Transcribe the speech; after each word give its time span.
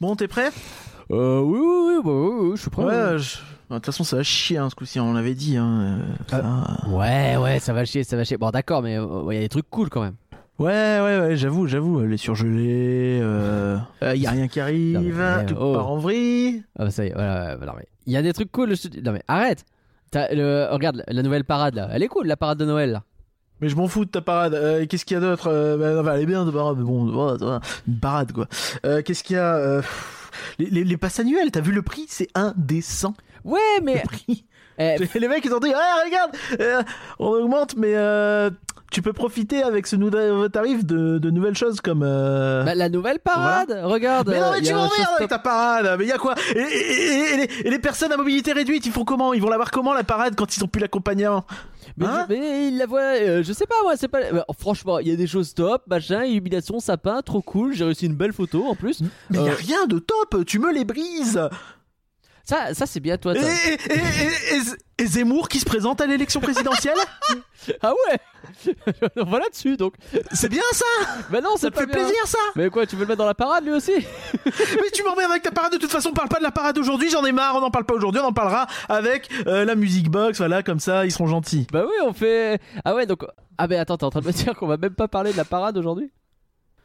Bon, 0.00 0.14
t'es 0.16 0.28
prêt? 0.28 0.50
Euh, 1.10 1.40
oui, 1.40 1.58
oui, 1.58 1.94
oui, 1.96 2.02
bah, 2.04 2.10
oui, 2.12 2.38
oui, 2.50 2.56
je 2.56 2.60
suis 2.62 2.70
prêt. 2.70 2.84
Ouais, 2.84 3.18
je- 3.18 3.36
de 3.70 3.74
toute 3.76 3.86
façon, 3.86 4.04
ça 4.04 4.16
va 4.16 4.22
chier 4.22 4.58
hein, 4.58 4.68
ce 4.70 4.74
coup-ci, 4.74 5.00
on 5.00 5.12
l'avait 5.14 5.34
dit. 5.34 5.56
Hein, 5.56 5.98
euh, 6.00 6.14
ça- 6.28 6.88
Ouais, 6.88 7.36
ouais, 7.36 7.58
ça 7.58 7.72
va 7.72 7.84
chier, 7.84 8.04
ça 8.04 8.16
va 8.16 8.24
chier. 8.24 8.36
Bon, 8.36 8.50
d'accord, 8.50 8.82
mais 8.82 8.94
il 8.96 9.34
y 9.34 9.38
a 9.38 9.40
des 9.40 9.48
trucs 9.48 9.68
cool 9.70 9.88
quand 9.88 10.02
même. 10.02 10.14
Ouais, 10.58 11.00
ouais, 11.02 11.18
ouais, 11.20 11.36
j'avoue, 11.36 11.66
j'avoue, 11.66 12.00
les 12.06 12.16
surgelés, 12.16 13.20
euh, 13.22 13.76
euh, 14.02 14.16
y 14.16 14.26
a 14.26 14.30
rien 14.30 14.48
qui 14.48 14.58
arrive, 14.58 15.18
Non, 15.20 15.36
mais, 15.36 15.46
tout 15.46 15.56
oh. 15.58 15.74
part 15.74 15.90
en 15.90 15.98
vrille. 15.98 16.62
Ah, 16.78 16.84
bah, 16.84 16.90
ça 16.90 17.04
y 17.04 17.08
est, 17.08 17.12
voilà, 17.12 17.56
voilà, 17.56 17.74
mais 17.76 17.86
il 18.06 18.12
y 18.14 18.16
a 18.16 18.22
des 18.22 18.32
trucs 18.32 18.50
cool. 18.52 18.74
je 18.74 19.00
Non, 19.02 19.12
mais 19.12 19.22
arrête. 19.28 19.64
Le... 20.14 20.68
Regarde, 20.72 21.04
la 21.08 21.22
nouvelle 21.22 21.44
parade 21.44 21.74
là, 21.74 21.88
elle 21.92 22.02
est 22.02 22.08
cool, 22.08 22.26
la 22.26 22.38
parade 22.38 22.56
de 22.58 22.64
Noël 22.64 22.90
là. 22.92 23.02
Mais 23.60 23.68
je 23.68 23.76
m'en 23.76 23.88
fous 23.88 24.04
de 24.04 24.10
ta 24.10 24.20
parade. 24.20 24.54
Euh, 24.54 24.84
Qu'est-ce 24.86 25.04
qu'il 25.04 25.14
y 25.14 25.18
a 25.18 25.20
d'autre 25.20 25.48
euh, 25.50 26.02
bah, 26.02 26.14
Elle 26.14 26.22
est 26.22 26.26
bien, 26.26 26.44
ta 26.44 26.52
parade, 26.52 26.76
mais 26.78 26.84
bon, 26.84 27.06
voilà, 27.10 27.60
une 27.88 27.98
parade 27.98 28.32
quoi. 28.32 28.46
Euh, 28.84 29.02
Qu'est-ce 29.02 29.24
qu'il 29.24 29.36
y 29.36 29.38
a 29.38 29.54
euh, 29.56 29.82
les, 30.58 30.66
les, 30.70 30.84
les 30.84 30.96
passes 30.96 31.20
annuelles, 31.20 31.50
t'as 31.50 31.60
vu 31.60 31.72
le 31.72 31.82
prix? 31.82 32.06
C'est 32.08 32.28
indécent. 32.34 33.14
Ouais, 33.44 33.60
mais. 33.82 33.94
Le 33.94 34.00
prix. 34.08 34.44
eh, 34.78 34.96
Les 35.18 35.28
mecs 35.28 35.44
ils 35.44 35.54
ont 35.54 35.60
dit, 35.60 35.68
ouais, 35.68 36.04
regarde, 36.04 36.30
euh, 36.60 36.82
on 37.18 37.28
augmente, 37.28 37.76
mais 37.76 37.92
euh, 37.94 38.50
tu 38.92 39.02
peux 39.02 39.12
profiter 39.12 39.62
avec 39.62 39.86
ce 39.86 39.96
nouveau 39.96 40.48
tarif 40.48 40.84
de, 40.86 41.18
de 41.18 41.30
nouvelles 41.30 41.56
choses 41.56 41.80
comme. 41.80 42.02
euh, 42.04 42.62
bah, 42.64 42.74
la 42.74 42.88
nouvelle 42.88 43.18
parade, 43.18 43.78
regarde. 43.84 44.28
Mais 44.30 44.38
non, 44.40 44.52
mais 44.52 44.58
il 44.58 44.64
y 44.64 44.68
tu 44.68 44.74
m'emmerdes 44.74 44.92
avec 45.18 45.28
ta 45.28 45.38
parade. 45.38 45.96
Mais 45.98 46.06
y 46.06 46.12
a 46.12 46.18
quoi? 46.18 46.34
Et, 46.54 46.58
et- 46.60 46.62
et- 46.62 47.34
et 47.34 47.36
les, 47.36 47.48
et 47.66 47.70
les 47.70 47.78
personnes 47.78 48.12
à 48.12 48.16
mobilité 48.16 48.52
réduite, 48.52 48.86
ils 48.86 48.92
font 48.92 49.04
comment? 49.04 49.32
Ils 49.34 49.42
vont 49.42 49.48
la 49.50 49.56
voir 49.56 49.70
comment 49.70 49.92
la 49.92 50.04
parade 50.04 50.34
quand 50.36 50.56
ils 50.56 50.62
ont 50.64 50.68
plus 50.68 50.80
l'accompagnant 50.80 51.44
Mais, 51.96 52.06
Hein? 52.06 52.26
mais 52.28 52.68
il 52.68 52.78
la 52.78 52.86
voit, 52.86 53.00
euh, 53.00 53.42
je 53.42 53.52
sais 53.52 53.66
pas 53.66 53.74
moi, 53.82 53.96
c'est 53.96 54.08
pas. 54.08 54.20
bah, 54.32 54.44
franchement, 54.58 54.98
il 54.98 55.08
y 55.08 55.12
a 55.12 55.16
des 55.16 55.26
choses 55.26 55.52
top, 55.54 55.82
machin, 55.88 56.24
illumination, 56.24 56.78
sapin, 56.80 57.22
trop 57.22 57.42
cool. 57.42 57.72
J'ai 57.74 57.84
réussi 57.84 58.06
une 58.06 58.14
belle 58.16 58.32
photo 58.32 58.64
en 58.66 58.74
plus. 58.74 59.00
Mais 59.30 59.38
y 59.38 59.48
a 59.48 59.52
Euh, 59.52 59.54
rien 59.56 59.86
de 59.86 59.98
top. 59.98 60.44
Tu 60.46 60.58
me 60.58 60.72
les 60.72 60.84
brises. 60.84 61.40
Ça, 62.48 62.74
ça 62.74 62.86
c'est 62.86 63.00
bien 63.00 63.18
toi. 63.18 63.34
Et, 63.36 63.76
et, 64.98 65.06
Zemmour 65.06 65.48
qui 65.48 65.58
se 65.58 65.64
présente 65.64 66.00
à 66.00 66.06
l'élection 66.06 66.40
présidentielle 66.40 66.96
Ah 67.82 67.92
ouais 67.92 68.18
On 69.16 69.24
va 69.24 69.40
là-dessus 69.40 69.76
donc. 69.76 69.94
C'est 70.32 70.48
bien 70.48 70.62
ça 70.72 70.84
Bah 71.30 71.40
non, 71.42 71.56
Ça 71.56 71.70
te 71.72 71.76
fait 71.78 71.86
bien. 71.86 71.96
plaisir 71.96 72.14
ça 72.26 72.38
Mais 72.54 72.70
quoi, 72.70 72.86
tu 72.86 72.94
veux 72.94 73.02
le 73.02 73.08
mettre 73.08 73.18
dans 73.18 73.26
la 73.26 73.34
parade 73.34 73.64
lui 73.64 73.72
aussi 73.72 73.92
Mais 74.44 74.90
tu 74.94 75.02
m'emmerdes 75.02 75.32
avec 75.32 75.42
ta 75.42 75.50
parade. 75.50 75.72
De 75.72 75.78
toute 75.78 75.90
façon, 75.90 76.10
on 76.10 76.14
parle 76.14 76.28
pas 76.28 76.38
de 76.38 76.44
la 76.44 76.52
parade 76.52 76.78
aujourd'hui. 76.78 77.10
J'en 77.10 77.24
ai 77.24 77.32
marre. 77.32 77.56
On 77.56 77.60
n'en 77.60 77.72
parle 77.72 77.84
pas 77.84 77.94
aujourd'hui. 77.94 78.20
On 78.22 78.26
en 78.28 78.32
parlera 78.32 78.68
avec 78.88 79.28
euh, 79.48 79.64
la 79.64 79.74
music 79.74 80.08
box. 80.08 80.38
Voilà, 80.38 80.62
comme 80.62 80.78
ça, 80.78 81.04
ils 81.04 81.10
seront 81.10 81.26
gentils. 81.26 81.66
Bah 81.72 81.82
oui, 81.84 81.94
on 82.04 82.12
fait. 82.12 82.60
Ah 82.84 82.94
ouais, 82.94 83.06
donc. 83.06 83.24
Ah 83.58 83.66
mais 83.66 83.76
attends, 83.76 83.96
t'es 83.96 84.04
en 84.04 84.10
train 84.10 84.20
de 84.20 84.26
me 84.26 84.32
dire 84.32 84.54
qu'on 84.54 84.68
va 84.68 84.76
même 84.76 84.94
pas 84.94 85.08
parler 85.08 85.32
de 85.32 85.36
la 85.36 85.44
parade 85.44 85.76
aujourd'hui? 85.76 86.12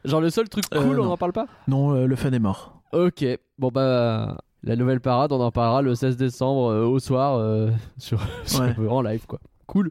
Genre 0.05 0.21
le 0.21 0.31
seul 0.31 0.49
truc 0.49 0.65
Euh, 0.73 0.81
cool, 0.81 0.99
on 0.99 1.05
non. 1.05 1.11
en 1.11 1.17
parle 1.17 1.33
pas? 1.33 1.45
Non, 1.67 1.93
euh, 1.95 2.07
le 2.07 2.15
fun 2.15 2.31
est 2.31 2.39
mort. 2.39 2.81
Ok, 2.93 3.23
bon 3.59 3.69
bah. 3.69 4.37
La 4.63 4.75
nouvelle 4.75 4.99
parade, 4.99 5.31
on 5.31 5.41
en 5.41 5.49
parlera 5.51 5.81
le 5.81 5.95
16 5.95 6.17
décembre 6.17 6.69
euh, 6.69 6.85
au 6.85 6.99
soir 6.99 7.35
euh, 7.39 7.71
sur, 7.97 8.19
en 8.89 9.01
live 9.01 9.25
quoi. 9.27 9.39
Cool. 9.65 9.89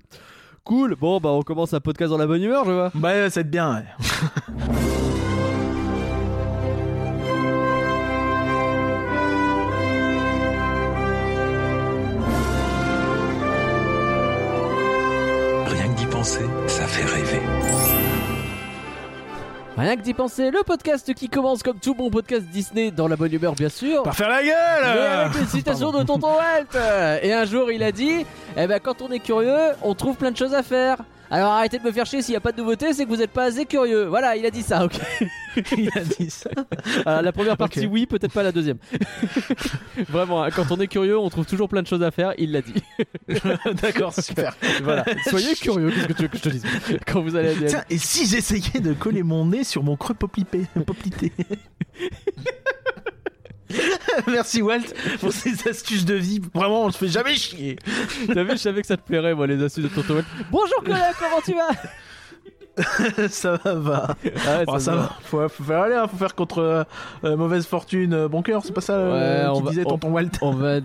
Cool. 0.63 0.95
Bon 0.95 1.19
bah 1.19 1.31
on 1.31 1.43
commence 1.43 1.75
un 1.75 1.81
podcast 1.81 2.11
dans 2.11 2.19
la 2.19 2.27
bonne 2.29 2.43
humeur, 2.43 2.65
je 2.65 2.71
vois. 2.71 2.93
Bah, 2.95 3.13
être 3.15 3.51
bien. 3.51 3.79
ouais. 3.79 3.85
Rien 15.67 15.93
que 15.93 15.99
d'y 15.99 16.07
penser, 16.07 16.45
ça 16.69 16.87
fait 16.87 17.05
rêver. 17.07 17.40
Rien 19.81 19.97
que 19.97 20.03
d'y 20.03 20.13
penser, 20.13 20.51
le 20.51 20.63
podcast 20.63 21.15
qui 21.15 21.31
commence 21.31 21.63
comme 21.63 21.79
tout 21.79 21.95
bon 21.95 22.11
podcast 22.11 22.43
Disney 22.43 22.91
dans 22.91 23.09
la 23.09 23.17
bonne 23.17 23.33
humeur 23.33 23.55
bien 23.55 23.71
sûr. 23.71 24.03
Par 24.03 24.15
faire 24.15 24.29
la 24.29 24.43
gueule 24.43 24.53
Mais 24.83 25.07
avec 25.07 25.41
une 25.41 25.47
citation 25.47 25.91
de 25.91 26.03
Tonton 26.03 26.35
Walt 26.35 27.19
Et 27.23 27.33
un 27.33 27.47
jour 27.47 27.73
il 27.73 27.83
a 27.83 27.91
dit 27.91 28.27
Eh 28.59 28.67
ben 28.67 28.79
quand 28.79 29.01
on 29.01 29.11
est 29.11 29.21
curieux, 29.21 29.71
on 29.81 29.95
trouve 29.95 30.17
plein 30.17 30.33
de 30.33 30.37
choses 30.37 30.53
à 30.53 30.63
faire. 30.63 30.99
Alors 31.31 31.53
arrêtez 31.53 31.79
de 31.79 31.85
me 31.85 31.93
faire 31.93 32.07
chier 32.07 32.23
s'il 32.23 32.33
n'y 32.33 32.37
a 32.37 32.41
pas 32.41 32.51
de 32.51 32.59
nouveauté, 32.59 32.93
c'est 32.93 33.05
que 33.05 33.09
vous 33.09 33.17
n'êtes 33.17 33.31
pas 33.31 33.45
assez 33.45 33.65
curieux. 33.65 34.07
Voilà, 34.07 34.35
il 34.35 34.45
a 34.45 34.51
dit 34.51 34.63
ça, 34.63 34.85
ok. 34.85 34.95
Il 35.77 35.91
a 35.97 36.01
dit 36.01 36.31
ça. 36.31 36.51
Alors, 37.05 37.23
la 37.23 37.33
première 37.33 37.57
partie, 37.57 37.85
oui, 37.87 38.07
peut-être 38.07 38.33
pas 38.33 38.45
la 38.45 38.53
deuxième. 38.53 38.79
Vraiment, 40.09 40.45
hein, 40.45 40.51
quand 40.51 40.71
on 40.71 40.79
est 40.79 40.87
curieux, 40.87 41.19
on 41.19 41.29
trouve 41.29 41.45
toujours 41.45 41.69
plein 41.69 41.83
de 41.83 41.89
choses 41.89 42.05
à 42.05 42.13
faire, 42.13 42.35
il 42.39 42.53
l'a 42.53 42.63
dit. 42.63 42.83
D'accord, 43.83 44.15
super. 44.15 44.57
voilà, 44.83 45.05
soyez 45.29 45.55
curieux, 45.57 45.91
qu'est-ce 45.91 46.07
que 46.07 46.13
tu 46.13 46.23
veux 46.23 46.29
que 46.29 46.37
je 46.37 46.43
te 46.43 46.49
dise? 46.51 46.65
Quand 47.07 47.21
vous 47.21 47.35
allez 47.35 47.65
à 47.65 47.69
Tiens, 47.69 47.85
et 47.91 47.99
si 47.99 48.27
j'essayais 48.27 48.81
de 48.81 48.93
coller 48.93 49.25
mon 49.25 49.47
nez 49.47 49.65
sur 49.65 49.83
mon 49.83 49.97
creux 49.97 50.15
poplité? 50.15 50.67
Merci 54.27 54.63
Walt 54.63 54.81
pour 55.21 55.33
ces 55.33 55.69
astuces 55.69 56.05
de 56.05 56.15
vie. 56.15 56.41
Vraiment, 56.55 56.85
on 56.85 56.91
se 56.91 56.99
fait 56.99 57.09
jamais 57.09 57.35
chier. 57.35 57.77
T'as 58.33 58.43
vu, 58.43 58.51
je 58.53 58.57
savais 58.57 58.81
que 58.81 58.87
ça 58.87 58.97
te 58.97 59.07
plairait, 59.07 59.35
moi, 59.35 59.47
les 59.47 59.63
astuces 59.63 59.85
de 59.85 59.89
Tonton 59.89 60.15
Walt. 60.17 60.25
Bonjour, 60.51 60.83
Colin, 60.85 60.99
comment 61.19 61.41
tu 61.45 61.55
vas? 61.55 61.69
Ça 63.29 63.57
va, 63.63 63.75
va. 63.75 64.07
Ah 64.47 64.59
ouais, 64.59 64.65
Oh, 64.69 64.79
ça 64.79 64.93
se 64.93 64.97
va. 64.97 65.11
Faut, 65.25 65.49
faut 65.49 65.65
faire 65.65 65.81
aller, 65.81 65.95
hein, 65.97 66.07
faut 66.09 66.17
faire 66.17 66.35
contre 66.35 66.87
euh, 67.25 67.37
mauvaise 67.37 67.67
fortune, 67.67 68.15
euh, 68.15 68.29
bon 68.29 68.41
cœur. 68.43 68.63
C'est 68.65 68.73
pas 68.73 68.81
ça 68.81 68.95
euh, 68.95 69.43
Ouais, 69.43 69.49
on 69.51 69.59
qui 69.59 69.63
va- 69.65 69.71
disait 69.71 69.83
on- 69.85 69.91
tonton 69.91 70.11
Walt. 70.13 70.29
On 70.41 70.53
va 70.53 70.79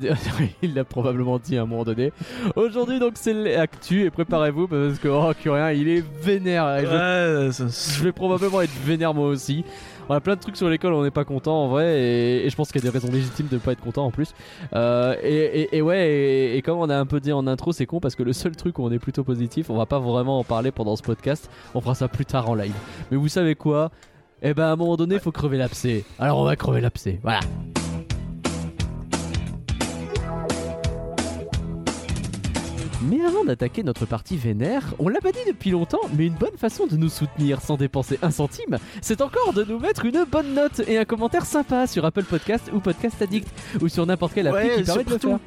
il 0.61 0.73
l'a 0.73 0.83
probablement 0.83 1.39
dit 1.39 1.57
à 1.57 1.61
un 1.61 1.65
moment 1.65 1.83
donné. 1.85 2.11
Aujourd'hui, 2.55 2.99
donc, 2.99 3.13
c'est 3.15 3.33
l'actu 3.33 4.03
et 4.03 4.09
préparez-vous 4.09 4.67
parce 4.67 4.99
que, 4.99 5.07
oh, 5.07 5.31
Curien, 5.41 5.71
il 5.71 5.87
est 5.87 6.03
vénère. 6.21 6.65
Ça- 7.53 7.65
je 7.97 8.03
vais 8.03 8.11
probablement 8.11 8.61
être 8.61 8.73
vénère 8.83 9.13
moi 9.13 9.27
aussi. 9.29 9.63
On 10.09 10.13
a 10.13 10.19
plein 10.21 10.35
de 10.35 10.39
trucs 10.39 10.55
sur 10.57 10.69
lesquels 10.69 10.91
on 10.93 11.03
n'est 11.03 11.11
pas 11.11 11.25
content 11.25 11.63
en 11.63 11.67
vrai 11.67 11.99
et, 11.99 12.45
et 12.45 12.49
je 12.49 12.55
pense 12.55 12.71
qu'il 12.71 12.83
y 12.83 12.87
a 12.87 12.91
des 12.91 12.95
raisons 12.97 13.11
légitimes 13.11 13.47
de 13.49 13.55
ne 13.55 13.59
pas 13.59 13.71
être 13.71 13.81
content 13.81 14.05
en 14.05 14.11
plus. 14.11 14.33
Euh, 14.75 15.15
et, 15.23 15.61
et- 15.61 15.77
et 15.77 15.81
ouais, 15.81 16.55
et, 16.55 16.61
comme 16.61 16.77
on 16.77 16.89
a 16.89 16.95
un 16.97 17.05
peu 17.05 17.19
dit 17.19 17.31
en 17.31 17.47
intro, 17.47 17.71
c'est 17.71 17.85
con 17.85 17.99
parce 17.99 18.15
que 18.15 18.23
le 18.23 18.33
seul 18.33 18.55
truc 18.55 18.77
où 18.79 18.83
on 18.83 18.91
est 18.91 18.99
plutôt 18.99 19.23
positif, 19.23 19.69
on 19.69 19.75
va 19.77 19.85
pas 19.87 19.99
vraiment 19.99 20.39
en 20.39 20.43
parler 20.43 20.71
pendant 20.71 20.95
ce 20.95 21.01
podcast. 21.03 21.49
On 21.73 21.81
fera 21.81 21.95
ça 21.95 22.07
plus 22.07 22.25
tard 22.25 22.49
en 22.49 22.55
live. 22.55 22.73
Mais 23.09 23.17
vous 23.17 23.27
savez 23.29 23.55
quoi? 23.55 23.89
Eh 24.41 24.53
ben 24.53 24.65
à 24.65 24.71
un 24.73 24.75
moment 24.75 24.95
donné, 24.97 25.15
il 25.15 25.21
faut 25.21 25.31
crever 25.31 25.57
l'abcès. 25.57 26.03
Alors 26.19 26.39
on 26.39 26.43
va 26.45 26.55
crever 26.55 26.81
l'abcès. 26.81 27.19
Voilà. 27.23 27.39
Mais 33.09 33.23
avant 33.23 33.43
d'attaquer 33.43 33.83
notre 33.83 34.05
partie 34.05 34.37
vénère, 34.37 34.93
on 34.99 35.09
l'a 35.09 35.19
pas 35.21 35.31
dit 35.31 35.39
depuis 35.47 35.69
longtemps, 35.71 35.99
mais 36.17 36.25
une 36.25 36.33
bonne 36.33 36.57
façon 36.57 36.87
de 36.87 36.95
nous 36.97 37.09
soutenir 37.09 37.61
sans 37.61 37.77
dépenser 37.77 38.17
un 38.21 38.31
centime, 38.31 38.77
c'est 39.01 39.21
encore 39.21 39.53
de 39.53 39.63
nous 39.63 39.79
mettre 39.79 40.05
une 40.05 40.23
bonne 40.23 40.53
note 40.55 40.81
et 40.87 40.97
un 40.97 41.05
commentaire 41.05 41.45
sympa 41.45 41.85
sur 41.87 42.03
Apple 42.05 42.23
Podcast 42.23 42.71
ou 42.73 42.79
Podcast 42.79 43.21
Addict 43.21 43.47
ou 43.81 43.89
sur 43.89 44.05
n'importe 44.05 44.33
quelle 44.33 44.47
appli 44.47 44.69
Ouais, 44.69 44.75
qui 44.77 44.83
permet 44.83 45.03
de 45.03 45.09
le 45.11 45.17
faire. 45.19 45.39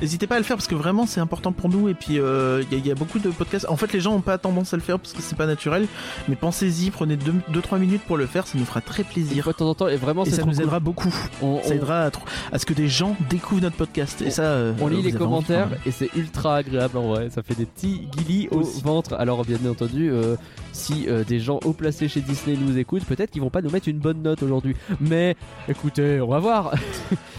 N'hésitez 0.00 0.26
pas 0.26 0.34
à 0.34 0.38
le 0.38 0.44
faire 0.44 0.56
parce 0.56 0.66
que 0.68 0.74
vraiment 0.74 1.06
c'est 1.06 1.20
important 1.20 1.52
pour 1.52 1.70
nous 1.70 1.88
et 1.88 1.94
puis 1.94 2.18
euh, 2.18 2.62
il 2.70 2.72
y, 2.72 2.74
a- 2.76 2.78
il 2.84 2.86
y 2.86 2.90
a 2.90 2.94
beaucoup 2.94 3.18
de 3.18 3.30
podcasts. 3.30 3.66
En 3.68 3.76
fait 3.76 3.92
les 3.92 4.00
gens 4.00 4.14
ont 4.14 4.20
pas 4.20 4.36
tendance 4.38 4.74
à 4.74 4.76
le 4.76 4.82
faire 4.82 4.98
parce 4.98 5.12
que 5.14 5.22
c'est 5.22 5.36
pas 5.36 5.46
naturel. 5.46 5.86
Mais 6.28 6.36
pensez-y, 6.36 6.90
prenez 6.90 7.16
2-3 7.16 7.78
minutes 7.78 8.02
pour 8.06 8.16
le 8.16 8.26
faire, 8.26 8.46
ça 8.46 8.58
nous 8.58 8.64
fera 8.66 8.80
très 8.82 9.04
plaisir. 9.04 9.44
fois 9.44 9.52
de 9.54 9.58
temps 9.58 9.68
en 9.70 9.74
temps, 9.74 9.88
et 9.88 9.96
vraiment 9.96 10.24
Et 10.24 10.30
ça 10.30 10.42
nous 10.44 10.52
cool. 10.52 10.62
aidera 10.62 10.80
beaucoup. 10.80 11.14
On, 11.40 11.60
Ça 11.62 11.68
on- 11.68 11.72
aidera 11.72 12.10
à, 12.52 12.58
ce 12.58 12.66
que 12.66 12.74
des 12.74 12.88
gens 12.88 13.16
découvrent 13.30 13.62
notre 13.62 13.76
podcast. 13.76 14.20
Et 14.22 14.30
ça, 14.30 14.42
euh, 14.42 14.72
on 14.80 14.88
lit 14.88 15.00
les 15.02 15.12
commentaires 15.12 15.68
hein. 15.72 15.78
et 15.86 15.90
c'est 15.90 16.10
ultra 16.14 16.56
agréable 16.56 16.98
en 16.98 17.08
vrai. 17.08 17.30
Ça 17.30 17.42
fait 17.42 17.54
des 17.54 17.64
petits 17.66 18.08
guilis 18.16 18.48
au 18.50 18.60
Aussi. 18.60 18.82
ventre. 18.82 19.14
Alors 19.14 19.44
bien 19.44 19.58
entendu, 19.68 20.10
euh, 20.10 20.36
si 20.72 21.06
des 21.26 21.40
gens 21.40 21.58
haut 21.64 21.72
placés 21.72 22.08
chez 22.08 22.20
Disney 22.20 22.56
nous 22.60 22.76
écoutent, 22.76 23.04
peut-être 23.04 23.30
qu'ils 23.30 23.40
vont 23.42 23.50
pas 23.50 23.62
nous 23.62 23.70
mettre 23.70 23.88
une 23.88 23.98
bonne 23.98 24.20
note 24.22 24.42
aujourd'hui. 24.42 24.76
Mais 25.00 25.36
écoutez, 25.68 26.20
on 26.20 26.28
va 26.28 26.38
voir. 26.38 26.74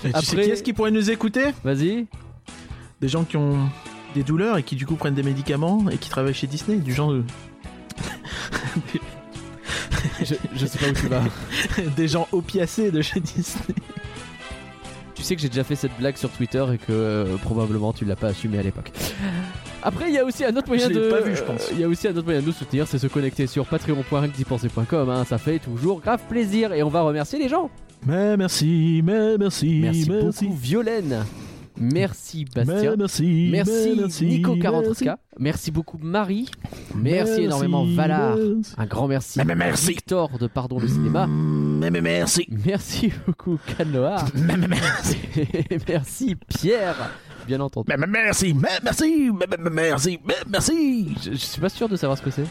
Et 0.04 0.12
tu 0.14 0.26
sais 0.26 0.32
Après- 0.34 0.44
qui 0.46 0.50
est-ce 0.52 0.64
qui 0.64 0.74
pourrait 0.74 0.92
nous 0.92 1.12
écouter? 1.12 1.46
Vas-y. 1.64 2.08
Des 3.02 3.08
gens 3.08 3.24
qui 3.24 3.38
ont 3.38 3.58
des 4.16 4.24
douleurs 4.24 4.58
et 4.58 4.64
qui 4.64 4.76
du 4.76 4.86
coup 4.86 4.96
prennent 4.96 5.14
des 5.14 5.24
médicaments 5.24 5.86
et 5.90 5.98
qui 5.98 6.10
travaillent 6.10 6.34
chez 6.34 6.48
Disney. 6.48 6.78
Du 6.78 6.94
genre 6.94 7.12
de... 7.14 7.24
Je, 10.24 10.36
je 10.56 10.66
sais 10.66 10.80
pas 10.80 10.90
où 10.90 10.94
tu 10.94 11.08
vas. 11.08 11.22
des 11.96 12.08
gens 12.08 12.28
opiacés 12.32 12.92
de 12.92 13.02
chez 13.02 13.20
Disney. 13.20 13.76
Tu 15.14 15.24
sais 15.24 15.36
que 15.36 15.42
j'ai 15.42 15.50
déjà 15.50 15.64
fait 15.64 15.76
cette 15.76 15.96
blague 15.98 16.16
sur 16.18 16.30
Twitter 16.30 16.64
et 16.74 16.78
que 16.78 16.86
euh, 16.92 17.38
probablement 17.38 17.94
tu 17.94 18.06
l'as 18.06 18.16
pas 18.16 18.28
assumé 18.28 18.60
à 18.60 18.64
l'époque. 18.64 18.92
Après, 19.84 20.10
il 20.10 20.14
y 20.16 20.18
a 20.20 20.26
aussi 20.26 20.44
un 20.46 20.56
autre 20.56 20.68
moyen 20.68 20.88
Je 20.90 20.94
l'ai 20.94 21.00
de. 21.00 21.10
pas 21.10 21.22
vu, 21.22 21.36
je 21.36 21.44
pense. 21.44 21.70
Il 21.72 21.80
y 21.80 21.84
a 21.84 21.88
aussi 21.88 22.08
un 22.08 22.12
autre 22.16 22.26
moyen 22.26 22.42
de 22.42 22.46
nous 22.46 22.52
soutenir, 22.52 22.88
c'est 22.88 23.00
se 23.00 23.08
connecter 23.08 23.48
sur 23.48 23.66
patreon.rincdipenser.com. 23.66 25.10
Hein, 25.10 25.24
ça 25.26 25.38
fait 25.38 25.60
toujours 25.60 26.02
grave 26.02 26.22
plaisir 26.30 26.74
et 26.74 26.84
on 26.84 26.90
va 26.90 27.02
remercier 27.02 27.40
les 27.40 27.50
gens. 27.50 27.70
Mais 28.06 28.38
merci, 28.38 29.02
mais 29.04 29.38
merci, 29.38 29.80
Merci, 29.82 30.10
merci. 30.10 30.46
beaucoup 30.46 30.56
Violaine. 30.56 31.26
Merci 31.80 32.46
Bastien. 32.46 32.96
Merci, 32.98 33.50
Merci, 33.52 33.72
mais 33.96 34.02
merci, 34.02 34.26
Nico 34.26 34.56
merci. 34.56 35.04
43K. 35.06 35.16
Merci 35.40 35.72
beaucoup 35.72 35.98
Marie. 36.02 36.50
Merci, 36.96 37.30
Merci, 37.32 37.42
énormément 37.44 37.86
Valar. 37.86 38.36
merci. 38.38 38.74
Un 38.78 38.86
grand 38.86 39.08
merci. 39.08 39.40
Mais- 39.40 39.46
mais 39.46 39.56
merci. 39.56 39.88
Victor 39.90 40.38
de 40.40 40.48
Pardon 40.48 40.80
le 40.80 40.88
cinéma. 40.88 41.28
Mais, 41.28 41.92
mais 41.92 42.02
merci. 42.02 42.48
Merci 42.66 43.12
beaucoup 43.26 43.58
Canoa. 43.78 44.26
Mais, 44.34 44.58
mais 44.58 44.68
merci. 44.68 45.18
merci 45.88 46.36
Pierre. 46.48 47.12
Bien 47.46 47.60
entendu. 47.62 47.86
Mais, 47.90 47.98
mais 47.98 48.08
merci, 48.08 48.54
mais 48.54 48.68
merci, 48.84 49.30
mais, 49.32 49.46
mais, 49.50 49.58
mais 49.70 49.70
merci, 49.90 50.20
mais 50.28 50.34
merci. 50.50 51.16
Je, 51.24 51.32
je 51.32 51.36
suis 51.38 51.62
pas 51.62 51.70
sûr 51.70 51.88
de 51.88 51.96
savoir 51.96 52.18
ce 52.18 52.24
que 52.24 52.32
c'est. 52.32 52.46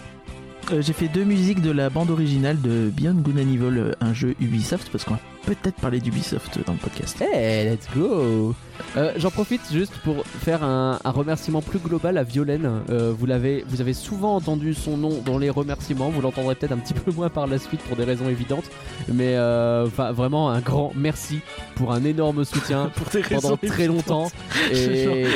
Euh, 0.73 0.81
J'ai 0.83 0.93
fait 0.93 1.09
deux 1.09 1.25
musiques 1.25 1.61
de 1.61 1.71
la 1.71 1.91
bande 1.91 2.11
originale 2.11 2.61
de 2.61 2.91
Beyond 2.97 3.15
Good 3.21 3.37
and 3.37 3.41
Evil, 3.53 3.95
un 4.01 4.13
jeu 4.15 4.35
Ubisoft, 4.41 4.89
parce 4.91 5.05
que 5.05 5.11
peut-être 5.47 5.77
parler 5.77 6.01
d'Ubisoft 6.01 6.59
dans 6.67 6.73
le 6.73 6.79
podcast. 6.79 7.21
Hey, 7.23 7.71
let's 7.71 7.87
go 7.97 8.55
Euh, 8.97 9.13
J'en 9.17 9.31
profite 9.31 9.63
juste 9.73 9.93
pour 10.05 10.27
faire 10.27 10.63
un, 10.63 10.99
un 11.03 11.11
remerciement 11.11 11.63
plus 11.63 11.79
global 11.79 12.19
à 12.19 12.25
Violaine. 12.25 12.83
Euh, 12.91 13.13
vous 13.17 13.25
l'avez, 13.25 13.65
vous 13.69 13.81
avez 13.81 13.95
souvent 13.95 14.37
entendu 14.37 14.75
son 14.75 14.97
nom 14.99 15.23
dans 15.25 15.39
les 15.39 15.49
remerciements. 15.49 16.11
Vous 16.11 16.21
l'entendrez 16.21 16.55
peut-être 16.57 16.73
un 16.73 16.77
petit 16.79 16.93
peu 17.05 17.11
moins 17.13 17.29
par 17.31 17.47
la 17.47 17.59
suite 17.59 17.81
pour 17.83 17.97
des 17.97 18.05
raisons 18.05 18.29
évidentes, 18.29 18.65
mais 19.13 19.35
euh, 19.37 19.87
enfin 19.87 20.13
vraiment 20.13 20.51
un 20.51 20.61
grand 20.61 20.93
merci 20.95 21.41
pour 21.77 21.93
un 21.93 22.05
énorme 22.05 22.45
soutien 22.45 22.91
Pour 22.97 23.09
tes 23.09 23.21
pendant 23.23 23.37
raisons 23.41 23.57
très 23.57 23.85
évidentes. 23.85 23.97
longtemps. 24.09 24.31
Et, 24.73 25.27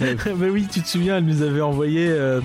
bah 0.00 0.46
oui, 0.50 0.66
tu 0.70 0.80
te 0.82 0.88
souviens, 0.88 1.18
elle 1.18 1.24
nous 1.24 1.42
avait 1.42 1.60
envoyé 1.60 2.06
euh, 2.08 2.40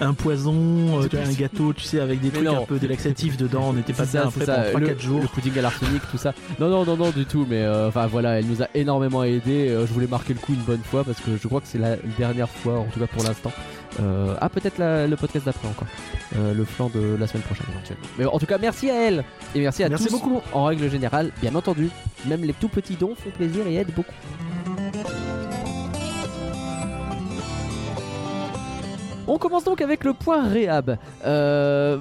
un 0.00 0.14
poison, 0.14 1.00
euh, 1.02 1.08
un 1.26 1.32
gâteau, 1.32 1.72
tu 1.72 1.82
sais, 1.84 2.00
avec 2.00 2.20
des 2.20 2.28
Mais 2.28 2.34
trucs 2.34 2.46
non. 2.48 2.62
un 2.62 2.66
peu 2.66 2.78
délaxatifs 2.78 3.36
dedans. 3.36 3.72
On 3.74 3.78
était 3.78 3.92
pas 3.92 4.04
bien 4.04 4.22
après 4.22 4.40
c'est 4.40 4.46
ça. 4.46 4.64
pendant 4.72 4.86
Le, 4.86 4.94
3-4 4.94 5.00
jours. 5.00 5.20
le 5.22 5.28
pudding 5.38 5.58
à 5.58 5.62
l'arsenic, 5.62 6.02
tout 6.10 6.18
ça. 6.18 6.32
Non, 6.58 6.68
non, 6.68 6.84
non, 6.84 6.96
non, 6.96 7.10
du 7.10 7.24
tout. 7.24 7.46
Mais 7.48 7.62
euh, 7.62 7.88
enfin 7.88 8.06
voilà, 8.06 8.38
elle 8.38 8.46
nous 8.46 8.62
a 8.62 8.68
énormément 8.74 9.22
aidé. 9.24 9.68
Euh, 9.68 9.86
je 9.86 9.92
voulais 9.92 10.06
marquer 10.06 10.34
le 10.34 10.40
coup 10.40 10.52
une 10.54 10.62
bonne 10.62 10.82
fois 10.82 11.04
parce 11.04 11.20
que 11.20 11.36
je 11.40 11.46
crois 11.48 11.60
que 11.60 11.66
c'est 11.68 11.78
la 11.78 11.96
dernière 12.18 12.48
fois, 12.48 12.80
en 12.80 12.84
tout 12.86 13.00
cas 13.00 13.06
pour 13.06 13.22
l'instant. 13.22 13.52
Euh, 14.00 14.34
ah, 14.40 14.48
peut-être 14.48 14.78
le 14.78 15.16
podcast 15.16 15.46
d'après 15.46 15.68
encore. 15.68 15.88
Euh, 16.36 16.54
le 16.54 16.64
flanc 16.64 16.90
de 16.94 17.16
la 17.18 17.26
semaine 17.26 17.42
prochaine 17.44 17.66
éventuellement. 17.70 18.06
Mais 18.18 18.24
en 18.26 18.38
tout 18.38 18.46
cas, 18.46 18.58
merci 18.58 18.90
à 18.90 18.94
elle 19.08 19.24
et 19.54 19.60
merci 19.60 19.82
à 19.84 19.88
Merci 19.88 20.06
tous. 20.06 20.12
beaucoup. 20.12 20.40
En 20.52 20.64
règle 20.64 20.90
générale, 20.90 21.30
bien 21.40 21.54
entendu, 21.54 21.88
même 22.26 22.42
les 22.44 22.52
tout 22.52 22.68
petits 22.68 22.96
dons 22.96 23.14
font 23.16 23.30
plaisir 23.30 23.66
et 23.66 23.76
aident 23.76 23.94
beaucoup. 23.94 24.14
On 29.28 29.38
commence 29.38 29.64
donc 29.64 29.80
avec 29.80 30.04
le 30.04 30.14
point 30.14 30.48
réhab. 30.48 30.96
Euh, 31.24 31.98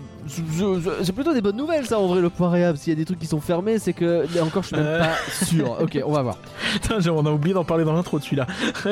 c'est 1.03 1.13
plutôt 1.13 1.33
des 1.33 1.41
bonnes 1.41 1.55
nouvelles 1.55 1.85
ça 1.85 1.99
en 1.99 2.07
vrai 2.07 2.21
le 2.21 2.29
point 2.29 2.49
réhab. 2.49 2.75
S'il 2.75 2.91
y 2.91 2.95
a 2.95 2.99
des 2.99 3.05
trucs 3.05 3.19
qui 3.19 3.27
sont 3.27 3.39
fermés, 3.39 3.79
c'est 3.79 3.93
que 3.93 4.25
encore 4.41 4.63
je 4.63 4.67
suis 4.69 4.75
même 4.77 4.85
Euh. 4.85 4.99
pas 4.99 5.45
sûr. 5.45 5.77
Ok, 5.81 5.99
on 6.05 6.11
va 6.11 6.21
voir. 6.21 6.37
Putain, 6.73 6.97
on 7.11 7.25
a 7.25 7.31
oublié 7.31 7.53
d'en 7.53 7.63
parler 7.63 7.83
dans 7.83 7.93
l'intro 7.93 8.17
de 8.19 8.23
celui-là. 8.23 8.47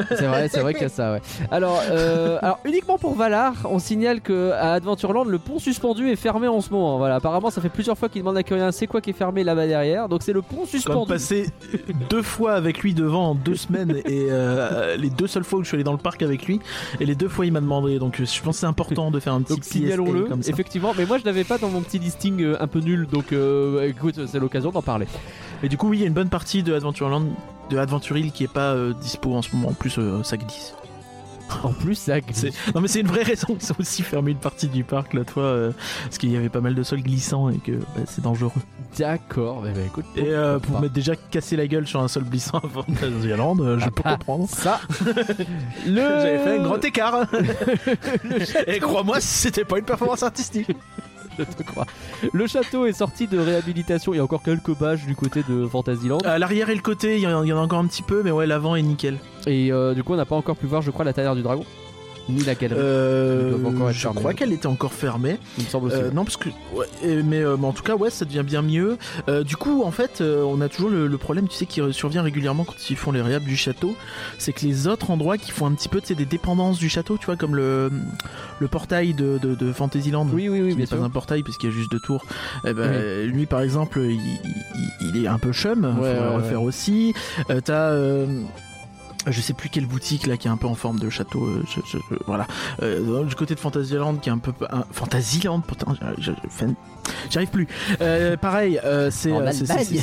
C'est 0.10 0.26
vrai, 0.28 0.48
c'est 0.50 0.60
vrai 0.60 0.74
qu'il 0.74 0.84
y 0.84 0.86
a 0.86 0.90
ça. 0.90 1.14
Ouais. 1.14 1.22
Alors, 1.52 1.82
euh, 1.90 2.38
alors 2.42 2.60
uniquement 2.66 2.98
pour 2.98 3.16
Valar, 3.16 3.54
on 3.66 3.80
signale 3.80 4.22
que 4.22 4.52
à 4.52 4.74
Adventureland 4.74 5.24
le 5.24 5.40
pont 5.40 5.60
suspendu 5.60 6.10
est 6.10 6.16
fermé 6.16 6.48
en 6.48 6.62
ce 6.62 6.70
moment. 6.72 6.98
Voilà, 6.98 7.16
apparemment 7.16 7.50
ça 7.50 7.62
fait 7.62 7.70
plusieurs 7.70 7.98
fois 7.98 8.10
qu'il 8.10 8.22
demande 8.22 8.38
à 8.38 8.44
Curien 8.44 8.72
c'est 8.72 8.88
quoi 8.88 9.02
qui 9.02 9.12
est 9.12 9.14
fermé 9.14 9.44
là-bas 9.44 9.68
derrière? 9.68 10.10
Donc 10.10 10.24
c'est 10.24 10.34
le 10.34 10.42
pont 10.42 10.66
suspendu. 10.66 11.08
passé 11.10 11.50
deux 12.10 12.22
fois 12.22 12.54
avec 12.54 12.80
lui 12.80 12.94
devant 12.94 13.30
en 13.32 13.36
deux 13.36 13.56
semaines 13.56 13.96
et 14.06 14.28
euh, 14.30 14.96
les 14.98 15.10
deux 15.10 15.28
seules 15.28 15.44
fois 15.44 15.60
où 15.60 15.64
je 15.64 15.68
suis 15.68 15.76
allé 15.76 15.84
dans 15.84 15.92
le 15.92 15.98
parc 15.98 16.22
avec 16.22 16.46
lui 16.46 16.60
et 17.00 17.06
les 17.06 17.16
deux 17.16 17.30
fois 17.30 17.46
il 17.46 17.52
m'a 17.52 17.62
demandé 17.62 18.00
donc 18.00 18.22
je 18.26 18.42
pense 18.42 18.56
que 18.56 18.60
c'est 18.62 18.66
important 18.66 19.12
de 19.12 19.20
faire 19.20 19.34
un 19.34 19.42
petit 19.42 19.54
Donc 19.54 19.64
signalons-le, 19.64 20.26
comme 20.26 20.44
ça. 20.44 20.52
effectivement. 20.52 20.94
Mais 20.98 21.06
moi 21.06 21.18
je 21.18 21.26
l'avais 21.26 21.44
pas 21.44 21.58
dans 21.58 21.70
mon 21.70 21.82
petit 21.82 22.00
listing 22.00 22.42
euh, 22.42 22.62
un 22.62 22.68
peu 22.68 22.80
nul, 22.80 23.08
donc 23.08 23.32
euh, 23.34 23.88
écoute, 23.88 24.26
c'est 24.28 24.40
l'occasion 24.40 24.72
d'en 24.72 24.82
parler. 24.82 25.08
Et 25.64 25.70
du 25.70 25.78
coup 25.78 25.90
oui 25.90 25.98
il 25.98 26.02
y 26.02 26.04
a 26.04 26.08
une 26.08 26.14
bonne 26.14 26.30
partie 26.30 26.64
de 26.64 26.74
Adventureland 26.74 27.24
de 27.70 27.78
Adventure 27.78 28.18
Hill 28.18 28.32
qui 28.32 28.44
est 28.44 28.52
pas 28.52 28.74
euh, 28.74 28.94
dispo 28.94 29.34
en 29.34 29.42
ce 29.42 29.56
moment 29.56 29.70
en 29.70 29.74
plus 29.74 29.98
euh, 29.98 30.22
ça 30.24 30.38
glisse. 30.38 30.76
En 31.64 31.74
plus, 31.74 31.94
ça 31.94 32.20
glisse. 32.22 32.48
Non 32.74 32.82
mais 32.82 32.88
c'est 32.88 33.02
une 33.02 33.08
vraie 33.08 33.22
raison 33.24 33.54
qu'ils 33.54 33.72
ont 33.72 33.76
aussi 33.80 34.02
fermé 34.02 34.32
une 34.32 34.38
partie 34.38 34.68
du 34.68 34.84
parc 34.84 35.14
l'autre 35.14 35.32
fois 35.34 35.44
euh, 35.44 35.72
parce 36.04 36.18
qu'il 36.18 36.32
y 36.32 36.38
avait 36.38 36.50
pas 36.50 36.62
mal 36.62 36.74
de 36.74 36.82
sol 36.84 37.02
glissant 37.02 37.50
et 37.50 37.58
que 37.60 37.74
bah, 37.74 38.02
c'est 38.08 38.24
dangereux. 38.24 38.52
D'accord, 38.98 39.62
bah, 39.62 39.70
écoute. 39.86 40.06
Et 40.16 40.28
euh, 40.28 40.60
pour 40.60 40.80
m'être 40.80 40.94
déjà 40.94 41.16
cassé 41.16 41.56
la 41.56 41.68
gueule 41.68 41.88
sur 41.88 42.00
un 42.02 42.08
sol 42.08 42.24
glissant 42.24 42.60
avant 42.60 42.84
Fantasyland, 42.84 43.58
euh, 43.60 43.78
je 43.80 43.86
Ah 43.86 43.92
peux 43.92 44.04
bah, 44.04 44.12
comprendre. 44.12 44.48
Ça, 44.50 44.80
le... 45.86 45.96
J'avais 45.96 46.38
fait 46.40 46.60
un 46.60 46.64
grand 46.64 46.84
écart. 46.84 47.28
Et 48.68 48.80
crois-moi, 48.80 49.20
c'était 49.20 49.66
pas 49.66 49.80
une 49.80 49.86
performance 49.86 50.24
artistique. 50.24 50.72
Je 51.38 51.44
te 51.44 51.64
crois. 51.64 51.86
Le 52.32 52.48
château 52.48 52.86
est 52.86 52.94
sorti 52.94 53.28
de 53.28 53.38
réhabilitation. 53.38 54.14
Il 54.14 54.18
y 54.18 54.20
a 54.20 54.24
encore 54.24 54.42
quelques 54.42 54.78
bâches 54.78 55.06
du 55.06 55.16
côté 55.16 55.44
de 55.48 55.68
Fantasyland. 55.68 56.20
À 56.20 56.40
l'arrière 56.40 56.70
et 56.70 56.76
le 56.76 56.82
côté, 56.82 57.18
il 57.18 57.22
y, 57.24 57.28
en 57.28 57.44
il 57.44 57.50
y 57.50 57.54
en 57.54 57.58
a 57.58 57.62
encore 57.62 57.80
un 57.80 57.88
petit 57.88 58.04
peu, 58.04 58.24
mais 58.24 58.32
ouais, 58.32 58.48
l'avant 58.48 58.76
est 58.76 58.82
nickel. 58.82 59.18
Et 59.46 59.72
euh, 59.72 59.94
du 59.94 60.04
coup, 60.04 60.14
on 60.14 60.18
n'a 60.18 60.26
pas 60.26 60.36
encore 60.38 60.56
pu 60.56 60.66
voir, 60.66 60.82
je 60.82 60.92
crois, 60.92 61.04
la 61.04 61.12
tanière 61.12 61.36
du 61.36 61.42
dragon. 61.42 61.66
Ni 62.28 62.44
la 62.44 62.56
galerie. 62.56 62.80
Euh, 62.82 63.54
encore 63.66 63.92
je 63.92 64.08
crois 64.08 64.34
qu'elle 64.34 64.52
était 64.52 64.66
encore 64.68 64.94
fermée. 64.94 65.38
il 65.60 65.64
me 65.66 65.70
semble 65.70 65.88
aussi. 65.88 65.98
Euh, 65.98 66.10
non, 66.12 66.24
parce 66.24 66.38
que. 66.38 66.50
ouais, 66.74 66.88
et- 67.04 67.22
mais, 67.22 67.42
euh, 67.44 67.56
mais 67.60 67.68
en 67.68 67.72
tout 67.74 67.84
cas, 67.84 67.96
ouais, 67.96 68.10
ça 68.10 68.26
devient 68.26 68.44
bien 68.44 68.62
mieux. 68.64 68.98
Euh, 69.30 69.44
du 69.44 69.56
coup, 69.58 69.84
en 69.84 69.92
fait, 69.92 70.22
on 70.22 70.60
a 70.62 70.68
toujours 70.70 70.90
le, 70.90 71.06
le 71.08 71.18
problème, 71.18 71.48
tu 71.48 71.56
sais, 71.56 71.66
qui 71.68 71.82
survient 71.92 72.24
régulièrement 72.24 72.64
quand 72.64 72.90
ils 72.90 72.96
font 72.96 73.12
les 73.12 73.22
réhab 73.22 73.44
du 73.44 73.56
château. 73.56 73.96
C'est 74.40 74.54
que 74.54 74.66
les 74.66 74.88
autres 74.88 75.12
endroits 75.12 75.38
qui 75.38 75.52
font 75.52 75.68
un 75.68 75.74
petit 75.74 75.88
peu, 75.90 76.02
tu 76.02 76.08
sais, 76.08 76.16
des 76.16 76.26
dépendances 76.26 76.80
du 76.80 76.90
château, 76.90 77.18
tu 77.20 77.28
vois, 77.28 77.36
comme 77.36 77.56
le, 77.56 77.92
le 78.60 78.68
portail 78.68 79.14
de, 79.14 79.38
de, 79.38 79.54
de 79.54 79.72
Fantasyland. 79.72 80.28
oui, 80.34 80.50
oui, 80.50 80.62
oui, 80.62 80.72
qui 80.74 80.78
n'est 80.78 80.88
pas 80.88 80.96
un 80.98 81.10
portail 81.12 81.44
puisqu'il 81.44 81.70
y 81.70 81.74
a 81.74 81.76
juste 81.76 81.92
deux 81.92 82.00
tours. 82.00 82.26
Eh 82.66 82.74
ben, 82.74 83.28
Lui, 83.30 83.46
par 83.46 83.62
exemple, 83.62 84.00
il, 84.02 84.14
il- 84.20 85.14
il 85.16 85.24
est 85.24 85.28
un 85.28 85.38
peu 85.38 85.52
chum. 85.54 85.84
Ouais, 85.86 85.92
faudrait 85.94 86.10
ouais, 86.14 86.20
le 86.30 86.36
refaire 86.38 86.62
aussi. 86.64 87.14
T'as. 87.64 87.96
Euh, 89.28 89.32
je 89.32 89.42
sais 89.42 89.54
plus 89.54 89.70
quelle 89.70 89.86
boutique 89.86 90.28
là 90.28 90.38
qui 90.38 90.48
est 90.48 90.52
un 90.52 90.58
peu 90.58 90.68
en 90.68 90.76
forme 90.76 91.00
de 91.00 91.10
château. 91.10 91.44
euh, 91.46 91.64
je- 91.68 91.82
je- 91.86 91.98
je- 91.98 92.16
voilà. 92.28 92.48
Euh, 92.82 93.24
du 93.24 93.36
côté 93.36 93.56
de 93.56 93.60
Fantasyland 93.60 94.16
qui 94.16 94.30
est 94.30 94.32
un 94.32 94.38
peu. 94.38 94.52
Un, 94.72 94.84
Fantasyland, 94.92 95.60
pourtant, 95.62 95.94
j'arrive 97.30 97.50
plus. 97.50 97.68
Euh, 98.02 98.38
pareil, 98.38 98.80
euh, 98.84 99.10
c'est 99.12 99.32
euh, 99.40 99.46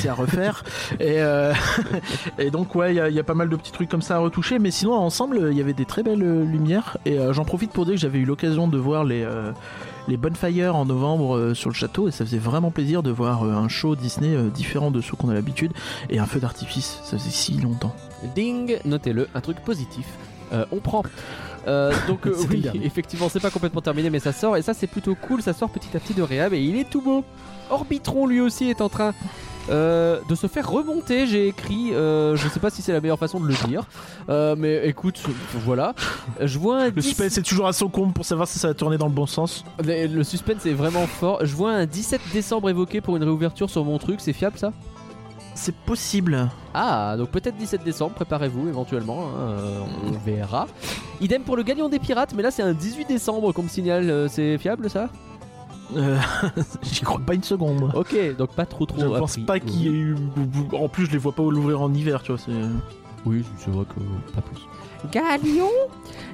à 0.09 0.13
refaire. 0.13 0.63
et, 0.99 1.21
euh, 1.21 1.53
et 2.39 2.49
donc, 2.51 2.73
ouais, 2.75 2.93
il 2.93 2.97
y, 2.97 2.99
a- 2.99 3.09
il 3.09 3.15
y 3.15 3.19
a 3.19 3.23
pas 3.23 3.33
mal 3.33 3.49
de 3.49 3.55
petits 3.55 3.71
trucs 3.71 3.89
comme 3.89 4.01
ça 4.01 4.15
à 4.15 4.19
retoucher. 4.19 4.59
Mais 4.59 4.71
sinon, 4.71 4.93
ensemble, 4.93 5.47
il 5.51 5.57
y 5.57 5.61
avait 5.61 5.73
des 5.73 5.85
très 5.85 6.03
belles 6.03 6.23
euh, 6.23 6.43
lumières. 6.45 6.97
Et 7.05 7.19
euh, 7.19 7.33
j'en 7.33 7.45
profite 7.45 7.71
pour 7.71 7.85
dire 7.85 7.95
que 7.95 7.99
j'avais 8.01 8.19
eu 8.19 8.25
l'occasion 8.25 8.67
de 8.67 8.77
voir 8.77 9.03
les. 9.03 9.23
euh, 9.23 9.51
les 10.09 10.17
Bonfires 10.17 10.75
en 10.75 10.83
novembre 10.85 11.37
euh, 11.37 11.53
sur 11.53 11.69
le 11.69 11.75
château 11.75 12.09
et 12.09 12.11
ça 12.11 12.25
faisait 12.25 12.37
vraiment 12.37 12.71
plaisir 12.71 13.03
de 13.03 13.09
voir 13.09 13.43
euh, 13.45 13.53
un 13.53 13.69
show 13.69 13.95
Disney 13.95 14.35
euh, 14.35 14.49
différent 14.49 14.91
de 14.91 14.99
ceux 14.99 15.15
qu'on 15.15 15.29
a 15.29 15.33
l'habitude 15.33 15.71
et 16.09 16.19
un 16.19 16.25
feu 16.25 16.41
d'artifice, 16.41 16.99
ça 17.05 17.17
faisait 17.17 17.29
si 17.29 17.53
longtemps. 17.53 17.95
Ding, 18.35 18.77
notez-le, 18.85 19.27
un 19.33 19.41
truc 19.41 19.59
positif. 19.59 20.05
Euh, 20.51 20.65
on 20.71 20.77
prend. 20.77 21.03
Euh, 21.67 21.93
donc 22.07 22.27
euh, 22.27 22.35
oui, 22.49 22.65
effectivement, 22.83 23.29
c'est 23.29 23.39
pas 23.39 23.49
complètement 23.49 23.81
terminé, 23.81 24.09
mais 24.09 24.19
ça 24.19 24.33
sort 24.33 24.57
et 24.57 24.61
ça 24.61 24.73
c'est 24.73 24.87
plutôt 24.87 25.15
cool. 25.15 25.41
Ça 25.41 25.53
sort 25.53 25.69
petit 25.69 25.95
à 25.95 25.99
petit 25.99 26.13
de 26.13 26.21
réhab 26.21 26.53
et 26.53 26.61
il 26.61 26.77
est 26.77 26.89
tout 26.89 27.01
beau. 27.01 27.23
Orbitron 27.69 28.27
lui 28.27 28.41
aussi 28.41 28.69
est 28.69 28.81
en 28.81 28.89
train 28.89 29.13
euh, 29.69 30.19
de 30.27 30.35
se 30.35 30.47
faire 30.47 30.69
remonter. 30.69 31.25
J'ai 31.25 31.47
écrit, 31.47 31.93
euh, 31.93 32.35
je 32.35 32.47
sais 32.49 32.59
pas 32.59 32.69
si 32.69 32.81
c'est 32.81 32.91
la 32.91 32.99
meilleure 32.99 33.19
façon 33.19 33.39
de 33.39 33.47
le 33.47 33.53
dire, 33.65 33.85
euh, 34.29 34.55
mais 34.57 34.87
écoute, 34.87 35.21
voilà. 35.53 35.93
Je 36.41 36.59
vois 36.59 36.81
un 36.81 36.85
Le 36.85 36.91
10 36.91 37.01
suspense 37.01 37.37
est 37.37 37.43
toujours 37.43 37.67
à 37.67 37.73
son 37.73 37.87
comble 37.87 38.13
pour 38.13 38.25
savoir 38.25 38.47
si 38.47 38.59
ça 38.59 38.67
va 38.67 38.73
tourner 38.73 38.97
dans 38.97 39.07
le 39.07 39.13
bon 39.13 39.25
sens. 39.25 39.63
Le 39.83 40.07
le 40.07 40.23
suspense 40.23 40.65
est 40.65 40.73
vraiment 40.73 41.07
fort. 41.07 41.45
Je 41.45 41.55
vois 41.55 41.71
un 41.71 41.85
17 41.85 42.21
décembre 42.33 42.69
évoqué 42.69 42.99
pour 42.99 43.15
une 43.15 43.23
réouverture 43.23 43.69
sur 43.69 43.85
mon 43.85 43.97
truc. 43.97 44.19
C'est 44.19 44.33
fiable 44.33 44.57
ça? 44.57 44.73
C'est 45.55 45.75
possible. 45.75 46.49
Ah, 46.73 47.15
donc 47.17 47.29
peut-être 47.29 47.55
17 47.57 47.83
décembre, 47.83 48.13
préparez-vous 48.15 48.67
éventuellement, 48.67 49.27
hein, 49.27 49.39
euh, 49.39 49.79
on 50.07 50.11
verra. 50.11 50.67
Idem 51.21 51.43
pour 51.43 51.55
le 51.55 51.63
Galion 51.63 51.89
des 51.89 51.99
Pirates, 51.99 52.33
mais 52.35 52.41
là 52.43 52.49
c'est 52.51 52.63
un 52.63 52.73
18 52.73 53.05
décembre 53.07 53.51
qu'on 53.51 53.63
me 53.63 53.67
signale, 53.69 54.09
euh, 54.09 54.27
c'est 54.27 54.57
fiable 54.57 54.89
ça? 54.89 55.09
Euh, 55.95 56.17
J'y 56.81 57.01
crois 57.01 57.19
pas 57.19 57.35
une 57.35 57.43
seconde. 57.43 57.91
Ok, 57.95 58.15
donc 58.37 58.53
pas 58.55 58.65
trop 58.65 58.85
trop. 58.87 58.99
Je 58.99 59.05
pense 59.19 59.37
pas 59.45 59.59
qu'il 59.59 59.81
y 59.83 59.87
ait 59.87 59.91
eu. 59.91 60.15
En 60.73 60.89
plus, 60.89 61.05
je 61.05 61.11
les 61.11 61.17
vois 61.19 61.33
pas 61.33 61.43
l'ouvrir 61.43 61.81
en 61.81 61.93
hiver, 61.93 62.23
tu 62.23 62.31
vois. 62.31 62.41
c'est- 62.43 62.51
Oui, 63.25 63.43
c'est 63.57 63.69
vrai 63.69 63.85
que 63.85 64.31
pas 64.33 64.41
plus. 64.41 64.57
Galion 65.11 65.69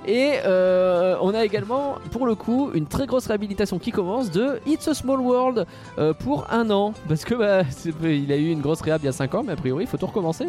Et 0.05 0.33
euh, 0.45 1.15
on 1.21 1.33
a 1.33 1.43
également, 1.43 1.95
pour 2.11 2.25
le 2.25 2.35
coup, 2.35 2.71
une 2.73 2.85
très 2.85 3.05
grosse 3.05 3.27
réhabilitation 3.27 3.79
qui 3.79 3.91
commence 3.91 4.31
de 4.31 4.59
It's 4.65 4.87
a 4.87 4.93
Small 4.93 5.19
World 5.19 5.65
euh, 5.97 6.13
pour 6.13 6.47
un 6.51 6.69
an. 6.69 6.93
Parce 7.07 7.25
que 7.25 7.35
bah, 7.35 7.61
il 8.03 8.31
a 8.31 8.37
eu 8.37 8.49
une 8.49 8.61
grosse 8.61 8.81
réhab 8.81 9.01
il 9.01 9.05
y 9.05 9.09
a 9.09 9.13
5 9.13 9.35
ans, 9.35 9.43
mais 9.45 9.53
a 9.53 9.55
priori 9.55 9.83
il 9.83 9.87
faut 9.87 9.97
tout 9.97 10.07
recommencer. 10.07 10.47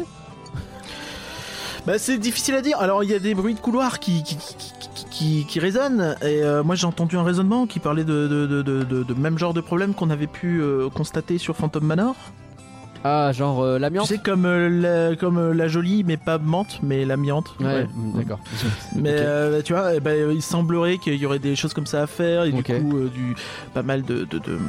Bah, 1.85 1.97
c'est 1.97 2.17
difficile 2.17 2.55
à 2.55 2.61
dire. 2.61 2.79
Alors, 2.79 3.03
il 3.03 3.09
y 3.09 3.13
a 3.15 3.19
des 3.19 3.33
bruits 3.33 3.55
de 3.55 3.59
couloir 3.59 3.99
qui, 3.99 4.21
qui, 4.23 4.37
qui, 5.09 5.45
qui- 5.45 5.59
résonnent. 5.59 6.15
Et 6.21 6.43
euh, 6.43 6.63
moi, 6.63 6.75
j'ai 6.75 6.85
entendu 6.85 7.17
un 7.17 7.23
raisonnement 7.23 7.65
qui 7.65 7.79
parlait 7.79 8.03
de, 8.03 9.13
même 9.17 9.37
genre 9.39 9.53
de 9.53 9.61
problème 9.61 9.95
qu'on 9.95 10.11
avait 10.11 10.27
pu 10.27 10.61
constater 10.93 11.39
sur 11.39 11.55
Phantom 11.55 11.83
Manor. 11.83 12.15
Ah, 13.03 13.31
genre 13.33 13.61
euh, 13.63 13.79
l'amiante 13.79 14.07
sais, 14.07 14.19
comme, 14.19 14.45
euh, 14.45 14.69
la, 15.09 15.15
comme 15.15 15.37
euh, 15.37 15.53
la 15.53 15.67
jolie, 15.67 16.03
mais 16.05 16.17
pas 16.17 16.37
menthe, 16.37 16.79
mais 16.83 17.03
l'amiante. 17.03 17.55
Ouais, 17.59 17.85
mm, 17.85 18.17
d'accord. 18.19 18.39
Mais 18.95 19.15
euh, 19.19 19.61
tu 19.63 19.73
vois, 19.73 19.95
eh 19.95 19.99
ben, 19.99 20.31
il 20.31 20.41
semblerait 20.41 20.97
qu'il 20.99 21.15
y 21.15 21.25
aurait 21.25 21.39
des 21.39 21.55
choses 21.55 21.73
comme 21.73 21.87
ça 21.87 22.03
à 22.03 22.07
faire 22.07 22.43
et 22.43 22.51
du 22.51 22.61
coup, 22.79 22.99
du, 23.09 23.35
pas 23.73 23.81
mal 23.83 24.03
de, 24.03 24.25
de, 24.25 24.37
de- 24.37 24.59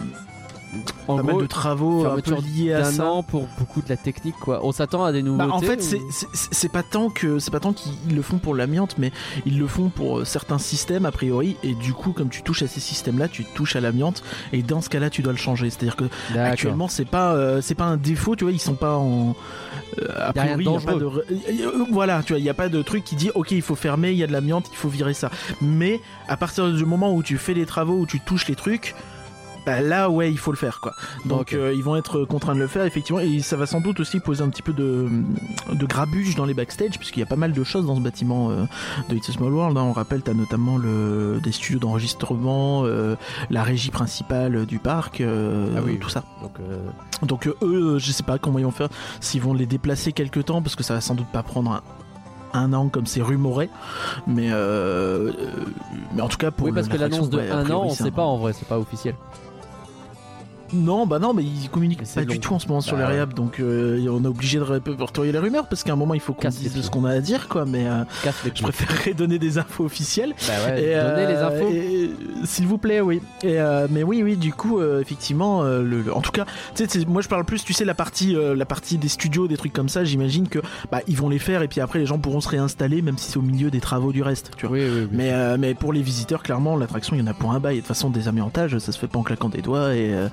en 1.09 1.17
pas 1.17 1.23
gros, 1.23 1.33
mal 1.33 1.43
de 1.43 1.47
travaux 1.47 2.01
un 2.07 2.17
peu 2.17 2.23
fermeture 2.23 2.41
liés 2.41 2.73
à 2.73 2.85
ça. 2.85 3.05
an 3.11 3.23
pour 3.23 3.47
beaucoup 3.59 3.83
de 3.83 3.89
la 3.89 3.97
technique, 3.97 4.37
quoi. 4.41 4.61
On 4.65 4.73
s'attend 4.73 5.05
à 5.05 5.13
des 5.13 5.23
nouveautés. 5.23 5.47
Bah, 5.49 5.55
en 5.55 5.61
fait, 5.61 5.81
ou- 5.83 6.11
c'est- 6.33 6.69
pas 6.71 6.83
tant 6.83 7.11
que 7.11 7.39
c'est 7.39 7.51
pas 7.51 7.61
tant 7.61 7.73
qu'ils 7.73 8.15
le 8.15 8.23
font 8.23 8.39
pour 8.39 8.55
l'amiante, 8.55 8.97
mais 8.99 9.13
ils 9.45 9.59
le 9.59 9.67
font 9.67 9.91
pour 9.91 10.21
euh, 10.21 10.25
certains 10.25 10.59
systèmes 10.59 11.05
a 11.05 11.13
priori. 11.13 11.57
Et 11.63 11.75
du 11.75 11.93
coup, 11.93 12.13
comme 12.13 12.29
tu 12.31 12.43
touches 12.43 12.63
à 12.63 12.69
ces 12.69 12.81
systèmes-là, 12.81 13.29
tu 13.29 13.45
touches 13.45 13.77
à 13.77 13.81
l'amiante. 13.81 14.23
Et 14.53 14.63
dans 14.63 14.81
ce 14.81 14.89
cas-là, 14.89 15.11
tu 15.11 15.23
dois 15.23 15.33
le 15.33 15.39
changer. 15.39 15.69
C'est-à-dire 15.71 15.97
que 15.97 16.05
actuellement, 16.47 16.89
c'est 16.89 17.05
pas 17.05 17.35
euh, 17.35 17.61
c'est 17.61 17.75
pas 17.75 17.85
un 17.85 17.97
défaut. 17.97 18.37
Tu 18.37 18.45
vois, 18.45 18.53
ils 18.53 18.59
sont 18.61 18.75
pas 18.75 18.97
en 18.97 19.37
euh, 20.01 20.07
a 20.19 20.31
Y 20.31 20.33
priori, 20.33 20.65
y 20.65 20.69
a 20.69 20.81
pas 20.81 20.95
de 20.95 21.11
voilà, 21.91 22.23
tu 22.23 22.33
vois, 22.33 22.39
il 22.41 22.45
y 22.45 22.49
a 22.51 22.55
pas 22.55 22.69
de 22.69 22.81
truc 22.83 23.05
qui 23.05 23.17
dit 23.17 23.31
ok, 23.35 23.51
il 23.51 23.63
faut 23.63 23.75
fermer, 23.75 24.13
il 24.13 24.17
y 24.17 24.23
a 24.25 24.27
de 24.27 24.33
l'amiante, 24.33 24.69
il 24.73 24.77
faut 24.77 24.89
virer 24.89 25.15
ça. 25.15 25.31
Mais 25.61 26.01
à 26.29 26.37
partir 26.37 26.71
du 26.71 26.85
moment 26.87 27.13
où 27.15 27.23
tu 27.23 27.37
fais 27.37 27.55
les 27.55 27.67
travaux, 27.67 27.99
où 27.99 28.07
tu 28.07 28.21
touches 28.21 28.49
les 28.49 28.55
trucs. 28.55 28.95
Bah, 29.67 29.81
là 29.81 30.11
ouais 30.11 30.31
il 30.31 30.39
faut 30.39 30.51
le 30.51 30.57
faire 30.57 30.81
quoi. 30.81 30.93
Donc 31.25 31.53
euh, 31.53 31.73
ils 31.75 31.83
vont 31.85 31.97
être 31.97 32.25
contraints 32.25 32.55
de 32.55 32.61
le 32.61 32.67
faire 32.67 32.85
effectivement 32.85 33.21
et 33.21 33.41
ça 33.41 33.57
va 33.57 33.67
sans 33.67 33.81
doute 33.81 34.01
aussi 34.01 34.21
poser 34.21 34.43
un 34.43 34.49
petit 34.49 34.63
peu 34.63 34.73
de, 34.73 35.09
de 35.73 35.87
grabuge 35.87 36.35
dans 36.35 36.45
les 36.45 36.55
backstage 36.55 36.99
puisqu'il 36.99 37.21
y 37.21 37.23
a 37.23 37.27
pas 37.27 37.37
mal 37.37 37.53
de 37.53 37.65
choses 37.65 37.87
dans 37.87 37.95
ce 37.97 38.01
bâtiment 38.01 38.51
euh, 38.51 38.65
de 39.09 39.17
It's 39.17 39.29
a 39.29 39.33
Small 39.33 39.53
World. 39.53 39.77
hein. 39.79 39.83
On 39.83 39.93
rappelle 39.93 40.23
t'as 40.23 40.35
notamment 40.35 40.79
le, 40.79 41.41
des 41.43 41.53
studios 41.53 41.79
d'enregistrement, 41.79 42.83
euh, 42.85 43.17
la 43.51 43.63
régie 43.63 43.91
principale 43.91 44.67
du 44.67 44.79
parc, 44.79 45.21
euh, 45.21 45.69
Ah 45.77 45.81
oui. 45.85 45.99
tout 46.01 46.09
ça. 46.09 46.25
Donc, 46.43 46.53
euh, 46.61 46.79
Donc 47.27 47.47
euh, 47.47 47.55
eux, 47.63 47.95
euh, 47.95 47.99
je 47.99 48.11
sais 48.13 48.23
pas 48.25 48.39
comment 48.39 48.59
ils 48.59 48.65
vont 48.65 48.71
faire, 48.73 48.89
s'ils 49.21 49.41
vont 49.43 49.55
les 49.55 49.67
déplacer 49.67 50.13
quelque 50.13 50.41
temps, 50.41 50.63
parce 50.63 50.77
que 50.77 50.83
ça 50.83 50.95
va 50.95 51.01
sans 51.01 51.15
doute 51.15 51.29
pas 51.33 51.43
prendre 51.43 51.71
un, 51.73 51.83
un 52.55 52.73
an 52.73 52.89
comme 52.89 53.07
c'est 53.07 53.23
rumoré, 53.23 53.71
mais 54.27 54.51
euh, 54.51 55.31
euh, 55.31 55.33
mais 56.15 56.21
en 56.23 56.29
tout 56.29 56.37
cas 56.37 56.51
pour 56.51 56.67
oui, 56.67 56.73
parce 56.75 56.89
que 56.89 56.97
l'annonce 56.97 57.31
de 57.31 57.39
ouais, 57.39 57.51
un 57.51 57.63
priori, 57.65 57.73
an, 57.73 57.91
on 57.91 57.95
sait 57.95 58.05
un- 58.05 58.11
pas 58.11 58.25
en 58.25 58.37
vrai, 58.39 58.53
c'est 58.53 58.69
pas 58.69 58.79
officiel. 58.79 59.15
Non, 60.73 61.07
bah 61.07 61.19
non, 61.19 61.35
mais 61.35 61.43
ils 61.45 61.69
communiquent 61.71 62.03
pas 62.15 62.25
du 62.25 62.41
tout 62.41 62.55
en 62.55 62.59
ce 62.59 62.67
moment 62.69 62.81
sur 62.81 62.97
Bah 62.97 63.03
les 63.03 63.09
ouais. 63.09 63.15
réhab, 63.15 63.35
donc 63.35 63.61
euh, 63.61 64.07
on 64.11 64.25
est 64.25 64.27
obligé 64.29 64.59
de 64.59 64.65
répertorier 64.65 65.33
les 65.33 65.39
rumeurs 65.39 65.67
parce 65.69 65.83
qu'à 65.85 65.93
un 65.93 65.97
moment 65.97 66.15
il 66.15 66.21
faut 66.21 66.33
qu'on 66.33 66.49
dise 66.49 66.81
ce 66.81 66.91
qu'on 66.91 67.05
a 67.05 67.11
à 67.11 67.21
dire, 67.21 67.49
quoi. 67.49 67.65
Mais 67.65 67.87
euh, 67.87 68.05
je 68.55 68.63
préférerais 68.63 69.15
donner 69.15 69.39
des 69.39 69.59
infos 69.59 69.85
officielles. 69.85 70.35
Bah 70.49 70.53
ouais, 70.67 70.83
Et, 70.83 70.95
donnez 70.95 71.27
les 71.27 71.35
euh, 71.35 71.47
infos. 71.49 72.45
S'il 72.45 72.67
vous 72.67 72.79
plaît, 72.79 73.01
oui. 73.01 73.21
Et, 73.43 73.61
euh, 73.61 73.87
mais 73.91 74.03
oui, 74.03 74.23
oui, 74.23 74.37
du 74.37 74.53
coup, 74.53 74.79
euh, 74.81 75.01
effectivement, 75.01 75.63
euh, 75.63 75.83
le, 75.83 76.03
le- 76.03 76.15
en 76.15 76.21
tout 76.21 76.33
cas, 76.33 76.47
tu 76.75 76.87
sais, 76.89 77.05
moi 77.07 77.23
je 77.23 77.29
parle 77.29 77.45
plus, 77.45 77.65
tu 77.65 77.73
sais, 77.73 77.85
la 77.85 77.95
partie, 77.95 78.35
euh, 78.37 78.55
la 78.55 78.65
partie 78.67 78.99
des 78.99 79.09
studios, 79.09 79.49
des 79.49 79.57
trucs 79.57 79.73
comme 79.73 79.89
ça. 79.89 80.05
J'imagine 80.05 80.49
que 80.49 80.59
bah 80.91 81.01
ils 81.07 81.17
vont 81.17 81.29
les 81.29 81.39
faire 81.39 81.63
et 81.63 81.69
puis 81.69 81.81
après 81.81 81.99
les 81.99 82.07
gens 82.07 82.19
pourront 82.19 82.41
se 82.41 82.49
réinstaller, 82.49 83.03
même 83.03 83.19
si 83.19 83.31
c'est 83.31 83.37
au 83.39 83.43
milieu 83.43 83.71
des 83.71 83.81
travaux 83.81 84.13
du 84.13 84.23
reste, 84.23 84.51
tu 84.57 84.67
vois. 84.67 84.77
Oui, 84.77 84.85
oui, 84.85 85.01
oui. 85.03 85.09
Mais, 85.13 85.33
euh, 85.33 85.57
mais 85.59 85.75
pour 85.75 85.93
les 85.93 86.03
visiteurs, 86.03 86.43
clairement, 86.43 86.77
l'attraction, 86.77 87.15
il 87.17 87.21
y 87.21 87.23
en 87.23 87.27
a 87.27 87.35
pour 87.35 87.53
un 87.53 87.61
bail. 87.61 87.75
Et 87.75 87.77
de 87.77 87.81
toute 87.83 87.89
façon, 87.89 88.11
des 88.11 88.29
amiantages, 88.29 88.79
ça 88.79 88.93
se 88.93 88.99
fait 88.99 89.07
pas 89.09 89.19
en 89.19 89.23
claquant 89.23 89.49
des 89.49 89.63
doigts. 89.63 89.95
Et, 89.95 90.13
euh. 90.15 90.29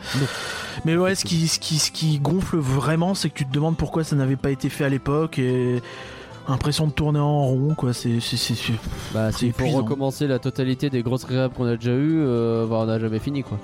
Mais 0.86 0.96
ouais, 0.96 1.14
ce 1.16 1.26
qui, 1.26 1.48
ce, 1.48 1.60
qui, 1.60 1.78
ce 1.80 1.92
qui 1.92 2.20
gonfle 2.20 2.58
vraiment, 2.58 3.14
c'est 3.14 3.30
que 3.30 3.36
tu 3.36 3.46
te 3.46 3.52
demandes 3.52 3.76
pourquoi 3.78 4.04
ça 4.04 4.16
n'avait 4.16 4.36
pas 4.38 4.52
été 4.52 4.70
fait 4.70 4.86
à 4.86 4.90
l'époque. 4.90 5.38
Et 5.40 5.82
impression 6.48 6.88
de 6.88 6.92
tourner 6.92 7.20
en 7.20 7.46
rond, 7.48 7.76
quoi. 7.76 7.94
C'est. 7.94 8.20
c'est- 8.22 8.74
Bah, 9.14 9.32
c'est 9.32 9.48
épuisant. 9.48 9.78
recommencer 9.78 10.26
la 10.28 10.40
totalité 10.40 10.90
des 10.90 11.04
grosses 11.04 11.26
réhab 11.26 11.52
qu'on 11.54 11.66
a 11.66 11.76
déjà 11.76 11.92
eu, 11.92 12.20
euh, 12.22 12.66
bah, 12.66 12.78
on 12.80 12.86
n'a 12.86 12.98
jamais 13.00 13.20
fini 13.20 13.44
quoi. 13.44 13.60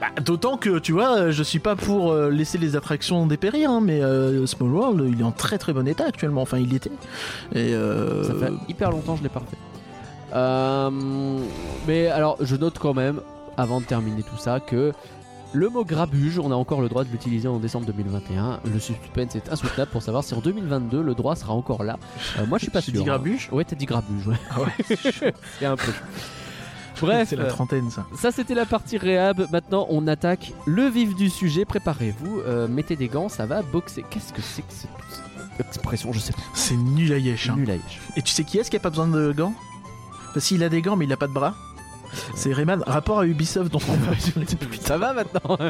Bah, 0.00 0.06
D'autant 0.24 0.56
que, 0.56 0.78
tu 0.78 0.92
vois, 0.92 1.30
je 1.30 1.42
suis 1.42 1.58
pas 1.58 1.76
pour 1.76 2.12
euh, 2.12 2.30
laisser 2.30 2.56
les 2.56 2.76
attractions 2.76 3.26
dépérir, 3.26 3.70
hein, 3.70 3.80
mais 3.82 4.00
euh, 4.02 4.46
Small 4.46 4.70
World, 4.70 5.04
il 5.12 5.20
est 5.20 5.24
en 5.24 5.32
très 5.32 5.58
très 5.58 5.72
bon 5.74 5.86
état 5.86 6.04
actuellement. 6.06 6.40
Enfin, 6.42 6.56
il 6.58 6.68
l'était. 6.70 6.90
Et. 7.54 7.74
euh, 7.74 8.22
Ça 8.24 8.32
fait 8.46 8.52
hyper 8.68 8.90
longtemps 8.92 9.12
que 9.14 9.18
je 9.18 9.24
l'ai 9.24 9.28
pas. 9.28 9.42
Euh, 10.34 10.90
mais 11.86 12.06
alors, 12.06 12.36
je 12.40 12.56
note 12.56 12.78
quand 12.78 12.94
même, 12.94 13.20
avant 13.56 13.80
de 13.80 13.84
terminer 13.86 14.22
tout 14.22 14.38
ça, 14.38 14.60
que 14.60 14.92
le 15.52 15.68
mot 15.68 15.84
grabuge, 15.84 16.38
on 16.38 16.52
a 16.52 16.54
encore 16.54 16.80
le 16.80 16.88
droit 16.88 17.02
de 17.04 17.10
l'utiliser 17.10 17.48
en 17.48 17.58
décembre 17.58 17.86
2021. 17.86 18.60
Le 18.72 18.78
suspense 18.78 19.34
est 19.34 19.50
insoutenable 19.50 19.90
pour 19.90 20.02
savoir 20.02 20.22
si 20.22 20.32
en 20.34 20.40
2022 20.40 21.02
le 21.02 21.14
droit 21.14 21.34
sera 21.34 21.52
encore 21.52 21.82
là. 21.82 21.98
Euh, 22.38 22.46
moi, 22.46 22.58
je 22.58 22.64
suis 22.64 22.70
pas 22.70 22.80
Tu 22.82 22.92
sûr. 22.92 23.00
dis 23.00 23.04
grabuge? 23.06 23.48
Ouais, 23.50 23.64
t'as 23.64 23.74
dit 23.76 23.86
grabuge, 23.86 24.28
ouais. 24.28 24.36
Ah 24.50 24.60
ouais, 24.60 24.96
C'est 25.58 25.66
un 25.66 25.76
peu. 25.76 25.92
Bref, 27.00 27.28
c'est 27.30 27.36
la 27.36 27.46
trentaine, 27.46 27.90
ça. 27.90 28.04
ça 28.14 28.30
c'était 28.30 28.54
la 28.54 28.66
partie 28.66 28.98
réhab. 28.98 29.46
Maintenant, 29.50 29.86
on 29.88 30.06
attaque 30.06 30.52
le 30.66 30.86
vif 30.86 31.14
du 31.16 31.30
sujet. 31.30 31.64
Préparez-vous, 31.64 32.40
euh, 32.40 32.68
mettez 32.68 32.94
des 32.94 33.08
gants, 33.08 33.28
ça 33.30 33.46
va 33.46 33.62
boxer. 33.62 34.04
Qu'est-ce 34.10 34.32
que 34.34 34.42
c'est 34.42 34.60
que 34.62 34.72
cette 34.72 34.90
expression? 35.66 36.12
Je 36.12 36.18
sais 36.18 36.32
pas. 36.32 36.38
C'est 36.52 36.76
nul 36.76 37.10
à 37.12 37.18
yesh. 37.18 37.48
hein. 37.48 37.54
Nul 37.56 37.70
à 37.70 37.74
yesh. 37.76 38.00
Et 38.16 38.22
tu 38.22 38.30
sais 38.32 38.44
qui 38.44 38.58
est-ce 38.58 38.70
qui 38.70 38.76
a 38.76 38.80
pas 38.80 38.90
besoin 38.90 39.08
de 39.08 39.32
gants? 39.32 39.54
Parce 40.34 40.46
qu'il 40.46 40.62
a 40.62 40.68
des 40.68 40.82
gants 40.82 40.94
mais 40.94 41.06
il 41.06 41.12
a 41.12 41.16
pas 41.16 41.26
de 41.26 41.32
bras. 41.32 41.54
C'est 42.34 42.52
Rayman, 42.52 42.82
rapport 42.86 43.20
à 43.20 43.26
Ubisoft 43.26 43.70
dont 43.72 43.80
on 43.88 43.92
va 43.92 44.12
Ça 44.80 44.98
va 44.98 45.12
maintenant 45.12 45.58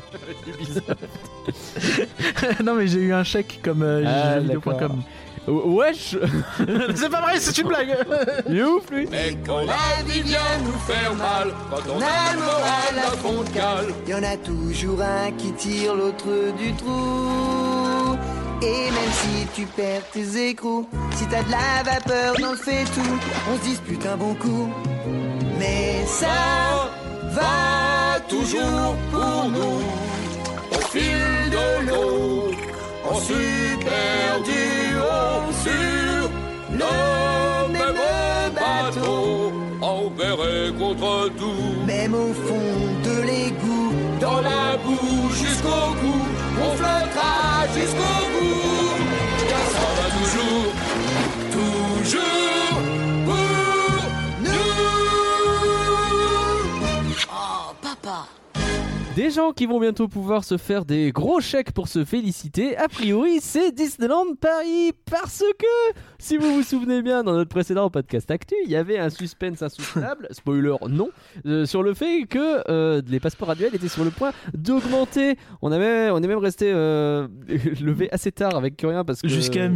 Non 2.64 2.75
mais 2.75 2.87
j'ai 2.87 3.00
eu 3.00 3.12
un 3.12 3.25
chèque 3.25 3.61
comme 3.62 3.82
euh, 3.82 4.04
Ah, 4.06 4.40
jeuxvideo.com. 4.40 5.02
Oh, 5.49 5.62
Wesh 5.78 6.16
c'est 6.94 7.09
pas 7.09 7.23
vrai, 7.23 7.40
c'est 7.40 7.56
une 7.62 7.68
blague 7.68 7.97
Il 8.49 8.59
est 8.59 8.62
ouf 8.62 8.90
lui 8.90 9.06
Mais 9.11 9.37
quand 9.44 9.61
la 9.61 10.02
vie 10.06 10.20
vient 10.23 10.38
nous 10.62 10.78
faire 10.87 11.14
mal, 11.14 11.49
quand 11.70 11.80
on 11.90 11.97
a 11.97 12.35
le 12.35 12.40
moral 12.40 12.99
à 12.99 13.11
fond 13.16 13.42
de 13.42 13.49
cale, 13.49 13.87
Y 14.06 14.14
en 14.14 14.23
a 14.23 14.37
toujours 14.37 15.00
un 15.00 15.32
qui 15.32 15.52
tire 15.52 15.94
l'autre 15.94 16.26
du 16.59 16.75
trou. 16.75 18.16
Et 18.62 18.90
même 18.90 19.12
si 19.12 19.47
tu 19.54 19.66
perds 19.66 20.02
tes 20.12 20.50
écrous, 20.50 20.87
si 21.16 21.26
t'as 21.26 21.42
de 21.42 21.50
la 21.50 21.90
vapeur 21.90 22.35
dans 22.38 22.50
le 22.50 22.59
fait 22.59 22.85
tout, 22.94 23.00
on 23.50 23.56
se 23.59 23.62
dispute 23.64 24.04
un 24.04 24.18
bon 24.18 24.35
coup. 24.35 24.68
Mais 25.61 26.07
ça 26.07 26.90
va 27.37 28.19
toujours 28.35 28.97
pour 29.12 29.43
nous. 29.57 29.83
au 30.76 30.81
fil 30.93 31.50
de 31.57 31.67
l'eau, 31.87 32.50
en 33.11 33.14
super 33.31 34.26
duo 34.49 35.21
sur 35.64 36.31
le 36.81 37.73
même 37.76 38.02
bateau, 38.59 39.52
envers 39.83 40.40
et 40.55 40.73
contre 40.81 41.31
tout. 41.38 41.85
Même 41.87 42.14
au 42.14 42.33
fond 42.47 42.73
de 43.09 43.14
l'égout, 43.29 43.93
Dans 44.21 44.40
la 44.40 44.76
boue 44.85 45.31
jusqu'au 45.43 45.85
cou, 46.00 46.17
on 46.64 46.71
flottera 46.79 47.67
jusqu'au 47.76 48.14
bout. 48.33 48.39
Des 59.17 59.31
gens 59.31 59.50
qui 59.50 59.67
vont 59.67 59.81
bientôt 59.81 60.07
pouvoir 60.07 60.45
se 60.45 60.57
faire 60.57 60.85
des 60.85 61.11
gros 61.11 61.40
chèques 61.40 61.73
pour 61.73 61.88
se 61.88 62.05
féliciter, 62.05 62.76
a 62.76 62.87
priori 62.87 63.40
c'est 63.40 63.73
Disneyland 63.73 64.37
Paris 64.40 64.93
parce 65.11 65.43
que, 65.59 65.99
si 66.21 66.37
vous 66.37 66.55
vous 66.55 66.62
souvenez 66.62 67.02
bien 67.02 67.25
dans 67.25 67.33
notre 67.33 67.50
précédent 67.50 67.90
podcast 67.90 68.31
actu, 68.31 68.55
il 68.64 68.71
y 68.71 68.76
avait 68.76 68.99
un 68.99 69.11
suspense 69.11 69.62
insoutenable, 69.62 70.29
spoiler 70.31 70.76
non, 70.88 71.11
euh, 71.45 71.67
sur 71.67 71.83
le 71.83 71.93
fait 71.93 72.25
que 72.29 72.62
euh, 72.71 73.02
les 73.09 73.19
passeports 73.19 73.50
annuels 73.50 73.75
étaient 73.75 73.88
sur 73.88 74.05
le 74.05 74.11
point 74.11 74.31
d'augmenter. 74.55 75.37
On, 75.61 75.73
avait, 75.73 76.11
on 76.11 76.23
est 76.23 76.29
même 76.29 76.38
resté 76.38 76.71
euh, 76.73 77.26
levé 77.81 78.09
assez 78.12 78.31
tard 78.31 78.55
avec 78.55 78.76
Curien 78.76 79.05
parce 79.05 79.23
que... 79.23 79.29
Jusqu'à 79.29 79.69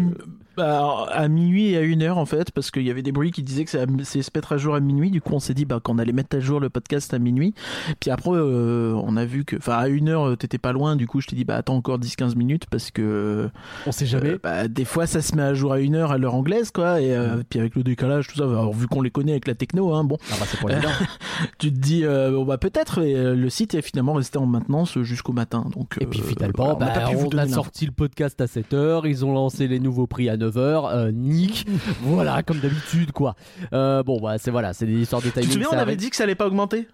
bah, 0.56 1.08
à 1.10 1.26
minuit 1.26 1.70
et 1.70 1.78
à 1.78 1.80
une 1.80 2.02
heure 2.02 2.18
en 2.18 2.26
fait, 2.26 2.52
parce 2.52 2.70
qu'il 2.70 2.84
y 2.84 2.90
avait 2.90 3.02
des 3.02 3.10
bruits 3.10 3.32
qui 3.32 3.42
disaient 3.42 3.64
que 3.64 3.72
c'est 4.04 4.22
se 4.22 4.30
mettre 4.32 4.52
à 4.52 4.56
jour 4.56 4.76
à 4.76 4.80
minuit. 4.80 5.10
Du 5.10 5.20
coup, 5.20 5.32
on 5.32 5.40
s'est 5.40 5.54
dit 5.54 5.64
bah, 5.64 5.80
qu'on 5.82 5.98
allait 5.98 6.12
mettre 6.12 6.36
à 6.36 6.38
jour 6.38 6.60
le 6.60 6.70
podcast 6.70 7.12
à 7.12 7.18
minuit. 7.18 7.54
Puis 7.98 8.12
après, 8.12 8.30
on 8.30 9.16
a 9.16 9.23
vu 9.24 9.44
que, 9.44 9.56
enfin, 9.56 9.74
à 9.76 9.88
une 9.88 10.08
heure, 10.08 10.28
euh, 10.28 10.36
t'étais 10.36 10.58
pas 10.58 10.72
loin. 10.72 10.96
Du 10.96 11.06
coup, 11.06 11.20
je 11.20 11.26
t'ai 11.26 11.36
dit 11.36 11.44
bah 11.44 11.56
attends 11.56 11.76
encore 11.76 11.98
10-15 11.98 12.36
minutes 12.36 12.66
parce 12.70 12.90
que 12.90 13.50
On 13.86 13.92
sait 13.92 14.06
jamais. 14.06 14.30
Euh, 14.30 14.38
bah, 14.42 14.68
des 14.68 14.84
fois, 14.84 15.06
ça 15.06 15.22
se 15.22 15.34
met 15.36 15.42
à 15.42 15.54
jour 15.54 15.72
à 15.72 15.80
une 15.80 15.94
heure 15.94 16.12
à 16.12 16.18
l'heure 16.18 16.34
anglaise, 16.34 16.70
quoi. 16.70 17.00
Et 17.00 17.14
euh, 17.14 17.42
puis 17.48 17.58
avec 17.60 17.74
le 17.76 17.82
décalage, 17.82 18.28
tout 18.28 18.36
ça, 18.36 18.44
alors, 18.44 18.72
vu 18.72 18.86
qu'on 18.88 19.02
les 19.02 19.10
connaît 19.10 19.32
avec 19.32 19.46
la 19.46 19.54
techno, 19.54 19.94
hein, 19.94 20.04
bon, 20.04 20.18
Ah 20.30 20.34
bah 20.38 20.46
c'est 20.48 20.60
pas 20.60 20.72
évident. 20.72 20.88
tu 21.58 21.72
te 21.72 21.78
dis, 21.78 22.02
bon 22.04 22.44
bah 22.44 22.58
peut-être. 22.58 23.00
Le 23.04 23.48
site 23.50 23.74
est 23.74 23.82
finalement 23.82 24.14
resté 24.14 24.38
en 24.38 24.46
maintenance 24.46 24.98
jusqu'au 25.02 25.32
matin. 25.32 25.66
Donc, 25.74 25.96
Et 26.00 26.06
puis 26.06 26.20
finalement, 26.20 26.74
on 26.76 26.78
bah, 26.78 26.92
on 27.32 27.38
a 27.38 27.48
sorti 27.48 27.86
le 27.86 27.92
podcast 27.92 28.40
à 28.40 28.46
7h, 28.46 29.02
ils 29.06 29.24
ont 29.24 29.32
lancé 29.32 29.68
les 29.68 29.80
nouveaux 29.80 30.06
prix 30.06 30.28
à 30.28 30.36
9h, 30.36 30.92
euh, 30.92 31.10
nick, 31.12 31.66
voilà, 32.02 32.42
comme 32.42 32.58
d'habitude 32.58 33.12
quoi. 33.12 33.34
Bon 33.72 34.20
bah 34.20 34.38
c'est 34.38 34.50
voilà, 34.50 34.72
c'est 34.72 34.86
des 34.86 35.00
histoires 35.00 35.22
de 35.22 35.26
Tu 35.28 35.32
timing. 35.32 35.48
te 35.48 35.52
souviens, 35.54 35.68
on 35.72 35.78
avait 35.78 35.96
dit 35.96 36.10
que 36.10 36.16
ça 36.16 36.24
allait 36.24 36.34
pas 36.34 36.46
augmenter? 36.46 36.86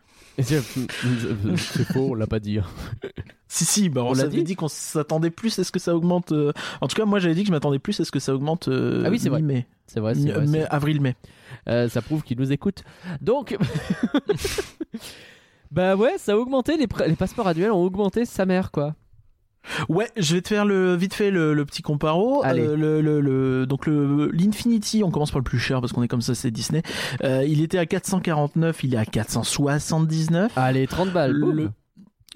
C'est 0.43 0.61
c'est 1.57 1.85
faux, 1.93 2.11
on 2.11 2.15
l'a 2.15 2.27
pas 2.27 2.41
dit. 2.41 2.59
hein. 2.59 2.65
Si, 3.53 3.65
si, 3.65 3.89
bah, 3.89 4.05
on, 4.05 4.11
On 4.11 4.15
s'avait 4.15 4.29
dit 4.29 4.45
dit, 4.45 4.55
qu'on 4.55 4.69
s'attendait 4.69 5.31
plus 5.31 5.59
à 5.59 5.65
ce 5.65 5.73
que 5.73 5.81
ça 5.81 5.97
augmente. 5.97 6.31
euh, 6.31 6.53
En 6.81 6.87
tout 6.87 6.95
cas, 6.95 7.05
moi 7.05 7.19
j'avais 7.19 7.35
dit 7.35 7.41
que 7.43 7.49
je 7.49 7.53
m'attendais 7.53 7.81
plus 7.81 7.99
à 7.99 8.05
ce 8.05 8.13
que 8.13 8.21
ça 8.21 8.33
augmente. 8.33 8.69
euh, 8.69 9.03
Ah 9.05 9.11
oui, 9.11 9.19
c'est 9.19 9.29
vrai. 9.29 9.41
mi-mai. 9.43 9.67
C'est 9.89 9.99
vrai, 9.99 10.15
c'est 10.15 10.47
mai-. 10.47 10.67
Avril-mai. 10.71 11.17
Euh, 11.69 11.89
ça 11.89 12.01
prouve 12.01 12.23
qu'ils 12.23 12.39
nous 12.39 12.53
écoutent. 12.53 12.85
Donc, 13.21 13.57
bah 15.73 15.97
ouais, 15.97 16.15
ça 16.19 16.33
a 16.33 16.37
augmenté, 16.37 16.77
les, 16.77 16.87
les 17.09 17.17
passeports 17.17 17.49
annuels 17.49 17.73
ont 17.73 17.83
augmenté 17.83 18.25
sa 18.25 18.47
mère 18.47 18.71
quoi. 18.71 18.95
Ouais, 19.89 20.09
je 20.17 20.35
vais 20.35 20.41
te 20.43 20.49
faire 20.49 20.65
le 20.65 20.95
vite 20.95 21.15
fait 21.15 21.31
le, 21.31 21.55
le 21.55 21.65
petit 21.65 21.83
comparo. 21.83 22.43
Allez. 22.45 22.67
Euh, 22.67 22.77
le, 22.77 23.01
le- 23.01 23.21
le- 23.21 23.67
donc 23.67 23.87
le 23.87 24.31
l'Infinity, 24.33 25.03
on 25.05 25.11
commence 25.11 25.31
par 25.31 25.39
le 25.39 25.45
plus 25.45 25.59
cher 25.59 25.81
parce 25.81 25.93
qu'on 25.93 26.03
est 26.03 26.09
comme 26.09 26.23
ça, 26.23 26.35
c'est 26.35 26.51
Disney. 26.51 26.83
Euh, 27.25 27.45
il 27.47 27.61
était 27.63 27.79
à 27.79 27.87
449, 27.87 28.83
il 28.85 28.95
est 28.95 28.99
à 28.99 29.05
479. 29.05 30.53
Allez, 30.57 30.87
30 30.87 31.13
balles. 31.13 31.39
boum. 31.39 31.55
Le, 31.57 31.71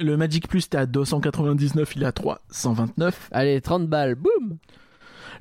le 0.00 0.16
Magic 0.16 0.49
Plus 0.49 0.64
était 0.66 0.76
à 0.78 0.87
299, 0.87 1.97
il 1.97 2.02
est 2.02 2.07
à 2.07 2.12
329. 2.12 3.28
Allez, 3.33 3.61
30 3.61 3.88
balles, 3.88 4.14
boum. 4.16 4.57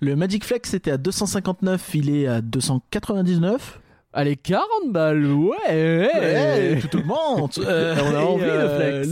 Le 0.02 0.16
Magic 0.16 0.44
Flex 0.44 0.74
était 0.74 0.92
à 0.92 0.98
259, 0.98 1.92
il 1.96 2.10
est 2.10 2.28
à 2.28 2.42
299. 2.42 3.80
Allez, 4.16 4.36
40 4.36 4.64
balles, 4.92 5.26
ouais, 5.26 5.58
ouais. 5.70 6.10
Ouais, 6.14 6.80
tout 6.90 6.98
augmente. 7.00 7.60
Euh, 7.68 7.96
On 8.04 8.16
a 8.16 8.20
envie, 8.20 8.44
le 8.46 8.70
flex. 8.70 9.08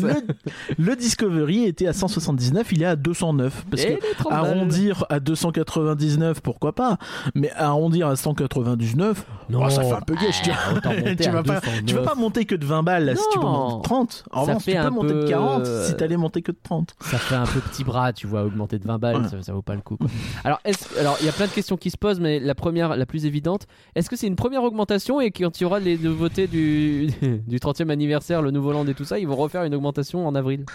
le, 0.77 0.85
le 0.85 0.95
Discovery 0.95 1.65
était 1.65 1.87
à 1.87 1.93
179, 1.93 2.71
il 2.73 2.83
est 2.83 2.85
à 2.85 2.95
209. 2.95 3.65
Parce 3.69 3.83
Et 3.83 3.87
que 3.87 3.91
les 3.93 4.13
30 4.17 4.31
balles. 4.31 4.45
arrondir 4.45 5.05
à 5.09 5.19
299, 5.19 6.41
pourquoi 6.41 6.73
pas? 6.73 6.97
Mais 7.33 7.51
arrondir 7.53 8.07
à 8.07 8.15
199, 8.15 9.25
Non. 9.49 9.61
oh, 9.65 9.69
ça 9.69 9.83
fait 9.83 9.91
un 9.93 10.01
peu 10.01 10.13
gauche. 10.15 10.41
tu, 10.43 10.51
Ah, 10.51 10.79
tu 11.15 11.29
vas 11.29 11.43
pas, 11.43 11.59
209. 11.61 11.85
tu 11.85 11.95
vas 11.95 12.01
pas 12.03 12.15
monter 12.15 12.45
que 12.45 12.55
de 12.55 12.65
20 12.65 12.83
balles 12.83 13.05
là, 13.05 13.15
si 13.15 13.23
tu 13.31 13.39
monter 13.39 13.77
de 13.77 13.81
30. 13.83 14.23
En 14.31 14.41
revanche, 14.41 14.63
tu 14.65 14.71
peux 14.71 14.77
un 14.77 14.89
monter 14.89 15.13
de 15.13 15.21
peu, 15.21 15.27
40 15.29 15.65
euh, 15.65 15.87
si 15.87 15.95
t'allais 15.95 16.17
monter 16.17 16.41
que 16.41 16.51
de 16.51 16.57
30. 16.61 16.93
Ça 16.99 17.17
fait 17.17 17.35
un 17.35 17.45
peu 17.45 17.59
petit 17.59 17.83
bras, 17.83 18.13
tu 18.13 18.27
vois, 18.27 18.43
augmenter 18.43 18.77
de 18.79 18.85
20 18.87 18.97
balles, 18.99 19.17
Ouais. 19.23 19.27
ça, 19.29 19.41
ça 19.41 19.53
vaut 19.53 19.61
pas 19.61 19.75
le 19.75 19.81
coup. 19.81 19.97
quoi. 19.97 20.07
Alors, 20.43 20.59
il 20.65 21.25
y 21.25 21.29
a 21.29 21.33
plein 21.33 21.47
de 21.47 21.51
questions 21.51 21.77
qui 21.77 21.89
se 21.89 21.97
posent, 21.97 22.19
mais 22.19 22.39
la 22.39 22.55
première, 22.55 22.95
la 22.95 23.05
plus 23.05 23.25
évidente, 23.25 23.65
est-ce 23.95 24.09
que 24.09 24.15
c'est 24.15 24.27
une 24.27 24.35
première 24.35 24.63
augmentation 24.63 24.90
et 25.21 25.31
quand 25.31 25.59
il 25.59 25.63
y 25.63 25.65
aura 25.65 25.79
les 25.79 25.97
nouveautés 25.97 26.47
du, 26.47 27.07
du 27.47 27.57
30e 27.57 27.89
anniversaire, 27.89 28.41
le 28.41 28.51
Nouveau 28.51 28.71
Land 28.73 28.87
et 28.87 28.93
tout 28.93 29.05
ça, 29.05 29.19
ils 29.19 29.27
vont 29.27 29.35
refaire 29.35 29.63
une 29.63 29.73
augmentation 29.75 30.27
en 30.27 30.35
avril 30.35 30.65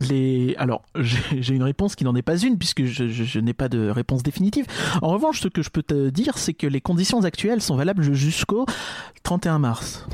Les... 0.00 0.54
Alors, 0.58 0.82
j'ai 0.96 1.54
une 1.54 1.62
réponse 1.62 1.94
qui 1.96 2.04
n'en 2.04 2.14
est 2.14 2.22
pas 2.22 2.36
une, 2.38 2.58
puisque 2.58 2.84
je- 2.84 3.08
je 3.08 3.40
n'ai 3.40 3.52
pas 3.54 3.68
de 3.68 3.88
réponse 3.88 4.22
définitive. 4.22 4.66
En 5.00 5.08
revanche, 5.08 5.40
ce 5.40 5.48
que 5.48 5.62
je 5.62 5.70
peux 5.70 5.82
te 5.82 6.10
dire, 6.10 6.38
c'est 6.38 6.54
que 6.54 6.66
les 6.66 6.80
conditions 6.80 7.22
actuelles 7.24 7.60
sont 7.62 7.76
valables 7.76 8.12
jusqu'au 8.12 8.66
31 9.22 9.58
mars. 9.58 10.06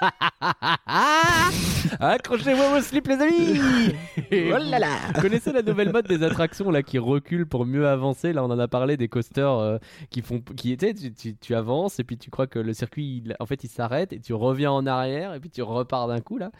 Accrochez-vous 2.00 2.70
vos 2.74 2.80
slips, 2.80 3.06
les 3.08 3.20
amis 3.20 3.60
Oh 4.32 4.56
là 4.58 4.78
là 4.78 4.88
Vous 5.14 5.20
connaissez 5.22 5.52
la 5.52 5.62
nouvelle 5.62 5.92
mode 5.92 6.06
des 6.06 6.22
attractions 6.22 6.70
là 6.70 6.82
qui 6.82 6.98
reculent 6.98 7.46
pour 7.46 7.66
mieux 7.66 7.86
avancer? 7.88 8.32
Là, 8.32 8.42
on 8.44 8.50
en 8.50 8.58
a 8.58 8.68
parlé 8.68 8.96
des 8.96 9.08
coasters 9.08 9.58
euh, 9.58 9.78
qui 10.10 10.22
font, 10.22 10.40
qui 10.56 10.72
étaient, 10.72 10.94
tu, 10.94 11.12
tu- 11.12 11.36
tu 11.36 11.54
avances 11.54 11.98
et 12.00 12.04
puis 12.04 12.16
tu 12.16 12.30
crois 12.30 12.46
que 12.46 12.58
le 12.58 12.72
circuit, 12.72 13.22
il- 13.24 13.36
en 13.38 13.46
fait, 13.46 13.62
il 13.64 13.70
s'arrête 13.70 14.12
et 14.12 14.20
tu 14.20 14.34
reviens 14.34 14.70
en 14.72 14.86
arrière 14.86 15.34
et 15.34 15.40
puis 15.40 15.50
tu 15.50 15.62
repars 15.62 16.08
d'un 16.08 16.20
coup 16.20 16.38
là. 16.38 16.50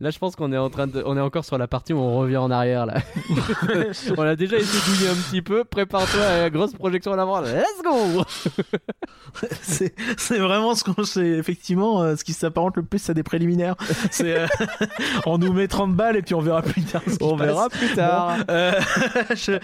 Là, 0.00 0.10
je 0.10 0.18
pense 0.18 0.36
qu'on 0.36 0.52
est 0.52 0.58
en 0.58 0.70
train 0.70 0.86
de, 0.86 1.02
on 1.04 1.16
est 1.16 1.20
encore 1.20 1.44
sur 1.44 1.58
la 1.58 1.66
partie 1.66 1.92
où 1.92 1.98
on 1.98 2.18
revient 2.18 2.36
en 2.36 2.50
arrière 2.50 2.86
là. 2.86 2.96
on 4.16 4.22
a 4.22 4.36
déjà 4.36 4.56
essayé 4.56 4.82
douiller 4.94 5.08
un 5.10 5.14
petit 5.30 5.42
peu. 5.42 5.64
Prépare-toi 5.64 6.22
à 6.22 6.38
la 6.42 6.50
grosse 6.50 6.72
projection 6.74 7.12
à 7.12 7.16
l'avant. 7.16 7.40
Let's 7.40 7.82
go 7.84 8.24
C'est 9.62 9.94
c'est 10.16 10.38
vraiment 10.38 10.74
ce 10.74 10.84
qu'on 10.84 11.04
c'est 11.04 11.26
effectivement 11.26 12.02
euh, 12.02 12.16
ce 12.16 12.24
qui 12.24 12.32
s'apparente 12.32 12.76
le 12.76 12.83
plus 12.84 13.08
à 13.10 13.14
des 13.14 13.22
préliminaires. 13.22 13.76
C'est 14.10 14.38
euh, 14.38 14.46
on 15.26 15.38
nous 15.38 15.52
met 15.52 15.68
30 15.68 15.94
balles 15.94 16.16
et 16.16 16.22
puis 16.22 16.34
on 16.34 16.40
verra 16.40 16.62
plus 16.62 16.82
tard. 16.82 17.02
ce 17.06 17.16
On 17.22 17.36
passe. 17.36 17.46
verra 17.46 17.68
plus 17.68 17.94
tard. 17.94 18.36
Bon, 18.38 18.44
euh, 18.50 18.72
je- 19.34 19.58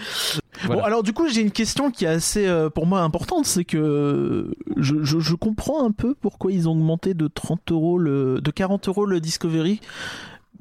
Voilà. 0.65 0.81
Bon, 0.81 0.85
alors 0.85 1.03
du 1.03 1.13
coup, 1.13 1.27
j'ai 1.27 1.41
une 1.41 1.51
question 1.51 1.89
qui 1.91 2.05
est 2.05 2.09
assez 2.09 2.45
euh, 2.47 2.69
pour 2.69 2.85
moi 2.85 3.01
importante, 3.01 3.45
c'est 3.45 3.65
que 3.65 4.51
je, 4.77 5.03
je, 5.03 5.19
je 5.19 5.35
comprends 5.35 5.85
un 5.85 5.91
peu 5.91 6.13
pourquoi 6.13 6.51
ils 6.51 6.67
ont 6.69 6.73
augmenté 6.73 7.13
de 7.13 7.27
30 7.27 7.71
euros 7.71 7.97
le, 7.97 8.41
de 8.41 8.51
40 8.51 8.87
euros 8.87 9.05
le 9.05 9.19
Discovery. 9.19 9.79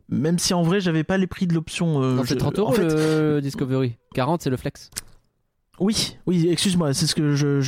Même 0.09 0.39
si 0.41 0.55
en 0.55 0.63
vrai 0.63 0.81
j'avais 0.81 1.05
pas 1.05 1.19
les 1.19 1.27
prix 1.29 1.47
de 1.47 1.55
l'option. 1.55 2.01
Non, 2.01 2.23
c'est 2.25 2.35
je- 2.35 2.39
30 2.39 2.59
en 2.59 2.63
euros 2.63 2.73
fait, 2.73 2.83
le 2.83 3.41
Discovery. 3.41 3.97
40 4.15 4.43
c'est 4.43 4.51
le 4.51 4.57
flex. 4.57 4.91
Oui, 5.81 6.17
oui, 6.27 6.49
excuse-moi, 6.51 6.93
c'est 6.95 7.07
ce 7.07 7.15
que 7.15 7.35
je, 7.35 7.61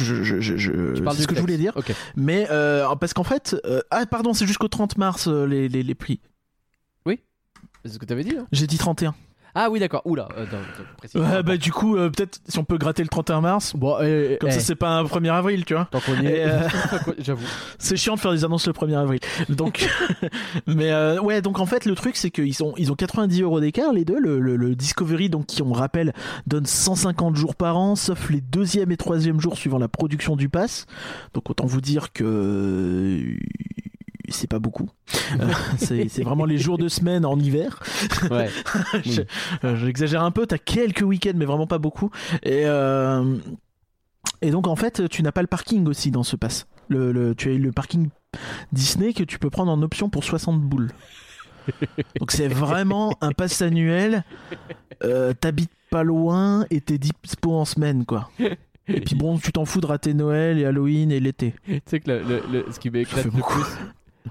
Tu 0.95 1.02
ce 1.23 1.26
que 1.26 1.35
je 1.35 1.40
flex. 1.40 1.40
voulais 1.40 1.57
dire. 1.57 1.73
Mais 2.14 2.47
euh, 2.50 2.87
parce 2.97 3.14
qu'en 3.14 3.25
fait, 3.25 3.57
euh, 3.64 3.81
ah 3.90 4.04
pardon, 4.07 4.35
c'est 4.35 4.47
jusqu'au 4.47 4.69
30 4.69 4.99
mars 4.99 5.28
euh, 5.28 5.47
les, 5.47 5.69
les, 5.69 5.83
les 5.83 5.95
prix. 5.95 6.21
C'est 7.85 7.95
ce 7.95 7.99
que 7.99 8.04
t'avais 8.04 8.23
dit. 8.23 8.37
hein 8.38 8.47
J'ai 8.52 8.69
dit 8.69 8.78
31. 8.78 9.12
Ah 9.54 9.68
oui, 9.71 9.80
d'accord. 9.80 10.02
Oula. 10.04 10.28
Euh, 10.37 10.44
non, 10.50 10.59
non, 10.59 10.85
précise. 10.97 11.21
Ouais, 11.21 11.42
bah 11.42 11.56
du 11.56 11.73
coup, 11.73 11.97
euh, 11.97 12.11
peut-être 12.11 12.40
si 12.49 12.59
on 12.59 12.64
peut 12.64 12.78
gratter 12.78 13.02
le 13.02 13.09
31 13.09 13.40
mars. 13.40 13.75
Bon, 13.76 13.97
eh, 14.00 14.38
Comme 14.40 14.49
eh, 14.50 14.52
ça, 14.52 14.61
c'est 14.61 14.75
pas 14.75 14.90
un 14.99 15.04
1er 15.04 15.30
avril, 15.32 15.64
tu 15.64 15.75
vois. 15.75 15.88
Tant 15.90 16.00
qu'on 16.00 16.14
y 16.21 16.26
est. 16.26 16.44
euh, 16.47 16.61
J'avoue. 17.18 17.44
C'est 17.78 17.97
chiant 17.97 18.14
de 18.14 18.21
faire 18.21 18.32
des 18.32 18.44
annonces 18.44 18.66
le 18.66 18.73
1er 18.73 18.97
avril. 18.99 19.21
Donc, 19.49 19.88
mais 20.66 20.90
euh, 20.90 21.21
ouais, 21.21 21.42
donc 21.42 21.59
en 21.61 21.66
fait, 21.66 21.85
le 21.85 21.94
truc, 21.94 22.16
c'est 22.16 22.30
qu'ils 22.30 22.62
ont, 22.62 22.75
ils 22.76 22.90
ont 22.90 22.94
90 22.94 23.42
euros 23.42 23.61
d'écart, 23.61 23.92
les 23.92 24.04
deux. 24.04 24.18
Le, 24.18 24.40
le- 24.40 24.56
le 24.56 24.75
Discovery, 24.75 25.28
donc 25.28 25.47
qui, 25.47 25.62
on 25.62 25.73
rappelle, 25.73 26.12
donne 26.47 26.66
150 26.66 27.37
jours 27.37 27.54
par 27.54 27.76
an, 27.76 27.94
sauf 27.97 28.30
les 28.30 28.40
deuxième 28.40 28.90
et 28.92 28.97
troisième 28.97 29.40
jours 29.40 29.56
suivant 29.56 29.78
la 29.78 29.88
production 29.88 30.37
du 30.37 30.49
pass. 30.49 30.87
Donc, 31.35 31.50
autant 31.50 31.66
vous 31.66 31.80
dire 31.80 32.12
que 32.12 32.25
euh, 32.25 33.37
c'est 34.32 34.46
pas 34.48 34.58
beaucoup. 34.58 34.88
Euh, 35.40 35.46
c'est 35.78 36.22
vraiment 36.22 36.44
les 36.44 36.58
jours 36.58 36.76
de 36.76 36.88
semaine 36.88 37.24
en 37.24 37.38
hiver. 37.38 37.80
Ouais. 38.30 38.50
Je- 39.04 39.22
euh, 39.64 39.76
J'exagère 39.76 40.22
un 40.22 40.30
peu, 40.30 40.44
t'as 40.46 40.58
quelques 40.58 41.00
week-ends, 41.00 41.32
mais 41.36 41.46
vraiment 41.46 41.66
pas 41.66 41.78
beaucoup. 41.78 42.10
Et, 42.42 42.62
euh, 42.66 43.36
et 44.42 44.50
donc, 44.50 44.66
en 44.66 44.76
fait, 44.76 45.08
tu 45.08 45.22
n'as 45.22 45.32
pas 45.32 45.40
le 45.40 45.46
parking 45.46 45.86
aussi 45.86 46.10
dans 46.10 46.23
ce 46.23 46.36
pass. 46.36 46.66
Le, 46.88 47.12
le- 47.12 47.34
tu 47.34 47.50
as 47.50 47.54
le 47.54 47.73
parking 47.73 48.10
Disney 48.73 49.14
que 49.14 49.23
tu 49.23 49.38
peux 49.38 49.49
prendre 49.49 49.73
en 49.73 49.80
option 49.80 50.10
pour 50.10 50.23
60 50.25 50.60
boules. 50.60 50.90
Donc, 52.21 52.30
c'est 52.32 52.49
vraiment 52.49 53.16
un 53.23 53.32
pass 53.32 53.62
annuel. 53.62 54.25
Euh, 55.04 55.32
T'habites 55.32 55.71
pas 55.90 56.02
loin 56.02 56.66
et 56.71 56.80
t'es 56.82 56.99
dispo 56.99 57.54
en 57.54 57.64
semaine, 57.64 58.04
quoi. 58.04 58.30
Et 58.88 59.00
puis 59.00 59.14
bon, 59.14 59.38
tu 59.38 59.52
t'en 59.52 59.64
fous 59.64 59.80
de 59.80 59.86
rater 59.86 60.12
Noël 60.12 60.58
et 60.58 60.64
Halloween 60.66 61.10
et 61.10 61.21
l'été. 61.21 61.54
tu 61.66 61.80
sais 61.86 62.00
que 62.00 62.10
le, 62.10 62.23
le- 62.23 62.42
le- 62.52 62.66
ce 62.73 62.78
qui 62.80 62.90
m'éclate 62.90 63.25
le 63.26 63.30
plus, 63.30 63.42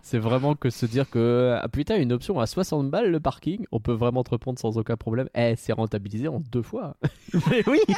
c'est 0.01 0.19
vraiment 0.19 0.55
que 0.55 0.69
se 0.69 0.85
dire 0.85 1.09
que 1.09 1.57
ah, 1.61 1.67
putain, 1.67 1.97
une 1.97 2.11
option 2.13 2.39
à 2.39 2.45
60 2.45 2.89
balles 2.89 3.11
le 3.11 3.19
parking, 3.19 3.65
on 3.71 3.79
peut 3.79 3.93
vraiment 3.93 4.23
te 4.23 4.31
répondre 4.31 4.59
sans 4.59 4.77
aucun 4.77 4.97
problème. 4.97 5.29
Eh, 5.35 5.55
c'est 5.57 5.73
rentabilisé 5.73 6.27
en 6.27 6.39
deux 6.39 6.61
fois. 6.61 6.95
Mais 7.49 7.63
oui 7.67 7.79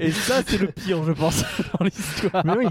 Et 0.00 0.10
ça, 0.10 0.42
c'est 0.44 0.58
le 0.58 0.68
pire, 0.68 1.04
je 1.04 1.12
pense, 1.12 1.42
dans 1.78 1.84
l'histoire. 1.84 2.44
Mais 2.44 2.56
oui 2.56 2.66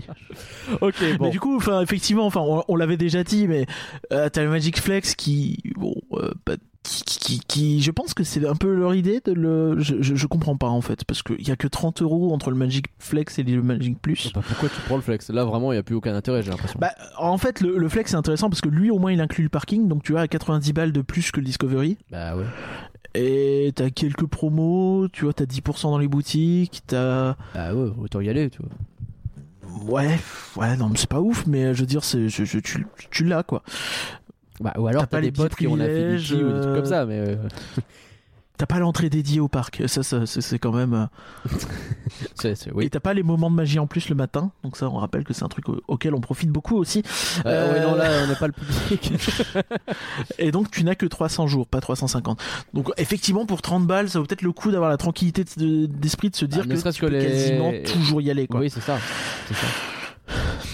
Ok, 0.82 1.18
bon. 1.18 1.26
Mais 1.26 1.32
du 1.32 1.40
coup, 1.40 1.56
enfin, 1.56 1.82
effectivement, 1.82 2.26
enfin, 2.26 2.42
on, 2.42 2.64
on 2.68 2.76
l'avait 2.76 2.98
déjà 2.98 3.24
dit, 3.24 3.48
mais 3.48 3.66
euh, 4.12 4.30
t'as 4.30 4.44
le 4.44 4.50
Magic 4.50 4.80
Flex 4.80 5.16
qui, 5.16 5.64
bon, 5.76 5.96
euh, 6.14 6.32
bah, 6.46 6.56
qui, 6.84 7.40
qui, 7.42 7.82
je 7.82 7.92
pense 7.92 8.14
que 8.14 8.24
c'est 8.24 8.46
un 8.48 8.56
peu 8.56 8.74
leur 8.74 8.96
idée 8.96 9.22
de 9.24 9.34
le, 9.34 9.80
je, 9.80 10.02
je, 10.02 10.16
je 10.16 10.28
comprends 10.28 10.56
pas 10.58 10.68
en 10.70 10.82
fait, 10.82 11.04
parce 11.04 11.22
qu'il 11.22 11.48
y 11.48 11.52
a 11.52 11.56
que 11.56 11.68
30 11.68 12.02
euros 12.02 12.34
entre 12.34 12.50
le 12.50 12.56
Magic 12.56 12.88
Flex 12.98 13.38
et 13.38 13.44
le 13.44 13.62
Magic 13.62 14.02
Plus. 14.02 14.32
Bah, 14.34 14.42
pourquoi 14.48 14.70
tu 14.70 14.80
prends 14.86 14.96
le 14.96 15.02
flex? 15.02 15.30
Là, 15.30 15.44
vraiment, 15.46 15.72
il 15.72 15.76
n'y 15.76 15.80
a 15.80 15.84
plus 15.84 15.96
aucun 15.96 16.16
intérêt, 16.16 16.42
j'ai 16.42 16.50
l'impression. 16.52 16.80
Bah, 16.80 16.92
en 17.18 17.38
fait, 17.38 17.62
le, 17.62 17.78
le 17.78 17.90
Flex 17.90 18.12
c'est 18.12 18.18
intéressant 18.18 18.50
parce 18.50 18.62
que 18.62 18.70
lui, 18.70 18.90
au 18.92 18.98
moins, 18.98 19.12
il 19.12 19.22
inclut 19.22 19.44
le 19.44 19.50
parking, 19.50 19.88
donc 19.88 20.04
tu 20.04 20.14
vois, 20.14 20.22
à 20.22 20.28
90 20.28 20.74
balles 20.74 20.92
de 20.92 21.02
plus 21.02 21.32
que 21.32 21.40
le 21.40 21.46
Discovery. 21.46 21.98
Bah 22.12 22.36
ouais. 22.36 22.46
Et 23.16 23.72
t'as 23.76 23.90
quelques 23.90 24.26
promos, 24.28 25.08
tu 25.12 25.26
vois, 25.26 25.34
t'as 25.34 25.46
10% 25.46 25.84
dans 25.84 25.98
les 25.98 26.08
boutiques, 26.08 26.82
t'as. 26.88 27.34
Bah 27.54 27.74
ouais, 27.74 27.92
autant 28.00 28.22
y 28.22 28.30
aller, 28.30 28.50
tu 28.50 28.60
vois. 28.62 28.72
Ouais, 30.00 30.20
ouais, 30.56 30.78
non, 30.78 30.90
mais 30.90 30.98
c'est 30.98 31.10
pas 31.10 31.20
ouf, 31.22 31.46
mais 31.46 31.74
je 31.76 31.82
veux 31.82 31.86
dire, 31.86 32.04
c'est, 32.04 32.30
je- 32.30 32.44
je- 32.46 32.60
tu, 32.60 32.88
tu 33.12 33.24
l'as 33.26 33.44
quoi. 33.44 33.64
Bah, 34.60 34.74
ou 34.78 34.88
alors 34.88 35.04
T'as 35.04 35.08
t'as 35.08 35.18
pas 35.18 35.22
des 35.22 35.28
les 35.28 35.32
potes 35.32 35.56
qui 35.56 35.68
ont 35.68 35.76
l'affinity 35.76 36.34
ou 36.34 36.38
des 36.52 36.60
trucs 36.62 36.66
euh, 36.66 36.76
comme 36.76 36.86
ça, 36.86 37.06
mais. 37.06 37.20
euh, 37.20 37.36
T'as 38.58 38.66
pas 38.66 38.80
l'entrée 38.80 39.10
dédiée 39.10 39.40
au 39.40 39.48
parc, 39.48 39.84
ça, 39.88 40.04
ça 40.04 40.26
c'est, 40.26 40.42
c'est 40.42 40.60
quand 40.60 40.74
même. 40.74 40.94
euh, 40.94 41.06
c'est- 42.36 42.56
c'est- 42.56 42.70
Et 42.70 42.74
oui. 42.74 42.90
t'as 42.90 43.00
pas 43.00 43.14
les 43.14 43.24
moments 43.24 43.50
de 43.50 43.56
magie 43.56 43.80
en 43.80 43.88
plus 43.88 44.10
le 44.10 44.16
matin, 44.16 44.52
donc 44.66 44.76
ça 44.76 44.90
on 44.90 44.98
rappelle 44.98 45.24
que 45.24 45.32
c'est 45.34 45.44
un 45.46 45.48
truc 45.48 45.70
au- 45.70 45.80
auquel 45.88 46.14
on 46.14 46.20
profite 46.20 46.50
beaucoup 46.50 46.76
aussi. 46.76 47.02
Euh, 47.46 47.72
ouais, 47.72 47.80
Euh, 47.80 47.84
non, 47.88 47.96
là, 47.96 48.10
on 48.26 48.28
n'est 48.28 48.36
pas 48.36 48.48
le 48.48 48.52
public. 48.52 49.14
Et 50.40 50.52
donc 50.52 50.70
tu 50.72 50.84
n'as 50.84 50.96
que 50.96 51.06
300 51.06 51.48
jours, 51.48 51.68
pas 51.68 51.80
350. 51.80 52.42
Donc 52.74 52.92
effectivement 52.98 53.46
pour 53.46 53.62
30 53.62 53.88
balles, 53.88 54.10
ça 54.10 54.20
vaut 54.20 54.26
peut-être 54.26 54.42
le 54.42 54.52
coup 54.52 54.72
d'avoir 54.72 54.90
la 54.90 54.98
tranquillité 54.98 55.46
de- 55.56 55.86
d'esprit 55.86 56.30
de 56.30 56.36
se 56.36 56.44
dire 56.44 56.66
Bah, 56.68 56.76
que 56.76 56.90
tu 56.92 57.00
que 57.00 57.06
peux 57.06 57.12
les- 57.14 57.26
quasiment 57.26 57.72
toujours 57.86 58.20
y 58.20 58.30
aller 58.30 58.46
quoi. 58.48 58.60
Oui, 58.60 58.70
c'est 58.70 58.82
ça. 58.82 58.98
C'est 59.48 59.54
ça. 59.54 59.68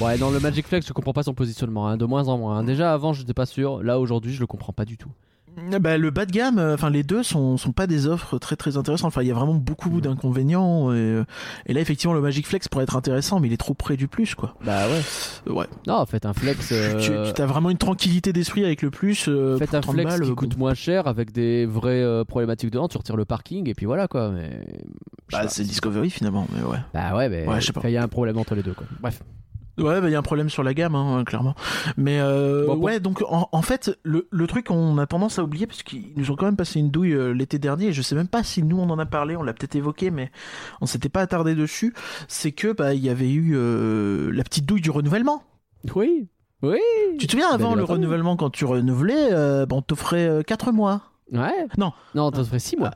Ouais, 0.02 0.18
dans 0.18 0.30
le 0.30 0.40
Magic 0.40 0.68
Flex, 0.68 0.86
je 0.88 0.94
comprends 0.94 1.14
pas 1.14 1.24
son 1.24 1.34
positionnement, 1.34 1.88
hein, 1.88 1.96
de 1.98 2.06
moins 2.06 2.28
en 2.28 2.38
moins. 2.38 2.64
Déjà 2.64 2.94
avant, 2.94 3.14
je 3.14 3.22
n'étais 3.22 3.34
pas 3.34 3.46
sûr. 3.46 3.82
Là, 3.82 4.00
aujourd'hui, 4.00 4.34
je 4.34 4.40
le 4.42 4.48
comprends 4.48 4.74
pas 4.74 4.84
du 4.86 4.98
tout. 4.98 5.10
Bah, 5.80 5.98
le 5.98 6.12
bas 6.12 6.26
de 6.26 6.34
gamme, 6.34 6.60
euh, 6.60 6.74
enfin 6.74 6.90
les 6.90 7.04
deux 7.04 7.24
sont, 7.24 7.56
sont 7.56 7.72
pas 7.72 7.88
des 7.88 8.08
offres 8.08 8.38
très 8.40 8.58
très 8.58 8.76
intéressantes. 8.76 9.08
Enfin 9.08 9.22
il 9.22 9.30
y 9.30 9.32
a 9.32 9.34
vraiment 9.34 9.54
beaucoup 9.54 10.02
d'inconvénients 10.02 10.92
et, 10.92 10.98
euh, 10.98 11.24
et 11.66 11.72
là 11.74 11.80
effectivement 11.80 12.14
le 12.14 12.20
Magic 12.20 12.46
Flex 12.46 12.68
pourrait 12.68 12.84
être 12.84 12.98
intéressant, 12.98 13.40
mais 13.40 13.48
il 13.48 13.54
est 13.54 13.58
trop 13.58 13.74
près 13.74 13.96
du 13.96 14.10
plus 14.10 14.36
quoi. 14.36 14.56
Bah 14.66 14.86
ouais. 14.90 15.00
Euh, 15.48 15.54
ouais. 15.54 15.66
Non, 15.88 16.06
faites 16.08 16.26
un 16.26 16.34
flex. 16.34 16.74
euh, 16.74 17.32
Tu, 17.34 17.42
as 17.42 17.46
vraiment 17.46 17.70
une 17.70 17.78
tranquillité 17.78 18.34
d'esprit 18.34 18.66
avec 18.66 18.82
le 18.82 18.92
plus. 18.92 19.30
euh, 19.30 19.58
Faites 19.58 19.74
un 19.74 19.80
30 19.80 19.94
flex 19.96 20.10
balles, 20.12 20.22
qui 20.24 20.30
bon. 20.32 20.36
coûte 20.36 20.58
moins 20.58 20.74
cher 20.74 21.08
avec 21.08 21.32
des 21.32 21.66
vraies 21.66 22.26
problématiques 22.28 22.72
dedans. 22.72 22.90
Tu 22.90 22.98
retires 22.98 23.16
le 23.16 23.24
parking 23.24 23.70
et 23.70 23.74
puis 23.76 23.86
voilà 23.86 24.10
quoi. 24.10 24.32
Mais 24.32 24.50
Bah, 25.32 25.48
c'est 25.48 25.64
Discovery 25.64 26.10
finalement, 26.10 26.48
mais 26.54 26.64
ouais. 26.64 26.80
Bah 26.94 27.16
ouais, 27.16 27.30
mais 27.30 27.48
Ouais, 27.48 27.62
je 27.62 27.68
sais 27.68 27.72
pas. 27.72 27.80
il 27.86 27.92
y 27.94 27.98
a 27.98 28.04
un 28.04 28.10
problème 28.10 28.38
entre 28.38 28.56
les 28.56 28.62
deux 28.64 28.74
quoi. 28.74 28.88
Bref. 29.00 29.22
Ouais, 29.78 30.00
bah, 30.00 30.08
il 30.08 30.12
y 30.12 30.16
a 30.16 30.20
un 30.20 30.24
problème 30.24 30.50
sur 30.50 30.64
la 30.64 30.74
gamme, 30.74 30.96
hein, 30.96 31.24
clairement. 31.26 31.54
Mais 31.98 32.20
euh, 32.22 32.66
Bon, 32.66 32.78
ouais, 32.78 33.00
donc 33.00 33.22
en, 33.28 33.50
en 33.52 33.62
fait, 33.62 33.98
le, 34.04 34.28
le 34.32 34.48
truc, 34.48 34.72
on 34.72 34.98
a 34.98 35.06
tendance 35.06 35.38
à 35.38 35.44
oublier 35.44 35.68
parce 35.68 35.84
qu'ils 35.84 36.14
nous 36.16 36.32
ont 36.32 36.36
quand 36.36 36.46
même 36.46 36.56
passé 36.56 36.80
une 36.80 36.90
douille 36.92 37.14
euh, 37.14 37.32
l'été 37.34 37.60
dernier. 37.60 37.88
Et 37.88 37.94
je 37.94 38.02
sais 38.02 38.16
même 38.16 38.28
pas 38.30 38.44
si 38.44 38.64
nous 38.64 38.80
on 38.80 38.90
en 38.90 39.00
a 39.00 39.06
parlé, 39.06 39.36
on 39.36 39.44
l'a 39.44 39.54
peut-être 39.54 39.76
évoqué, 39.76 40.12
mais 40.12 40.32
on 40.82 40.86
s'était 40.86 41.10
pas 41.10 41.22
attardé 41.22 41.56
dessus. 41.56 41.94
C'est 42.28 42.52
que 42.54 42.72
bah 42.72 42.94
il 42.94 43.04
y 43.04 43.10
avait 43.10 43.32
eu 43.32 43.54
euh, 43.56 44.32
la 44.32 44.44
petite 44.44 44.66
douille 44.66 44.82
du 44.82 44.92
renouvellement. 44.92 45.44
Oui. 45.94 46.28
Oui. 46.62 46.80
Tu 47.20 47.28
te 47.28 47.32
souviens 47.34 47.50
avant 47.50 47.70
bien 47.70 47.78
le 47.78 47.84
renouvellement 47.84 48.38
quand 48.38 48.50
tu 48.50 48.64
renouvelais, 48.66 49.30
bah, 49.32 49.76
on 49.76 49.82
t'offrait 49.82 50.42
4 50.48 50.72
mois. 50.72 51.02
Ouais. 51.32 51.68
Non. 51.78 51.92
Non, 52.16 52.32
ça 52.34 52.44
ferait 52.44 52.60
6 52.60 52.78
mois. 52.78 52.92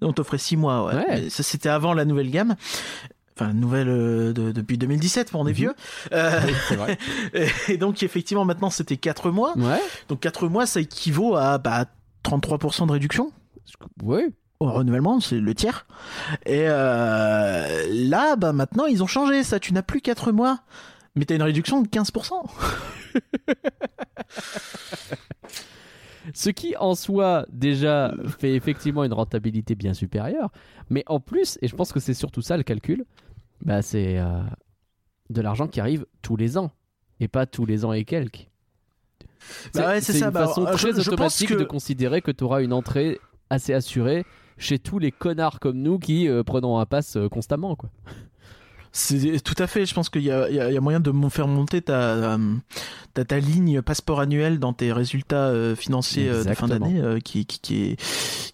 On 0.00 0.12
t'offrait 0.12 0.38
6 0.38 0.56
mois, 0.56 0.86
ouais. 0.86 0.94
Ouais. 0.94 1.28
Ça 1.30 1.42
c'était 1.42 1.68
avant 1.68 1.92
la 1.92 2.04
nouvelle 2.04 2.30
gamme. 2.30 2.54
Enfin, 3.36 3.52
nouvelle 3.52 3.88
euh, 3.88 4.32
de- 4.32 4.52
depuis 4.52 4.78
2017, 4.78 5.32
mais 5.32 5.38
on 5.40 5.46
est 5.46 5.50
Mhm. 5.50 5.54
vieux. 5.56 5.74
Euh, 6.12 6.40
Oui, 6.46 6.76
vrai. 6.76 6.98
et 7.68 7.76
donc, 7.76 8.02
effectivement, 8.04 8.44
maintenant, 8.44 8.70
c'était 8.70 8.96
4 8.96 9.30
mois. 9.30 9.56
Ouais. 9.58 9.80
Donc, 10.08 10.20
4 10.20 10.46
mois, 10.48 10.66
ça 10.66 10.80
équivaut 10.80 11.34
à 11.34 11.58
bah, 11.58 11.86
33% 12.22 12.86
de 12.86 12.92
réduction. 12.92 13.32
Ouais. 14.02 14.28
Au 14.60 14.70
renouvellement, 14.70 15.18
c'est 15.20 15.40
le 15.40 15.54
tiers. 15.54 15.84
Et 16.46 16.64
euh, 16.68 17.86
là, 17.90 18.36
bah, 18.36 18.52
maintenant, 18.52 18.86
ils 18.86 19.02
ont 19.02 19.08
changé 19.08 19.42
ça. 19.42 19.58
Tu 19.58 19.72
n'as 19.72 19.82
plus 19.82 20.00
4 20.00 20.30
mois, 20.30 20.60
mais 21.16 21.24
tu 21.24 21.32
as 21.32 21.36
une 21.36 21.42
réduction 21.42 21.80
de 21.82 21.88
15%. 21.88 22.34
Ce 26.32 26.48
qui 26.50 26.76
en 26.76 26.94
soi 26.94 27.46
déjà 27.50 28.14
fait 28.38 28.54
effectivement 28.54 29.04
une 29.04 29.12
rentabilité 29.12 29.74
bien 29.74 29.92
supérieure, 29.94 30.50
mais 30.90 31.04
en 31.06 31.20
plus, 31.20 31.58
et 31.60 31.68
je 31.68 31.76
pense 31.76 31.92
que 31.92 32.00
c'est 32.00 32.14
surtout 32.14 32.40
ça 32.42 32.56
le 32.56 32.62
calcul, 32.62 33.04
bah 33.64 33.82
c'est 33.82 34.18
euh, 34.18 34.40
de 35.30 35.40
l'argent 35.42 35.68
qui 35.68 35.80
arrive 35.80 36.06
tous 36.22 36.36
les 36.36 36.56
ans 36.56 36.70
et 37.20 37.28
pas 37.28 37.46
tous 37.46 37.66
les 37.66 37.84
ans 37.84 37.92
et 37.92 38.04
quelques. 38.04 38.48
Bah 39.74 39.88
ouais, 39.88 40.00
c'est 40.00 40.18
une 40.18 40.30
Bah, 40.30 40.46
façon 40.46 40.66
je- 40.66 40.72
très 40.72 40.92
je 41.02 41.10
automatique 41.10 41.50
que- 41.50 41.54
de 41.54 41.64
considérer 41.64 42.22
que 42.22 42.30
tu 42.30 42.44
auras 42.44 42.62
une 42.62 42.72
entrée 42.72 43.20
assez 43.50 43.74
assurée 43.74 44.24
chez 44.56 44.78
tous 44.78 44.98
les 44.98 45.12
connards 45.12 45.60
comme 45.60 45.78
nous 45.82 45.98
qui 45.98 46.28
euh, 46.28 46.42
prenons 46.42 46.78
un 46.78 46.86
pass 46.86 47.16
euh, 47.16 47.28
constamment 47.28 47.76
quoi. 47.76 47.90
C'est 48.96 49.40
tout 49.42 49.60
à 49.60 49.66
fait. 49.66 49.86
Je 49.86 49.92
pense 49.92 50.08
qu'il 50.08 50.22
y 50.22 50.30
a, 50.30 50.48
y 50.48 50.60
a- 50.60 50.70
y 50.70 50.76
a 50.76 50.80
moyen 50.80 51.00
de 51.00 51.12
faire 51.28 51.48
monter 51.48 51.82
ta, 51.82 52.38
ta, 53.12 53.24
ta 53.24 53.38
ligne 53.40 53.82
passeport 53.82 54.20
annuel 54.20 54.60
dans 54.60 54.72
tes 54.72 54.92
résultats 54.92 55.48
euh, 55.48 55.74
financiers 55.74 56.28
euh, 56.28 56.44
de 56.44 56.54
fin 56.54 56.68
d'année, 56.68 57.00
euh, 57.00 57.18
qui, 57.18 57.44
qui, 57.44 57.58
qui 57.58 57.84
est, 57.90 57.96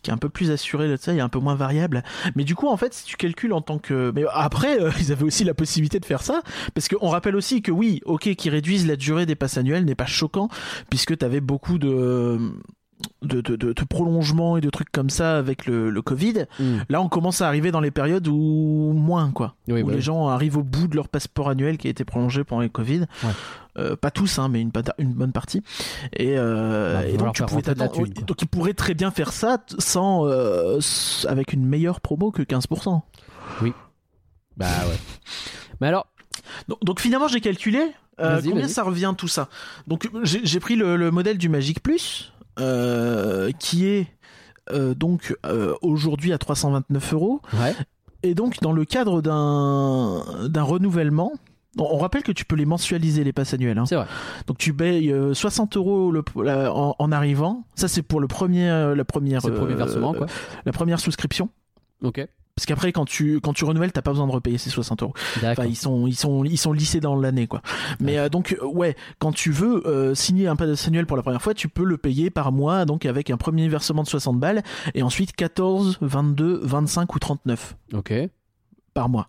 qui 0.00 0.11
est 0.11 0.14
un 0.14 0.16
peu 0.16 0.31
plus 0.31 0.50
assuré 0.50 0.88
de 0.88 0.96
ça, 0.96 1.12
il 1.12 1.18
est 1.18 1.22
un 1.22 1.29
peu 1.29 1.40
moins 1.40 1.55
variable. 1.57 2.03
Mais 2.37 2.44
du 2.44 2.55
coup, 2.55 2.68
en 2.68 2.79
fait, 2.79 2.94
si 2.94 3.05
tu 3.05 3.16
calcules 3.16 3.53
en 3.53 3.61
tant 3.61 3.79
que, 3.79 4.12
mais 4.14 4.24
après, 4.33 4.79
ils 4.98 5.12
avaient 5.12 5.24
aussi 5.24 5.44
la 5.44 5.53
possibilité 5.53 6.00
de 6.00 6.07
faire 6.07 6.22
ça, 6.22 6.40
parce 6.74 6.88
qu'on 6.88 7.09
rappelle 7.09 7.37
aussi 7.37 7.61
que 7.61 7.70
oui, 7.70 8.00
ok, 8.07 8.35
qu'ils 8.35 8.50
réduisent 8.53 8.87
la 8.87 8.96
durée 8.96 9.26
des 9.26 9.35
passes 9.35 9.59
annuelles 9.59 9.85
n'est 9.85 9.94
pas 9.94 10.07
choquant, 10.07 10.48
puisque 10.88 11.18
tu 11.18 11.24
avais 11.24 11.40
beaucoup 11.42 11.76
de 11.79 12.38
de, 13.22 13.40
de, 13.40 13.56
de, 13.56 13.84
prolongements 13.84 14.56
et 14.56 14.60
de 14.60 14.70
trucs 14.70 14.90
comme 14.90 15.10
ça 15.10 15.36
avec 15.36 15.66
le, 15.66 15.90
le 15.90 16.02
Covid. 16.02 16.46
Là, 16.88 17.00
on 17.00 17.08
commence 17.08 17.40
à 17.40 17.48
arriver 17.48 17.70
dans 17.70 17.80
les 17.80 17.90
périodes 17.90 18.28
où 18.28 18.92
moins, 18.94 19.30
quoi. 19.30 19.54
Oui, 19.68 19.82
où 19.82 19.86
bah 19.86 19.92
les 19.92 19.98
oui. 19.98 20.02
gens 20.02 20.28
arrivent 20.28 20.56
au 20.56 20.62
bout 20.62 20.88
de 20.88 20.96
leur 20.96 21.08
passeport 21.08 21.48
annuel 21.48 21.78
qui 21.78 21.86
a 21.86 21.90
été 21.90 22.04
prolongé 22.04 22.44
pendant 22.44 22.62
les 22.62 22.70
Covid. 22.70 23.06
Ouais. 23.24 23.30
Euh, 23.78 23.96
pas 23.96 24.10
tous, 24.10 24.38
hein, 24.38 24.48
mais 24.48 24.60
une, 24.60 24.70
bonne 24.70 25.32
partie. 25.32 25.62
Et, 26.12 26.34
euh, 26.36 26.94
Bah, 26.94 27.06
et 27.06 27.16
donc, 27.16 27.34
tu 27.34 27.44
pouvais 27.44 27.62
thune, 27.62 28.24
donc, 28.26 28.42
ils 28.42 28.48
pourraient 28.48 28.74
très 28.74 28.94
bien 28.94 29.10
faire 29.10 29.32
ça 29.32 29.58
sans, 29.78 30.26
euh, 30.26 30.80
avec 31.28 31.52
une 31.52 31.64
meilleure 31.64 32.00
promo 32.00 32.30
que 32.30 32.42
15%. 32.42 33.02
Bah 34.56 34.66
ouais. 34.88 34.98
Mais 35.80 35.86
alors, 35.86 36.06
Donc, 36.68 36.84
donc 36.84 37.00
finalement, 37.00 37.28
j'ai 37.28 37.40
calculé 37.40 37.80
combien 38.18 38.68
ça 38.68 38.82
revient 38.82 39.14
tout 39.16 39.28
ça. 39.28 39.48
Donc 39.86 40.10
j'ai 40.24 40.60
pris 40.60 40.76
le, 40.76 40.96
le 40.96 41.10
modèle 41.10 41.38
du 41.38 41.48
Magic 41.48 41.82
Plus, 41.82 42.32
qui 42.58 43.86
est 43.86 44.06
euh, 44.72 44.94
donc 44.94 45.36
euh, 45.46 45.74
aujourd'hui 45.82 46.32
à 46.32 46.38
329 46.38 47.14
euros. 47.14 47.40
ouais. 47.58 47.74
Et 48.22 48.34
donc, 48.34 48.60
dans 48.60 48.72
le 48.72 48.84
cadre 48.84 49.22
d'un 49.22 50.22
d'un 50.48 50.62
renouvellement, 50.62 51.32
on 51.78 51.96
rappelle 51.96 52.22
que 52.22 52.32
tu 52.32 52.44
peux 52.44 52.54
les 52.56 52.66
mensualiser, 52.66 53.24
les 53.24 53.32
passes 53.32 53.54
annuelles. 53.54 53.78
hein. 53.78 53.86
C'est 53.86 53.94
vrai. 53.96 54.04
Donc, 54.46 54.58
tu 54.58 54.74
payes 54.74 55.10
euh, 55.10 55.32
60 55.32 55.76
euros 55.78 56.10
le- 56.12 56.22
la- 56.44 56.70
en, 56.74 56.94
en 56.98 57.12
arrivant. 57.12 57.64
Ça, 57.76 57.88
c'est 57.88 58.02
pour 58.02 58.20
le 58.20 58.26
premier, 58.28 58.68
euh, 58.68 58.94
la 58.94 59.04
première, 59.06 59.46
le 59.48 59.54
premier 59.54 59.72
euh, 59.72 59.76
versement 59.76 60.12
quoi. 60.12 60.26
la 60.66 60.72
première 60.72 61.00
souscription. 61.00 61.48
Ok. 62.02 62.26
Parce 62.60 62.66
qu'après, 62.66 62.92
quand 62.92 63.06
tu, 63.06 63.40
quand 63.40 63.54
tu 63.54 63.64
renouvelles, 63.64 63.90
t'as 63.90 64.02
pas 64.02 64.10
besoin 64.10 64.26
de 64.26 64.32
repayer 64.32 64.58
ces 64.58 64.68
60 64.68 65.02
euros. 65.02 65.14
Enfin, 65.42 65.64
ils 65.64 65.76
sont, 65.76 66.06
ils 66.06 66.14
sont, 66.14 66.44
ils 66.44 66.58
sont 66.58 66.74
lissés 66.74 67.00
dans 67.00 67.16
l'année, 67.16 67.46
quoi. 67.46 67.62
Mais 68.00 68.18
euh, 68.18 68.28
donc, 68.28 68.54
euh, 68.60 68.66
ouais, 68.66 68.96
quand 69.18 69.32
tu 69.32 69.50
veux 69.50 69.86
euh, 69.86 70.14
signer 70.14 70.46
un 70.46 70.56
pass 70.56 70.86
annuel 70.86 71.06
pour 71.06 71.16
la 71.16 71.22
première 71.22 71.40
fois, 71.40 71.54
tu 71.54 71.68
peux 71.68 71.84
le 71.84 71.96
payer 71.96 72.28
par 72.28 72.52
mois, 72.52 72.84
donc 72.84 73.06
avec 73.06 73.30
un 73.30 73.38
premier 73.38 73.66
versement 73.66 74.02
de 74.02 74.08
60 74.08 74.38
balles, 74.38 74.62
et 74.92 75.02
ensuite 75.02 75.32
14, 75.32 75.96
22, 76.02 76.60
25 76.62 77.14
ou 77.14 77.18
39 77.18 77.76
Ok. 77.94 78.12
Par 78.94 79.09
mois, 79.09 79.29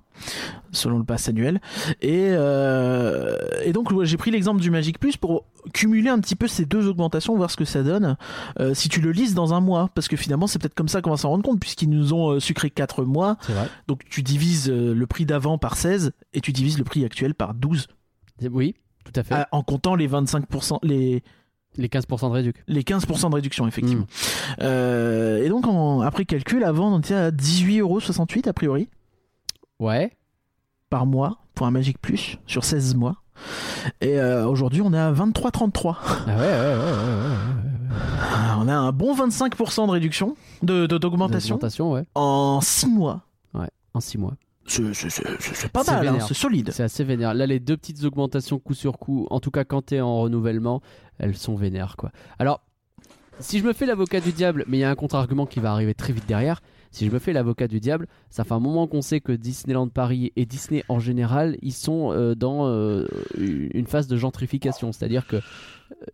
selon 0.71 0.97
le 0.97 1.03
pass 1.03 1.29
annuel. 1.29 1.61
Et, 2.01 2.29
euh, 2.31 3.35
et 3.63 3.73
donc, 3.73 3.89
j'ai 4.03 4.17
pris 4.17 4.31
l'exemple 4.31 4.59
du 4.61 4.71
Magic 4.71 4.99
Plus 4.99 5.17
pour 5.17 5.45
cumuler 5.73 6.09
un 6.09 6.19
petit 6.19 6.35
peu 6.35 6.47
ces 6.47 6.65
deux 6.65 6.87
augmentations, 6.87 7.35
voir 7.35 7.51
ce 7.51 7.57
que 7.57 7.65
ça 7.65 7.83
donne, 7.83 8.17
euh, 8.59 8.73
si 8.73 8.89
tu 8.89 9.01
le 9.01 9.11
lises 9.11 9.33
dans 9.35 9.53
un 9.53 9.59
mois, 9.59 9.89
parce 9.93 10.07
que 10.07 10.15
finalement, 10.17 10.47
c'est 10.47 10.59
peut-être 10.59 10.73
comme 10.73 10.87
ça 10.87 11.01
qu'on 11.01 11.11
va 11.11 11.17
s'en 11.17 11.29
rendre 11.29 11.43
compte, 11.43 11.59
puisqu'ils 11.59 11.89
nous 11.89 12.13
ont 12.13 12.31
euh, 12.31 12.39
sucré 12.39 12.69
4 12.71 13.03
mois. 13.05 13.37
C'est 13.41 13.53
vrai. 13.53 13.67
Donc, 13.87 14.01
tu 14.09 14.23
divises 14.23 14.69
le 14.71 15.05
prix 15.07 15.25
d'avant 15.25 15.57
par 15.57 15.75
16 15.77 16.11
et 16.33 16.41
tu 16.41 16.51
divises 16.51 16.77
le 16.77 16.83
prix 16.83 17.05
actuel 17.05 17.35
par 17.35 17.53
12, 17.53 17.87
Oui, 18.51 18.75
tout 19.05 19.13
à 19.15 19.23
fait. 19.23 19.35
en 19.51 19.61
comptant 19.61 19.93
les 19.95 20.07
25%, 20.07 20.79
les, 20.83 21.21
Les 21.77 21.87
15% 21.87 22.29
de 22.29 22.33
réduc. 22.33 22.55
les 22.67 22.81
15% 22.81 23.29
de 23.29 23.35
réduction, 23.35 23.67
effectivement. 23.67 24.05
Hmm. 24.05 24.61
Euh, 24.63 25.43
et 25.43 25.49
donc, 25.49 25.67
en- 25.67 26.01
après 26.01 26.25
calcul, 26.25 26.63
avant, 26.63 26.93
on 26.95 26.99
était 26.99 27.13
à 27.13 27.29
18,68€ 27.31 28.47
a 28.47 28.53
priori. 28.53 28.89
Ouais. 29.81 30.11
par 30.89 31.05
mois 31.05 31.39
pour 31.55 31.65
un 31.67 31.71
Magic 31.71 31.99
Plus 31.99 32.37
sur 32.47 32.63
16 32.63 32.95
mois. 32.95 33.15
Et 34.01 34.19
euh, 34.19 34.45
aujourd'hui, 34.47 34.81
on 34.81 34.93
est 34.93 34.97
à 34.99 35.11
23,33. 35.11 35.95
Ah 36.03 36.25
ouais, 36.27 36.33
ouais, 36.35 36.37
ouais, 36.37 36.75
ouais, 36.75 37.29
ouais, 37.29 38.55
On 38.59 38.67
a 38.67 38.75
un 38.75 38.91
bon 38.91 39.15
25% 39.15 39.87
de 39.87 39.91
réduction, 39.91 40.35
de 40.61 40.85
de- 40.85 40.93
ouais. 40.93 40.99
d'augmentation 40.99 41.55
Augmentation, 41.55 41.91
ouais. 41.93 42.03
en 42.15 42.59
6 42.61 42.87
mois. 42.87 43.21
En 43.93 43.99
6 43.99 44.17
mois. 44.17 44.35
C'est 44.67 44.93
c'est- 44.93 45.09
c'est- 45.09 45.23
c'est- 45.41 45.53
c'est 45.55 45.69
pas 45.71 45.83
C'est 45.83 45.91
mal, 45.91 46.07
hein, 46.07 46.11
vénère. 46.11 46.27
c'est 46.27 46.33
solide. 46.33 46.69
C'est 46.71 46.83
assez 46.83 47.03
vénère. 47.03 47.33
Là, 47.33 47.45
les 47.45 47.59
deux 47.59 47.75
petites 47.75 48.03
augmentations 48.05 48.57
coup 48.59 48.73
sur 48.73 48.99
coup, 48.99 49.27
en 49.29 49.39
tout 49.41 49.51
cas 49.51 49.65
quand 49.65 49.81
t'es 49.87 49.99
en 49.99 50.19
renouvellement, 50.21 50.81
elles 51.17 51.35
sont 51.35 51.55
vénères, 51.55 51.95
quoi. 51.97 52.11
Alors, 52.39 52.61
si 53.39 53.59
je 53.59 53.65
me 53.65 53.73
fais 53.73 53.85
l'avocat 53.85 54.21
du 54.21 54.31
diable, 54.31 54.63
mais 54.67 54.77
il 54.77 54.79
y 54.81 54.83
a 54.85 54.89
un 54.89 54.95
contre-argument 54.95 55.45
qui 55.45 55.59
va 55.59 55.71
arriver 55.73 55.93
très 55.93 56.13
vite 56.13 56.25
derrière. 56.27 56.61
Si 56.91 57.05
je 57.05 57.11
me 57.11 57.19
fais 57.19 57.31
l'avocat 57.33 57.67
du 57.69 57.79
diable, 57.79 58.07
ça 58.29 58.43
fait 58.43 58.53
un 58.53 58.59
moment 58.59 58.85
qu'on 58.85 59.01
sait 59.01 59.21
que 59.21 59.31
Disneyland 59.31 59.87
Paris 59.87 60.33
et 60.35 60.45
Disney 60.45 60.83
en 60.89 60.99
général, 60.99 61.57
ils 61.61 61.71
sont 61.73 62.11
euh, 62.11 62.35
dans 62.35 62.67
euh, 62.67 63.07
une 63.37 63.87
phase 63.87 64.07
de 64.07 64.17
gentrification. 64.17 64.91
C'est-à-dire 64.91 65.25
que 65.25 65.37
euh, 65.37 65.41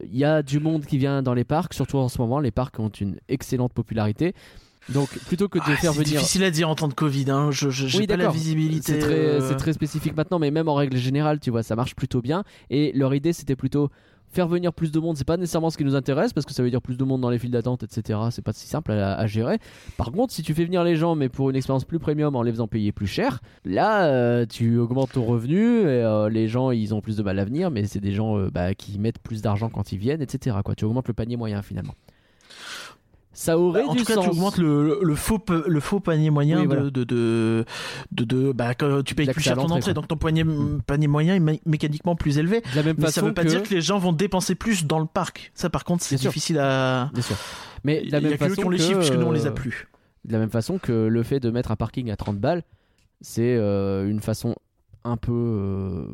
il 0.03 0.15
y 0.15 0.23
a 0.23 0.43
du 0.43 0.59
monde 0.59 0.85
qui 0.85 0.97
vient 0.99 1.23
dans 1.23 1.33
les 1.33 1.43
parcs, 1.45 1.73
surtout 1.73 1.97
en 1.97 2.09
ce 2.09 2.19
moment. 2.19 2.39
Les 2.39 2.51
parcs 2.51 2.79
ont 2.79 2.89
une 2.89 3.17
excellente 3.27 3.73
popularité. 3.73 4.33
Donc, 4.89 5.09
plutôt 5.25 5.49
que 5.49 5.57
de 5.57 5.63
Ah, 5.67 5.75
faire 5.75 5.91
c'est 5.93 5.99
venir. 6.03 6.19
difficile 6.19 6.43
à 6.45 6.51
dire 6.51 6.69
en 6.69 6.75
temps 6.75 6.87
de 6.87 6.93
Covid. 6.93 7.29
Hein. 7.29 7.49
Je 7.51 7.69
je- 7.69 7.87
j'ai 7.87 7.97
Oui, 7.99 8.07
pas 8.07 8.15
la 8.15 8.29
visibilité. 8.29 8.93
C'est 8.93 8.99
très, 8.99 9.13
euh, 9.15 9.49
c'est 9.49 9.55
très 9.57 9.73
spécifique 9.73 10.15
maintenant, 10.15 10.39
mais 10.39 10.49
même 10.51 10.69
en 10.69 10.75
règle 10.75 10.95
générale, 10.95 11.39
tu 11.41 11.49
vois, 11.51 11.61
ça 11.63 11.75
marche 11.75 11.93
plutôt 11.95 12.21
bien. 12.21 12.43
Et 12.69 12.93
leur 12.93 13.13
idée, 13.13 13.33
c'était 13.33 13.57
plutôt 13.57 13.89
faire 14.29 14.47
venir 14.47 14.73
plus 14.73 14.91
de 14.91 14.99
monde. 14.99 15.17
C'est 15.17 15.27
pas 15.27 15.37
nécessairement 15.37 15.69
ce 15.69 15.77
qui 15.77 15.83
nous 15.83 15.95
intéresse 15.95 16.33
parce 16.33 16.45
que 16.45 16.53
ça 16.53 16.63
veut 16.63 16.69
dire 16.69 16.81
plus 16.81 16.97
de 16.97 17.03
monde 17.03 17.21
dans 17.21 17.29
les 17.29 17.39
files 17.39 17.51
d'attente, 17.51 17.83
etc. 17.83 18.19
C'est 18.31 18.43
pas 18.43 18.53
si 18.53 18.67
simple 18.67 18.91
à, 18.91 19.25
gérer. 19.27 19.57
Par 19.97 20.11
contre, 20.11 20.33
si 20.33 20.43
tu 20.43 20.53
fais 20.53 20.65
venir 20.65 20.83
les 20.83 20.95
gens, 20.95 21.15
mais 21.15 21.29
pour 21.29 21.49
une 21.49 21.55
expérience 21.55 21.85
plus 21.85 21.99
premium 21.99 22.35
en 22.35 22.41
les 22.41 22.51
faisant 22.51 22.67
payer 22.67 22.91
plus 22.91 23.07
cher, 23.07 23.39
là, 23.65 24.05
euh, 24.05 24.45
tu 24.45 24.77
augmentes 24.77 25.11
ton 25.13 25.25
revenu 25.25 25.81
et 25.81 25.85
euh, 25.85 26.29
les 26.29 26.47
gens, 26.47 26.71
ils 26.71 26.93
ont 26.93 27.01
plus 27.01 27.17
de 27.17 27.23
mal 27.23 27.39
à 27.39 27.45
venir, 27.45 27.71
mais 27.71 27.85
c'est 27.85 27.99
des 27.99 28.11
gens 28.11 28.37
euh, 28.37 28.49
bah, 28.51 28.73
qui 28.73 28.99
mettent 28.99 29.19
plus 29.19 29.41
d'argent 29.41 29.69
quand 29.69 29.91
ils 29.91 29.97
viennent, 29.97 30.21
etc. 30.21 30.57
Quoi. 30.63 30.75
Tu 30.75 30.85
augmentes 30.85 31.07
le 31.07 31.13
panier 31.13 31.37
moyen 31.37 31.61
finalement. 31.61 31.93
Ça 33.39 33.55
aurait 33.59 33.83
Bah, 33.83 33.89
en 33.89 33.93
du 33.93 33.99
tout 33.99 34.05
cas, 34.05 34.15
sens. 34.15 34.23
tu 34.25 34.31
augmentes 34.31 34.57
le, 34.57 34.97
le, 35.03 35.15
faux, 35.15 35.37
pe- 35.37 35.63
le 35.67 35.79
faux 35.79 35.99
panier 35.99 36.31
moyen 36.31 36.55
Oui, 36.57 36.63
de, 36.63 36.67
voilà. 36.67 36.81
de, 36.89 37.03
de, 37.03 37.65
de, 38.11 38.23
de- 38.23 38.51
bah, 38.51 38.73
quand 38.73 39.03
tu 39.03 39.13
payes 39.13 39.27
plus 39.27 39.43
cher 39.43 39.53
ton 39.55 39.65
entrée, 39.65 39.81
quoi. 39.81 39.93
donc 39.93 40.07
ton 40.07 40.17
panier, 40.17 40.43
panier 40.87 41.05
moyen 41.05 41.35
est 41.35 41.39
mé- 41.39 41.61
mécaniquement 41.67 42.15
plus 42.15 42.39
élevé. 42.39 42.61
de 42.61 42.75
la 42.75 42.81
même 42.81 42.95
Mais 42.97 43.11
ça 43.11 43.21
veut 43.21 43.35
pas 43.35 43.43
que... 43.43 43.49
dire 43.49 43.61
que 43.61 43.71
les 43.75 43.81
gens 43.81 43.99
vont 43.99 44.11
dépenser 44.11 44.55
plus 44.55 44.87
dans 44.87 44.97
le 44.97 45.05
parc. 45.05 45.51
Ça, 45.53 45.69
par 45.69 45.83
contre, 45.83 46.03
c'est 46.03 46.17
sûr. 46.17 46.31
difficile 46.31 46.57
à. 46.57 47.11
Bien 47.13 47.21
sûr. 47.21 47.35
Mais 47.83 48.01
de 48.01 48.11
la 48.11 48.17
y 48.17 48.23
même 48.23 48.33
a 48.33 48.37
que 48.37 48.43
eux 48.45 48.47
façon 48.49 48.61
qui 48.61 48.65
ont 48.67 48.69
les 48.71 48.79
chiffres, 48.79 48.97
puisque 48.97 49.13
nous 49.13 49.27
on 49.27 49.31
les 49.31 49.45
a 49.45 49.51
plus. 49.51 49.87
De 50.25 50.33
la 50.33 50.39
même 50.39 50.49
façon 50.49 50.79
que 50.79 50.91
le 51.05 51.21
fait 51.21 51.39
de 51.39 51.51
mettre 51.51 51.69
un 51.69 51.75
parking 51.75 52.09
à 52.09 52.15
30 52.15 52.39
balles, 52.39 52.63
c'est 53.21 53.55
euh, 53.55 54.09
une 54.09 54.19
façon 54.19 54.55
un 55.07 55.17
peu. 55.17 55.31
euh, 55.31 56.13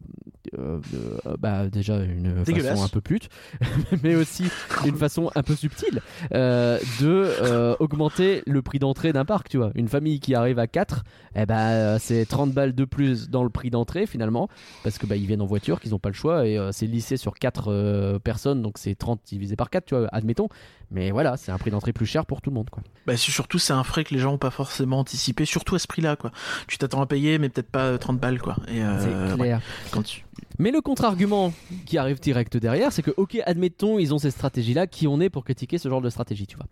euh, 0.58 0.80
euh, 1.26 1.36
bah, 1.40 1.68
déjà, 1.68 1.98
une 2.04 2.46
façon 2.46 2.84
un 2.84 2.88
peu 2.88 3.02
pute, 3.02 3.30
mais 4.04 4.16
aussi 4.16 4.46
une 4.86 4.96
façon 4.96 5.32
un 5.36 5.44
peu 5.44 5.56
subtile 5.56 6.02
euh, 6.34 6.80
de 7.02 7.76
augmenter 7.82 8.44
le 8.46 8.62
prix 8.62 8.80
d'entrée 8.80 9.14
d'un 9.14 9.26
parc. 9.26 9.50
Tu 9.50 9.58
vois, 9.58 9.72
une 9.76 9.88
famille 9.88 10.20
qui 10.20 10.36
arrive 10.36 10.60
à 10.60 10.68
4, 10.68 11.04
eh 11.36 11.46
ben, 11.46 11.56
euh, 11.58 11.98
c'est 12.00 12.26
30 12.26 12.52
balles 12.54 12.76
de 12.76 12.86
plus 12.86 13.30
dans 13.30 13.44
le 13.44 13.50
prix 13.50 13.70
d'entrée 13.70 14.06
finalement, 14.06 14.48
parce 14.84 14.98
que 14.98 15.06
bah, 15.08 15.16
ils 15.16 15.26
viennent 15.26 15.42
en 15.42 15.46
voiture, 15.48 15.80
qu'ils 15.80 15.92
n'ont 15.92 16.00
pas 16.00 16.10
le 16.10 16.16
choix, 16.16 16.46
et 16.48 16.60
c'est 16.72 16.88
lissé 16.88 17.18
sur 17.18 17.34
4 17.34 18.20
personnes, 18.24 18.62
donc 18.62 18.78
c'est 18.78 18.96
30 18.96 19.22
divisé 19.26 19.56
par 19.56 19.70
4, 19.70 19.86
tu 19.86 19.96
vois, 19.96 20.08
admettons. 20.12 20.48
Mais 20.92 21.12
voilà, 21.12 21.38
c'est 21.38 21.52
un 21.52 21.58
prix 21.58 21.72
d'entrée 21.72 21.94
plus 21.94 22.06
cher 22.06 22.26
pour 22.26 22.42
tout 22.42 22.50
le 22.50 22.56
monde. 22.56 22.70
Quoi. 22.70 22.84
Bah, 23.06 23.18
surtout, 23.18 23.60
c'est 23.60 23.74
un 23.74 23.84
frais 23.84 24.04
que 24.04 24.14
les 24.14 24.20
gens 24.20 24.34
ont 24.34 24.38
pas 24.38 24.52
forcément 24.52 25.00
anticipé, 25.00 25.46
surtout 25.46 25.76
à 25.76 25.80
ce 25.80 25.88
prix-là, 25.88 26.16
quoi. 26.16 26.32
Tu 26.68 26.78
t'attends 26.78 27.02
à 27.02 27.06
payer, 27.06 27.38
mais 27.40 27.50
peut-être 27.50 27.72
pas 27.72 27.86
euh, 27.86 27.98
30 27.98 28.20
balles, 28.20 28.42
quoi. 28.42 28.56
Et, 28.68 28.82
euh, 28.82 29.32
ouais, 29.32 29.38
clair. 29.38 29.62
quand 29.92 30.04
tu... 30.04 30.26
Mais 30.60 30.72
le 30.72 30.82
contre-argument 30.82 31.52
qui 31.86 31.98
arrive 31.98 32.20
direct 32.20 32.58
derrière, 32.58 32.92
c'est 32.92 33.02
que, 33.02 33.12
ok, 33.18 33.40
admettons, 33.46 33.98
ils 34.00 34.14
ont 34.14 34.20
ces 34.20 34.32
stratégies-là, 34.32 34.88
qui 34.88 35.08
on 35.08 35.20
est 35.20 35.30
pour 35.30 35.44
critiquer 35.44 35.78
ce 35.78 35.90
genre 35.90 36.02
de 36.02 36.10
stratégie, 36.10 36.48
tu 36.48 36.56
vois. 36.56 36.68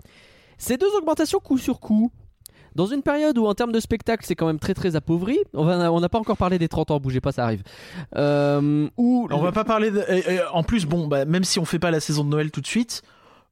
Ces 0.58 0.78
deux 0.78 0.94
augmentations 0.96 1.40
coup 1.40 1.58
sur 1.58 1.80
coup 1.80 2.12
Dans 2.76 2.86
une 2.86 3.02
période 3.02 3.38
où 3.40 3.48
en 3.48 3.56
termes 3.56 3.72
de 3.72 3.80
spectacle 3.80 4.24
c'est 4.24 4.36
quand 4.36 4.46
même 4.46 4.60
très 4.60 4.76
très 4.76 4.96
appauvri, 4.96 5.40
on 5.54 5.66
n'a 6.00 6.10
pas 6.10 6.20
encore 6.20 6.38
parlé 6.38 6.60
des 6.60 6.68
30 6.68 6.92
ans, 6.92 7.00
bougez 7.00 7.20
pas, 7.20 7.32
ça 7.32 7.44
arrive. 7.44 7.64
Euh, 8.16 8.88
où 8.96 9.28
On 9.32 9.42
va 9.42 9.52
pas 9.52 9.64
parler. 9.64 9.90
De... 9.90 10.06
en 10.54 10.62
plus, 10.62 10.86
bon, 10.86 11.08
bah, 11.08 11.26
même 11.26 11.44
si 11.44 11.58
on 11.58 11.66
fait 11.66 11.80
pas 11.80 11.90
la 11.90 12.00
saison 12.00 12.24
de 12.24 12.30
Noël 12.30 12.52
tout 12.52 12.62
de 12.62 12.68
suite, 12.68 13.02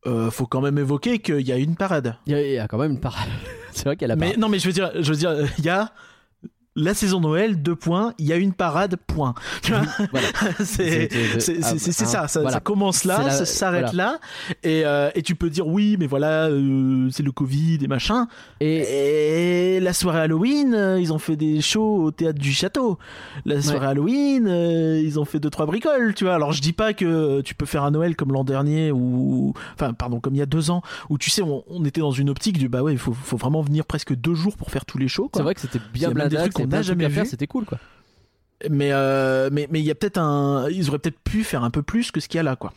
euh, 0.08 0.32
faut 0.32 0.46
quand 0.46 0.62
même 0.62 0.78
évoquer 0.78 1.20
qu'il 1.20 1.42
y 1.48 1.52
a 1.52 1.58
une 1.58 1.76
parade. 1.76 2.16
il 2.26 2.34
y, 2.34 2.36
a- 2.36 2.42
il 2.48 2.54
y 2.54 2.58
a 2.60 2.68
quand 2.68 2.78
même 2.78 2.92
une 2.92 3.00
part. 3.00 3.18
c'est 3.72 3.86
vrai 3.86 3.96
qu'elle 3.98 4.12
a 4.12 4.16
Mais 4.16 4.36
non, 4.38 4.50
mais 4.50 4.60
je 4.60 4.68
veux 4.68 4.74
dire, 4.74 4.92
je 4.96 5.10
veux 5.12 5.18
dire, 5.18 5.34
il 5.58 5.66
y 5.66 5.70
a 5.70 5.92
la 6.76 6.94
saison 6.94 7.20
Noël, 7.20 7.62
deux 7.62 7.76
points. 7.76 8.14
Il 8.20 8.26
y 8.26 8.34
a 8.34 8.38
une 8.38 8.54
parade, 8.54 8.96
point. 9.08 9.34
Voilà. 10.12 10.28
c'est 10.64 11.10
ah, 11.62 11.78
ça, 11.78 12.28
ça, 12.28 12.40
voilà. 12.42 12.52
ça 12.56 12.60
commence 12.60 13.04
là, 13.04 13.24
la- 13.24 13.32
ça 13.32 13.46
s'arrête 13.46 13.88
voilà. 13.88 14.04
là, 14.04 14.20
et, 14.64 14.86
euh, 14.86 15.10
et 15.16 15.22
tu 15.22 15.36
peux 15.36 15.50
dire 15.50 15.68
oui, 15.68 15.98
mais 16.00 16.08
voilà, 16.08 16.48
euh, 16.48 17.10
c'est 17.12 17.24
le 17.24 17.32
Covid 17.32 17.80
et 17.84 17.88
machin. 17.88 18.28
Et 18.60 19.76
Et 19.76 19.80
la 19.80 19.94
soirée 19.94 20.20
Halloween, 20.22 20.74
euh, 20.74 21.00
ils 21.00 21.12
ont 21.14 21.20
fait 21.20 21.36
des 21.36 21.62
shows 21.62 22.04
au 22.04 22.12
théâtre 22.12 22.40
du 22.40 22.52
château. 22.52 22.98
La 23.46 23.62
soirée 23.62 23.88
Halloween, 23.88 24.48
euh, 24.48 25.02
ils 25.04 25.20
ont 25.20 25.26
fait 25.26 25.40
deux 25.40 25.50
trois 25.50 25.66
bricoles, 25.66 26.14
tu 26.16 26.24
vois. 26.26 26.36
Alors 26.36 26.52
je 26.54 26.62
dis 26.62 26.74
pas 26.74 26.94
que 26.94 27.42
tu 27.42 27.56
peux 27.56 27.66
faire 27.66 27.84
un 27.84 27.92
Noël 27.92 28.16
comme 28.16 28.32
l'an 28.32 28.44
dernier 28.44 28.92
ou, 28.92 29.54
enfin 29.74 29.94
pardon, 29.94 30.20
comme 30.20 30.36
il 30.36 30.40
y 30.40 30.42
a 30.42 30.46
deux 30.46 30.72
ans, 30.72 30.82
où 31.10 31.18
tu 31.18 31.30
sais, 31.30 31.42
on, 31.42 31.64
on 31.68 31.84
était 31.86 32.02
dans 32.02 32.12
une 32.12 32.30
optique 32.30 32.58
du 32.58 32.70
bah 32.70 32.82
ouais, 32.84 32.94
il 32.94 33.00
faut, 33.00 33.14
faut 33.14 33.38
vraiment 33.38 33.62
venir 33.62 33.86
presque 33.86 34.14
deux 34.16 34.36
jours 34.36 34.56
pour 34.56 34.72
faire 34.72 34.86
tous 34.86 34.98
les 34.98 35.08
shows. 35.08 35.30
C'est 35.36 35.44
vrai 35.44 35.56
que 35.56 35.62
c'était 35.62 35.80
bien 35.94 36.12
blindé, 36.12 36.38
qu'on 36.64 36.68
n'a 36.68 36.82
jamais 36.82 37.08
vus. 37.08 37.26
c'était 37.26 37.48
cool 37.48 37.66
quoi. 37.66 37.80
Mais 38.70 38.92
euh, 38.92 39.50
mais 39.52 39.68
mais 39.72 39.80
il 39.80 39.86
y 39.86 39.92
a 39.92 39.96
peut-être 39.96 40.18
un, 40.18 40.70
ils 40.70 40.90
auraient 40.90 41.00
peut-être 41.00 41.20
pu 41.20 41.44
faire 41.44 41.64
un 41.64 41.70
peu 41.70 41.82
plus 41.82 42.12
que 42.12 42.20
ce 42.20 42.28
qu'il 42.28 42.38
y 42.38 42.40
a 42.40 42.44
là, 42.44 42.56
quoi. 42.56 42.74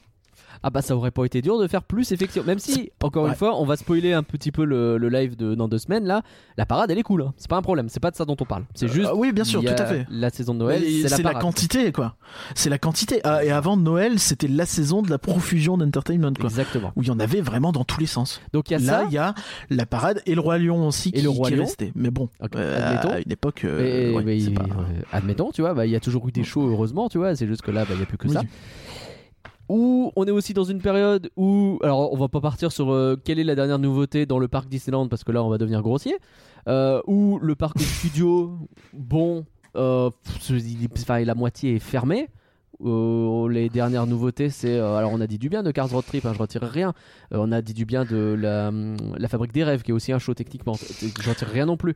Ah 0.63 0.71
bah 0.71 0.83
ça 0.83 0.97
aurait 0.97 1.11
pas 1.11 1.25
été 1.25 1.43
dur 1.43 1.59
de 1.59 1.67
faire 1.67 1.83
plus 1.83 2.13
effectivement. 2.13 2.47
Même 2.47 2.59
si 2.59 2.91
encore 3.03 3.27
une 3.27 3.35
fois 3.35 3.61
on 3.61 3.65
va 3.65 3.77
spoiler 3.77 4.13
un 4.13 4.23
petit 4.23 4.53
peu 4.53 4.65
le, 4.65 4.97
le 4.97 5.09
live 5.09 5.37
de 5.37 5.55
dans 5.55 5.69
deux 5.69 5.79
semaines 5.79 6.05
là, 6.07 6.23
la 6.57 6.67
parade 6.67 6.91
elle 6.91 6.99
est 6.99 7.03
cool, 7.03 7.23
hein. 7.23 7.33
c'est 7.37 7.49
pas 7.49 7.57
un 7.57 7.63
problème, 7.63 7.89
c'est 7.89 8.01
pas 8.01 8.11
de 8.11 8.17
ça 8.17 8.25
dont 8.25 8.37
on 8.41 8.45
parle. 8.45 8.65
C'est 8.75 8.89
juste 8.89 9.09
Ah 9.11 9.17
oui, 9.17 9.33
bien 9.33 9.45
sûr, 9.45 9.61
tout 9.63 9.69
à 9.77 9.87
fait. 9.87 10.07
La 10.11 10.31
saison 10.31 10.55
de 10.55 10.59
Noël, 10.61 10.83
c'est 11.07 11.23
la 11.23 11.33
la, 11.33 11.39
quantité, 11.41 11.91
quoi. 11.93 12.15
C'est 12.55 12.71
la 12.71 12.79
quantité. 12.79 13.21
Ah, 13.25 13.45
et 13.45 13.51
avant 13.51 13.77
Noël, 13.77 14.19
c'était 14.19 14.49
la 14.49 14.67
saison 14.67 15.03
de 15.03 15.11
la 15.11 15.19
profusion 15.19 15.77
d'entertainment, 15.79 16.33
quoi. 16.35 16.47
Exactement. 16.49 16.93
Où 16.97 17.03
il 17.03 17.09
y 17.09 17.11
en 17.11 17.19
avait 17.21 17.41
vraiment 17.41 17.73
dans 17.73 17.85
tous 17.85 17.99
les 18.01 18.07
sens. 18.07 18.41
Donc 18.53 18.71
il 18.71 18.75
y 18.75 18.77
a 18.77 18.79
Là, 18.79 18.87
ça. 19.01 19.05
il 19.09 19.13
y 19.15 19.19
a 19.19 19.35
la 19.71 19.87
parade 19.87 20.23
et 20.27 20.35
le 20.35 20.41
roi 20.41 20.59
lion 20.59 20.87
aussi 20.87 21.09
Et 21.11 21.13
qui, 21.13 21.23
le 21.23 21.29
Roi 21.31 21.49
qui 21.49 21.55
est 21.55 21.61
resté. 21.61 21.93
Mais 21.95 22.11
bon, 22.11 22.29
Ok, 22.41 22.57
euh, 22.57 22.91
admettons. 22.91 23.15
à 23.15 23.19
une 23.21 23.33
époque, 23.33 23.63
euh, 23.65 24.11
Mais- 24.11 24.17
ouais, 24.17 24.23
mais 24.25 24.39
c'est 24.41 24.47
il- 24.51 24.55
pas- 24.55 24.63
euh, 24.65 25.03
admettons, 25.13 25.51
tu 25.51 25.61
vois, 25.63 25.75
bah, 25.75 25.87
il 25.87 25.93
y 25.93 25.97
a 25.97 26.01
toujours 26.01 26.29
eu 26.29 26.33
des 26.33 26.45
shows, 26.45 26.69
heureusement, 26.69 27.09
tu 27.09 27.19
vois, 27.19 27.35
c'est 27.35 27.47
juste 27.47 27.63
que 27.63 27.71
là, 27.71 27.83
bah, 27.85 27.91
il 27.93 27.97
n'y 27.99 28.03
a 28.03 28.07
plus 28.07 28.19
que 28.19 28.29
Oui. 28.29 28.35
ça. 28.35 28.43
Ou 29.75 30.13
on 30.17 30.25
est 30.27 30.31
aussi 30.31 30.53
dans 30.53 30.65
une 30.65 30.81
période 30.83 31.31
où, 31.37 31.79
alors 31.83 32.13
on 32.13 32.17
va 32.19 32.29
pas 32.29 32.41
partir 32.43 32.71
sur 32.73 32.93
euh, 32.93 33.17
quelle 33.25 33.39
est 33.39 33.45
la 33.45 33.55
dernière 33.55 33.79
nouveauté 33.79 34.27
dans 34.27 34.39
le 34.39 34.47
parc 34.47 34.69
Disneyland 34.69 35.09
parce 35.09 35.25
que 35.25 35.33
là 35.33 35.43
on 35.43 35.49
va 35.49 35.57
devenir 35.57 35.81
grossier, 35.81 36.15
euh, 36.69 37.01
où 37.07 37.39
le 37.41 37.55
parc 37.55 37.79
studio, 37.81 38.59
bon, 38.93 39.47
euh, 39.77 40.11
pff, 40.25 40.51
il- 40.51 40.89
enfin, 40.99 41.21
la 41.25 41.35
moitié 41.35 41.77
est 41.77 41.79
fermée. 41.79 42.29
Euh, 42.85 43.49
les 43.49 43.69
dernières 43.69 44.07
nouveautés, 44.07 44.51
c'est. 44.51 44.77
euh, 44.77 44.97
alors, 44.97 45.13
on 45.15 45.21
a 45.21 45.27
dit 45.29 45.39
du 45.39 45.49
bien 45.49 45.63
de 45.63 45.71
Cars 45.71 45.89
Road 45.89 46.05
Trip, 46.05 46.27
hein, 46.27 46.33
je 46.35 46.39
retire 46.39 46.63
rien. 46.63 46.93
Euh, 47.33 47.39
on 47.41 47.53
a 47.53 47.63
dit 47.63 47.75
du 47.75 47.85
bien 47.87 48.05
de 48.05 48.37
la, 48.39 48.69
hum, 48.69 48.97
la 49.17 49.29
Fabrique 49.29 49.53
des 49.53 49.63
Rêves, 49.65 49.83
qui 49.83 49.93
est 49.93 49.95
aussi 49.95 50.13
un 50.13 50.19
show 50.19 50.35
techniquement. 50.35 50.75
Je 50.75 51.29
retire 51.31 51.49
rien 51.49 51.65
non 51.67 51.77
plus. 51.77 51.95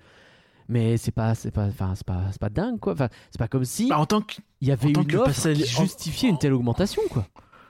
Mais 0.68 0.96
c'est 0.96 1.10
pas, 1.12 1.34
c'est 1.34 1.50
pas, 1.50 1.66
enfin, 1.66 1.92
c'est 1.96 2.06
pas, 2.06 2.22
c'est 2.30 2.40
pas 2.40 2.48
dingue 2.50 2.78
quoi. 2.80 2.92
Enfin, 2.92 3.08
c'est 3.30 3.38
pas 3.38 3.48
comme 3.48 3.64
si 3.64 3.88
Bah, 3.88 3.98
en 3.98 4.06
tant 4.06 4.20
que 4.20 4.34
il 4.60 4.68
y 4.68 4.72
avait 4.72 4.90
une 4.90 4.98
offre 5.16 5.24
passage- 5.26 5.58
qui 5.58 5.64
justifiait 5.66 6.28
une 6.28 6.38
telle 6.38 6.52
augmentation 6.54 7.02
quoi. 7.10 7.26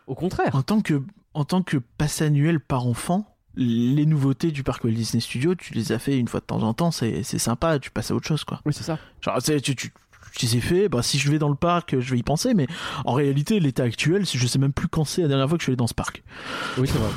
Au 0.07 0.15
contraire. 0.15 0.55
en 0.55 0.63
tant 0.63 0.81
que 0.81 1.03
en 1.35 1.45
tant 1.45 1.63
que 1.63 1.77
passe 1.77 2.23
annuel 2.23 2.61
par 2.61 2.87
enfant, 2.87 3.37
les 3.57 4.07
nouveautés 4.07 4.53
du 4.53 4.63
parc 4.63 4.85
Walt 4.85 4.93
Disney 4.93 5.21
Studio, 5.21 5.55
tu 5.55 5.75
les 5.75 5.93
as 5.93 5.99
fait 5.99 6.19
une 6.19 6.29
fois 6.29 6.41
de 6.41 6.47
temps 6.47 6.63
en 6.63 6.75
temps, 6.75 6.91
c'est 6.91 7.23
sympa. 7.23 7.79
Tu 7.79 7.91
passes 7.91 8.11
à 8.11 8.15
autre 8.15 8.27
chose, 8.27 8.45
quoi. 8.45 8.61
Oui, 8.65 8.73
c'est 8.73 8.85
ça. 8.85 8.99
Genre, 9.21 9.39
tu, 9.43 9.93
je 10.39 10.47
les 10.47 10.57
ai 10.57 10.61
fait, 10.61 10.89
bah, 10.89 11.03
si 11.03 11.19
je 11.19 11.31
vais 11.31 11.39
dans 11.39 11.49
le 11.49 11.55
parc, 11.55 11.99
je 11.99 12.11
vais 12.13 12.19
y 12.19 12.23
penser, 12.23 12.55
mais 12.55 12.67
en 13.05 13.13
réalité, 13.13 13.61
l'état 13.61 13.83
actuel, 13.85 14.25
je 14.27 14.47
sais 14.47 14.59
même 14.59 14.73
plus 14.73 14.89
quand 14.89 15.05
c'est 15.05 15.23
la 15.23 15.29
dernière 15.29 15.49
fois 15.49 15.57
que 15.59 15.63
je 15.63 15.67
suis 15.67 15.71
allé 15.71 15.77
dans 15.77 15.87
ce 15.87 15.95
parc. 15.95 16.23
Oui, 16.79 16.87
c'est 16.89 16.99
vrai. 16.99 17.09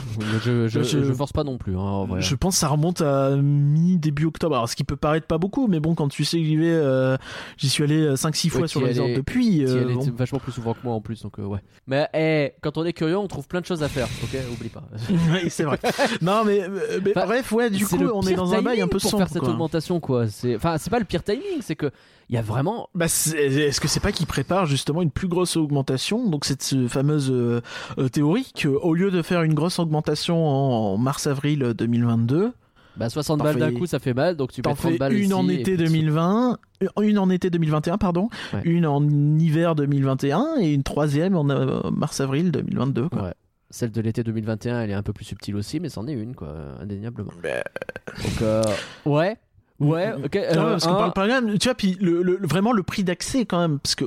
Je, 0.45 0.67
je, 0.67 0.83
Je- 0.83 1.03
je 1.03 1.13
force 1.13 1.33
pas 1.33 1.43
non 1.43 1.57
plus. 1.57 1.77
hein. 1.77 2.07
Je 2.19 2.35
pense 2.35 2.55
que 2.55 2.59
ça 2.59 2.67
remonte 2.69 3.01
à 3.01 3.35
mi-début 3.35 4.25
octobre. 4.25 4.55
Alors, 4.55 4.69
ce 4.69 4.75
qui 4.75 4.83
peut 4.83 4.95
paraître 4.95 5.27
pas 5.27 5.37
beaucoup, 5.37 5.67
mais 5.67 5.79
bon, 5.79 5.95
quand 5.95 6.07
tu 6.09 6.23
sais 6.25 6.37
que 6.39 6.43
j'y 6.45 6.55
vais, 6.55 6.67
euh, 6.71 7.17
j'y 7.57 7.69
suis 7.69 7.83
allé 7.83 8.15
5-6 8.15 8.49
fois 8.49 8.61
Ouais, 8.61 8.67
sur 8.67 8.79
t'y 8.81 8.85
le 8.85 8.91
resort 8.91 9.05
allais- 9.05 9.15
depuis. 9.15 9.65
Euh, 9.65 9.93
bon. 9.93 10.11
vachement 10.15 10.39
plus 10.39 10.51
souvent 10.51 10.73
que 10.73 10.79
moi 10.83 10.93
en 10.93 11.01
plus, 11.01 11.21
donc 11.21 11.39
euh, 11.39 11.43
ouais. 11.43 11.59
Mais 11.87 12.07
eh, 12.13 12.53
quand 12.61 12.77
on 12.77 12.85
est 12.85 12.93
curieux, 12.93 13.17
on 13.17 13.27
trouve 13.27 13.47
plein 13.47 13.61
de 13.61 13.65
choses 13.65 13.83
à 13.83 13.89
faire. 13.89 14.07
Ok, 14.23 14.37
oublie 14.53 14.69
pas. 14.69 14.83
oui, 15.09 15.49
c'est 15.49 15.63
vrai. 15.63 15.79
non, 16.21 16.43
mais, 16.45 16.61
euh, 16.61 16.99
mais 17.03 17.11
Enfin, 17.15 17.25
bref, 17.25 17.51
ouais, 17.51 17.69
du 17.69 17.85
coup, 17.85 17.97
on 18.13 18.21
est 18.23 18.33
dans 18.35 18.53
un 18.53 18.61
bail 18.61 18.81
un 18.81 18.87
peu 18.87 18.99
pour 18.99 19.09
sombre. 19.09 19.23
faire 19.23 19.29
cette 19.33 19.41
quoi. 19.41 19.49
augmentation 19.49 19.99
quoi. 19.99 20.27
C'est, 20.27 20.55
enfin, 20.55 20.77
c'est 20.77 20.89
pas 20.89 20.99
le 20.99 21.05
pire 21.05 21.23
timing, 21.23 21.61
c'est 21.61 21.75
que 21.75 21.91
il 22.29 22.35
y 22.35 22.37
a 22.37 22.41
vraiment. 22.43 22.89
Bah, 22.93 23.07
est-ce 23.35 23.79
que 23.81 23.87
c'est 23.87 23.99
pas 23.99 24.11
qu'ils 24.11 24.27
préparent 24.27 24.65
justement 24.65 25.01
une 25.01 25.11
plus 25.11 25.27
grosse 25.27 25.57
augmentation 25.57 26.29
Donc 26.29 26.45
cette 26.45 26.75
fameuse 26.87 27.29
euh, 27.31 27.61
euh, 27.97 28.09
théorie 28.09 28.51
qu'au 28.61 28.93
lieu 28.93 29.11
de 29.11 29.21
faire 29.21 29.43
une 29.43 29.53
grosse 29.53 29.79
augmentation 29.79 30.45
en, 30.47 30.93
en 30.93 30.97
mars-avril 30.97 31.73
2022, 31.77 32.51
Bah 32.97 33.09
60 33.09 33.37
T'en 33.37 33.43
balles 33.43 33.57
d'un 33.57 33.71
coup, 33.73 33.85
ça 33.85 33.99
fait 33.99 34.13
mal, 34.13 34.35
donc 34.35 34.51
tu 34.51 34.59
mets 34.61 34.73
30 34.73 34.77
fais 34.77 34.97
balles 34.97 35.13
une 35.13 35.33
en 35.33 35.43
ici, 35.45 35.61
été 35.61 35.75
puis 35.75 35.85
tu- 35.85 35.91
2020, 35.91 36.57
euh, 36.83 36.87
une 37.01 37.17
en 37.19 37.29
été 37.29 37.49
2021 37.49 37.97
pardon, 37.97 38.29
Ouais. 38.53 38.61
une 38.65 38.85
en 38.85 39.01
hiver 39.39 39.75
2021 39.75 40.57
et 40.59 40.73
une 40.73 40.83
troisième 40.83 41.35
en 41.35 41.49
euh, 41.49 41.89
mars-avril 41.91 42.51
2022. 42.51 43.09
Quoi. 43.09 43.23
Ouais. 43.23 43.33
Celle 43.71 43.91
de 43.91 44.01
l'été 44.01 44.23
2021, 44.23 44.81
elle 44.81 44.89
est 44.89 44.95
un 44.95 45.03
peu 45.03 45.13
plus 45.13 45.25
subtile 45.25 45.55
aussi, 45.55 45.79
mais 45.79 45.89
c'en 45.89 46.07
est 46.07 46.13
une, 46.13 46.33
quoi, 46.35 46.55
indéniablement. 46.81 47.31
Donc, 47.43 48.41
euh, 48.41 48.63
ouais, 49.05 49.37
ouais, 49.79 50.13
ok. 50.25 50.35
Euh, 50.35 50.53
parce 50.71 50.85
qu'on 50.85 50.93
parle 50.95 51.13
pas 51.13 51.27
même, 51.27 51.57
tu 51.57 51.67
vois, 51.67 51.75
puis 51.75 51.97
le, 52.01 52.21
le- 52.23 52.39
vraiment 52.43 52.71
le 52.71 52.83
prix 52.83 53.03
d'accès 53.03 53.45
quand 53.45 53.59
même, 53.59 53.79
parce 53.79 53.95
que 53.95 54.05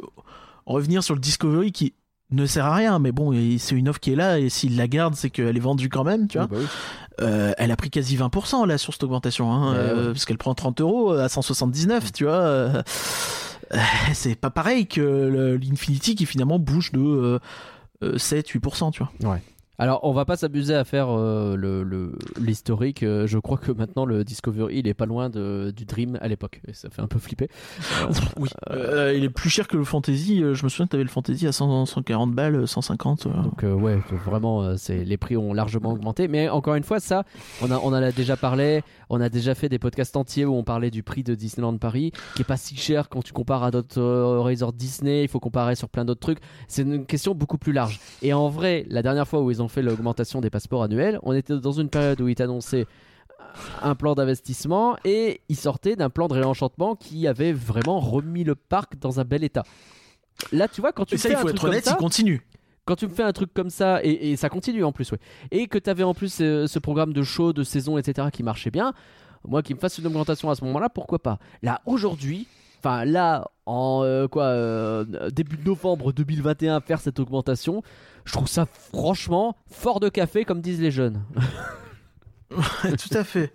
revenir 0.67 1.03
sur 1.03 1.15
le 1.15 1.21
Discovery 1.21 1.73
qui 1.73 1.95
ne 2.31 2.47
sert 2.47 2.65
à 2.65 2.75
rien, 2.75 2.99
mais 2.99 3.13
bon, 3.13 3.33
c'est 3.59 3.75
une 3.75 3.89
offre 3.91 4.01
qui 4.01 4.13
est 4.13 4.17
là, 4.17 4.39
et 4.39 4.49
s'il 4.49 4.77
la 4.77 4.89
garde, 4.89 5.15
c'est 5.15 5.29
qu'elle 5.29 5.55
est 5.57 5.61
vendue 5.61 5.89
quand 5.91 6.05
même, 6.05 6.29
tu 6.29 6.39
vois. 6.39 6.49
Oui, 6.51 6.57
bah 6.59 6.63
oui. 6.63 6.67
Euh, 7.27 7.53
elle 7.59 7.71
a 7.71 7.77
pris 7.77 7.91
quasi 7.91 8.17
20% 8.17 8.67
là 8.67 8.79
sur 8.79 8.95
cette 8.95 9.03
augmentation, 9.05 9.53
hein, 9.53 9.73
Ouais, 9.73 9.79
euh, 9.79 10.13
parce 10.13 10.25
qu'elle 10.25 10.39
prend 10.39 10.55
30 10.55 10.81
euros 10.81 11.13
à 11.13 11.29
179, 11.29 12.11
tu 12.13 12.25
vois. 12.25 12.33
euh, 12.33 12.83
euh, 13.75 13.79
c'est 14.15 14.35
pas 14.35 14.49
pareil 14.51 14.87
que 14.87 15.59
l'Infinity 15.61 16.15
qui 16.15 16.25
finalement 16.25 16.59
bouge 16.59 16.91
de 16.93 17.01
euh, 17.01 17.39
euh, 18.03 18.17
7-8%, 18.17 18.93
tu 18.93 19.03
vois. 19.03 19.13
Alors, 19.83 19.99
on 20.05 20.13
va 20.13 20.25
pas 20.25 20.37
s'abuser 20.37 20.77
à 20.77 20.85
faire 20.85 21.09
euh, 21.11 21.57
le- 21.57 21.83
le- 21.83 22.13
l'historique. 22.41 23.03
euh, 23.03 23.27
je 23.27 23.37
crois 23.39 23.59
que 23.59 23.73
maintenant, 23.73 24.05
le 24.07 24.23
Discovery, 24.23 24.79
il 24.79 24.87
est 24.87 24.95
pas 24.95 25.07
loin 25.07 25.29
de, 25.29 25.73
du 25.75 25.85
Dream 25.87 26.19
à 26.21 26.29
l'époque. 26.29 26.61
Et 26.69 26.73
ça 26.73 26.89
fait 26.89 27.03
un 27.03 27.09
peu 27.09 27.19
flipper. 27.19 27.49
Euh, 28.03 28.13
Oui. 28.39 28.49
Euh, 28.71 29.13
il 29.17 29.25
est 29.25 29.29
plus 29.29 29.51
cher 29.51 29.67
que 29.67 29.77
le 29.77 29.83
Fantasy. 29.83 30.41
euh, 30.41 30.55
Je 30.55 30.63
me 30.63 30.69
souviens 30.69 30.87
que 30.87 30.93
t'avais 30.93 31.03
le 31.03 31.09
Fantasy 31.09 31.49
à 31.49 31.53
100, 31.53 31.87
140 31.87 32.31
balles, 32.33 32.69
150. 32.69 33.27
euh. 33.27 33.43
Donc 33.43 33.65
euh, 33.65 33.73
ouais, 33.75 33.99
vraiment, 34.25 34.63
euh, 34.63 34.77
c'est 34.77 35.05
les 35.05 35.17
prix 35.17 35.37
ont 35.37 35.53
largement 35.53 35.91
augmenté. 35.91 36.29
Mais 36.29 36.49
encore 36.49 36.77
une 36.77 36.85
fois, 36.85 37.01
ça, 37.01 37.25
on, 37.61 37.71
a, 37.73 37.79
on 37.79 37.89
en 37.89 37.93
a 37.95 38.13
déjà 38.13 38.37
parlé. 38.37 38.83
On 39.11 39.21
a 39.21 39.29
déjà 39.29 39.55
fait 39.57 39.69
des 39.69 39.81
podcasts 39.81 40.17
entiers 40.17 40.45
où 40.45 40.55
on 40.55 40.63
parlait 40.65 40.91
du 40.93 41.03
prix 41.03 41.23
de 41.25 41.35
Disneyland 41.35 41.77
Paris, 41.77 42.13
qui 42.37 42.43
est 42.43 42.47
pas 42.47 42.57
si 42.57 42.77
cher 42.77 43.09
quand 43.09 43.23
tu 43.23 43.33
compares 43.33 43.65
à 43.65 43.71
d'autres 43.73 44.01
euh, 44.01 44.39
resorts 44.41 44.73
Disney. 44.73 45.25
Il 45.25 45.29
faut 45.29 45.41
comparer 45.41 45.75
sur 45.75 45.89
plein 45.89 46.05
d'autres 46.05 46.21
trucs. 46.21 46.39
C'est 46.69 46.83
une 46.83 47.05
question 47.05 47.35
beaucoup 47.35 47.59
plus 47.59 47.73
large. 47.73 47.99
Et 48.23 48.33
en 48.33 48.49
vrai, 48.49 48.87
la 48.89 49.03
dernière 49.03 49.27
fois 49.27 49.43
où 49.43 49.51
ils 49.51 49.61
ont 49.61 49.69
fait 49.73 49.83
l'augmentation 49.83 50.41
des 50.41 50.51
passeports 50.51 50.83
annuels, 50.85 51.19
on 51.23 51.33
était 51.33 51.59
dans 51.59 51.73
une 51.73 51.89
période 51.89 52.21
où 52.21 52.29
ils 52.29 52.35
t'annonçaient 52.35 52.87
un 53.83 53.95
plan 53.95 54.15
d'investissement 54.15 54.97
et 55.05 55.41
ils 55.49 55.57
sortaient 55.57 55.97
d'un 55.97 56.11
plan 56.11 56.29
de 56.29 56.35
réenchantement 56.35 56.95
qui 56.97 57.27
avait 57.27 57.53
vraiment 57.53 58.01
remis 58.01 58.45
le 58.45 58.55
parc 58.55 58.99
dans 58.99 59.21
un 59.21 59.25
bel 59.25 59.45
état. 59.45 59.65
Là, 60.53 60.69
tu 60.69 60.81
vois, 60.81 60.93
quand 60.93 61.05
tu 61.05 61.15
Et 61.17 61.19
ça, 61.19 61.29
fais 61.29 61.35
il 61.35 61.37
un 61.37 61.41
faut 61.41 61.49
truc 61.49 61.57
être 61.57 61.61
comme 61.61 61.71
honnête, 61.71 61.85
ça, 61.85 61.93
il 61.93 61.97
continue. 61.97 62.47
quand 62.85 62.97
tu 62.97 63.07
me 63.07 63.13
fais 63.13 63.23
un 63.23 63.33
truc 63.33 63.53
comme 63.53 63.71
ça, 63.71 64.01
et, 64.03 64.31
et 64.33 64.37
ça 64.37 64.49
continue 64.49 64.85
en 64.85 64.93
plus, 64.93 65.11
ouais, 65.13 65.19
et 65.51 65.67
que 65.67 65.79
tu 65.79 65.91
avais 65.91 66.03
en 66.03 66.15
plus 66.15 66.39
euh, 66.41 66.67
ce 66.67 66.79
programme 66.79 67.13
de 67.13 67.23
show, 67.23 67.53
de 67.53 67.63
saison, 67.63 67.99
etc., 67.99 68.29
qui 68.33 68.43
marchait 68.43 68.71
bien, 68.71 68.93
moi 69.47 69.63
qui 69.63 69.75
me 69.75 69.79
fasse 69.79 69.99
une 69.99 70.07
augmentation 70.07 70.51
à 70.51 70.55
ce 70.55 70.65
moment-là, 70.65 70.89
pourquoi 70.89 71.19
pas? 71.19 71.39
Là, 71.63 71.81
aujourd'hui, 71.87 72.47
enfin 72.85 73.05
là, 73.05 73.49
en 73.67 74.03
euh, 74.05 74.27
quoi, 74.29 74.45
euh, 74.45 75.05
début 75.31 75.57
de 75.57 75.65
novembre 75.65 76.13
2021, 76.13 76.81
faire 76.81 77.01
cette 77.01 77.21
augmentation, 77.21 77.83
je 78.25 78.33
trouve 78.33 78.49
ça 78.49 78.67
franchement 78.67 79.57
fort 79.71 80.01
de 80.01 80.09
café, 80.09 80.45
comme 80.45 80.61
disent 80.61 80.81
les 80.81 80.91
jeunes. 80.91 81.23
Tout 82.51 83.17
à 83.17 83.25
fait. 83.25 83.53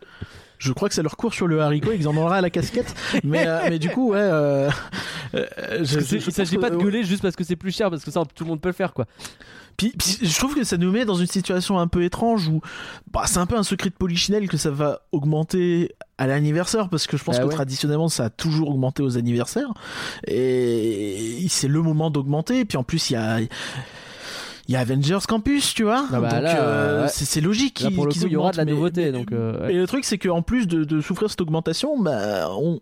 Je 0.58 0.72
crois 0.74 0.90
que 0.90 0.96
c'est 0.96 1.04
leur 1.04 1.18
cours 1.18 1.34
sur 1.34 1.46
le 1.48 1.62
haricot 1.62 1.92
et 1.92 1.98
qu'ils 1.98 2.08
en 2.08 2.18
auront 2.18 2.30
à 2.30 2.42
la 2.42 2.50
casquette. 2.50 2.96
Mais, 3.24 3.46
euh, 3.48 3.60
mais 3.70 3.78
du 3.78 3.90
coup, 3.90 4.14
ouais. 4.14 4.68
je- 5.34 5.84
je- 5.84 6.00
je 6.00 6.16
il 6.16 6.32
s'agit 6.32 6.58
pas 6.58 6.70
de 6.72 6.78
gueuler 6.78 7.04
juste 7.04 7.22
parce 7.22 7.36
que 7.36 7.44
c'est 7.44 7.56
plus 7.56 7.72
cher, 7.76 7.92
parce 7.92 8.04
que 8.04 8.10
ça, 8.10 8.24
tout 8.34 8.44
le 8.44 8.50
monde 8.50 8.62
peut 8.62 8.70
le 8.70 8.74
faire, 8.74 8.94
quoi. 8.94 9.06
Puis, 9.78 9.94
puis 9.98 10.18
je 10.24 10.38
trouve 10.40 10.56
que 10.56 10.64
ça 10.64 10.76
nous 10.78 10.92
met 10.92 11.06
dans 11.06 11.14
une 11.16 11.28
situation 11.28 11.78
un 11.78 11.88
peu 11.88 12.04
étrange 12.04 12.48
où 12.48 12.62
bah, 13.14 13.24
c'est 13.28 13.38
un 13.38 13.46
peu 13.46 13.56
un 13.58 13.62
secret 13.64 13.90
de 13.92 13.96
polichinelle 13.96 14.48
que 14.50 14.58
ça 14.58 14.72
va 14.72 15.02
augmenter 15.12 15.92
à 16.18 16.26
l'anniversaire 16.26 16.90
parce 16.90 17.06
que 17.06 17.16
je 17.16 17.24
pense 17.24 17.36
Bah 17.38 17.44
que 17.44 17.48
ouais. 17.50 17.54
traditionnellement 17.54 18.10
ça 18.10 18.26
a 18.26 18.30
toujours 18.32 18.70
augmenté 18.72 19.04
aux 19.04 19.18
anniversaires 19.20 19.72
et 20.28 21.46
c'est 21.50 21.68
le 21.68 21.82
moment 21.82 22.10
d'augmenter. 22.10 22.66
Puis 22.66 22.78
en 22.78 22.84
plus 22.84 23.10
il 23.10 23.14
y 23.14 23.16
a 23.18 23.40
il 23.40 24.74
y 24.74 24.76
a 24.76 24.80
Avengers 24.82 25.20
Campus, 25.28 25.74
tu 25.74 25.84
vois. 25.84 26.06
Ah 26.12 26.20
bah 26.20 26.42
donc 26.42 26.50
euh, 26.50 27.04
ouais. 27.04 27.10
c'est 27.14 27.40
logique. 27.40 27.80
Là, 27.80 27.88
qu'ils- 27.88 27.96
pour 27.96 28.06
le 28.06 28.12
qu'ils 28.12 28.22
coup, 28.24 28.28
il 28.28 28.34
y 28.34 28.36
aura 28.36 28.52
de 28.52 28.58
la 28.58 28.66
nouveauté. 28.66 29.06
mais- 29.06 29.12
donc, 29.20 29.32
euh, 29.32 29.62
ouais. 29.68 29.74
Et 29.74 29.78
le 29.78 29.88
truc, 29.88 30.04
c'est 30.04 30.18
qu'en 30.18 30.42
plus 30.42 30.68
de, 30.68 30.84
de 30.84 31.00
souffrir 31.00 31.30
cette 31.30 31.40
augmentation, 31.40 31.98
bah, 32.02 32.50
on, 32.52 32.82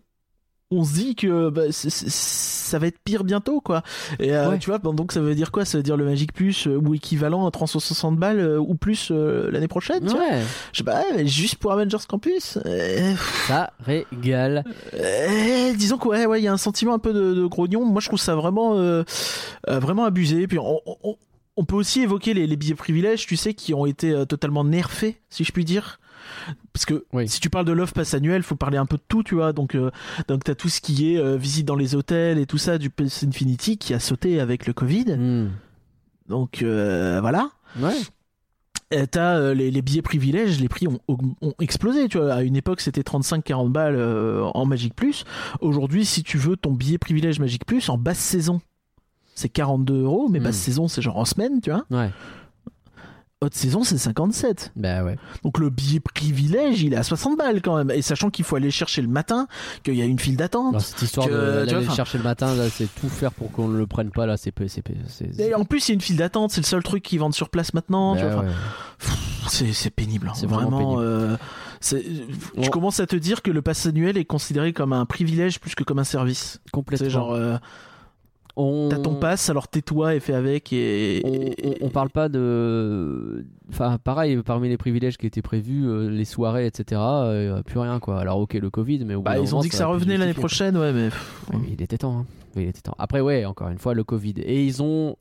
on 0.72 0.82
se 0.84 0.94
dit 0.94 1.14
que 1.14 1.48
bah, 1.50 1.62
ça 1.70 2.78
va 2.80 2.88
être 2.88 2.98
pire 3.04 3.22
bientôt, 3.22 3.60
quoi. 3.60 3.82
Et 4.18 4.34
euh, 4.34 4.50
Ouais. 4.50 4.58
tu 4.58 4.68
vois, 4.70 4.78
donc 4.78 5.12
ça 5.12 5.20
veut 5.20 5.34
dire 5.36 5.52
quoi? 5.52 5.64
Ça 5.64 5.78
veut 5.78 5.82
dire 5.84 5.96
le 5.96 6.04
Magic 6.04 6.32
Plus 6.32 6.66
euh, 6.66 6.76
ou 6.76 6.94
équivalent 6.94 7.46
à 7.46 7.50
360 7.52 8.16
balles 8.18 8.40
euh, 8.40 8.58
ou 8.58 8.74
plus 8.74 9.10
l'année 9.12 9.68
prochaine, 9.68 10.00
tu 10.00 10.10
vois? 10.10 10.18
Ouais, 10.20 10.42
Je 10.72 10.78
sais 10.78 10.84
pas, 10.84 11.04
mais 11.14 11.26
juste 11.26 11.56
pour 11.56 11.72
Avengers 11.72 11.98
Campus. 12.08 12.58
ça 13.46 13.72
régale. 13.84 14.64
disons 15.76 15.98
que 15.98 16.08
ouais, 16.08 16.26
ouais, 16.26 16.40
il 16.40 16.44
y 16.44 16.48
a 16.48 16.52
un 16.52 16.56
sentiment 16.56 16.94
un 16.94 16.98
peu 16.98 17.12
de, 17.12 17.34
de 17.34 17.46
grognon. 17.46 17.84
Moi, 17.84 18.00
je 18.00 18.08
trouve 18.08 18.20
ça 18.20 18.34
vraiment, 18.34 18.74
vraiment 19.68 20.04
abusé. 20.04 20.46
Puis 20.46 20.58
on, 20.58 20.80
on- 21.04 21.16
on 21.58 21.64
peut 21.64 21.76
aussi 21.76 22.02
évoquer 22.02 22.34
les, 22.34 22.46
les 22.46 22.56
billets 22.56 22.74
privilèges, 22.74 23.26
tu 23.26 23.34
sais, 23.36 23.54
qui 23.54 23.72
ont 23.72 23.86
été 23.86 24.26
totalement 24.28 24.62
nerfés, 24.62 25.22
si 25.30 25.42
je 25.42 25.52
puis 25.52 25.64
dire. 25.64 26.00
Parce 26.72 26.84
que 26.86 27.04
Oui. 27.12 27.28
si 27.28 27.40
tu 27.40 27.50
parles 27.50 27.64
de 27.66 27.72
l'offre 27.72 27.92
passe 27.94 28.14
annuel, 28.14 28.42
faut 28.42 28.56
parler 28.56 28.78
un 28.78 28.86
peu 28.86 28.96
de 28.96 29.02
tout, 29.08 29.22
tu 29.22 29.34
vois. 29.36 29.52
Donc, 29.52 29.74
euh, 29.74 29.90
donc 30.28 30.44
t'as 30.44 30.54
tout 30.54 30.68
ce 30.68 30.80
qui 30.80 31.12
est 31.14 31.18
euh, 31.18 31.36
visite 31.36 31.66
dans 31.66 31.76
les 31.76 31.94
hôtels 31.94 32.38
et 32.38 32.46
tout 32.46 32.58
ça 32.58 32.78
du 32.78 32.90
PS 32.90 33.24
Infinity 33.24 33.78
qui 33.78 33.94
a 33.94 34.00
sauté 34.00 34.40
avec 34.40 34.66
le 34.66 34.72
Covid. 34.72 35.16
Hmm. 35.16 35.50
Donc 36.28 36.62
euh, 36.62 37.18
voilà. 37.20 37.50
Ouais. 37.80 37.94
Et 38.92 39.06
T'as 39.08 39.36
euh, 39.36 39.52
les, 39.54 39.72
les 39.72 39.82
billets 39.82 40.02
privilèges, 40.02 40.60
les 40.60 40.68
prix 40.68 40.86
ont, 40.86 41.00
explosé. 41.60 42.08
Tu 42.08 42.18
vois, 42.18 42.34
à 42.34 42.42
une 42.42 42.54
époque, 42.54 42.80
c'était 42.80 43.00
35-40 43.02 43.70
balles 43.70 43.96
euh, 43.96 44.42
en 44.54 44.64
Magic 44.64 44.94
Plus. 44.94 45.24
Aujourd'hui, 45.60 46.04
si 46.04 46.22
tu 46.22 46.38
veux 46.38 46.56
ton 46.56 46.72
billet 46.72 46.96
privilège 46.98 47.40
Magic 47.40 47.64
Plus 47.66 47.88
en 47.88 47.98
basse 47.98 48.18
saison, 48.20 48.60
c'est 49.34 49.48
42 49.48 50.02
euros, 50.04 50.28
mais 50.30 50.38
Mm. 50.38 50.44
basse 50.44 50.56
saison, 50.56 50.86
c'est 50.88 51.02
genre 51.02 51.16
en 51.18 51.24
semaine, 51.24 51.60
tu 51.60 51.70
vois. 51.70 51.84
Ouais. 51.90 52.10
Haute 53.42 53.52
saison, 53.54 53.84
c'est 53.84 53.98
57. 53.98 54.72
Bah 54.76 55.04
ouais. 55.04 55.16
Donc 55.44 55.58
le 55.58 55.68
billet 55.68 56.00
privilège, 56.00 56.80
il 56.82 56.94
est 56.94 56.96
à 56.96 57.02
60 57.02 57.36
balles 57.36 57.60
quand 57.60 57.76
même. 57.76 57.90
Et 57.90 58.00
sachant 58.00 58.30
qu'il 58.30 58.46
faut 58.46 58.56
aller 58.56 58.68
le 58.68 58.70
chercher 58.70 59.02
le 59.02 59.08
matin, 59.08 59.46
qu'il 59.82 59.94
y 59.94 60.00
a 60.00 60.06
une 60.06 60.18
file 60.18 60.38
d'attente. 60.38 60.80
Cette 60.80 61.02
histoire 61.02 61.28
d'aller 61.28 61.86
chercher 61.90 62.16
le 62.16 62.24
matin, 62.24 62.54
là, 62.54 62.70
c'est 62.70 62.88
tout 62.98 63.10
faire 63.10 63.32
pour 63.32 63.52
qu'on 63.52 63.68
ne 63.68 63.76
le 63.76 63.86
prenne 63.86 64.10
pas. 64.10 64.24
Là, 64.24 64.38
c'est 64.38 64.54
Et 65.38 65.54
en 65.54 65.66
plus, 65.66 65.86
il 65.86 65.90
y 65.90 65.92
a 65.92 65.94
une 65.96 66.00
file 66.00 66.16
d'attente, 66.16 66.50
c'est 66.50 66.62
le 66.62 66.66
seul 66.66 66.82
truc 66.82 67.02
qu'ils 67.02 67.20
vendent 67.20 67.34
sur 67.34 67.50
place 67.50 67.74
maintenant. 67.74 68.16
tu 68.16 68.22
Bah 68.22 68.36
vois. 68.36 68.44
Ouais. 68.44 68.50
c'est, 69.48 69.70
c'est 69.74 69.90
pénible. 69.90 70.28
hein. 70.28 70.34
C'est 70.34 70.46
vraiment 70.46 70.70
vraiment. 70.70 70.94
pénible. 70.96 71.02
euh, 71.06 71.36
c'est- 71.80 72.04
On- 72.56 72.62
commences 72.68 73.00
à 73.00 73.06
te 73.06 73.16
dire 73.16 73.42
que 73.42 73.50
le 73.50 73.60
pass 73.60 73.84
annuel 73.84 74.16
est 74.16 74.24
considéré 74.24 74.72
comme 74.72 74.94
un 74.94 75.04
privilège 75.04 75.60
plus 75.60 75.74
que 75.74 75.84
comme 75.84 75.98
un 75.98 76.04
service. 76.04 76.60
complètement. 76.72 77.04
C'est 77.04 77.10
genre, 77.10 77.34
euh, 77.34 77.58
on... 78.56 78.88
t'as 78.88 78.98
ton 78.98 79.14
pass, 79.14 79.50
alors 79.50 79.68
tais-toi 79.68 80.14
et 80.14 80.20
fais 80.20 80.32
avec. 80.34 80.72
Et, 80.72 81.20
on, 81.24 81.68
on- 81.68 81.86
on 81.86 81.88
parle 81.90 82.10
pas 82.10 82.28
de. 82.28 83.44
Enfin, 83.70 83.98
pareil, 84.02 84.36
parmi 84.44 84.68
les 84.68 84.76
privilèges 84.76 85.18
qui 85.18 85.26
étaient 85.26 85.42
prévus, 85.42 85.86
euh, 85.86 86.08
les 86.08 86.24
soirées, 86.24 86.66
etc., 86.66 87.00
euh, 87.04 87.62
plus 87.62 87.78
rien 87.78 87.98
quoi. 88.00 88.18
Alors, 88.20 88.38
ok, 88.38 88.54
le 88.54 88.70
Covid, 88.70 89.04
mais 89.04 89.14
au 89.14 89.18
bout 89.18 89.24
Bah, 89.24 89.38
ils 89.38 89.42
ont 89.48 89.58
moment, 89.58 89.60
dit 89.62 89.68
que 89.68 89.74
ça 89.74 89.86
revenait 89.86 90.16
l'année 90.16 90.34
prochaine, 90.34 90.76
ouais, 90.76 90.92
mais. 90.92 91.10
il 91.68 91.82
était 91.82 91.98
temps. 91.98 92.18
hein. 92.20 92.26
Il 92.56 92.62
était 92.62 92.80
temps. 92.80 92.94
Après, 92.98 93.20
ouais, 93.20 93.44
encore 93.44 93.68
une 93.68 93.78
fois, 93.78 93.92
le 93.92 94.02
Covid. 94.04 94.34
Et 94.38 94.64
ils 94.64 94.82
ont 94.82 95.16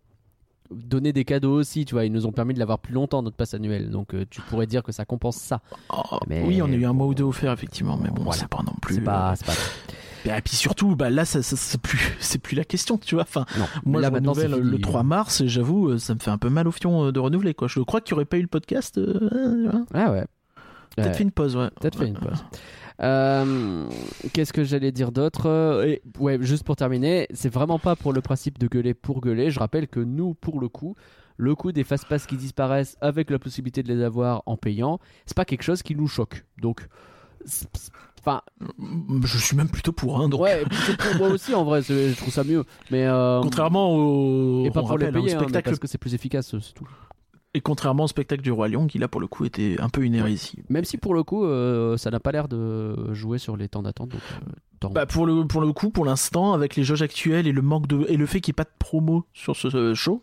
donné 0.72 1.12
des 1.14 1.26
cadeaux 1.26 1.54
aussi, 1.54 1.84
tu 1.86 1.94
vois. 1.94 2.06
Ils 2.06 2.12
nous 2.12 2.26
ont 2.26 2.32
permis 2.32 2.54
de 2.54 2.60
l'avoir 2.60 2.80
plus 2.80 2.94
longtemps, 2.94 3.22
notre 3.22 3.36
passe 3.36 3.54
annuel. 3.54 3.90
Donc, 3.90 4.14
euh, 4.16 4.26
tu 4.30 4.42
pourrais 4.42 4.66
dire 4.68 4.82
que 4.84 4.92
ça 4.92 5.04
compense 5.06 5.36
ça. 5.38 5.60
oh, 5.90 6.18
Mais- 6.28 6.44
Oui, 6.48 6.62
on 6.62 6.66
a 6.66 6.70
eu 6.76 6.86
un 6.86 6.94
mois 6.94 7.08
ou 7.08 7.14
deux 7.14 7.24
offert, 7.26 7.52
effectivement, 7.52 8.00
mais 8.02 8.10
bon, 8.10 8.24
Voilà. 8.24 8.40
c'est 8.40 8.48
pas 8.48 8.64
non 8.66 8.74
plus. 8.82 8.96
C'est 8.96 9.02
pas. 9.02 9.34
C'est 9.36 9.46
pas... 9.46 9.54
Et 10.26 10.42
puis 10.42 10.56
surtout, 10.56 10.96
bah 10.96 11.10
là, 11.10 11.26
ça, 11.26 11.42
ça- 11.44 11.56
c'est 11.56 11.80
plus, 11.82 12.00
c'est 12.20 12.40
plus 12.40 12.56
la 12.56 12.64
question, 12.64 12.98
tu 12.98 13.16
vois. 13.16 13.24
Enfin, 13.24 13.46
Non. 13.58 13.66
moi, 13.86 14.02
Là, 14.02 14.10
je 14.10 14.14
renouvelle 14.16 14.52
le 14.60 14.80
3 14.80 15.04
mars, 15.04 15.42
et 15.42 15.48
j'avoue, 15.48 15.90
euh, 15.90 15.98
ça 15.98 16.14
me 16.16 16.20
fait 16.20 16.32
un 16.32 16.38
peu 16.38 16.50
mal 16.50 16.68
au 16.68 16.72
fion 16.72 17.06
euh, 17.08 17.12
de 17.12 17.20
renouveler, 17.20 17.54
quoi. 17.54 17.68
Je 17.68 17.80
crois 17.82 18.02
qu'il 18.02 18.14
n'y 18.14 18.18
aurait 18.18 18.26
pas 18.26 18.38
eu 18.38 18.42
le 18.42 18.48
podcast. 18.48 18.98
euh, 18.98 19.70
vois. 19.72 19.82
Ah 19.94 20.12
ouais. 20.12 20.26
Peut-être 20.96 21.08
Ouais. 21.10 21.14
fait 21.14 21.24
une 21.24 21.32
pause, 21.32 21.56
ouais. 21.58 21.70
Peut-être 21.80 21.98
fait 22.00 22.08
une 22.08 22.14
pause. 22.18 22.44
Euh, 23.02 23.88
Qu'est-ce 24.34 24.54
que 24.54 24.64
j'allais 24.64 24.92
dire 24.94 25.12
d'autre? 25.12 25.84
Et, 25.86 26.02
Ouais, 26.20 26.38
juste 26.42 26.64
pour 26.64 26.76
terminer, 26.78 27.28
c'est 27.34 27.52
vraiment 27.54 27.80
pas 27.80 27.96
pour 27.98 28.14
le 28.14 28.22
principe 28.22 28.58
de 28.58 28.68
gueuler 28.68 28.94
pour 28.94 29.20
gueuler. 29.22 29.52
Je 29.52 29.60
rappelle 29.60 29.88
que 29.90 30.00
nous, 30.00 30.34
pour 30.34 30.62
le 30.62 30.70
coup, 30.70 30.96
le 31.38 31.54
coup 31.56 31.74
des 31.74 31.84
fast-pass 31.84 32.26
qui 32.26 32.38
disparaissent 32.38 32.96
avec 33.02 33.30
la 33.30 33.40
possibilité 33.40 33.84
de 33.84 33.94
les 33.94 34.02
avoir 34.02 34.44
en 34.46 34.56
payant, 34.56 35.00
c'est 35.26 35.36
pas 35.36 35.44
quelque 35.44 35.64
chose 35.64 35.84
qui 35.84 35.94
nous 35.96 36.08
choque. 36.08 36.46
Donc, 36.62 36.88
enfin, 38.26 38.42
Je 39.24 39.38
suis 39.38 39.56
même 39.56 39.70
plutôt 39.70 39.92
pour, 39.92 40.20
hein, 40.20 40.30
donc. 40.30 40.42
ouais, 40.42 40.64
pour 41.00 41.16
moi 41.18 41.28
aussi 41.30 41.54
en 41.54 41.64
vrai, 41.64 41.82
je 41.82 42.16
trouve 42.16 42.34
ça 42.34 42.44
mieux. 42.44 42.64
Mais 42.92 43.06
euh, 43.06 43.40
Contrairement 43.42 43.94
au, 43.96 44.66
et 44.66 44.72
pas 44.72 44.82
on 44.82 44.88
pour 44.88 44.98
les 44.98 45.06
rappelle, 45.06 45.22
hein, 45.22 45.24
payer, 45.26 45.36
hein, 45.36 45.40
spectacle, 45.40 45.70
parce 45.70 45.80
que 45.80 45.88
c'est 45.88 45.98
plus 45.98 46.14
efficace, 46.14 46.56
c'est 46.60 46.74
tout. 46.74 46.88
et 47.54 47.62
contrairement 47.62 48.04
au 48.06 48.08
spectacle 48.08 48.42
du 48.42 48.52
Roi 48.52 48.68
Lion, 48.68 48.88
qui 48.88 48.98
là 48.98 49.08
pour 49.08 49.22
le 49.22 49.28
coup 49.28 49.46
était 49.46 49.76
un 49.80 49.90
peu 49.90 50.02
une 50.04 50.16
hérésie. 50.16 50.64
Même 50.70 50.86
si 50.86 50.98
pour 50.98 51.14
le 51.14 51.24
coup, 51.24 51.46
euh, 51.46 51.98
ça 51.98 52.10
n'a 52.12 52.20
pas 52.20 52.32
l'air 52.32 52.48
de 52.48 53.14
jouer 53.14 53.38
sur 53.38 53.56
les 53.58 53.70
temps 53.70 53.84
d'attente. 53.84 54.14
Euh, 54.16 54.90
Bah 54.92 55.06
pour 55.06 55.26
le 55.26 55.46
pour 55.48 55.62
le 55.62 55.72
coup, 55.74 55.90
pour 55.90 56.06
l'instant, 56.06 56.54
avec 56.54 56.76
les 56.76 56.84
jauges 56.84 57.02
actuelles 57.02 57.48
et 57.48 57.52
le 57.52 57.62
manque 57.62 57.88
de 57.88 58.06
et 58.10 58.18
le 58.18 58.26
fait 58.26 58.42
qu'il 58.42 58.52
n'y 58.52 58.56
ait 58.56 58.64
pas 58.64 58.70
de 58.70 58.76
promo 58.78 59.26
sur 59.34 59.56
ce, 59.56 59.94
show, 59.96 60.22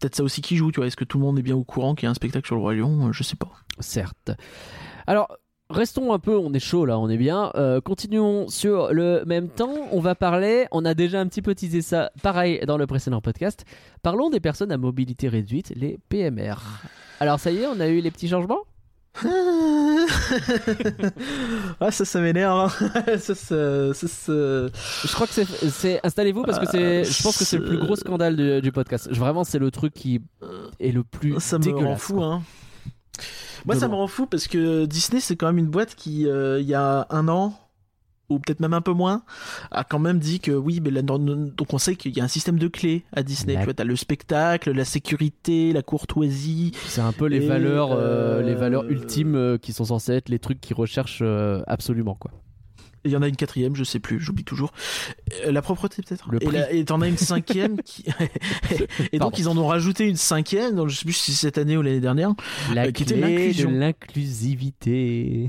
peut-être 0.00 0.16
ça 0.16 0.24
aussi 0.24 0.42
qui 0.42 0.56
joue. 0.56 0.72
Tu 0.72 0.80
vois, 0.80 0.86
est-ce 0.88 0.96
que 0.96 1.04
tout 1.04 1.16
le 1.18 1.24
monde 1.24 1.38
est 1.38 1.42
bien 1.42 1.56
au 1.56 1.64
courant 1.64 1.94
qu'il 1.94 2.06
y 2.06 2.08
a 2.08 2.10
un 2.10 2.14
spectacle 2.14 2.46
sur 2.46 2.56
le 2.56 2.60
Roi 2.60 2.74
Lion? 2.74 3.08
Euh, 3.08 3.12
Je 3.12 3.22
sais 3.22 3.36
pas. 3.36 3.52
Certes. 3.78 4.32
Alors, 5.06 5.28
restons 5.70 6.12
un 6.12 6.18
peu, 6.18 6.36
on 6.36 6.52
est 6.52 6.58
chaud 6.60 6.84
là, 6.86 6.98
on 6.98 7.08
est 7.08 7.16
bien. 7.16 7.50
Euh, 7.54 7.80
continuons 7.80 8.48
sur 8.48 8.92
le 8.92 9.24
même 9.26 9.48
temps. 9.48 9.74
On 9.92 10.00
va 10.00 10.14
parler, 10.14 10.66
on 10.72 10.84
a 10.84 10.94
déjà 10.94 11.20
un 11.20 11.26
petit 11.26 11.42
peu 11.42 11.54
teasé 11.54 11.82
ça, 11.82 12.10
pareil 12.22 12.60
dans 12.66 12.76
le 12.76 12.86
précédent 12.86 13.20
podcast. 13.20 13.64
Parlons 14.02 14.30
des 14.30 14.40
personnes 14.40 14.72
à 14.72 14.76
mobilité 14.76 15.28
réduite, 15.28 15.72
les 15.76 15.98
PMR. 16.08 16.54
Alors, 17.20 17.38
ça 17.40 17.50
y 17.50 17.58
est, 17.58 17.66
on 17.66 17.80
a 17.80 17.88
eu 17.88 18.00
les 18.00 18.10
petits 18.10 18.28
changements? 18.28 18.60
Ah 21.80 21.90
ça 21.90 22.04
ça 22.04 22.20
m'énerve. 22.20 22.58
hein. 22.58 22.68
ça, 23.18 23.34
ça, 23.34 23.94
ça, 23.94 24.08
ça- 24.08 24.32
Je 24.32 25.12
crois 25.14 25.26
que 25.26 25.32
c'est. 25.32 26.00
Installez-vous 26.04 26.42
parce 26.42 26.58
que 26.58 26.66
c'est. 26.66 27.04
Je 27.04 27.22
pense 27.22 27.38
que 27.38 27.44
c'est 27.44 27.58
le 27.58 27.64
plus 27.64 27.78
gros 27.78 27.96
scandale 27.96 28.36
du, 28.36 28.60
du 28.60 28.72
podcast. 28.72 29.08
Vraiment, 29.12 29.44
c'est 29.44 29.58
le 29.58 29.70
truc 29.70 29.94
qui 29.94 30.20
est 30.80 30.92
le 30.92 31.04
plus 31.04 31.38
ça 31.40 31.58
me 31.58 31.64
dégueulasse. 31.64 31.86
rend 31.86 31.96
fou. 31.96 32.22
Hein. 32.22 32.42
Moi 33.64 33.76
ça 33.76 33.88
me 33.88 33.94
rend 33.94 34.06
fou 34.06 34.26
parce 34.26 34.46
que 34.46 34.84
Disney 34.86 35.20
c'est 35.20 35.36
quand 35.36 35.46
même 35.46 35.58
une 35.58 35.70
boîte 35.70 35.94
qui 35.94 36.28
euh, 36.28 36.60
il 36.60 36.66
y 36.66 36.74
a 36.74 37.06
un 37.10 37.28
an 37.28 37.54
ou 38.30 38.38
peut-être 38.38 38.60
même 38.60 38.74
un 38.74 38.80
peu 38.80 38.92
moins, 38.92 39.22
a 39.70 39.84
quand 39.84 39.98
même 39.98 40.18
dit 40.18 40.40
que 40.40 40.52
oui, 40.52 40.80
mais 40.82 40.90
donc 41.02 41.72
on 41.72 41.78
sait 41.78 41.96
qu'il 41.96 42.16
y 42.16 42.20
a 42.20 42.24
un 42.24 42.28
système 42.28 42.58
de 42.58 42.68
clés 42.68 43.04
à 43.12 43.22
Disney. 43.22 43.56
Tu 43.56 43.64
vois, 43.64 43.74
t'as 43.74 43.84
le 43.84 43.96
spectacle, 43.96 44.72
la 44.72 44.84
sécurité, 44.84 45.72
la 45.72 45.82
courtoisie, 45.82 46.72
C'est 46.86 47.00
un 47.00 47.12
peu 47.12 47.26
les 47.26 47.40
valeurs, 47.40 47.92
euh, 47.92 48.40
euh, 48.40 48.42
les 48.42 48.54
valeurs 48.54 48.84
ultimes 48.84 49.34
euh, 49.34 49.58
qui 49.58 49.72
sont 49.72 49.84
censées 49.84 50.12
être 50.14 50.28
les 50.28 50.38
trucs 50.38 50.60
qu'ils 50.60 50.76
recherchent 50.76 51.22
euh, 51.22 51.62
absolument 51.66 52.14
quoi. 52.14 52.30
Il 53.04 53.10
y 53.10 53.16
en 53.16 53.22
a 53.22 53.28
une 53.28 53.36
quatrième, 53.36 53.76
je 53.76 53.84
sais 53.84 54.00
plus, 54.00 54.20
j'oublie 54.20 54.44
toujours. 54.44 54.72
Euh, 55.44 55.52
la 55.52 55.62
propreté 55.62 56.02
peut-être. 56.02 56.28
Et 56.70 56.84
t'en 56.84 57.00
as 57.00 57.08
une 57.08 57.18
cinquième 57.18 57.82
qui. 57.82 58.04
et 59.12 59.18
donc 59.18 59.38
ils 59.38 59.48
en 59.48 59.56
ont 59.56 59.66
rajouté 59.66 60.04
une 60.04 60.16
cinquième, 60.16 60.76
donc 60.76 60.88
je 60.88 60.96
sais 60.96 61.04
plus 61.04 61.12
si 61.12 61.32
c'est 61.32 61.46
cette 61.46 61.58
année 61.58 61.76
ou 61.76 61.82
l'année 61.82 62.00
dernière. 62.00 62.34
La 62.72 62.84
Euh, 62.84 62.92
qui 62.92 63.04
clé 63.04 63.52
l'inclusivité. 63.66 65.48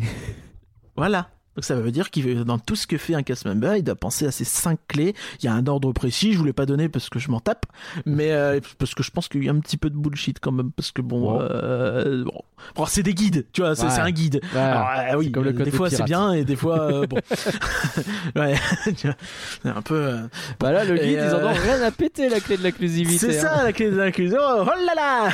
Voilà. 0.95 1.29
Donc 1.55 1.63
ça 1.63 1.75
veut 1.75 1.91
dire 1.91 2.09
qu'il 2.09 2.43
dans 2.43 2.59
tout 2.59 2.75
ce 2.75 2.85
que 2.87 2.97
fait 2.97 3.15
un 3.15 3.23
cast 3.23 3.45
member, 3.45 3.77
il 3.77 3.83
doit 3.83 3.95
penser 3.95 4.25
à 4.25 4.31
ces 4.31 4.43
cinq 4.45 4.77
clés. 4.87 5.13
Il 5.41 5.45
y 5.45 5.47
a 5.47 5.53
un 5.53 5.65
ordre 5.67 5.91
précis, 5.93 6.33
je 6.33 6.37
vous 6.37 6.45
l'ai 6.45 6.53
pas 6.53 6.65
donné 6.65 6.89
parce 6.89 7.09
que 7.09 7.19
je 7.19 7.31
m'en 7.31 7.39
tape, 7.39 7.65
mais 8.05 8.31
euh, 8.31 8.59
parce 8.77 8.93
que 8.93 9.03
je 9.03 9.11
pense 9.11 9.27
qu'il 9.27 9.43
y 9.43 9.49
a 9.49 9.51
un 9.51 9.59
petit 9.59 9.77
peu 9.77 9.89
de 9.89 9.95
bullshit 9.97 10.39
quand 10.39 10.51
même, 10.51 10.71
parce 10.71 10.91
que 10.91 11.01
bon, 11.01 11.39
euh, 11.41 12.23
bon. 12.25 12.41
Bon, 12.75 12.85
c'est 12.87 13.03
des 13.03 13.13
guides, 13.13 13.45
tu 13.53 13.61
vois, 13.61 13.75
c'est 13.75 13.85
Ouais. 13.85 13.99
un 13.99 14.11
guide. 14.11 14.41
Alors, 14.55 14.87
euh, 14.97 15.17
oui, 15.17 15.31
comme 15.31 15.43
le 15.43 15.49
euh, 15.51 15.63
des 15.63 15.71
fois 15.71 15.89
c'est 15.89 16.03
bien 16.03 16.31
et 16.33 16.43
des 16.45 16.55
fois 16.55 16.81
euh, 16.81 17.05
bon. 17.05 17.17
ouais, 18.35 18.55
un 19.65 19.81
peu. 19.81 19.95
euh, 19.95 20.17
Bah 20.59 20.71
là, 20.71 20.83
le 20.83 20.95
guide, 20.97 21.19
ils 21.25 21.33
en 21.35 21.43
ont 21.47 21.53
rien 21.53 21.81
à 21.83 21.91
péter 21.91 22.27
la 22.29 22.39
clé 22.39 22.57
de 22.57 22.63
l'inclusivité. 22.63 23.17
C'est 23.33 23.39
hein. 23.39 23.55
ça 23.57 23.63
la 23.63 23.71
clé 23.73 23.91
de 23.91 23.95
l'inclusion. 23.97 24.39
Oh 24.41 24.65
là 24.65 24.93
là 24.95 25.29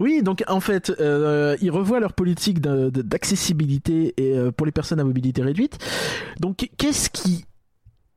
Oui, 0.00 0.22
donc 0.22 0.42
en 0.48 0.60
fait, 0.60 0.90
euh, 1.00 1.56
ils 1.60 1.70
revoient 1.70 2.00
leur 2.00 2.12
politique 2.12 2.60
d'accessibilité 2.60 4.14
et 4.16 4.36
euh, 4.36 4.50
pour 4.50 4.66
les 4.66 4.72
personnes 4.72 5.00
à 5.00 5.04
mobilité 5.04 5.42
réduite. 5.44 5.78
Donc 6.40 6.68
qu'est-ce 6.76 7.10
qui 7.10 7.44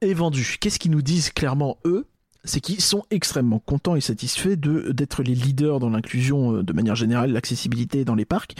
est 0.01 0.13
vendu? 0.13 0.57
Qu'est-ce 0.59 0.79
qu'ils 0.79 0.91
nous 0.91 1.01
disent 1.01 1.29
clairement 1.31 1.77
eux? 1.85 2.05
C'est 2.43 2.61
qu'ils 2.61 2.81
sont 2.81 3.03
extrêmement 3.11 3.59
contents 3.59 3.95
et 3.95 4.01
satisfaits 4.01 4.55
d'être 4.55 5.21
les 5.21 5.35
leaders 5.35 5.79
dans 5.79 5.89
l'inclusion 5.89 6.57
euh, 6.57 6.63
de 6.63 6.71
manière 6.71 6.95
générale, 6.95 7.31
l'accessibilité 7.31 8.05
dans 8.05 8.15
les 8.15 8.25
parcs. 8.25 8.55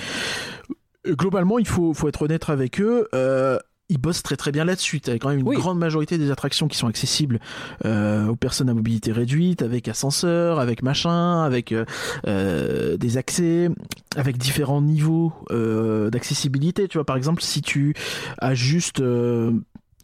Euh, 1.05 1.15
Globalement, 1.15 1.57
il 1.57 1.67
faut, 1.67 1.93
faut 1.93 2.09
être 2.09 2.23
honnête 2.23 2.49
avec 2.49 2.81
eux. 2.81 3.07
euh, 3.13 3.57
ils 3.89 3.97
bossent 3.97 4.23
très 4.23 4.35
très 4.35 4.51
bien 4.51 4.65
là-dessus. 4.65 4.99
T'as 5.01 5.13
quand 5.17 5.29
même 5.29 5.39
une 5.39 5.47
Oui. 5.47 5.55
grande 5.55 5.79
majorité 5.79 6.17
des 6.17 6.29
attractions 6.31 6.67
qui 6.67 6.77
sont 6.77 6.87
accessibles 6.87 7.39
euh, 7.85 8.27
aux 8.27 8.35
personnes 8.35 8.69
à 8.69 8.73
mobilité 8.73 9.11
réduite, 9.11 9.61
avec 9.61 9.87
ascenseur, 9.87 10.59
avec 10.59 10.83
machin, 10.83 11.43
avec 11.43 11.71
euh, 11.71 11.85
euh, 12.27 12.97
des 12.97 13.17
accès, 13.17 13.69
avec 14.15 14.37
différents 14.37 14.81
niveaux 14.81 15.31
euh, 15.51 16.09
d'accessibilité. 16.09 16.87
Tu 16.87 16.97
vois, 16.97 17.05
par 17.05 17.15
exemple, 17.15 17.41
si 17.41 17.61
tu 17.61 17.93
as 18.39 18.55
juste 18.55 18.99
euh, 18.99 19.51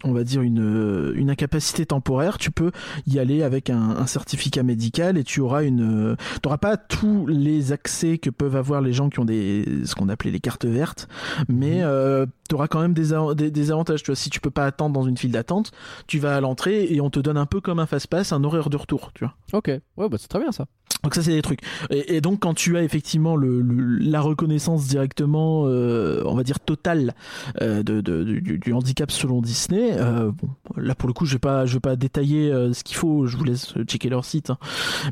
on 0.03 0.11
va 0.13 0.23
dire 0.23 0.41
une, 0.41 0.59
euh, 0.61 1.13
une 1.15 1.29
incapacité 1.29 1.85
temporaire, 1.85 2.37
tu 2.37 2.51
peux 2.51 2.71
y 3.07 3.19
aller 3.19 3.43
avec 3.43 3.69
un, 3.69 3.81
un 3.91 4.05
certificat 4.07 4.63
médical 4.63 5.17
et 5.17 5.23
tu 5.23 5.39
auras 5.41 5.63
une, 5.63 6.15
tu 6.41 6.47
auras 6.47 6.57
pas 6.57 6.77
tous 6.77 7.25
les 7.27 7.71
accès 7.71 8.17
que 8.17 8.29
peuvent 8.29 8.55
avoir 8.55 8.81
les 8.81 8.93
gens 8.93 9.09
qui 9.09 9.19
ont 9.19 9.25
des, 9.25 9.65
ce 9.85 9.95
qu'on 9.95 10.09
appelait 10.09 10.31
les 10.31 10.39
cartes 10.39 10.65
vertes, 10.65 11.07
mais 11.47 11.79
euh, 11.83 12.25
tu 12.49 12.55
auras 12.55 12.67
quand 12.67 12.81
même 12.81 12.93
des, 12.93 13.09
des, 13.35 13.51
des 13.51 13.71
avantages. 13.71 14.03
Tu 14.03 14.11
vois, 14.11 14.15
si 14.15 14.29
tu 14.29 14.39
peux 14.39 14.51
pas 14.51 14.65
attendre 14.65 14.93
dans 14.93 15.07
une 15.07 15.17
file 15.17 15.31
d'attente, 15.31 15.71
tu 16.07 16.19
vas 16.19 16.35
à 16.35 16.41
l'entrée 16.41 16.85
et 16.93 17.01
on 17.01 17.09
te 17.09 17.19
donne 17.19 17.37
un 17.37 17.45
peu 17.45 17.61
comme 17.61 17.79
un 17.79 17.85
fast-pass, 17.85 18.31
un 18.33 18.43
horaire 18.43 18.69
de 18.69 18.77
retour, 18.77 19.11
tu 19.13 19.23
vois. 19.25 19.35
Ok, 19.53 19.67
ouais, 19.69 20.09
bah 20.09 20.17
c'est 20.19 20.27
très 20.27 20.39
bien 20.39 20.51
ça. 20.51 20.65
Donc 21.03 21.15
ça 21.15 21.21
c'est 21.21 21.31
des 21.33 21.41
trucs. 21.41 21.59
Et, 21.89 22.15
et 22.15 22.21
donc 22.21 22.39
quand 22.39 22.53
tu 22.53 22.77
as 22.77 22.83
effectivement 22.83 23.35
le, 23.35 23.59
le- 23.61 23.97
la 23.97 24.21
reconnaissance 24.21 24.87
directement, 24.87 25.63
euh, 25.67 26.21
on 26.25 26.33
va 26.35 26.43
dire 26.43 26.61
totale 26.61 27.13
euh, 27.61 27.83
de, 27.83 27.99
de- 27.99 28.23
du, 28.23 28.57
du 28.57 28.73
handicap 28.73 29.11
selon 29.11 29.41
Disney, 29.41 29.91
euh, 29.97 30.31
bon, 30.31 30.49
là 30.77 30.95
pour 30.95 31.07
le 31.07 31.13
coup 31.13 31.25
je 31.25 31.33
vais 31.33 31.39
pas 31.39 31.65
je 31.65 31.73
vais 31.75 31.79
pas 31.79 31.95
détailler 31.95 32.51
euh, 32.51 32.73
ce 32.73 32.83
qu'il 32.83 32.95
faut, 32.97 33.25
je 33.27 33.37
vous 33.37 33.43
laisse 33.43 33.73
checker 33.87 34.09
leur 34.09 34.25
site. 34.25 34.49
hein. 34.49 34.57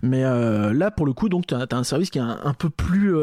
Mais 0.02 0.24
euh, 0.24 0.74
là 0.74 0.92
pour 0.92 1.06
le 1.06 1.14
coup 1.14 1.30
donc 1.30 1.48
tu 1.48 1.54
as, 1.56 1.68
un 1.72 1.84
service 1.84 2.10
qui 2.10 2.18
est 2.18 2.22
un, 2.22 2.40
un 2.44 2.54
peu 2.54 2.70
plus 2.70 3.16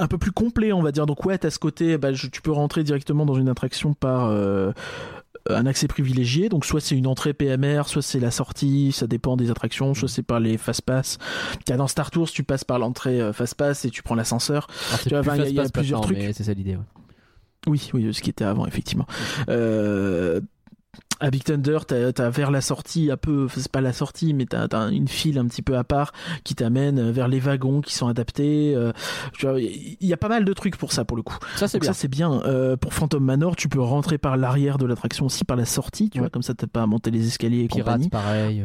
un 0.00 0.06
peu 0.06 0.18
plus 0.18 0.32
complet 0.32 0.72
on 0.72 0.82
va 0.82 0.92
dire. 0.92 1.06
Donc 1.06 1.24
ouais 1.24 1.38
t'as 1.38 1.50
ce 1.50 1.58
côté, 1.58 1.98
bah, 1.98 2.12
je- 2.12 2.28
tu 2.28 2.42
peux 2.42 2.52
rentrer 2.52 2.84
directement 2.84 3.26
dans 3.26 3.34
une 3.34 3.48
attraction 3.48 3.94
par 3.94 4.30
un 5.50 5.64
accès 5.64 5.88
privilégié, 5.88 6.50
donc 6.50 6.66
soit 6.66 6.80
c'est 6.80 6.94
une 6.94 7.06
entrée 7.06 7.32
PMR, 7.32 7.84
soit 7.86 8.02
c'est 8.02 8.20
la 8.20 8.30
sortie, 8.30 8.92
ça 8.92 9.06
dépend 9.06 9.34
des 9.36 9.50
attractions, 9.50 9.94
soit 9.94 10.08
c'est 10.08 10.22
par 10.22 10.40
les 10.40 10.58
fast 10.58 10.82
pass. 10.82 11.16
Dans 11.66 11.86
Star 11.86 12.10
Tours, 12.10 12.28
tu 12.30 12.42
passes 12.42 12.64
par 12.64 12.78
l'entrée 12.78 13.32
fast 13.32 13.54
pass 13.54 13.84
et 13.86 13.90
tu 13.90 14.02
prends 14.02 14.14
l'ascenseur. 14.14 14.66
C'est 14.98 15.08
Tu 15.08 15.14
vois, 15.16 15.36
il 15.36 15.54
y 15.54 15.58
a- 15.58 15.64
y 15.64 15.70
plusieurs 15.70 16.00
trucs. 16.02 16.18
c'est 16.34 16.44
ça 16.44 16.52
l'idée. 16.52 16.76
Ouais. 16.76 16.82
Oui, 17.66 17.90
oui, 17.92 18.12
ce 18.14 18.22
qui 18.22 18.30
était 18.30 18.44
avant 18.44 18.66
effectivement. 18.66 19.06
Euh, 19.48 20.40
à 21.20 21.30
Big 21.30 21.42
Thunder, 21.42 21.78
t'as 21.86 22.12
as 22.26 22.30
vers 22.30 22.50
la 22.52 22.60
sortie 22.60 23.10
un 23.10 23.16
peu, 23.16 23.48
c'est 23.52 23.70
pas 23.70 23.80
la 23.80 23.92
sortie, 23.92 24.34
mais 24.34 24.46
t'as 24.46 24.66
as 24.70 24.88
une 24.90 25.08
file 25.08 25.38
un 25.38 25.46
petit 25.46 25.62
peu 25.62 25.76
à 25.76 25.82
part 25.82 26.12
qui 26.44 26.54
t'amène 26.54 27.10
vers 27.10 27.26
les 27.26 27.40
wagons 27.40 27.80
qui 27.80 27.94
sont 27.94 28.06
adaptés. 28.06 28.72
euh, 28.76 28.92
Il 29.58 29.96
y 30.06 30.12
a 30.12 30.16
pas 30.16 30.28
mal 30.28 30.44
de 30.44 30.52
trucs 30.52 30.76
pour 30.76 30.92
ça 30.92 31.04
pour 31.04 31.16
le 31.16 31.24
coup. 31.24 31.36
Ça 31.56 31.66
c'est 31.66 31.80
bien. 31.80 31.92
ça 31.92 31.98
c'est 31.98 32.08
bien. 32.08 32.40
Euh, 32.44 32.76
pour 32.76 32.94
Phantom 32.94 33.22
Manor, 33.22 33.56
tu 33.56 33.68
peux 33.68 33.80
rentrer 33.80 34.16
par 34.18 34.36
l'arrière 34.36 34.78
de 34.78 34.86
l'attraction 34.86 35.26
aussi, 35.26 35.44
par 35.44 35.56
la 35.56 35.64
sortie, 35.64 36.08
tu 36.08 36.18
Ouais. 36.18 36.22
vois, 36.24 36.30
comme 36.30 36.42
ça 36.42 36.54
t'as 36.54 36.68
pas 36.68 36.82
à 36.82 36.86
monter 36.86 37.10
les 37.10 37.26
escaliers 37.26 37.62
et 37.64 37.68
compagnie. 37.68 38.08
Pirate, 38.08 38.24
pareil. 38.24 38.64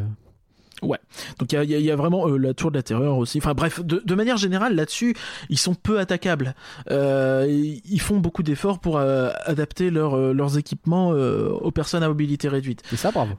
Euh. 0.84 1.00
Donc 1.40 1.52
il 1.52 1.56
y 1.56 1.76
a, 1.76 1.80
y 1.80 1.84
y 1.84 1.92
vraiment 1.92 2.28
euh, 2.28 2.38
la 2.38 2.54
tour 2.54 2.72
de 2.72 2.78
la 2.78 2.84
terreur 2.84 3.18
aussi. 3.18 3.38
Enfin 3.38 3.54
bref, 3.54 3.84
de, 3.84 4.02
de 4.04 4.16
manière 4.16 4.38
générale 4.38 4.76
là-dessus, 4.76 5.16
ils 5.50 5.58
sont 5.58 5.76
peu 5.76 6.00
attaquables. 6.00 6.56
Euh, 6.92 7.48
ils 7.86 8.02
font 8.02 8.18
beaucoup 8.18 8.44
d'efforts 8.44 8.80
pour 8.80 8.98
euh, 8.98 9.32
adapter 9.46 9.90
leur, 9.90 10.18
leurs 10.34 10.58
équipements 10.58 11.10
aux 11.10 11.72
personnes 11.72 12.04
à 12.04 12.08
mobilité 12.08 12.48
réduite. 12.48 12.84
Et 12.92 12.98
ça, 12.98 13.12
bravo. 13.12 13.34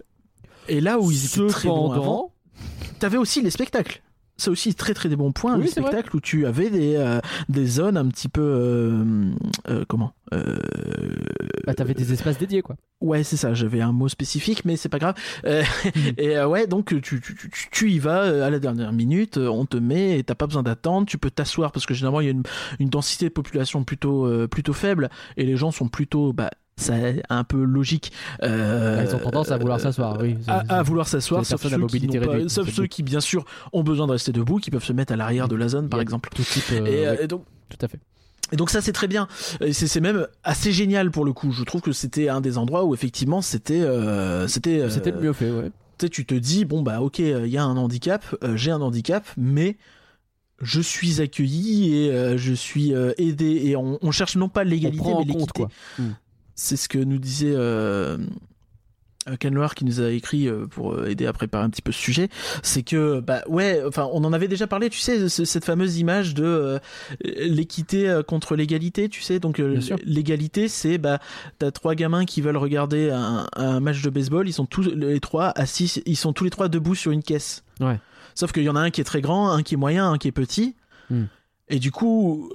Et 0.69 0.81
là 0.81 0.99
où 0.99 1.11
ils 1.11 1.27
étaient 1.27 1.47
très 1.47 1.69
bons 1.69 1.93
avant, 1.93 2.33
t'avais 2.99 3.19
aussi 3.19 3.43
les 3.43 3.51
spectacles. 3.51 4.03
C'est 4.37 4.51
aussi 4.51 4.75
très 4.75 4.95
très 4.95 5.09
des 5.09 5.17
bons 5.17 5.31
points, 5.33 5.55
Oui, 5.55 5.61
vrai. 5.63 5.71
spectacles 5.71 6.17
où 6.17 6.21
tu 6.21 6.45
avais 6.47 6.69
des, 6.69 6.97
euh, 6.97 7.21
des 7.49 7.67
zones 7.67 7.97
un 7.97 8.07
petit 8.09 8.29
peu... 8.29 8.43
euh, 8.43 9.31
euh, 9.69 9.85
comment 9.89 10.13
bah, 11.67 11.75
t'avais 11.75 11.95
des 11.95 12.13
espaces 12.13 12.39
dédiés 12.39 12.61
quoi. 12.61 12.75
Ouais, 13.01 13.23
c'est 13.23 13.37
ça, 13.37 13.55
j'avais 13.55 13.81
un 13.81 13.93
mot 13.93 14.09
spécifique, 14.09 14.65
mais 14.65 14.77
c'est 14.77 14.89
pas 14.89 14.99
grave. 14.99 15.15
Et 16.19 16.41
ouais, 16.41 16.67
donc 16.67 16.87
tu, 16.87 17.21
tu, 17.21 17.21
tu, 17.21 17.51
tu 17.71 17.91
y 17.93 17.99
vas 18.01 18.45
à 18.45 18.51
la 18.51 18.59
dernière 18.59 18.93
minute, 18.93 19.37
on 19.39 19.65
te 19.67 19.77
met 19.77 20.19
et 20.19 20.25
t'as 20.25 20.35
pas 20.35 20.47
besoin 20.47 20.65
d'attendre, 20.65 21.07
tu 21.07 21.19
peux 21.19 21.31
t'asseoir 21.31 21.71
parce 21.71 21.87
que 21.87 21.95
généralement 21.95 22.21
il 22.21 22.25
y 22.25 22.29
a 22.29 22.33
une, 22.33 22.43
une 22.81 22.89
densité 22.89 23.27
de 23.27 23.33
population 23.33 23.85
plutôt, 23.85 24.29
plutôt 24.49 24.73
faible 24.73 25.11
et 25.37 25.45
les 25.45 25.57
gens 25.57 25.71
sont 25.71 25.89
plutôt. 25.89 26.33
Bah, 26.33 26.51
c'est 26.77 27.23
un 27.29 27.45
peu 27.45 27.63
logique. 27.63 28.13
Euh, 28.43 28.97
Bah, 28.97 29.11
ils 29.11 29.15
ont 29.15 29.19
tendance 29.19 29.51
à 29.51 29.59
vouloir 29.59 29.81
s'asseoir, 29.81 30.19
oui. 30.21 30.37
À, 30.49 30.83
vouloir 30.83 31.07
s'asseoir, 31.09 31.45
sauf, 31.47 31.63
ceux 31.63 31.69
qui, 31.69 31.77
mobilité 31.79 32.19
n'ont 32.19 32.27
pas- 32.27 32.33
réduite, 32.33 32.51
sauf 32.51 32.67
c'est 32.69 32.75
ceux 32.75 32.83
tout. 32.83 32.89
qui, 32.89 33.03
bien 33.03 33.21
sûr, 33.21 33.45
ont 33.73 33.83
besoin 33.83 34.07
de 34.07 34.13
rester 34.13 34.33
debout, 34.33 34.59
qui 34.59 34.71
peuvent 34.71 34.85
se 34.85 34.93
mettre 34.93 35.13
à 35.13 35.17
l'arrière 35.17 35.49
de 35.49 35.57
la 35.57 35.69
zone, 35.69 35.89
par 35.89 36.01
exemple. 36.01 36.31
Tout 36.35 36.43
type. 36.43 36.65
euh, 36.73 36.85
Et, 36.87 37.07
euh, 37.07 37.13
ouais, 37.17 37.25
et 37.25 37.27
donc, 37.29 37.45
tout 37.69 37.79
à 37.81 37.89
fait. 37.89 37.99
et 38.53 38.57
donc 38.57 38.71
ça 38.71 38.81
c'est 38.81 38.93
très 38.93 39.09
bien. 39.09 39.27
C'est 39.73 39.87
c'est 39.87 40.01
même 40.01 40.27
assez 40.43 40.73
génial 40.73 41.11
pour 41.11 41.25
le 41.25 41.33
coup. 41.33 41.51
Je 41.53 41.65
trouve 41.65 41.81
que 41.81 41.93
c'était 41.93 42.29
un 42.29 42.41
des 42.41 42.59
endroits 42.59 42.85
où 42.85 42.93
effectivement 42.95 43.41
c'était 43.41 43.81
euh, 43.81 44.47
c'était 44.49 44.81
euh, 44.81 44.91
C'était 44.91 45.13
le 45.13 45.21
mieux 45.21 45.33
fait, 45.33 45.51
ouais. 45.51 45.71
tu 45.99 46.07
sais, 46.07 46.11
tu 46.11 46.27
te 46.27 46.35
dis 46.35 46.65
bon 46.65 46.83
bah 46.83 47.01
ok 47.01 47.21
il 47.21 47.47
y 47.47 47.57
a 47.57 47.65
un 47.65 47.77
handicap, 47.77 48.23
euh, 48.45 48.57
j'ai 48.57 48.71
un 48.71 48.81
handicap, 48.83 49.25
mais 49.39 49.77
je 50.61 50.81
suis 50.81 51.21
accueilli 51.21 51.95
et 52.05 52.11
euh, 52.13 52.37
je 52.37 52.53
suis 52.53 52.95
euh, 52.95 53.13
aidé 53.19 53.63
et 53.65 53.77
on, 53.77 53.99
on 54.03 54.11
cherche 54.13 54.37
non 54.37 54.49
pas 54.49 54.63
l'égalité 54.65 55.09
mais 55.19 55.25
l'équité. 55.25 55.63
quoi. 55.65 55.69
C'est 56.55 56.77
ce 56.77 56.89
que 56.89 56.99
nous 56.99 57.19
disait 57.19 57.53
euh, 57.55 58.17
euh, 59.29 59.37
Ken 59.41 59.55
Loire 59.55 59.75
qui 59.75 59.85
nous 59.85 60.01
a 60.01 60.11
écrit 60.11 60.47
euh, 60.49 60.67
pour 60.67 60.93
euh, 60.95 61.07
aider 61.09 61.27
à 61.27 61.33
préparer 61.33 61.65
un 61.65 61.71
petit 61.71 61.81
peu 61.83 61.93
ce 61.93 61.99
sujet, 62.01 62.29
c'est 62.63 62.83
que 62.83 63.21
bah 63.21 63.43
ouais, 63.49 63.83
enfin 63.87 64.09
on 64.13 64.23
en 64.25 64.33
avait 64.33 64.49
déjà 64.49 64.67
parlé, 64.67 64.91
tu 64.91 64.99
sais, 64.99 65.29
ce- 65.29 65.45
cette 65.47 65.65
fameuse 65.65 65.97
image 65.99 66.35
de 66.35 66.45
euh, 66.45 66.79
l'équité 67.25 68.21
contre 68.27 68.55
l'égalité, 68.55 69.09
tu 69.09 69.23
sais, 69.23 69.41
donc 69.41 69.59
l'égalité 70.05 70.69
c'est 70.69 70.99
bah 70.99 71.19
t'as 71.59 71.71
trois 71.71 71.95
gamins 71.95 72.25
qui 72.25 72.41
veulent 72.41 72.57
regarder 72.59 73.11
un, 73.11 73.47
un 73.57 73.81
match 73.81 74.03
de 74.03 74.11
baseball, 74.11 74.49
ils 74.49 74.53
sont 74.53 74.67
tous 74.67 74.83
les 74.83 75.21
trois 75.21 75.53
assis, 75.57 76.03
ils 76.07 76.17
sont 76.17 76.33
tous 76.33 76.45
les 76.45 76.51
trois 76.51 76.69
debout 76.69 76.95
sur 76.95 77.11
une 77.11 77.23
caisse. 77.23 77.65
Ouais. 77.81 77.99
Sauf 78.35 78.53
qu'il 78.53 78.63
y 78.65 78.69
en 78.69 78.77
a 78.77 78.81
un 78.81 78.91
qui 78.91 79.01
est 79.01 79.05
très 79.05 79.21
grand, 79.23 79.51
un 79.51 79.63
qui 79.63 79.75
est 79.75 79.79
moyen, 79.79 80.11
un 80.11 80.19
qui 80.19 80.29
est 80.29 80.33
petit. 80.33 80.75
Hmm. 81.11 81.25
Et 81.69 81.79
du 81.79 81.91
coup, 81.91 82.51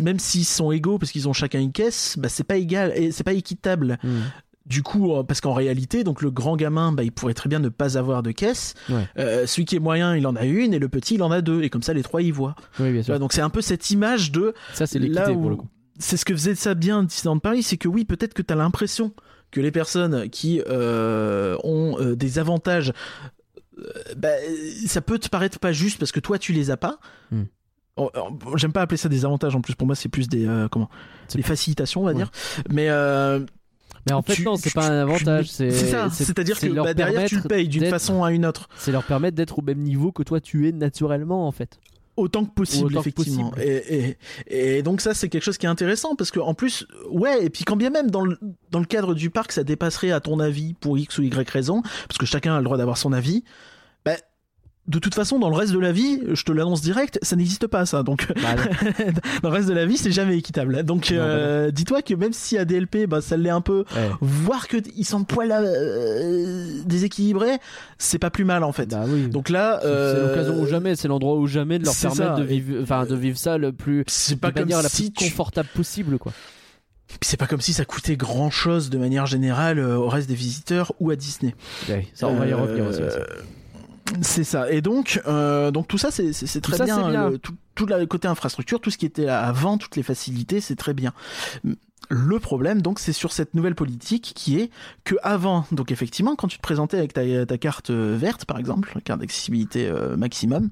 même 0.00 0.18
s'ils 0.18 0.44
sont 0.44 0.72
égaux 0.72 0.98
parce 0.98 1.12
qu'ils 1.12 1.28
ont 1.28 1.32
chacun 1.32 1.60
une 1.60 1.72
caisse, 1.72 2.16
bah 2.18 2.28
c'est 2.28 2.44
pas 2.44 2.56
égal 2.56 2.92
et 2.96 3.12
c'est 3.12 3.24
pas 3.24 3.34
équitable. 3.34 3.98
Hmm. 4.02 4.22
Du 4.66 4.82
coup, 4.82 5.12
parce 5.22 5.40
qu'en 5.40 5.54
réalité, 5.54 6.02
donc 6.02 6.22
le 6.22 6.30
grand 6.32 6.56
gamin, 6.56 6.90
bah, 6.90 7.04
il 7.04 7.12
pourrait 7.12 7.34
très 7.34 7.48
bien 7.48 7.60
ne 7.60 7.68
pas 7.68 7.96
avoir 7.96 8.24
de 8.24 8.32
caisse. 8.32 8.74
Ouais. 8.88 9.06
Euh, 9.16 9.46
celui 9.46 9.64
qui 9.64 9.76
est 9.76 9.80
moyen, 9.80 10.16
il 10.16 10.26
en 10.26 10.34
a 10.34 10.44
une, 10.44 10.74
et 10.74 10.80
le 10.80 10.88
petit, 10.88 11.14
il 11.14 11.22
en 11.22 11.30
a 11.30 11.40
deux. 11.40 11.62
Et 11.62 11.70
comme 11.70 11.82
ça, 11.82 11.94
les 11.94 12.02
trois, 12.02 12.20
ils 12.20 12.32
voient. 12.32 12.56
Oui, 12.80 12.90
bien 12.90 13.02
sûr. 13.02 13.16
donc 13.20 13.32
c'est 13.32 13.42
un 13.42 13.50
peu 13.50 13.60
cette 13.60 13.90
image 13.90 14.32
de. 14.32 14.54
Ça, 14.74 14.86
c'est 14.88 14.98
l'équité 14.98 15.34
pour 15.34 15.50
le 15.50 15.56
coup. 15.56 15.68
C'est 15.98 16.16
ce 16.16 16.24
que 16.24 16.34
faisait 16.34 16.56
ça 16.56 16.74
bien 16.74 17.04
Disneyland 17.04 17.38
Paris, 17.38 17.62
c'est 17.62 17.76
que 17.76 17.88
oui, 17.88 18.04
peut-être 18.04 18.34
que 18.34 18.42
tu 18.42 18.52
as 18.52 18.56
l'impression 18.56 19.14
que 19.52 19.60
les 19.60 19.70
personnes 19.70 20.28
qui 20.30 20.60
euh, 20.66 21.56
ont 21.62 21.98
euh, 22.00 22.16
des 22.16 22.38
avantages, 22.40 22.92
bah, 24.16 24.28
ça 24.86 25.00
peut 25.00 25.18
te 25.18 25.28
paraître 25.28 25.58
pas 25.58 25.72
juste 25.72 25.98
parce 25.98 26.12
que 26.12 26.20
toi, 26.20 26.38
tu 26.38 26.52
les 26.52 26.70
as 26.70 26.76
pas. 26.76 26.98
Hmm. 27.30 27.44
Oh, 27.96 28.10
oh, 28.14 28.56
J'aime 28.56 28.72
pas 28.72 28.82
appeler 28.82 28.98
ça 28.98 29.08
des 29.08 29.24
avantages 29.24 29.54
en 29.56 29.60
plus. 29.60 29.74
Pour 29.74 29.86
moi, 29.86 29.96
c'est 29.96 30.08
plus 30.08 30.28
des 30.28 30.46
euh, 30.46 30.68
comment 30.68 30.88
des 31.34 31.42
facilitations, 31.42 32.02
on 32.02 32.04
va 32.04 32.10
Ouais. 32.10 32.16
dire. 32.16 32.30
Mais 32.70 32.88
euh, 32.90 33.40
Mais 34.06 34.12
en 34.12 34.22
fait, 34.22 34.34
tu- 34.34 34.44
non, 34.44 34.56
c'est 34.56 34.72
pas 34.74 34.86
un 34.88 35.00
avantage. 35.02 35.48
C'est 35.50 35.70
c'est 35.70 35.86
ça. 35.86 36.08
c'est- 36.10 36.24
C'est-à-dire 36.24 36.56
c'est 36.58 36.68
que 36.68 36.74
bah, 36.74 36.94
derrière, 36.94 37.24
tu 37.28 37.36
le 37.36 37.42
payes 37.42 37.68
d'une 37.68 37.86
façon 37.86 38.22
à 38.22 38.32
une 38.32 38.44
autre. 38.46 38.68
C'est 38.76 38.92
leur 38.92 39.02
permettre 39.04 39.36
d'être 39.36 39.58
au 39.58 39.62
même 39.62 39.80
niveau 39.80 40.12
que 40.12 40.22
toi 40.22 40.40
tu 40.40 40.68
es 40.68 40.72
naturellement 40.72 41.46
en 41.48 41.52
fait. 41.52 41.78
autant 42.18 42.44
que 42.46 42.50
possible 42.54 42.86
Autant 42.86 42.94
que 42.94 43.00
effectivement 43.00 43.50
possible. 43.50 43.68
Et, 43.70 44.16
et, 44.48 44.78
et 44.78 44.82
donc 44.82 45.00
ça 45.02 45.12
c'est 45.12 45.28
quelque 45.28 45.42
chose 45.42 45.58
qui 45.58 45.66
est 45.66 45.68
intéressant 45.68 46.16
parce 46.16 46.30
que 46.30 46.40
en 46.40 46.54
plus 46.54 46.86
ouais 47.10 47.44
et 47.44 47.50
puis 47.50 47.64
quand 47.64 47.76
bien 47.76 47.90
même 47.90 48.10
dans 48.10 48.22
le, 48.22 48.38
dans 48.70 48.78
le 48.78 48.86
cadre 48.86 49.14
du 49.14 49.28
parc 49.28 49.52
ça 49.52 49.64
dépasserait 49.64 50.12
à 50.12 50.20
ton 50.20 50.40
avis 50.40 50.72
pour 50.72 50.96
x 50.96 51.18
ou 51.18 51.22
y 51.24 51.30
raison 51.50 51.82
parce 52.08 52.16
que 52.18 52.24
chacun 52.24 52.54
a 52.54 52.58
le 52.58 52.64
droit 52.64 52.78
d'avoir 52.78 52.96
son 52.96 53.12
avis 53.12 53.44
de 54.88 54.98
toute 55.00 55.14
façon 55.14 55.38
dans 55.38 55.48
le 55.50 55.56
reste 55.56 55.72
de 55.72 55.78
la 55.78 55.90
vie 55.92 56.20
je 56.32 56.42
te 56.44 56.52
l'annonce 56.52 56.80
direct 56.80 57.18
ça 57.22 57.34
n'existe 57.36 57.66
pas 57.66 57.86
ça 57.86 58.02
donc 58.02 58.28
Bah, 58.40 58.54
dans 59.42 59.48
le 59.50 59.54
reste 59.54 59.68
de 59.68 59.74
la 59.74 59.84
vie 59.86 59.96
c'est 59.96 60.12
jamais 60.12 60.36
équitable 60.38 60.82
donc 60.84 61.08
bah 61.10 61.16
euh, 61.16 61.70
dis-toi 61.72 62.02
que 62.02 62.14
même 62.14 62.32
si 62.32 62.56
à 62.56 62.64
DLP 62.64 63.06
bah, 63.08 63.20
ça 63.20 63.36
l'est 63.36 63.50
un 63.50 63.60
peu 63.60 63.84
ouais. 63.96 64.10
voir 64.20 64.68
que 64.68 64.76
ils 64.96 65.04
sont 65.04 65.24
poil 65.24 65.50
euh, 65.52 66.82
déséquilibrés 66.84 67.58
c'est 67.98 68.18
pas 68.18 68.30
plus 68.30 68.44
mal 68.44 68.62
en 68.64 68.72
fait 68.72 68.86
Bah 68.90 69.04
oui. 69.08 69.28
donc 69.28 69.48
là 69.48 69.78
C'est- 69.82 69.88
euh, 69.88 70.14
c'est 70.14 70.28
l'occasion 70.28 70.62
ou 70.62 70.66
jamais, 70.66 70.96
c'est 70.96 71.08
l'endroit 71.08 71.36
ou 71.36 71.46
jamais 71.46 71.78
de 71.78 71.84
leur 71.84 71.94
permettre 71.94 72.34
ça. 72.34 72.40
de 72.40 72.44
vivre, 72.44 72.82
enfin 72.82 73.04
de 73.06 73.14
vivre 73.16 73.38
ça 73.38 73.58
le 73.58 73.72
plus 73.72 74.04
c'est 74.06 74.34
de 74.36 74.40
pas 74.40 74.52
comme 74.52 74.62
manière 74.62 74.82
la 74.82 74.88
plus 74.88 75.10
tu 75.12 75.24
confortable 75.30 75.68
possible 75.74 76.18
quoi. 76.18 76.32
C'est 77.22 77.36
pas 77.36 77.46
comme 77.46 77.60
si 77.60 77.72
ça 77.72 77.84
coûtait 77.84 78.16
grand 78.16 78.50
chose 78.50 78.90
de 78.90 78.98
manière 78.98 79.26
générale 79.26 79.78
euh, 79.78 79.96
au 79.96 80.08
reste 80.08 80.28
des 80.28 80.34
visiteurs 80.34 80.92
ou 81.00 81.10
à 81.10 81.16
Disney. 81.16 81.54
Ouais, 81.88 82.06
ça 82.14 82.26
on 82.28 82.34
va 82.34 82.46
y 82.48 82.52
Euh, 82.52 82.56
revenir 82.56 82.84
aussi. 82.86 83.00
aussi. 83.02 83.16
C'est 84.22 84.44
ça. 84.44 84.70
Et 84.70 84.80
donc, 84.80 85.20
euh, 85.26 85.70
donc 85.70 85.88
tout 85.88 85.98
ça, 85.98 86.10
c'est 86.10 86.32
très 86.60 86.76
ça, 86.76 86.84
bien. 86.84 86.96
c'est 87.04 87.10
bien. 87.10 87.30
Le- 87.30 87.38
tout, 87.38 87.54
tout 87.74 87.86
le 87.86 88.04
côté 88.06 88.28
infrastructure, 88.28 88.80
tout 88.80 88.90
ce 88.90 88.98
qui 88.98 89.06
était 89.06 89.28
avant, 89.28 89.78
toutes 89.78 89.96
les 89.96 90.02
facilités, 90.02 90.60
c'est 90.60 90.76
très 90.76 90.94
bien. 90.94 91.12
Le 92.08 92.38
problème, 92.38 92.82
donc, 92.82 93.00
c'est 93.00 93.12
sur 93.12 93.32
cette 93.32 93.54
nouvelle 93.54 93.74
politique 93.74 94.32
qui 94.36 94.60
est 94.60 94.70
que 95.02 95.16
avant, 95.24 95.66
donc 95.72 95.90
effectivement, 95.90 96.36
quand 96.36 96.46
tu 96.46 96.56
te 96.58 96.62
présentais 96.62 96.98
avec 96.98 97.12
ta, 97.12 97.46
ta 97.46 97.58
carte 97.58 97.90
euh, 97.90 98.16
verte, 98.16 98.44
par 98.44 98.58
exemple, 98.58 98.92
la 98.94 99.00
carte 99.00 99.20
d'accessibilité 99.20 99.88
euh, 99.88 100.16
maximum, 100.16 100.70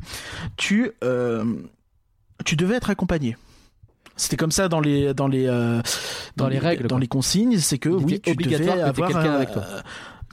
tu 0.57 0.93
euh, 1.03 1.45
tu 2.45 2.55
devais 2.55 2.77
être 2.77 2.91
accompagné. 2.91 3.37
C'était 4.17 4.37
comme 4.37 4.53
ça 4.53 4.69
dans 4.69 4.79
les 4.79 5.13
dans 5.13 5.27
les 5.27 5.47
euh, 5.49 5.83
Dans 6.37 6.47
les 6.47 6.61
règles, 6.61 6.85
dans 6.85 6.97
quoi. 6.97 7.01
les 7.01 7.09
consignes, 7.09 7.59
c'est 7.59 7.79
que 7.79 7.89
Il 7.89 7.95
oui, 7.97 8.21
tu 8.21 8.37
devais 8.37 8.69
avoir 8.71 9.17
avec 9.17 9.51
toi. 9.53 9.65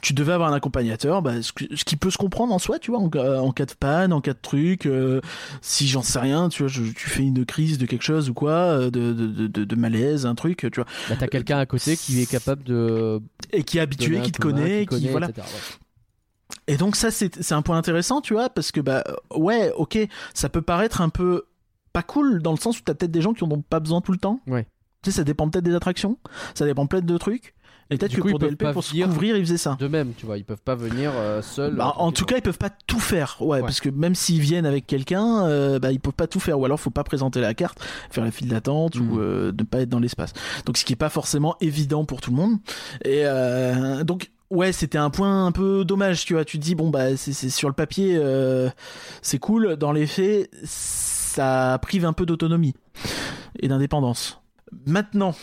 Euh, 0.02 0.06
tu 0.06 0.12
devais 0.14 0.32
avoir 0.32 0.50
un 0.50 0.54
accompagnateur, 0.54 1.22
bah, 1.22 1.40
ce, 1.42 1.52
qui 1.52 1.96
peut 1.96 2.10
se 2.10 2.18
comprendre 2.18 2.52
en 2.52 2.58
soi, 2.58 2.78
tu 2.78 2.90
vois, 2.90 3.00
en, 3.00 3.08
cas- 3.08 3.40
en 3.40 3.52
cas 3.52 3.66
de 3.66 3.72
panne, 3.72 4.12
en 4.12 4.20
cas 4.20 4.32
de 4.34 4.38
truc, 4.42 4.86
euh, 4.86 5.20
si 5.60 5.86
j'en 5.86 6.02
sais 6.02 6.18
rien, 6.18 6.48
tu 6.48 6.62
vois, 6.64 6.68
je- 6.68 6.82
tu 6.92 7.08
fais 7.08 7.22
une 7.22 7.46
crise 7.46 7.78
de 7.78 7.86
quelque 7.86 8.02
chose 8.02 8.28
ou 8.28 8.34
quoi, 8.34 8.50
euh, 8.50 8.90
de, 8.90 9.12
de, 9.12 9.64
de, 9.64 9.76
malaise, 9.76 10.26
un 10.26 10.34
truc, 10.34 10.58
tu 10.72 10.80
vois, 10.80 10.86
Bah, 11.08 11.14
t'as 11.18 11.28
quelqu'un 11.28 11.58
à 11.58 11.66
côté 11.66 11.96
qui 11.96 12.20
est 12.20 12.26
capable 12.30 12.64
de. 12.64 13.20
et 13.52 13.62
qui 13.62 13.78
est 13.78 13.80
habitué, 13.80 14.20
qui 14.22 14.32
te 14.32 14.40
connaît, 14.40 14.80
qui, 14.80 14.86
connaît, 14.86 15.10
voilà. 15.10 15.28
etc., 15.28 15.46
ouais. 15.46 15.76
Et 16.68 16.76
donc 16.76 16.96
ça 16.96 17.10
c'est 17.10 17.42
c'est 17.42 17.54
un 17.54 17.62
point 17.62 17.76
intéressant, 17.78 18.20
tu 18.20 18.34
vois, 18.34 18.48
parce 18.50 18.72
que 18.72 18.80
bah 18.80 19.02
ouais, 19.34 19.72
ok, 19.76 19.98
ça 20.34 20.48
peut 20.48 20.62
paraître 20.62 21.00
un 21.00 21.08
peu 21.08 21.44
pas 21.92 22.02
cool 22.02 22.42
dans 22.42 22.52
le 22.52 22.58
sens 22.58 22.78
où 22.78 22.82
t'as 22.84 22.94
peut-être 22.94 23.10
des 23.10 23.22
gens 23.22 23.32
qui 23.32 23.42
en 23.44 23.50
ont 23.50 23.62
pas 23.62 23.80
besoin 23.80 24.00
tout 24.00 24.12
le 24.12 24.18
temps. 24.18 24.40
Ouais. 24.46 24.66
Tu 25.02 25.10
sais, 25.10 25.16
ça 25.16 25.24
dépend 25.24 25.48
peut-être 25.48 25.64
des 25.64 25.74
attractions, 25.74 26.18
ça 26.54 26.64
dépend 26.66 26.86
peut-être 26.86 27.06
de 27.06 27.16
trucs. 27.18 27.54
Et 27.92 27.98
peut-être 27.98 28.14
que 28.14 28.20
coup, 28.20 28.30
pour 28.30 28.38
DLP, 28.38 28.72
pour 28.72 28.84
se 28.84 29.00
couvrir, 29.02 29.36
ils 29.36 29.44
faisaient 29.44 29.56
ça. 29.56 29.76
De 29.78 29.88
même, 29.88 30.12
tu 30.16 30.26
vois, 30.26 30.38
ils 30.38 30.44
peuvent 30.44 30.62
pas 30.62 30.74
venir 30.74 31.12
euh, 31.14 31.42
seuls. 31.42 31.76
Bah, 31.76 31.94
en 31.96 32.12
tout 32.12 32.24
cas, 32.24 32.36
ils 32.36 32.42
peuvent 32.42 32.58
pas 32.58 32.70
tout 32.86 33.00
faire, 33.00 33.36
ouais, 33.40 33.60
parce 33.60 33.80
que 33.80 33.88
même 33.88 34.14
s'ils 34.14 34.40
viennent 34.40 34.66
avec 34.66 34.86
quelqu'un, 34.86 35.46
euh, 35.46 35.78
bah 35.78 35.92
ils 35.92 36.00
peuvent 36.00 36.12
pas 36.12 36.26
tout 36.26 36.40
faire, 36.40 36.58
ou 36.58 36.64
alors 36.64 36.80
faut 36.80 36.90
pas 36.90 37.04
présenter 37.04 37.40
la 37.40 37.54
carte, 37.54 37.78
faire 38.10 38.24
la 38.24 38.30
file 38.30 38.48
d'attente 38.48 38.96
ou 38.96 39.18
euh, 39.18 39.52
ne 39.56 39.64
pas 39.64 39.80
être 39.80 39.88
dans 39.88 40.00
l'espace. 40.00 40.32
Donc 40.66 40.76
ce 40.76 40.84
qui 40.84 40.92
est 40.92 40.96
pas 40.96 41.08
forcément 41.08 41.56
évident 41.60 42.04
pour 42.04 42.20
tout 42.20 42.30
le 42.30 42.36
monde. 42.36 42.58
Et 43.04 43.22
euh, 43.24 44.04
donc 44.04 44.30
ouais, 44.50 44.72
c'était 44.72 44.98
un 44.98 45.10
point 45.10 45.46
un 45.46 45.52
peu 45.52 45.84
dommage, 45.84 46.24
tu 46.24 46.34
vois. 46.34 46.44
Tu 46.44 46.58
te 46.58 46.62
dis 46.62 46.74
bon 46.74 46.90
bah 46.90 47.16
c'est 47.16 47.32
c'est 47.32 47.50
sur 47.50 47.68
le 47.68 47.74
papier, 47.74 48.16
euh, 48.16 48.68
c'est 49.22 49.38
cool, 49.38 49.76
dans 49.76 49.92
les 49.92 50.06
faits, 50.06 50.50
ça 50.64 51.78
prive 51.82 52.04
un 52.04 52.12
peu 52.12 52.26
d'autonomie 52.26 52.74
et 53.60 53.68
d'indépendance. 53.68 54.40
Maintenant. 54.86 55.34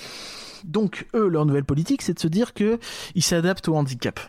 Donc 0.66 1.08
eux, 1.14 1.28
leur 1.28 1.46
nouvelle 1.46 1.66
politique, 1.66 2.02
c'est 2.02 2.14
de 2.14 2.20
se 2.20 2.28
dire 2.28 2.54
que 2.54 2.80
ils 3.16 3.24
s'adaptent 3.24 3.68
au 3.68 3.76
handicap. 3.76 4.20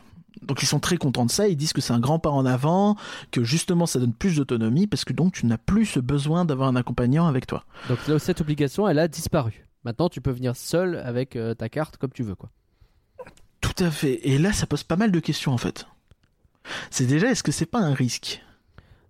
Donc 0.43 0.63
ils 0.63 0.67
sont 0.67 0.81
très 0.81 0.97
contents 0.97 1.27
de 1.27 1.31
ça, 1.31 1.49
ils 1.49 1.57
disent 1.57 1.73
que 1.75 1.81
c'est 1.83 1.93
un 1.93 2.01
grand 2.01 2.19
pas 2.19 2.31
en 2.31 2.47
avant, 2.47 2.97
que 3.31 3.45
justement 3.45 3.85
ça 3.87 3.99
donne 3.99 4.15
plus 4.15 4.37
d'autonomie 4.37 4.87
parce 4.87 5.05
que 5.05 5.13
donc 5.13 5.35
tu 5.35 5.45
n'as 5.47 5.59
plus 5.59 5.85
ce 5.87 6.01
besoin 6.01 6.45
d'avoir 6.47 6.69
un 6.69 6.77
accompagnant 6.77 7.27
avec 7.27 7.47
toi. 7.47 7.65
Donc 7.89 7.99
cette 8.19 8.41
obligation, 8.41 8.89
elle 8.89 8.99
a 8.99 9.07
disparu. 9.09 9.67
Maintenant, 9.85 10.09
tu 10.09 10.21
peux 10.21 10.31
venir 10.31 10.57
seul 10.57 10.97
avec 10.97 11.37
euh, 11.37 11.55
ta 11.55 11.69
carte 11.69 11.97
comme 11.99 12.11
tu 12.11 12.23
veux, 12.23 12.35
quoi. 12.35 12.51
Tout 13.61 13.85
à 13.85 13.91
fait. 13.91 14.27
Et 14.27 14.39
là 14.39 14.53
ça 14.53 14.67
pose 14.67 14.83
pas 14.83 14.97
mal 14.97 15.13
de 15.13 15.21
questions 15.21 15.53
en 15.53 15.59
fait. 15.59 15.87
C'est 16.91 17.07
déjà 17.07 17.31
est-ce 17.31 17.43
que 17.43 17.53
c'est 17.53 17.67
pas 17.67 17.81
un 17.81 17.93
risque? 17.95 18.43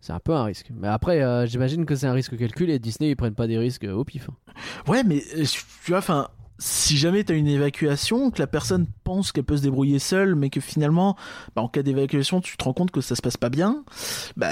C'est 0.01 0.13
un 0.13 0.19
peu 0.21 0.33
un 0.35 0.45
risque. 0.45 0.71
Mais 0.75 0.89
après, 0.89 1.21
euh, 1.23 1.47
j'imagine 1.47 1.85
que 1.85 1.95
c'est 1.95 2.07
un 2.07 2.13
risque 2.13 2.37
calculé. 2.37 2.79
Disney, 2.79 3.11
ils 3.11 3.17
prennent 3.17 3.35
pas 3.35 3.47
des 3.47 3.59
risques 3.59 3.85
euh, 3.85 3.93
au 3.93 4.05
pif. 4.05 4.29
hein. 4.31 4.53
Ouais 4.89 5.05
mais 5.05 5.23
tu 5.45 5.63
vois, 5.91 5.99
enfin 5.99 6.29
si 6.63 6.97
jamais 6.99 7.25
t'as 7.25 7.35
une 7.35 7.47
évacuation, 7.49 8.31
que 8.31 8.39
la 8.39 8.47
personne 8.47 8.87
pense 9.03 9.33
qu'elle 9.33 9.45
peut 9.45 9.57
se 9.57 9.63
débrouiller 9.63 9.99
seule, 9.99 10.35
mais 10.35 10.51
que 10.51 10.61
finalement, 10.61 11.17
bah, 11.57 11.63
en 11.63 11.69
cas 11.69 11.83
d'évacuation, 11.83 12.41
tu 12.41 12.57
te 12.57 12.63
rends 12.65 12.75
compte 12.75 12.91
que 12.91 13.01
ça 13.01 13.17
se 13.17 13.23
passe 13.23 13.37
pas 13.39 13.49
bien, 13.49 13.83
bah, 14.37 14.49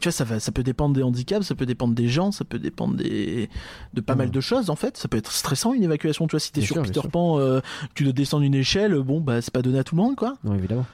tu 0.00 0.04
vois, 0.04 0.12
ça, 0.12 0.24
va, 0.24 0.38
ça 0.40 0.52
peut 0.52 0.62
dépendre 0.62 0.94
des 0.94 1.02
handicaps, 1.02 1.44
ça 1.46 1.54
peut 1.56 1.66
dépendre 1.66 1.94
des 1.94 2.08
gens, 2.08 2.30
ça 2.32 2.44
peut 2.44 2.58
dépendre 2.60 2.94
des, 2.94 3.50
de 3.94 4.00
pas 4.00 4.14
mal 4.14 4.30
de 4.30 4.40
choses, 4.40 4.70
en 4.70 4.76
fait. 4.76 4.96
Ça 4.96 5.08
peut 5.08 5.18
être 5.18 5.32
stressant, 5.32 5.74
une 5.74 5.82
évacuation, 5.82 6.26
tu 6.28 6.32
vois, 6.32 6.40
si 6.40 6.52
t'es 6.52 6.60
sur 6.60 6.76
sûr, 6.76 6.82
Peter. 6.84 7.00
Pan, 7.10 7.38
euh, 7.40 7.60
tu 7.94 8.04
dois 8.04 8.12
descendre 8.12 8.44
une 8.44 8.54
échelle, 8.54 8.94
bon, 9.02 9.20
bah, 9.20 9.42
c'est 9.42 9.52
pas 9.52 9.62
donné 9.62 9.78
à 9.80 9.84
tout 9.84 9.96
le 9.96 10.02
monde, 10.02 10.14
quoi. 10.16 10.34
Non, 10.44 10.54
évidemment. 10.54 10.86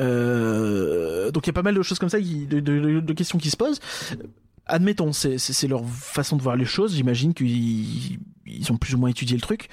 Euh, 0.00 1.30
donc 1.30 1.46
il 1.46 1.48
y 1.48 1.50
a 1.50 1.52
pas 1.52 1.62
mal 1.62 1.74
de 1.74 1.82
choses 1.82 1.98
comme 1.98 2.08
ça, 2.08 2.20
qui, 2.20 2.46
de, 2.46 2.60
de- 2.60 3.00
de 3.00 3.12
questions 3.12 3.38
qui 3.38 3.50
se 3.50 3.56
posent. 3.56 3.78
Admettons, 4.66 5.12
c'est- 5.12 5.66
leur 5.68 5.84
façon 5.84 6.36
de 6.36 6.42
voir 6.42 6.56
les 6.56 6.64
choses. 6.64 6.94
J'imagine 6.94 7.34
qu'ils 7.34 8.18
ils 8.46 8.72
ont 8.72 8.76
plus 8.76 8.94
ou 8.94 8.98
moins 8.98 9.08
étudié 9.10 9.36
le 9.36 9.40
truc. 9.42 9.68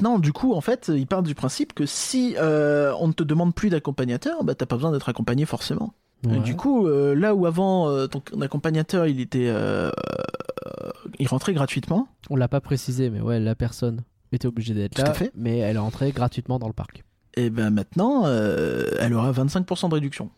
Non, 0.00 0.18
du 0.18 0.32
coup, 0.32 0.54
en 0.54 0.60
fait, 0.60 0.90
ils 0.94 1.06
partent 1.06 1.26
du 1.26 1.34
principe 1.34 1.72
que 1.74 1.86
si 1.86 2.34
euh, 2.38 2.92
on 2.98 3.08
ne 3.08 3.12
te 3.12 3.22
demande 3.22 3.54
plus 3.54 3.70
d'accompagnateur, 3.70 4.42
bah 4.44 4.54
t'as 4.54 4.66
pas 4.66 4.76
besoin 4.76 4.90
d'être 4.92 5.08
accompagné 5.08 5.44
forcément. 5.46 5.94
Ouais. 6.24 6.38
du 6.38 6.54
coup, 6.54 6.86
euh, 6.86 7.14
là 7.16 7.34
où 7.34 7.46
avant 7.46 7.88
euh, 7.88 8.06
ton 8.06 8.22
accompagnateur, 8.40 9.06
il 9.08 9.18
était, 9.20 9.48
euh, 9.48 9.90
il 11.18 11.26
rentrait 11.26 11.52
gratuitement. 11.52 12.06
On 12.30 12.36
l'a 12.36 12.46
pas 12.48 12.60
précisé, 12.60 13.10
mais 13.10 13.20
ouais, 13.20 13.40
la 13.40 13.56
personne 13.56 14.02
était 14.30 14.46
obligée 14.46 14.72
d'être 14.72 14.98
là, 14.98 15.12
fait. 15.14 15.32
mais 15.34 15.58
elle 15.58 15.76
est 15.76 15.80
entrée 15.80 16.12
gratuitement 16.12 16.58
dans 16.60 16.68
le 16.68 16.72
parc. 16.74 17.02
Et 17.34 17.50
ben 17.50 17.70
maintenant, 17.70 18.24
elle 18.26 19.14
aura 19.14 19.32
25% 19.32 19.88
de 19.88 19.94
réduction. 19.94 20.30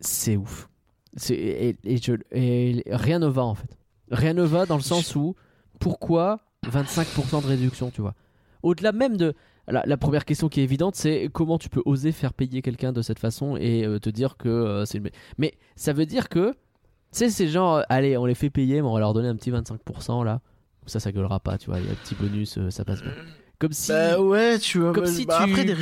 C'est 0.00 0.36
ouf. 0.36 0.68
C'est 1.16 1.34
et, 1.34 1.76
et 1.84 1.96
je- 1.96 2.12
et 2.32 2.82
rien 2.88 3.18
ne 3.18 3.26
va 3.26 3.42
en 3.44 3.54
fait. 3.54 3.76
Rien 4.10 4.34
ne 4.34 4.42
va 4.42 4.66
dans 4.66 4.76
le 4.76 4.82
sens 4.82 5.14
où 5.16 5.34
pourquoi 5.80 6.40
25% 6.66 7.42
de 7.42 7.46
réduction, 7.46 7.90
tu 7.90 8.00
vois? 8.00 8.14
Au-delà 8.62 8.92
même 8.92 9.16
de 9.16 9.34
la, 9.68 9.82
la 9.86 9.96
première 9.96 10.24
question 10.24 10.48
qui 10.48 10.60
est 10.60 10.64
évidente, 10.64 10.96
c'est 10.96 11.28
comment 11.32 11.58
tu 11.58 11.68
peux 11.68 11.82
oser 11.84 12.10
faire 12.12 12.32
payer 12.32 12.62
quelqu'un 12.62 12.92
de 12.92 13.02
cette 13.02 13.18
façon 13.18 13.56
et 13.56 13.84
euh, 13.84 13.98
te 13.98 14.10
dire 14.10 14.36
que 14.36 14.48
euh, 14.48 14.84
c'est 14.84 14.98
une... 14.98 15.10
mais 15.36 15.54
ça 15.76 15.92
veut 15.92 16.06
dire 16.06 16.28
que 16.28 16.50
tu 16.52 16.56
sais 17.12 17.30
ces 17.30 17.48
gens 17.48 17.76
euh, 17.78 17.82
allez, 17.88 18.16
on 18.16 18.24
les 18.26 18.34
fait 18.34 18.50
payer 18.50 18.80
mais 18.82 18.88
on 18.88 18.94
va 18.94 19.00
leur 19.00 19.12
donner 19.14 19.28
un 19.28 19.36
petit 19.36 19.50
25% 19.50 20.24
là. 20.24 20.40
Ça 20.86 21.00
ça 21.00 21.12
gueulera 21.12 21.38
pas, 21.38 21.58
tu 21.58 21.68
vois, 21.70 21.80
il 21.80 21.84
y 21.86 21.88
a 21.88 21.92
un 21.92 21.94
petit 21.96 22.14
bonus, 22.14 22.56
euh, 22.58 22.70
ça 22.70 22.84
passe 22.84 23.02
bien. 23.02 23.12
Comme 23.58 23.72
si 23.72 23.92
Bah 23.92 24.18
ouais, 24.20 24.58
tu 24.58 24.78
vois. 24.78 24.92
Comme 24.94 25.04
bah, 25.04 25.10
si 25.10 25.26
bah, 25.26 25.42
tu- 25.44 25.50
Après 25.50 25.64
des 25.64 25.74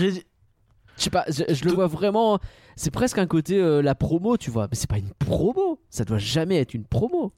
je 0.96 1.02
sais 1.02 1.10
pas, 1.10 1.24
je, 1.28 1.42
je 1.54 1.64
le 1.64 1.72
vois 1.72 1.86
vraiment. 1.86 2.38
C'est 2.76 2.90
presque 2.90 3.18
un 3.18 3.26
côté 3.26 3.58
euh, 3.58 3.82
la 3.82 3.94
promo, 3.94 4.36
tu 4.36 4.50
vois. 4.50 4.68
Mais 4.70 4.76
c'est 4.76 4.88
pas 4.90 4.98
une 4.98 5.10
promo. 5.18 5.80
Ça 5.90 6.04
doit 6.04 6.18
jamais 6.18 6.58
être 6.58 6.74
une 6.74 6.84
promo. 6.84 7.32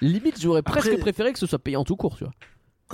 Limite, 0.00 0.40
j'aurais 0.40 0.60
Après- 0.60 0.80
presque 0.80 0.98
préféré 1.00 1.32
que 1.32 1.38
ce 1.38 1.46
soit 1.46 1.58
payant 1.58 1.84
tout 1.84 1.96
court, 1.96 2.16
tu 2.16 2.24
vois. 2.24 2.32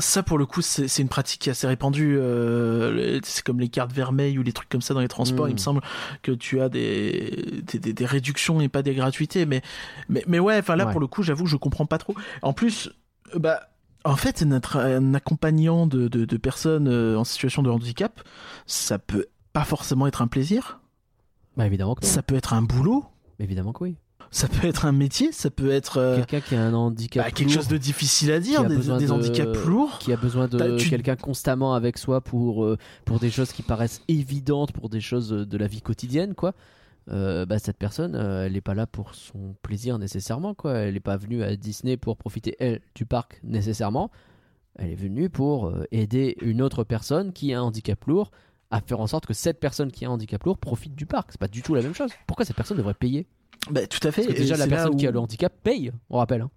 Ça, 0.01 0.23
pour 0.23 0.39
le 0.39 0.47
coup, 0.47 0.63
c'est 0.63 0.87
une 1.03 1.09
pratique 1.09 1.41
qui 1.41 1.49
est 1.49 1.53
assez 1.53 1.67
répandue. 1.67 2.17
euh, 2.21 3.19
c'est 3.25 3.43
comme 3.45 3.59
les 3.59 3.69
cartes 3.69 3.93
vermeilles 3.93 4.39
ou 4.39 4.45
les 4.45 4.53
trucs 4.53 4.69
comme 4.69 4.81
ça 4.83 4.95
dans 4.95 5.01
les 5.01 5.09
transports. 5.09 5.49
Il 5.49 5.55
me 5.55 5.59
semble 5.59 5.81
que 6.23 6.31
tu 6.31 6.61
as 6.61 6.69
des, 6.69 7.63
des, 7.65 7.81
des- 7.81 7.93
des 7.95 8.07
réductions 8.07 8.61
et 8.61 8.69
pas 8.69 8.83
des 8.83 8.95
gratuités. 8.95 9.45
Mais, 9.45 9.61
mais, 10.09 10.23
mais 10.29 10.39
ouais, 10.39 10.57
enfin 10.59 10.77
là, 10.77 10.87
Ouais. 10.87 10.93
pour 10.93 11.01
le 11.01 11.09
coup, 11.09 11.25
j'avoue, 11.25 11.47
je 11.47 11.57
comprends 11.57 11.87
pas 11.87 11.99
trop. 11.99 12.15
En 12.43 12.53
plus, 12.53 12.91
euh, 13.35 13.41
bah, 13.41 13.71
en 14.05 14.15
fait, 14.15 14.45
un 14.75 15.15
accompagnant 15.15 15.89
de, 15.89 16.07
de, 16.07 16.25
de 16.25 16.37
personnes 16.37 16.87
en 16.89 17.25
situation 17.25 17.65
de 17.65 17.71
handicap, 17.71 18.21
ça 18.67 19.01
peut 19.01 19.27
pas 19.59 19.65
forcément 19.65 20.07
être 20.07 20.23
un 20.23 20.29
plaisir. 20.29 20.81
Bah 21.57 21.67
évidemment 21.67 21.95
que 21.97 22.05
non. 22.05 22.09
Ça 22.13 22.23
peut 22.23 22.37
être 22.37 22.53
un 22.53 22.63
boulot. 22.63 23.05
Évidemment 23.41 23.73
que 23.73 23.85
oui. 23.85 23.97
Ça 24.31 24.47
peut 24.47 24.67
être 24.69 24.85
un 24.87 24.93
métier. 24.93 25.33
Ça 25.33 25.51
peut 25.51 25.71
être 25.71 25.97
euh, 25.97 26.17
Quelqu'un 26.17 26.41
qui 26.41 26.55
a 26.55 26.63
un 26.65 26.75
handicap 26.75 27.25
bah, 27.25 27.31
quelque 27.33 27.49
lourd, 27.49 27.55
chose 27.63 27.69
de 27.69 27.77
difficile 27.79 28.31
à 28.31 28.39
dire. 28.41 28.65
Des, 28.65 28.77
besoin 28.77 28.99
des 28.99 29.07
de- 29.07 29.11
handicaps 29.13 29.65
lourds. 29.65 29.99
qui 29.99 30.13
a 30.13 30.17
besoin 30.17 30.47
de 30.47 30.77
tu- 30.77 30.91
quelqu'un 30.91 31.17
constamment 31.17 31.75
avec 31.75 31.99
soi 31.99 32.21
pour 32.21 32.65
euh, 32.65 32.77
pour 33.05 33.19
des 33.19 33.31
choses 33.31 33.53
qui 33.53 33.63
paraissent 33.63 34.03
évidentes, 34.07 34.71
pour 34.73 34.89
des 34.91 35.01
choses 35.01 35.33
euh, 35.33 35.45
de 35.47 35.57
la 35.59 35.67
vie 35.67 35.81
quotidienne, 35.83 36.35
quoi. 36.35 36.53
Euh, 37.11 37.47
bah 37.47 37.59
cette 37.59 37.79
personne, 37.79 38.15
euh, 38.15 38.45
elle 38.47 38.53
n'est 38.53 38.61
pas 38.61 38.75
là 38.75 38.87
pour 38.87 39.15
son 39.15 39.55
plaisir 39.63 39.99
nécessairement, 39.99 40.55
quoi. 40.55 40.75
Elle 40.75 40.95
n'est 40.95 41.01
pas 41.01 41.17
venue 41.17 41.43
à 41.43 41.57
Disney 41.57 41.97
pour 41.97 42.17
profiter 42.19 42.55
elle 42.61 42.81
du 42.95 43.07
parc 43.07 43.41
nécessairement. 43.43 44.11
Elle 44.77 44.91
est 44.91 44.95
venue 44.95 45.31
pour 45.31 45.67
euh, 45.67 45.85
aider 45.91 46.37
une 46.43 46.61
autre 46.63 46.85
personne 46.85 47.33
qui 47.33 47.53
a 47.55 47.59
un 47.59 47.63
handicap 47.63 48.05
lourd 48.05 48.31
à 48.71 48.81
faire 48.81 49.01
en 49.01 49.07
sorte 49.07 49.27
que 49.27 49.35
cette 49.35 49.61
personne 49.61 49.91
qui 49.91 50.05
a 50.05 50.09
un 50.09 50.13
handicap 50.13 50.43
lourd 50.45 50.59
profite 50.59 50.95
du 50.95 51.07
parc. 51.07 51.29
C'est 51.33 51.41
pas 51.41 51.49
du 51.49 51.63
tout 51.63 51.75
la 51.75 51.83
même 51.83 51.95
chose. 51.95 52.11
Pourquoi 52.27 52.45
cette 52.45 52.57
personne 52.57 52.77
devrait 52.77 52.95
payer? 52.95 53.27
Bah, 53.71 53.87
tout 53.87 54.07
à 54.07 54.13
fait. 54.13 54.23
Parce 54.23 54.35
que 54.35 54.41
déjà 54.41 54.57
la 54.57 54.67
personne 54.67 54.97
qui 54.97 55.07
a 55.07 55.11
le 55.11 55.19
handicap 55.19 55.53
paye, 55.63 55.91
on 56.11 56.19
rappelle. 56.19 56.43
hein. 56.43 56.51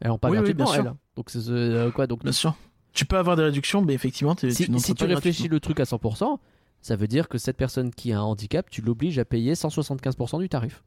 Elle 0.00 0.10
en 0.10 0.18
pas 0.18 0.28
Oui, 0.28 0.36
oui, 0.36 0.38
gratuitement, 0.54 0.64
bien 0.66 0.74
sûr. 0.74 0.84
elle. 0.86 0.94
Donc 1.16 1.30
c'est 1.30 1.48
euh, 1.48 1.90
quoi 1.90 2.06
donc 2.06 2.22
Bien 2.22 2.32
sûr. 2.32 2.54
Tu 2.92 3.04
peux 3.06 3.16
avoir 3.16 3.36
des 3.36 3.42
réductions, 3.42 3.82
mais 3.82 3.94
effectivement, 3.94 4.34
si, 4.38 4.48
tu 4.66 4.78
si 4.78 4.94
tu 4.94 5.04
réfléchis 5.04 5.48
le 5.48 5.60
truc 5.60 5.80
à 5.80 5.84
100%, 5.84 6.38
ça 6.82 6.96
veut 6.96 7.06
dire 7.08 7.28
que 7.28 7.36
cette 7.38 7.56
personne 7.56 7.90
qui 7.90 8.12
a 8.12 8.18
un 8.18 8.22
handicap, 8.22 8.68
tu 8.70 8.80
l'obliges 8.82 9.18
à 9.18 9.24
payer 9.24 9.54
175% 9.54 10.38
du 10.40 10.48
tarif. 10.48 10.82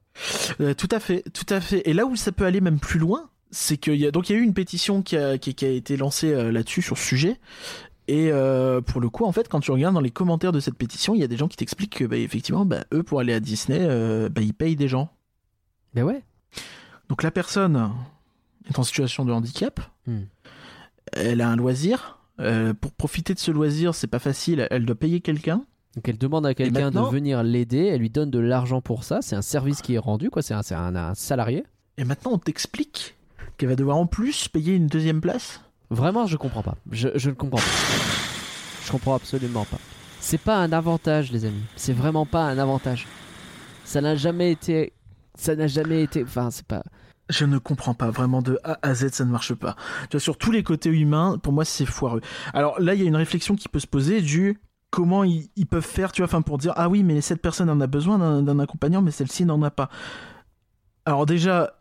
Euh, 0.60 0.74
tout 0.74 0.88
à 0.92 1.00
fait, 1.00 1.24
tout 1.34 1.46
à 1.54 1.60
fait. 1.62 1.88
Et 1.90 1.94
là 1.94 2.06
où 2.06 2.16
ça 2.16 2.32
peut 2.32 2.46
aller 2.46 2.62
même 2.62 2.80
plus 2.80 3.00
loin, 3.00 3.30
c'est 3.52 3.78
qu'il 3.78 3.96
y 3.96 4.06
a 4.08 4.12
donc 4.12 4.30
il 4.30 4.34
y 4.34 4.36
a 4.36 4.40
eu 4.40 4.44
une 4.44 4.54
pétition 4.54 5.02
qui 5.02 5.18
a, 5.18 5.38
qui, 5.40 5.54
qui 5.56 5.66
a 5.66 5.70
été 5.70 5.98
lancée 5.98 6.32
euh, 6.32 6.52
là-dessus 6.52 6.82
sur 6.84 6.98
ce 6.98 7.04
sujet. 7.04 7.40
Et 8.10 8.32
euh, 8.32 8.82
pour 8.82 9.02
le 9.02 9.10
coup, 9.10 9.26
en 9.26 9.32
fait, 9.32 9.48
quand 9.48 9.60
tu 9.60 9.70
regardes 9.72 9.94
dans 9.94 10.02
les 10.02 10.10
commentaires 10.10 10.52
de 10.52 10.60
cette 10.60 10.76
pétition, 10.76 11.14
il 11.14 11.22
y 11.22 11.24
a 11.24 11.28
des 11.28 11.38
gens 11.38 11.48
qui 11.48 11.58
t'expliquent 11.58 11.98
que, 11.98 12.06
bah, 12.06 12.18
effectivement, 12.18 12.66
bah, 12.66 12.84
eux, 12.92 13.04
pour 13.04 13.20
aller 13.20 13.34
à 13.34 13.40
Disney, 13.40 13.78
euh, 13.82 14.30
bah, 14.30 14.42
ils 14.42 14.54
payent 14.54 14.76
des 14.76 14.88
gens. 14.88 15.12
Ben 15.94 16.04
ouais. 16.04 16.24
Donc 17.08 17.22
la 17.24 17.30
personne 17.30 17.92
est 18.68 18.80
en 18.80 18.84
situation 18.84 19.26
de 19.26 19.32
handicap, 19.32 19.80
Hmm. 20.08 20.22
elle 21.14 21.42
a 21.42 21.50
un 21.50 21.56
loisir. 21.56 22.16
euh, 22.40 22.74
pour 22.74 22.94
profiter 22.94 23.34
de 23.34 23.40
ce 23.40 23.52
loisir, 23.52 23.94
c'est 23.94 24.08
pas 24.08 24.18
facile. 24.20 24.66
Elle 24.72 24.86
doit 24.86 24.96
payer 24.96 25.20
quelqu'un. 25.20 25.66
Donc 25.96 26.08
elle 26.08 26.18
demande 26.18 26.46
à 26.46 26.54
quelqu'un 26.54 26.90
de 26.90 26.96
venir 27.12 27.44
l'aider, 27.44 27.86
elle 27.88 28.00
lui 28.00 28.10
donne 28.10 28.32
de 28.32 28.40
l'argent 28.40 28.80
pour 28.80 29.04
ça, 29.04 29.22
c'est 29.22 29.36
un 29.36 29.42
service 29.42 29.82
qui 29.82 29.96
est 29.96 30.00
rendu, 30.00 30.30
quoi. 30.30 30.42
C'est 30.42 30.54
un, 30.54 30.62
c'est 30.62 30.74
un- 30.76 30.96
un 30.96 31.16
salarié. 31.16 31.66
Et 31.98 32.06
maintenant, 32.06 32.32
on 32.32 32.38
t'explique 32.38 33.18
qu'elle 33.58 33.68
va 33.70 33.76
devoir 33.76 33.98
en 33.98 34.06
plus 34.08 34.48
payer 34.48 34.74
une 34.74 34.88
deuxième 34.88 35.20
place. 35.20 35.60
Vraiment, 35.90 36.28
je 36.28 36.38
comprends 36.38 36.64
pas. 36.64 36.76
Je, 36.92 37.10
je 37.16 37.30
ne 37.30 37.36
comprends 37.36 37.58
pas. 37.58 37.64
Je 38.86 38.92
comprends 38.92 39.16
absolument 39.16 39.66
pas. 39.66 39.78
C'est 40.20 40.38
pas 40.38 40.58
un 40.58 40.72
avantage, 40.72 41.32
les 41.32 41.46
amis. 41.46 41.64
C'est 41.76 41.94
vraiment 41.94 42.26
pas 42.26 42.44
un 42.44 42.58
avantage. 42.58 43.08
Ça 43.84 44.02
n'a 44.02 44.16
jamais 44.16 44.52
été. 44.52 44.94
Ça 45.36 45.56
n'a 45.56 45.68
jamais 45.68 46.04
été. 46.04 46.24
Enfin, 46.24 46.52
c'est 46.52 46.66
pas. 46.66 46.84
Je 47.30 47.46
ne 47.46 47.58
comprends 47.60 47.94
pas 47.94 48.10
vraiment 48.10 48.42
de 48.42 48.60
A 48.64 48.80
à 48.82 48.94
Z, 48.96 49.10
ça 49.14 49.26
ne 49.26 49.32
marche 49.32 49.54
pas. 49.54 49.76
Tu 50.04 50.18
vois, 50.18 50.20
sur 50.20 50.38
tous 50.38 50.52
les 50.52 50.64
côtés 50.64 50.90
humains, 50.90 51.38
pour 51.42 51.54
moi, 51.54 51.66
c'est 51.66 51.86
foireux. 51.86 52.22
Alors 52.54 52.80
là, 52.80 52.96
il 52.96 53.02
y 53.02 53.04
a 53.04 53.08
une 53.08 53.16
réflexion 53.16 53.56
qui 53.56 53.70
peut 53.70 53.80
se 53.80 53.88
poser 53.88 54.22
du 54.22 54.60
comment 54.90 55.24
ils, 55.24 55.50
peuvent 55.70 55.86
faire, 55.86 56.12
tu 56.12 56.22
vois, 56.22 56.28
enfin 56.28 56.42
pour 56.42 56.58
dire 56.58 56.74
ah 56.76 56.90
oui, 56.90 57.04
mais 57.04 57.22
cette 57.22 57.42
personne 57.42 57.70
en 57.70 57.80
a 57.80 57.86
besoin 57.86 58.42
d'un 58.42 58.60
accompagnant, 58.60 59.04
mais 59.04 59.12
celle-ci 59.12 59.46
n'en 59.46 59.62
a 59.62 59.72
pas. 59.72 59.90
Alors 61.06 61.26
déjà. 61.26 61.76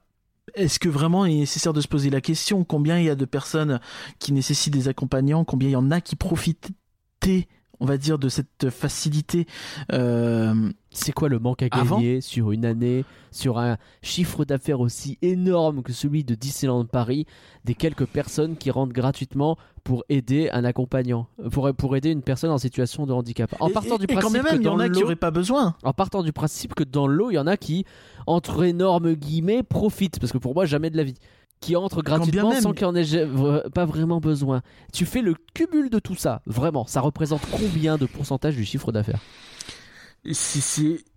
Est-ce 0.55 0.78
que 0.78 0.88
vraiment 0.88 1.24
il 1.24 1.34
est 1.34 1.40
nécessaire 1.40 1.72
de 1.72 1.80
se 1.80 1.88
poser 1.88 2.11
la 2.11 2.20
question 2.20 2.64
combien 2.64 2.99
il 2.99 3.05
y 3.05 3.11
a 3.11 3.14
de 3.14 3.24
personnes 3.24 3.80
qui 4.18 4.32
nécessitent 4.32 4.72
des 4.72 4.88
accompagnants, 4.88 5.44
combien 5.44 5.68
il 5.68 5.72
y 5.72 5.76
en 5.76 5.90
a 5.90 6.01
qui 6.01 6.16
profitaient, 6.16 7.49
on 7.80 7.86
va 7.86 7.96
dire, 7.96 8.18
de 8.18 8.28
cette 8.28 8.70
facilité 8.70 9.46
euh, 9.92 10.70
C'est 10.91 11.12
quoi 11.12 11.28
le 11.28 11.39
manque 11.39 11.62
à 11.62 11.68
Avant 11.70 11.97
gagner 11.97 12.20
sur 12.22 12.51
une 12.51 12.64
année, 12.64 13.05
sur 13.30 13.59
un 13.59 13.76
chiffre 14.03 14.45
d'affaires 14.47 14.80
aussi 14.80 15.18
énorme 15.20 15.82
que 15.82 15.93
celui 15.93 16.24
de 16.24 16.34
Disneyland 16.34 16.86
Paris, 16.86 17.26
des 17.64 17.74
quelques 17.74 18.07
personnes 18.07 18.57
qui 18.57 18.70
rentrent 18.70 18.95
gratuitement 18.95 19.59
pour 19.84 20.05
aider 20.09 20.49
un 20.51 20.64
accompagnant, 20.64 21.28
pour, 21.51 21.72
pour 21.74 21.95
aider 21.97 22.11
une 22.11 22.22
personne 22.22 22.51
en 22.51 22.59
situation 22.59 23.05
de 23.07 23.12
handicap. 23.12 23.55
En 23.61 23.68
partant 23.68 23.97
et- 23.97 23.99
du 23.99 24.05
et 24.05 24.14
quand 24.14 24.20
principe 24.20 24.43
que 24.43 24.47
même, 24.49 24.57
il 24.57 24.62
y 24.62 24.64
dans 24.64 24.74
en 24.74 24.78
a 24.80 24.89
qui 24.89 25.14
pas 25.16 25.30
besoin. 25.30 25.74
en 25.82 25.93
partant 25.93 26.22
du 26.22 26.32
principe 26.32 26.74
que 26.74 26.84
dans 26.84 27.07
l'eau, 27.07 27.30
il 27.30 27.34
y 27.34 27.39
en 27.39 27.47
a 27.47 27.57
qui, 27.59 27.84
entre 28.26 28.62
énormes 28.64 29.12
guillemets, 29.14 29.62
profitent, 29.62 30.18
parce 30.18 30.32
que 30.32 30.39
pour 30.39 30.55
moi, 30.55 30.64
jamais 30.64 30.89
de 30.91 30.97
la 30.97 31.05
vie, 31.05 31.14
qui 31.61 31.76
entrent 31.76 32.03
bien 32.03 32.16
gratuitement 32.16 32.53
sans 32.61 32.72
qu'il 32.72 32.86
en 32.86 32.95
ait 32.95 33.26
pas 33.74 33.84
vraiment 33.84 34.20
besoin. 34.20 34.62
Tu 34.93 35.05
fais 35.05 35.20
le 35.22 35.34
cumul 35.55 35.91
de 35.91 35.99
tout 35.99 36.14
ça, 36.14 36.41
vraiment, 36.47 36.86
ça 36.86 37.01
représente 37.03 37.43
combien 37.51 37.99
de 37.99 38.07
pourcentage 38.07 38.57
du 38.57 38.64
chiffre 38.64 38.91
d'affaires? 38.93 39.20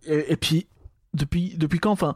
Et 0.06 0.38
puis, 0.38 0.68
depuis, 1.14 1.56
depuis 1.58 1.80
quand 1.80 1.92
Enfin, 1.92 2.16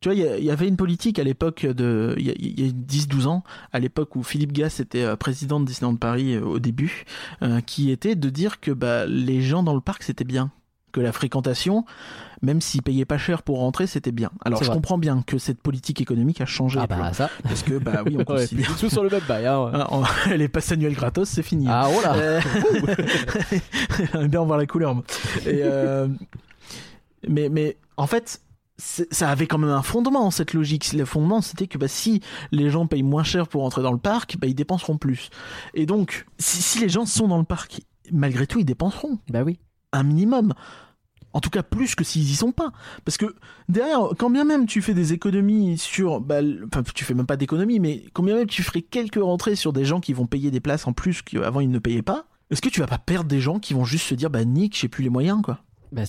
tu 0.00 0.08
vois, 0.08 0.14
il 0.14 0.44
y 0.44 0.50
avait 0.50 0.68
une 0.68 0.76
politique 0.76 1.18
à 1.18 1.24
l'époque 1.24 1.66
de. 1.66 2.14
Il 2.18 2.26
y 2.26 2.30
a, 2.30 2.34
il 2.38 2.60
y 2.60 2.68
a 2.68 2.72
10-12 2.72 3.26
ans, 3.26 3.42
à 3.72 3.80
l'époque 3.80 4.14
où 4.14 4.22
Philippe 4.22 4.52
Gass 4.52 4.78
était 4.78 5.02
euh, 5.02 5.16
président 5.16 5.58
de 5.58 5.64
Disneyland 5.64 5.96
Paris 5.96 6.36
euh, 6.36 6.44
au 6.44 6.58
début, 6.60 7.04
euh, 7.42 7.60
qui 7.60 7.90
était 7.90 8.14
de 8.14 8.30
dire 8.30 8.60
que 8.60 8.70
bah, 8.70 9.06
les 9.06 9.42
gens 9.42 9.64
dans 9.64 9.74
le 9.74 9.80
parc 9.80 10.04
c'était 10.04 10.24
bien. 10.24 10.52
Que 10.92 11.00
la 11.00 11.12
fréquentation, 11.12 11.84
même 12.42 12.60
s'ils 12.60 12.82
payaient 12.82 13.04
pas 13.04 13.18
cher 13.18 13.42
pour 13.42 13.58
rentrer, 13.58 13.86
c'était 13.86 14.12
bien. 14.12 14.30
Alors 14.44 14.60
je 14.62 14.66
vrai. 14.66 14.74
comprends 14.76 14.96
bien 14.98 15.22
que 15.26 15.38
cette 15.38 15.60
politique 15.60 16.00
économique 16.00 16.40
a 16.40 16.46
changé. 16.46 16.78
Ah 16.82 16.86
bah 16.86 17.12
ça, 17.12 17.30
Parce 17.42 17.62
que, 17.62 17.78
bah 17.78 18.02
oui, 18.06 18.16
on 18.18 18.24
considère. 18.24 18.74
tout 18.76 18.88
sur 18.88 19.02
le 19.02 19.10
même 19.10 19.22
bail. 19.28 19.46
hein, 19.46 19.64
ouais. 19.64 19.72
Ah, 19.74 20.34
les 20.36 20.48
passes 20.48 20.72
annuelles 20.72 20.94
gratos, 20.94 21.28
c'est 21.28 21.42
fini. 21.42 21.66
Ah 21.68 21.88
oh 21.94 22.00
là 22.02 22.14
Euh, 22.16 22.40
bien 24.28 24.42
voir 24.44 24.58
la 24.58 24.66
couleur. 24.66 24.96
Et, 25.46 25.60
euh, 25.62 26.08
mais, 27.28 27.48
mais 27.48 27.76
en 27.96 28.06
fait, 28.06 28.40
ça 28.78 29.28
avait 29.30 29.46
quand 29.46 29.58
même 29.58 29.70
un 29.70 29.82
fondement, 29.82 30.30
cette 30.30 30.54
logique. 30.54 30.92
Le 30.92 31.04
fondement, 31.04 31.40
c'était 31.40 31.66
que 31.66 31.78
bah, 31.78 31.88
si 31.88 32.22
les 32.52 32.70
gens 32.70 32.86
payent 32.86 33.02
moins 33.02 33.24
cher 33.24 33.48
pour 33.48 33.64
entrer 33.64 33.82
dans 33.82 33.92
le 33.92 33.98
parc, 33.98 34.36
bah, 34.38 34.46
ils 34.46 34.54
dépenseront 34.54 34.96
plus. 34.96 35.30
Et 35.74 35.84
donc, 35.86 36.26
si, 36.38 36.62
si 36.62 36.78
les 36.80 36.88
gens 36.88 37.04
sont 37.06 37.28
dans 37.28 37.38
le 37.38 37.44
parc, 37.44 37.80
malgré 38.12 38.46
tout, 38.46 38.58
ils 38.60 38.64
dépenseront 38.64 39.18
Bah 39.30 39.42
oui. 39.44 39.58
Un 39.92 40.02
minimum. 40.02 40.54
En 41.34 41.40
tout 41.40 41.50
cas, 41.50 41.62
plus 41.62 41.94
que 41.94 42.04
s'ils 42.04 42.30
y 42.30 42.34
sont 42.34 42.52
pas. 42.52 42.72
Parce 43.04 43.16
que 43.16 43.34
derrière, 43.68 44.00
quand 44.18 44.30
bien 44.30 44.44
même 44.44 44.66
tu 44.66 44.80
fais 44.82 44.94
des 44.94 45.12
économies 45.12 45.76
sur. 45.78 46.20
Bah, 46.20 46.40
enfin, 46.66 46.82
tu 46.94 47.04
fais 47.04 47.14
même 47.14 47.26
pas 47.26 47.36
d'économies, 47.36 47.80
mais 47.80 48.04
combien 48.14 48.34
même 48.34 48.46
tu 48.46 48.62
ferais 48.62 48.82
quelques 48.82 49.22
rentrées 49.22 49.56
sur 49.56 49.72
des 49.72 49.84
gens 49.84 50.00
qui 50.00 50.12
vont 50.12 50.26
payer 50.26 50.50
des 50.50 50.60
places 50.60 50.86
en 50.86 50.92
plus 50.92 51.22
qu'avant 51.22 51.60
ils 51.60 51.70
ne 51.70 51.78
payaient 51.78 52.02
pas, 52.02 52.26
est-ce 52.50 52.62
que 52.62 52.70
tu 52.70 52.80
vas 52.80 52.86
pas 52.86 52.98
perdre 52.98 53.28
des 53.28 53.40
gens 53.40 53.58
qui 53.58 53.74
vont 53.74 53.84
juste 53.84 54.06
se 54.06 54.14
dire, 54.14 54.30
bah, 54.30 54.44
Nick, 54.44 54.76
j'ai 54.78 54.88
plus 54.88 55.04
les 55.04 55.10
moyens, 55.10 55.42
quoi? 55.42 55.60
Bah, 55.92 56.02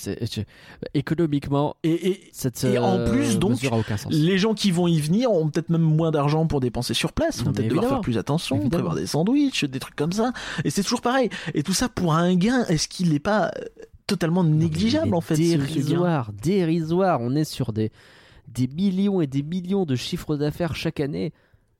économiquement, 0.93 1.75
Et, 1.83 2.09
et 2.11 2.29
cette 2.33 2.63
Et 2.63 2.77
en 2.77 2.97
euh, 2.99 3.09
plus, 3.11 3.39
donc, 3.39 3.59
les 4.09 4.37
gens 4.37 4.53
qui 4.53 4.71
vont 4.71 4.87
y 4.87 4.99
venir 4.99 5.31
ont 5.31 5.49
peut-être 5.49 5.69
même 5.69 5.81
moins 5.81 6.11
d'argent 6.11 6.45
pour 6.47 6.59
dépenser 6.59 6.93
sur 6.93 7.13
place, 7.13 7.43
vont 7.43 7.51
peut-être 7.53 7.69
devoir 7.69 7.87
faire 7.87 8.01
plus 8.01 8.17
attention, 8.17 8.57
Évidemment. 8.57 8.71
prévoir 8.83 8.95
des 8.95 9.07
sandwichs, 9.07 9.65
des 9.65 9.79
trucs 9.79 9.95
comme 9.95 10.11
ça. 10.11 10.33
Et 10.65 10.69
c'est 10.69 10.83
toujours 10.83 11.01
pareil. 11.01 11.29
Et 11.53 11.63
tout 11.63 11.73
ça 11.73 11.89
pour 11.89 12.13
un 12.13 12.35
gain, 12.35 12.65
est-ce 12.65 12.87
qu'il 12.87 13.09
n'est 13.11 13.19
pas 13.19 13.47
euh, 13.57 13.61
totalement 14.07 14.43
négligeable 14.43 15.13
en 15.15 15.21
fait 15.21 15.35
ce- 15.35 15.41
ce 15.41 15.57
gain 15.57 15.63
Dérisoire, 15.65 16.31
dérisoire. 16.33 17.21
On 17.21 17.35
est 17.35 17.43
sur 17.45 17.71
des, 17.73 17.91
des 18.47 18.67
millions 18.67 19.21
et 19.21 19.27
des 19.27 19.43
millions 19.43 19.85
de 19.85 19.95
chiffres 19.95 20.35
d'affaires 20.35 20.75
chaque 20.75 20.99
année. 20.99 21.31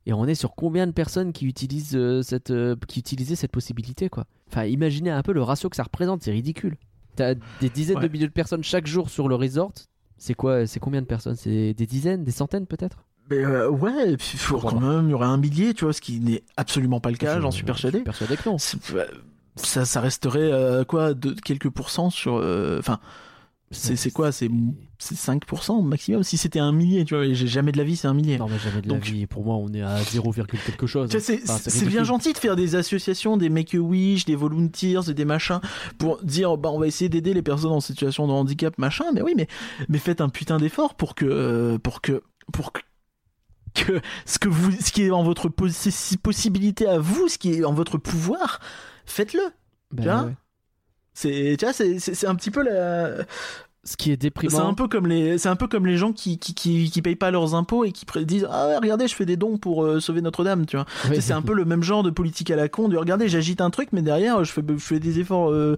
Et 0.06 0.14
on 0.14 0.26
est 0.26 0.36
sur 0.36 0.56
combien 0.56 0.88
de 0.88 0.92
personnes 0.92 1.34
qui 1.34 1.46
utilisent, 1.46 1.96
euh, 1.96 2.22
cette, 2.24 2.54
qui 2.88 3.00
utilisaient 3.00 3.36
cette 3.36 3.52
possibilité 3.52 4.10
quoi 4.10 4.26
Enfin, 4.50 4.64
imaginez 4.66 5.12
un 5.12 5.22
peu 5.22 5.34
le 5.34 5.44
ratio 5.44 5.70
que 5.70 5.76
ça 5.76 5.84
représente, 5.84 6.24
c'est 6.24 6.32
ridicule. 6.32 6.78
T'as 7.20 7.36
des 7.60 7.70
dizaines 7.70 8.00
de 8.00 8.08
milliers 8.08 8.28
de 8.28 8.32
personnes 8.32 8.64
chaque 8.64 8.88
jour 8.88 9.10
sur 9.10 9.28
le 9.28 9.36
resort. 9.36 9.74
C'est 10.18 10.34
quoi 10.34 10.66
C'est 10.68 10.80
combien 10.80 11.02
de 11.02 11.06
personnes? 11.06 11.36
C'est 11.36 11.74
des 11.74 11.86
dizaines, 11.86 12.24
des 12.24 12.32
centaines 12.32 12.66
peut-être? 12.66 13.04
Mais 13.30 13.44
euh, 13.46 13.70
ouais, 13.70 14.12
et 14.14 14.18
puis, 14.18 14.38
faut 14.38 14.58
quand 14.58 14.80
même, 14.80 15.08
il 15.08 15.12
y 15.12 15.14
aurait 15.14 15.28
un 15.28 15.38
millier, 15.38 15.74
tu 15.74 15.84
vois, 15.84 15.92
ce 15.94 16.00
qui 16.02 16.20
n'est 16.22 16.44
absolument 16.58 17.00
pas 17.02 17.12
le 17.12 17.18
cas, 17.18 17.36
Je- 17.36 17.42
j'en 17.42 17.52
suis 17.52 17.64
persuadé. 17.64 17.98
Je 17.98 17.98
suis 18.00 18.06
persuadé 18.06 18.38
que 18.38 18.50
non. 18.50 18.58
Euh, 18.98 19.06
Ça, 19.58 19.84
ça 19.86 20.00
resterait 20.02 20.52
euh, 20.52 20.84
quoi, 20.86 21.14
de 21.14 21.32
quelques 21.34 21.70
pourcents 21.70 22.10
sur. 22.10 22.38
euh, 22.38 22.80
Enfin, 22.80 23.00
c'est 23.72 24.12
quoi? 24.12 24.32
C'est 24.32 24.50
c'est 24.98 25.16
5% 25.16 25.84
maximum? 25.84 26.24
Si 26.24 26.38
c'était 26.38 26.60
un 26.60 26.72
millier, 26.72 27.06
tu 27.06 27.14
vois, 27.16 27.26
et 27.26 27.36
j'ai 27.36 27.48
jamais 27.48 27.72
de 27.72 27.78
la 27.78 27.84
vie, 27.84 27.96
c'est 27.96 28.08
un 28.08 28.14
millier. 28.14 28.38
Non, 28.38 28.48
mais 28.50 28.58
jamais 28.60 28.82
de 28.82 28.88
la 28.90 28.96
Donc- 28.96 29.04
vie. 29.06 29.28
Pour 29.28 29.46
moi, 29.46 29.56
on 29.56 29.72
est 29.74 29.82
à 29.82 29.98
0, 30.04 30.34
quelque 30.34 30.88
chose. 30.88 31.10
C'est 31.20 31.42
Enfin, 31.50 31.86
bien 31.88 32.04
gentil 32.04 32.34
de 32.34 32.38
faire 32.38 32.56
des 32.56 32.76
associations, 32.76 33.38
des 33.38 33.50
Make-A-Wish, 33.50 34.26
des 34.26 34.36
Volunteers, 34.36 35.14
des 35.14 35.26
machins, 35.26 35.60
pour 35.98 36.18
dire 36.24 36.58
bah 36.58 36.70
on 36.72 36.80
va 36.80 36.88
essayer 36.88 37.10
d'aider 37.10 37.34
les 37.34 37.42
personnes 37.44 37.72
en 37.72 37.80
situation 37.80 38.28
de 38.28 38.32
handicap, 38.34 38.78
machin. 38.78 39.06
Mais 39.14 39.22
oui, 39.22 39.34
mais 39.38 39.48
mais 39.88 40.00
faites 40.00 40.22
un 40.22 40.30
putain 40.30 40.58
d'effort 40.58 40.96
pour 40.96 41.14
que 41.16 41.26
euh, 41.26 41.78
pour 41.78 42.02
que 42.02 42.24
pour 42.52 42.74
que, 42.74 42.82
que 43.76 44.02
ce 44.26 44.40
que 44.40 44.50
vous 44.50 44.72
ce 44.72 44.92
qui 44.92 45.04
est 45.04 45.12
en 45.12 45.24
votre 45.24 45.48
possi- 45.50 46.18
possibilité 46.18 46.88
à 46.88 46.98
vous, 46.98 47.28
ce 47.28 47.38
qui 47.38 47.54
est 47.54 47.64
en 47.64 47.74
votre 47.74 47.98
pouvoir, 47.98 48.60
faites-le. 49.06 49.42
Ouais. 50.26 50.34
C'est 51.22 51.56
tu 51.58 51.66
vois 51.66 51.74
c'est 51.74 52.00
c'est 52.00 52.14
c'est 52.14 52.28
un 52.28 52.36
petit 52.36 52.52
peu 52.52 52.64
la 52.64 53.26
Ce 53.84 53.98
qui 53.98 54.10
est 54.10 54.14
c'est 54.14 54.18
déprimant. 54.18 54.68
un 54.70 54.74
peu 54.74 54.88
comme 54.88 55.08
les 55.08 55.38
c'est 55.38 55.50
un 55.50 55.56
peu 55.56 55.68
comme 55.68 55.86
les 55.86 55.98
gens 55.98 56.14
qui 56.14 56.38
qui 56.40 56.54
qui, 56.54 56.90
qui 56.90 57.02
payent 57.02 57.16
pas 57.16 57.32
leurs 57.32 57.56
impôts 57.56 57.84
et 57.84 57.92
qui 57.92 58.06
disent 58.26 58.48
ah 58.50 58.68
ouais, 58.70 58.78
regardez 58.78 59.08
je 59.08 59.16
fais 59.16 59.26
des 59.26 59.36
dons 59.38 59.58
pour 59.58 59.84
euh, 59.84 60.00
sauver 60.00 60.22
Notre-Dame 60.22 60.66
tu 60.66 60.78
vois 60.78 60.86
c'est 61.20 61.34
un 61.34 61.42
peu 61.42 61.54
le 61.54 61.66
même 61.66 61.84
genre 61.84 62.04
de 62.04 62.10
politique 62.10 62.52
à 62.52 62.56
la 62.56 62.70
con 62.70 62.88
de 62.88 62.96
regardez 62.98 63.28
j'agite 63.28 63.60
un 63.62 63.70
truc 63.70 63.90
mais 63.92 64.02
derrière 64.02 64.44
je 64.44 64.52
fais 64.52 64.62
je 64.68 64.78
fais 64.78 65.00
des 65.00 65.20
efforts 65.20 65.52
euh, 65.52 65.76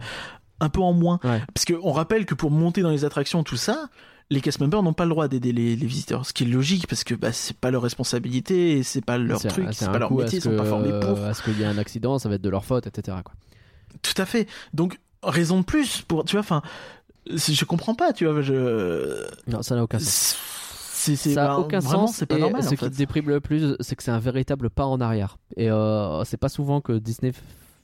un 0.59 0.69
peu 0.69 0.81
en 0.81 0.93
moins 0.93 1.19
Ouais. 1.23 1.41
parce 1.53 1.65
que 1.65 1.73
on 1.81 1.91
rappelle 1.91 2.25
que 2.27 2.35
pour 2.35 2.51
monter 2.51 2.81
dans 2.81 2.91
les 2.91 3.03
attractions 3.05 3.43
tout 3.43 3.57
ça 3.57 3.89
les 4.29 4.41
cast 4.41 4.59
members 4.61 4.83
n'ont 4.83 4.93
pas 4.93 5.05
le 5.05 5.09
droit 5.09 5.27
d'aider 5.27 5.51
les, 5.53 5.75
les 5.75 5.85
visiteurs 5.87 6.25
ce 6.25 6.33
qui 6.33 6.43
est 6.43 6.47
logique 6.47 6.85
parce 6.87 7.03
que 7.03 7.15
bah, 7.15 7.31
c'est 7.31 7.57
pas 7.57 7.71
leur 7.71 7.81
responsabilité 7.81 8.83
c'est 8.83 9.03
pas 9.03 9.17
leur 9.17 9.39
C'est- 9.41 9.47
truc 9.47 9.67
c'est 9.71 9.89
pas 9.91 9.97
leur 9.99 10.11
métier 10.13 10.37
ils 10.39 10.41
sont 10.43 10.55
pas 10.55 10.65
formés 10.65 10.91
pour 10.99 11.19
À 11.23 11.33
ce 11.33 11.41
qu'il 11.41 11.57
y 11.59 11.63
ait 11.63 11.65
un 11.65 11.77
accident, 11.79 12.19
ça 12.19 12.29
va 12.29 12.35
être 12.35 12.41
de 12.43 12.49
leur 12.49 12.63
faute, 12.65 12.85
etc. 12.87 13.17
Quoi. 13.23 13.33
tout 14.03 14.19
à 14.21 14.25
fait 14.25 14.47
donc 14.73 14.99
raison 15.23 15.59
de 15.59 15.65
plus 15.65 16.01
pour 16.01 16.23
tu 16.25 16.33
vois 16.35 16.41
enfin 16.41 16.61
je 17.27 17.65
comprends 17.65 17.95
pas 17.95 18.13
tu 18.13 18.25
vois 18.25 18.41
je 18.41 19.25
Non, 19.47 19.61
ça 19.61 19.75
n'a 19.75 19.83
aucun 19.83 19.99
sens. 19.99 20.35
ça 20.93 21.29
n'a 21.35 21.47
bah, 21.47 21.57
aucun 21.59 21.79
vraiment, 21.79 22.07
sens. 22.07 22.15
c'est 22.15 22.25
pas 22.25 22.37
et 22.37 22.39
normal 22.39 22.63
ce 22.63 22.67
en 22.67 22.71
qui 22.71 22.77
fait. 22.77 22.89
te 22.89 22.95
déprime 22.95 23.29
le 23.29 23.39
plus, 23.39 23.75
c'est 23.79 23.95
que 23.95 24.03
c'est 24.03 24.11
un 24.11 24.19
véritable 24.19 24.69
pas 24.69 24.85
en 24.85 24.99
arrière. 25.01 25.37
Et 25.57 25.69
euh, 25.71 26.23
c'est 26.23 26.37
pas 26.37 26.49
souvent 26.49 26.81
que 26.81 26.93
Disney 26.93 27.31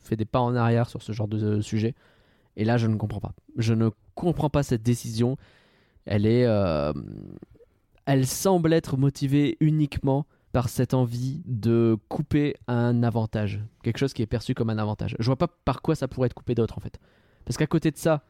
fait 0.03 0.15
des 0.15 0.25
pas 0.25 0.39
en 0.39 0.55
arrière 0.55 0.89
sur 0.89 1.01
ce 1.01 1.11
genre 1.11 1.27
de 1.27 1.43
euh, 1.43 1.61
sujet. 1.61 1.95
Et 2.55 2.65
là, 2.65 2.77
je 2.77 2.87
ne 2.87 2.95
comprends 2.95 3.19
pas. 3.19 3.33
Je 3.57 3.73
ne 3.73 3.89
comprends 4.15 4.49
pas 4.49 4.63
cette 4.63 4.83
décision. 4.83 5.37
Elle 6.05 6.25
est, 6.25 6.45
euh, 6.45 6.93
elle 8.05 8.25
semble 8.25 8.73
être 8.73 8.97
motivée 8.97 9.57
uniquement 9.59 10.25
par 10.53 10.69
cette 10.69 10.93
envie 10.93 11.41
de 11.45 11.97
couper 12.07 12.55
un 12.67 13.03
avantage, 13.03 13.61
quelque 13.83 13.97
chose 13.99 14.13
qui 14.13 14.21
est 14.21 14.27
perçu 14.27 14.53
comme 14.55 14.69
un 14.69 14.77
avantage. 14.77 15.15
Je 15.19 15.25
vois 15.25 15.35
pas 15.35 15.47
par 15.47 15.81
quoi 15.81 15.93
ça 15.95 16.07
pourrait 16.07 16.27
être 16.27 16.33
coupé 16.33 16.55
d'autre 16.55 16.77
en 16.77 16.81
fait. 16.81 16.99
Parce 17.47 17.55
qu'à 17.55 17.65
côté 17.65 17.91
de 17.91 17.97
ça, 17.97 18.23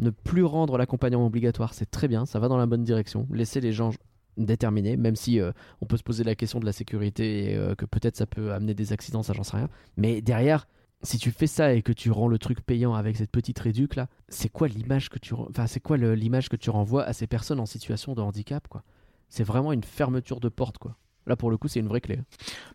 ne 0.00 0.10
plus 0.10 0.42
rendre 0.42 0.76
l'accompagnement 0.76 1.24
obligatoire, 1.24 1.72
c'est 1.72 1.88
très 1.88 2.08
bien, 2.08 2.26
ça 2.26 2.40
va 2.40 2.48
dans 2.48 2.56
la 2.56 2.66
bonne 2.66 2.82
direction. 2.82 3.28
Laisser 3.30 3.60
les 3.60 3.70
gens 3.70 3.92
déterminer, 4.36 4.96
même 4.96 5.14
si 5.14 5.38
euh, 5.38 5.52
on 5.80 5.86
peut 5.86 5.96
se 5.96 6.02
poser 6.02 6.24
la 6.24 6.34
question 6.34 6.58
de 6.58 6.66
la 6.66 6.72
sécurité 6.72 7.52
et 7.52 7.56
euh, 7.56 7.76
que 7.76 7.84
peut-être 7.84 8.16
ça 8.16 8.26
peut 8.26 8.52
amener 8.52 8.74
des 8.74 8.92
accidents, 8.92 9.22
ça 9.22 9.34
j'en 9.34 9.44
sais 9.44 9.56
rien. 9.56 9.68
Mais 9.96 10.20
derrière, 10.20 10.66
si 11.04 11.16
tu 11.16 11.30
fais 11.30 11.46
ça 11.46 11.74
et 11.74 11.82
que 11.82 11.92
tu 11.92 12.10
rends 12.10 12.26
le 12.26 12.38
truc 12.38 12.60
payant 12.60 12.94
avec 12.94 13.16
cette 13.16 13.30
petite 13.30 13.60
réduc 13.60 13.94
là, 13.94 14.08
c'est 14.28 14.48
quoi 14.48 14.66
l'image 14.66 15.10
que 15.10 15.20
tu, 15.20 15.32
enfin 15.32 15.68
c'est 15.68 15.78
quoi 15.78 15.96
l'image 15.96 16.48
que 16.48 16.56
tu 16.56 16.68
renvoies 16.70 17.04
à 17.04 17.12
ces 17.12 17.28
personnes 17.28 17.60
en 17.60 17.66
situation 17.66 18.14
de 18.14 18.20
handicap 18.20 18.66
quoi? 18.66 18.82
C'est 19.28 19.44
vraiment 19.44 19.72
une 19.72 19.84
fermeture 19.84 20.40
de 20.40 20.48
porte 20.48 20.78
quoi. 20.78 20.96
Là 21.26 21.34
pour 21.36 21.50
le 21.50 21.56
coup 21.56 21.66
c'est 21.68 21.80
une 21.80 21.88
vraie 21.88 22.00
clé. 22.00 22.20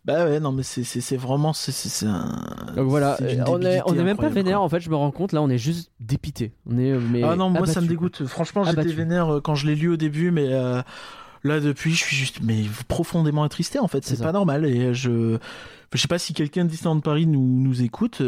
Bah 0.06 0.26
ouais, 0.26 0.40
non, 0.40 0.52
mais 0.52 0.64
c'est- 0.64 1.16
vraiment. 1.16 1.54
c'est- 1.54 2.06
un. 2.06 2.74
Donc 2.76 2.88
voilà, 2.90 3.18
euh, 3.22 3.44
on 3.48 3.62
est, 3.62 3.82
on 3.86 3.94
est 3.94 4.04
même 4.04 4.18
pas 4.18 4.30
vénère 4.30 4.58
quoi. 4.58 4.66
en 4.66 4.70
fait, 4.70 4.80
je 4.82 4.90
me 4.90 4.96
rends 4.96 5.12
compte 5.12 5.32
là 5.32 5.42
on 5.42 5.50
est 5.50 5.58
juste 5.58 5.92
dépité. 6.00 6.52
On 6.66 6.78
est 6.78 6.92
mais 6.98 7.24
Ah 7.24 7.36
non, 7.36 7.50
moi 7.50 7.66
ça 7.68 7.80
me 7.82 7.88
dégoûte. 7.88 8.26
Franchement, 8.26 8.64
j'étais 8.64 8.82
vénère 8.96 9.36
euh, 9.36 9.42
quand 9.42 9.56
je 9.56 9.68
l'ai 9.68 9.76
lu 9.76 9.88
au 9.90 9.98
début, 9.98 10.32
mais 10.32 10.48
euh, 10.52 10.82
là 11.44 11.60
depuis, 11.60 11.92
je 11.92 12.04
suis 12.04 12.16
juste 12.16 12.40
mais 12.44 12.64
profondément 12.88 13.44
attristé 13.44 13.80
en 13.80 13.88
fait. 13.88 14.04
C'est 14.06 14.22
pas 14.22 14.32
normal. 14.32 14.66
Et 14.66 14.94
je. 14.94 15.38
Je 15.94 15.98
sais 16.00 16.08
pas 16.08 16.20
si 16.20 16.34
quelqu'un 16.34 16.64
de 16.66 16.70
Disneyland 16.70 17.00
Paris 17.02 17.28
nous, 17.28 17.42
nous 17.46 17.82
écoute. 17.82 18.22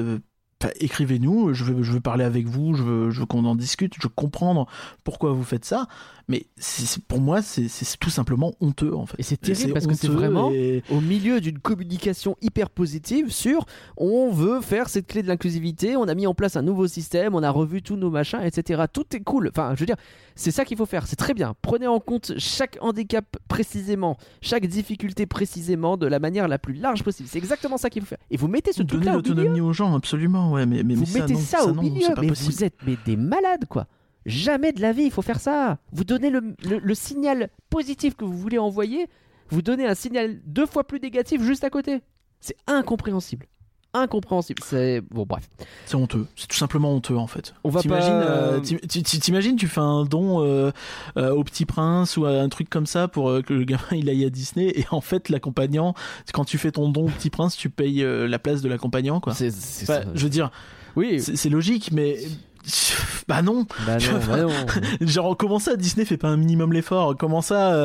Enfin, 0.64 0.74
écrivez-nous, 0.80 1.54
je 1.54 1.64
veux, 1.64 1.84
je 1.84 1.92
veux 1.92 2.00
parler 2.00 2.24
avec 2.24 2.48
vous, 2.48 2.74
je 2.76 2.84
veux, 2.84 3.12
je 3.12 3.20
veux 3.22 3.26
qu'on 3.26 3.46
en 3.46 3.56
discute, 3.56 3.94
je 3.98 4.04
veux 4.04 4.10
comprendre 4.16 4.68
pourquoi 5.04 5.32
vous 5.32 5.44
faites 5.44 5.66
ça. 5.66 5.88
Mais 6.30 6.46
c'est- 6.56 7.04
pour 7.04 7.20
moi, 7.20 7.42
c'est 7.42 7.68
c'est 7.68 7.98
tout 8.00 8.10
simplement 8.10 8.54
honteux 8.62 8.96
en 8.96 9.06
fait. 9.06 9.18
Et 9.20 9.24
c'est 9.24 9.36
terrible 9.36 9.74
parce 9.74 9.88
que 9.88 9.94
c'est 9.94 10.08
vraiment 10.08 10.52
et- 10.52 10.82
au 10.90 11.02
milieu 11.02 11.42
d'une 11.42 11.60
communication 11.60 12.38
hyper 12.42 12.70
positive 12.70 13.30
sur 13.30 13.66
on 13.98 14.32
veut 14.32 14.62
faire 14.62 14.88
cette 14.88 15.06
clé 15.08 15.22
de 15.22 15.28
l'inclusivité, 15.28 15.98
on 15.98 16.04
a 16.08 16.16
mis 16.16 16.26
en 16.26 16.34
place 16.34 16.56
un 16.56 16.62
nouveau 16.62 16.88
système, 16.88 17.36
on 17.36 17.44
a 17.44 17.50
revu 17.50 17.82
tous 17.82 17.98
nos 17.98 18.10
machins, 18.10 18.40
etc. 18.42 18.84
Tout 18.92 19.04
est 19.14 19.20
cool. 19.20 19.50
Enfin, 19.50 19.74
je 19.76 19.82
veux 19.82 19.86
dire, 19.86 19.98
c'est 20.36 20.52
ça 20.52 20.64
qu'il 20.64 20.78
faut 20.78 20.86
faire, 20.86 21.08
c'est 21.08 21.18
très 21.18 21.34
bien. 21.34 21.56
Prenez 21.62 21.88
en 21.88 22.00
compte 22.00 22.32
chaque 22.38 22.78
handicap 22.80 23.26
précisément, 23.50 24.18
chaque 24.42 24.66
difficulté 24.66 25.26
précisément 25.26 25.98
de 25.98 26.08
la 26.08 26.20
manière 26.20 26.48
la 26.48 26.58
plus 26.58 26.74
large 26.74 27.04
possible. 27.04 27.28
C'est 27.30 27.38
exactement 27.38 27.76
ça 27.78 27.90
qu'il 27.90 28.02
faut 28.02 28.08
faire. 28.08 28.18
Et 28.32 28.38
vous 28.38 28.48
mettez 28.48 28.72
ce 28.72 28.82
truc-là 28.82 29.18
au 29.18 29.22
milieu. 29.22 29.30
l'autonomie 29.36 29.60
aux 29.62 29.74
gens, 29.74 29.94
absolument, 29.94 30.53
ouais, 30.54 30.66
mais, 30.66 30.84
mais, 30.84 30.96
Vous 30.96 31.06
mais 31.14 31.22
mettez 31.22 31.34
non, 31.34 31.40
ça, 31.40 31.66
au 31.66 31.72
non, 31.74 31.82
milieu, 31.82 32.08
mais 32.22 32.28
possible. 32.28 32.52
vous 32.54 32.64
êtes 32.64 32.76
mais 32.86 32.98
des 33.06 33.16
malades 33.18 33.66
quoi. 33.68 33.88
Jamais 34.26 34.72
de 34.72 34.82
la 34.82 34.94
vie 34.94 35.04
il 35.04 35.12
faut 35.12 35.22
faire 35.22 35.40
ça. 35.40 35.80
Vous 35.92 36.04
donnez 36.04 36.30
le, 36.30 36.56
le- 36.70 36.80
le 36.80 36.96
signal 36.96 37.50
positif 37.70 38.16
que 38.16 38.24
vous 38.26 38.38
voulez 38.38 38.58
envoyer, 38.58 39.08
vous 39.50 39.62
donnez 39.62 39.86
un 39.86 39.96
signal 39.96 40.40
deux 40.46 40.66
fois 40.66 40.86
plus 40.86 41.00
négatif 41.00 41.42
juste 41.44 41.64
à 41.64 41.70
côté. 41.70 42.02
C'est 42.40 42.56
incompréhensible. 42.68 43.48
Incompréhensible. 43.94 44.62
C'est 44.66 45.02
bon 45.12 45.26
bref. 45.28 45.48
C'est 45.86 45.96
honteux, 45.96 46.26
c'est 46.36 46.48
tout 46.48 46.58
simplement 46.58 46.92
honteux 46.94 47.16
en 47.16 47.28
fait. 47.28 47.54
On 47.64 47.70
va 47.70 47.80
T'imagines, 47.82 48.10
pas- 48.10 48.16
euh, 48.16 48.60
t'imagines, 48.60 49.56
tu 49.56 49.68
fais 49.68 49.82
un 49.82 50.04
don 50.06 50.44
euh, 50.44 50.72
euh, 51.18 51.32
au 51.32 51.44
Petit 51.44 51.66
Prince 51.66 52.18
ou 52.18 52.26
à 52.26 52.32
un 52.32 52.50
truc 52.50 52.70
comme 52.72 52.88
ça 52.88 53.08
pour 53.08 53.26
que 53.46 53.54
le 53.54 53.64
gamin 53.66 53.84
il 53.92 54.10
aille 54.10 54.26
à 54.26 54.30
Disney 54.32 54.72
et 54.76 54.86
en 54.92 55.02
fait 55.02 55.30
l'accompagnant, 55.30 55.94
quand 56.34 56.44
tu 56.46 56.58
fais 56.58 56.72
ton 56.72 56.90
don 56.90 57.06
au 57.06 57.10
Petit 57.10 57.30
Prince, 57.30 57.56
tu 57.56 57.70
payes 57.70 58.04
la 58.04 58.40
place 58.40 58.62
de 58.62 58.70
l'accompagnant 58.70 59.20
quoi. 59.20 59.34
C'est- 59.36 59.52
c'est- 59.52 59.84
Enfin, 59.90 60.08
je 60.16 60.24
veux 60.24 60.30
dire, 60.30 60.50
Oui. 60.96 61.20
c'est 61.22 61.36
c'est 61.36 61.50
logique, 61.50 61.92
mais 61.92 62.18
bah 63.28 63.42
non. 63.44 63.68
Bah 63.86 63.98
non, 64.00 64.20
bah 64.28 64.38
non. 64.42 65.06
Genre 65.08 65.38
comment 65.38 65.60
ça 65.60 65.76
Disney 65.76 66.06
fait 66.06 66.18
pas 66.18 66.30
un 66.30 66.38
minimum 66.38 66.74
l'effort? 66.74 67.16
Comment 67.16 67.42
ça 67.42 67.76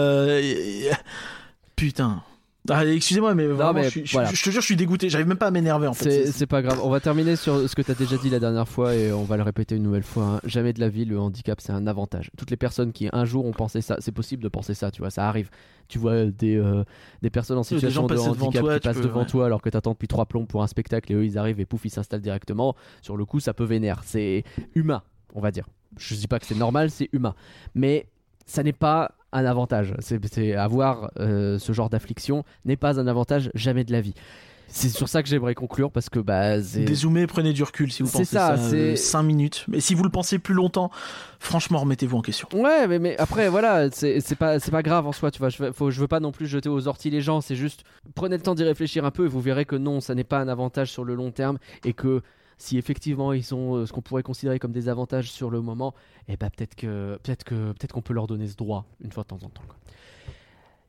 Putain. 1.77 2.23
Ah, 2.71 2.85
excusez-moi, 2.87 3.35
mais, 3.35 3.47
vraiment, 3.47 3.73
mais 3.73 3.85
je, 3.85 3.89
suis- 3.91 4.07
je- 4.07 4.13
voilà. 4.13 4.31
je 4.33 4.43
te 4.43 4.51
jure, 4.51 4.61
je 4.61 4.67
suis 4.67 4.77
dégoûté. 4.77 5.09
J'arrive 5.09 5.27
même 5.29 5.39
pas 5.39 5.47
à 5.47 5.51
m'énerver 5.51 5.87
en 5.87 5.95
fait. 5.95 6.27
C'est 6.31 6.47
pas 6.47 6.63
grave. 6.63 6.81
On 6.83 6.91
va 6.91 7.01
terminer 7.01 7.37
sur 7.37 7.69
ce 7.69 7.75
que 7.75 7.83
tu 7.83 7.91
as 7.91 7.95
déjà 7.95 8.17
dit 8.17 8.31
la 8.31 8.39
dernière 8.41 8.69
fois 8.69 8.95
et 8.95 9.13
on 9.13 9.25
va 9.25 9.37
le 9.37 9.43
répéter 9.43 9.77
une 9.77 9.83
nouvelle 9.83 10.03
fois. 10.03 10.25
hein. 10.25 10.41
Jamais 10.45 10.73
de 10.73 10.81
la 10.81 10.89
vie, 10.89 11.05
le 11.05 11.19
handicap, 11.19 11.61
c'est 11.61 11.73
un 11.73 11.87
avantage. 11.87 12.31
Toutes 12.37 12.51
les 12.51 12.57
personnes 12.57 12.93
qui 12.93 13.09
un 13.13 13.25
jour 13.25 13.45
ont 13.47 13.53
pensé 13.53 13.81
ça, 13.81 13.97
c'est 14.01 14.13
possible 14.13 14.43
de 14.43 14.49
penser 14.49 14.75
ça, 14.75 14.91
tu 14.91 15.01
vois, 15.03 15.11
ça 15.11 15.29
arrive. 15.29 15.51
Tu 15.89 15.99
vois 15.99 16.27
des, 16.27 16.57
euh, 16.57 16.85
des 17.23 17.31
personnes 17.31 17.57
en 17.59 17.63
situation 17.63 18.07
de 18.07 18.15
handicap 18.17 18.63
toi, 18.63 18.75
qui 18.79 18.81
passent 18.89 18.97
peux- 18.99 19.03
devant 19.05 19.21
ouais. 19.21 19.27
toi 19.27 19.47
alors 19.47 19.63
que 19.63 19.71
t'attends 19.71 19.93
depuis 19.93 20.09
trois 20.09 20.27
plombs 20.27 20.45
pour 20.45 20.63
un 20.63 20.67
spectacle 20.67 21.11
et 21.13 21.15
eux 21.15 21.25
ils 21.25 21.39
arrivent 21.39 21.61
et 21.61 21.65
pouf 21.67 21.85
ils 21.87 21.91
s'installent 21.91 22.21
directement. 22.21 22.77
Sur 23.01 23.17
le 23.17 23.25
coup, 23.25 23.41
ça 23.41 23.55
peut 23.55 23.65
vénère. 23.65 24.03
C'est 24.05 24.45
humain, 24.75 25.03
on 25.35 25.41
va 25.41 25.51
dire. 25.51 25.67
Je 25.97 26.15
dis 26.15 26.27
pas 26.29 26.39
que 26.39 26.45
c'est 26.45 26.55
normal, 26.55 26.91
c'est 26.91 27.09
humain. 27.13 27.35
Mais 27.75 28.09
ça 28.45 28.63
n'est 28.63 28.75
pas 28.75 29.13
un 29.33 29.45
avantage. 29.45 29.95
C'est 30.01 30.55
avoir 30.55 31.11
euh, 31.19 31.59
ce 31.59 31.73
genre 31.73 31.91
d'affliction 31.91 32.45
n'est 32.65 32.77
pas 32.77 32.99
un 33.01 33.07
avantage 33.07 33.51
jamais 33.55 33.85
de 33.85 33.93
la 33.93 34.01
vie. 34.01 34.15
C'est 34.71 34.91
sur 34.91 35.09
ça 35.09 35.23
que 35.23 35.31
j'aimerais 35.31 35.55
conclure 35.55 35.91
parce 35.91 36.11
que 36.11 36.19
bah 36.19 36.59
Dézoomez, 36.61 37.27
prenez 37.27 37.55
du 37.55 37.63
recul 37.63 37.91
si 37.91 38.03
vous 38.03 38.11
pensez 38.11 38.27
ça, 38.27 38.59
ça. 38.59 38.69
c'est- 38.69 38.97
5 38.97 39.23
minutes. 39.23 39.65
Mais 39.67 39.81
si 39.81 39.95
vous 39.95 40.03
le 40.05 40.11
pensez 40.11 40.39
plus 40.39 40.53
longtemps, 40.53 40.91
franchement, 41.39 41.79
remettez-vous 41.79 42.19
en 42.19 42.21
question. 42.21 42.49
Ouais, 42.53 42.87
mais, 42.87 42.99
mais 42.99 43.17
après, 43.17 43.49
voilà, 43.49 43.91
c'est 43.91 44.21
pas, 44.39 44.59
c'est 44.61 44.71
pas 44.71 44.83
grave 44.83 45.07
en 45.07 45.13
soi, 45.13 45.31
tu 45.31 45.39
vois. 45.39 45.49
Je 45.49 45.73
faut, 45.73 45.91
je 45.91 45.99
veux 45.99 46.07
pas 46.07 46.21
non 46.21 46.33
plus 46.33 46.47
jeter 46.47 46.69
aux 46.69 46.87
orties 46.87 47.09
les 47.09 47.23
gens, 47.23 47.41
c'est 47.41 47.57
juste 47.57 47.83
prenez 48.15 48.37
le 48.37 48.43
temps 48.43 48.55
d'y 48.55 48.63
réfléchir 48.65 49.07
un 49.07 49.11
peu 49.11 49.25
et 49.25 49.29
vous 49.29 49.41
verrez 49.41 49.65
que 49.65 49.77
non, 49.77 50.01
ça 50.03 50.15
n'est 50.15 50.23
pas 50.23 50.39
un 50.39 50.49
avantage 50.49 50.91
sur 50.93 51.03
le 51.05 51.15
long 51.15 51.31
terme 51.31 51.57
et 51.87 51.95
que 51.95 52.21
si 52.59 52.77
effectivement 52.77 53.33
ils 53.33 53.55
ont 53.55 53.77
euh, 53.77 53.87
ce 53.87 53.93
qu'on 53.93 54.03
pourrait 54.03 54.23
considérer 54.23 54.59
comme 54.59 54.73
des 54.73 54.89
avantages 54.89 55.31
sur 55.31 55.49
le 55.51 55.61
moment, 55.61 55.95
et 56.29 56.37
bah 56.37 56.51
peut-être 56.51 56.75
que 56.75 57.19
peut-être 57.23 57.45
que 57.45 57.73
peut-être 57.73 57.93
qu'on 57.93 58.03
peut 58.03 58.13
leur 58.15 58.27
donner 58.27 58.47
ce 58.49 58.57
droit 58.57 58.85
une 59.03 59.13
fois 59.13 59.23
de 59.23 59.29
temps 59.29 59.37
en 59.43 59.49
temps. 59.49 59.63
quoi. 59.67 59.77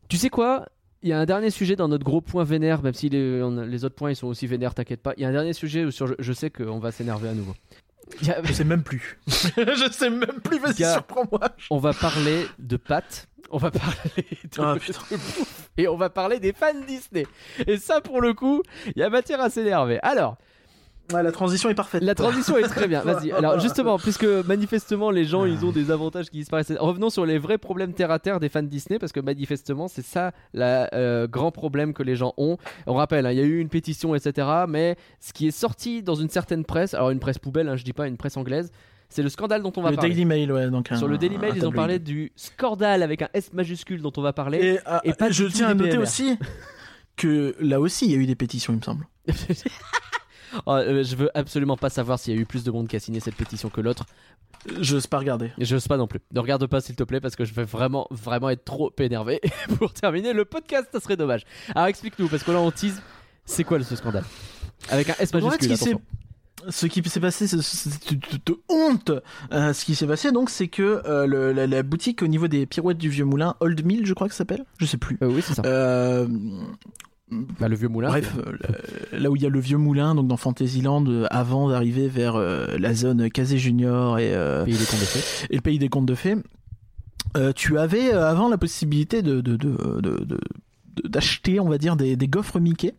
Tu 0.08 0.18
sais 0.18 0.30
quoi? 0.30 0.68
Il 1.02 1.10
y 1.10 1.14
a 1.14 1.20
un 1.20 1.26
dernier 1.26 1.50
sujet 1.50 1.76
dans 1.78 1.88
notre 1.88 2.04
gros 2.04 2.20
point 2.20 2.44
vénère, 2.44 2.82
même 2.84 2.94
si 2.94 3.08
les, 3.08 3.42
on 3.42 3.58
a- 3.58 3.66
les 3.66 3.86
autres 3.86 3.96
points 3.96 4.12
ils 4.12 4.16
sont 4.16 4.28
aussi 4.28 4.48
vénères, 4.48 4.74
t'inquiète 4.74 5.02
pas. 5.02 5.14
Il 5.16 5.22
y 5.22 5.26
a 5.26 5.30
un 5.30 5.32
dernier 5.32 5.54
sujet 5.54 5.86
où 5.86 5.92
sur, 5.92 6.08
je, 6.08 6.14
je 6.20 6.34
sais 6.34 6.50
qu'on 6.50 6.80
va 6.80 6.92
s'énerver 6.92 7.30
à 7.30 7.34
nouveau. 7.34 7.54
A- 8.28 8.42
Je 8.44 8.52
sais 8.54 8.64
même 8.66 8.84
plus. 8.84 9.20
je 9.28 9.90
sais 9.92 10.10
même 10.10 10.42
plus, 10.44 10.60
vas-y, 10.60 10.74
Gars. 10.82 10.94
surprends-moi. 10.94 11.42
on 11.70 11.78
va 11.78 11.94
parler 11.94 12.44
de 12.58 12.76
pâtes, 12.76 13.28
on 13.52 13.58
va 13.60 13.70
parler 13.72 14.26
de, 14.44 14.62
Ah, 14.62 14.76
putain. 14.80 15.00
de 15.12 15.16
bouffe, 15.16 15.70
et 15.78 15.88
on 15.88 15.96
va 15.96 16.10
parler 16.10 16.40
des 16.40 16.52
fans 16.52 16.74
Disney. 16.88 17.26
Et 17.68 17.78
ça, 17.78 18.02
pour 18.02 18.20
le 18.20 18.34
coup, 18.34 18.62
il 18.88 19.00
y 19.00 19.04
a 19.04 19.10
matière 19.10 19.40
à 19.40 19.50
s'énerver. 19.50 20.00
Alors, 20.02 20.38
Ouais, 21.14 21.24
la 21.24 21.32
transition 21.32 21.70
est 21.70 21.76
parfaite. 21.76 22.04
la 22.04 22.16
transition 22.16 22.58
est 22.58 22.64
très 22.64 22.88
bien. 22.88 23.02
Vas-y. 23.02 23.32
Alors, 23.32 23.60
justement, 23.60 23.98
puisque 23.98 24.26
manifestement, 24.26 25.12
les 25.12 25.26
gens, 25.26 25.46
ils 25.46 25.66
ont 25.66 25.72
des 25.72 25.92
avantages 25.92 26.30
qui 26.30 26.38
disparaissent. 26.38 26.72
Revenons 26.80 27.10
sur 27.10 27.26
les 27.26 27.38
vrais 27.38 27.58
problèmes 27.58 27.94
terre 27.94 28.12
à 28.12 28.20
terre 28.20 28.40
des 28.40 28.50
fans 28.50 28.64
Disney, 28.64 29.00
parce 29.00 29.12
que 29.12 29.20
manifestement, 29.20 29.88
c'est 29.88 30.06
ça 30.06 30.32
le 30.54 31.26
grand 31.28 31.52
problème 31.52 31.94
que 31.94 32.04
les 32.04 32.16
gens 32.16 32.34
ont. 32.38 32.58
On 32.88 32.94
rappelle, 32.94 33.26
hein, 33.26 33.32
il 33.32 33.38
y 33.38 33.42
a 33.42 33.46
eu 33.46 33.60
une 33.60 33.70
pétition, 33.70 34.16
etc. 34.16 34.48
Mais 34.68 34.96
ce 35.20 35.34
qui 35.34 35.48
est 35.48 35.52
sorti 35.52 36.04
dans 36.04 36.16
une 36.16 36.30
certaine 36.30 36.66
presse, 36.66 36.94
alors 36.94 37.10
une 37.10 37.20
presse 37.20 37.40
poubelle, 37.40 37.70
hein, 37.70 37.76
je 37.76 37.84
dis 37.84 37.94
pas 37.94 38.08
une 38.08 38.18
presse 38.18 38.38
anglaise, 38.38 38.72
c'est 39.10 39.24
le 39.24 39.30
scandale 39.30 39.64
dont 39.64 39.74
on 39.76 39.82
va 39.82 39.90
Le 39.90 39.96
parler. 39.96 40.12
Daily 40.12 40.26
Mail, 40.26 40.52
ouais. 40.52 40.70
Donc 40.70 40.90
Sur 40.96 41.08
le 41.08 41.18
Daily 41.18 41.38
Mail, 41.38 41.54
ils 41.56 41.66
ont 41.66 41.72
parlé 41.72 41.98
du 41.98 42.32
scandale 42.36 43.02
avec 43.02 43.24
un 43.24 43.30
S 43.34 43.52
majuscule 43.54 44.02
dont 44.02 44.14
on 44.18 44.22
va 44.22 44.34
parler. 44.34 44.60
Et, 44.60 44.80
ah, 44.86 45.02
et 45.04 45.14
pas 45.14 45.32
je 45.32 45.46
tiens 45.46 45.70
à 45.70 45.74
noter 45.74 45.92
PMR. 45.92 46.04
aussi 46.04 46.38
que 47.18 47.56
là 47.60 47.80
aussi, 47.80 48.06
il 48.06 48.12
y 48.12 48.16
a 48.16 48.18
eu 48.18 48.26
des 48.26 48.36
pétitions, 48.36 48.74
il 48.74 48.78
me 48.78 48.82
semble. 48.82 49.08
Oh, 50.66 50.72
euh, 50.74 51.04
je 51.04 51.16
veux 51.16 51.30
absolument 51.38 51.78
pas 51.78 51.90
savoir 51.90 52.20
s'il 52.20 52.34
y 52.36 52.38
a 52.38 52.42
eu 52.42 52.46
plus 52.46 52.64
de 52.64 52.72
monde 52.72 52.88
qui 52.88 52.96
a 52.96 53.00
signé 53.00 53.20
cette 53.20 53.36
pétition 53.36 53.70
que 53.70 53.82
l'autre. 53.82 54.06
Je 54.82 54.96
n'ose 54.96 55.08
pas 55.08 55.20
regarder. 55.20 55.52
Je 55.58 55.74
n'ose 55.76 55.88
pas 55.88 55.98
non 55.98 56.08
plus. 56.08 56.20
Ne 56.34 56.40
regarde 56.40 56.66
pas 56.68 56.82
s'il 56.82 56.96
te 56.96 57.04
plaît 57.04 57.22
parce 57.22 57.36
que 57.36 57.46
je 57.46 57.54
vais 57.54 57.64
vraiment, 57.64 58.08
vraiment 58.12 58.50
être 58.50 58.66
trop 58.66 58.92
énervé. 59.00 59.40
Pour 59.78 59.94
terminer 59.94 60.34
le 60.34 60.44
podcast, 60.46 60.88
ça 60.92 61.00
serait 61.00 61.16
dommage. 61.18 61.44
Alors 61.76 61.88
explique-nous 61.88 62.28
parce 62.28 62.44
que 62.44 62.52
là 62.52 62.60
on 62.60 62.72
tease. 62.72 63.02
C'est 63.46 63.64
quoi 63.64 63.82
ce 63.84 63.96
scandale? 63.96 64.26
Avec 64.90 65.10
un 65.10 65.16
S 65.20 65.32
fait, 65.32 65.40
majuscule. 65.42 65.62
ce 65.64 65.68
qui 65.74 65.78
s'est- 65.78 65.90
attention. 65.92 66.02
Ce 66.68 66.88
qui 66.88 67.02
s'est 67.10 67.22
passé, 67.22 67.48
c'est 67.48 67.56
de, 67.56 68.60
honte. 68.68 69.12
Euh, 69.54 69.72
ce 69.72 69.86
qui 69.86 69.96
s'est 69.96 70.06
passé, 70.06 70.34
donc, 70.34 70.50
c'est 70.50 70.68
que 70.68 71.02
euh, 71.06 71.26
le- 71.26 71.54
la, 71.54 71.68
la 71.68 71.84
boutique 71.84 72.22
au 72.22 72.28
niveau 72.28 72.50
des 72.50 72.66
pirouettes 72.66 72.98
du 72.98 73.08
vieux 73.10 73.24
moulin, 73.24 73.56
Old 73.62 73.86
Mill, 73.86 74.06
je 74.06 74.14
crois 74.14 74.28
que 74.28 74.34
ça 74.34 74.40
s'appelle, 74.40 74.66
je 74.78 74.86
sais 74.86 74.98
plus. 74.98 75.18
Euh, 75.24 75.28
oui, 75.32 75.42
c'est 75.42 75.54
ça. 75.54 75.62
Bah, 77.32 77.68
le 77.68 77.76
vieux 77.76 77.88
moulin. 77.90 78.10
bref, 78.10 78.34
euh, 78.40 78.52
le- 79.12 79.20
là 79.20 79.30
où 79.30 79.36
il 79.36 79.42
y 79.42 79.46
a 79.46 79.50
le 79.50 79.60
vieux 79.60 79.78
moulin, 79.78 80.16
donc 80.16 80.28
dans 80.28 80.38
Fantasyland, 80.38 81.06
euh, 81.08 81.26
avant 81.30 81.70
d'arriver 81.70 82.08
vers 82.08 82.36
euh, 82.36 82.76
la 82.80 82.94
zone 82.94 83.30
Casé 83.30 83.58
Junior 83.60 84.18
et, 84.20 84.34
euh, 84.34 84.66
Pays 84.66 84.74
des 84.78 84.86
contes 84.86 85.00
de 85.00 85.06
fées. 85.06 85.46
et 85.52 85.56
le 85.56 85.62
pays 85.62 85.80
des 85.80 85.90
contes 85.90 86.06
de 86.08 86.16
fées, 86.16 86.36
tu 87.56 87.78
avais 87.78 88.12
avant 88.12 88.50
la 88.50 88.58
possibilité 88.58 89.22
de, 89.22 89.42
d'acheter, 91.04 91.60
on 91.60 91.70
va 91.70 91.78
dire, 91.78 91.96
des, 91.96 92.16
des 92.16 92.28
gaufres 92.28 92.60
Mickey. 92.60 92.94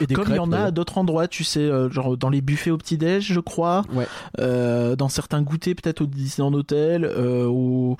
Et 0.00 0.06
des 0.06 0.14
Comme 0.14 0.28
il 0.30 0.36
y 0.36 0.40
en 0.40 0.50
a 0.52 0.58
à 0.64 0.70
d'autres 0.72 0.98
endroits, 0.98 1.28
tu 1.28 1.44
sais, 1.44 1.70
genre 1.90 2.16
dans 2.16 2.28
les 2.30 2.40
buffets 2.40 2.70
au 2.72 2.78
petit-déj, 2.78 3.32
je 3.32 3.38
crois. 3.40 3.82
Ouais. 3.92 4.06
Euh, 4.40 4.96
dans 4.96 5.08
certains 5.08 5.42
goûters, 5.42 5.74
peut-être 5.76 6.00
au 6.00 6.06
Disneyland 6.06 6.52
Hotel, 6.54 7.04
euh, 7.04 7.44
au, 7.46 7.96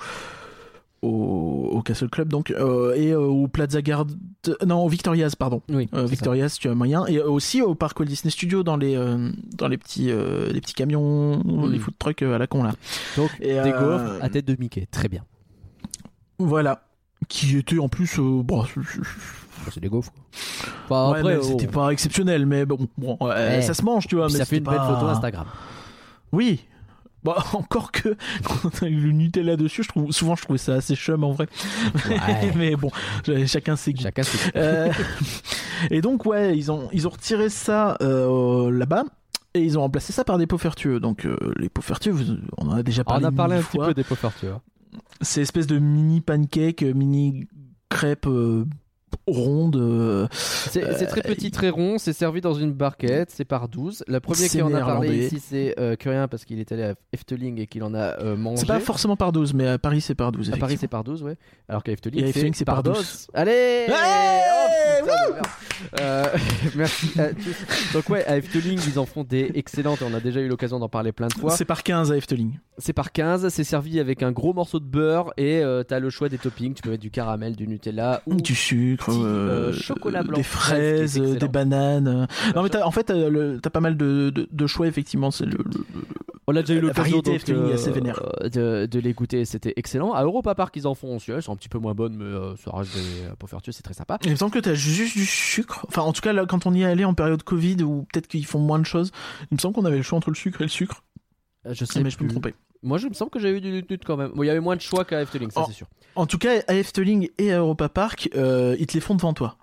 au, 1.01 1.69
au 1.73 1.81
Castle 1.81 2.09
Club, 2.09 2.29
donc, 2.29 2.51
euh, 2.51 2.93
et 2.95 3.11
euh, 3.11 3.19
au 3.19 3.47
Plaza 3.47 3.81
Guard. 3.81 4.07
Non, 4.65 4.83
au 4.83 4.89
Victoria's, 4.89 5.35
pardon. 5.35 5.61
Oui. 5.69 5.87
Euh, 5.93 6.01
ça. 6.01 6.05
Victoria's, 6.05 6.57
tu 6.57 6.67
as 6.69 6.73
moyen. 6.75 7.05
Et 7.05 7.19
aussi 7.19 7.61
au 7.61 7.75
parc 7.75 7.99
Walt 7.99 8.07
Disney 8.07 8.31
Studio, 8.31 8.63
dans 8.63 8.77
les, 8.77 8.95
euh, 8.95 9.29
dans 9.55 9.67
les, 9.67 9.77
petits, 9.77 10.09
euh, 10.11 10.51
les 10.51 10.61
petits 10.61 10.73
camions, 10.73 11.41
les 11.69 11.79
food 11.79 11.93
trucks 11.99 12.21
euh, 12.23 12.35
à 12.35 12.37
la 12.37 12.47
con, 12.47 12.63
là. 12.63 12.73
Donc 13.15 13.29
Et, 13.39 13.53
des 13.53 13.59
euh, 13.59 13.79
gaufres 13.79 14.23
à 14.23 14.29
tête 14.29 14.45
de 14.45 14.55
Mickey. 14.59 14.87
Très 14.91 15.07
bien. 15.07 15.23
Voilà. 16.39 16.83
Qui 17.27 17.57
était 17.57 17.79
en 17.79 17.89
plus. 17.89 18.19
euh, 18.19 18.41
bon, 18.43 18.63
c'est- 19.71 19.79
des 19.79 19.89
gaufres. 19.89 20.13
Bah, 20.89 21.09
ouais, 21.11 21.17
après, 21.19 21.33
mais 21.35 21.39
oh, 21.41 21.43
c'était 21.43 21.67
pas 21.67 21.89
exceptionnel, 21.89 22.45
mais 22.45 22.65
bon, 22.65 22.87
bon 22.97 23.17
euh, 23.21 23.57
Ouais. 23.57 23.61
ça 23.61 23.73
se 23.73 23.81
mange, 23.83 24.07
tu 24.07 24.15
vois. 24.15 24.27
mais 24.27 24.33
ça 24.33 24.45
fait 24.45 24.57
une 24.57 24.63
c'était 24.65 24.77
belle 24.77 24.87
pas- 24.87 24.93
photo 24.95 25.07
Instagram. 25.07 25.45
Oui. 26.31 26.61
Bah, 27.23 27.43
encore 27.53 27.91
que 27.91 28.15
quand 28.43 28.69
t'as 28.69 28.87
eu 28.87 28.95
le 28.99 29.11
Nutella 29.11 29.55
dessus, 29.57 29.83
je 29.83 29.89
trouve 29.89 30.11
souvent 30.11 30.35
je 30.35 30.43
trouvais 30.43 30.59
ça 30.59 30.75
assez 30.75 30.95
chum 30.95 31.23
en 31.23 31.31
vrai. 31.33 31.47
Ouais. 32.09 32.51
mais 32.55 32.75
bon, 32.75 32.91
chacun 33.47 33.75
ses 33.75 33.93
goûts. 33.93 34.03
Chacun 34.03 34.23
ses 34.23 34.37
Euh, 34.55 34.91
et 35.91 36.01
donc 36.01 36.25
ouais, 36.25 36.57
ils 36.57 36.71
ont 36.71 36.89
ils 36.93 37.07
ont 37.07 37.11
retiré 37.11 37.49
ça 37.49 37.97
euh, 38.01 38.71
là-bas 38.71 39.03
et 39.53 39.61
ils 39.61 39.77
ont 39.77 39.81
remplacé 39.81 40.13
ça 40.13 40.23
par 40.23 40.37
des 40.37 40.45
pots 40.47 40.57
vertueux. 40.57 40.99
Donc 40.99 41.25
euh, 41.25 41.35
les 41.57 41.69
pots 41.69 41.81
vertueux, 41.81 42.11
vous- 42.11 42.37
on 42.57 42.67
en 42.69 42.75
a 42.75 42.83
déjà 42.83 43.01
Ah, 43.05 43.09
on 43.17 43.21
parlé. 43.21 43.25
a 43.25 43.31
parlé 43.31 43.55
un 43.57 43.61
petit 43.63 43.77
peu 43.79 43.93
des 43.93 44.03
poffers, 44.03 44.31
tu 44.39 44.45
vois. 44.47 44.61
C'est 45.21 45.41
espèce 45.41 45.67
de 45.67 45.79
mini 45.79 46.21
pancake, 46.21 46.83
euh, 46.83 46.93
mini 46.93 47.47
crêpe. 47.89 48.27
Euh, 49.13 49.31
ronde. 49.31 49.75
euh, 49.75 50.27
C'est 50.31 50.93
c'est 50.97 51.07
très 51.07 51.21
petit, 51.21 51.51
très 51.51 51.69
rond, 51.69 51.97
c'est 51.97 52.13
servi 52.13 52.41
dans 52.41 52.53
une 52.53 52.71
barquette, 52.73 53.29
c'est 53.31 53.45
par 53.45 53.67
12. 53.67 54.03
La 54.07 54.19
première 54.21 54.49
qui 54.49 54.61
en 54.61 54.73
a 54.73 54.79
parlé 54.81 55.25
ici, 55.25 55.39
c'est 55.39 55.75
euh, 55.79 55.95
Curien 55.95 56.27
parce 56.27 56.45
qu'il 56.45 56.59
est 56.59 56.71
allé 56.71 56.83
à 56.83 56.95
Efteling 57.13 57.59
et 57.59 57.67
qu'il 57.67 57.83
en 57.83 57.93
a 57.93 58.19
euh, 58.21 58.35
mangé. 58.35 58.61
c'est 58.61 58.67
pas 58.67 58.79
forcément 58.79 59.15
par 59.15 59.31
12, 59.31 59.53
mais 59.53 59.67
à 59.67 59.77
Paris 59.77 60.01
c'est 60.01 60.15
par 60.15 60.31
12. 60.31 60.51
À 60.53 60.57
Paris, 60.57 60.77
c'est 60.79 60.87
par 60.87 61.03
12, 61.03 61.23
ouais. 61.23 61.35
Alors 61.67 61.83
qu'à 61.83 61.91
Efteling, 61.91 62.53
c'est 62.53 62.65
par 62.65 62.75
par 62.75 62.83
12. 62.83 62.95
12. 62.95 63.27
Allez 63.33 63.87
Euh, 65.99 66.25
Merci 66.75 67.19
à 67.19 67.29
tous. 67.29 67.93
Donc, 67.93 68.09
ouais, 68.09 68.25
à 68.25 68.37
Efteling, 68.37 68.79
ils 68.87 68.99
en 68.99 69.05
font 69.05 69.23
des 69.23 69.51
excellentes 69.55 70.01
et 70.01 70.05
on 70.05 70.13
a 70.13 70.19
déjà 70.19 70.39
eu 70.41 70.47
l'occasion 70.47 70.79
d'en 70.79 70.89
parler 70.89 71.11
plein 71.11 71.27
de 71.27 71.33
fois. 71.33 71.51
C'est 71.51 71.65
par 71.65 71.83
15 71.83 72.11
à 72.11 72.17
Efteling. 72.17 72.57
C'est 72.77 72.93
par 72.93 73.11
15, 73.11 73.47
c'est 73.49 73.63
servi 73.63 73.99
avec 73.99 74.21
un 74.21 74.31
gros 74.31 74.53
morceau 74.53 74.79
de 74.79 74.85
beurre 74.85 75.33
et 75.37 75.61
euh, 75.63 75.83
t'as 75.83 75.99
le 75.99 76.09
choix 76.09 76.29
des 76.29 76.37
toppings. 76.37 76.73
Tu 76.75 76.81
peux 76.83 76.89
mettre 76.91 77.01
du 77.01 77.09
caramel, 77.11 77.55
du 77.55 77.67
Nutella 77.67 78.21
ou 78.27 78.35
Du 78.35 78.53
sucre, 78.53 79.07
petit, 79.07 79.19
euh, 79.23 79.73
chocolat 79.73 80.21
blanc 80.23 80.37
des 80.37 80.43
fraise, 80.43 81.17
fraises, 81.17 81.37
des 81.37 81.47
bananes. 81.47 82.27
Non 82.55 82.61
mais 82.63 82.75
en 82.77 82.91
fait 82.91 83.05
t'as 83.05 83.69
pas 83.71 83.79
mal 83.79 83.97
de, 83.97 84.29
de- 84.29 84.47
de 84.51 84.67
choix 84.67 84.85
effectivement. 84.87 85.31
C'est 85.31 85.45
le, 85.45 85.57
le- 85.57 85.85
On 86.49 86.55
a 86.55 86.61
déjà 86.61 86.75
eu 86.75 86.81
La 86.81 86.87
l'occasion 86.87 87.21
vénère. 87.91 88.21
euh, 88.41 88.49
de, 88.49 88.85
de 88.85 88.99
les 88.99 89.13
goûter, 89.13 89.43
c'était 89.43 89.73
excellent. 89.75 90.13
À 90.13 90.23
Europa 90.23 90.55
Park, 90.55 90.73
ils 90.77 90.87
en 90.87 90.95
font 90.95 91.17
aussi, 91.17 91.31
elles 91.31 91.41
sont 91.43 91.51
un 91.51 91.57
petit 91.57 91.67
peu 91.67 91.77
moins 91.77 91.93
bonnes, 91.93 92.15
mais 92.15 92.23
euh, 92.23 92.55
ça 92.55 92.71
reste 92.73 92.95
des 92.95 93.47
faire 93.47 93.61
tuer, 93.61 93.73
c'est 93.73 93.83
très 93.83 93.93
sympa. 93.93 94.17
Il 94.23 94.31
me 94.31 94.35
semble 94.37 94.51
que 94.53 94.59
t'as 94.59 94.73
juste 94.73 95.17
du 95.17 95.25
sucre. 95.25 95.85
Enfin 95.89 96.03
en 96.03 96.13
tout 96.13 96.21
cas 96.21 96.31
là 96.31 96.45
quand 96.45 96.65
on 96.65 96.73
y 96.73 96.83
est 96.83 96.85
allé 96.85 97.03
en 97.03 97.13
période 97.13 97.43
Covid 97.43 97.83
ou 97.83 98.05
peut-être 98.13 98.27
qu'ils 98.27 98.45
font 98.45 98.59
moins 98.59 98.79
de 98.79 98.85
choses. 98.85 99.11
Il 99.51 99.55
me 99.55 99.59
semble 99.59 99.75
qu'on 99.75 99.85
avait 99.85 99.97
le 99.97 100.03
choix 100.03 100.17
entre 100.17 100.29
le 100.29 100.35
sucre 100.35 100.61
et 100.61 100.65
le 100.65 100.69
sucre. 100.69 101.03
Euh, 101.65 101.73
Je 101.73 101.83
sais 101.83 102.01
mais 102.01 102.09
je 102.09 102.17
peux 102.17 102.23
me 102.25 102.29
tromper. 102.31 102.55
Moi, 102.83 102.97
je 102.99 103.07
me 103.07 103.13
semble 103.13 103.31
que 103.31 103.39
j'avais 103.39 103.57
eu 103.57 103.61
du 103.61 103.71
nut 103.89 103.99
quand 104.05 104.15
même. 104.17 104.31
Bon, 104.33 104.43
il 104.43 104.47
y 104.47 104.49
avait 104.49 104.59
moins 104.59 104.75
de 104.75 104.81
choix 104.81 105.03
qu'à 105.03 105.21
Efteling, 105.21 105.49
ça 105.51 105.65
c'est 105.67 105.73
sûr. 105.73 105.87
En 106.15 106.27
tout 106.27 106.37
cas 106.37 106.61
à 106.67 106.75
Efteling 106.75 107.29
et 107.39 107.51
à 107.51 107.57
Europa 107.59 107.89
Park, 107.89 108.29
euh, 108.35 108.75
ils 108.79 108.85
te 108.87 108.93
les 108.93 109.01
font 109.01 109.15
devant 109.15 109.33
toi. 109.33 109.57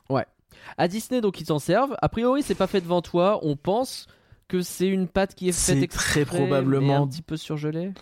À 0.77 0.89
Disney, 0.89 1.21
donc 1.21 1.41
ils 1.41 1.47
s'en 1.47 1.59
servent. 1.59 1.95
A 2.03 2.09
priori, 2.09 2.43
c'est 2.43 2.55
pas 2.55 2.67
fait 2.67 2.81
devant 2.81 3.03
toi. 3.03 3.39
On 3.43 3.55
pense 3.55 4.07
que 4.49 4.61
c'est 4.63 4.89
une 4.89 5.09
pâte 5.09 5.35
qui 5.35 5.49
est 5.49 5.53
faite 5.53 5.77
C'est 5.77 5.83
exprès, 5.83 6.25
très 6.25 6.39
probablement- 6.39 6.87
mais 6.87 6.95
un 6.95 7.07
petit 7.07 7.23
peu 7.23 7.37
surgelée. 7.37 7.93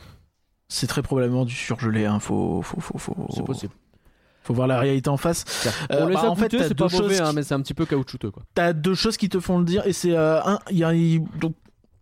C'est 0.68 0.86
très 0.86 1.02
probablement 1.02 1.44
du 1.44 1.54
surgelé. 1.54 2.06
Hein. 2.06 2.18
Faut, 2.18 2.62
faut, 2.62 2.80
faut, 2.80 2.98
faut, 2.98 3.26
C'est 3.34 3.44
possible. 3.44 3.72
faut 4.42 4.54
voir 4.54 4.66
la 4.66 4.78
réalité 4.80 5.08
en 5.10 5.16
face. 5.16 5.44
On 5.90 5.94
Euh, 5.94 6.08
les 6.08 6.14
bah, 6.14 6.30
en 6.30 6.34
fait, 6.34 6.50
c'est 6.50 6.74
pas 6.74 6.88
mauvais, 6.88 7.20
hein, 7.20 7.32
mais 7.34 7.42
c'est 7.42 7.54
un 7.54 7.60
petit 7.60 7.74
peu 7.74 7.84
caoutchouteux 7.86 8.30
quoi. 8.30 8.42
T'as 8.54 8.72
deux 8.72 8.94
choses 8.94 9.16
qui 9.16 9.28
te 9.28 9.38
font 9.40 9.58
le 9.58 9.64
dire 9.64 9.86
et 9.86 9.92
c'est 9.92 10.16
euh, 10.16 10.42
un 10.42 10.58
il 10.70 10.78
y 10.78 10.84
a 10.84 10.94
il- 10.94 11.24
donc 11.38 11.54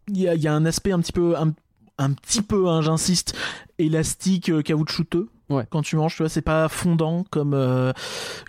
il 0.09 0.19
y 0.19 0.29
a, 0.29 0.35
y 0.35 0.47
a 0.49 0.55
un 0.55 0.65
aspect 0.67 0.93
un 0.93 1.01
petit 1.01 1.13
peu 1.13 1.37
un, 1.37 1.53
un 1.99 2.13
petit 2.13 2.43
peu 2.43 2.69
hein, 2.69 2.81
j'insiste 2.81 3.37
élastique 3.79 4.49
euh, 4.51 4.63
caoutchouteux 4.63 5.29
Ouais. 5.49 5.67
quand 5.69 5.83
tu 5.83 5.97
manges 5.97 6.15
tu 6.17 6.23
vois 6.23 6.29
c'est 6.29 6.43
pas 6.43 6.69
fondant 6.69 7.25
comme 7.31 7.55
euh, 7.55 7.93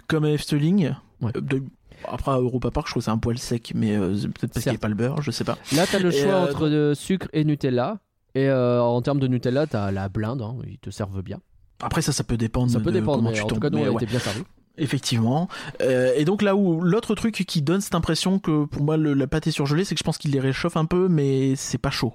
comme 0.08 0.24
à 0.26 0.30
Efteling 0.32 0.94
Ouais. 1.22 1.32
Euh, 1.36 1.42
de- 1.42 1.64
après 2.10 2.32
à 2.32 2.38
Europa 2.38 2.72
Park 2.72 2.88
je 2.88 2.94
trouve 2.94 3.02
que 3.02 3.06
c'est 3.06 3.12
un 3.12 3.18
poil 3.18 3.38
sec 3.38 3.72
mais 3.76 3.96
euh, 3.96 4.14
peut-être 4.14 4.54
parce 4.54 4.64
qu'il 4.64 4.72
n'y 4.72 4.78
a 4.78 4.80
pas 4.80 4.88
le 4.88 4.96
beurre 4.96 5.22
je 5.22 5.32
sais 5.32 5.44
pas 5.44 5.58
Là, 5.76 5.86
t'as 5.90 6.00
le 6.00 6.14
Et, 6.14 6.22
choix 6.22 6.34
euh, 6.34 6.50
entre 6.50 6.70
de 6.70 6.94
sucre 6.96 7.28
et 7.34 7.44
Nutella. 7.44 8.00
Et 8.34 8.48
euh, 8.48 8.82
en 8.82 9.02
termes 9.02 9.20
de 9.20 9.28
Nutella, 9.28 9.68
t'as 9.68 9.92
la 9.92 10.08
blinde, 10.08 10.42
hein, 10.42 10.56
ils 10.66 10.78
te 10.80 10.90
servent 10.90 11.22
bien. 11.22 11.40
après 11.82 12.02
ça 12.02 12.12
ça 12.14 12.24
peut 12.24 12.38
dépendre 12.38 12.72
Ça 12.72 12.80
peut 12.80 12.86
de 12.92 13.00
dépendre, 13.00 13.18
comment 13.18 13.30
mais 13.32 13.36
tu 13.36 13.42
en 13.44 13.48
tout 13.48 13.56
tombes 13.56 13.64
cas, 13.64 13.70
nous, 13.70 13.80
on 13.80 13.94
ouais. 13.96 14.06
bien 14.06 14.20
servis. 14.20 14.44
Effectivement. 14.78 15.50
Euh, 15.82 16.14
et 16.16 16.24
donc 16.26 16.42
là 16.42 16.56
où 16.56 16.82
l'autre 16.82 17.14
truc 17.14 17.44
qui 17.48 17.62
donne 17.62 17.82
cette 17.82 17.94
impression 17.96 18.40
que 18.40 18.66
pour 18.66 18.84
moi 18.84 18.96
le- 18.98 19.14
la 19.14 19.28
pâte 19.28 19.48
est 19.48 19.52
surgelée, 19.52 19.84
c'est 19.84 19.96
que 19.96 20.00
je 20.00 20.04
pense 20.04 20.18
qu'il 20.18 20.32
les 20.32 20.40
réchauffe 20.40 20.78
un 20.78 20.86
peu, 20.86 21.08
mais 21.10 21.56
c'est 21.58 21.78
pas 21.78 21.92
chaud. 21.92 22.14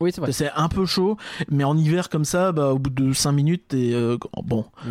Oui, 0.00 0.12
c'est 0.12 0.20
vrai. 0.20 0.30
C'est 0.32 0.50
un 0.54 0.68
peu 0.68 0.84
chaud, 0.86 1.16
mais 1.50 1.64
en 1.64 1.76
hiver 1.76 2.08
comme 2.08 2.24
ça, 2.24 2.52
bah, 2.52 2.68
au 2.72 2.78
bout 2.78 2.90
de 2.90 3.12
5 3.12 3.32
minutes, 3.32 3.68
t'es 3.68 3.92
euh, 3.92 4.18
bon. 4.44 4.66
Mm. 4.84 4.88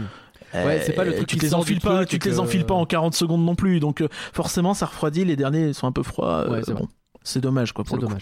Ouais, 0.63 0.81
c'est 0.85 0.93
pas 0.93 1.03
le 1.03 1.11
Euh, 1.11 1.15
truc 1.15 1.27
tu 1.27 1.35
qui 1.35 1.39
te 1.41 1.45
les 1.45 1.53
enfiles 1.53 1.79
pas, 1.81 2.05
tu 2.05 2.19
te 2.19 2.29
les 2.29 2.39
enfiles 2.39 2.65
pas 2.65 2.73
en 2.75 2.85
40 2.85 3.15
secondes 3.15 3.43
non 3.43 3.55
plus, 3.55 3.79
donc 3.79 4.01
euh, 4.01 4.07
forcément 4.33 4.73
ça 4.73 4.85
refroidit. 4.85 5.25
Les 5.25 5.35
derniers 5.35 5.73
sont 5.73 5.87
un 5.87 5.91
peu 5.91 6.03
froids. 6.03 6.45
euh, 6.47 6.49
Ouais, 6.51 6.61
c'est 6.65 6.73
bon, 6.73 6.87
c'est 7.23 7.41
dommage 7.41 7.73
quoi 7.73 7.83
pour 7.83 7.97
le 7.97 8.07
coup. 8.07 8.13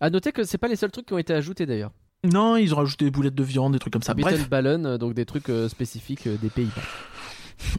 À 0.00 0.10
noter 0.10 0.32
que 0.32 0.44
c'est 0.44 0.58
pas 0.58 0.68
les 0.68 0.76
seuls 0.76 0.90
trucs 0.90 1.06
qui 1.06 1.12
ont 1.14 1.18
été 1.18 1.32
ajoutés 1.34 1.66
d'ailleurs. 1.66 1.90
Non, 2.24 2.56
ils 2.56 2.74
ont 2.74 2.78
rajouté 2.78 3.06
des 3.06 3.10
boulettes 3.10 3.34
de 3.34 3.42
viande, 3.42 3.72
des 3.72 3.78
trucs 3.78 3.92
comme 3.94 4.02
ça. 4.02 4.12
Bref, 4.14 4.48
Ballon, 4.50 4.84
euh, 4.84 4.98
donc 4.98 5.14
des 5.14 5.24
trucs 5.24 5.48
euh, 5.48 5.68
spécifiques 5.70 6.26
euh, 6.26 6.36
des 6.36 6.50
Pays-Bas. 6.50 6.82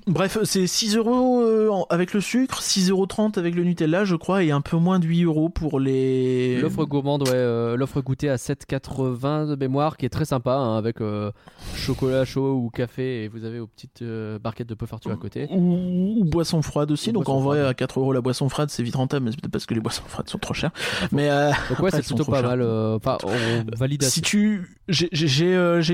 Bref, 0.08 0.38
c'est 0.44 0.68
6 0.68 0.96
euros 0.98 1.42
euh, 1.42 1.70
avec 1.90 2.14
le 2.14 2.22
sucre, 2.22 2.62
6,30 2.62 2.90
euros 2.92 3.08
avec 3.36 3.56
le 3.56 3.64
Nutella, 3.64 4.06
je 4.06 4.16
crois, 4.16 4.44
et 4.44 4.52
un 4.52 4.62
peu 4.62 4.78
moins 4.78 5.00
de 5.00 5.06
8 5.06 5.24
euros 5.24 5.50
pour 5.50 5.80
les. 5.80 6.60
L'offre 6.62 6.86
gourmande, 6.86 7.24
ouais, 7.24 7.34
euh, 7.34 7.76
l'offre 7.76 8.02
goûtée 8.02 8.30
à 8.30 8.36
7,80 8.36 9.50
de 9.50 9.56
mémoire, 9.56 9.98
qui 9.98 10.06
est 10.06 10.10
très 10.10 10.26
sympa, 10.26 10.54
hein, 10.54 10.78
avec 10.78 11.02
euh, 11.02 11.32
chocolat 11.76 12.26
chaud 12.26 12.54
ou 12.54 12.70
café, 12.70 13.24
et 13.24 13.28
vous 13.28 13.46
avez 13.46 13.60
aux 13.60 13.68
petites 13.68 14.02
euh, 14.02 14.40
barquettes 14.40 14.68
de 14.68 14.76
Pofferture 14.76 15.12
à 15.12 15.16
côté. 15.18 15.48
Ou, 15.52 16.16
ou 16.20 16.26
boisson 16.26 16.62
froide 16.62 16.92
aussi. 16.92 17.10
Ou 17.10 17.14
donc 17.14 17.30
en 17.30 17.40
vrai, 17.40 17.60
froide. 17.60 17.72
à 17.72 17.74
4 17.74 18.00
euros 18.00 18.14
la 18.14 18.22
boisson 18.22 18.50
froide, 18.50 18.70
c'est 18.70 18.84
vite 18.84 18.96
rentable, 18.96 19.26
mais 19.26 19.32
c'est 19.32 19.40
peut-être 19.42 19.52
parce 19.52 19.66
que 19.66 19.74
les 19.74 19.82
boissons 19.82 20.04
froides 20.08 20.30
sont 20.30 20.38
trop 20.38 20.54
chères. 20.54 20.72
Mais 21.12 21.30
Donc 21.70 21.80
ouais, 21.80 21.92
c'est 21.92 22.06
plutôt 22.06 22.26
pas 22.26 22.42
chères. 22.42 22.50
mal. 22.50 22.62
Enfin, 22.96 23.18
on 23.24 23.78
valide 23.78 24.04
si 24.04 24.22
tu. 24.22 24.78
J'ai 24.88 25.10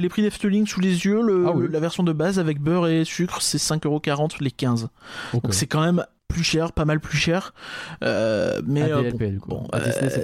les 0.01 0.09
prix 0.09 0.21
d'Efteling 0.21 0.65
sous 0.65 0.79
les 0.79 1.05
yeux. 1.05 1.21
Le, 1.21 1.45
Ah 1.47 1.51
oui. 1.55 1.67
la 1.69 1.79
version 1.79 2.03
de 2.03 2.13
base 2.13 2.39
avec 2.39 2.59
beurre 2.59 2.87
et 2.87 3.05
sucre, 3.05 3.41
c'est 3.41 3.57
5,40€ 3.79 4.37
les 4.41 4.51
15. 4.51 4.81
Donc, 4.81 4.89
Donc 5.33 5.45
euh, 5.45 5.53
c'est 5.53 5.67
quand 5.67 5.81
même 5.81 6.05
plus 6.27 6.43
cher, 6.43 6.71
pas 6.73 6.85
mal 6.85 6.99
plus 6.99 7.17
cher. 7.17 7.53
Euh, 8.03 8.61
mais 8.65 8.83
euh, 8.83 8.99
ADLP, 8.99 9.23
du 9.31 9.39
coup. 9.39 9.49
bon, 9.49 9.67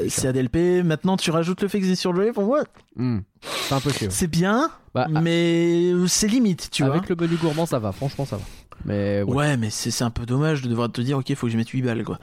c'est 0.09 0.25
euh. 0.25 0.29
ADLP. 0.29 0.83
Maintenant, 0.85 1.15
tu 1.17 1.31
rajoutes 1.31 1.61
le 1.61 1.67
fait 1.67 1.79
que 1.79 1.85
c'est 1.85 1.95
surgelé. 1.95 2.31
Pour 2.31 2.43
moi, 2.43 2.63
Hmm. 2.95 3.19
C'est 3.41 3.73
un 3.75 3.79
peu 3.79 3.91
chiant. 3.91 4.09
c'est 4.11 4.27
bien, 4.27 4.69
Bah, 4.93 5.07
mais 5.09 5.91
c'est 6.07 6.27
limite, 6.27 6.69
tu 6.71 6.83
vois. 6.83 6.95
avec 6.95 7.09
le 7.09 7.15
menu 7.15 7.35
gourmand, 7.37 7.65
ça 7.65 7.79
va. 7.79 7.91
Franchement, 7.91 8.25
ça 8.25 8.35
va. 8.37 8.43
Mais 8.85 9.21
ouais, 9.23 9.33
Ouais, 9.35 9.57
mais 9.57 9.69
c'est 9.69 10.03
un 10.03 10.09
peu 10.11 10.25
dommage 10.25 10.61
de 10.61 10.67
devoir 10.69 10.91
te 10.91 11.01
dire, 11.01 11.17
ok, 11.17 11.33
faut 11.35 11.47
que 11.47 11.51
je 11.53 11.57
mette 11.57 11.69
8 11.69 11.81
balles, 11.81 12.03
quoi. 12.03 12.19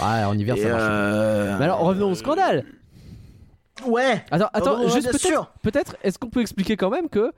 Ouais, 0.00 0.24
en 0.24 0.36
hiver, 0.36 0.56
Et, 0.56 0.62
ça 0.62 0.68
marche. 0.70 0.82
euh, 0.84 1.58
Mais 1.58 1.64
alors, 1.64 1.80
revenons 1.80 2.10
au 2.10 2.14
scandale. 2.14 2.64
Ouais. 3.86 4.24
Attends, 4.30 4.48
attends, 4.52 4.78
Oh, 4.84 4.88
juste 4.88 5.10
peut-être, 5.10 5.52
peut-être, 5.62 5.96
est-ce 6.02 6.18
qu'on 6.18 6.28
peut 6.30 6.40
expliquer 6.40 6.76
quand 6.76 6.90
même 6.90 7.08
que 7.08 7.32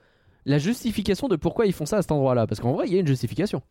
la 0.47 0.59
justification 0.59 1.29
de 1.29 1.37
pourquoi 1.37 1.67
ils 1.67 1.73
font 1.73 1.87
ça 1.87 1.99
à 1.99 2.03
cet 2.03 2.13
endroit-là 2.13 2.47
Parce 2.47 2.61
qu'en 2.61 2.73
vrai, 2.73 2.87
il 2.87 2.95
y 2.95 2.97
a 2.97 3.01
une 3.01 3.07
justification. 3.07 3.63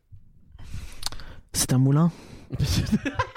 C'est 1.54 1.74
un 1.74 1.78
moulin. 1.78 2.12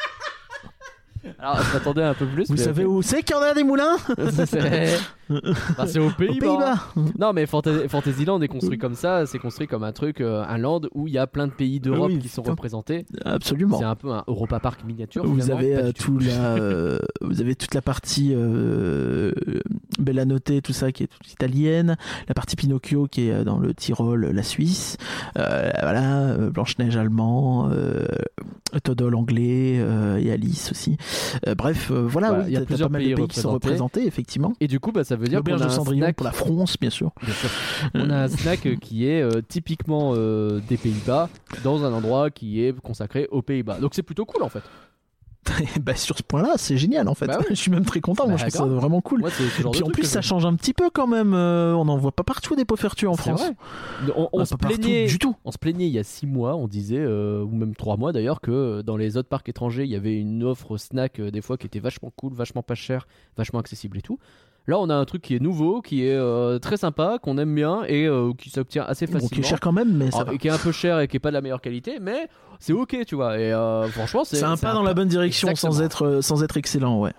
Alors, 1.38 1.62
je 1.62 1.72
m'attendais 1.72 2.02
un 2.02 2.14
peu 2.14 2.26
plus. 2.26 2.44
Vous 2.46 2.54
mais 2.54 2.60
savez 2.60 2.84
ok. 2.84 2.92
où 2.92 3.02
c'est 3.02 3.22
qu'il 3.22 3.34
y 3.36 3.38
en 3.38 3.42
a 3.42 3.54
des 3.54 3.64
moulins 3.64 3.96
c'est 4.46 4.98
Bah, 5.76 5.86
c'est 5.86 5.98
aux 5.98 6.10
Pays-Bas. 6.10 6.76
Non, 7.18 7.32
mais 7.32 7.44
Fanta- 7.46 7.88
Fantasyland 7.88 8.40
est 8.42 8.48
construit 8.48 8.78
comme 8.78 8.94
ça. 8.94 9.26
C'est 9.26 9.38
construit 9.38 9.66
comme 9.66 9.82
un 9.84 9.92
truc, 9.92 10.20
euh, 10.20 10.44
un 10.48 10.58
land 10.58 10.82
où 10.94 11.08
il 11.08 11.14
y 11.14 11.18
a 11.18 11.26
plein 11.26 11.46
de 11.46 11.52
pays 11.52 11.80
d'Europe 11.80 12.10
Oui, 12.12 12.18
qui 12.18 12.28
sont 12.28 12.42
représentés. 12.42 13.06
Absolument. 13.24 13.78
C'est 13.78 13.84
un 13.84 13.96
peu 13.96 14.10
un 14.12 14.24
Europa 14.26 14.60
Park 14.60 14.84
miniature. 14.84 15.24
Vous 15.26 15.50
avez 15.50 15.76
euh, 15.76 15.92
tout. 15.92 16.18
la, 16.18 16.54
euh, 16.56 16.98
vous 17.20 17.40
avez 17.40 17.54
toute 17.56 17.74
la 17.74 17.82
partie 17.82 18.34
Bella 19.98 20.24
Notte, 20.24 20.62
tout 20.62 20.72
ça 20.72 20.92
qui 20.92 21.02
est 21.02 21.06
toute 21.06 21.30
italienne, 21.32 21.96
la 22.28 22.34
partie 22.34 22.56
Pinocchio 22.56 23.06
qui 23.06 23.28
est 23.28 23.44
dans 23.44 23.58
le 23.58 23.74
Tyrol, 23.74 24.26
la 24.26 24.42
Suisse, 24.42 24.96
voilà, 25.34 26.28
euh, 26.28 26.50
Blanche 26.50 26.78
Neige 26.78 26.96
allemand, 26.96 27.70
Toddle 28.84 29.14
anglais 29.14 29.80
et 30.20 30.30
Alice 30.30 30.70
aussi. 30.70 30.96
Euh, 31.46 31.54
bref, 31.54 31.90
euh, 31.90 32.06
voilà, 32.06 32.28
Voilà, 32.28 32.44
oui, 32.44 32.50
il 32.50 32.54
y 32.54 32.56
a 32.56 32.60
plusieurs 32.64 32.88
pas 32.88 32.92
mal 32.94 33.02
de 33.02 33.06
pays 33.08 33.14
pays 33.14 33.28
qui 33.28 33.40
sont 33.40 33.52
représentés. 33.52 34.06
effectivement. 34.06 34.54
Et 34.60 34.68
du 34.68 34.80
coup, 34.80 34.92
bah, 34.92 35.04
ça 35.04 35.16
veut 35.16 35.28
dire 35.28 35.42
qu'on 35.42 35.52
a 35.54 35.58
de 35.58 35.62
un 35.64 35.68
Cendrillon 35.68 36.04
snack. 36.06 36.16
pour 36.16 36.24
la 36.24 36.32
France, 36.32 36.76
bien 36.80 36.90
sûr. 36.90 37.12
Bien 37.22 37.34
sûr. 37.34 37.50
On 37.94 38.10
a 38.10 38.24
un 38.24 38.28
snack 38.28 38.78
qui 38.80 39.06
est 39.08 39.22
euh, 39.22 39.40
typiquement 39.46 40.14
des 40.16 40.76
Pays-Bas 40.76 41.28
dans 41.64 41.84
un 41.84 41.92
endroit 41.92 42.30
qui 42.30 42.62
est 42.62 42.78
consacré 42.80 43.28
aux 43.30 43.42
Pays-Bas. 43.42 43.78
Donc 43.80 43.94
c'est 43.94 44.02
plutôt 44.02 44.24
cool 44.24 44.42
en 44.42 44.48
fait. 44.48 44.62
Bah, 45.80 45.94
sur 45.94 46.16
ce 46.18 46.22
point-là, 46.22 46.54
c'est 46.56 46.76
génial 46.76 47.08
en 47.08 47.14
fait. 47.14 47.26
Bah. 47.26 47.38
Je 47.48 47.54
suis 47.54 47.70
même 47.70 47.84
très 47.84 48.00
content. 48.00 48.26
Moi, 48.26 48.36
Bah, 48.36 48.44
je 48.48 48.54
trouve 48.56 48.68
ça 48.70 48.74
vraiment 48.74 49.00
cool. 49.00 49.20
Moi, 49.20 49.30
Puis 49.30 49.82
en 49.82 49.90
plus, 49.90 50.04
ça 50.04 50.20
change 50.22 50.44
un 50.46 50.54
petit 50.54 50.72
peu 50.72 50.90
quand 50.90 51.06
même. 51.06 51.34
euh, 51.34 51.74
on 51.74 51.84
n'en 51.84 51.96
voit 51.96 52.12
pas 52.12 52.24
partout 52.24 52.56
des 52.56 52.64
Poffertures 52.64 53.10
en 53.12 53.16
France. 53.16 53.42
On, 54.16 54.28
on 54.32 54.38
Bah, 54.38 54.44
se 54.46 54.54
plaignait 54.54 55.06
du 55.06 55.18
tout. 55.18 55.34
On 55.44 55.50
se 55.50 55.58
plaignait 55.58 55.86
il 55.86 55.92
y 55.92 55.98
a 55.98 56.04
six 56.04 56.26
mois, 56.26 56.56
on 56.56 56.66
disait, 56.68 56.98
euh, 56.98 57.42
ou 57.42 57.50
même 57.54 57.74
trois 57.74 57.96
mois 57.96 58.12
d'ailleurs, 58.12 58.40
que 58.40 58.82
dans 58.82 58.96
les 58.96 59.16
autres 59.16 59.28
parcs 59.28 59.48
étrangers, 59.48 59.84
il 59.84 59.90
y 59.90 59.96
avait 59.96 60.16
une 60.16 60.42
offre 60.44 60.76
snack 60.76 61.20
euh, 61.20 61.30
des 61.30 61.40
fois 61.42 61.56
qui 61.56 61.66
était 61.66 61.80
vachement 61.80 62.12
cool, 62.16 62.32
vachement 62.34 62.62
pas 62.62 62.74
cher, 62.74 63.06
vachement 63.36 63.58
accessible 63.60 63.98
et 63.98 64.02
tout. 64.02 64.18
Là, 64.68 64.80
on 64.80 64.90
a 64.90 64.96
un 64.96 65.04
truc 65.04 65.22
qui 65.22 65.36
est 65.36 65.40
nouveau, 65.40 65.80
qui 65.80 66.02
est 66.04 66.16
euh, 66.16 66.58
très 66.58 66.76
sympa, 66.76 67.18
qu'on 67.22 67.38
aime 67.38 67.54
bien 67.54 67.84
et 67.86 68.04
euh, 68.08 68.32
qui 68.36 68.50
s'obtient 68.50 68.82
assez 68.82 69.06
Bon, 69.06 69.12
facilement. 69.12 69.28
qui 69.32 69.38
est 69.40 69.48
cher 69.48 69.60
quand 69.60 69.70
même, 69.70 69.96
mais 69.96 70.10
ça 70.10 70.16
Alors, 70.18 70.30
va. 70.30 70.34
et 70.34 70.38
qui 70.38 70.48
est 70.48 70.50
un 70.50 70.58
peu 70.58 70.72
cher 70.72 70.98
et 70.98 71.06
qui 71.06 71.16
est 71.16 71.20
pas 71.20 71.28
de 71.28 71.34
la 71.34 71.40
meilleure 71.40 71.60
qualité, 71.60 71.98
mais 72.00 72.26
c'est 72.60 72.72
ok, 72.72 72.96
tu 73.06 73.14
vois. 73.14 73.38
Et 73.38 73.52
euh, 73.52 73.86
franchement, 73.88 74.22
c'est 74.24 74.42
un 74.42 74.56
pas 74.56 74.72
dans 74.72 74.82
la 74.82 74.94
bonne 74.94 75.08
direction 75.08 75.54
sans 75.54 75.68
Exactement. 75.68 75.86
être, 76.10 76.16
euh, 76.18 76.22
sans 76.22 76.42
être 76.42 76.56
excellent, 76.56 77.00
ouais. 77.00 77.12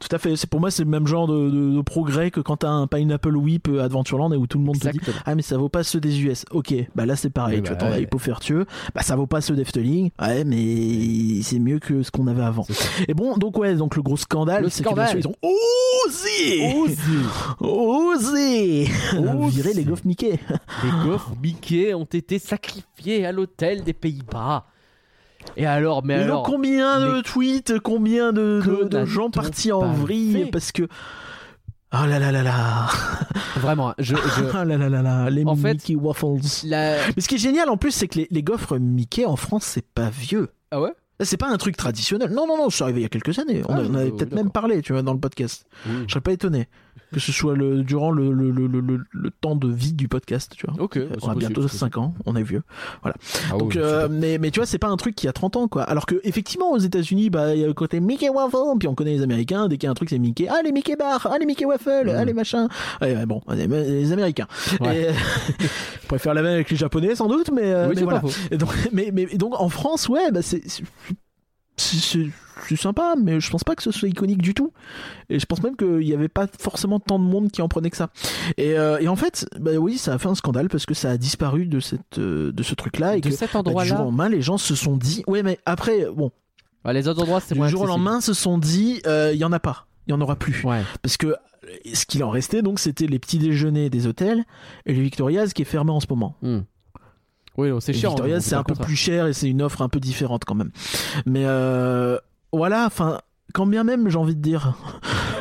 Tout 0.00 0.08
à 0.14 0.18
fait. 0.18 0.36
C'est 0.36 0.48
pour 0.48 0.60
moi, 0.60 0.70
c'est 0.70 0.84
le 0.84 0.90
même 0.90 1.06
genre 1.06 1.26
de, 1.26 1.50
de- 1.50 1.76
de 1.76 1.80
progrès 1.82 2.30
que 2.30 2.40
quand 2.40 2.58
t'as 2.58 2.70
un 2.70 2.86
Pineapple 2.86 3.36
Whip 3.36 3.68
euh, 3.68 3.82
Adventureland 3.84 4.32
et 4.32 4.36
où 4.36 4.46
tout 4.46 4.58
le 4.58 4.64
monde 4.64 4.78
te 4.78 4.88
dit 4.88 4.96
Exactement. 4.98 5.22
Ah, 5.26 5.34
mais 5.34 5.42
ça 5.42 5.56
vaut 5.56 5.68
pas 5.68 5.82
ceux 5.84 6.00
des 6.00 6.22
US. 6.22 6.44
Ok, 6.50 6.74
bah 6.94 7.06
là 7.06 7.16
c'est 7.16 7.30
pareil. 7.30 7.58
Oui, 7.58 7.62
tu 7.62 7.72
bah, 7.72 7.78
as 7.86 7.90
ouais. 7.92 8.02
Hippo 8.02 8.18
Vertueux. 8.18 8.66
Bah 8.94 9.02
ça 9.02 9.16
vaut 9.16 9.26
pas 9.26 9.40
ceux 9.40 9.54
d'Efteling. 9.54 10.10
Ouais, 10.20 10.44
mais 10.44 11.42
c'est 11.42 11.58
mieux 11.58 11.78
que 11.78 12.02
ce 12.02 12.10
qu'on 12.10 12.26
avait 12.26 12.42
avant. 12.42 12.66
Et 13.08 13.14
bon, 13.14 13.36
donc 13.36 13.58
ouais, 13.58 13.74
donc 13.74 13.96
le 13.96 14.02
gros 14.02 14.16
scandale, 14.16 14.62
Le 14.64 14.68
c'est 14.68 14.82
que 14.84 14.92
bien 14.94 15.06
sûr, 15.06 15.20
scandale. 15.20 15.36
ils 15.42 15.46
ont 15.46 16.06
osé, 16.06 16.74
osé, 16.76 17.02
Osé. 17.60 18.84
virer 19.50 19.72
les 19.74 19.84
gaufres 19.84 20.06
Mickey. 20.06 20.38
Les 20.84 20.90
gaufres 21.08 21.32
Mickey 21.42 21.94
ont 21.94 22.04
été 22.04 22.38
sacrifiés 22.38 23.26
à 23.26 23.32
l'hôtel 23.32 23.84
des 23.84 23.92
Pays-Bas. 23.92 24.64
Et 25.56 25.66
alors, 25.66 26.04
mais 26.04 26.16
Mais 26.16 26.22
alors, 26.24 26.42
donc, 26.44 26.52
combien 26.54 27.00
de 27.00 27.20
tweets, 27.20 27.78
combien 27.80 28.32
de, 28.32 28.60
Que 28.64 28.84
de- 28.84 28.88
de 29.00 29.04
gens 29.04 29.30
partis 29.30 29.72
en 29.72 29.92
vrille 29.92 30.48
parce 30.50 30.72
que. 30.72 30.84
Oh 31.94 32.06
là 32.06 32.18
là 32.18 32.32
là 32.32 32.42
là 32.42 32.88
vraiment, 33.56 33.90
hein, 33.90 33.94
je, 33.98 34.14
je- 34.16 34.44
Oh 34.50 34.64
là 34.64 34.78
là 34.78 34.88
là 34.88 35.02
là 35.02 35.28
Les 35.28 35.44
En 35.44 35.54
fait- 35.54 35.74
Mickey 35.74 35.94
Waffles 35.94 36.38
la- 36.64 36.96
Mais 37.14 37.20
ce 37.20 37.28
qui 37.28 37.34
est 37.34 37.38
génial 37.38 37.68
en 37.68 37.76
plus, 37.76 37.90
c'est 37.90 38.08
que 38.08 38.20
les, 38.20 38.28
les 38.30 38.42
gaufres 38.42 38.78
Mickey 38.78 39.26
en 39.26 39.36
France, 39.36 39.64
c'est 39.64 39.84
pas 39.86 40.08
vieux. 40.08 40.48
ah 40.70 40.80
ouais? 40.80 40.92
C'est 41.20 41.36
pas 41.36 41.48
un 41.50 41.56
truc 41.58 41.76
traditionnel. 41.76 42.30
Non, 42.32 42.46
non, 42.48 42.56
non, 42.56 42.70
c'est 42.70 42.82
arrivé 42.82 43.00
il 43.00 43.02
y 43.02 43.06
a 43.06 43.08
quelques 43.10 43.38
années. 43.38 43.62
On, 43.68 43.74
Ah, 43.74 43.82
en 43.82 43.94
avait 43.94 44.10
peut-être 44.10 44.34
même 44.34 44.50
parlé, 44.50 44.80
tu 44.82 44.92
vois, 44.94 45.02
dans 45.02 45.12
le 45.12 45.20
podcast. 45.20 45.66
Je 45.86 46.10
serais 46.10 46.20
pas 46.22 46.32
étonné 46.32 46.66
que 47.12 47.20
ce 47.20 47.32
soit 47.32 47.54
le, 47.54 47.82
durant 47.82 48.10
le, 48.10 48.32
le, 48.32 48.50
le, 48.50 48.66
le, 49.10 49.30
temps 49.30 49.54
de 49.54 49.68
vie 49.68 49.92
du 49.92 50.08
podcast, 50.08 50.52
tu 50.56 50.66
vois. 50.66 50.82
Ok, 50.82 50.98
on 51.22 51.28
a 51.28 51.34
bientôt 51.34 51.66
c'est 51.68 51.76
5 51.76 51.98
ans, 51.98 52.14
on 52.26 52.36
est 52.36 52.42
vieux. 52.42 52.62
Ah 53.04 53.12
Donc, 53.58 53.72
oui, 53.74 53.80
euh, 53.82 54.08
mais, 54.10 54.38
mais 54.38 54.50
tu 54.50 54.60
vois, 54.60 54.66
c'est 54.66 54.78
pas 54.78 54.88
un 54.88 54.96
truc 54.96 55.14
qui 55.14 55.28
a 55.28 55.32
30 55.32 55.56
ans, 55.56 55.68
quoi. 55.68 55.82
Alors 55.82 56.06
que, 56.06 56.20
effectivement, 56.24 56.70
aux 56.72 56.78
États-Unis, 56.78 57.28
bah, 57.30 57.54
il 57.54 57.60
y 57.60 57.64
a 57.64 57.66
le 57.66 57.74
côté 57.74 58.00
Mickey 58.00 58.28
Waffle, 58.28 58.78
puis 58.78 58.88
on 58.88 58.94
connaît 58.94 59.12
les 59.14 59.22
Américains, 59.22 59.68
dès 59.68 59.76
qu'il 59.76 59.86
y 59.86 59.88
a 59.88 59.90
un 59.90 59.94
truc, 59.94 60.08
c'est 60.10 60.18
Mickey. 60.18 60.48
Ah, 60.48 60.60
les 60.64 60.72
Mickey 60.72 60.96
Bar, 60.96 61.28
ah, 61.30 61.36
les 61.38 61.46
Mickey 61.46 61.64
Waffle, 61.64 62.06
Mm. 62.06 62.14
ah, 62.16 62.24
les 62.24 62.32
machins. 62.32 62.68
Ouais, 63.00 63.26
bon, 63.26 63.42
les, 63.50 63.66
les 63.66 64.12
Américains. 64.12 64.46
Ouais. 64.80 65.10
Et, 65.10 65.12
je 66.02 66.06
préfère 66.08 66.34
la 66.34 66.42
même 66.42 66.54
avec 66.54 66.70
les 66.70 66.76
Japonais, 66.76 67.14
sans 67.14 67.28
doute, 67.28 67.50
mais, 67.52 67.62
euh, 67.64 67.84
oui, 67.84 67.90
mais 67.90 67.96
c'est 67.96 68.04
voilà. 68.04 68.22
Et 68.50 68.56
donc, 68.56 68.70
mais, 68.92 69.10
mais 69.12 69.26
donc, 69.26 69.58
en 69.60 69.68
France, 69.68 70.08
ouais, 70.08 70.30
bah, 70.30 70.40
c'est. 70.42 70.62
C'est- 71.76 72.30
sympa, 72.76 73.14
mais 73.20 73.40
je 73.40 73.50
pense 73.50 73.64
pas 73.64 73.74
que 73.74 73.82
ce 73.82 73.90
soit 73.90 74.08
iconique 74.08 74.40
du 74.40 74.54
tout. 74.54 74.72
Et 75.28 75.38
je 75.38 75.46
pense 75.46 75.62
même 75.62 75.76
qu'il 75.76 75.98
n'y 75.98 76.14
avait 76.14 76.28
pas 76.28 76.46
forcément 76.58 77.00
tant 77.00 77.18
de 77.18 77.24
monde 77.24 77.50
qui 77.50 77.60
en 77.60 77.68
prenait 77.68 77.90
que 77.90 77.96
ça. 77.96 78.10
Et, 78.56 78.78
euh, 78.78 78.98
et 78.98 79.08
en 79.08 79.16
fait, 79.16 79.46
bah 79.60 79.72
oui, 79.74 79.98
ça 79.98 80.14
a 80.14 80.18
fait 80.18 80.28
un 80.28 80.34
scandale 80.34 80.68
parce 80.68 80.86
que 80.86 80.94
ça 80.94 81.10
a 81.10 81.16
disparu 81.16 81.66
de, 81.66 81.80
cette, 81.80 82.18
euh, 82.18 82.50
de 82.52 82.62
ce 82.62 82.74
truc-là. 82.74 83.16
Et 83.16 83.20
De 83.20 83.28
que 83.28 83.34
cet 83.34 83.52
bah, 83.52 83.62
du 83.62 83.88
jour 83.88 84.00
au 84.00 84.04
lendemain, 84.04 84.28
les 84.28 84.40
gens 84.42 84.58
se 84.58 84.74
sont 84.74 84.96
dit. 84.96 85.22
Ouais, 85.26 85.42
mais 85.42 85.58
après, 85.66 86.06
bon, 86.14 86.30
bah, 86.84 86.92
les 86.92 87.08
autres 87.08 87.22
endroits, 87.22 87.40
c'est 87.40 87.54
du 87.58 87.68
jour 87.68 87.82
au 87.82 87.86
lendemain, 87.86 88.20
se 88.20 88.32
sont 88.34 88.58
dit, 88.58 89.02
euh, 89.06 89.30
il 89.34 89.38
y 89.38 89.44
en 89.44 89.52
a 89.52 89.60
pas. 89.60 89.86
Il 90.06 90.10
y 90.10 90.14
en 90.14 90.20
aura 90.20 90.36
plus. 90.36 90.64
Ouais. 90.64 90.82
Parce 91.02 91.16
que 91.16 91.28
euh, 91.28 91.36
ce 91.94 92.06
qu'il 92.06 92.24
en 92.24 92.30
restait, 92.30 92.62
donc, 92.62 92.78
c'était 92.80 93.06
les 93.06 93.18
petits 93.18 93.38
déjeuners 93.38 93.90
des 93.90 94.06
hôtels 94.06 94.44
et 94.86 94.94
les 94.94 95.00
Victorias 95.02 95.50
qui 95.54 95.62
est 95.62 95.66
fermé 95.66 95.90
en 95.90 96.00
ce 96.00 96.06
moment. 96.08 96.36
Hmm. 96.42 96.60
Oui, 97.58 97.68
non, 97.70 97.80
c'est 97.80 97.92
Les 97.92 97.98
chiant. 97.98 98.10
Victorias, 98.10 98.36
on 98.38 98.40
c'est 98.40 98.54
est 98.54 98.58
un 98.58 98.62
peu 98.64 98.74
plus 98.74 98.96
cher 98.96 99.26
et 99.26 99.32
c'est 99.32 99.48
une 99.48 99.62
offre 99.62 99.82
un 99.82 99.88
peu 99.88 100.00
différente 100.00 100.44
quand 100.44 100.54
même. 100.54 100.70
Mais 101.26 101.42
euh, 101.44 102.16
voilà, 102.52 102.86
enfin, 102.86 103.20
quand 103.52 103.66
bien 103.66 103.84
même, 103.84 104.08
j'ai 104.08 104.16
envie 104.16 104.34
de 104.36 104.40
dire, 104.40 104.74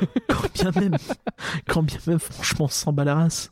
quand 0.28 0.52
bien 0.54 0.82
même, 0.82 0.98
quand 1.70 1.84
bien 1.84 1.98
même, 2.08 2.20
franchement, 2.20 2.68
sans 2.68 2.92
bat 2.92 3.06
la 3.06 3.16
race. 3.16 3.52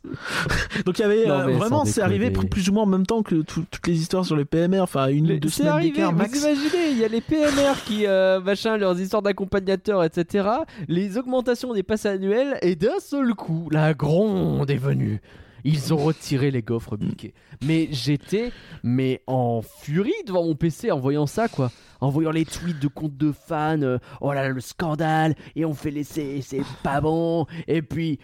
Donc 0.86 1.00
il 1.00 1.04
y 1.04 1.06
avait 1.06 1.26
Non, 1.26 1.40
euh, 1.40 1.52
vraiment, 1.54 1.86
c'est 1.86 2.02
arrivé 2.02 2.32
plus 2.32 2.70
ou 2.70 2.74
moins 2.74 2.84
en 2.84 2.88
même 2.88 3.06
temps 3.06 3.24
que 3.24 3.36
tout- 3.44 3.64
toutes 3.72 3.88
les 3.88 3.98
histoires 3.98 4.26
sur 4.26 4.36
les 4.36 4.44
PMR, 4.46 4.82
enfin 4.82 5.08
une 5.08 5.32
ou 5.32 5.40
deux 5.40 5.48
C'est 5.50 5.60
semaines 5.64 5.72
arrivé, 5.74 5.92
d'écart 5.92 6.12
vous 6.12 6.18
max. 6.18 6.38
imaginez, 6.38 6.92
il 6.92 6.98
y 6.98 7.06
a 7.06 7.08
les 7.08 7.22
PMR 7.22 7.76
qui, 7.86 8.06
euh, 8.08 8.42
machin, 8.42 8.76
leurs 8.78 9.00
histoires 9.00 9.22
d'accompagnateurs, 9.22 10.04
etc. 10.04 10.50
Les 10.90 11.18
augmentations 11.18 11.74
des 11.74 11.84
passes 11.84 12.06
annuelles, 12.06 12.58
et 12.62 12.76
d'un 12.76 13.00
seul 13.00 13.34
coup, 13.36 13.70
la 13.72 13.94
gronde 13.94 14.70
est 14.70 14.76
venue. 14.78 15.22
Ils 15.64 15.94
ont 15.94 15.98
retiré 15.98 16.52
les 16.52 16.62
gaufres 16.62 16.98
Mickey. 16.98 17.34
Mais 17.64 17.88
j'étais, 17.92 18.52
mais 18.84 19.22
en 19.28 19.62
furie 19.62 20.14
devant 20.26 20.44
mon 20.46 20.56
PC 20.56 20.92
en 20.92 21.00
voyant 21.00 21.26
ça, 21.28 21.48
quoi. 21.48 21.72
En 22.02 22.10
voyant 22.10 22.32
les 22.32 22.46
tweets 22.46 22.80
de 22.80 22.88
comptes 22.88 23.18
de 23.18 23.32
fans, 23.34 23.82
euh, 23.82 23.98
oh 24.22 24.32
là 24.34 24.44
là, 24.44 24.50
le 24.50 24.62
scandale, 24.62 25.36
et 25.56 25.66
on 25.66 25.74
fait 25.74 25.92
laisser, 25.92 26.42
c'est 26.42 26.62
pas 26.84 27.02
bon, 27.02 27.46
et 27.68 27.82
puis 27.82 28.20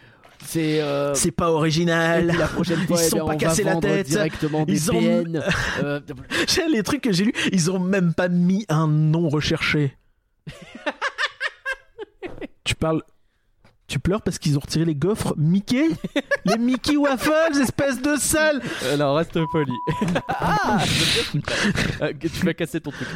c'est. 0.45 0.81
euh, 0.81 1.13
C'est 1.13 1.31
pas 1.31 1.51
original. 1.51 2.27
la 2.27 2.47
prochaine 2.47 2.79
Ils 2.81 2.87
fois, 2.87 2.97
se 2.97 3.05
eh 3.05 3.09
sont 3.09 3.25
pas 3.25 3.33
on 3.33 3.37
cassé 3.37 3.63
va 3.63 3.73
la 3.73 3.79
tête. 3.81 4.07
directement 4.07 4.63
des 4.65 4.73
Ils 4.73 4.91
ont- 4.91 5.23
euh, 5.83 5.99
les 6.71 6.83
trucs 6.83 7.01
que 7.01 7.11
j'ai 7.11 7.25
lus, 7.25 7.33
ils 7.51 7.69
ont 7.71 7.79
même 7.79 8.13
pas 8.13 8.29
mis 8.29 8.65
un 8.69 8.87
nom 8.87 9.27
recherché. 9.27 9.97
tu 12.63 12.75
parles. 12.75 13.01
Tu 13.87 13.99
pleures 13.99 14.21
parce 14.23 14.39
qu'ils 14.39 14.57
ont 14.57 14.61
retiré 14.61 14.83
les 14.83 14.95
gaufres 14.95 15.35
Mickey 15.37 15.89
Les 16.45 16.57
Mickey 16.57 16.97
Waffles, 16.97 17.61
espèce 17.61 18.01
de 18.01 18.15
sale 18.15 18.61
Alors 18.91 19.15
reste 19.17 19.37
poli. 19.51 19.71
ah. 20.27 20.79
Euh, 22.01 22.11
tu 22.19 22.45
vas 22.45 22.53
casser 22.53 22.81
ton 22.81 22.91
truc. 22.91 23.07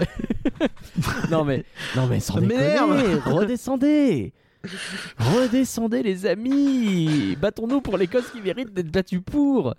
non 1.31 1.43
mais, 1.43 1.65
non 1.95 2.07
mais 2.07 2.19
sans 2.19 2.39
déconner, 2.39 3.15
redescendez, 3.25 4.33
redescendez 5.17 6.03
les 6.03 6.25
amis, 6.25 7.35
battons-nous 7.41 7.81
pour 7.81 7.97
les 7.97 8.07
causes 8.07 8.29
qui 8.31 8.41
méritent 8.41 8.73
d'être 8.73 8.91
battues 8.91 9.21
pour. 9.21 9.73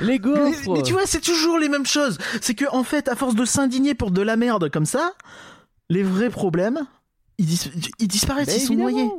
Les 0.00 0.18
gaufres. 0.18 0.72
mais 0.72 0.82
tu 0.82 0.92
vois, 0.94 1.06
c'est 1.06 1.20
toujours 1.20 1.58
les 1.58 1.68
mêmes 1.68 1.86
choses. 1.86 2.18
C'est 2.40 2.54
que, 2.54 2.64
en 2.72 2.84
fait, 2.84 3.08
à 3.08 3.16
force 3.16 3.34
de 3.34 3.44
s'indigner 3.44 3.94
pour 3.94 4.10
de 4.10 4.22
la 4.22 4.36
merde 4.36 4.70
comme 4.70 4.86
ça, 4.86 5.12
les 5.90 6.02
vrais 6.02 6.30
problèmes, 6.30 6.80
ils, 7.38 7.44
dis- 7.46 7.70
ils 7.98 8.08
disparaissent, 8.08 8.48
Mais 8.48 8.56
ils 8.56 8.66
sont 8.66 8.74
noyés. 8.74 9.10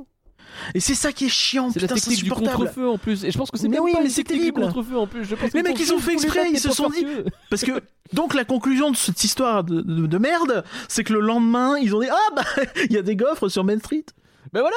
Et 0.73 0.79
c'est 0.79 0.95
ça 0.95 1.11
qui 1.11 1.25
est 1.25 1.29
chiant, 1.29 1.69
C'est 1.71 1.79
la 1.81 1.87
putain, 1.87 1.99
technique 1.99 2.23
du 2.23 2.31
contre-feu 2.31 2.87
en 2.87 2.97
plus. 2.97 3.23
Et 3.23 3.31
je 3.31 3.37
pense 3.37 3.51
que 3.51 3.57
c'est 3.57 3.67
Mais 3.67 3.75
même 3.77 3.83
oui, 3.83 3.91
pas 3.93 3.99
mais 3.99 4.05
une 4.05 4.09
c'est 4.11 4.23
technique 4.23 4.45
du 4.45 4.51
terrible. 4.53 4.73
contre-feu 4.73 4.97
en 4.97 5.07
plus. 5.07 5.23
Je 5.25 5.35
pense 5.35 5.53
Les 5.53 5.63
mecs, 5.63 5.79
ils 5.79 5.93
ont 5.93 5.99
fait 5.99 6.13
exprès, 6.13 6.49
ils 6.51 6.59
se 6.59 6.71
sont 6.71 6.89
dit-. 6.89 7.05
Parce 7.49 7.63
que, 7.63 7.81
donc, 8.13 8.33
la 8.33 8.45
conclusion 8.45 8.91
de 8.91 8.95
cette 8.95 9.23
histoire 9.23 9.63
de, 9.63 9.81
de- 9.81 10.07
de 10.07 10.17
merde, 10.17 10.63
c'est 10.87 11.03
que 11.03 11.13
le 11.13 11.19
lendemain, 11.21 11.77
ils 11.77 11.95
ont 11.95 11.99
dit 12.01 12.09
Ah 12.11 12.35
bah, 12.35 12.43
il 12.85 12.91
y 12.93 12.97
a 12.97 13.01
des 13.01 13.15
gaufres 13.15 13.49
sur 13.49 13.63
Main 13.63 13.79
Street. 13.79 14.05
Ben 14.51 14.59
voilà 14.59 14.75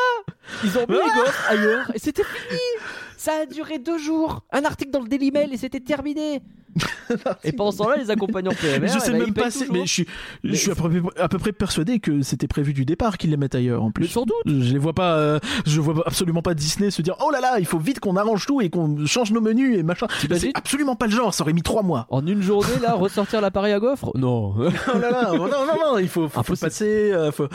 Ils 0.64 0.78
ont 0.78 0.86
mis 0.88 0.94
les 0.94 1.00
gaufres 1.20 1.44
ailleurs 1.50 1.90
et 1.94 1.98
c'était 1.98 2.22
fini 2.24 2.58
Ça 3.18 3.32
a 3.42 3.46
duré 3.46 3.78
deux 3.78 3.98
jours 3.98 4.42
Un 4.50 4.64
article 4.64 4.90
dans 4.90 5.00
le 5.00 5.08
Daily 5.08 5.30
Mail 5.30 5.52
et 5.52 5.58
c'était 5.58 5.80
terminé 5.80 6.40
Et 7.44 7.52
pendant 7.52 7.70
ce 7.72 7.78
temps-là, 7.78 7.96
les 7.96 8.10
accompagnants 8.10 8.52
PMR, 8.60 8.88
je 8.88 8.98
sais 8.98 9.08
eh 9.08 9.12
ben, 9.12 9.18
même 9.20 9.34
pas, 9.34 9.50
si- 9.50 9.64
mais 9.72 9.86
je 9.86 9.92
suis, 9.92 10.06
je 10.44 10.54
suis 10.54 10.70
à 10.70 10.74
peu, 10.74 10.88
près- 10.90 11.20
à 11.20 11.28
peu 11.28 11.38
près 11.38 11.52
persuadé 11.52 11.98
que 12.00 12.22
c'était 12.22 12.46
prévu 12.48 12.72
du 12.72 12.84
départ 12.84 13.18
qu'ils 13.18 13.30
les 13.30 13.36
mettent 13.36 13.54
ailleurs 13.54 13.82
en 13.82 13.86
Mais 13.86 13.92
plus. 13.92 14.08
sans 14.08 14.24
doute 14.24 14.36
Je 14.46 14.72
les 14.72 14.78
vois 14.78 14.92
pas, 14.92 15.14
euh, 15.16 15.38
je 15.66 15.80
vois 15.80 16.02
absolument 16.06 16.42
pas 16.42 16.54
Disney 16.54 16.90
se 16.90 17.02
dire 17.02 17.14
oh 17.24 17.30
là 17.30 17.40
là, 17.40 17.56
il 17.58 17.66
faut 17.66 17.78
vite 17.78 18.00
qu'on 18.00 18.16
arrange 18.16 18.46
tout 18.46 18.60
et 18.60 18.68
qu'on 18.70 19.04
change 19.06 19.32
nos 19.32 19.40
menus 19.40 19.78
et 19.78 19.82
machin. 19.82 20.06
C'est 20.30 20.50
absolument 20.54 20.96
pas 20.96 21.06
le 21.06 21.12
genre, 21.12 21.32
ça 21.34 21.42
aurait 21.44 21.52
mis 21.52 21.62
trois 21.62 21.82
mois. 21.82 22.06
En 22.10 22.26
une 22.26 22.42
journée, 22.42 22.66
là, 22.82 22.94
ressortir 22.94 23.40
l'appareil 23.40 23.72
à 23.72 23.80
gaufres? 23.80 24.10
Non 24.14 24.54
Oh 24.94 24.98
là 24.98 25.10
là, 25.10 25.30
non 25.32 25.46
non 25.48 25.48
non, 25.48 25.98
il 25.98 26.08
faut, 26.08 26.28
faut, 26.28 26.42
faut 26.42 26.56
passer, 26.56 27.12
euh, 27.12 27.32
faut, 27.32 27.46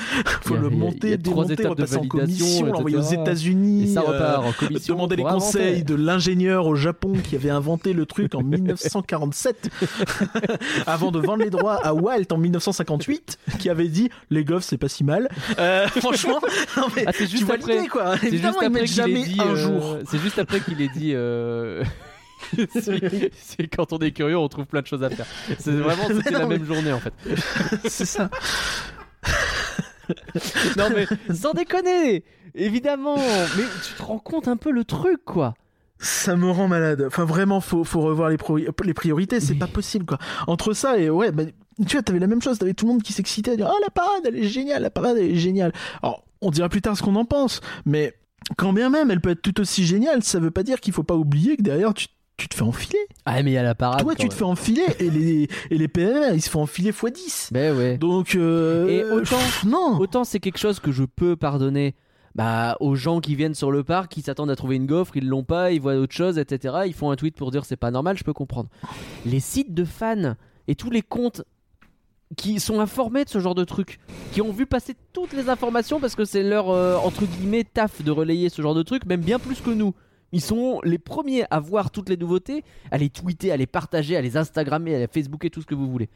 faut 0.42 0.56
a- 0.56 0.58
le 0.58 0.68
il 0.68 0.74
y 0.74 0.76
a- 0.76 0.80
monter, 0.80 1.10
y 1.10 1.14
a 1.14 1.18
trois 1.18 1.46
démonter, 1.46 1.54
étapes 1.54 1.66
de 1.66 1.70
repasser 1.84 1.98
en 1.98 2.08
commission, 2.08 2.66
l'envoyer 2.66 2.98
aux. 2.98 3.02
États-Unis. 3.02 3.96
Euh, 3.98 4.02
repart 4.02 4.46
en 4.46 4.52
commission. 4.54 4.94
demander 4.96 5.16
les 5.16 5.24
conseils 5.24 5.84
de 5.84 5.96
l'ingénieur 5.96 6.66
au 6.68 6.76
Japon 6.76 7.14
qui 7.24 7.36
avait 7.36 7.50
inventé 7.50 7.94
le 7.94 8.06
truc 8.06 8.36
en 8.36 8.42
1947 9.20 9.70
avant 10.88 11.12
de 11.12 11.20
vendre 11.20 11.44
les 11.44 11.50
droits 11.50 11.76
à 11.86 11.94
Walt 11.94 12.26
en 12.32 12.38
1958 12.38 13.38
qui 13.60 13.70
avait 13.70 13.88
dit 13.88 14.10
les 14.30 14.44
gaufres 14.46 14.64
c'est 14.66 14.78
pas 14.78 14.88
si 14.90 15.04
mal 15.04 15.28
Euh, 15.60 15.88
franchement 16.00 16.40
non 16.78 16.88
mais 16.96 17.04
Ah, 17.08 17.14
tu 17.14 17.28
juste 17.28 17.44
vois 17.44 17.56
après. 17.56 17.76
l'idée 17.76 17.88
quoi 17.88 18.18
C'est 18.18 18.32
juste 18.32 18.46
après 18.46 18.70
qu'il 18.70 18.88
jamais 18.88 19.22
ait 19.22 19.26
dit. 19.26 19.40
un 19.42 19.48
euh, 19.52 19.56
jour 19.56 19.98
C'est 20.10 20.20
juste 20.20 20.40
après 20.40 20.60
qu'il 20.62 20.82
ait 20.82 20.90
dit. 20.90 21.12
euh, 21.14 21.84
c'est 22.74 23.68
quand 23.68 23.94
on 23.94 24.00
est 24.00 24.12
curieux, 24.12 24.38
on 24.38 24.48
trouve 24.48 24.66
plein 24.66 24.82
de 24.82 24.88
choses 24.88 25.04
à 25.04 25.10
faire. 25.12 25.28
C'est 25.60 25.72
vraiment 25.72 26.08
c'était 26.08 26.32
la 26.32 26.40
mais- 26.40 26.58
même 26.58 26.66
journée 26.66 26.92
en 26.92 27.00
fait. 27.00 27.14
c'est 27.88 28.06
ça 28.06 28.30
Non 30.78 30.90
mais 30.94 31.06
sans 31.36 31.54
déconner, 31.54 32.24
évidemment. 32.56 33.18
Mais 33.18 33.64
tu 33.86 33.94
te 33.94 34.02
rends 34.04 34.20
compte 34.20 34.48
un 34.48 34.58
peu 34.58 34.72
le 34.72 34.84
truc 34.84 35.24
quoi. 35.26 35.54
Ça 36.04 36.36
me 36.36 36.50
rend 36.50 36.68
malade. 36.68 37.04
Enfin 37.08 37.26
vraiment 37.26 37.62
faut, 37.62 37.84
faut 37.84 38.02
revoir 38.02 38.30
les, 38.30 38.38
pro- 38.38 38.58
les 38.58 38.94
priorités 38.94 39.40
c'est 39.40 39.56
pas 39.56 39.68
possible 39.68 40.06
quoi. 40.06 40.18
Entre 40.48 40.74
ça 40.74 40.98
et 40.98 41.10
ouais 41.10 41.32
bah, 41.32 41.44
tu 41.88 41.96
vois 41.96 42.02
t'avais 42.04 42.20
la 42.20 42.28
même 42.28 42.42
chose 42.42 42.58
t'avais 42.58 42.74
tout 42.74 42.86
le 42.88 42.94
monde 42.94 43.04
qui 43.04 43.14
s'excitait 43.14 43.52
à 43.52 43.56
dire 43.56 43.70
oh 43.72 43.80
la 43.84 43.90
parade 43.90 44.24
elle 44.26 44.36
est 44.36 44.48
géniale 44.48 44.82
la 44.82 44.90
parade 44.90 45.18
elle 45.18 45.32
est 45.32 45.36
géniale. 45.36 45.72
Alors 46.02 46.24
on 46.42 46.50
dira 46.52 46.70
plus 46.70 46.82
tard 46.82 46.98
ce 46.98 47.04
qu'on 47.04 47.16
en 47.16 47.26
pense 47.26 47.62
mais 47.86 48.14
quand 48.58 48.74
bien 48.74 48.90
même 48.90 49.12
elle 49.12 49.22
peut 49.22 49.30
être 49.30 49.42
tout 49.44 49.60
aussi 49.62 49.86
géniale 49.86 50.24
ça 50.24 50.40
veut 50.40 50.52
pas 50.52 50.64
dire 50.64 50.80
qu'il 50.80 50.94
faut 50.94 51.04
pas 51.04 51.16
oublier 51.16 51.56
que 51.58 51.62
derrière 51.62 51.94
tu, 51.94 52.08
tu 52.38 52.48
te 52.50 52.56
fais 52.56 52.64
enfiler. 52.64 52.98
Ah 53.26 53.44
mais 53.44 53.52
il 53.52 53.54
y 53.54 53.58
a 53.58 53.64
la 53.64 53.76
parade. 53.76 54.02
toi 54.02 54.16
tu 54.16 54.28
te 54.28 54.34
fais 54.34 54.44
enfiler 54.44 54.84
et 55.00 55.10
les, 55.12 55.48
et 55.70 55.78
les 55.78 55.88
PMR 55.88 56.34
ils 56.34 56.42
se 56.42 56.50
font 56.50 56.64
enfiler 56.64 56.90
x 56.90 57.06
10 57.14 57.50
Ben 57.52 57.78
ouais. 57.78 57.98
donc 58.00 58.34
euh, 58.36 58.88
Et 58.90 59.04
autant- 59.04 59.38
pff, 59.38 59.64
non. 59.66 59.98
Autant 60.00 60.24
c'est 60.24 60.40
quelque 60.40 60.58
chose 60.58 60.80
que 60.80 60.92
je 60.92 61.04
peux 61.04 61.36
pardonner 61.36 61.94
bah, 62.36 62.78
aux 62.80 62.96
gens 62.96 63.20
qui 63.20 63.36
viennent 63.36 63.56
sur 63.56 63.72
le 63.72 63.84
parc, 63.84 64.12
qui 64.12 64.22
s'attendent 64.22 64.52
à 64.52 64.56
trouver 64.56 64.76
une 64.78 64.86
gaufre, 64.86 65.18
ils 65.18 65.28
l'ont 65.28 65.44
pas, 65.44 65.72
ils 65.72 65.82
voient 65.82 65.96
autre 65.96 66.14
chose, 66.14 66.38
etc. 66.38 66.76
Ils 66.86 66.94
font 66.94 67.12
un 67.12 67.16
tweet 67.16 67.36
pour 67.36 67.52
dire 67.52 67.66
c'est 67.66 67.76
pas 67.78 67.92
normal, 67.92 68.18
je 68.18 68.24
peux 68.24 68.34
comprendre. 68.34 68.70
Les 69.26 69.40
sites 69.40 69.74
de 69.74 69.84
fans 69.86 70.36
et 70.68 70.76
tous 70.76 70.90
les 70.90 71.02
comptes 71.02 71.44
qui 72.38 72.62
sont 72.62 72.80
informés 72.80 73.26
de 73.26 73.30
ce 73.30 73.40
genre 73.40 73.56
de 73.56 73.66
truc, 73.66 74.00
qui 74.32 74.42
ont 74.42 74.54
vu 74.54 74.66
passer 74.66 74.96
toutes 75.12 75.34
les 75.34 75.50
informations 75.50 76.00
parce 76.00 76.16
que 76.16 76.24
c'est 76.24 76.44
leur 76.44 76.70
euh, 76.70 76.96
entre 76.98 77.26
guillemets 77.26 77.66
taf 77.66 78.02
de 78.02 78.12
relayer 78.12 78.48
ce 78.48 78.62
genre 78.62 78.76
de 78.76 78.84
truc, 78.84 79.06
même 79.06 79.22
bien 79.22 79.38
plus 79.40 79.60
que 79.60 79.70
nous. 79.72 79.94
Ils 80.32 80.40
sont 80.40 80.80
les 80.86 80.98
premiers 80.98 81.44
à 81.52 81.60
voir 81.60 81.92
toutes 81.92 82.08
les 82.08 82.16
nouveautés, 82.16 82.64
à 82.90 82.98
les 82.98 83.10
tweeter, 83.10 83.52
à 83.52 83.58
les 83.58 83.68
partager, 83.68 84.16
à 84.16 84.22
les 84.22 84.38
Instagrammer, 84.38 84.96
à 84.96 85.00
les 85.00 85.08
Facebooker, 85.08 85.52
tout 85.52 85.60
ce 85.62 85.66
que 85.66 85.76
vous 85.76 85.92
voulez. 85.92 86.08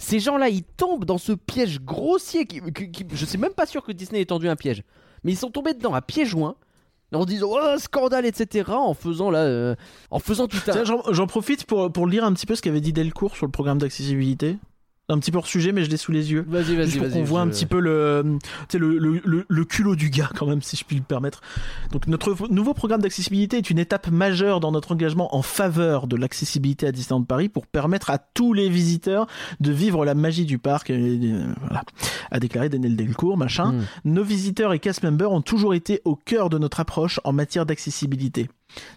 Ces 0.00 0.20
gens-là, 0.20 0.48
ils 0.48 0.62
tombent 0.62 1.04
dans 1.04 1.18
ce 1.18 1.32
piège 1.32 1.80
grossier 1.80 2.46
qui, 2.46 2.60
qui- 2.72 2.92
qui- 2.92 3.04
je 3.12 3.24
suis 3.24 3.36
même 3.38 3.50
pas 3.54 3.66
sûr 3.66 3.82
que 3.82 3.90
Disney 3.90 4.20
ait 4.20 4.26
tendu 4.26 4.48
un 4.48 4.54
piège, 4.54 4.84
mais 5.24 5.32
ils 5.32 5.36
sont 5.36 5.50
tombés 5.50 5.74
dedans 5.74 5.94
à 5.94 6.02
pieds 6.02 6.24
joints 6.24 6.56
en 7.12 7.24
disant 7.24 7.48
oh, 7.50 7.78
scandale 7.78 8.26
etc 8.26 8.70
en 8.70 8.94
faisant 8.94 9.30
là 9.30 9.40
euh, 9.40 9.74
en 10.10 10.18
faisant 10.18 10.46
tout 10.46 10.58
un 10.66 10.84
J'en 10.84 11.02
j'en 11.10 11.26
profite 11.26 11.64
pour, 11.64 11.90
pour 11.92 12.06
lire 12.06 12.24
un 12.24 12.32
petit 12.32 12.46
peu 12.46 12.54
ce 12.54 12.62
qu'avait 12.62 12.80
dit 12.80 12.92
Delcourt 12.92 13.36
sur 13.36 13.46
le 13.46 13.52
programme 13.52 13.78
d'accessibilité. 13.78 14.58
Un 15.10 15.18
petit 15.18 15.30
peu 15.30 15.38
hors 15.38 15.46
sujet, 15.46 15.72
mais 15.72 15.84
je 15.84 15.90
l'ai 15.90 15.96
sous 15.96 16.12
les 16.12 16.32
yeux. 16.32 16.44
vas-y 16.48 16.76
vas-y 16.76 16.98
vas-y 16.98 17.12
qu'on 17.12 17.24
voit 17.24 17.40
un 17.40 17.48
petit 17.48 17.64
peu 17.64 17.80
le, 17.80 18.36
sais, 18.68 18.76
le, 18.76 18.98
le, 18.98 19.20
le- 19.24 19.46
le 19.48 19.64
culot 19.64 19.96
du 19.96 20.10
gars, 20.10 20.28
quand 20.36 20.46
même, 20.46 20.60
si 20.60 20.76
je 20.76 20.84
puis 20.84 20.96
le 20.96 21.02
permettre. 21.02 21.40
Donc, 21.92 22.06
notre 22.08 22.34
nouveau 22.50 22.74
programme 22.74 23.00
d'accessibilité 23.00 23.56
est 23.56 23.70
une 23.70 23.78
étape 23.78 24.08
majeure 24.10 24.60
dans 24.60 24.70
notre 24.70 24.92
engagement 24.92 25.34
en 25.34 25.40
faveur 25.40 26.08
de 26.08 26.16
l'accessibilité 26.16 26.86
à 26.86 26.92
Disneyland 26.92 27.22
Paris 27.24 27.48
pour 27.48 27.66
permettre 27.66 28.10
à 28.10 28.18
tous 28.18 28.52
les 28.52 28.68
visiteurs 28.68 29.26
de 29.60 29.72
vivre 29.72 30.04
la 30.04 30.14
magie 30.14 30.44
du 30.44 30.58
parc. 30.58 30.90
Et, 30.90 30.94
euh, 30.98 31.46
voilà, 31.62 31.84
a 32.30 32.38
déclaré 32.38 32.68
Daniel 32.68 32.94
Delcourt, 32.94 33.38
machin. 33.38 33.72
Hmm. 33.72 33.84
Nos 34.04 34.24
visiteurs 34.24 34.74
et 34.74 34.78
cast 34.78 35.02
members 35.02 35.32
ont 35.32 35.40
toujours 35.40 35.72
été 35.72 36.02
au 36.04 36.16
cœur 36.16 36.50
de 36.50 36.58
notre 36.58 36.80
approche 36.80 37.18
en 37.24 37.32
matière 37.32 37.64
d'accessibilité. 37.64 38.48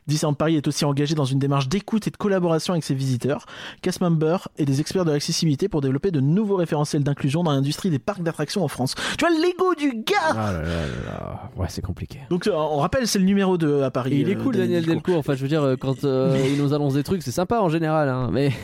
Disneyland 0.08 0.34
Paris 0.34 0.56
est 0.58 0.68
aussi 0.68 0.86
engagé 0.86 1.16
dans 1.16 1.26
une 1.26 1.40
démarche 1.40 1.68
d'écoute 1.70 2.08
et 2.08 2.12
de 2.12 2.18
collaboration 2.18 2.74
avec 2.74 2.84
ses 2.84 2.94
visiteurs, 2.94 3.46
cast 3.82 4.02
members 4.02 4.48
et 4.58 4.66
des 4.66 4.80
experts 4.82 5.06
de 5.06 5.12
l'accessibilité 5.12 5.70
pour 5.70 5.82
développer 5.82 6.12
de 6.12 6.20
nouveaux 6.20 6.56
référentiels 6.58 7.04
d'inclusion 7.04 7.44
dans 7.44 7.52
l'industrie 7.52 7.90
des 7.90 8.00
parcs 8.00 8.22
d'attractions 8.24 8.64
en 8.64 8.68
France. 8.68 8.96
Tu 9.18 9.26
vois 9.26 9.30
l'ego 9.36 9.74
du 9.76 10.04
gars 10.06 10.16
Ah 10.32 10.52
là 10.54 10.62
là 10.62 10.68
là 10.68 10.86
là. 11.06 11.50
Ouais, 11.56 11.68
c'est 11.70 11.82
compliqué. 11.82 12.20
Donc 12.30 12.48
euh, 12.48 12.52
on 12.54 12.78
rappelle, 12.78 13.08
c'est 13.08 13.20
le 13.20 13.26
numéro 13.26 13.58
2 13.58 13.84
à 13.84 13.92
Paris. 13.92 14.14
Et 14.14 14.20
il 14.22 14.30
est 14.30 14.36
euh, 14.36 14.44
cool, 14.44 14.58
Daniel 14.58 14.86
Delcourt. 14.86 15.18
Enfin, 15.18 15.36
je 15.36 15.42
veux 15.42 15.48
dire, 15.48 15.64
euh, 15.64 15.76
quand 15.78 16.04
euh, 16.04 16.34
Mais- 16.34 16.52
il 16.52 16.62
nous 16.62 16.74
annonce 16.74 16.94
des 16.96 17.04
trucs, 17.04 17.24
c'est 17.24 17.32
sympa 17.32 17.60
en 17.60 17.70
général. 17.70 18.10
Hein, 18.10 18.30
mais 18.32 18.52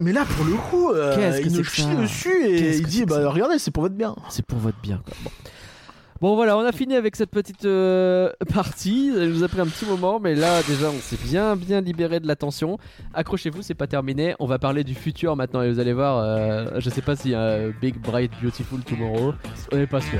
Mais 0.00 0.12
là, 0.12 0.24
pour 0.24 0.44
le 0.44 0.52
coup, 0.52 0.90
euh, 0.92 1.16
Qu'est-ce 1.16 1.40
que 1.40 1.46
il 1.48 1.52
nous 1.56 1.64
chie 1.64 1.96
dessus 1.96 2.46
et 2.46 2.76
il 2.76 2.86
dit 2.86 3.04
bah 3.04 3.28
regardez, 3.30 3.58
c'est 3.58 3.72
pour 3.72 3.82
votre 3.82 3.96
bien. 3.96 4.14
c'est 4.28 4.44
pour 4.46 4.58
votre 4.58 4.78
bien. 4.80 5.00
Quoi. 5.04 5.14
Bon. 5.24 5.30
Bon, 6.20 6.34
voilà, 6.34 6.56
on 6.58 6.64
a 6.64 6.72
fini 6.72 6.96
avec 6.96 7.14
cette 7.14 7.30
petite 7.30 7.64
euh, 7.64 8.32
partie. 8.52 9.12
Elle 9.16 9.30
nous 9.30 9.44
a 9.44 9.48
pris 9.48 9.60
un 9.60 9.66
petit 9.66 9.84
moment, 9.84 10.18
mais 10.18 10.34
là 10.34 10.62
déjà 10.64 10.88
on 10.90 10.98
s'est 10.98 11.18
bien 11.22 11.54
bien 11.54 11.80
libéré 11.80 12.18
de 12.18 12.26
la 12.26 12.34
tension. 12.34 12.76
Accrochez-vous, 13.14 13.62
c'est 13.62 13.74
pas 13.74 13.86
terminé. 13.86 14.34
On 14.40 14.46
va 14.46 14.58
parler 14.58 14.82
du 14.82 14.94
futur 14.94 15.36
maintenant 15.36 15.62
et 15.62 15.70
vous 15.70 15.78
allez 15.78 15.92
voir. 15.92 16.18
euh, 16.18 16.80
je 16.80 16.90
sais 16.90 17.02
pas 17.02 17.12
a 17.12 17.26
euh, 17.34 17.72
Big 17.80 17.98
Bright 18.00 18.32
Beautiful 18.42 18.80
Tomorrow. 18.80 19.34
On 19.70 19.76
n'est 19.76 19.86
pas 19.86 20.00
sûr. 20.00 20.18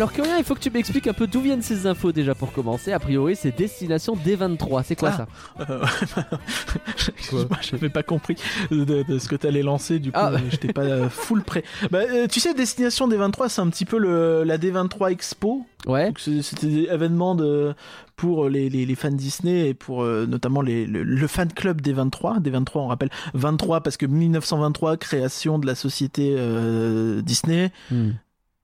Alors 0.00 0.08
rien, 0.12 0.38
il 0.38 0.44
faut 0.44 0.54
que 0.54 0.60
tu 0.60 0.70
m'expliques 0.70 1.06
un 1.08 1.12
peu 1.12 1.26
d'où 1.26 1.42
viennent 1.42 1.60
ces 1.60 1.86
infos 1.86 2.10
déjà 2.10 2.34
pour 2.34 2.54
commencer. 2.54 2.90
A 2.90 2.98
priori, 2.98 3.36
c'est 3.36 3.54
destination 3.54 4.16
D23. 4.16 4.82
C'est 4.82 4.96
quoi 4.96 5.10
Ah. 5.12 5.26
ça 5.58 5.66
Euh, 5.68 5.84
Excuse-moi, 7.18 7.58
j'avais 7.60 7.90
pas 7.90 8.02
compris 8.02 8.36
de, 8.70 9.02
de 9.02 9.18
ce 9.18 9.28
que 9.28 9.36
t'allais 9.36 9.62
lancer, 9.62 9.98
du 9.98 10.10
coup, 10.10 10.18
Ah. 10.18 10.32
j'étais 10.50 10.72
pas 10.72 10.84
euh, 10.84 11.10
full 11.10 11.42
prêt. 11.42 11.64
Bah, 11.90 11.98
euh, 12.10 12.26
tu 12.28 12.40
sais, 12.40 12.54
Destination 12.54 13.08
D23, 13.08 13.50
c'est 13.50 13.60
un 13.60 13.68
petit 13.68 13.84
peu 13.84 13.98
le, 13.98 14.42
la 14.42 14.56
D23 14.56 15.10
Expo. 15.12 15.66
Ouais. 15.86 16.10
C'était 16.16 16.66
des 16.66 16.82
événements 16.90 17.34
de, 17.34 17.74
pour 18.16 18.48
les, 18.48 18.70
les, 18.70 18.86
les 18.86 18.94
fans 18.94 19.10
Disney 19.10 19.68
et 19.68 19.74
pour 19.74 20.02
euh, 20.02 20.24
notamment 20.24 20.62
les, 20.62 20.86
le, 20.86 21.02
le 21.02 21.26
fan 21.26 21.52
club 21.52 21.82
des 21.82 21.92
23. 21.92 22.40
Des 22.40 22.48
23, 22.48 22.80
on 22.82 22.86
rappelle 22.86 23.10
23 23.34 23.82
parce 23.82 23.98
que 23.98 24.06
1923, 24.06 24.96
création 24.96 25.58
de 25.58 25.66
la 25.66 25.74
société 25.74 26.34
euh, 26.38 27.20
Disney. 27.20 27.70
Hmm. 27.90 28.12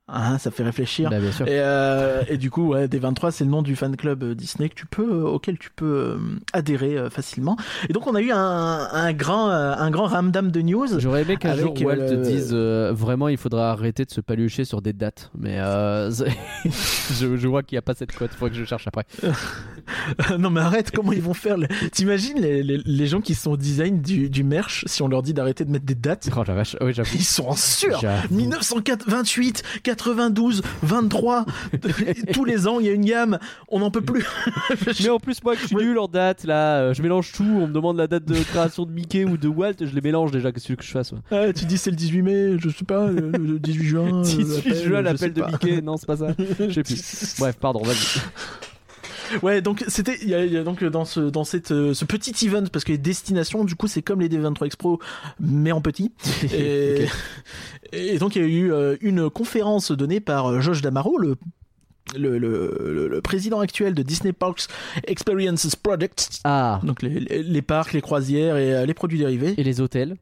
Hein, 0.08 0.38
ça 0.38 0.52
fait 0.52 0.62
réfléchir. 0.62 1.10
Bah, 1.10 1.18
bien 1.18 1.32
sûr. 1.32 1.48
Et, 1.48 1.58
euh, 1.58 2.22
et 2.28 2.38
du 2.38 2.48
coup, 2.48 2.68
ouais, 2.68 2.86
D23, 2.86 3.32
c'est 3.32 3.42
le 3.42 3.50
nom 3.50 3.62
du 3.62 3.74
fan 3.74 3.96
club 3.96 4.22
euh, 4.22 4.34
Disney 4.36 4.68
que 4.68 4.74
tu 4.76 4.86
peux, 4.86 5.02
euh, 5.02 5.24
auquel 5.26 5.58
tu 5.58 5.70
peux 5.74 6.16
adhérer 6.52 7.10
facilement. 7.10 7.56
Et 7.88 7.92
donc, 7.92 8.06
on 8.06 8.14
a 8.14 8.20
eu 8.20 8.30
un, 8.30 8.38
un 8.38 9.12
grand, 9.12 9.48
un 9.50 9.90
grand 9.90 10.04
ramdam 10.06 10.52
de 10.52 10.62
news. 10.62 10.86
J'aurais 11.00 11.22
aimé 11.22 11.36
qu'un 11.36 11.56
jour 11.56 11.74
Walt 11.82 11.98
euh, 11.98 12.22
dise 12.22 12.50
euh, 12.52 12.92
vraiment 12.94 13.26
il 13.28 13.36
faudra 13.36 13.72
arrêter 13.72 14.04
de 14.04 14.10
se 14.12 14.20
palucher 14.20 14.64
sur 14.64 14.80
des 14.80 14.92
dates. 14.92 15.30
Mais 15.36 15.56
je, 16.14 17.36
je 17.36 17.48
vois 17.48 17.62
qu'il 17.64 17.74
n'y 17.74 17.80
a 17.80 17.82
pas 17.82 17.94
cette 17.94 18.12
cote, 18.12 18.30
faut 18.30 18.48
que 18.48 18.54
je 18.54 18.64
cherche 18.64 18.86
après. 18.86 19.06
non, 20.38 20.50
mais 20.50 20.60
arrête, 20.60 20.90
comment 20.92 21.12
ils 21.12 21.22
vont 21.22 21.34
faire 21.34 21.56
le- 21.56 21.66
T'imagines 21.90 22.38
les, 22.40 22.62
les, 22.62 22.78
les 22.84 23.06
gens 23.06 23.20
qui 23.20 23.34
sont 23.34 23.50
au 23.52 23.56
design 23.56 24.00
du, 24.02 24.30
du 24.30 24.44
merch 24.44 24.84
si 24.86 25.02
on 25.02 25.08
leur 25.08 25.22
dit 25.22 25.34
d'arrêter 25.34 25.64
de 25.64 25.70
mettre 25.72 25.84
des 25.86 25.94
dates? 25.96 26.28
Oh 26.36 26.42
la 26.46 26.54
vache, 26.54 26.76
oui. 26.80 26.92
Ils 27.14 27.24
sont 27.24 27.46
en 27.48 27.56
sueur 27.56 28.00
J'avoue. 28.00 28.34
1928, 28.34 29.62
92, 29.96 30.62
23, 30.82 31.44
tous 32.32 32.44
les 32.44 32.66
ans 32.66 32.80
il 32.80 32.86
y 32.86 32.88
a 32.88 32.92
une 32.92 33.04
gamme, 33.04 33.38
on 33.68 33.80
n'en 33.80 33.90
peut 33.90 34.00
plus. 34.00 34.24
Mais 34.86 35.08
en 35.08 35.18
plus 35.18 35.42
moi 35.42 35.54
je 35.60 35.66
suis 35.66 35.76
nul 35.76 35.98
en 35.98 36.08
date 36.08 36.44
là, 36.44 36.78
euh, 36.78 36.94
je 36.94 37.02
mélange 37.02 37.32
tout, 37.32 37.44
on 37.44 37.66
me 37.66 37.72
demande 37.72 37.96
la 37.96 38.06
date 38.06 38.24
de 38.24 38.34
création 38.34 38.84
de 38.84 38.92
Mickey 38.92 39.24
ou 39.24 39.36
de 39.36 39.48
Walt, 39.48 39.74
je 39.80 39.94
les 39.94 40.00
mélange 40.00 40.30
déjà, 40.30 40.52
qu'est-ce 40.52 40.66
que 40.66 40.72
veux 40.72 40.76
que 40.76 40.84
je 40.84 40.90
fasse 40.90 41.12
Ouais, 41.30 41.52
tu 41.52 41.64
dis 41.64 41.78
c'est 41.78 41.90
le 41.90 41.96
18 41.96 42.22
mai, 42.22 42.56
je 42.58 42.68
sais 42.68 42.84
pas, 42.84 43.08
le, 43.08 43.30
le 43.30 43.58
18 43.58 43.84
juin. 43.84 44.08
euh, 44.18 44.22
18 44.22 44.54
l'appel, 44.54 44.84
juin 44.84 45.02
l'appel 45.02 45.32
de. 45.32 45.42
Mickey, 45.42 45.82
non 45.82 45.96
c'est 45.96 46.06
pas 46.06 46.16
ça. 46.16 46.28
Je 46.38 46.72
sais 46.72 46.82
plus. 46.82 47.34
Bref, 47.38 47.56
pardon, 47.60 47.82
vas-y. 47.82 48.20
Ouais, 49.42 49.60
donc 49.62 49.84
c'était 49.88 50.18
il 50.22 50.28
y, 50.28 50.34
a- 50.34 50.44
il 50.44 50.52
y 50.52 50.56
a 50.56 50.62
donc 50.64 50.82
dans 50.84 51.04
ce 51.04 51.20
dans 51.20 51.44
cette 51.44 51.72
euh, 51.72 51.94
ce 51.94 52.04
petit 52.04 52.46
event 52.46 52.64
parce 52.72 52.84
que 52.84 52.92
les 52.92 52.98
destinations 52.98 53.64
du 53.64 53.74
coup 53.74 53.86
c'est 53.88 54.02
comme 54.02 54.20
les 54.20 54.28
D23 54.28 54.66
Expo 54.66 55.00
mais 55.40 55.72
en 55.72 55.80
petit. 55.80 56.12
Et, 56.52 57.06
et 57.92 58.18
donc 58.18 58.36
il 58.36 58.42
y 58.42 58.44
a 58.44 58.48
eu 58.48 58.72
euh, 58.72 58.96
une 59.00 59.30
conférence 59.30 59.90
donnée 59.92 60.20
par 60.20 60.46
euh, 60.50 60.60
Josh 60.60 60.80
Damaro 60.82 61.18
le 61.18 61.36
le, 62.14 62.38
le, 62.38 63.20
président 63.20 63.58
actuel 63.58 63.92
de 63.92 64.02
Disney 64.04 64.32
Parks 64.32 64.68
Experiences 65.08 65.74
Product, 65.74 66.28
Ah, 66.44 66.80
donc 66.84 67.02
les, 67.02 67.18
les, 67.18 67.42
les 67.42 67.62
parcs, 67.62 67.92
les 67.94 68.00
croisières 68.00 68.56
et 68.58 68.74
euh, 68.76 68.86
les 68.86 68.94
produits 68.94 69.18
dérivés. 69.18 69.54
et 69.56 69.64
les 69.64 69.80
hôtels 69.80 70.16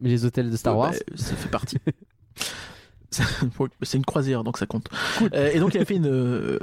Mais 0.00 0.08
les 0.08 0.24
hôtels 0.24 0.48
de 0.50 0.56
Star 0.56 0.78
Wars 0.78 0.92
Ouais, 0.92 1.02
bah, 1.10 1.16
ça 1.16 1.34
fait 1.36 1.50
partie. 1.50 1.76
C'est 3.82 3.98
une 3.98 4.04
croisière, 4.04 4.44
donc 4.44 4.58
ça 4.58 4.66
compte. 4.66 4.88
Euh, 5.34 5.50
et 5.52 5.58
donc, 5.58 5.74
il 5.74 5.80
a 5.80 5.84
fait 5.84 5.96
une, 5.96 6.06
euh, 6.06 6.58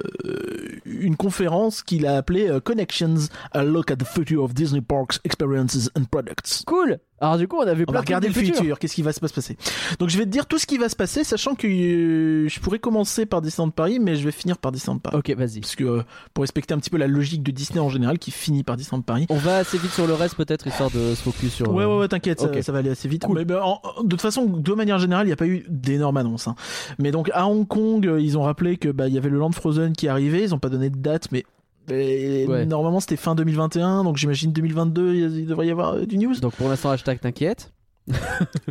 une 0.85 1.15
conférence 1.15 1.83
qu'il 1.83 2.05
a 2.07 2.17
appelée 2.17 2.47
euh, 2.47 2.59
Connections, 2.59 3.29
a 3.51 3.63
look 3.63 3.91
at 3.91 3.97
the 3.97 4.05
future 4.05 4.43
of 4.43 4.53
Disney 4.53 4.81
Parks 4.81 5.19
Experiences 5.23 5.89
and 5.97 6.05
Products. 6.05 6.63
Cool 6.65 6.99
Alors 7.19 7.37
du 7.37 7.47
coup 7.47 7.57
on 7.57 7.61
avait 7.67 7.83
On 7.83 7.85
plein 7.85 7.93
va 7.93 8.01
de 8.01 8.05
regarder 8.05 8.27
le 8.27 8.33
futur, 8.33 8.77
qu'est-ce 8.79 8.93
qui 8.95 9.01
va 9.01 9.11
se 9.13 9.19
passer? 9.19 9.57
Donc, 9.99 10.09
je 10.09 10.17
vais 10.17 10.25
te 10.25 10.29
dire 10.29 10.45
tout 10.45 10.57
ce 10.59 10.65
qui 10.65 10.77
va 10.77 10.87
se 10.89 10.95
passer, 10.95 11.23
sachant 11.23 11.55
que 11.55 11.65
euh, 11.67 12.47
je 12.47 12.59
pourrais 12.59 12.79
commencer 12.79 13.25
par 13.25 13.41
Disneyland 13.41 13.71
Paris, 13.71 13.99
mais 13.99 14.15
je 14.15 14.23
vais 14.23 14.31
finir 14.31 14.57
par 14.57 14.71
Disneyland 14.71 14.99
Paris. 14.99 15.15
Ok, 15.17 15.29
vas-y. 15.31 15.61
Parce 15.61 15.75
que 15.75 15.83
euh, 15.83 16.03
pour 16.33 16.43
respecter 16.43 16.73
un 16.73 16.77
petit 16.77 16.89
peu 16.89 16.97
la 16.97 17.07
logique 17.07 17.43
de 17.43 17.51
Disney 17.51 17.79
en 17.79 17.89
général, 17.89 18.19
qui 18.19 18.31
finit 18.31 18.63
par 18.63 18.77
Disneyland 18.77 19.01
Paris. 19.01 19.25
On 19.29 19.37
va 19.37 19.57
assez 19.57 19.77
vite 19.77 19.91
sur 19.91 20.05
le 20.07 20.13
reste 20.13 20.35
peut-être 20.35 20.67
histoire 20.67 20.91
de 20.91 21.15
se 21.15 21.21
focus 21.23 21.53
sur. 21.53 21.73
Ouais, 21.73 21.83
euh, 21.83 21.87
ouais, 21.87 21.99
ouais, 22.01 22.07
t'inquiète, 22.07 22.41
ok. 22.41 22.53
ça, 22.55 22.61
ça 22.61 22.71
va 22.71 22.79
aller 22.79 22.89
assez 22.91 23.07
vite. 23.07 23.23
Cool. 23.23 23.37
Mais, 23.39 23.45
ben, 23.45 23.59
en- 23.61 23.81
de 24.03 24.09
toute 24.09 24.21
façon, 24.21 24.45
de 24.45 24.73
manière 24.73 24.99
générale, 24.99 25.25
il 25.25 25.29
n'y 25.29 25.33
a 25.33 25.37
pas 25.37 25.47
eu 25.47 25.65
d'énormes 25.69 26.17
annonces. 26.17 26.47
hein. 26.47 26.55
Mais 26.99 27.11
donc, 27.11 27.29
à 27.33 27.47
Hong 27.47 27.67
Kong, 27.67 28.05
euh, 28.05 28.21
ils 28.21 28.37
ont 28.37 28.43
rappelé 28.43 28.77
que 28.77 28.89
bah, 28.89 29.07
il 29.07 29.13
y 29.13 29.17
avait 29.17 29.29
le 29.29 29.37
Land 29.39 29.51
Frozen 29.53 29.93
qui 29.93 30.07
arrivait. 30.07 30.43
Ils 30.43 30.49
n'ont 30.51 30.59
pas 30.59 30.69
donné 30.69 30.89
de 30.89 30.97
date, 30.97 31.29
mais. 31.31 31.43
Ouais. 31.89 32.65
Normalement, 32.65 32.99
c'était 32.99 33.15
fin 33.15 33.33
2021, 33.35 34.03
donc 34.03 34.17
j'imagine 34.17 34.51
2022, 34.51 35.15
il 35.15 35.45
devrait 35.47 35.67
y 35.67 35.71
avoir 35.71 35.93
euh, 35.95 36.05
du 36.05 36.17
news. 36.17 36.35
Donc 36.39 36.53
pour 36.55 36.67
l'instant 36.69 36.89
hashtag 36.91 37.19
t'inquiète. 37.19 37.71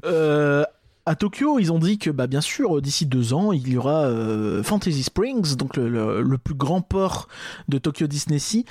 Euh, 0.04 0.64
à 1.04 1.14
Tokyo, 1.14 1.58
ils 1.58 1.70
ont 1.72 1.78
dit 1.78 1.98
que, 1.98 2.10
bah, 2.10 2.26
bien 2.26 2.40
sûr, 2.40 2.82
d'ici 2.82 3.06
deux 3.06 3.32
ans, 3.32 3.52
il 3.52 3.68
y 3.68 3.76
aura 3.76 4.06
euh, 4.06 4.62
Fantasy 4.62 5.02
Springs, 5.04 5.54
donc 5.56 5.76
le, 5.76 5.88
le- 5.88 6.22
le 6.22 6.38
plus 6.38 6.54
grand 6.54 6.80
port 6.80 7.28
de 7.68 7.78
Tokyo 7.78 8.06
Disney 8.08 8.38
Sea, 8.40 8.64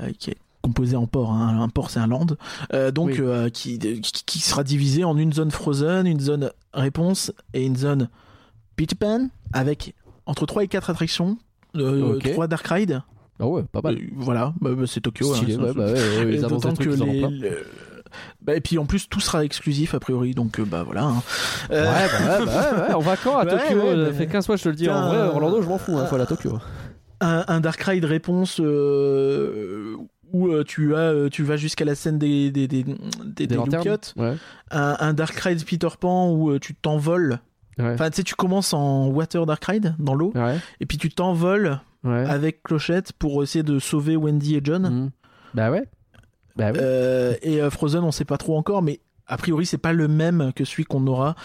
euh, 0.00 0.10
qui 0.18 0.30
est 0.30 0.36
composé 0.60 0.94
en 0.94 1.06
port. 1.08 1.32
hein. 1.32 1.58
Un 1.60 1.68
port, 1.68 1.90
c'est 1.90 1.98
un 1.98 2.06
land. 2.06 2.26
Euh, 2.72 2.92
donc, 2.92 3.08
Oui. 3.08 3.16
euh, 3.20 3.48
qui, 3.50 3.78
qui, 3.78 4.00
qui 4.24 4.38
sera 4.38 4.62
divisé 4.62 5.02
en 5.02 5.16
une 5.16 5.32
zone 5.32 5.50
Frozen, 5.50 6.06
une 6.06 6.20
zone 6.20 6.52
Réponse 6.72 7.32
et 7.52 7.64
une 7.66 7.76
zone 7.76 8.08
Peter 8.76 8.94
Pan, 8.94 9.28
avec 9.52 9.94
entre 10.26 10.46
3 10.46 10.62
et 10.64 10.68
4 10.68 10.88
attractions, 10.90 11.36
euh, 11.74 12.14
Ok. 12.16 12.30
3 12.32 12.46
Dark 12.46 12.66
Ride. 12.68 13.02
Ah 13.40 13.46
ouais, 13.46 13.62
pas 13.70 13.80
mal. 13.82 13.96
Euh, 13.96 14.00
voilà, 14.14 14.52
bah, 14.60 14.70
bah, 14.76 14.84
c'est 14.86 15.00
Tokyo. 15.00 15.32
hein, 15.32 15.36
Stylé, 15.36 15.56
ouais, 15.56 15.72
bah 15.74 15.86
ouais, 15.92 16.34
ils 16.34 16.40
que 16.78 17.02
en 17.02 17.04
les. 17.06 17.50
Bah, 18.42 18.54
et 18.54 18.60
puis 18.60 18.76
en 18.76 18.84
plus 18.84 19.08
tout 19.08 19.20
sera 19.20 19.42
exclusif 19.42 19.94
a 19.94 20.00
priori 20.00 20.34
donc 20.34 20.60
euh, 20.60 20.66
bah 20.66 20.82
voilà. 20.82 21.04
hein. 21.04 21.22
Ouais, 21.70 21.76
Euh, 21.76 21.84
bah 21.86 21.92
ouais, 22.40 22.44
bah 22.46 22.72
ouais, 22.76 22.88
ouais, 22.88 22.94
on 22.94 23.00
va 23.00 23.16
quand 23.16 23.38
à 23.38 23.46
Tokyo 23.46 23.76
ouais, 23.82 23.94
Ça 23.96 24.10
bah- 24.10 24.12
fait 24.12 24.26
15 24.26 24.46
fois 24.46 24.56
je 24.56 24.64
te 24.64 24.68
le 24.68 24.74
dis. 24.74 24.90
En 24.90 25.08
vrai, 25.08 25.18
Orlando, 25.28 25.62
je 25.62 25.66
m'en 25.68 25.78
fous, 25.78 25.96
hein, 25.96 26.04
faut 26.06 26.16
aller 26.16 26.24
à 26.24 26.26
Tokyo. 26.26 26.58
un, 27.22 27.44
un 27.48 27.60
Dark 27.60 27.80
Ride 27.82 28.04
réponse 28.04 28.60
euh, 28.60 29.96
où 30.32 30.62
tu 30.64 30.94
as 30.94 31.28
tu 31.30 31.42
vas 31.42 31.56
jusqu'à 31.56 31.84
la 31.86 31.94
scène 31.94 32.18
des 32.18 32.50
des 32.50 32.68
des, 32.68 32.82
des, 32.84 32.94
Des 33.24 33.46
des 33.46 33.56
un, 33.56 34.96
un 35.00 35.12
Dark 35.14 35.34
Ride 35.38 35.64
Peter 35.64 35.88
Pan 35.98 36.30
où 36.32 36.58
tu 36.58 36.74
t'envoles. 36.74 37.38
Enfin 37.80 38.10
tu 38.10 38.16
sais 38.16 38.22
tu 38.24 38.34
commences 38.34 38.74
en 38.74 39.08
Water 39.08 39.46
Dark 39.46 39.64
Ride 39.64 39.94
dans 39.98 40.14
l'eau 40.14 40.34
et 40.80 40.86
puis 40.86 40.98
tu 40.98 41.08
t'envoles 41.08 41.80
Ouais. 42.04 42.24
avec 42.26 42.62
Clochette 42.62 43.12
pour 43.12 43.42
essayer 43.42 43.62
de 43.62 43.78
sauver 43.78 44.16
Wendy 44.16 44.56
et 44.56 44.60
John. 44.64 44.82
Mhm. 44.82 45.10
Bah 45.54 45.70
ouais. 45.70 45.84
Bah 46.56 46.72
ouais. 46.72 46.78
Euh, 46.80 47.34
et 47.42 47.62
euh, 47.62 47.70
Frozen, 47.70 48.02
on 48.04 48.10
sait 48.10 48.24
pas 48.24 48.38
trop 48.38 48.56
encore, 48.56 48.82
mais 48.82 49.00
a 49.28 49.36
priori, 49.36 49.64
c'est 49.66 49.78
pas 49.78 49.92
le 49.92 50.08
même 50.08 50.52
que 50.54 50.64
celui 50.64 50.84
qu'on 50.84 51.06
aura, 51.06 51.36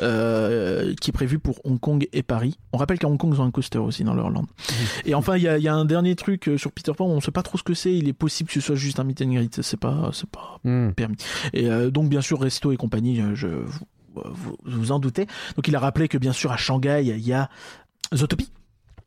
euh, 0.00 0.94
qui 1.00 1.10
est 1.10 1.12
prévu 1.12 1.38
pour 1.38 1.60
Hong 1.64 1.78
Kong 1.78 2.08
et 2.12 2.22
Paris. 2.22 2.58
On 2.72 2.78
rappelle 2.78 2.98
qu'à 2.98 3.08
Hong 3.08 3.18
Kong, 3.18 3.32
ils 3.34 3.40
ont 3.40 3.44
un 3.44 3.50
coaster 3.50 3.78
aussi 3.78 4.04
dans 4.04 4.14
leur 4.14 4.30
land. 4.30 4.46
Et 5.04 5.14
enfin, 5.14 5.36
il 5.36 5.42
y 5.42 5.48
a, 5.48 5.58
il 5.58 5.62
y 5.62 5.68
a 5.68 5.74
un 5.74 5.84
dernier 5.84 6.16
truc 6.16 6.50
sur 6.56 6.72
Peter 6.72 6.92
Pan, 6.96 7.06
on 7.06 7.20
sait 7.20 7.30
pas 7.30 7.42
trop 7.42 7.58
ce 7.58 7.62
que 7.62 7.74
c'est. 7.74 7.94
Il 7.94 8.08
est 8.08 8.12
possible 8.14 8.48
que 8.48 8.54
ce 8.54 8.60
soit 8.60 8.74
juste 8.74 8.98
un 8.98 9.04
meet 9.04 9.20
and 9.22 9.32
greet. 9.32 9.60
C'est 9.62 9.78
pas, 9.78 10.10
c'est 10.12 10.28
pas 10.30 10.58
Mhm. 10.64 10.94
permis. 10.94 11.16
Et 11.52 11.70
euh, 11.70 11.90
donc, 11.90 12.08
bien 12.08 12.20
sûr, 12.22 12.40
Resto 12.40 12.72
et 12.72 12.76
compagnie, 12.76 13.22
je 13.34 13.46
vous, 13.48 13.84
vous, 14.14 14.56
vous 14.64 14.92
en 14.92 14.98
doutez. 14.98 15.26
Donc, 15.56 15.68
il 15.68 15.76
a 15.76 15.78
rappelé 15.78 16.08
que 16.08 16.18
bien 16.18 16.32
sûr, 16.32 16.50
à 16.52 16.56
Shanghai, 16.56 17.02
il 17.04 17.18
y 17.26 17.32
a 17.34 17.48
Zootopie. 18.14 18.50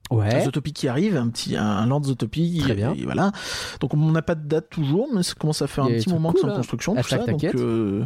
Ouais. 0.09 0.43
Zootopie 0.43 0.73
qui 0.73 0.87
arrive, 0.87 1.15
un 1.17 1.29
petit 1.29 1.55
un 1.55 1.85
land 1.85 2.03
Zootopie. 2.03 2.59
Très 2.63 2.73
bien. 2.73 2.93
et 2.95 3.03
voilà. 3.03 3.31
Donc 3.79 3.93
on 3.93 4.11
n'a 4.11 4.21
pas 4.23 4.35
de 4.35 4.47
date 4.47 4.69
toujours, 4.69 5.07
mais 5.13 5.21
ça 5.23 5.33
commence 5.35 5.61
à 5.61 5.67
faire 5.67 5.83
y 5.85 5.87
un 5.87 5.91
a 5.91 5.93
des 5.93 5.99
petit 6.03 6.09
moment 6.09 6.31
que 6.31 6.39
c'est 6.39 6.41
cool, 6.41 6.49
en 6.49 6.53
hein. 6.53 6.57
construction. 6.57 6.93
Tout 6.93 6.99
Hashtag 6.99 7.19
ça, 7.19 7.25
donc 7.31 7.41
t'inquiète. 7.41 7.61
euh, 7.61 8.03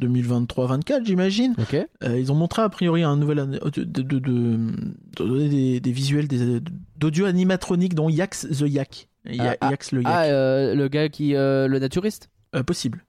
2023-24, 0.00 1.04
j'imagine. 1.04 1.54
Ok. 1.58 1.74
Euh, 2.04 2.18
ils 2.18 2.30
ont 2.32 2.34
montré 2.34 2.62
a 2.62 2.68
priori 2.68 3.02
un 3.02 3.16
nouvel 3.16 3.40
an- 3.40 3.46
de, 3.46 3.58
de, 3.68 3.82
de, 3.84 4.02
de- 4.02 4.20
de 4.20 4.70
donner 5.16 5.48
des, 5.48 5.80
des 5.80 5.92
visuels 5.92 6.28
des- 6.28 6.60
d'audio 6.96 7.26
animatronique 7.26 7.94
dont 7.94 8.08
Yax 8.08 8.46
the 8.50 8.64
Yak. 8.68 9.08
Ya- 9.26 9.56
Ah, 9.60 9.70
Yax 9.70 9.92
le 9.92 10.02
Yak. 10.02 10.12
Ah, 10.14 10.22
euh, 10.24 10.74
le 10.74 10.88
gars 10.88 11.08
qui. 11.08 11.34
euh, 11.34 11.66
le 11.68 11.78
naturiste 11.78 12.30
Euh, 12.54 12.62
possible. 12.62 13.04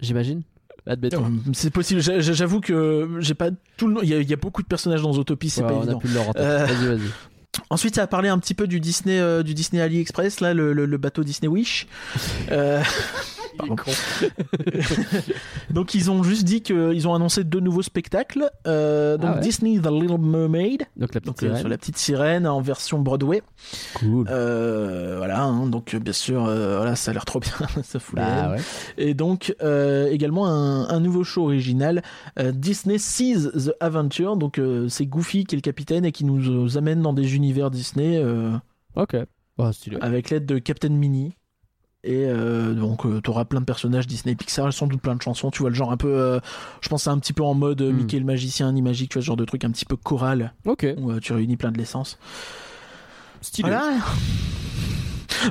J'imagine. 0.00 0.42
Euh, 0.86 0.94
C'est 1.54 1.70
possible. 1.70 2.00
J'a- 2.02 2.20
j'a- 2.20 2.34
J'avoue 2.34 2.60
que 2.60 3.08
j'ai 3.20 3.34
pas 3.34 3.48
tout 3.78 3.86
le 3.88 3.94
nom. 3.94 4.00
Il 4.02 4.08
y, 4.10 4.14
a- 4.14 4.20
il 4.20 4.28
y 4.28 4.34
a 4.34 4.36
beaucoup 4.36 4.62
de 4.62 4.66
personnages 4.68 5.00
dans 5.02 5.14
Zootopie, 5.14 5.48
c'est 5.48 5.62
Ouais, 5.62 5.68
pas 5.68 5.74
on 5.74 5.78
a 5.80 5.82
évident. 5.84 5.98
plus 5.98 6.10
de 6.10 6.14
l'or 6.14 6.28
en 6.28 6.32
tête. 6.34 6.42
Euh, 6.42 6.66
Vas-y, 6.66 6.86
vas-y. 6.88 7.08
Ensuite, 7.70 7.94
ça 7.96 8.02
a 8.02 8.06
parlé 8.06 8.28
un 8.28 8.38
petit 8.38 8.54
peu 8.54 8.66
du 8.66 8.80
Disney, 8.80 9.18
euh, 9.18 9.42
du 9.42 9.54
Disney 9.54 9.80
AliExpress, 9.80 10.40
là, 10.40 10.54
le, 10.54 10.96
bateau 10.96 11.24
Disney 11.24 11.48
Wish. 11.48 11.86
Euh, 12.50 12.82
pardon. 13.58 13.76
donc, 15.70 15.94
ils 15.94 16.10
ont 16.10 16.22
juste 16.22 16.44
dit 16.44 16.62
qu'ils 16.62 17.08
ont 17.08 17.14
annoncé 17.14 17.44
deux 17.44 17.60
nouveaux 17.60 17.82
spectacles. 17.82 18.50
Euh, 18.66 19.16
donc, 19.16 19.30
Ah 19.32 19.34
ouais. 19.36 19.40
Disney 19.40 19.78
The 19.78 19.90
Little 19.90 20.18
Mermaid, 20.18 20.84
Donc 20.96 21.14
la 21.14 21.20
petite 21.20 21.26
donc 21.26 21.42
euh, 21.42 21.46
sirène. 21.46 21.58
sur 21.60 21.68
la 21.68 21.78
petite 21.78 21.96
sirène 21.98 22.46
en 22.46 22.60
version 22.60 22.98
Broadway. 22.98 23.42
Cool. 23.94 24.26
Euh, 24.30 25.16
voilà, 25.18 25.42
hein, 25.44 25.66
donc 25.66 25.94
bien 25.96 26.12
sûr, 26.12 26.44
euh, 26.46 26.76
voilà, 26.76 26.96
ça 26.96 27.10
a 27.10 27.14
l'air 27.14 27.24
trop 27.24 27.40
bien, 27.40 27.52
ça 27.82 27.98
fout 27.98 28.16
Bah 28.16 28.50
ouais. 28.52 28.60
Et 28.98 29.14
donc 29.14 29.54
euh, 29.62 30.08
également 30.10 30.46
un, 30.46 30.88
un 30.88 31.00
nouveau 31.00 31.24
show 31.24 31.44
original, 31.44 32.02
euh, 32.38 32.52
Disney 32.52 32.98
Sees 32.98 33.48
the 33.52 33.72
Adventure. 33.80 34.36
Donc 34.36 34.58
euh, 34.58 34.88
c'est 34.88 35.06
Goofy 35.06 35.44
qui 35.44 35.54
est 35.54 35.58
le 35.58 35.62
capitaine 35.62 36.04
et 36.04 36.12
qui 36.12 36.24
nous, 36.24 36.48
euh, 36.50 36.78
amène 36.78 37.02
dans 37.02 37.12
des 37.12 37.36
univers 37.36 37.70
Disney 37.70 38.18
euh, 38.22 38.52
Ok. 38.96 39.16
Oh, 39.58 39.70
avec 40.00 40.30
l'aide 40.30 40.46
de 40.46 40.58
Captain 40.58 40.88
Mini. 40.88 41.36
Et 42.06 42.26
euh, 42.26 42.74
donc 42.74 43.02
tu 43.22 43.30
auras 43.30 43.44
plein 43.46 43.60
de 43.60 43.64
personnages 43.64 44.06
Disney 44.06 44.34
Pixar, 44.34 44.70
sans 44.72 44.86
doute 44.86 45.00
plein 45.00 45.14
de 45.16 45.22
chansons. 45.22 45.50
Tu 45.50 45.60
vois 45.60 45.70
le 45.70 45.74
genre 45.74 45.90
un 45.90 45.96
peu, 45.96 46.08
euh, 46.08 46.38
je 46.82 46.88
pense 46.90 47.04
c'est 47.04 47.10
un 47.10 47.18
petit 47.18 47.32
peu 47.32 47.42
en 47.42 47.54
mode 47.54 47.80
euh, 47.80 47.90
Hmm. 47.92 47.96
Mickey 47.96 48.18
le 48.18 48.24
magicien, 48.26 48.68
Animagique, 48.68 49.10
tu 49.10 49.14
vois 49.14 49.22
ce 49.22 49.26
genre 49.26 49.36
de 49.36 49.44
truc 49.46 49.64
un 49.64 49.70
petit 49.70 49.86
peu 49.86 49.96
choral 49.96 50.52
Ok. 50.66 50.86
où 50.98 51.10
euh, 51.12 51.18
tu 51.20 51.32
réunis 51.32 51.56
plein 51.56 51.72
de 51.72 51.78
l'essence. 51.78 52.18
Stylé. 53.40 53.68
Voilà. 53.70 53.94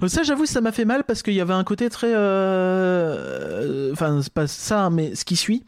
Euh, 0.02 0.08
Ça, 0.08 0.24
j'avoue, 0.24 0.46
ça 0.46 0.62
m'a 0.62 0.72
fait 0.72 0.86
mal 0.86 1.04
parce 1.04 1.22
qu'il 1.24 1.34
y 1.34 1.42
avait 1.42 1.54
un 1.54 1.64
côté 1.64 1.90
très. 1.90 2.14
euh, 2.14 3.92
Enfin, 3.94 4.22
c'est 4.22 4.34
pas 4.34 4.48
ça, 4.48 4.90
mais 4.90 5.16
ce 5.16 5.26
qui 5.26 5.36
suit. 5.36 5.64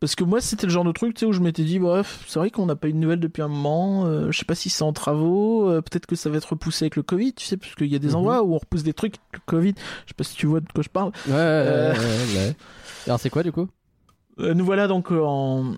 Parce 0.00 0.14
que 0.14 0.24
moi, 0.24 0.40
c'était 0.40 0.66
le 0.66 0.72
genre 0.72 0.84
de 0.84 0.92
truc 0.92 1.14
tu 1.14 1.20
sais, 1.20 1.26
où 1.26 1.32
je 1.32 1.40
m'étais 1.40 1.64
dit, 1.64 1.78
bref, 1.78 2.24
c'est 2.28 2.38
vrai 2.38 2.50
qu'on 2.50 2.66
n'a 2.66 2.76
pas 2.76 2.88
eu 2.88 2.92
de 2.92 2.98
nouvelles 2.98 3.20
depuis 3.20 3.42
un 3.42 3.48
moment. 3.48 4.04
euh, 4.06 4.30
je 4.30 4.38
sais 4.38 4.44
pas 4.44 4.54
si 4.54 4.70
c'est 4.70 4.82
en 4.84 4.92
travaux. 4.92 5.68
euh, 5.70 5.80
Peut-être 5.82 6.06
que 6.06 6.16
ça 6.16 6.30
va 6.30 6.36
être 6.36 6.50
repoussé 6.50 6.84
avec 6.84 6.96
le 6.96 7.02
Covid, 7.02 7.32
tu 7.34 7.44
sais, 7.44 7.56
parce 7.56 7.74
qu'il 7.74 7.86
y 7.88 7.96
a 7.96 7.98
des 7.98 8.08
Mhm. 8.08 8.14
endroits 8.16 8.42
où 8.42 8.54
on 8.54 8.58
repousse 8.58 8.82
des 8.82 8.92
trucs 8.94 9.14
avec 9.16 9.34
le 9.34 9.40
Covid. 9.46 9.74
Je 10.04 10.08
sais 10.10 10.14
pas 10.16 10.24
si 10.24 10.36
tu 10.36 10.46
vois 10.46 10.60
de 10.60 10.66
quoi 10.72 10.82
je 10.82 10.88
parle. 10.88 11.12
Ouais, 11.26 11.32
ouais, 11.32 11.38
Euh. 11.38 11.92
ouais, 11.92 11.98
ouais. 12.48 12.56
Alors 13.06 13.20
c'est 13.20 13.30
quoi 13.30 13.42
du 13.42 13.52
coup? 13.52 13.68
Euh, 14.40 14.54
nous 14.54 14.64
voilà 14.64 14.88
donc 14.88 15.12
euh, 15.12 15.20
en, 15.22 15.74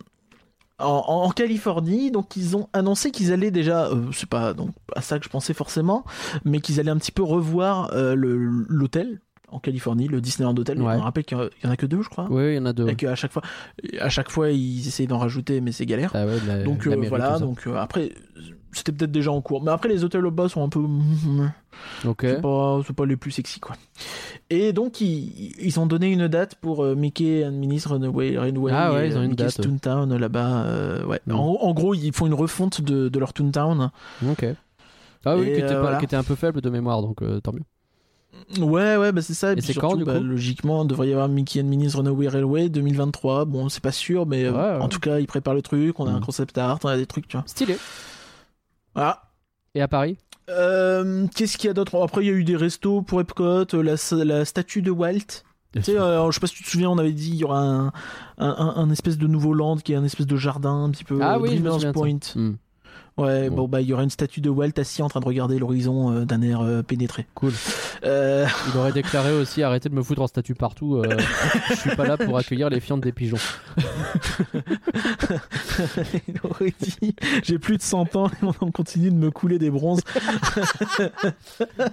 en, 0.78 0.86
en 1.06 1.30
Californie. 1.30 2.10
Donc 2.10 2.36
ils 2.36 2.56
ont 2.56 2.68
annoncé 2.72 3.10
qu'ils 3.10 3.32
allaient 3.32 3.50
déjà, 3.50 3.86
euh, 3.86 4.06
c'est 4.12 4.28
pas 4.28 4.54
donc 4.54 4.70
à 4.94 5.00
ça 5.00 5.18
que 5.18 5.24
je 5.24 5.30
pensais 5.30 5.54
forcément, 5.54 6.04
mais 6.44 6.60
qu'ils 6.60 6.80
allaient 6.80 6.90
un 6.90 6.98
petit 6.98 7.12
peu 7.12 7.22
revoir 7.22 7.90
euh, 7.94 8.14
l'hôtel 8.16 9.20
en 9.48 9.60
Californie, 9.60 10.08
le 10.08 10.20
Disneyland 10.20 10.56
Hotel. 10.56 10.82
Ouais. 10.82 10.94
On 10.96 11.00
rappelle 11.02 11.24
qu'il 11.24 11.38
y 11.38 11.66
en 11.66 11.70
a- 11.70 11.76
que 11.76 11.86
deux, 11.86 12.02
je 12.02 12.08
crois. 12.08 12.26
Oui, 12.30 12.52
il 12.52 12.54
y 12.56 12.58
en 12.58 12.66
a 12.66 12.72
deux. 12.72 12.88
Et 12.88 12.96
qu'à 12.96 13.14
chaque 13.14 13.32
fois, 13.32 13.42
à 14.00 14.08
chaque 14.08 14.30
fois 14.30 14.50
ils 14.50 14.86
essayent 14.88 15.06
d'en 15.06 15.18
rajouter, 15.18 15.60
mais 15.60 15.70
c'est 15.72 15.86
galère. 15.86 16.10
Ah 16.14 16.26
ouais, 16.26 16.38
la- 16.46 16.62
donc 16.64 16.86
euh, 16.86 16.96
voilà. 17.08 17.38
Donc 17.38 17.66
euh, 17.66 17.76
après. 17.76 18.10
C'était 18.76 18.92
peut-être 18.92 19.10
déjà 19.12 19.32
en 19.32 19.40
cours, 19.40 19.62
mais 19.62 19.70
après 19.70 19.88
les 19.88 20.04
hôtels 20.04 20.24
au 20.26 20.30
bas 20.30 20.48
sont 20.48 20.62
un 20.62 20.68
peu, 20.68 20.80
Ok. 22.06 22.18
c'est 22.22 22.40
pas, 22.40 22.80
c'est 22.86 22.94
pas 22.94 23.06
les 23.06 23.16
plus 23.16 23.30
sexy 23.30 23.58
quoi. 23.58 23.74
Et 24.50 24.72
donc 24.72 25.00
ils, 25.00 25.52
ils 25.60 25.80
ont 25.80 25.86
donné 25.86 26.10
une 26.12 26.28
date 26.28 26.54
pour 26.56 26.84
euh, 26.84 26.94
Mickey 26.94 27.44
and 27.46 27.52
Minnie's 27.52 27.86
Runaway 27.86 28.36
Railway. 28.38 28.72
Ah 28.74 28.92
ouais, 28.92 29.06
et, 29.06 29.10
ils 29.10 29.16
ont 29.16 29.20
euh, 29.20 29.24
une 29.24 29.30
Mickey's 29.30 29.56
date. 29.56 29.66
Toontown 29.66 30.16
là-bas. 30.16 30.64
euh, 30.66 31.04
ouais. 31.06 31.20
Mm. 31.26 31.32
En, 31.34 31.58
en 31.62 31.72
gros, 31.74 31.94
ils 31.94 32.12
font 32.12 32.26
une 32.26 32.34
refonte 32.34 32.80
de, 32.82 33.08
de 33.08 33.18
leur 33.18 33.32
Toontown. 33.32 33.90
Ok. 34.28 34.44
Ah 35.24 35.36
oui, 35.36 35.48
Et, 35.48 35.52
qui 35.54 35.58
était, 35.60 35.64
euh, 35.64 35.68
pas- 35.74 35.80
voilà. 35.80 35.98
qui 35.98 36.04
était 36.04 36.16
un 36.16 36.22
peu 36.22 36.34
faible 36.34 36.60
de 36.60 36.70
mémoire, 36.70 37.02
donc 37.02 37.20
tant 37.42 37.52
mieux. 37.52 37.62
Ouais, 38.62 38.96
ouais, 38.96 39.12
bah 39.12 39.22
c'est 39.22 39.32
ça. 39.34 39.52
Et 39.52 39.56
puis 39.56 39.64
surtout, 39.72 39.80
quand, 39.80 39.96
du 39.96 40.04
bah, 40.04 40.18
coup? 40.18 40.22
Logiquement, 40.24 40.82
il 40.84 40.88
devrait 40.88 41.08
y 41.08 41.12
avoir 41.12 41.28
Mickey 41.28 41.60
and 41.60 41.64
Minnie's 41.64 41.94
Runaway 41.94 42.28
Railway 42.28 42.68
2023. 42.68 43.46
Bon, 43.46 43.68
c'est 43.70 43.82
pas 43.82 43.92
sûr, 43.92 44.26
mais 44.26 44.44
euh, 44.44 44.52
Ouais, 44.52 44.82
en 44.82 44.88
tout 44.88 45.00
cas, 45.00 45.18
ils 45.18 45.26
préparent 45.26 45.54
le 45.54 45.62
truc. 45.62 45.98
On 45.98 46.06
a 46.06 46.12
Mm. 46.12 46.16
un 46.16 46.20
concept 46.20 46.58
art, 46.58 46.78
on 46.84 46.88
a 46.88 46.96
des 46.98 47.06
trucs, 47.06 47.26
tu 47.28 47.36
vois. 47.38 47.44
Stylé. 47.46 47.76
Voilà. 48.96 49.22
Et 49.74 49.80
à 49.82 49.88
Paris 49.88 50.18
Euh, 50.48 51.26
Qu'est-ce 51.34 51.56
qu'il 51.58 51.68
y 51.68 51.70
a 51.70 51.74
d'autre? 51.74 52.02
Après, 52.02 52.22
il 52.24 52.26
y 52.26 52.30
a 52.30 52.34
eu 52.34 52.44
des 52.44 52.56
restos 52.56 53.02
pour 53.02 53.20
Epcot, 53.20 53.74
euh, 53.74 53.82
la, 53.82 54.24
la 54.24 54.44
statue 54.44 54.82
de 54.82 54.90
Walt. 54.90 55.42
Tu 55.72 55.82
sais, 55.82 55.98
euh, 55.98 56.26
je 56.30 56.34
sais 56.34 56.40
pas 56.40 56.46
si 56.46 56.54
tu 56.54 56.64
te 56.64 56.70
souviens, 56.70 56.88
on 56.88 56.96
avait 56.98 57.12
dit 57.12 57.28
il 57.30 57.36
y 57.36 57.44
aura 57.44 57.60
un, 57.60 57.86
un, 57.88 57.92
un- 58.38 58.74
un 58.76 58.90
espèce 58.90 59.18
de 59.18 59.26
nouveau 59.26 59.52
land 59.52 59.76
qui 59.76 59.92
est 59.92 59.96
un 59.96 60.04
espèce 60.04 60.26
de 60.26 60.36
jardin 60.36 60.84
un 60.84 60.90
petit 60.90 61.04
peu 61.04 61.20
Ah 61.22 61.38
oui, 61.38 61.58
je 61.58 61.62
me. 61.86 61.92
Point. 61.92 62.18
Hmm, 62.34 62.54
Ouais, 63.18 63.48
Bon. 63.48 63.56
bon 63.62 63.68
bah 63.68 63.80
il 63.80 63.88
y 63.88 63.94
aura 63.94 64.02
une 64.02 64.10
statue 64.10 64.42
de 64.42 64.50
Walt 64.50 64.72
assis 64.76 65.00
en 65.02 65.08
train 65.08 65.20
de 65.20 65.24
regarder 65.24 65.58
l'horizon 65.58 66.12
euh, 66.12 66.24
d'un 66.26 66.42
air 66.42 66.60
euh, 66.60 66.82
pénétré. 66.82 67.24
Cool. 67.34 67.52
Euh, 68.04 68.46
Il 68.72 68.78
aurait 68.78 68.92
déclaré 68.92 69.32
aussi 69.32 69.62
arrêtez 69.62 69.88
de 69.88 69.94
me 69.94 70.02
foutre 70.02 70.20
en 70.20 70.26
statut 70.26 70.54
partout. 70.54 71.02
je 71.70 71.74
suis 71.76 71.96
pas 71.96 72.06
là 72.06 72.18
pour 72.18 72.36
accueillir 72.36 72.68
les 72.68 72.78
fientes 72.80 73.00
des 73.00 73.12
pigeons. 73.12 73.38
il 76.28 76.34
aurait 76.44 76.74
dit 76.78 77.14
j'ai 77.42 77.58
plus 77.58 77.78
de 77.78 77.82
100 77.82 78.16
ans 78.16 78.28
et 78.28 78.44
on 78.60 78.70
continue 78.70 79.10
de 79.10 79.16
me 79.16 79.30
couler 79.30 79.58
des 79.58 79.70
bronzes. 79.70 80.02
Ouais, 80.98 81.06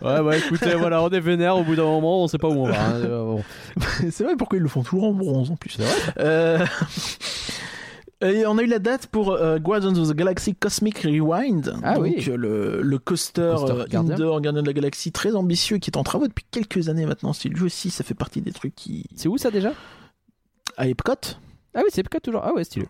bah 0.02 0.38
écoutez, 0.38 0.76
voilà, 0.76 1.02
on 1.04 1.10
est 1.10 1.20
vénère 1.20 1.56
au 1.58 1.64
bout 1.64 1.76
d'un 1.76 1.84
moment, 1.84 2.24
on 2.24 2.28
sait 2.28 2.38
pas 2.38 2.50
où 2.50 2.54
on 2.66 2.68
va. 2.68 2.86
hein, 2.86 3.00
bon. 3.02 3.44
C'est 4.12 4.24
vrai 4.24 4.36
pourquoi 4.38 4.58
ils 4.58 4.62
le 4.62 4.68
font 4.70 4.84
toujours 4.84 5.06
en 5.06 5.14
bronze 5.14 5.52
en 5.52 5.56
plus. 5.56 5.78
C'est 5.78 5.84
vrai 5.84 6.66
Et 8.24 8.46
on 8.48 8.58
a 8.58 8.64
eu 8.64 8.68
la 8.68 8.80
date 8.80 9.08
pour 9.08 9.32
euh, 9.32 9.60
Guardians 9.60 9.96
of 9.96 10.08
the 10.10 10.14
Galaxy 10.16 10.56
Cosmic 10.56 11.00
Rewind. 11.00 11.76
Ah 11.84 11.96
donc, 11.96 12.04
oui. 12.04 12.26
euh, 12.30 12.38
le, 12.38 12.82
le 12.82 12.98
coaster, 13.00 13.54
Coaster 13.58 13.74
euh, 13.74 13.86
Gardien. 13.88 14.14
indoor 14.16 14.42
Gardien 14.42 14.62
de 14.62 14.68
la 14.68 14.74
Galaxie 14.74 15.12
très 15.12 15.36
ambitieux 15.36 15.78
qui 15.78 15.90
est 15.90 15.98
en 15.98 16.04
travaux 16.04 16.28
depuis 16.28 16.46
quelques 16.50 16.90
années 16.90 17.06
maintenant. 17.06 17.34
C'est 17.34 17.50
lui 17.50 17.64
aussi, 17.64 17.90
ça 17.90 18.04
fait 18.04 18.14
partie 18.14 18.42
des 18.42 18.52
trucs 18.54 18.76
qui. 18.76 19.06
C'est 19.16 19.28
où 19.28 19.38
ça 19.38 19.52
déjà? 19.52 19.74
À 20.78 20.88
Epcot, 20.88 21.14
Ah 21.76 21.82
oui, 21.84 21.90
c'est 21.92 22.02
Epcot 22.02 22.20
toujours. 22.20 22.42
Ah 22.44 22.54
ouais, 22.54 22.64
stylé. 22.64 22.88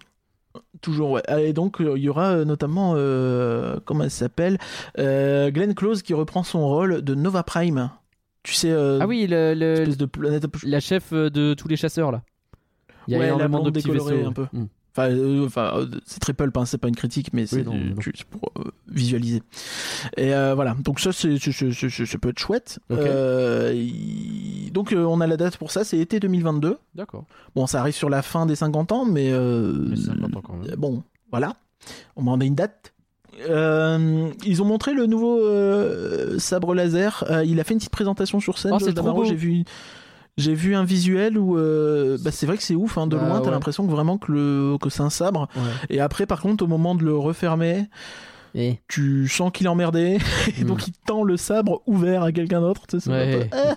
toujours, 0.82 1.12
ouais. 1.12 1.24
Et 1.40 1.52
donc, 1.54 1.78
il 1.80 1.98
y 1.98 2.10
aura 2.10 2.46
notamment, 2.46 2.94
euh, 2.96 3.80
comment 3.86 4.04
elle 4.04 4.12
s'appelle? 4.12 4.58
Euh, 5.00 5.50
Glenn 5.52 5.74
Close 5.74 6.02
qui 6.04 6.14
reprend 6.14 6.44
son 6.44 6.66
rôle 6.68 7.02
de 7.02 7.16
Nova 7.16 7.44
Prime. 7.44 7.90
Tu 8.44 8.54
sais, 8.54 8.70
euh, 8.72 9.00
Ah 9.02 9.08
oui, 9.08 9.26
le, 9.28 9.54
le- 9.56 9.96
de 9.96 10.06
planète. 10.06 10.46
la 10.64 10.80
chef 10.80 11.12
de 11.14 11.54
tous 11.56 11.68
les 11.68 11.76
chasseurs 11.78 12.12
là. 12.12 12.22
Il 13.08 13.14
y 13.14 13.16
a 13.16 13.20
Ouais, 13.20 13.26
la 13.28 13.34
énormément 13.34 13.64
de 13.64 13.72
petits 13.72 13.90
vaisseaux. 13.90 14.26
un 14.28 14.32
peu. 14.34 14.46
Hmm. 14.54 14.66
Enfin, 14.96 15.10
euh, 15.10 15.46
enfin, 15.48 15.72
euh, 15.76 15.88
c'est 16.06 16.20
très 16.20 16.34
pulp, 16.34 16.56
hein, 16.56 16.66
c'est 16.66 16.78
pas 16.78 16.88
une 16.88 16.96
critique, 16.96 17.30
mais 17.34 17.48
c'est 17.48 17.64
pour 18.30 18.52
euh, 18.60 18.64
visualiser. 18.88 19.42
Et 20.18 20.34
euh, 20.36 20.54
voilà, 20.54 20.76
donc 20.80 21.00
ça, 21.00 21.12
c'est, 21.12 21.38
ça 21.40 22.18
peut 22.20 22.30
être 22.30 22.38
chouette. 22.40 22.80
Ok. 22.92 23.00
Euh, 23.00 23.74
il- 23.76 24.72
Donc, 24.72 24.94
euh, 24.94 25.04
on 25.06 25.20
a 25.22 25.26
la 25.28 25.36
date 25.38 25.58
pour 25.58 25.72
ça, 25.72 25.84
c'est 25.84 25.98
été 25.98 26.20
2022. 26.20 26.78
D'accord. 26.94 27.26
Bon, 27.56 27.66
ça 27.66 27.80
arrive 27.80 27.96
sur 27.96 28.10
la 28.10 28.22
fin 28.22 28.46
des 28.46 28.56
50 28.56 28.92
ans, 28.92 29.06
mais, 29.06 29.32
euh, 29.32 29.74
Mais 29.90 29.96
c'est 29.96 30.12
important 30.12 30.42
quand 30.42 30.58
même. 30.58 30.76
bon, 30.78 31.02
voilà. 31.32 31.56
On 32.16 32.22
m'en 32.22 32.36
a 32.40 32.46
une 32.46 32.56
date. 32.56 32.94
Euh, 33.50 34.30
ils 34.46 34.62
ont 34.62 34.66
montré 34.66 34.94
le 34.94 35.08
nouveau 35.08 35.40
euh, 35.44 36.38
sabre 36.38 36.76
laser. 36.76 37.24
Euh, 37.32 37.44
il 37.44 37.60
a 37.60 37.64
fait 37.64 37.74
une 37.74 37.80
petite 37.80 37.90
présentation 37.92 38.40
sur 38.40 38.60
scène. 38.60 38.74
Oh, 38.76 38.80
c'est 38.80 38.94
trop 38.94 39.12
beau. 39.12 39.24
J'ai 39.26 39.36
vu, 39.36 39.64
j'ai 40.38 40.54
vu 40.54 40.76
un 40.76 40.84
visuel 40.84 41.38
où 41.38 41.58
euh, 41.58 42.18
bah, 42.22 42.32
c'est 42.32 42.46
vrai 42.46 42.58
que 42.58 42.64
c'est 42.64 42.76
ouf. 42.76 42.98
Hein, 42.98 43.08
de 43.08 43.16
Bah, 43.18 43.26
loin, 43.28 43.40
t'as 43.40 43.46
ouais. 43.46 43.52
l'impression 43.52 43.86
que 43.86 43.92
vraiment 43.92 44.18
que, 44.18 44.32
le, 44.32 44.78
que 44.82 44.90
c'est 44.90 45.02
un 45.04 45.10
sabre. 45.10 45.48
Ouais. 45.56 45.62
Et 45.96 46.00
après, 46.00 46.26
par 46.26 46.42
contre, 46.42 46.64
au 46.64 46.68
moment 46.68 46.96
de 46.96 47.04
le 47.04 47.16
refermer, 47.18 47.86
Et 48.56 48.80
tu 48.88 49.28
sens 49.28 49.52
qu'il 49.52 49.66
est 49.66 49.70
emmerdé. 49.70 50.20
Et 50.58 50.64
Hmm. 50.64 50.68
donc, 50.68 50.88
il 50.88 50.94
tend 51.08 51.24
le 51.24 51.38
sabre 51.38 51.82
ouvert 51.88 52.22
à 52.24 52.32
quelqu'un 52.32 52.62
d'autre. 52.62 52.84
tu 52.88 53.00
sais, 53.00 53.10
Ouais. 53.10 53.48
peu- 53.50 53.58
Ah 53.58 53.76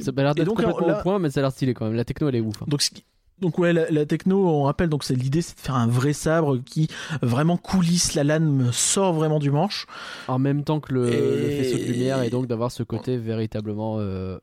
ça 0.00 0.10
a 0.16 0.22
l'air 0.22 0.34
d'être 0.34 0.48
complètement 0.48 0.86
là- 0.86 0.98
au 0.98 1.02
point, 1.02 1.18
mais 1.20 1.30
ça 1.30 1.38
a 1.40 1.42
l'air 1.44 1.52
stylé 1.52 1.74
quand 1.74 1.84
même. 1.84 1.94
La 1.94 2.04
techno, 2.04 2.28
elle 2.28 2.34
est 2.36 2.40
ouf. 2.40 2.60
hein. 2.60 2.66
Donc, 2.66 2.82
ce 2.82 2.90
qui- 2.90 3.04
donc 3.40 3.58
ouais, 3.58 3.72
la, 3.72 3.88
la 3.90 4.04
techno, 4.06 4.48
on 4.48 4.62
rappelle, 4.64 4.88
donc 4.88 5.04
c'est 5.04 5.14
l'idée, 5.14 5.42
c'est 5.42 5.54
de 5.56 5.60
faire 5.60 5.74
un 5.76 5.86
vrai 5.86 6.12
sabre 6.12 6.58
qui 6.64 6.88
vraiment 7.22 7.56
coulisse, 7.56 8.14
la 8.14 8.24
lame 8.24 8.70
sort 8.72 9.12
vraiment 9.12 9.38
du 9.38 9.50
manche. 9.52 9.86
En 10.28 10.38
même 10.40 10.64
temps 10.64 10.80
que 10.80 10.92
le, 10.94 11.12
Et- 11.12 11.42
le 11.58 11.62
faisceau 11.62 11.78
de 11.78 11.84
lumière, 11.84 12.22
et 12.22 12.30
donc 12.30 12.46
d'avoir 12.48 12.72
ce 12.72 12.82
côté 12.82 13.16
véritablement 13.16 13.96
euh, 14.00 14.38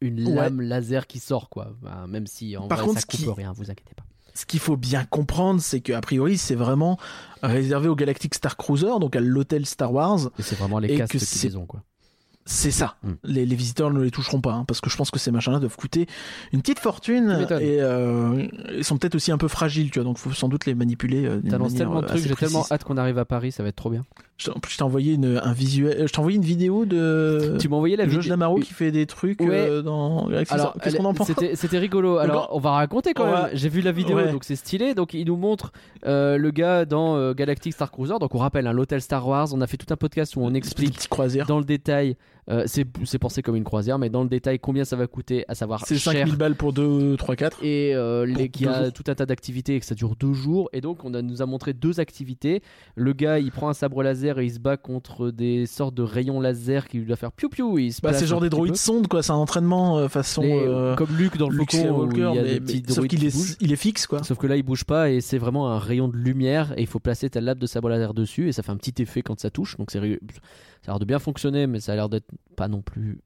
une 0.00 0.26
Ouais. 0.28 0.34
lame 0.34 0.60
laser 0.60 1.06
qui 1.06 1.18
sort, 1.18 1.48
quoi. 1.48 1.72
Bah, 1.82 2.06
même 2.08 2.26
si 2.26 2.56
en 2.56 2.68
Par 2.68 2.78
vrai, 2.78 2.86
contre, 2.88 2.98
ça 3.00 3.02
ce 3.02 3.06
coupe 3.06 3.20
qui- 3.34 3.40
rien, 3.40 3.52
vous 3.52 3.70
inquiétez 3.70 3.94
pas. 3.96 4.04
Ce 4.34 4.46
qu'il 4.46 4.60
faut 4.60 4.76
bien 4.76 5.04
comprendre, 5.04 5.60
c'est 5.60 5.80
qu'a 5.80 6.00
priori, 6.00 6.38
c'est 6.38 6.54
vraiment 6.54 6.98
réservé 7.42 7.88
au 7.88 7.96
Galactic 7.96 8.34
Star 8.34 8.56
Cruiser, 8.56 8.98
donc 9.00 9.16
à 9.16 9.20
l'hôtel 9.20 9.66
Star 9.66 9.92
Wars. 9.92 10.30
Et 10.38 10.42
c'est 10.42 10.56
vraiment 10.56 10.78
les 10.78 10.92
Et 10.92 10.96
castes 10.96 11.12
que 11.12 11.18
qui 11.18 11.24
c'est- 11.26 11.48
les 11.48 11.56
ont, 11.56 11.66
quoi. 11.66 11.82
C'est 12.46 12.70
ça. 12.70 12.96
Hmm. 13.04 13.12
Les, 13.22 13.44
les 13.44 13.54
visiteurs 13.54 13.92
ne 13.92 14.00
les 14.02 14.10
toucheront 14.10 14.40
pas, 14.40 14.54
hein, 14.54 14.64
parce 14.66 14.80
que 14.80 14.88
je 14.88 14.96
pense 14.96 15.10
que 15.10 15.18
ces 15.18 15.30
machins-là 15.30 15.58
doivent 15.60 15.76
coûter 15.76 16.06
une 16.52 16.62
petite 16.62 16.78
fortune 16.78 17.46
et 17.60 17.80
euh, 17.80 18.46
ils 18.72 18.82
sont 18.84 18.96
peut-être 18.96 19.14
aussi 19.14 19.30
un 19.30 19.38
peu 19.38 19.46
fragiles, 19.46 19.90
tu 19.90 19.98
vois. 19.98 20.04
Donc, 20.04 20.16
faut 20.18 20.32
sans 20.32 20.48
doute 20.48 20.64
les 20.66 20.74
manipuler. 20.74 21.26
euh, 21.26 21.40
T'annonces 21.42 21.74
tellement 21.74 22.00
de 22.00 22.06
euh, 22.06 22.08
trucs, 22.08 22.22
j'ai 22.26 22.34
tellement 22.34 22.64
hâte 22.70 22.82
qu'on 22.84 22.96
arrive 22.96 23.18
à 23.18 23.24
Paris, 23.24 23.52
ça 23.52 23.62
va 23.62 23.68
être 23.68 23.76
trop 23.76 23.90
bien. 23.90 24.04
Je- 24.40 24.50
En 24.50 24.58
plus, 24.60 24.72
je 24.72 24.78
t'ai 24.78 24.82
envoyé 24.82 25.12
une, 25.14 25.38
un 25.42 25.52
visuel, 25.52 26.06
je 26.06 26.12
t'ai 26.12 26.18
envoyé 26.18 26.36
une 26.38 26.44
vidéo 26.44 26.86
de 26.86 27.56
tu 27.60 27.68
m'as 27.68 27.76
envoyé 27.76 27.96
la 27.96 28.04
Josh 28.06 28.14
vidéo. 28.24 28.30
Damaro 28.30 28.58
qui 28.58 28.72
fait 28.72 28.90
des 28.90 29.04
trucs 29.06 29.40
Ouais. 29.40 29.48
euh, 29.50 29.82
dans 29.82 30.26
Alors, 30.48 30.74
Qu'est-ce 30.82 30.96
qu'on 30.96 31.04
en 31.04 31.12
pense 31.14 31.30
C'était 31.54 31.78
rigolo. 31.78 32.16
Alors, 32.18 32.48
on 32.52 32.58
va 32.58 32.70
raconter 32.72 33.12
quand 33.14 33.26
même. 33.26 33.50
J'ai 33.52 33.68
vu 33.68 33.80
la 33.82 33.92
vidéo, 33.92 34.16
Ouais. 34.16 34.32
donc 34.32 34.44
c'est 34.44 34.56
stylé. 34.56 34.94
Donc, 34.94 35.12
il 35.14 35.26
nous 35.26 35.36
montre 35.36 35.72
euh, 36.06 36.38
le 36.38 36.50
gars 36.50 36.84
dans 36.86 37.16
euh, 37.16 37.34
Galactic 37.34 37.72
Star 37.74 37.90
Cruiser. 37.90 38.14
Donc, 38.20 38.34
on 38.34 38.38
rappelle, 38.38 38.66
hein, 38.66 38.72
l'hôtel 38.72 39.00
Star 39.02 39.26
Wars. 39.28 39.48
On 39.52 39.60
a 39.60 39.66
fait 39.66 39.76
tout 39.76 39.92
un 39.92 39.96
podcast 39.96 40.36
où 40.36 40.40
on 40.42 40.54
explique 40.54 41.08
dans 41.46 41.58
le 41.58 41.64
détail. 41.64 42.16
Euh, 42.48 42.64
c'est 42.66 42.86
c'est 43.04 43.18
pensé 43.18 43.42
comme 43.42 43.56
une 43.56 43.64
croisière, 43.64 43.98
mais 43.98 44.08
dans 44.10 44.22
le 44.22 44.28
détail 44.28 44.58
combien 44.58 44.84
ça 44.84 44.96
va 44.96 45.06
coûter, 45.06 45.44
à 45.48 45.54
savoir 45.54 45.84
C'est 45.86 45.96
cher. 45.98 46.12
5000 46.12 46.36
balles 46.36 46.54
pour 46.56 46.72
2, 46.72 47.16
3, 47.16 47.36
4. 47.36 47.58
Et 47.62 47.94
euh, 47.94 48.24
les, 48.26 48.48
deux 48.48 48.68
a 48.68 48.84
jours. 48.84 48.92
tout 48.92 49.04
un 49.08 49.14
tas 49.14 49.26
d'activités 49.26 49.76
et 49.76 49.80
que 49.80 49.86
ça 49.86 49.94
dure 49.94 50.16
deux 50.16 50.32
jours. 50.32 50.68
Et 50.72 50.80
donc, 50.80 51.04
on 51.04 51.14
a, 51.14 51.22
nous 51.22 51.42
a 51.42 51.46
montré 51.46 51.72
deux 51.72 52.00
activités. 52.00 52.62
Le 52.96 53.12
gars, 53.12 53.38
il 53.38 53.52
prend 53.52 53.68
un 53.68 53.74
sabre 53.74 54.02
laser 54.02 54.38
et 54.38 54.46
il 54.46 54.52
se 54.52 54.58
bat 54.58 54.76
contre 54.76 55.30
des 55.30 55.66
sortes 55.66 55.94
de 55.94 56.02
rayons 56.02 56.40
laser 56.40 56.88
qui 56.88 56.98
lui 56.98 57.06
doivent 57.06 57.18
faire 57.18 57.32
piou 57.32 57.48
piou. 57.48 57.76
Bah, 57.76 58.08
place 58.10 58.18
c'est 58.18 58.26
genre 58.26 58.40
des 58.40 58.50
droïdes 58.50 58.76
sondes, 58.76 59.06
quoi. 59.08 59.22
C'est 59.22 59.32
un 59.32 59.36
entraînement 59.36 59.98
euh, 59.98 60.08
façon. 60.08 60.42
Les- 60.42 60.94
comme 60.96 61.16
Luke 61.16 61.36
dans 61.36 61.48
le 61.48 61.56
Luke 61.58 61.72
Faucon, 61.72 62.06
où 62.06 62.12
il 62.12 62.18
y 62.18 62.22
a 62.24 62.32
mais, 62.32 62.42
des 62.42 62.54
mais- 62.54 62.60
petits 62.60 62.82
sauf 62.88 62.96
droïdes 62.96 63.10
qu'il 63.10 63.20
qui 63.20 63.26
est, 63.26 63.56
il 63.60 63.72
est 63.72 63.76
fixe, 63.76 64.06
quoi. 64.06 64.22
Sauf 64.22 64.38
que 64.38 64.46
là, 64.46 64.56
il 64.56 64.62
bouge 64.62 64.84
pas 64.84 65.10
et 65.10 65.20
c'est 65.20 65.38
vraiment 65.38 65.70
un 65.70 65.78
rayon 65.78 66.08
de 66.08 66.16
lumière 66.16 66.72
et 66.76 66.80
il 66.82 66.86
faut 66.86 66.98
placer 67.00 67.28
ta 67.30 67.40
lame 67.40 67.58
de 67.58 67.66
sabre 67.66 67.88
laser 67.88 68.14
dessus 68.14 68.48
et 68.48 68.52
ça 68.52 68.62
fait 68.62 68.72
un 68.72 68.76
petit 68.76 69.00
effet 69.02 69.22
quand 69.22 69.38
ça 69.38 69.50
touche. 69.50 69.76
Donc 69.76 69.90
c'est 69.90 70.00
ça 70.82 70.90
a 70.90 70.94
l'air 70.94 70.98
de 70.98 71.04
bien 71.04 71.18
fonctionner, 71.18 71.66
mais 71.66 71.80
ça 71.80 71.92
a 71.92 71.94
l'air 71.96 72.08
d'être 72.08 72.26
pas 72.56 72.68
non 72.68 72.82
plus 72.82 73.20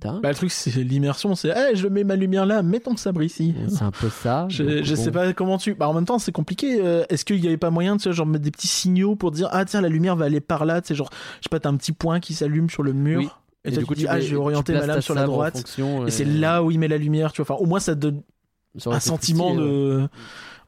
dingue. 0.00 0.20
Bah, 0.22 0.28
le 0.28 0.34
truc, 0.34 0.50
c'est 0.50 0.70
l'immersion. 0.82 1.34
C'est, 1.34 1.48
hey, 1.48 1.74
je 1.76 1.88
mets 1.88 2.04
ma 2.04 2.16
lumière 2.16 2.44
là, 2.46 2.62
mets 2.62 2.80
ton 2.80 2.96
sabre 2.96 3.22
ici. 3.22 3.54
c'est 3.68 3.82
un 3.82 3.90
peu 3.90 4.08
ça. 4.10 4.46
Je, 4.50 4.62
donc 4.62 4.84
je 4.84 4.94
bon. 4.94 5.02
sais 5.04 5.10
pas 5.10 5.32
comment 5.32 5.58
tu. 5.58 5.74
Bah, 5.74 5.88
en 5.88 5.94
même 5.94 6.04
temps, 6.04 6.18
c'est 6.18 6.32
compliqué. 6.32 6.80
Euh, 6.82 7.04
Est-ce 7.08 7.24
qu'il 7.24 7.42
y 7.42 7.46
avait 7.46 7.56
pas 7.56 7.70
moyen 7.70 7.96
de, 7.96 8.00
tu 8.02 8.08
vois, 8.08 8.14
genre, 8.14 8.26
mettre 8.26 8.44
des 8.44 8.50
petits 8.50 8.66
signaux 8.66 9.16
pour 9.16 9.30
dire, 9.30 9.48
ah, 9.52 9.64
tiens, 9.64 9.80
la 9.80 9.88
lumière 9.88 10.16
va 10.16 10.26
aller 10.26 10.40
par 10.40 10.64
là, 10.66 10.80
tu 10.82 10.88
sais, 10.88 10.94
genre, 10.94 11.10
je 11.38 11.44
sais 11.44 11.48
pas, 11.50 11.60
t'as 11.60 11.70
un 11.70 11.76
petit 11.76 11.92
point 11.92 12.20
qui 12.20 12.34
s'allume 12.34 12.68
sur 12.68 12.82
le 12.82 12.92
mur. 12.92 13.18
Oui. 13.20 13.28
Et, 13.64 13.68
Et 13.68 13.72
toi, 13.72 13.80
du 13.80 13.86
coup, 13.86 13.94
tu 13.94 14.00
dis, 14.00 14.04
tu 14.06 14.10
ah, 14.10 14.20
je 14.20 14.28
vais 14.30 14.36
orienter 14.36 14.72
ma 14.74 14.86
lame 14.86 15.00
sur 15.00 15.14
la 15.14 15.24
droite. 15.24 15.56
fonction, 15.56 16.06
Et 16.06 16.10
c'est 16.10 16.24
là 16.24 16.62
où 16.62 16.70
il 16.70 16.78
met 16.78 16.88
la 16.88 16.98
lumière, 16.98 17.32
tu 17.32 17.42
vois. 17.42 17.54
Enfin, 17.54 17.62
au 17.62 17.66
moins, 17.66 17.80
ça 17.80 17.94
donne 17.94 18.22
un 18.86 19.00
sentiment 19.00 19.54
ouais. 19.54 20.04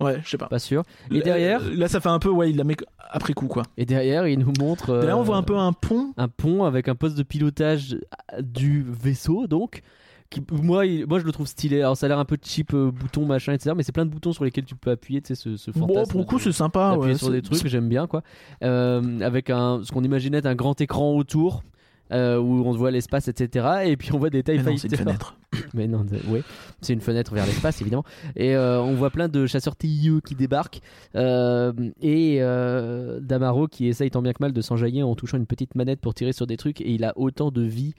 Ouais, 0.01 0.21
je 0.25 0.31
sais 0.31 0.39
pas. 0.39 0.47
Pas 0.49 0.59
sûr. 0.59 0.83
Et 1.11 1.15
Là- 1.19 1.21
derrière, 1.23 1.61
Là, 1.75 1.89
ça 1.89 2.01
fait 2.01 2.09
un 2.09 2.19
peu, 2.19 2.31
ouais, 2.31 2.51
il 2.51 2.57
la 2.57 2.65
met 2.65 2.77
après 3.11 3.33
coup, 3.35 3.47
quoi. 3.49 3.65
et 3.77 3.85
derrière, 3.85 4.27
il 4.29 4.39
nous 4.39 4.53
montre. 4.59 4.95
Là, 4.95 5.17
on 5.17 5.21
euh, 5.21 5.25
voit 5.25 5.37
un 5.37 5.43
peu 5.43 5.57
un 5.57 5.73
pont. 5.73 6.13
un 6.17 6.29
pont 6.29 6.65
avec 6.65 6.89
un 6.89 6.95
poste 6.95 7.17
de 7.17 7.23
pilotage 7.23 7.97
du 8.41 8.85
vaisseau 8.89 9.47
donc 9.47 9.83
qui, 10.31 10.41
moi, 10.53 10.87
il- 10.87 11.07
moi 11.09 11.19
je 11.19 11.25
le 11.25 11.33
trouve 11.33 11.49
stylé 11.49 11.81
alors 11.81 11.97
ça 11.97 12.07
a 12.07 12.09
l'air 12.09 12.19
un 12.21 12.25
peu 12.25 12.39
cheap 12.41 12.73
euh, 12.73 12.93
bouton 12.93 13.27
machin 13.27 13.53
etc 13.53 13.73
mais 13.77 13.83
c'est 13.83 13.91
plein 13.91 14.05
de 14.07 14.11
boutons 14.11 14.33
sur 14.33 14.45
lesquels 14.45 14.65
tu 14.65 14.77
peux 14.77 14.93
appuyer 14.93 15.21
tu 15.21 15.29
sais 15.29 15.35
ce, 15.35 15.57
ce 15.57 15.73
fantasme 15.73 15.93
Bon, 15.95 16.07
pour 16.07 16.21
le 16.21 16.25
coup, 16.27 16.39
c'est 16.39 16.53
sympa. 16.53 16.91
d'appuyer 16.93 17.15
Ouais, 17.15 17.19
sur 17.19 17.31
des 17.31 17.43
trucs 17.43 17.67
j'aime 17.67 17.89
bien 17.89 18.07
quoi 18.07 18.23
Euh, 18.63 19.21
avec 19.23 19.51
un 19.51 19.81
ce 19.83 19.91
qu'on 19.91 20.05
imaginait 20.05 20.39
être 20.39 20.47
un 20.47 20.55
grand 20.55 20.81
écran 20.81 21.15
autour 21.17 21.65
euh, 22.13 22.39
où 22.39 22.63
on 22.65 22.71
voit 22.73 22.93
l'espace 22.93 23.27
etc 23.27 23.67
et 23.87 23.97
puis 23.97 24.13
on 24.13 24.19
voit 24.19 24.31
des 24.31 24.45
TIE 24.45 24.59
Fighters. 24.61 25.35
Mais 25.75 25.87
non, 25.89 26.05
de- 26.05 26.17
ouais, 26.31 26.43
c'est 26.81 26.93
une 26.93 27.01
fenêtre 27.01 27.35
vers 27.35 27.45
l'espace 27.47 27.81
évidemment. 27.81 28.05
Et 28.37 28.55
euh, 28.55 28.81
on 28.81 28.95
voit 28.95 29.11
plein 29.11 29.29
de 29.29 29.47
chasseurs 29.47 29.75
TIE 29.77 30.11
qui 30.25 30.35
débarquent 30.35 30.81
euh, 31.17 31.73
et 32.01 32.39
euh, 32.41 33.19
Damaro 33.21 33.67
qui 33.67 33.87
essaye 33.89 34.11
tant 34.11 34.23
bien 34.23 34.33
que 34.33 34.39
mal 34.43 34.53
de 34.53 34.61
s'enjailler 34.61 35.03
en 35.03 35.15
touchant 35.17 35.37
une 35.39 35.47
petite 35.47 35.75
manette 35.75 36.01
pour 36.01 36.15
tirer 36.15 36.33
sur 36.33 36.47
des 36.47 36.57
trucs 36.57 36.81
et 36.81 36.91
il 36.93 37.05
a 37.05 37.13
autant 37.17 37.51
de 37.51 37.63
vie 37.63 37.95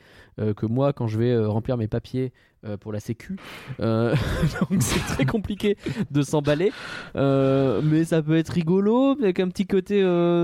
que 0.56 0.66
moi 0.66 0.94
quand 0.94 1.08
je 1.08 1.20
vais 1.20 1.38
remplir 1.46 1.76
mes 1.78 1.88
papiers 1.90 2.32
pour 2.80 2.94
la 2.94 3.00
Sécu. 3.00 3.36
Donc 3.80 4.16
c'est 4.82 5.00
très 5.14 5.26
compliqué 5.26 5.76
de 6.10 6.22
s'emballer, 6.22 6.72
mais 7.16 8.06
ça 8.06 8.22
peut 8.24 8.38
être 8.38 8.50
rigolo 8.50 9.12
avec 9.22 9.40
un 9.42 9.50
petit 9.50 9.68
côté, 9.68 10.00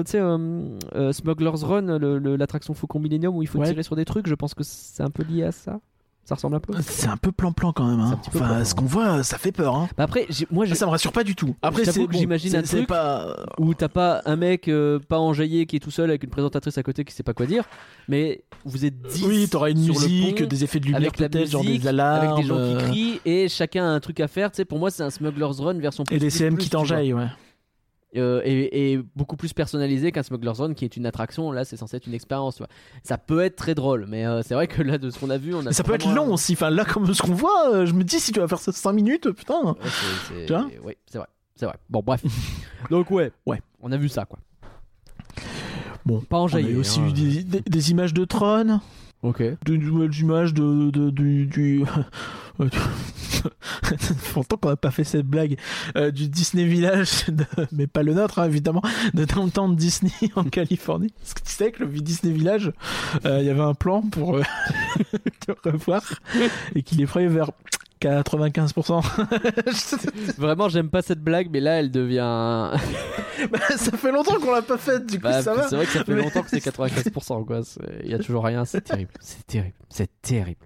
tu 0.05 0.11
sais, 0.11 1.13
Smuggler's 1.13 1.63
Run, 1.63 1.97
l'attraction 2.37 2.73
Faucon 2.73 2.99
Millennium 2.99 3.35
où 3.35 3.41
il 3.43 3.47
faut 3.47 3.59
Ouais. 3.59 3.67
tirer 3.67 3.83
sur 3.83 3.95
des 3.95 4.05
trucs. 4.05 4.27
Je 4.27 4.35
pense 4.35 4.53
que 4.53 4.63
c'est 4.63 5.03
un 5.03 5.09
peu 5.09 5.23
lié 5.23 5.43
à 5.43 5.51
ça. 5.53 5.79
Ça 6.27 6.35
ressemble 6.35 6.57
un 6.57 6.59
peu. 6.59 6.73
C'est 6.81 7.07
un 7.07 7.15
peu 7.15 7.31
plan-plan 7.31 7.71
quand 7.71 7.85
même. 7.85 8.01
Hein. 8.01 8.19
Enfin, 8.27 8.65
ce 8.65 8.75
qu'on 8.75 8.83
voit, 8.85 9.23
ça 9.23 9.37
fait 9.37 9.53
peur. 9.53 9.73
Hein. 9.75 9.87
Bah 9.97 10.03
après, 10.03 10.27
moi, 10.51 10.65
j'ai- 10.65 10.75
Ça 10.75 10.85
me 10.85 10.91
rassure 10.91 11.13
pas 11.13 11.23
du 11.23 11.35
tout. 11.35 11.55
Après, 11.61 11.85
c'est 11.85 12.05
que 12.05 12.11
bon, 12.11 12.17
j'imagine 12.17 12.53
un 12.57 12.63
truc 12.63 12.85
pas. 12.85 13.45
où 13.57 13.73
t'as 13.73 13.87
pas 13.87 14.21
un 14.25 14.35
mec 14.35 14.67
euh, 14.67 14.99
pas 14.99 15.19
enjaillé 15.19 15.65
qui 15.65 15.77
est 15.77 15.79
tout 15.79 15.89
seul 15.89 16.09
avec 16.09 16.23
une 16.23 16.29
présentatrice 16.29 16.77
à 16.77 16.83
côté 16.83 17.05
qui 17.05 17.13
sait 17.13 17.23
pas 17.23 17.33
quoi 17.33 17.45
dire, 17.45 17.63
mais 18.09 18.43
vous 18.65 18.83
êtes 18.83 19.01
10 19.03 19.25
Oui, 19.25 19.47
t'auras 19.49 19.71
une 19.71 19.77
sur 19.83 19.93
musique, 19.93 20.39
pont, 20.39 20.45
des 20.47 20.63
effets 20.65 20.81
de 20.81 20.87
lumière 20.87 21.11
peut-être, 21.13 21.49
genre 21.49 21.63
des 21.63 21.87
alarmes. 21.87 22.27
avec 22.33 22.43
des 22.43 22.49
gens 22.49 22.55
qui 22.57 22.61
euh, 22.75 22.77
crient 22.89 23.21
et 23.23 23.47
chacun 23.47 23.85
a 23.85 23.89
un 23.89 23.99
truc 24.01 24.19
à 24.19 24.27
faire. 24.27 24.51
Tu 24.51 24.57
sais, 24.57 24.65
pour 24.65 24.79
moi, 24.79 24.91
c'est 24.91 25.03
un 25.03 25.09
Smuggler's 25.09 25.61
Run 25.61 25.79
version 25.79 26.03
plus, 26.03 26.15
Et 26.17 26.19
des 26.19 26.29
CM 26.29 26.55
plus, 26.55 26.63
qui 26.65 26.69
t'enjaillent, 26.69 27.13
ouais. 27.13 27.27
Euh, 28.17 28.41
et, 28.45 28.93
et 28.93 28.99
beaucoup 29.15 29.35
plus 29.37 29.53
personnalisé 29.53 30.11
qu'un 30.11 30.23
Smuggler's 30.23 30.59
Run 30.59 30.73
qui 30.73 30.85
est 30.85 30.97
une 30.97 31.05
attraction. 31.05 31.51
Là, 31.51 31.65
c'est 31.65 31.77
censé 31.77 31.97
être 31.97 32.07
une 32.07 32.13
expérience. 32.13 32.55
Tu 32.55 32.59
vois. 32.59 32.69
Ça 33.03 33.17
peut 33.17 33.41
être 33.41 33.55
très 33.55 33.75
drôle, 33.75 34.05
mais 34.07 34.25
euh, 34.25 34.41
c'est 34.43 34.53
vrai 34.55 34.67
que 34.67 34.81
là, 34.81 34.97
de 34.97 35.09
ce 35.09 35.19
qu'on 35.19 35.29
a 35.29 35.37
vu, 35.37 35.53
on 35.53 35.65
a. 35.65 35.71
Ça 35.73 35.83
peut 35.83 35.93
être 35.93 36.11
long 36.13 36.33
aussi. 36.33 36.53
Enfin, 36.53 36.69
là, 36.69 36.85
comme 36.85 37.13
ce 37.13 37.21
qu'on 37.21 37.33
voit, 37.33 37.71
euh, 37.73 37.85
je 37.85 37.93
me 37.93 38.03
dis, 38.03 38.19
si 38.19 38.31
tu 38.31 38.39
vas 38.39 38.47
faire 38.47 38.59
ça 38.59 38.71
5 38.71 38.91
minutes, 38.93 39.29
putain. 39.31 39.61
Ouais, 39.63 39.73
c'est- 39.83 40.33
c'est- 40.33 40.45
Tu 40.47 40.53
vois 40.53 40.67
oui, 40.83 40.93
c'est 41.09 41.17
vrai, 41.19 41.27
c'est 41.55 41.65
vrai. 41.65 41.75
Bon, 41.89 42.01
bref. 42.05 42.23
Donc 42.89 43.11
ouais, 43.11 43.31
Ouais. 43.45 43.61
on 43.81 43.91
a 43.91 43.97
vu 43.97 44.09
ça 44.09 44.25
quoi. 44.25 44.39
Bon, 46.05 46.21
Pas 46.21 46.37
On 46.37 46.41
a 46.41 46.43
enjaillé. 46.43 46.71
eu 46.71 46.77
aussi 46.77 46.99
hein. 46.99 47.07
eu 47.09 47.13
des, 47.13 47.43
des- 47.43 47.61
des 47.61 47.91
images 47.91 48.13
de 48.13 48.23
Tron, 48.25 48.79
Ok. 49.23 49.41
de 49.65 49.75
nouvelles 49.75 50.13
images 50.19 50.53
de, 50.53 50.89
de- 50.91 51.09
du. 51.09 51.45
du... 51.47 51.83
Fait 53.83 53.99
longtemps 54.35 54.57
qu'on 54.57 54.69
n'a 54.69 54.75
pas 54.75 54.89
fait 54.89 55.03
cette 55.03 55.27
blague 55.27 55.57
euh, 55.95 56.09
du 56.09 56.27
Disney 56.27 56.65
Village, 56.65 57.25
de- 57.27 57.45
mais 57.71 57.85
pas 57.87 58.01
le 58.01 58.13
nôtre 58.15 58.39
hein, 58.39 58.45
évidemment, 58.45 58.81
de 59.13 59.25
Downtown 59.25 59.75
Disney 59.75 60.11
en 60.35 60.43
Californie. 60.43 61.13
Parce 61.19 61.33
que 61.35 61.41
tu 61.41 61.51
sais 61.51 61.71
que 61.71 61.83
le 61.83 61.89
Disney 61.89 62.33
Village, 62.33 62.71
euh, 63.25 63.39
il 63.41 63.45
y 63.45 63.49
avait 63.51 63.61
un 63.61 63.75
plan 63.75 64.01
pour 64.01 64.37
euh, 64.37 64.43
le 65.47 65.71
revoir 65.71 66.01
et 66.75 66.81
qu'il 66.81 66.99
est 67.01 67.05
prêt 67.05 67.27
vers 67.27 67.51
95%. 68.01 69.01
Vraiment, 70.37 70.69
j'aime 70.69 70.89
pas 70.89 71.01
cette 71.01 71.21
blague, 71.21 71.49
mais 71.51 71.59
là, 71.59 71.79
elle 71.79 71.91
devient. 71.91 72.71
Bah, 73.51 73.59
ça 73.77 73.91
fait 73.95 74.11
longtemps 74.11 74.39
qu'on 74.39 74.51
l'a 74.51 74.63
pas 74.63 74.79
faite, 74.79 75.05
du 75.05 75.17
coup 75.17 75.23
Bah, 75.23 75.43
ça 75.43 75.53
va. 75.53 75.67
c'est 75.67 75.75
vrai 75.75 75.85
que 75.85 75.91
ça 75.91 76.03
fait 76.03 76.15
Mais- 76.15 76.23
longtemps 76.23 76.41
que 76.41 76.49
c'est 76.49 76.57
95%, 76.65 77.45
quoi. 77.45 77.61
Il 78.03 78.09
y 78.09 78.13
a 78.15 78.17
toujours 78.17 78.43
rien, 78.43 78.65
c'est 78.65 78.81
terrible. 78.81 79.11
C'est 79.19 79.45
terrible. 79.45 79.75
C'est 79.89 80.09
terrible. 80.23 80.65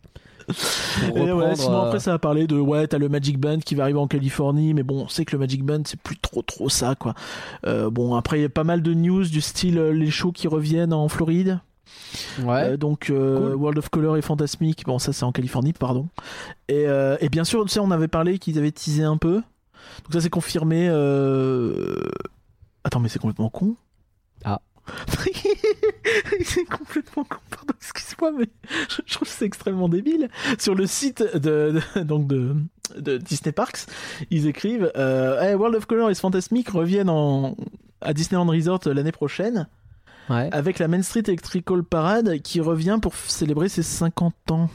Et 1.15 1.31
ouais, 1.31 1.55
sinon 1.55 1.83
euh, 1.83 1.87
après 1.87 1.99
ça 1.99 2.11
va 2.11 2.19
parler 2.19 2.47
de 2.47 2.57
ouais 2.57 2.87
t'as 2.87 2.97
le 2.97 3.07
Magic 3.09 3.37
Band 3.39 3.59
qui 3.59 3.75
va 3.75 3.83
arriver 3.83 3.99
en 3.99 4.07
Californie 4.07 4.73
mais 4.73 4.83
bon 4.83 5.03
on 5.03 5.07
sait 5.07 5.23
que 5.23 5.33
le 5.33 5.37
Magic 5.39 5.63
Band 5.63 5.83
c'est 5.85 5.99
plus 5.99 6.17
trop 6.17 6.41
trop 6.41 6.67
ça 6.67 6.95
quoi 6.95 7.13
Euh, 7.67 7.89
bon 7.89 8.15
après 8.15 8.39
il 8.39 8.41
y 8.41 8.45
a 8.45 8.49
pas 8.49 8.63
mal 8.65 8.81
de 8.81 8.93
news 8.93 9.23
du 9.25 9.39
style 9.39 9.77
euh, 9.77 9.93
les 9.93 10.09
shows 10.09 10.31
qui 10.33 10.47
reviennent 10.49 10.93
en 10.93 11.07
Floride 11.07 11.59
Ouais. 12.43 12.71
Euh, 12.71 12.77
donc 12.77 13.09
euh, 13.09 13.49
Cool. 13.51 13.55
World 13.55 13.77
of 13.79 13.89
Color 13.89 14.17
et 14.17 14.21
Fantasmic 14.21 14.85
bon 14.85 14.99
ça 14.99 15.13
c'est 15.13 15.23
en 15.23 15.31
Californie 15.31 15.71
pardon 15.73 16.09
et, 16.67 16.85
euh, 16.87 17.15
et 17.21 17.29
bien 17.29 17.43
sûr 17.45 17.63
tu 17.65 17.69
sais 17.71 17.79
on 17.79 17.91
avait 17.91 18.07
parlé 18.09 18.37
qu'ils 18.37 18.57
avaient 18.57 18.71
teasé 18.71 19.03
un 19.03 19.17
peu 19.17 19.35
Donc 19.35 20.13
ça 20.13 20.19
c'est 20.21 20.29
confirmé. 20.29 20.87
Attends, 22.83 22.99
mais 22.99 23.09
c'est 23.09 23.19
complètement 23.19 23.49
con. 23.49 23.75
Ah. 24.43 24.59
c'est 26.43 26.65
complètement 26.65 27.23
con, 27.23 27.37
pardon, 27.49 27.73
excuse-moi, 27.79 28.31
mais 28.37 28.47
je, 28.89 28.95
je 29.05 29.13
trouve 29.13 29.27
que 29.27 29.33
c'est 29.33 29.45
extrêmement 29.45 29.87
débile. 29.87 30.29
Sur 30.57 30.73
le 30.75 30.87
site 30.87 31.21
de, 31.37 31.79
de- 31.95 32.01
donc 32.01 32.27
de, 32.27 32.55
de 32.97 33.17
Disney 33.17 33.51
Parks, 33.51 33.85
ils 34.31 34.47
écrivent 34.47 34.91
euh, 34.97 35.39
Hey, 35.41 35.53
World 35.55 35.75
of 35.75 35.85
Color 35.85 36.09
et 36.09 36.15
Fantasmic 36.15 36.69
reviennent 36.69 37.09
en, 37.09 37.55
à 38.01 38.13
Disneyland 38.13 38.47
Resort 38.47 38.79
l'année 38.85 39.11
prochaine 39.11 39.67
Avec 40.51 40.79
la 40.79 40.87
Main 40.87 41.01
Street 41.01 41.23
Electrical 41.27 41.83
Parade 41.83 42.39
qui 42.41 42.59
revient 42.61 42.99
pour 43.01 43.15
célébrer 43.15 43.69
ses 43.69 43.83
50 43.83 44.33
ans. 44.51 44.69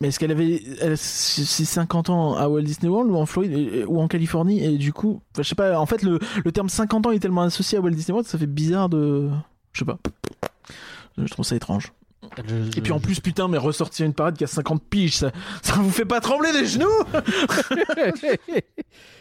Mais 0.00 0.08
est-ce 0.08 0.18
qu'elle 0.18 0.30
avait 0.30 0.62
ses 0.96 1.64
50 1.64 2.08
ans 2.08 2.34
à 2.34 2.48
Walt 2.48 2.62
Disney 2.62 2.88
World 2.90 3.10
ou 3.10 3.16
en 3.16 3.26
Floride 3.26 3.84
ou 3.86 4.00
en 4.00 4.08
Californie 4.08 4.64
Et 4.64 4.78
du 4.78 4.94
coup, 4.94 5.20
je 5.36 5.42
sais 5.42 5.54
pas, 5.54 5.78
en 5.78 5.84
fait, 5.84 6.02
le, 6.02 6.18
le 6.42 6.52
terme 6.52 6.70
50 6.70 7.06
ans 7.06 7.10
est 7.10 7.18
tellement 7.18 7.42
associé 7.42 7.76
à 7.76 7.82
Walt 7.82 7.90
Disney 7.90 8.12
World, 8.12 8.26
ça 8.26 8.38
fait 8.38 8.46
bizarre 8.46 8.88
de. 8.88 9.28
Je 9.72 9.80
sais 9.80 9.84
pas. 9.84 9.98
Je 11.18 11.26
trouve 11.26 11.44
ça 11.44 11.54
étrange. 11.54 11.92
Je- 12.46 12.78
Et 12.78 12.80
puis 12.82 12.92
en 12.92 12.98
je- 12.98 13.02
plus, 13.02 13.20
putain, 13.20 13.48
mais 13.48 13.58
ressortir 13.58 14.04
une 14.06 14.12
parade 14.14 14.36
qui 14.36 14.44
a 14.44 14.46
50 14.46 14.82
piges, 14.84 15.16
ça, 15.16 15.30
ça 15.62 15.74
vous 15.74 15.90
fait 15.90 16.04
pas 16.04 16.20
trembler 16.20 16.52
les 16.52 16.66
genoux 16.66 16.86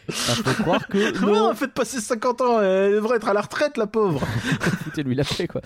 Ça 0.09 0.33
faut 0.35 0.63
croire 0.63 0.87
que 0.87 1.19
Non, 1.25 1.49
non. 1.49 1.53
faites 1.55 1.73
passer 1.73 1.99
50 2.01 2.41
ans, 2.41 2.61
elle 2.61 2.93
devrait 2.93 3.17
être 3.17 3.27
à 3.29 3.33
la 3.33 3.41
retraite, 3.41 3.77
la 3.77 3.87
pauvre 3.87 4.21
Foutez-lui 4.83 5.15
la 5.15 5.23
paix, 5.23 5.47
quoi. 5.47 5.61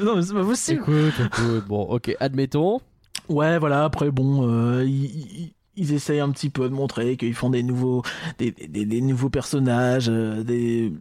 Non, 0.00 0.16
mais 0.16 0.22
c'est 0.22 0.34
pas 0.34 0.44
possible 0.44 0.82
Écoute, 0.82 1.14
écoute, 1.26 1.64
bon, 1.66 1.82
ok, 1.82 2.16
admettons. 2.20 2.80
Ouais, 3.28 3.58
voilà, 3.58 3.84
après, 3.84 4.10
bon, 4.10 4.48
euh, 4.50 4.84
ils, 4.84 5.52
essayent 5.94 6.20
un 6.20 6.30
petit 6.30 6.50
peu 6.50 6.68
de 6.68 6.74
montrer 6.74 7.16
qu'ils 7.16 7.34
font 7.34 7.50
des 7.50 7.62
nouveaux, 7.62 8.02
des, 8.38 8.50
des- 8.50 8.84
des 8.86 9.00
nouveaux 9.00 9.30
personnages, 9.30 10.08
euh, 10.10 10.42
des, 10.42 10.92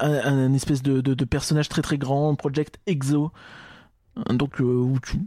un, 0.00 0.12
un 0.12 0.52
espèce 0.54 0.82
de, 0.82 1.00
de, 1.00 1.14
de 1.14 1.24
personnage 1.24 1.68
très 1.68 1.82
très 1.82 1.96
grand, 1.98 2.34
Project 2.34 2.78
Exo. 2.86 3.30
Donc, 4.30 4.60
euh, 4.60 4.64
où 4.64 4.98
tu. 5.00 5.18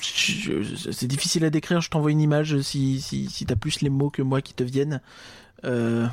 C'est 0.00 1.06
difficile 1.06 1.44
à 1.44 1.50
décrire, 1.50 1.80
je 1.80 1.88
t'envoie 1.88 2.10
une 2.10 2.20
image 2.20 2.60
si, 2.60 3.00
si, 3.00 3.28
si 3.30 3.46
t'as 3.46 3.56
plus 3.56 3.80
les 3.80 3.88
mots 3.90 4.10
que 4.10 4.22
moi 4.22 4.42
qui 4.42 4.52
te 4.52 4.62
viennent. 4.62 5.00
Euh, 5.64 6.06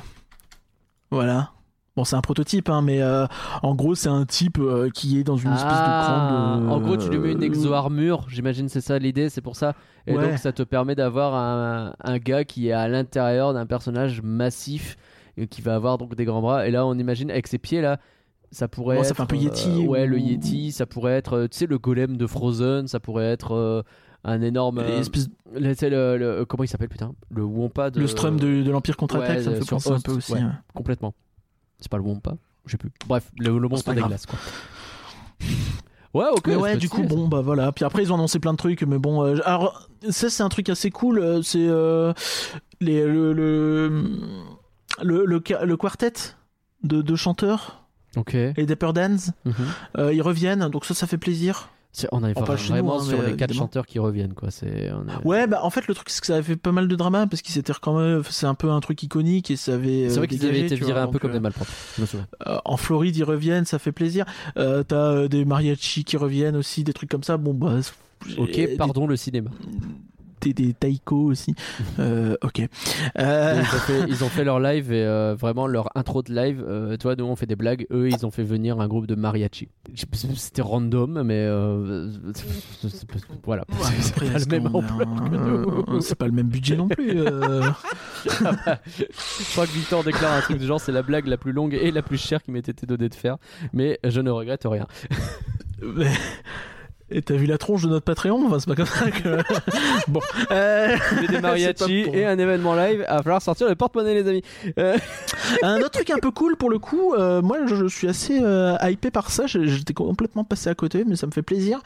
voilà. 1.10 1.50
Bon, 1.94 2.04
c'est 2.04 2.16
un 2.16 2.22
prototype, 2.22 2.70
hein, 2.70 2.80
mais 2.80 3.02
euh, 3.02 3.26
en 3.62 3.74
gros, 3.74 3.94
c'est 3.94 4.08
un 4.08 4.24
type 4.24 4.56
euh, 4.58 4.88
qui 4.88 5.18
est 5.18 5.24
dans 5.24 5.36
une 5.36 5.52
espèce 5.52 5.68
de 5.68 5.76
Ah, 5.76 6.58
grande. 6.62 6.72
en 6.72 6.80
gros, 6.80 6.96
tu 6.96 7.10
lui 7.10 7.18
mets 7.18 7.32
une 7.32 7.42
exo-armure, 7.42 8.24
j'imagine 8.30 8.70
c'est 8.70 8.80
ça 8.80 8.98
l'idée, 8.98 9.28
c'est 9.28 9.42
pour 9.42 9.56
ça. 9.56 9.74
Et 10.06 10.16
Ouais. 10.16 10.30
donc, 10.30 10.38
ça 10.38 10.52
te 10.52 10.62
permet 10.62 10.94
d'avoir 10.94 11.34
un, 11.34 11.92
un 12.02 12.18
gars 12.18 12.44
qui 12.44 12.68
est 12.68 12.72
à 12.72 12.88
l'intérieur 12.88 13.52
d'un 13.52 13.66
personnage 13.66 14.22
massif 14.22 14.96
et 15.36 15.46
qui 15.48 15.60
va 15.60 15.74
avoir 15.74 15.98
donc 15.98 16.14
des 16.14 16.24
grands 16.24 16.40
bras. 16.40 16.66
Et 16.66 16.70
là, 16.70 16.86
on 16.86 16.94
imagine 16.94 17.30
avec 17.30 17.46
ses 17.46 17.58
pieds 17.58 17.82
là. 17.82 17.98
Ça 18.52 18.68
pourrait 18.68 18.96
Bon, 18.96 19.02
être. 19.02 19.08
ça 19.08 19.14
fait 19.14 19.22
un 19.22 19.26
peu 19.26 19.34
euh, 19.36 19.40
Yeti 19.40 19.86
ouais, 19.88 20.06
le 20.06 20.18
Yeti. 20.20 20.70
Ça 20.72 20.86
pourrait 20.86 21.14
être, 21.14 21.32
euh, 21.38 21.48
tu 21.48 21.56
sais, 21.58 21.66
le 21.66 21.78
golem 21.78 22.16
de 22.16 22.26
Frozen. 22.26 22.86
Ça 22.86 23.00
pourrait 23.00 23.24
être 23.24 23.52
euh, 23.54 23.82
un 24.24 24.40
énorme. 24.42 24.78
Euh, 24.78 25.02
le- 25.54 26.44
comment 26.44 26.62
il 26.62 26.68
s'appelle, 26.68 26.88
putain 26.90 27.14
Le 27.30 27.42
Wampa 27.42 27.90
de. 27.90 27.98
Le 28.00 28.06
Strum 28.06 28.38
de, 28.38 28.62
de 28.62 28.70
l'Empire 28.70 28.96
contre-attaque, 28.96 29.38
Ouais, 29.38 29.42
ça 29.42 29.50
me 29.50 29.56
euh, 29.56 29.60
fait 29.60 29.68
penser 29.70 29.90
un 29.90 30.00
peu 30.00 30.12
aussi. 30.12 30.32
ouais. 30.34 30.40
ouais. 30.42 30.50
Complètement. 30.74 31.14
C'est 31.80 31.90
pas 31.90 31.96
le 31.96 32.02
Wampa 32.04 32.36
Je 32.66 32.72
sais 32.72 32.76
plus. 32.76 32.92
Bref, 33.08 33.30
le, 33.38 33.58
le 33.58 33.68
monstre 33.68 33.92
des 33.94 34.02
glaces, 34.02 34.26
quoi. 34.26 34.38
Ouais, 36.14 36.26
ok. 36.30 36.46
Mais 36.46 36.56
ouais, 36.56 36.76
du 36.76 36.90
coup, 36.90 37.02
bon, 37.04 37.26
bah 37.26 37.40
voilà. 37.40 37.72
Puis 37.72 37.86
après, 37.86 38.02
ils 38.02 38.12
ont 38.12 38.16
annoncé 38.16 38.38
plein 38.38 38.52
de 38.52 38.58
trucs, 38.58 38.82
mais 38.82 38.98
bon. 38.98 39.24
euh, 39.24 39.38
alors, 39.46 39.88
ça, 40.10 40.28
c'est 40.28 40.42
un 40.42 40.50
truc 40.50 40.68
assez 40.68 40.90
cool. 40.90 41.18
euh, 41.18 41.40
C'est 41.40 41.66
euh, 41.66 42.12
les, 42.82 43.02
le, 43.06 43.32
le, 43.32 44.04
le, 45.02 45.24
le, 45.24 45.76
quartet 45.78 46.12
de, 46.82 47.00
de 47.00 47.16
chanteurs. 47.16 47.81
Ok. 48.16 48.32
les 48.34 48.66
Dapper 48.66 48.92
Dans. 48.94 49.16
Mhm. 49.44 49.54
euh, 49.98 50.12
ils 50.12 50.22
reviennent, 50.22 50.68
donc 50.68 50.84
ça, 50.84 50.94
ça 50.94 51.06
fait 51.06 51.18
plaisir. 51.18 51.68
On 52.10 52.24
est 52.24 52.32
On 52.38 52.40
nous, 52.70 52.76
vraiment 52.76 53.00
hein, 53.00 53.04
sur 53.04 53.20
les 53.22 53.36
quatre 53.36 53.52
chanteurs 53.52 53.84
qui 53.84 53.98
reviennent, 53.98 54.32
quoi. 54.32 54.50
C'est. 54.50 54.90
est- 55.06 55.26
Ouais, 55.26 55.46
bah 55.46 55.60
en 55.62 55.68
fait, 55.68 55.86
le 55.86 55.94
truc, 55.94 56.08
c'est 56.08 56.22
que 56.22 56.26
ça 56.26 56.34
avait 56.36 56.42
fait 56.42 56.56
pas 56.56 56.72
mal 56.72 56.88
de 56.88 56.96
drama 56.96 57.26
parce 57.26 57.42
qu'ils 57.42 57.58
étaient 57.58 57.74
quand 57.82 57.98
même. 58.00 58.22
C'est 58.30 58.46
un 58.46 58.54
peu 58.54 58.70
un 58.70 58.80
truc 58.80 59.02
iconique 59.02 59.50
et 59.50 59.56
ça 59.56 59.74
avait. 59.74 60.08
C'est 60.08 60.14
euh, 60.14 60.18
vrai 60.20 60.26
qu'ils 60.28 60.38
dégagé, 60.38 60.58
avaient 60.60 60.66
été 60.68 60.76
virés 60.76 61.00
un 61.00 61.08
peu 61.08 61.18
comme 61.18 61.32
euh, 61.32 61.34
des 61.34 61.40
malpropres. 61.40 61.70
Je 61.96 62.00
me 62.00 62.06
souviens. 62.06 62.26
Euh, 62.46 62.56
en 62.64 62.78
Floride, 62.78 63.14
ils 63.14 63.24
reviennent, 63.24 63.66
ça 63.66 63.78
fait 63.78 63.92
plaisir. 63.92 64.24
Euh, 64.56 64.82
T'as 64.82 64.96
euh, 64.96 65.28
des 65.28 65.44
mariachis 65.44 66.04
qui 66.04 66.16
reviennent 66.16 66.56
aussi, 66.56 66.82
des 66.82 66.94
trucs 66.94 67.10
comme 67.10 67.24
ça. 67.24 67.36
Bon, 67.36 67.52
bah. 67.52 67.80
Ok, 68.38 68.52
des- 68.52 68.68
pardon 68.78 69.06
le 69.06 69.16
cinéma. 69.16 69.50
Des, 70.42 70.52
des 70.52 70.74
taïkos 70.74 71.24
aussi. 71.30 71.54
Euh, 71.98 72.36
ok. 72.42 72.62
Euh, 73.18 73.62
ils, 73.62 73.74
ont 73.74 73.78
fait, 73.78 74.04
ils 74.08 74.24
ont 74.24 74.28
fait 74.28 74.44
leur 74.44 74.60
live 74.60 74.92
et 74.92 75.04
euh, 75.04 75.34
vraiment 75.38 75.66
leur 75.66 75.88
intro 75.96 76.22
de 76.22 76.34
live. 76.34 76.64
tu 76.98 77.02
vois, 77.02 77.16
nous 77.16 77.24
on 77.24 77.36
fait 77.36 77.46
des 77.46 77.56
blagues. 77.56 77.86
Eux, 77.92 78.08
ils 78.08 78.26
ont 78.26 78.30
fait 78.30 78.42
venir 78.42 78.80
un 78.80 78.88
groupe 78.88 79.06
de 79.06 79.14
mariachi. 79.14 79.68
C'était 80.34 80.62
random, 80.62 81.22
mais 81.22 81.48
voilà. 83.44 83.64
Ouais, 83.70 83.76
C'est 84.00 84.14
pas 84.16 84.38
le 84.38 84.46
même 84.46 84.66
un-. 84.66 86.00
C'est 86.00 86.18
pas 86.18 86.26
le 86.26 86.32
même 86.32 86.48
budget 86.48 86.76
non 86.76 86.88
plus. 86.88 87.18
Je 88.24 89.52
crois 89.52 89.66
que 89.66 89.72
Victor 89.72 90.04
déclare 90.04 90.32
un 90.32 90.40
truc 90.40 90.58
du 90.58 90.66
genre 90.66 90.80
c'est 90.80 90.92
la 90.92 91.02
blague 91.02 91.26
la 91.26 91.36
plus 91.36 91.52
longue 91.52 91.74
et 91.74 91.90
la 91.90 92.02
plus 92.02 92.18
chère 92.18 92.42
qui 92.42 92.50
m'ait 92.50 92.58
été 92.60 92.86
donnée 92.86 93.08
de 93.08 93.14
faire, 93.14 93.36
mais 93.72 93.98
je 94.04 94.20
ne 94.20 94.30
regrette 94.30 94.64
rien. 94.64 94.86
Et 97.14 97.22
t'as 97.22 97.34
vu 97.34 97.46
la 97.46 97.58
tronche 97.58 97.82
de 97.82 97.88
notre 97.88 98.04
Patreon 98.04 98.44
Enfin, 98.46 98.58
c'est 98.58 98.66
pas 98.68 98.74
comme 98.74 98.86
ça 98.86 99.10
que. 99.10 99.38
bon. 100.08 100.20
Euh, 100.50 100.96
des 101.28 101.40
mariachis 101.40 102.06
et 102.12 102.24
un 102.26 102.38
événement 102.38 102.74
live. 102.74 103.04
Il 103.06 103.12
va 103.12 103.22
falloir 103.22 103.42
sortir 103.42 103.68
le 103.68 103.74
porte-monnaie, 103.74 104.14
les 104.14 104.28
amis. 104.28 104.42
Euh, 104.78 104.96
Un 105.62 105.78
autre 105.78 105.90
truc 105.90 106.10
un 106.10 106.18
peu 106.18 106.30
cool 106.30 106.56
pour 106.56 106.70
le 106.70 106.78
coup, 106.78 107.12
euh, 107.14 107.42
moi 107.42 107.58
je, 107.66 107.74
je 107.74 107.86
suis 107.86 108.08
assez 108.08 108.40
euh, 108.42 108.76
hypé 108.82 109.10
par 109.10 109.30
ça, 109.30 109.46
j'étais 109.46 109.92
complètement 109.94 110.44
passé 110.44 110.70
à 110.70 110.74
côté, 110.74 111.04
mais 111.06 111.16
ça 111.16 111.26
me 111.26 111.32
fait 111.32 111.42
plaisir. 111.42 111.80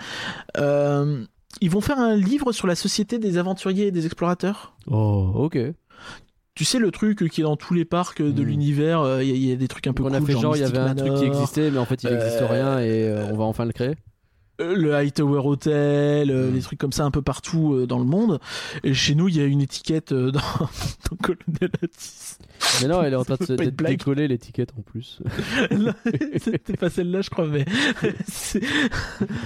Ils 1.63 1.71
vont 1.71 1.81
faire 1.81 1.99
un 1.99 2.15
livre 2.15 2.53
sur 2.53 2.67
la 2.67 2.75
société 2.75 3.19
des 3.19 3.39
aventuriers 3.39 3.87
et 3.87 3.91
des 3.91 4.05
explorateurs. 4.07 4.75
Oh, 4.91 5.31
ok. 5.35 5.59
Tu 6.55 6.65
sais 6.65 6.79
le 6.79 6.91
truc 6.91 7.29
qui 7.31 7.41
est 7.41 7.45
dans 7.45 7.57
tous 7.57 7.75
les 7.75 7.85
parcs 7.85 8.23
de 8.23 8.43
Mm. 8.43 8.47
l'univers, 8.47 9.21
il 9.23 9.29
y, 9.29 9.33
a- 9.33 9.35
il 9.35 9.45
y 9.51 9.53
a 9.53 9.57
des 9.57 9.69
trucs 9.69 9.87
un 9.87 9.93
peu 9.93 10.03
on 10.03 10.07
cool. 10.09 10.17
a 10.17 10.21
fait 10.21 10.33
genre, 10.33 10.57
il 10.57 10.61
y 10.61 10.65
avait 10.65 10.79
un 10.79 10.95
truc 10.95 11.15
qui 11.15 11.25
existait, 11.25 11.71
mais 11.71 11.79
en 11.79 11.85
fait 11.85 12.03
il 12.03 12.11
n'existe 12.11 12.43
Euh, 12.43 12.47
rien 12.47 12.79
et 12.81 13.09
euh, 13.09 13.27
on 13.33 13.37
va 13.37 13.45
enfin 13.45 13.65
le 13.65 13.73
créer. 13.73 13.95
Euh, 14.61 14.75
le 14.75 14.95
Hightower 14.95 15.41
Hotel, 15.45 16.31
euh, 16.31 16.51
Mm. 16.51 16.55
des 16.55 16.61
trucs 16.61 16.79
comme 16.79 16.93
ça 16.93 17.05
un 17.05 17.11
peu 17.11 17.23
partout 17.23 17.75
euh, 17.75 17.87
dans 17.87 17.99
le 17.99 18.05
monde. 18.05 18.41
Et 18.85 18.95
chez 18.95 19.15
nous, 19.15 19.29
il 19.29 19.37
y 19.37 19.41
a 19.41 19.45
une 19.45 19.61
étiquette 19.61 20.13
dans, 20.15 20.31
dans 21.11 21.17
Colonel 21.23 21.71
Atis. 21.83 22.39
Mais 22.83 22.89
non, 22.89 23.03
elle 23.03 23.13
est 23.13 23.17
en 23.17 23.25
train 23.25 23.37
de 23.39 23.71
décoller 23.71 24.29
l'étiquette 24.29 24.73
en 24.79 24.83
plus. 24.83 25.21
C'était 26.39 26.77
pas 26.77 26.89
celle-là, 26.91 27.21
je 27.21 27.31
crois, 27.31 27.47
mais. 27.47 27.65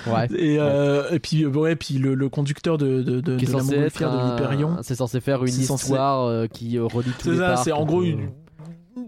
Ouais. 0.06 0.26
et, 0.36 0.56
euh, 0.58 1.10
et 1.10 1.18
puis, 1.18 1.46
ouais, 1.46 1.76
puis 1.76 1.94
le, 1.98 2.14
le 2.14 2.28
conducteur 2.28 2.78
de, 2.78 3.02
de, 3.02 3.20
de, 3.20 3.36
Qui 3.36 3.44
est 3.44 3.48
de 3.48 3.52
la 3.52 3.58
censé 3.60 3.74
être 3.74 4.00
montgolfière 4.00 4.12
de 4.12 4.16
un- 4.16 4.36
l'Hyperion. 4.36 4.76
C'est 4.82 4.94
censé 4.94 5.20
faire 5.20 5.42
une 5.44 5.48
censé- 5.52 5.82
histoire 5.84 6.24
euh, 6.26 6.46
qui 6.46 6.78
relie 6.78 7.10
tous 7.18 7.24
C'est 7.24 7.30
les 7.32 7.36
ça, 7.38 7.46
parcs. 7.52 7.64
c'est 7.64 7.72
en 7.72 7.84
gros 7.84 8.02
une, 8.02 8.30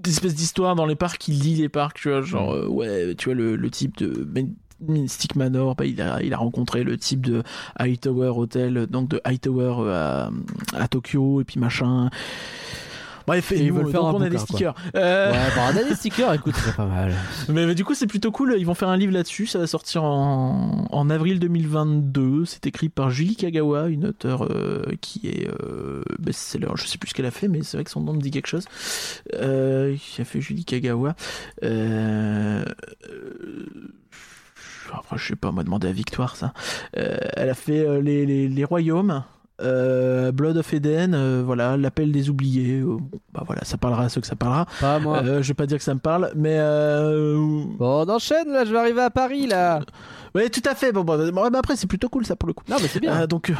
espèce 0.06 0.34
d'histoire 0.34 0.74
dans 0.74 0.86
les 0.86 0.96
parcs 0.96 1.18
qui 1.18 1.32
lie 1.32 1.54
les 1.56 1.68
parcs, 1.68 1.96
tu 1.98 2.08
vois, 2.10 2.22
genre, 2.22 2.52
Mm. 2.52 2.56
euh, 2.56 2.66
ouais, 2.68 3.14
tu 3.16 3.26
vois, 3.26 3.34
le, 3.34 3.56
le 3.56 3.70
type 3.70 3.96
de 3.98 4.24
Mystic 4.88 5.36
Manor, 5.36 5.74
bah, 5.74 5.84
il, 5.84 6.00
a, 6.00 6.22
il 6.22 6.32
a 6.32 6.36
rencontré 6.36 6.84
le 6.84 6.96
type 6.96 7.26
de 7.26 7.42
Hightower 7.76 8.32
Hotel, 8.36 8.86
donc 8.88 9.08
de 9.08 9.20
Hightower 9.24 9.76
euh, 9.80 10.28
à, 10.74 10.82
à 10.82 10.88
Tokyo, 10.88 11.40
et 11.40 11.44
puis 11.44 11.60
machin. 11.60 12.10
Bref, 13.26 13.52
et, 13.52 13.60
ils 13.60 13.68
nous, 13.68 13.76
veulent 13.76 13.90
faire 13.90 14.02
donc 14.02 14.14
un 14.14 14.18
on 14.18 14.20
a 14.22 14.28
des 14.28 14.36
bouquin, 14.36 14.44
stickers. 14.44 14.74
Euh, 14.96 15.32
Ouais, 15.32 15.38
bah, 15.56 15.70
on 15.72 15.76
a 15.76 15.84
des 15.84 15.94
stickers, 15.94 16.32
écoute, 16.34 16.54
c'est 16.56 16.74
pas 16.74 16.86
mal. 16.86 17.14
mais, 17.48 17.66
mais 17.66 17.74
du 17.74 17.84
coup, 17.84 17.94
c'est 17.94 18.06
plutôt 18.06 18.32
cool. 18.32 18.56
Ils 18.58 18.66
vont 18.66 18.74
faire 18.74 18.88
un 18.88 18.96
livre 18.96 19.12
là-dessus. 19.12 19.46
Ça 19.46 19.58
va 19.58 19.66
sortir 19.66 20.04
en, 20.04 20.86
en 20.90 21.10
avril 21.10 21.38
2022. 21.38 22.44
C'est 22.44 22.66
écrit 22.66 22.88
par 22.88 23.10
Julie 23.10 23.36
Kagawa, 23.36 23.88
une 23.88 24.06
auteure 24.06 24.48
euh, 24.50 24.84
qui 25.00 25.28
est 25.28 25.48
euh, 25.48 26.02
best-seller. 26.18 26.72
Je 26.76 26.86
sais 26.86 26.98
plus 26.98 27.10
ce 27.10 27.14
qu'elle 27.14 27.26
a 27.26 27.30
fait, 27.30 27.48
mais 27.48 27.62
c'est 27.62 27.76
vrai 27.76 27.84
que 27.84 27.90
son 27.90 28.00
nom 28.00 28.12
me 28.12 28.20
dit 28.20 28.30
quelque 28.30 28.48
chose. 28.48 28.64
Euh, 29.34 29.96
qui 29.96 30.20
a 30.20 30.24
fait 30.24 30.40
Julie 30.40 30.64
Kagawa. 30.64 31.14
Euh, 31.62 32.64
après, 35.00 35.16
je 35.18 35.28
sais 35.28 35.36
pas, 35.36 35.48
on 35.48 35.52
m'a 35.52 35.64
demandé 35.64 35.88
à 35.88 35.92
Victoire 35.92 36.36
ça. 36.36 36.52
Euh, 36.96 37.16
elle 37.36 37.50
a 37.50 37.54
fait 37.54 37.86
euh, 37.86 38.00
les, 38.00 38.26
les, 38.26 38.48
les 38.48 38.64
royaumes. 38.64 39.22
euh, 39.60 40.32
Blood 40.32 40.56
of 40.56 40.72
Eden, 40.72 41.14
euh, 41.14 41.42
voilà, 41.44 41.76
l'appel 41.76 42.10
des 42.12 42.30
oubliés. 42.30 42.80
euh, 42.80 42.96
bah 43.32 43.42
voilà, 43.46 43.64
ça 43.64 43.76
parlera 43.78 44.04
à 44.04 44.08
ceux 44.08 44.20
que 44.20 44.26
ça 44.26 44.34
parlera. 44.36 44.66
Pas 44.80 44.98
moi. 44.98 45.22
Euh, 45.24 45.42
je 45.42 45.48
vais 45.48 45.54
pas 45.54 45.66
dire 45.66 45.78
que 45.78 45.84
ça 45.84 45.94
me 45.94 46.00
parle, 46.00 46.32
mais 46.34 46.58
Bon, 46.58 48.04
on 48.06 48.08
enchaîne 48.08 48.48
là, 48.52 48.64
je 48.64 48.72
vais 48.72 48.78
arriver 48.78 49.02
à 49.02 49.10
Paris 49.10 49.46
là. 49.46 49.80
Ouais, 50.34 50.48
tout 50.48 50.62
à 50.68 50.74
fait. 50.74 50.92
Bon, 50.92 51.04
bon, 51.04 51.30
bon, 51.30 51.48
bah, 51.50 51.58
après, 51.58 51.76
c'est 51.76 51.86
plutôt 51.86 52.08
cool 52.08 52.24
ça 52.26 52.34
pour 52.36 52.46
le 52.48 52.54
coup. 52.54 52.64
Non, 52.68 52.76
mais 52.80 52.88
c'est 52.88 53.00
bien. 53.00 53.26
Donc, 53.26 53.52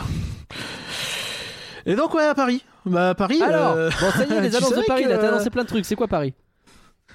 et 1.86 1.94
donc 1.94 2.14
ouais, 2.14 2.24
à 2.24 2.34
Paris. 2.34 2.64
Bah 2.86 3.10
à 3.10 3.14
Paris. 3.14 3.40
Alors, 3.42 3.76
bon, 3.76 3.90
ça 4.10 4.24
y 4.26 4.32
est, 4.32 4.40
les 4.40 4.56
annonces 4.56 4.74
de 4.74 4.82
Paris, 4.86 5.04
que- 5.04 5.08
là, 5.08 5.18
t'as 5.18 5.28
annoncé 5.28 5.50
plein 5.50 5.62
de 5.62 5.68
trucs. 5.68 5.84
C'est 5.84 5.94
quoi 5.96 6.08
Paris? 6.08 6.34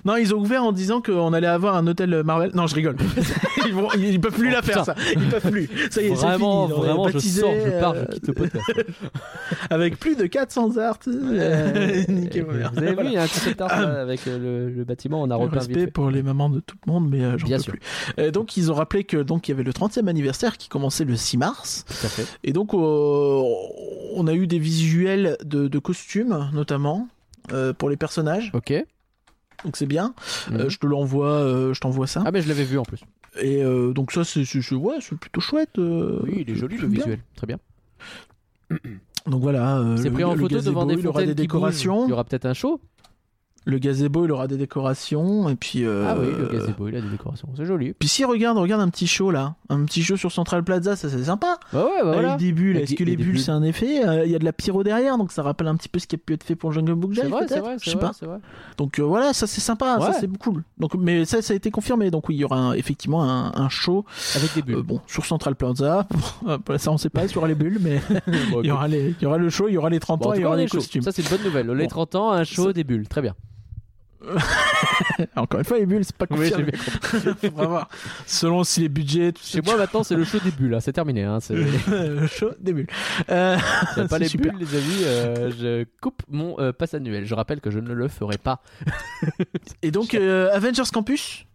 Non, 0.07 0.15
ils 0.15 0.33
ont 0.33 0.39
ouvert 0.39 0.63
en 0.63 0.71
disant 0.71 1.01
qu'on 1.01 1.33
allait 1.33 1.45
avoir 1.47 1.75
un 1.75 1.85
hôtel 1.85 2.23
Marvel. 2.23 2.51
Non, 2.55 2.65
je 2.65 2.73
rigole. 2.75 2.95
ils, 3.67 3.73
vont, 3.73 3.89
ils 3.97 4.19
peuvent 4.19 4.33
plus 4.33 4.47
Oh, 4.47 4.53
la 4.53 4.61
faire, 4.61 4.79
putain. 4.81 4.95
ça. 4.95 4.95
Ils 5.13 5.27
peuvent 5.29 5.51
plus. 5.51 5.69
Ça 5.91 6.01
y 6.01 6.05
est, 6.05 6.15
c'est 6.15 6.25
Vraiment, 6.25 6.67
fini. 6.67 6.79
On 6.79 6.83
est 6.83 6.87
vraiment, 6.87 7.07
je 7.09 7.19
sors, 7.19 7.51
je 7.53 7.79
pars, 7.79 7.93
je 7.95 7.99
euh, 7.99 8.05
quitte 8.05 8.27
le 8.27 8.33
podcast. 8.33 8.71
Avec 9.69 9.99
plus 9.99 10.15
de 10.15 10.25
400 10.25 10.77
arts. 10.77 10.97
euh, 11.07 12.05
mères. 12.07 12.71
Vous 12.73 12.79
avez 12.79 12.95
vu, 12.95 13.05
il 13.05 13.11
y 13.13 13.17
a 13.17 13.23
un 13.23 13.27
concept 13.27 13.61
art 13.61 13.81
là, 13.81 14.01
avec 14.01 14.25
euh, 14.27 14.39
le, 14.69 14.69
le 14.73 14.83
bâtiment, 14.83 15.21
on 15.21 15.29
a 15.29 15.35
repeint 15.35 15.57
respect 15.59 15.87
pour 15.87 16.09
les 16.09 16.23
mamans 16.23 16.49
de 16.49 16.59
tout 16.61 16.75
le 16.85 16.91
monde, 16.91 17.09
mais 17.09 17.21
euh, 17.23 17.37
j'en 17.37 17.47
Bien 17.47 17.57
peux 17.57 17.63
sûr. 17.63 17.73
plus. 17.73 17.81
Euh, 18.19 18.31
donc 18.31 18.55
ils 18.57 18.71
ont 18.71 18.75
rappelé 18.75 19.03
que 19.03 19.17
donc 19.17 19.47
il 19.47 19.51
y 19.51 19.53
avait 19.53 19.63
le 19.63 19.71
30e 19.71 20.07
anniversaire 20.07 20.57
qui 20.57 20.69
commençait 20.69 21.03
le 21.05 21.15
6 21.15 21.37
mars, 21.37 21.85
Tout 21.87 22.05
à 22.05 22.09
fait. 22.09 22.25
et 22.43 22.53
donc 22.53 22.73
on 22.73 24.27
a 24.27 24.33
eu 24.33 24.47
des 24.47 24.59
visuels 24.59 25.37
de, 25.43 25.67
de 25.67 25.79
costumes 25.79 26.49
notamment 26.53 27.07
euh, 27.51 27.73
pour 27.73 27.89
les 27.89 27.97
personnages, 27.97 28.51
Ok. 28.53 28.73
Donc 29.65 29.75
c'est 29.77 29.85
bien. 29.85 30.13
Mhm. 30.49 30.57
Euh, 30.61 30.69
je 30.69 30.77
te 30.77 30.85
l'envoie, 30.87 31.31
euh, 31.31 31.73
je 31.73 31.79
t'envoie 31.81 32.07
ça. 32.07 32.23
Ah, 32.25 32.31
mais 32.31 32.41
je 32.41 32.47
l'avais 32.47 32.63
vu 32.63 32.77
en 32.77 32.83
plus. 32.83 32.99
Et 33.41 33.63
euh, 33.63 33.93
donc 33.93 34.11
ça 34.11 34.23
c'est 34.23 34.45
c'est- 34.45 34.61
c'est- 34.61 34.75
ouais, 34.75 34.95
c'est 34.99 35.17
plutôt 35.17 35.41
chouette. 35.41 35.77
Oui, 35.77 36.43
il 36.45 36.49
est 36.49 36.55
joli 36.55 36.77
le 36.77 36.87
bien. 36.87 36.99
visuel. 37.03 37.19
Très 37.35 37.47
bien. 37.47 37.57
Donc 39.25 39.41
voilà. 39.41 39.83
C'est 39.97 40.09
pris 40.11 40.23
en 40.23 40.35
photo 40.35 40.59
devant 40.61 40.85
des 40.85 40.93
il 40.95 41.07
aura 41.07 41.13
fontaines 41.19 41.29
des 41.29 41.35
décorations. 41.35 42.05
Il 42.07 42.09
y 42.09 42.13
aura 42.13 42.23
peut-être 42.23 42.45
un 42.45 42.53
show. 42.53 42.79
Le 43.69 43.79
gazebo 43.79 44.23
il 44.25 44.31
aura 44.31 44.47
des 44.47 44.55
décorations 44.55 45.49
et 45.49 45.55
puis. 45.55 45.83
euh, 45.85 46.05
Ah 46.07 46.15
oui, 46.17 46.27
le 46.37 46.47
gazebo, 46.47 46.87
il 46.87 46.95
a 46.95 47.01
des 47.01 47.09
décorations. 47.09 47.49
C'est 47.57 47.65
joli. 47.65 47.93
Puis 47.93 48.07
si 48.07 48.23
regarde, 48.23 48.57
regarde 48.57 48.81
un 48.81 48.87
petit 48.89 49.07
show 49.07 49.29
là, 49.29 49.55
un 49.69 49.83
petit 49.83 50.01
show 50.03 50.15
sur 50.15 50.31
Central 50.31 50.63
Plaza, 50.63 50.95
ça 50.95 51.09
c'est 51.09 51.23
sympa. 51.25 51.59
Bah 51.73 51.83
ouais, 51.83 51.91
bah 52.01 52.11
voilà. 52.13 52.27
Avec 52.33 52.39
des 52.39 52.53
bulles, 52.53 52.77
est-ce 52.77 52.95
que 52.95 53.03
les 53.03 53.17
bulles 53.17 53.39
c'est 53.39 53.51
un 53.51 53.63
effet? 53.63 54.07
Euh, 54.07 54.25
Il 54.25 54.31
y 54.31 54.35
a 54.35 54.39
de 54.39 54.45
la 54.45 54.53
pyro 54.53 54.83
derrière, 54.83 55.17
donc 55.17 55.31
ça 55.33 55.43
rappelle 55.43 55.67
un 55.67 55.75
petit 55.75 55.89
peu 55.89 55.99
ce 55.99 56.07
qui 56.07 56.15
a 56.15 56.17
pu 56.17 56.33
être 56.33 56.43
fait 56.45 56.55
pour 56.55 56.71
Jungle 56.71 56.93
Book 56.95 57.11
C'est 57.15 57.27
vrai, 57.27 57.45
c'est 57.47 57.59
vrai, 57.59 57.75
Je 57.81 57.89
sais 57.89 57.97
pas. 57.97 58.11
Donc 58.77 58.99
euh, 58.99 59.03
voilà, 59.03 59.33
ça 59.33 59.47
c'est 59.47 59.59
sympa, 59.61 59.97
ça 59.99 60.13
c'est 60.19 60.37
cool. 60.37 60.63
Donc, 60.77 60.95
mais 60.95 61.25
ça, 61.25 61.41
ça 61.41 61.51
a 61.53 61.55
été 61.55 61.69
confirmé, 61.69 62.09
donc 62.09 62.29
oui, 62.29 62.35
il 62.35 62.39
y 62.39 62.43
aura 62.45 62.57
un- 62.57 62.73
effectivement 62.73 63.23
un, 63.23 63.51
un 63.53 63.67
show, 63.69 64.05
Avec 64.35 64.53
des 64.55 64.61
bulles. 64.61 64.75
euh, 64.77 64.83
bon, 64.83 65.01
sur 65.07 65.25
Central 65.25 65.55
Plaza. 65.55 66.07
Ça 66.77 66.91
on 66.91 66.97
sait 66.97 67.09
pas, 67.09 67.25
il 67.25 67.31
y 67.33 67.37
aura 67.37 67.47
les 67.49 67.55
bulles, 67.55 67.79
mais 67.81 67.99
il 68.63 68.67
y 68.67 68.71
aura 68.71 68.87
les, 68.87 69.15
il 69.19 69.23
y 69.23 69.25
aura 69.25 69.37
le 69.37 69.49
show, 69.49 69.67
il 69.67 69.73
y 69.73 69.77
aura 69.77 69.89
les 69.89 69.99
30 69.99 70.19
Bon, 70.21 70.27
en 70.27 70.29
ans, 70.29 70.33
il 70.35 70.41
y 70.41 70.45
aura 70.45 70.55
les 70.55 70.67
costumes. 70.67 71.01
Ça, 71.01 71.11
c'est 71.11 71.21
une 71.23 71.29
bonne 71.29 71.43
nouvelle. 71.43 71.67
Les 71.71 71.83
Bon. 71.83 71.89
30 71.89 72.15
ans, 72.15 72.31
un 72.31 72.43
show, 72.43 72.71
des 72.71 72.83
bulles. 72.83 73.07
Très 73.07 73.21
bien. 73.21 73.33
Encore 75.35 75.59
une 75.59 75.65
fois, 75.65 75.77
les 75.77 75.85
bulles, 75.85 76.03
c'est 76.05 76.15
pas 76.15 76.25
Oui, 76.31 76.49
confirmé. 76.49 76.71
bien 76.71 76.79
compris. 76.79 77.49
Faut 77.55 77.67
voir. 77.67 77.89
Selon 78.25 78.63
si 78.63 78.81
les 78.81 78.89
budgets, 78.89 79.31
tout 79.31 79.41
Chez 79.43 79.61
moi, 79.61 79.77
maintenant, 79.77 80.03
c'est 80.03 80.15
le 80.15 80.23
show 80.23 80.39
des 80.39 80.51
bulles. 80.51 80.73
hein. 80.73 80.79
C'est 80.79 80.93
terminé. 80.93 81.23
Hein. 81.23 81.39
C'est... 81.39 81.53
le 81.87 82.27
show 82.27 82.51
des 82.59 82.73
bulles. 82.73 82.87
Euh, 83.29 83.57
a 83.95 84.07
pas 84.07 84.19
les 84.19 84.27
super. 84.27 84.53
bulles, 84.53 84.61
les 84.67 84.75
amis, 84.77 85.03
euh, 85.03 85.51
je 85.57 85.85
coupe 86.01 86.21
mon 86.29 86.59
euh, 86.59 86.71
pass 86.73 86.93
annuel. 86.93 87.25
Je 87.25 87.35
rappelle 87.35 87.61
que 87.61 87.71
je 87.71 87.79
ne 87.79 87.93
le 87.93 88.07
ferai 88.07 88.37
pas. 88.37 88.61
Et 89.81 89.91
donc 89.91 90.13
euh, 90.13 90.49
Avengers 90.53 90.83
Campus? 90.93 91.45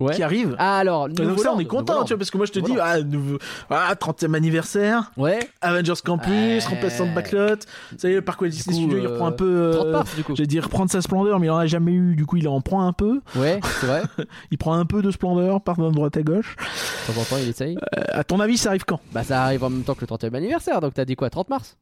Ouais. 0.00 0.14
qui 0.14 0.22
arrive. 0.22 0.56
Ah, 0.58 0.78
alors, 0.78 1.08
Donc 1.08 1.38
ça, 1.38 1.52
on 1.52 1.60
est 1.60 1.64
content, 1.66 2.04
tu 2.04 2.14
vois, 2.14 2.18
parce 2.18 2.30
que 2.30 2.36
moi 2.38 2.46
je 2.46 2.52
te 2.52 2.58
Nouveau 2.58 2.72
dis, 2.74 2.80
ah, 2.82 3.00
nouveau, 3.02 3.38
ah, 3.68 3.94
30e 3.94 4.34
anniversaire. 4.34 5.12
Ouais. 5.16 5.38
Avengers 5.60 5.92
Campus, 6.04 6.30
Ouais. 6.30 6.60
remplaçant 6.68 7.06
de 7.06 7.14
Backlot. 7.14 7.56
Ça 7.98 8.08
y 8.08 8.12
est, 8.12 8.14
le 8.16 8.22
Parc 8.22 8.40
Walt 8.40 8.48
Disney 8.48 8.74
coup, 8.76 8.80
Studio, 8.82 8.98
il 8.98 9.06
euh, 9.06 9.10
reprend 9.10 9.26
un 9.26 9.32
peu. 9.32 9.44
euh, 9.44 9.72
30 9.74 9.86
mars, 9.88 10.16
du 10.16 10.24
coup. 10.24 10.34
J'ai 10.36 10.46
dit 10.46 10.58
reprendre 10.58 10.90
sa 10.90 11.02
splendeur, 11.02 11.38
mais 11.38 11.46
il 11.48 11.50
en 11.50 11.58
a 11.58 11.66
jamais 11.66 11.92
eu, 11.92 12.16
du 12.16 12.24
coup 12.26 12.36
il 12.36 12.48
en 12.48 12.60
prend 12.60 12.86
un 12.86 12.92
peu. 12.92 13.20
Ouais, 13.36 13.60
c'est 13.80 13.86
vrai. 13.86 14.02
Il 14.50 14.58
prend 14.58 14.72
un 14.74 14.84
peu 14.86 15.02
de 15.02 15.10
splendeur, 15.10 15.60
par 15.60 15.76
droite 15.76 16.16
à 16.16 16.22
gauche. 16.22 16.56
De 16.56 17.12
temps 17.12 17.20
en 17.20 17.24
temps, 17.24 17.36
il 17.42 17.48
essaye. 17.48 17.76
Euh, 17.96 18.02
à 18.12 18.24
ton 18.24 18.40
avis, 18.40 18.56
ça 18.58 18.70
arrive 18.70 18.84
quand? 18.84 19.00
Bah, 19.12 19.22
ça 19.22 19.42
arrive 19.44 19.62
en 19.64 19.70
même 19.70 19.82
temps 19.82 19.94
que 19.94 20.00
le 20.00 20.06
30e 20.06 20.34
anniversaire. 20.34 20.80
Donc, 20.80 20.94
t'as 20.94 21.04
dit 21.04 21.14
quoi 21.16 21.28
30 21.30 21.50
mars? 21.50 21.76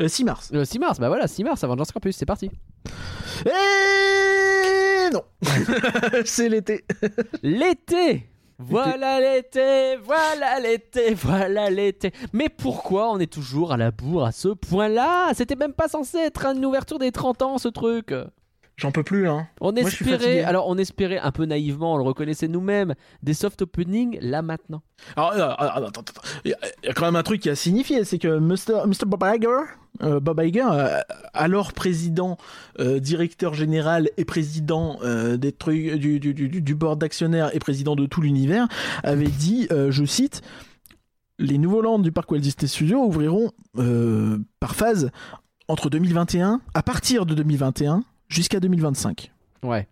Euh, 0.00 0.08
6 0.08 0.24
mars. 0.24 0.50
Le 0.52 0.64
6 0.64 0.78
mars, 0.78 0.98
bah 0.98 1.08
voilà, 1.08 1.26
6 1.28 1.44
mars, 1.44 1.62
Avengers 1.64 1.84
Campus, 1.92 2.16
c'est 2.16 2.26
parti. 2.26 2.50
Et 3.46 5.10
non 5.12 5.22
C'est 6.24 6.48
l'été. 6.48 6.84
L'été 7.42 8.26
Voilà 8.58 9.20
l'été, 9.20 9.96
voilà 9.96 10.60
l'été, 10.60 11.14
voilà 11.14 11.70
l'été. 11.70 12.12
Mais 12.32 12.48
pourquoi 12.48 13.10
on 13.10 13.18
est 13.18 13.32
toujours 13.32 13.72
à 13.72 13.76
la 13.76 13.90
bourre 13.90 14.26
à 14.26 14.32
ce 14.32 14.48
point-là? 14.48 15.32
C'était 15.34 15.56
même 15.56 15.72
pas 15.72 15.88
censé 15.88 16.18
être 16.18 16.44
une 16.46 16.64
ouverture 16.64 16.98
des 16.98 17.12
30 17.12 17.42
ans, 17.42 17.58
ce 17.58 17.68
truc. 17.68 18.12
J'en 18.80 18.90
peux 18.92 19.02
plus, 19.02 19.28
hein. 19.28 19.46
On 19.60 19.72
Moi, 19.72 19.82
espérait, 19.82 20.42
alors 20.42 20.66
on 20.68 20.78
espérait 20.78 21.18
un 21.18 21.30
peu 21.32 21.44
naïvement, 21.44 21.94
on 21.94 21.96
le 21.98 22.02
reconnaissait 22.02 22.48
nous-mêmes, 22.48 22.94
des 23.22 23.34
soft 23.34 23.60
openings 23.62 24.18
là 24.22 24.40
maintenant. 24.40 24.80
Alors, 25.16 25.32
euh, 25.34 25.86
attends. 25.86 26.02
Il 26.46 26.50
y 26.50 26.88
a- 26.88 26.92
quand 26.94 27.04
même 27.04 27.16
un 27.16 27.22
truc 27.22 27.42
qui 27.42 27.50
a 27.50 27.54
signifié, 27.54 28.04
c'est 28.04 28.18
que 28.18 28.38
Mr. 28.38 28.86
Mr. 28.86 29.06
Bob 29.06 29.22
Iger, 29.24 29.48
euh, 30.02 30.18
Bob 30.18 30.40
Iger, 30.42 30.64
euh, 30.72 30.98
alors 31.34 31.72
président, 31.74 32.38
euh, 32.78 33.00
directeur 33.00 33.52
général 33.52 34.08
et 34.16 34.24
président 34.24 34.98
euh, 35.02 35.36
des 35.36 35.52
trucs, 35.52 35.94
du, 35.96 36.18
du, 36.18 36.32
du, 36.32 36.48
du 36.62 36.74
board 36.74 36.98
d'actionnaires 36.98 37.54
et 37.54 37.58
président 37.58 37.96
de 37.96 38.06
tout 38.06 38.22
l'univers, 38.22 38.66
avait 39.04 39.26
dit, 39.26 39.66
euh, 39.72 39.90
je 39.90 40.04
cite, 40.06 40.40
les 41.38 41.58
nouveaux 41.58 41.82
lands 41.82 41.98
du 41.98 42.12
parc 42.12 42.30
Walt 42.30 42.40
Disney 42.40 42.66
Studios 42.68 43.02
ouvriront 43.04 43.50
euh, 43.78 44.38
par 44.58 44.74
phase 44.74 45.10
entre 45.68 45.88
2021, 45.90 46.60
à 46.74 46.82
partir 46.82 47.26
de 47.26 47.34
2021, 47.34 48.02
jusqu'à 48.30 48.60
2025. 48.60 49.30
Ouais. 49.62 49.86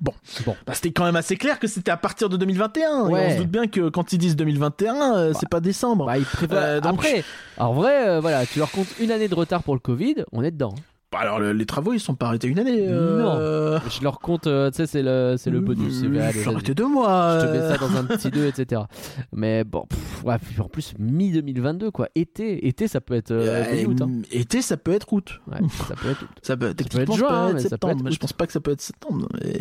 Bon. 0.00 0.12
Bon. 0.46 0.54
Bah, 0.66 0.74
c'était 0.74 0.92
quand 0.92 1.04
même 1.04 1.16
assez 1.16 1.36
clair 1.36 1.58
que 1.58 1.66
c'était 1.66 1.90
à 1.90 1.96
partir 1.96 2.28
de 2.28 2.36
2021. 2.36 3.08
Et 3.08 3.12
Ouais. 3.12 3.26
on 3.28 3.32
se 3.32 3.36
doute 3.38 3.50
bien 3.50 3.66
que 3.66 3.88
quand 3.88 4.12
ils 4.12 4.18
disent 4.18 4.36
2021, 4.36 5.16
euh, 5.16 5.32
c'est 5.38 5.48
pas 5.48 5.60
décembre. 5.60 6.06
Bah, 6.06 6.18
ils 6.18 6.24
prévoient- 6.24 6.56
Euh, 6.58 6.80
donc- 6.80 6.94
Après, 6.94 7.24
en 7.56 7.72
vrai, 7.72 8.08
euh, 8.08 8.20
voilà, 8.20 8.44
tu 8.46 8.58
leur 8.58 8.70
comptes 8.70 8.88
une 9.00 9.10
année 9.10 9.28
de 9.28 9.34
retard 9.34 9.62
pour 9.62 9.74
le 9.74 9.80
Covid, 9.80 10.24
on 10.32 10.42
est 10.42 10.50
dedans. 10.50 10.74
Bah, 11.14 11.20
alors 11.20 11.38
le- 11.38 11.52
les 11.52 11.64
travaux 11.66 11.92
ils 11.92 12.00
sont 12.00 12.14
pas 12.16 12.26
arrêtés 12.26 12.48
une 12.48 12.58
année. 12.58 12.86
euh, 12.88 13.78
Je 13.88 14.02
leur 14.02 14.18
compte, 14.18 14.46
euh, 14.48 14.70
tu 14.70 14.78
sais, 14.78 14.86
c'est 14.86 15.02
le, 15.02 15.36
c'est 15.38 15.50
le 15.50 15.60
bonus. 15.60 16.00
c'est, 16.00 16.06
euh, 16.06 16.08
voilà, 16.08 16.30
Ils 16.30 16.36
les- 16.36 16.42
sont 16.42 16.50
arrêtés 16.52 16.74
deux 16.74 16.88
mois. 16.88 17.38
Je 17.40 17.46
te 17.46 17.52
mets 17.52 17.58
euh. 17.58 17.72
ça 17.72 17.78
dans 17.78 17.96
un 17.96 18.04
petit 18.04 18.30
2, 18.30 18.46
etc. 18.46 18.82
Mais 19.32 19.62
bon, 19.64 19.86
pff, 19.88 20.24
ouais, 20.24 20.36
puis 20.38 20.60
en 20.60 20.68
plus, 20.68 20.92
mi-2022, 20.98 21.90
quoi. 21.92 22.08
Été, 22.16 22.66
été, 22.66 22.88
ça 22.88 23.00
peut 23.00 23.14
être 23.14 23.30
euh, 23.30 23.64
mi-août, 23.76 24.00
hein. 24.02 24.10
Été, 24.32 24.60
ça 24.60 24.76
peut 24.76 24.92
être 24.92 25.12
août. 25.12 25.40
Ouais, 25.46 25.58
ça 25.88 25.94
peut 25.94 26.10
être 26.10 26.22
août. 26.22 26.28
Ça 26.42 26.56
peut, 26.56 26.70
être 26.70 27.14
juin, 27.14 27.52
mais 27.52 27.60
ça 27.60 27.64
peut 27.64 27.68
septembre. 27.70 27.92
être 27.92 28.10
je 28.10 28.14
août. 28.16 28.18
pense 28.20 28.32
pas 28.32 28.46
que 28.46 28.52
ça 28.52 28.60
peut 28.60 28.72
être 28.72 28.80
septembre. 28.80 29.28
Mais... 29.40 29.60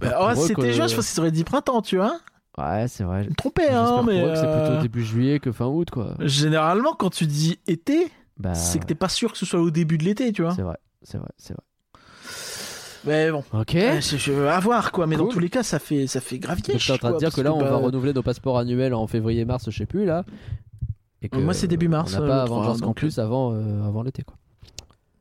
Bah, 0.00 0.18
oh, 0.20 0.34
c'était 0.34 0.54
que- 0.54 0.72
juin, 0.72 0.86
je 0.88 0.96
pense 0.96 1.10
qu'ils 1.10 1.20
auraient 1.20 1.30
dit 1.30 1.44
printemps, 1.44 1.80
tu 1.82 1.96
vois. 1.96 2.18
Ouais, 2.58 2.86
c'est 2.88 3.04
vrai. 3.04 3.24
Je 3.24 3.28
J'espère 3.42 3.80
hein, 3.80 4.02
mais. 4.06 4.34
c'est 4.36 4.42
plutôt 4.66 4.82
début 4.82 5.04
juillet 5.04 5.40
que 5.40 5.50
fin 5.52 5.66
août, 5.66 5.90
quoi. 5.90 6.14
Généralement, 6.20 6.92
quand 6.94 7.10
tu 7.10 7.26
dis 7.26 7.58
été, 7.66 8.06
Bah, 8.38 8.54
c'est 8.54 8.78
que 8.78 8.86
t'es 8.86 8.94
pas 8.94 9.08
sûr 9.08 9.32
que 9.32 9.38
ce 9.38 9.46
soit 9.46 9.60
au 9.60 9.70
début 9.70 9.98
de 9.98 10.04
l'été, 10.04 10.32
tu 10.32 10.42
vois. 10.42 10.54
c'est 10.54 10.62
vrai, 10.62 10.76
c'est 11.02 11.18
vrai, 11.18 11.30
c'est 11.36 11.54
vrai. 11.54 11.62
Mais 13.06 13.30
bon. 13.30 13.44
Ok. 13.52 13.74
Euh, 13.74 14.00
je, 14.00 14.16
je 14.16 14.32
veux 14.32 14.48
avoir 14.48 14.90
quoi, 14.90 15.06
mais 15.06 15.16
dans 15.16 15.28
tous 15.28 15.38
les 15.38 15.50
cas, 15.50 15.62
ça 15.62 15.78
fait 15.78 16.06
ça 16.06 16.20
fait 16.20 16.38
grave 16.38 16.62
Donc 16.62 16.78
t'es 16.78 16.92
en 16.92 16.96
train 16.96 17.12
de 17.12 17.18
dire 17.18 17.32
que 17.32 17.40
là, 17.40 17.52
on 17.52 17.60
bah, 17.60 17.70
va 17.70 17.76
renouveler 17.76 18.12
nos 18.12 18.22
passeports 18.22 18.58
annuels 18.58 18.94
en 18.94 19.06
février-mars, 19.06 19.68
je 19.70 19.76
sais 19.76 19.86
plus, 19.86 20.04
là. 20.04 20.24
Et 21.22 21.28
que 21.28 21.38
Moi, 21.38 21.54
c'est 21.54 21.66
début 21.66 21.88
mars, 21.88 22.14
On 22.16 22.20
n'a 22.20 22.24
euh, 22.24 22.28
pas 22.28 22.42
le 22.42 22.46
3, 22.46 22.58
Avengers 22.58 22.80
donc, 22.80 22.88
Campus 22.88 23.18
avant, 23.18 23.52
euh, 23.54 23.82
avant 23.86 24.02
l'été, 24.02 24.22
quoi. 24.22 24.36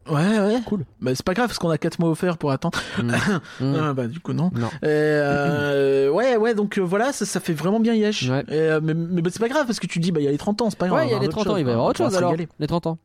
Ouais, 0.09 0.39
ouais. 0.39 0.61
Cool. 0.65 0.83
Bah, 1.01 1.11
c'est 1.15 1.23
pas 1.25 1.33
grave 1.33 1.47
parce 1.47 1.59
qu'on 1.59 1.69
a 1.69 1.77
4 1.77 1.99
mois 1.99 2.09
offerts 2.09 2.37
pour 2.37 2.51
attendre. 2.51 2.79
Mm. 3.01 3.11
Mm. 3.59 3.75
Ah, 3.81 3.93
bah, 3.93 4.07
du 4.07 4.19
coup, 4.19 4.33
non. 4.33 4.51
Non. 4.55 4.67
Et, 4.81 4.87
euh, 4.87 6.09
ouais, 6.09 6.35
ouais, 6.37 6.53
donc 6.55 6.77
euh, 6.77 6.81
voilà, 6.81 7.13
ça, 7.13 7.25
ça 7.25 7.39
fait 7.39 7.53
vraiment 7.53 7.79
bien 7.79 7.93
yesh. 7.93 8.29
Ouais. 8.29 8.43
Et, 8.49 8.53
euh, 8.59 8.79
mais 8.83 8.93
mais 8.93 9.21
bah, 9.21 9.29
c'est 9.31 9.39
pas 9.39 9.47
grave 9.49 9.65
parce 9.65 9.79
que 9.79 9.87
tu 9.87 9.99
dis, 9.99 10.11
bah, 10.11 10.19
il 10.19 10.23
y 10.23 10.27
a 10.27 10.31
les 10.31 10.37
30 10.37 10.61
ans, 10.61 10.69
c'est 10.69 10.77
pas 10.79 10.87
grave. 10.87 10.99
Ouais, 10.99 11.07
il 11.07 11.11
y 11.11 11.15
a 11.15 11.19
les 11.19 11.27
va 11.27 11.31
30 11.31 11.43
voir 11.45 11.55
ans, 11.55 11.57
il 11.57 11.63
va 11.65 11.71
y 11.71 11.73
autre 11.73 11.77
avoir 11.77 11.89
autre 11.89 11.97
chose, 11.97 12.15
alors. 12.17 12.35
Les 12.59 12.67
30 12.67 12.87
ans. 12.87 12.97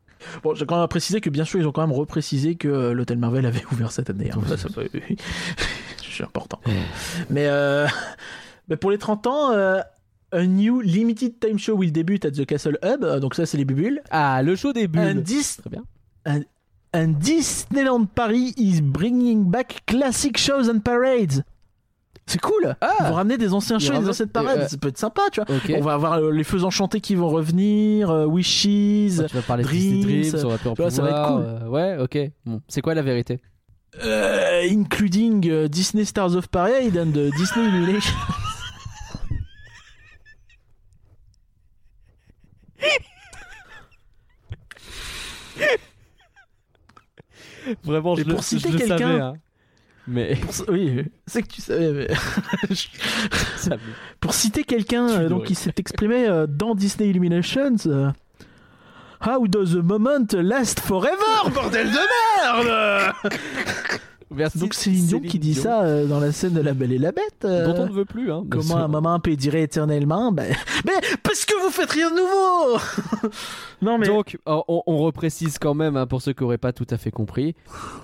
Bon, 0.43 0.55
j'ai 0.55 0.67
quand 0.67 0.79
même 0.79 0.89
précisé 0.89 1.21
que 1.21 1.31
bien 1.31 1.45
sûr, 1.45 1.61
ils 1.61 1.67
ont 1.67 1.73
quand 1.73 1.87
même 1.87 1.93
reprécisé 1.97 2.57
que 2.57 2.91
l'hôtel 2.91 3.19
Marvel 3.19 3.47
avait 3.47 3.63
ouvert 3.73 3.93
cette 3.93 4.11
année. 4.11 4.31
hein. 4.35 4.41
Ça, 4.49 4.57
ça 4.57 4.69
peut- 4.69 4.89
c'est 6.11 6.25
important. 6.25 6.61
Mais 7.31 7.47
bah, 8.69 8.77
pour 8.77 8.91
les 8.91 8.99
30 8.99 9.27
ans, 9.29 9.51
a 9.53 10.43
new 10.47 10.81
limited 10.81 11.39
time 11.41 11.59
show 11.59 11.75
will 11.77 11.93
debut 11.93 12.19
at 12.25 12.33
the 12.33 12.45
Castle 12.45 12.79
Hub. 12.83 13.05
Donc 13.21 13.35
ça, 13.35 13.47
c'est 13.47 13.57
les 13.59 13.65
bubules. 13.65 14.01
Ah, 14.11 14.43
le 14.43 14.57
show 14.57 14.73
des 14.73 14.85
Un, 14.85 14.89
bulles. 14.89 15.23
Dis- 15.23 15.57
Très 15.59 15.71
bien. 15.71 15.85
un, 16.27 16.41
un 16.93 17.09
Disneyland 17.09 18.07
Paris 18.07 18.55
is 18.57 18.81
bringing 18.81 19.45
back 19.51 19.83
classic 19.87 20.37
shows 20.39 20.69
and 20.71 20.81
parades. 20.81 21.45
C'est 22.27 22.41
cool. 22.41 22.77
Ah 22.83 22.93
Ils 23.01 23.07
vont 23.07 23.15
ramener 23.15 23.39
des 23.39 23.55
anciens 23.55 23.79
shows 23.79 23.99
des 24.01 24.09
anciennes 24.09 24.29
parades. 24.29 24.59
euh, 24.61 24.69
Ça 24.69 24.77
peut 24.77 24.89
être 24.89 24.99
sympa, 24.99 25.23
tu 25.33 25.41
vois. 25.41 25.57
On 25.79 25.81
va 25.81 25.95
avoir 25.95 26.13
euh, 26.15 26.31
les 26.31 26.45
feux 26.45 26.63
enchantés 26.65 27.01
qui 27.01 27.15
vont 27.15 27.29
revenir, 27.29 28.11
euh, 28.11 28.27
Wishes, 28.27 29.17
Bah, 29.17 29.25
tu 29.29 29.37
vas 29.37 29.43
parler 29.43 29.63
Dreams, 29.65 30.03
Dreams, 30.03 30.45
on 30.45 30.49
va 30.49 30.59
plus 30.59 30.69
en 30.69 30.75
tu 30.75 30.83
vois, 30.83 30.91
ça 30.91 31.03
va 31.03 31.09
être 31.09 31.39
euh, 31.41 31.69
ouais, 31.69 31.97
ok. 32.03 32.19
Bon, 32.45 32.61
c'est 32.69 32.83
quoi 32.83 32.95
la 32.95 33.01
vérité? 33.03 33.41
Euh, 34.05 34.69
including 34.71 35.67
Disney 35.69 36.05
Stars 36.05 36.37
of 36.37 36.49
Parade 36.49 36.99
and 36.99 37.13
Disney 37.39 37.65
Illumination. 37.69 38.15
Vraiment, 47.85 48.17
je, 48.17 48.23
pour 48.25 48.43
citer 48.45 48.71
je 48.73 48.79
le 48.79 48.87
savais, 48.87 49.05
hein. 49.05 49.35
Mais 50.07 50.37
Pour 50.41 50.55
Oui, 50.71 51.05
c'est 51.27 51.43
que 51.43 51.49
tu 51.49 51.61
savais. 51.61 51.93
mais- 51.93 52.09
Pour 54.21 54.33
citer 54.35 54.65
quelqu'un 54.65 55.09
euh, 55.09 55.29
donc 55.29 55.45
qui 55.45 55.55
s'est 55.55 55.75
exprimé 55.77 56.27
euh, 56.27 56.47
dans 56.49 56.75
Disney 56.75 57.11
Illuminations. 57.11 57.77
euh, 57.87 58.11
How 59.27 59.47
does 59.49 59.73
the 59.73 59.83
moment 59.83 60.27
last 60.33 60.81
forever, 60.81 61.51
bordel 61.53 61.89
de 61.91 61.99
merde? 62.63 63.15
Merci, 64.31 64.59
Donc 64.59 64.75
Céline 64.75 65.07
Dion 65.07 65.21
qui 65.21 65.39
dit 65.39 65.53
Dion. 65.53 65.63
ça 65.63 65.83
euh, 65.85 66.07
dans 66.07 66.21
la 66.21 66.33
scène 66.33 66.53
de 66.53 66.61
La 66.61 66.75
Belle 66.75 66.93
et 66.93 66.99
la 66.99 67.13
Bête. 67.13 67.45
euh, 67.45 67.67
Dont 67.67 67.83
on 67.83 67.87
ne 67.87 67.93
veut 67.93 68.05
plus. 68.05 68.31
Hein. 68.31 68.45
Comment 68.51 68.77
un 68.77 68.89
maman 68.89 69.19
peut 69.21 69.37
durer 69.37 69.63
éternellement 69.63 70.33
ben... 70.33 70.55
Mais 70.85 70.93
parce 71.23 71.45
que 71.45 71.55
vous 71.63 71.71
faites 71.71 71.91
rien 71.91 72.11
de 72.11 72.17
nouveau 72.17 73.31
Non 73.83 73.99
mais... 73.99 74.07
Donc, 74.07 74.39
on, 74.47 74.83
on 74.87 74.99
reprécise 74.99 75.59
quand 75.59 75.75
même, 75.75 75.97
hein, 75.97 76.07
pour 76.07 76.21
ceux 76.23 76.33
qui 76.33 76.43
n'auraient 76.43 76.59
pas 76.59 76.73
tout 76.73 76.87
à 76.91 76.99
fait 76.99 77.11
compris, 77.11 77.55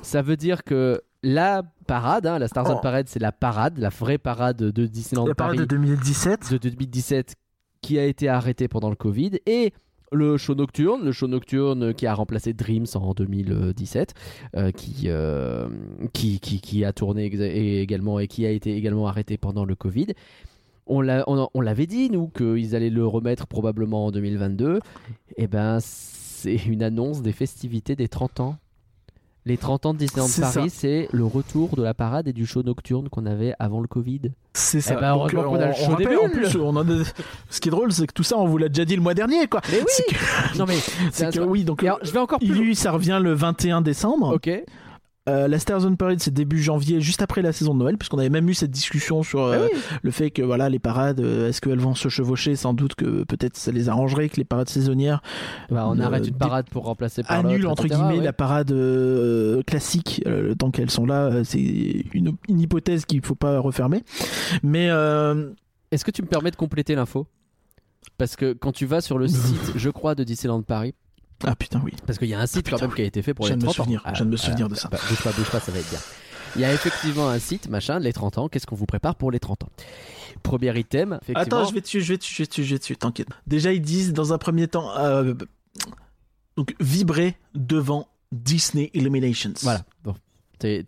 ça 0.02 0.22
veut 0.22 0.36
dire 0.36 0.64
que 0.64 1.02
la 1.22 1.62
parade, 1.86 2.26
hein, 2.26 2.38
la 2.38 2.48
Stars 2.48 2.70
on 2.70 2.76
Oh. 2.76 2.80
Parade, 2.80 3.06
c'est 3.08 3.20
la 3.20 3.32
parade, 3.32 3.78
la 3.78 3.88
vraie 3.88 4.18
parade 4.18 4.56
de 4.56 4.86
Disneyland 4.86 5.26
la 5.26 5.34
parade 5.34 5.56
Paris 5.56 5.58
de 5.60 5.64
2017. 5.76 6.52
de 6.52 6.58
2017 6.58 7.34
qui 7.82 7.98
a 7.98 8.04
été 8.04 8.28
arrêtée 8.28 8.66
pendant 8.68 8.88
le 8.88 8.96
Covid 8.96 9.32
et 9.46 9.72
le 10.14 10.36
show 10.38 10.54
nocturne, 10.54 11.04
le 11.04 11.12
show 11.12 11.26
nocturne 11.28 11.92
qui 11.92 12.06
a 12.06 12.14
remplacé 12.14 12.52
Dreams 12.52 12.86
en 12.94 13.12
2017, 13.12 14.14
euh, 14.56 14.70
qui, 14.70 15.08
euh, 15.08 15.68
qui, 16.12 16.40
qui, 16.40 16.60
qui 16.60 16.84
a 16.84 16.92
tourné 16.92 17.26
également 17.80 18.18
et 18.20 18.28
qui 18.28 18.46
a 18.46 18.50
été 18.50 18.76
également 18.76 19.06
arrêté 19.08 19.36
pendant 19.36 19.64
le 19.64 19.74
Covid. 19.74 20.06
On 20.86 21.00
l'a- 21.00 21.24
on, 21.26 21.48
on 21.54 21.60
l'avait 21.60 21.86
dit, 21.86 22.10
nous, 22.10 22.28
qu'ils 22.28 22.76
allaient 22.76 22.90
le 22.90 23.06
remettre 23.06 23.46
probablement 23.46 24.06
en 24.06 24.10
2022. 24.10 24.80
Et 25.36 25.46
ben, 25.46 25.78
c'est 25.80 26.56
une 26.66 26.82
annonce 26.82 27.22
des 27.22 27.32
festivités 27.32 27.96
des 27.96 28.08
30 28.08 28.40
ans. 28.40 28.56
Les 29.46 29.58
30 29.58 29.84
ans 29.86 29.92
de 29.92 29.98
Disneyland 29.98 30.26
C'est 30.26 30.40
Paris, 30.40 30.70
c'est 30.70 31.08
le 31.12 31.24
retour 31.26 31.76
de 31.76 31.82
la 31.82 31.92
parade 31.92 32.26
et 32.28 32.32
du 32.32 32.46
show 32.46 32.62
nocturne 32.62 33.10
qu'on 33.10 33.26
avait 33.26 33.52
avant 33.58 33.80
le 33.80 33.86
Covid. 33.86 34.22
C'est 34.54 34.80
ça. 34.80 34.94
Eh 34.96 35.00
ben, 35.00 35.12
Donc, 35.14 35.34
heureusement 35.34 35.50
qu'on 35.50 35.56
a 35.62 35.66
le 35.66 35.72
on 35.72 35.74
show 35.74 35.96
des 35.96 36.06
en 36.16 36.28
plus, 36.30 36.56
on 36.56 36.76
a- 36.76 37.04
Ce 37.50 37.60
qui 37.60 37.68
est 37.68 37.70
drôle, 37.70 37.92
c'est 37.92 38.06
que 38.06 38.14
tout 38.14 38.22
ça, 38.22 38.38
on 38.38 38.46
vous 38.46 38.56
l'a 38.56 38.68
déjà 38.70 38.86
dit 38.86 38.96
le 38.96 39.02
mois 39.02 39.12
dernier, 39.12 39.46
quoi. 39.46 39.60
Mais 39.70 39.80
oui 39.80 40.14
que- 40.14 40.58
Non 40.58 40.64
mais, 40.66 40.78
C'est 41.12 41.30
que 41.34 41.40
oui, 41.40 41.64
donc 41.64 41.82
alors, 41.82 41.98
je 42.02 42.10
vais 42.10 42.20
encore 42.20 42.38
plus 42.38 42.54
lui, 42.54 42.74
ça 42.74 42.90
revient 42.92 43.20
le 43.22 43.34
21 43.34 43.82
décembre. 43.82 44.34
Ok. 44.34 44.48
Euh, 45.26 45.48
la 45.48 45.58
Stars 45.58 45.86
on 45.86 45.96
Parade, 45.96 46.20
c'est 46.20 46.34
début 46.34 46.62
janvier, 46.62 47.00
juste 47.00 47.22
après 47.22 47.40
la 47.40 47.52
saison 47.54 47.72
de 47.72 47.78
Noël, 47.78 47.96
puisqu'on 47.96 48.18
avait 48.18 48.28
même 48.28 48.46
eu 48.48 48.52
cette 48.52 48.70
discussion 48.70 49.22
sur 49.22 49.40
euh, 49.42 49.56
Ah 49.58 49.68
oui. 49.72 49.78
le 50.02 50.10
fait 50.10 50.30
que 50.30 50.42
voilà, 50.42 50.68
les 50.68 50.78
parades, 50.78 51.20
euh, 51.20 51.48
est-ce 51.48 51.62
qu'elles 51.62 51.78
vont 51.78 51.94
se 51.94 52.10
chevaucher? 52.10 52.56
Sans 52.56 52.74
doute 52.74 52.94
que 52.94 53.24
peut-être 53.24 53.56
ça 53.56 53.72
les 53.72 53.88
arrangerait 53.88 54.28
que 54.28 54.36
les 54.36 54.44
parades 54.44 54.68
saisonnières 54.68 55.22
Bah, 55.70 55.86
on 55.88 55.98
Euh, 55.98 56.02
arrête 56.02 56.28
une 56.28 56.36
parade 56.36 56.66
pour 56.68 56.84
remplacer 56.84 57.22
par 57.22 57.42
l'autre, 57.42 57.66
entre 57.70 57.86
guillemets 57.86 58.18
ouais. 58.18 58.24
la 58.24 58.34
parade 58.34 58.70
euh, 58.72 59.62
classique 59.62 60.22
euh, 60.26 60.54
tant 60.54 60.70
qu'elles 60.70 60.90
sont 60.90 61.06
là. 61.06 61.24
euh, 61.26 61.42
c'est 61.44 61.58
une, 62.12 62.36
une 62.50 62.60
hypothèse 62.60 63.06
qu'il 63.06 63.22
faut 63.24 63.34
pas 63.34 63.58
refermer. 63.60 64.02
Mais 64.62 64.88
euh, 64.90 65.50
Est-ce 65.90 66.04
que 66.04 66.10
tu 66.10 66.20
me 66.20 66.26
permets 66.28 66.50
de 66.50 66.56
compléter 66.56 66.94
l'info? 66.94 67.26
Parce 68.18 68.36
que 68.36 68.52
quand 68.52 68.72
tu 68.72 68.84
vas 68.84 69.00
sur 69.00 69.16
le 69.16 69.26
site, 69.28 69.72
je 69.74 69.88
crois, 69.88 70.14
de 70.14 70.22
Disneyland 70.22 70.60
Paris, 70.60 70.92
ah 71.44 71.54
putain 71.56 71.80
oui. 71.84 71.92
parce 72.06 72.18
qu'il 72.18 72.28
y 72.28 72.34
a 72.34 72.40
un 72.40 72.46
site 72.46 72.64
putain, 72.64 72.76
quand 72.76 72.82
même 72.82 72.90
oui. 72.90 72.96
qui 72.96 73.02
a 73.02 73.06
été 73.06 73.22
fait 73.22 73.34
pour 73.34 73.46
Je 73.46 73.52
les 73.52 73.56
viens 73.58 73.62
de 73.62 73.66
me 73.66 73.72
30 73.72 73.80
ans. 73.80 73.84
souvenir, 73.84 74.02
je 74.06 74.16
viens 74.16 74.26
de 74.26 74.30
me 74.30 74.36
souvenir 74.36 74.68
de 74.68 74.74
ça. 74.74 74.88
bah, 74.88 74.98
bouge 75.08 75.22
pas, 75.22 75.32
bouge 75.32 75.50
pas, 75.50 75.60
ça 75.60 75.72
va 75.72 75.78
être 75.78 75.90
bien. 75.90 76.00
Il 76.56 76.62
y 76.62 76.64
a 76.64 76.72
effectivement 76.72 77.28
un 77.28 77.38
site, 77.40 77.68
machin, 77.68 77.98
les 77.98 78.12
30 78.12 78.38
ans. 78.38 78.48
Qu'est-ce 78.48 78.66
qu'on 78.66 78.76
vous 78.76 78.86
prépare 78.86 79.16
pour 79.16 79.30
les 79.32 79.40
30 79.40 79.64
ans? 79.64 79.68
Premier 80.44 80.78
item, 80.78 81.14
effectivement. 81.22 81.40
Attends, 81.40 81.64
je 81.68 81.74
vais 81.74 81.80
dessus, 81.80 82.00
je 82.00 82.12
vais 82.12 82.16
dessus, 82.18 82.32
je 82.34 82.42
vais 82.42 82.46
dessus, 82.46 82.64
je 82.64 82.74
vais 82.74 82.78
dessus, 82.78 82.96
t'inquiète. 82.96 83.28
Déjà, 83.46 83.72
ils 83.72 83.80
disent 83.82 84.12
dans 84.12 84.32
un 84.32 84.38
premier 84.38 84.68
temps, 84.68 84.96
euh, 84.96 85.34
donc 86.56 86.74
vibrer 86.80 87.36
devant 87.54 88.08
Disney 88.30 88.90
Illuminations. 88.94 89.54
Voilà. 89.62 89.84
Bon, 90.04 90.14
t'es 90.58 90.84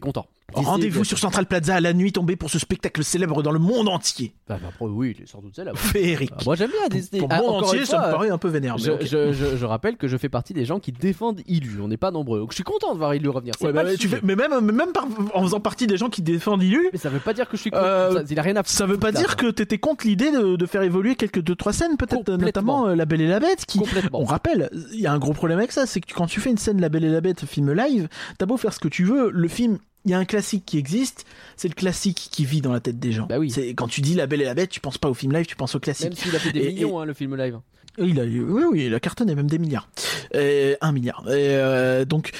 content. 0.00 0.26
Rendez-vous 0.54 1.04
sur 1.04 1.18
Central 1.18 1.46
Plaza 1.46 1.76
à 1.76 1.80
la 1.80 1.94
nuit 1.94 2.12
tombée 2.12 2.36
pour 2.36 2.50
ce 2.50 2.58
spectacle 2.58 3.02
célèbre 3.02 3.42
dans 3.42 3.52
le 3.52 3.58
monde 3.58 3.88
entier. 3.88 4.34
Bah, 4.46 4.58
bah, 4.60 4.68
après, 4.68 4.84
oui, 4.84 5.14
il 5.16 5.22
est 5.22 5.26
sans 5.26 5.40
doute 5.40 5.56
celle-là. 5.56 5.72
Féerique. 5.74 6.30
Ah, 6.36 6.42
moi 6.44 6.56
j'aime 6.56 6.70
bien 6.70 6.88
Disney. 6.90 7.20
Pour 7.20 7.28
Ah, 7.32 7.38
le 7.38 7.46
monde 7.46 7.64
entier, 7.64 7.86
ça 7.86 7.98
me 8.06 8.10
paraît 8.12 8.28
un 8.28 8.36
peu 8.36 8.48
vénère. 8.48 8.76
Je, 8.76 8.90
ok. 8.92 8.98
je- 9.02 9.32
je- 9.32 9.56
je 9.56 9.64
rappelle 9.64 9.96
que 9.96 10.08
je 10.08 10.16
fais 10.18 10.28
partie 10.28 10.52
des 10.52 10.66
gens 10.66 10.78
qui 10.78 10.92
défendent 10.92 11.40
Illu. 11.46 11.80
On 11.80 11.88
n'est 11.88 11.96
pas 11.96 12.10
nombreux. 12.10 12.40
Donc 12.40 12.50
je 12.50 12.56
suis 12.56 12.64
content 12.64 12.92
de 12.92 12.98
voir 12.98 13.14
Illu 13.14 13.28
revenir. 13.30 13.54
Ouais, 13.62 13.72
bah, 13.72 13.84
tu 13.96 14.08
fais, 14.08 14.20
mais 14.22 14.36
même, 14.36 14.52
mais 14.60 14.72
même 14.72 14.92
par- 14.92 15.06
en 15.34 15.42
faisant 15.42 15.60
partie 15.60 15.86
des 15.86 15.96
gens 15.96 16.10
qui 16.10 16.20
défendent 16.20 16.62
Illu, 16.62 16.90
Mais 16.92 16.98
ça 16.98 17.08
veut 17.08 17.18
pas 17.20 17.32
dire 17.32 17.48
que 17.48 17.56
je 17.56 17.62
suis 17.62 17.70
contre. 17.70 17.82
Euh, 17.84 18.12
Ça- 18.16 18.22
il 18.28 18.38
a 18.38 18.42
rien 18.42 18.56
à 18.56 18.62
ça 18.64 18.84
veut 18.86 18.98
pas 18.98 19.10
là, 19.10 19.20
dire 19.20 19.36
que 19.36 19.50
t'étais 19.50 19.78
contre 19.78 20.06
l'idée 20.06 20.30
de, 20.32 20.56
de 20.56 20.66
faire 20.66 20.82
évoluer 20.82 21.14
quelques 21.16 21.40
deux 21.40 21.54
trois 21.54 21.72
scènes, 21.72 21.96
peut-être 21.96 22.16
Complètement. 22.24 22.44
notamment 22.46 22.86
euh, 22.88 22.94
La 22.94 23.06
Belle 23.06 23.22
et 23.22 23.28
la 23.28 23.40
Bête, 23.40 23.64
qui, 23.66 23.80
on 24.12 24.24
rappelle, 24.24 24.68
il 24.92 25.00
y 25.00 25.06
a 25.06 25.12
un 25.12 25.18
gros 25.18 25.32
problème 25.32 25.58
avec 25.58 25.72
ça, 25.72 25.86
c'est 25.86 26.00
que 26.00 26.12
quand 26.12 26.26
tu 26.26 26.40
fais 26.40 26.50
une 26.50 26.58
scène 26.58 26.78
La 26.80 26.90
Belle 26.90 27.04
et 27.04 27.10
la 27.10 27.20
Bête 27.22 27.46
film 27.46 27.72
live, 27.72 28.08
t'as 28.38 28.44
beau 28.46 28.56
faire 28.58 28.72
ce 28.74 28.80
que 28.80 28.88
tu 28.88 29.04
veux, 29.04 29.30
le 29.30 29.48
film, 29.48 29.78
il 30.04 30.10
y 30.10 30.14
a 30.14 30.18
un 30.18 30.24
classique 30.24 30.64
qui 30.66 30.78
existe, 30.78 31.24
c'est 31.56 31.68
le 31.68 31.74
classique 31.74 32.28
qui 32.32 32.44
vit 32.44 32.60
dans 32.60 32.72
la 32.72 32.80
tête 32.80 32.98
des 32.98 33.12
gens. 33.12 33.26
Bah 33.26 33.38
oui. 33.38 33.50
C'est 33.50 33.68
quand 33.74 33.88
tu 33.88 34.00
dis 34.00 34.14
La 34.14 34.26
Belle 34.26 34.42
et 34.42 34.46
la 34.46 34.54
Bête, 34.54 34.70
tu 34.70 34.80
penses 34.80 34.98
pas 34.98 35.08
au 35.08 35.14
film 35.14 35.32
live, 35.32 35.46
tu 35.46 35.56
penses 35.56 35.74
au 35.74 35.80
classique. 35.80 36.08
Même 36.08 36.16
s'il 36.16 36.34
a 36.34 36.38
fait 36.38 36.52
des 36.52 36.60
Et- 36.60 36.72
millions, 36.72 36.98
hein, 37.00 37.04
le 37.04 37.14
film 37.14 37.36
live. 37.36 37.58
Il 37.98 38.18
a, 38.18 38.24
oui, 38.24 38.40
oui, 38.70 38.86
il 38.86 38.94
a 38.94 39.00
cartonné 39.00 39.34
même 39.34 39.48
des 39.48 39.58
milliards. 39.58 39.88
Euh, 40.34 40.74
un 40.80 40.92
milliard. 40.92 41.22
Et, 41.28 41.32
euh, 41.56 42.04
donc, 42.06 42.30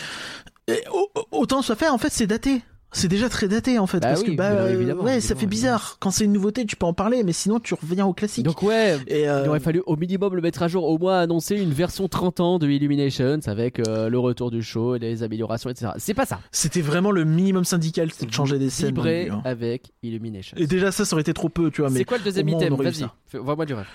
autant 1.30 1.62
soit 1.62 1.76
fait, 1.76 1.88
en 1.88 1.98
fait, 1.98 2.10
c'est 2.10 2.26
daté. 2.26 2.62
C'est 2.94 3.08
déjà 3.08 3.28
très 3.30 3.48
daté 3.48 3.78
en 3.78 3.86
fait 3.86 4.00
Bah 4.00 4.08
parce 4.08 4.20
oui, 4.20 4.32
que 4.32 4.36
bah 4.36 4.50
euh, 4.50 4.74
évidemment, 4.74 5.02
ouais 5.02 5.20
ça 5.20 5.34
fait 5.34 5.46
bizarre 5.46 5.96
quand 5.98 6.10
c'est 6.10 6.24
une 6.24 6.32
nouveauté 6.32 6.66
tu 6.66 6.76
peux 6.76 6.84
en 6.86 6.92
parler 6.92 7.22
mais 7.24 7.32
sinon 7.32 7.58
tu 7.58 7.72
reviens 7.74 8.04
au 8.06 8.12
classique 8.12 8.44
Donc 8.44 8.62
ouais. 8.62 8.98
et 9.06 9.28
euh, 9.28 9.42
Il 9.44 9.48
aurait 9.48 9.60
fallu 9.60 9.82
au 9.86 9.96
minimum 9.96 10.34
le 10.34 10.42
mettre 10.42 10.62
à 10.62 10.68
jour, 10.68 10.84
au 10.84 10.98
moins 10.98 11.18
annoncer 11.20 11.56
une 11.56 11.72
version 11.72 12.06
30 12.06 12.40
ans 12.40 12.58
de 12.58 12.68
Illuminations 12.68 13.40
avec 13.46 13.80
euh, 13.80 14.08
le 14.10 14.18
retour 14.18 14.50
du 14.50 14.62
show 14.62 14.94
et 14.94 14.98
les 14.98 15.22
améliorations, 15.22 15.70
etc. 15.70 15.92
C'est 15.96 16.14
pas 16.14 16.26
ça. 16.26 16.38
c'était 16.50 16.82
vraiment 16.82 17.10
le 17.10 17.24
minimum 17.24 17.64
syndical 17.64 18.10
c'était 18.12 18.26
de 18.26 18.32
changer 18.32 18.58
des 18.58 18.68
scènes 18.70 18.98
hein. 18.98 19.40
avec 19.44 19.92
Illuminations. 20.02 20.56
et 20.58 20.66
déjà 20.66 20.92
ça 20.92 21.04
ça 21.04 21.14
aurait 21.14 21.22
été 21.22 21.32
trop 21.34 21.48
peu 21.48 21.70
tu 21.70 21.80
vois 21.80 21.90
mais 21.90 21.98
C'est 22.00 22.04
quoi 22.04 22.18
le 22.18 22.24
deuxième 22.24 22.48
item 22.48 22.74
Vas-y, 22.74 22.94
ça. 22.94 23.14
fais- 23.28 23.38
vois-moi 23.38 23.64
du 23.64 23.74
rêve. 23.74 23.86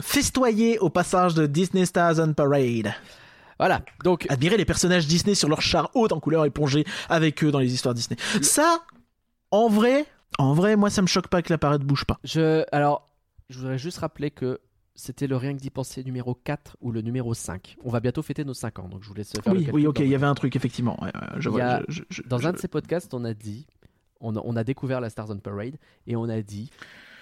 festoyer 0.00 0.78
au 0.78 0.90
passage 0.90 1.34
de 1.34 1.46
Disney 1.46 1.86
Stars 1.86 2.18
on 2.18 2.32
Parade 2.32 2.92
Voilà. 3.62 3.82
Donc 4.04 4.26
admirer 4.28 4.56
les 4.56 4.64
personnages 4.64 5.06
Disney 5.06 5.34
sur 5.34 5.48
leur 5.48 5.62
char 5.62 5.90
haute 5.94 6.12
en 6.12 6.20
couleur 6.20 6.44
et 6.44 6.50
plonger 6.50 6.84
avec 7.08 7.42
eux 7.44 7.50
dans 7.52 7.58
les 7.60 7.72
histoires 7.72 7.94
Disney 7.94 8.16
ça 8.42 8.82
en 9.52 9.68
vrai 9.68 10.04
en 10.38 10.52
vrai 10.54 10.74
moi 10.76 10.90
ça 10.90 11.00
me 11.02 11.06
choque 11.06 11.28
pas 11.28 11.42
que 11.42 11.52
la 11.52 11.58
parade 11.58 11.82
bouge 11.84 12.04
pas 12.04 12.18
je, 12.24 12.64
alors, 12.72 13.08
je 13.50 13.58
voudrais 13.58 13.78
juste 13.78 13.98
rappeler 13.98 14.30
que 14.30 14.60
c'était 14.94 15.26
le 15.26 15.36
rien 15.36 15.54
que 15.54 15.60
d'y 15.60 15.70
penser 15.70 16.02
numéro 16.04 16.34
4 16.34 16.76
ou 16.82 16.92
le 16.92 17.00
numéro 17.00 17.32
5. 17.32 17.76
On 17.82 17.88
va 17.90 18.00
bientôt 18.00 18.20
fêter 18.22 18.44
nos 18.44 18.52
5 18.52 18.78
ans, 18.80 18.88
donc 18.88 19.02
je 19.02 19.08
vous 19.08 19.14
laisse 19.14 19.30
faire 19.32 19.54
le 19.54 19.60
oui 19.60 19.64
calcul 19.64 19.80
oui 19.80 19.86
ok 19.86 19.98
il 20.00 20.08
y 20.08 20.14
avait 20.14 20.26
un 20.26 20.34
truc 20.34 20.54
effectivement 20.56 20.98
je 21.38 21.48
vois 21.48 21.62
a- 21.62 21.82
je- 21.88 22.02
je- 22.10 22.22
Dans 22.26 22.46
un 22.46 22.52
de 22.52 22.58
ces 22.58 22.68
podcasts, 22.68 23.14
on 23.14 23.24
a 23.24 23.32
dit, 23.32 23.66
on 24.20 24.36
a, 24.36 24.40
on 24.44 24.54
a 24.56 24.64
découvert 24.64 25.00
la 25.00 25.08
Stars 25.08 25.30
on 25.30 25.38
Parade 25.38 25.76
et 26.06 26.14
on 26.16 26.28
a 26.28 26.42
dit, 26.42 26.70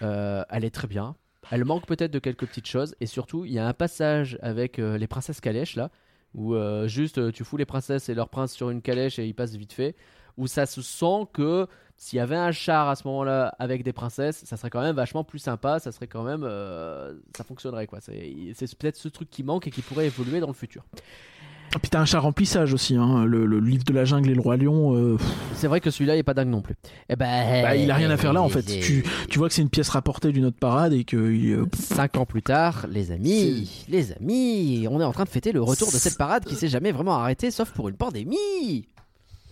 euh, 0.03 0.43
elle 0.51 0.65
est 0.65 0.71
très 0.75 0.89
bien. 0.89 1.15
Elle 1.51 1.65
manque 1.65 1.87
peut-être 1.87 2.11
de 2.13 2.19
quelques 2.19 2.47
petites 2.47 2.67
choses 2.69 2.95
et 3.01 3.07
surtout, 3.07 3.45
il 3.45 3.53
y 3.53 3.59
a 3.59 3.67
un 3.69 3.73
passage 3.73 4.37
avec 4.43 4.79
euh, 4.79 4.99
les 4.99 5.07
princesses 5.07 5.41
calèches 5.41 5.77
là, 5.77 5.91
où 6.35 6.55
euh, 6.55 6.87
juste 6.87 7.19
euh, 7.19 7.33
tu 7.33 7.45
fous 7.45 7.57
les 7.57 7.65
princesses 7.65 8.09
et 8.09 8.15
leurs 8.15 8.29
princes 8.29 8.53
sur 8.53 8.71
une 8.71 8.83
calèche 8.83 9.19
et 9.19 9.27
ils 9.27 9.35
passent 9.35 9.55
vite 9.55 9.73
fait, 9.73 9.97
où 10.37 10.47
ça 10.47 10.67
se 10.67 10.83
sent 10.83 11.27
que 11.33 11.67
s'il 11.97 12.17
y 12.17 12.21
avait 12.21 12.37
un 12.37 12.51
char 12.51 12.89
à 12.89 12.97
ce 12.97 13.07
moment-là 13.09 13.55
avec 13.59 13.83
des 13.83 13.93
princesses, 13.93 14.45
ça 14.45 14.57
serait 14.57 14.71
quand 14.71 14.81
même 14.81 14.97
vachement 14.97 15.23
plus 15.23 15.39
sympa, 15.39 15.81
ça 15.81 15.93
serait 15.93 16.07
quand 16.07 16.23
même, 16.23 16.45
euh, 16.45 17.15
ça 17.37 17.45
fonctionnerait 17.45 17.87
quoi. 17.87 18.01
C'est 18.01 18.53
c'est 18.55 18.75
peut-être 18.75 18.97
ce 18.97 19.09
truc 19.09 19.29
qui 19.29 19.43
manque 19.43 19.67
et 19.67 19.71
qui 19.71 19.83
pourrait 19.83 20.07
évoluer 20.07 20.41
dans 20.41 20.47
le 20.47 20.55
futur. 20.55 20.85
Ah, 21.73 21.79
puis 21.79 21.89
t'as 21.89 22.01
un 22.01 22.05
chat 22.05 22.19
remplissage 22.19 22.75
aussi 22.75 22.97
hein, 22.97 23.25
le, 23.25 23.47
le 23.47 23.61
livre 23.61 23.85
de 23.85 23.93
la 23.93 24.05
jungle 24.05 24.29
et 24.31 24.35
le 24.35 24.41
roi 24.41 24.57
lion 24.57 24.97
euh, 24.97 25.17
C'est 25.55 25.69
vrai 25.69 25.81
que 25.81 25.91
celui-là 25.93 26.17
il 26.17 26.19
est 26.19 26.25
pas 26.25 26.35
dingue 26.35 26.49
non 26.49 26.63
plus. 26.63 26.75
Eh 27.09 27.15
ben, 27.15 27.63
bah, 27.63 27.77
il 27.77 27.89
a 27.91 27.95
rien 27.95 28.11
à 28.11 28.17
faire 28.17 28.33
là 28.33 28.43
en 28.43 28.49
fait 28.49 28.63
tu, 28.65 29.05
tu 29.29 29.39
vois 29.39 29.47
que 29.49 29.55
c'est 29.55 29.63
une 29.63 29.69
pièce 29.71 29.89
rapportée 29.89 30.33
d'une 30.33 30.47
autre 30.47 30.59
parade 30.59 30.93
et 30.93 31.05
que 31.05 31.17
euh, 31.17 31.67
Cinq 31.79 32.17
ans 32.17 32.27
plus 32.27 32.43
tard, 32.43 32.87
les 32.91 33.13
amis, 33.13 33.85
les 33.89 34.13
amis, 34.13 34.89
on 34.91 35.01
est 35.01 35.05
en 35.05 35.13
train 35.13 35.23
de 35.25 35.29
fêter 35.29 35.53
le 35.53 35.63
retour 35.63 35.89
de 35.93 35.97
cette 35.97 36.19
parade 36.19 36.45
qui 36.45 36.57
s'est 36.57 36.69
jamais 36.69 36.91
vraiment 36.91 37.15
arrêtée, 37.15 37.53
sauf 37.53 37.71
pour 37.71 37.89
une 37.89 37.97
pandémie. 37.97 38.87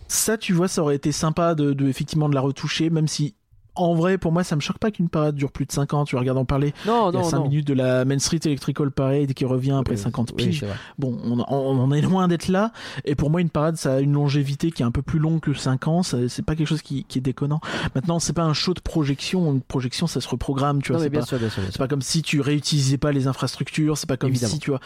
ça 0.09 0.37
tu 0.37 0.51
vois 0.51 0.67
ça 0.67 0.81
aurait 0.81 0.95
été 0.97 1.13
sympa 1.13 1.55
de, 1.55 1.71
de 1.71 1.87
effectivement 1.87 2.27
de 2.27 2.35
la 2.35 2.41
retoucher 2.41 2.89
même 2.89 3.07
si 3.07 3.35
en 3.81 3.93
vrai 3.95 4.17
pour 4.17 4.31
moi 4.31 4.43
ça 4.43 4.55
me 4.55 4.61
choque 4.61 4.77
pas 4.79 4.91
qu'une 4.91 5.09
parade 5.09 5.35
dure 5.35 5.51
plus 5.51 5.65
de 5.65 5.71
5 5.71 5.93
ans 5.93 6.05
tu 6.05 6.15
regardes 6.15 6.37
en 6.37 6.45
parler 6.45 6.73
Non, 6.85 7.09
il 7.11 7.15
y 7.15 7.17
a 7.17 7.21
non, 7.21 7.27
5 7.29 7.37
non. 7.37 7.43
minutes 7.43 7.67
de 7.67 7.73
la 7.73 8.05
Main 8.05 8.19
Street 8.19 8.39
Electrical 8.45 8.91
Parade 8.91 9.33
qui 9.33 9.45
revient 9.45 9.75
après 9.79 9.95
Oui, 9.95 10.01
50 10.01 10.31
oui, 10.31 10.35
piges 10.45 10.59
c'est 10.61 10.65
vrai. 10.65 10.75
bon 10.97 11.17
on, 11.23 11.39
on- 11.39 11.45
on 11.49 11.79
en 11.79 11.91
est 11.91 12.01
loin 12.01 12.27
d'être 12.27 12.47
là 12.47 12.71
et 13.05 13.15
pour 13.15 13.29
moi 13.29 13.41
une 13.41 13.49
parade 13.49 13.75
ça 13.77 13.95
a 13.95 13.99
une 13.99 14.13
longévité 14.13 14.71
qui 14.71 14.81
est 14.81 14.85
un 14.85 14.91
peu 14.91 15.01
plus 15.01 15.19
longue 15.19 15.39
que 15.39 15.53
5 15.53 15.87
ans 15.87 16.03
c'est 16.03 16.41
pas 16.45 16.55
quelque 16.55 16.67
chose 16.67 16.81
qui, 16.81 17.03
qui 17.05 17.17
est 17.19 17.21
déconnant 17.21 17.59
maintenant 17.95 18.19
c'est 18.19 18.33
pas 18.33 18.43
un 18.43 18.53
show 18.53 18.73
de 18.73 18.79
projection 18.81 19.51
une 19.53 19.61
projection 19.61 20.07
ça 20.07 20.21
se 20.21 20.27
reprogramme 20.29 20.81
tu 20.81 20.91
Non, 20.91 20.97
vois 20.97 21.05
mais 21.05 21.07
c'est 21.07 21.09
bien 21.11 21.19
pas 21.21 21.25
sûr, 21.25 21.39
bien 21.39 21.49
sûr, 21.49 21.61
bien 21.61 21.67
c'est 21.67 21.75
sûr. 21.75 21.83
pas 21.83 21.87
comme 21.87 22.01
si 22.01 22.21
tu 22.21 22.41
réutilisais 22.41 22.97
pas 22.97 23.11
les 23.11 23.27
infrastructures 23.27 23.97
c'est 23.97 24.07
pas 24.07 24.17
comme 24.17 24.29
Évidemment. 24.29 24.53
si 24.53 24.59
tu 24.59 24.69
vois 24.71 24.79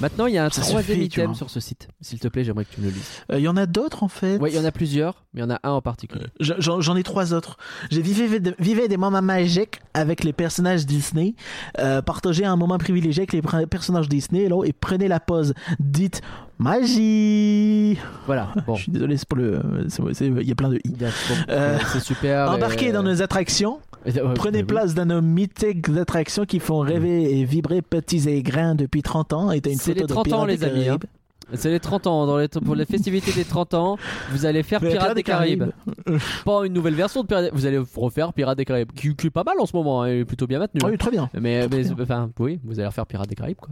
Maintenant, 0.00 0.26
il 0.26 0.34
y 0.34 0.38
a 0.38 0.44
un 0.44 0.48
troisième 0.50 1.02
item 1.02 1.34
sur 1.34 1.50
ce 1.50 1.60
site. 1.60 1.88
S'il 2.00 2.18
te 2.20 2.28
plaît, 2.28 2.44
j'aimerais 2.44 2.64
que 2.64 2.74
tu 2.74 2.80
me 2.80 2.86
le 2.86 2.92
lises. 2.92 3.02
Euh, 3.32 3.38
il 3.38 3.42
y 3.42 3.48
en 3.48 3.56
a 3.56 3.66
d'autres 3.66 4.02
en 4.02 4.08
fait 4.08 4.38
Oui, 4.40 4.50
il 4.52 4.56
y 4.56 4.58
en 4.58 4.64
a 4.64 4.70
plusieurs, 4.72 5.24
mais 5.34 5.40
il 5.40 5.44
y 5.44 5.46
en 5.46 5.50
a 5.50 5.58
un 5.62 5.70
en 5.72 5.82
particulier. 5.82 6.26
Je- 6.40 6.54
J'en 6.58 6.80
j'en 6.80 6.96
ai 6.96 7.02
trois 7.02 7.34
autres. 7.34 7.56
J'ai 7.90 8.00
vivé 8.12 8.88
des 8.88 8.96
moments 8.96 9.22
magiques 9.22 9.80
avec 9.94 10.24
les 10.24 10.32
personnages 10.32 10.86
Disney, 10.86 11.34
euh, 11.78 12.02
partagé 12.02 12.44
un 12.44 12.56
moment 12.56 12.78
privilégié 12.78 13.22
avec 13.22 13.32
les 13.32 13.66
personnages 13.66 14.08
Disney 14.08 14.48
là, 14.48 14.64
et 14.64 14.72
prenez 14.72 15.08
la 15.08 15.20
pause. 15.20 15.54
Dites 15.78 16.22
magie. 16.58 17.98
Voilà, 18.26 18.52
bon. 18.66 18.74
Je 18.74 18.82
suis 18.82 18.92
désolé, 18.92 19.16
c'est 19.16 19.28
pour 19.28 19.38
le. 19.38 19.60
Il 20.20 20.48
y 20.48 20.52
a 20.52 20.54
plein 20.54 20.70
de 20.70 20.76
i. 20.84 20.94
Euh, 21.48 21.78
c'est 21.92 22.00
super. 22.00 22.50
Embarquez 22.52 22.90
euh, 22.90 22.92
dans 22.92 23.02
nos 23.02 23.22
attractions. 23.22 23.80
Prenez 24.36 24.62
place 24.62 24.94
dans 24.94 25.06
nos 25.06 25.20
mythiques 25.20 25.88
attractions 25.98 26.44
qui 26.44 26.60
font 26.60 26.78
rêver 26.78 27.38
et 27.38 27.44
vibrer 27.44 27.82
petits 27.82 28.28
et 28.28 28.42
grands 28.42 28.76
depuis 28.76 29.02
30 29.02 29.32
ans. 29.32 29.52
Et 29.52 29.60
une 29.64 29.78
photo 29.78 29.94
les 29.94 30.00
de 30.02 30.06
30 30.06 30.32
ans, 30.32 30.44
les 30.44 30.64
amis, 30.64 30.88
hein. 30.88 30.98
C'est 31.54 31.70
les 31.70 31.80
30 31.80 32.06
ans. 32.06 32.26
Dans 32.26 32.36
les, 32.38 32.48
pour 32.48 32.74
les 32.74 32.84
festivités 32.84 33.32
des 33.32 33.44
30 33.44 33.74
ans, 33.74 33.96
vous 34.30 34.44
allez 34.46 34.62
faire 34.62 34.80
Pirates 34.80 35.14
des 35.14 35.22
Caraïbes. 35.22 35.64
Pas 36.44 36.66
une 36.66 36.72
nouvelle 36.72 36.94
version 36.94 37.22
de 37.22 37.26
Pirates 37.26 37.50
Vous 37.52 37.66
allez 37.66 37.78
refaire 37.96 38.32
Pirates 38.32 38.58
des 38.58 38.64
Caraïbes, 38.64 38.92
qui, 38.92 39.14
qui 39.16 39.28
est 39.28 39.30
pas 39.30 39.44
mal 39.44 39.54
en 39.58 39.66
ce 39.66 39.74
moment, 39.76 40.02
hein, 40.02 40.06
est 40.08 40.24
plutôt 40.24 40.46
bien 40.46 40.58
maintenu. 40.58 40.80
Ah 40.84 40.88
oui, 40.90 40.98
très 40.98 41.10
bien. 41.10 41.30
mais, 41.34 41.66
très 41.68 41.78
mais- 41.78 41.84
bien. 41.84 41.96
enfin, 42.02 42.30
oui, 42.38 42.60
vous 42.64 42.78
allez 42.78 42.86
refaire 42.88 43.06
Pirates 43.06 43.28
des 43.28 43.34
Caraïbes, 43.34 43.56
quoi. 43.56 43.70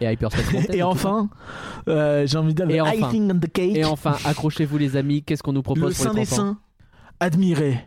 Et 0.00 0.10
Hyperspace 0.12 0.52
Mountain. 0.52 0.72
Et 0.72 0.82
enfin, 0.82 1.28
euh, 1.88 2.26
j'ai 2.26 2.38
envie 2.38 2.54
de 2.54 2.64
Et 2.64 2.66
dire 2.66 2.84
enfin. 2.86 3.10
on 3.14 3.38
the 3.38 3.52
cake. 3.52 3.76
Et 3.76 3.84
enfin, 3.84 4.16
accrochez-vous 4.24 4.78
les 4.78 4.96
amis, 4.96 5.22
qu'est-ce 5.22 5.42
qu'on 5.42 5.52
nous 5.52 5.58
le 5.60 5.62
propose 5.62 5.94
pour 5.94 6.04
Saint 6.04 6.12
les 6.14 6.20
des 6.20 6.26
30 6.26 6.38
ans 6.38 6.42
Saints. 6.44 6.58
Admirez 7.20 7.78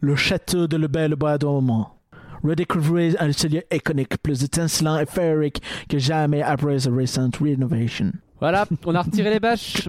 le 0.00 0.16
château 0.16 0.66
de 0.66 0.76
Le 0.76 0.88
Bel 0.88 1.14
Bois 1.14 1.38
dormant. 1.38 1.96
Redécouvrez 2.42 3.16
un 3.18 3.32
cellier 3.32 3.64
iconique 3.72 4.16
plus 4.22 4.42
étincelant 4.44 4.98
et 4.98 5.06
féerique 5.06 5.60
que 5.88 5.98
jamais 5.98 6.42
après 6.42 6.78
sa 6.78 6.90
recent 6.90 7.30
renovation. 7.40 8.12
Voilà, 8.40 8.64
on 8.86 8.94
a 8.94 9.02
retiré 9.02 9.30
les 9.30 9.40
bâches. 9.40 9.74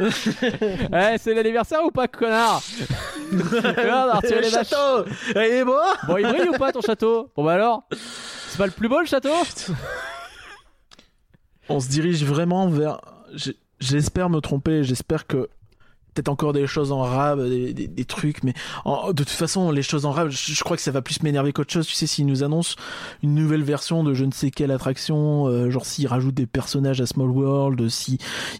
Eh, 0.00 1.16
c'est 1.18 1.34
l'anniversaire 1.34 1.84
ou 1.84 1.90
pas, 1.92 2.08
connard 2.08 2.60
Regarde, 3.32 4.10
on 4.10 4.12
a 4.12 4.16
retiré 4.16 4.40
les 4.40 4.50
bâches. 4.50 4.68
château 4.68 5.04
Il 5.36 5.38
est 5.40 5.64
beau 5.64 5.78
Bon, 6.08 6.16
il 6.16 6.26
brille 6.26 6.48
ou 6.48 6.58
pas 6.58 6.72
ton 6.72 6.80
château 6.80 7.30
Bon 7.36 7.44
bah 7.44 7.52
alors 7.52 7.84
C'est 8.48 8.58
pas 8.58 8.66
le 8.66 8.72
plus 8.72 8.88
beau 8.88 8.98
le 8.98 9.06
château 9.06 9.30
On 11.68 11.78
se 11.78 11.88
dirige 11.88 12.24
vraiment 12.24 12.68
vers. 12.68 13.00
J'espère 13.78 14.30
me 14.30 14.40
tromper, 14.40 14.82
j'espère 14.82 15.28
que. 15.28 15.48
Peut-être 16.14 16.28
encore 16.28 16.52
des 16.52 16.66
choses 16.68 16.92
en 16.92 17.00
rab, 17.02 17.42
des, 17.42 17.72
des- 17.74 17.88
des 17.88 18.04
trucs, 18.04 18.42
mais 18.44 18.54
en- 18.84 19.08
de 19.12 19.24
toute 19.24 19.28
façon, 19.30 19.70
les 19.72 19.82
choses 19.82 20.06
en 20.06 20.12
rab, 20.12 20.28
je, 20.30 20.52
je 20.52 20.64
crois 20.64 20.76
que 20.76 20.82
ça 20.82 20.92
va 20.92 21.02
plus 21.02 21.22
m'énerver 21.22 21.52
qu'autre 21.52 21.72
chose. 21.72 21.86
Tu 21.86 21.94
sais, 21.94 22.06
s'ils 22.06 22.26
nous 22.26 22.42
annoncent 22.44 22.76
une 23.22 23.34
nouvelle 23.34 23.62
version 23.64 24.04
de 24.04 24.14
je 24.14 24.24
ne 24.24 24.30
sais 24.32 24.50
quelle 24.50 24.70
attraction, 24.70 25.46
euh, 25.48 25.70
genre 25.70 25.84
s'ils 25.86 26.06
rajoutent 26.06 26.34
des 26.34 26.46
personnages 26.46 27.00
à 27.00 27.06
Small 27.06 27.30
World, 27.30 27.88
s'ils 27.88 28.18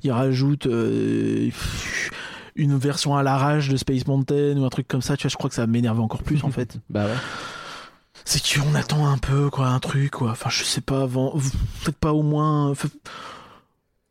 rajoutent 0.08 0.66
euh, 0.66 1.46
pff, 1.46 2.10
une 2.56 2.76
version 2.76 3.16
à 3.16 3.22
l'arrache 3.22 3.68
de 3.68 3.76
Space 3.76 4.06
Mountain 4.06 4.56
ou 4.56 4.64
un 4.64 4.68
truc 4.68 4.86
comme 4.88 5.02
ça, 5.02 5.16
tu 5.16 5.22
vois, 5.24 5.30
je 5.30 5.36
crois 5.36 5.48
que 5.50 5.56
ça 5.56 5.62
va 5.62 5.66
m'énerver 5.66 6.00
encore 6.00 6.22
plus 6.22 6.42
en 6.44 6.50
fait. 6.50 6.78
Bah 6.90 7.04
ouais. 7.06 7.12
C'est 8.24 8.40
qu'on 8.42 8.74
attend 8.74 9.06
un 9.06 9.18
peu, 9.18 9.50
quoi, 9.50 9.66
un 9.68 9.80
truc, 9.80 10.12
quoi. 10.12 10.30
Enfin, 10.30 10.48
je 10.50 10.64
sais 10.64 10.80
pas, 10.80 11.02
avant. 11.02 11.34
Faites 11.80 11.96
pas 11.96 12.12
au 12.14 12.22
moins. 12.22 12.72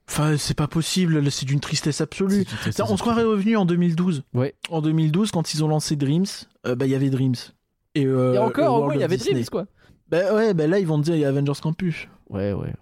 Enfin, 0.10 0.38
c'est 0.38 0.54
pas 0.54 0.68
possible, 0.68 1.32
c'est 1.32 1.46
d'une 1.46 1.60
tristesse 1.62 2.02
absolue. 2.02 2.46
On 2.80 2.98
se 2.98 3.02
croirait 3.02 3.24
revenu 3.24 3.56
en 3.56 3.66
2012. 3.66 4.24
Ouais. 4.34 4.54
En 4.70 4.82
2012, 4.82 5.32
quand 5.32 5.54
ils 5.54 5.64
ont 5.64 5.68
lancé 5.68 5.96
Dreams, 5.96 6.26
euh, 6.68 6.76
bah, 6.76 6.86
il 6.86 6.92
y 6.92 6.96
avait 6.96 7.10
Dreams. 7.10 7.36
Et, 7.96 8.06
euh, 8.06 8.42
encore, 8.42 8.82
au 8.82 8.84
moins, 8.86 8.94
il 8.96 9.00
y 9.00 9.04
of 9.04 9.06
avait 9.06 9.18
Disney. 9.18 9.34
Dreams 9.36 9.50
quoi. 9.50 9.66
Bah 10.10 10.34
ouais, 10.36 10.54
bah 10.54 10.68
là, 10.68 10.80
ils 10.80 10.86
vont 10.88 11.00
te 11.00 11.06
dire, 11.06 11.16
il 11.16 11.22
y 11.22 11.26
a 11.26 11.30
Avengers 11.30 11.60
Campus. 11.62 12.08
Ouais, 12.30 12.52
ouais. 12.54 12.74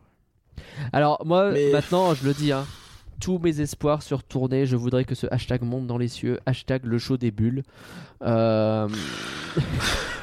Alors, 0.94 1.22
moi, 1.26 1.52
Mais- 1.52 1.72
maintenant, 1.72 2.14
je 2.14 2.26
le 2.26 2.34
dis, 2.34 2.52
hein. 2.52 2.66
Tous 3.20 3.38
mes 3.38 3.62
espoirs 3.62 4.02
sur 4.02 4.24
tournée, 4.24 4.66
je 4.66 4.76
voudrais 4.76 5.06
que 5.06 5.14
ce 5.14 5.28
hashtag 5.30 5.62
monte 5.62 5.86
dans 5.86 6.00
les 6.00 6.08
cieux, 6.08 6.40
hashtag 6.48 6.86
le 6.86 6.98
show 6.98 7.18
des 7.18 7.30
bulles. 7.30 7.62
Euh, 8.24 8.88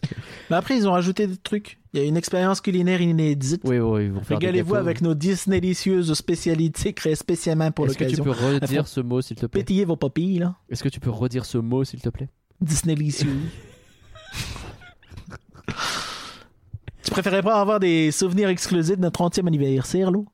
Mais 0.50 0.56
après, 0.56 0.76
ils 0.76 0.88
ont 0.88 0.92
rajouté 0.92 1.26
des 1.26 1.36
trucs. 1.36 1.78
Il 1.92 2.00
y 2.00 2.04
a 2.04 2.06
une 2.06 2.16
expérience 2.16 2.60
culinaire 2.60 3.00
inédite. 3.00 3.62
Oui, 3.64 3.78
oui, 3.78 4.06
ils 4.06 4.12
vont 4.12 4.22
faire 4.22 4.38
des 4.38 4.46
Régalez-vous 4.46 4.76
avec 4.76 5.02
nos 5.02 5.14
délicieuses 5.14 6.12
spécialités 6.14 6.92
créées 6.92 7.14
spécialement 7.14 7.70
pour 7.70 7.86
Est-ce 7.86 7.98
que 7.98 8.04
tu 8.04 8.16
l'occasion. 8.16 8.24
peux 8.24 8.30
redire 8.30 8.88
ce 8.88 9.00
mot, 9.00 9.20
s'il 9.20 9.36
te 9.36 9.46
plaît? 9.46 9.60
Pétillez 9.60 9.84
vos 9.84 9.96
papilles, 9.96 10.38
là. 10.38 10.56
Est-ce 10.70 10.82
que 10.82 10.88
tu 10.88 11.00
peux 11.00 11.10
redire 11.10 11.44
ce 11.44 11.58
mot, 11.58 11.84
s'il 11.84 12.00
te 12.00 12.08
plaît? 12.08 12.30
Disney 12.60 12.94
délicieux. 12.94 13.28
tu 17.02 17.10
préférais 17.10 17.42
pas 17.42 17.60
avoir 17.60 17.80
des 17.80 18.10
souvenirs 18.10 18.48
exclusifs 18.48 18.96
de 18.96 19.02
notre 19.02 19.28
30e 19.28 19.46
anniversaire, 19.46 20.10
Lou 20.10 20.26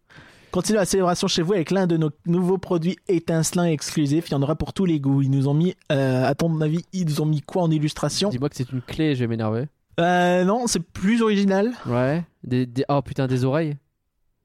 Continue 0.51 0.79
la 0.79 0.85
célébration 0.87 1.29
chez 1.29 1.43
vous 1.43 1.53
avec 1.53 1.71
l'un 1.71 1.87
de 1.87 1.97
nos 1.97 2.11
nouveaux 2.27 2.59
produits 2.59 2.97
étincelants 3.09 3.65
et 3.67 3.73
exclusifs. 3.73 4.29
Il 4.29 4.33
y 4.33 4.35
en 4.35 4.43
aura 4.43 4.57
pour 4.57 4.73
tous 4.73 4.87
les 4.87 4.99
goûts. 4.99 5.21
Ils 5.23 5.31
nous 5.31 5.47
ont 5.47 5.55
mis, 5.55 5.75
euh, 5.93 6.25
à 6.25 6.35
ton 6.35 6.61
avis, 6.63 6.85
ils 6.93 7.05
nous 7.07 7.21
ont 7.21 7.27
mis 7.27 7.43
quoi 7.43 7.63
en 7.63 7.71
illustration? 7.71 8.31
Dis-moi 8.31 8.49
que 8.49 8.57
c'est 8.57 8.71
une 8.73 8.81
clé, 8.81 9.15
je 9.15 9.21
vais 9.21 9.27
m'énerver. 9.27 9.67
euh, 10.01 10.45
Non, 10.45 10.67
c'est 10.67 10.81
plus 10.83 11.21
original. 11.23 11.73
Ouais. 11.87 12.25
Des, 12.45 12.65
des- 12.67 12.85
Oh 12.89 13.03
putain, 13.03 13.27
des 13.27 13.45
oreilles 13.45 13.77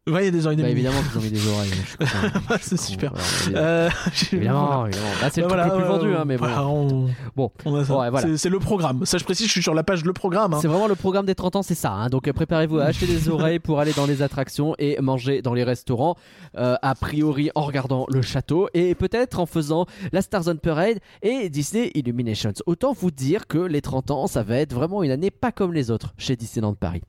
Ouais, 0.06 0.24
il 0.24 0.26
y 0.26 0.28
a 0.28 0.32
des 0.32 0.46
oreilles 0.46 0.58
de 0.58 0.64
Bah 0.64 0.68
Mimi. 0.68 0.82
évidemment 0.82 1.02
qu'ils 1.02 1.18
ont 1.18 1.22
mis 1.22 1.30
des 1.30 1.48
oreilles. 1.48 1.72
content. 1.98 2.58
c'est 2.62 2.78
super. 2.78 3.14
Euh, 3.56 3.90
Évidemment, 4.34 4.86
évidemment. 4.86 5.08
Bah, 5.22 5.30
c'est 5.32 5.40
le 5.40 5.48
Bah, 5.48 5.56
truc 5.62 5.72
le 5.72 5.78
plus 5.78 5.84
ouais, 5.84 5.98
vendu, 5.98 6.14
hein, 6.16 6.24
mais 6.26 6.36
bon. 6.36 6.46
voilà, 6.46 6.68
on... 6.68 7.10
Bon. 7.38 7.52
on. 7.64 7.72
Ouais, 7.80 7.84
voilà. 7.86 8.20
C'est- 8.22 8.36
C'est 8.36 8.50
le 8.50 8.60
programme. 8.60 9.06
Ça, 9.06 9.18
je 9.18 9.24
précise, 9.24 9.48
je 9.48 9.52
suis 9.54 9.64
sur 9.64 9.74
la 9.74 9.84
page 9.84 10.04
le 10.04 10.12
programme. 10.12 10.54
hein. 10.54 10.60
C'est 10.62 10.68
vraiment 10.68 10.88
le 10.88 10.96
programme 10.96 11.26
des 11.26 11.36
30 11.36 11.56
ans, 11.56 11.64
c'est 11.64 11.74
ça. 11.74 11.92
hein. 11.94 12.10
Donc 12.10 12.28
euh, 12.28 12.34
préparez-vous 12.34 12.80
à 12.80 12.84
acheter 12.84 13.06
des 13.06 13.30
oreilles 13.30 13.60
pour 13.60 13.80
aller 13.80 13.94
dans 13.94 14.06
les 14.06 14.22
attractions 14.22 14.76
et 14.78 15.00
manger 15.00 15.42
dans 15.42 15.54
les 15.54 15.64
restaurants. 15.64 16.18
euh, 16.58 16.76
a 16.82 16.96
priori 16.96 17.50
en 17.56 17.62
regardant 17.62 18.06
le 18.10 18.22
château 18.22 18.68
et 18.74 18.96
peut-être 18.96 19.40
en 19.40 19.46
faisant 19.46 19.86
la 20.12 20.22
Star 20.22 20.44
Zone 20.44 20.60
Parade 20.60 20.98
et 21.22 21.48
Disney 21.50 21.92
Illuminations. 21.96 22.52
Autant 22.66 22.92
vous 22.92 23.10
dire 23.10 23.48
que 23.48 23.58
les 23.58 23.82
30 23.82 24.12
ans, 24.12 24.28
ça 24.28 24.44
va 24.44 24.58
être 24.58 24.74
vraiment 24.74 25.02
une 25.02 25.12
année 25.12 25.32
pas 25.32 25.54
comme 25.54 25.72
les 25.74 25.92
autres 25.92 26.14
chez 26.18 26.36
Disneyland 26.36 26.74
Paris. 26.74 27.02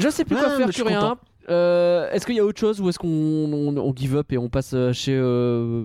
Je 0.00 0.08
sais 0.08 0.24
plus 0.24 0.36
quoi 0.36 0.50
faire, 0.56 0.68
plus 0.68 0.82
rien. 0.82 1.16
Euh, 1.48 2.10
est-ce 2.10 2.26
qu'il 2.26 2.34
y 2.34 2.40
a 2.40 2.44
autre 2.44 2.58
chose 2.58 2.80
ou 2.80 2.88
est-ce 2.88 2.98
qu'on 2.98 3.08
on, 3.08 3.76
on 3.76 3.94
give 3.94 4.16
up 4.16 4.32
et 4.32 4.38
on 4.38 4.48
passe 4.48 4.72
euh, 4.74 4.92
chez 4.92 5.14
euh, 5.16 5.84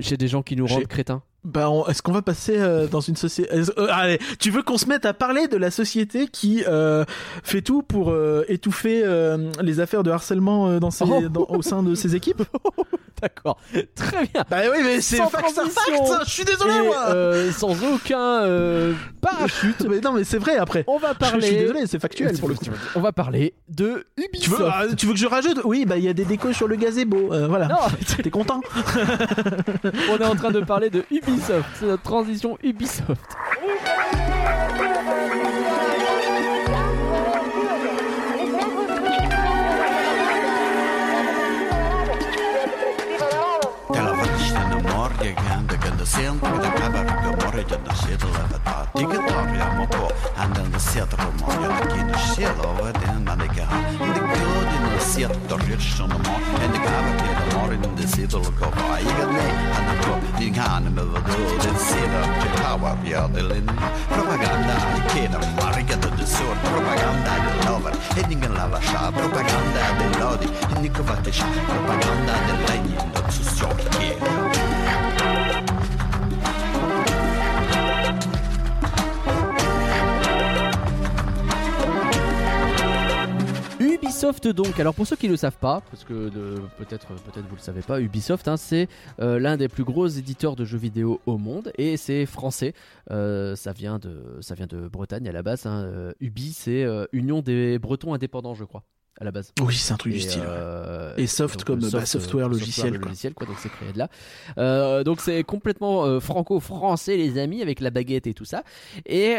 chez 0.00 0.16
des 0.16 0.28
gens 0.28 0.42
qui 0.42 0.56
nous 0.56 0.66
Chez- 0.66 0.74
rendent 0.74 0.86
crétins 0.86 1.22
Bah, 1.44 1.68
on- 1.70 1.86
est-ce 1.86 2.00
qu'on 2.02 2.12
va 2.12 2.22
passer 2.22 2.54
euh, 2.58 2.86
dans 2.86 3.00
une 3.00 3.16
société 3.16 3.50
Allez, 3.90 4.18
tu 4.38 4.50
veux 4.50 4.62
qu'on 4.62 4.78
se 4.78 4.86
mette 4.88 5.04
à 5.04 5.12
parler 5.12 5.46
de 5.46 5.56
la 5.58 5.70
société 5.70 6.26
qui 6.26 6.64
euh, 6.66 7.04
fait 7.42 7.60
tout 7.62 7.82
pour 7.82 8.10
euh, 8.10 8.44
étouffer 8.48 9.02
euh, 9.04 9.50
les 9.62 9.78
affaires 9.80 10.02
de 10.02 10.10
harcèlement 10.10 10.68
euh, 10.68 10.78
dans 10.80 10.90
ses- 10.90 11.04
Oh. 11.06 11.28
dans- 11.28 11.46
au 11.50 11.60
sein 11.62 11.82
de 11.82 11.94
ses 11.94 12.14
équipes? 12.16 12.42
D'accord, 13.22 13.58
très 13.94 14.26
bien. 14.26 14.44
Bah 14.50 14.58
oui, 14.70 14.78
mais 14.84 15.00
c'est 15.00 15.16
Sans 15.16 15.28
fact, 15.30 15.50
fact, 15.50 15.70
ça, 16.06 16.20
Je 16.24 16.30
suis 16.30 16.44
désolé, 16.44 16.74
Et, 16.74 16.82
moi. 16.82 17.06
euh, 17.08 17.50
sans 17.50 17.72
aucun 17.84 18.42
euh, 18.42 18.92
parachute, 19.22 19.86
Mais 19.88 20.00
non, 20.00 20.12
mais 20.12 20.24
c'est 20.24 20.38
vrai 20.38 20.56
après. 20.56 20.84
on 20.86 20.98
va 20.98 21.12
Je, 21.14 21.18
parler. 21.18 21.40
je 21.40 21.46
suis 21.46 21.56
désolé, 21.56 21.86
c'est 21.86 21.98
factuel 21.98 22.38
pour 22.38 22.48
le 22.48 22.54
coup. 22.56 22.64
On 22.94 23.00
va 23.00 23.12
parler 23.12 23.54
de 23.68 24.06
Tu 24.16 24.24
Ubisoft. 24.24 24.58
veux, 24.60 24.66
ah, 24.66 24.84
tu 24.96 25.06
veux 25.06 25.12
que 25.14 25.18
je 25.18 25.26
rajoute? 25.26 25.60
Oui, 25.64 25.84
bah 25.86 25.96
il 25.96 26.04
y 26.04 26.08
a 26.08 26.12
des 26.12 26.24
décos 26.26 26.52
sur 26.52 26.68
le 26.68 26.76
gazebo. 26.76 27.32
euh, 27.32 27.46
voilà. 27.48 27.68
Non, 27.68 27.76
T'es 28.22 28.30
content? 28.30 28.60
On 30.10 30.16
est 30.18 30.24
en 30.24 30.34
train 30.36 30.50
de 30.50 30.60
parler 30.60 30.90
de 30.90 31.04
Ubisoft. 31.10 31.64
C'est 31.80 31.86
notre 31.86 32.02
transition 32.02 32.58
Ubisoft. 32.62 33.16
centro 46.06 46.58
da 46.58 46.70
Câmara 46.70 47.04
que 47.04 47.44
mora 47.44 47.64
de 47.64 47.78
nascer 47.78 48.18
levantar 48.22 48.88
Digitório 48.94 49.62
a 49.62 49.74
motor 49.74 50.12
Andando 50.38 50.78
the 50.78 51.16
por 51.16 51.32
morrer 51.40 51.82
Aqui 51.82 52.04
no 52.04 52.18
cielo 52.18 52.74
Veden 52.80 53.24
na 53.24 53.34
negarra 53.34 53.82
De 53.90 53.98
tudo 53.98 54.20
no 54.82 54.98
the 54.98 55.48
Do 55.48 55.56
richo 55.66 56.06
no 56.06 56.18
mor 56.18 56.40
En 56.62 56.70
de 56.70 56.78
gava 56.78 57.10
que 57.18 57.34
da 57.34 57.58
mor 57.58 57.72
In 57.74 57.94
de 57.96 58.06
sido 58.06 58.38
logo 58.38 58.70
vai 58.88 59.02
E 59.02 59.04
gane 59.04 59.46
Hanna 59.74 59.94
pro 60.00 60.38
Din 60.38 60.54
hanne 60.54 60.90
me 60.90 61.02
vado 61.02 61.36
De 61.60 61.78
sida 61.86 62.22
Til 62.40 62.64
hawa 62.64 62.94
bjade 63.02 63.42
lin 63.42 63.66
Propaganda 64.08 64.76
I 64.96 65.00
kena 65.10 65.38
marga 65.60 65.96
Da 65.96 66.08
the 66.16 66.26
sur 66.26 66.54
Propaganda 66.62 67.32
the 67.44 67.68
lover 67.68 67.92
En 68.16 68.30
ingen 68.30 68.54
lava 68.54 68.80
sha 68.80 69.10
Propaganda 69.10 69.82
I 69.98 70.20
lodi 70.20 70.46
En 70.76 70.92
the 70.92 71.02
vatisha 71.02 71.46
Propaganda 71.66 72.32
I 72.32 72.70
lengi 72.70 72.94
Not 73.12 73.26
the 73.26 73.42
sjorki 73.42 74.35
Ubisoft 84.06 84.46
donc, 84.46 84.78
alors 84.78 84.94
pour 84.94 85.04
ceux 85.04 85.16
qui 85.16 85.26
ne 85.26 85.32
le 85.32 85.36
savent 85.36 85.58
pas, 85.58 85.82
parce 85.90 86.04
que 86.04 86.30
peut-être 86.78 87.08
peut-être 87.08 87.46
vous 87.48 87.56
le 87.56 87.60
savez 87.60 87.82
pas, 87.82 88.00
Ubisoft 88.00 88.46
hein, 88.46 88.56
c'est 88.56 88.88
euh, 89.20 89.40
l'un 89.40 89.56
des 89.56 89.66
plus 89.66 89.82
gros 89.82 90.06
éditeurs 90.06 90.54
de 90.54 90.64
jeux 90.64 90.78
vidéo 90.78 91.20
au 91.26 91.38
monde 91.38 91.72
et 91.76 91.96
c'est 91.96 92.24
français. 92.24 92.72
Euh, 93.10 93.56
ça 93.56 93.72
vient 93.72 93.98
de 93.98 94.38
ça 94.40 94.54
vient 94.54 94.68
de 94.68 94.86
Bretagne 94.86 95.28
à 95.28 95.32
la 95.32 95.42
base. 95.42 95.66
hein. 95.66 95.82
Euh, 95.82 96.12
Ubi 96.20 96.52
c'est 96.52 96.86
Union 97.12 97.42
des 97.42 97.80
Bretons 97.80 98.14
indépendants 98.14 98.54
je 98.54 98.62
crois 98.64 98.84
à 99.20 99.24
la 99.24 99.30
base. 99.30 99.52
Oui, 99.62 99.74
c'est 99.74 99.92
un 99.94 99.96
truc 99.96 100.12
du 100.12 100.20
style. 100.20 100.42
euh, 100.46 101.14
Et 101.16 101.26
soft 101.26 101.60
donc, 101.60 101.80
comme, 101.80 101.90
bah, 101.90 102.04
software 102.04 102.46
euh, 102.46 102.50
logiciel, 102.50 102.98
quoi. 102.98 103.08
logiciel 103.08 103.32
quoi, 103.34 103.46
donc 103.46 103.56
c'est 103.60 103.70
créé 103.70 103.92
de 103.92 103.98
là. 103.98 104.08
Euh, 104.58 105.04
donc 105.04 105.20
c'est 105.22 105.42
complètement 105.42 106.04
euh, 106.04 106.20
franco-français 106.20 107.16
les 107.16 107.38
amis 107.38 107.62
avec 107.62 107.80
la 107.80 107.90
baguette 107.90 108.26
et 108.26 108.34
tout 108.34 108.44
ça. 108.44 108.62
Et, 109.06 109.36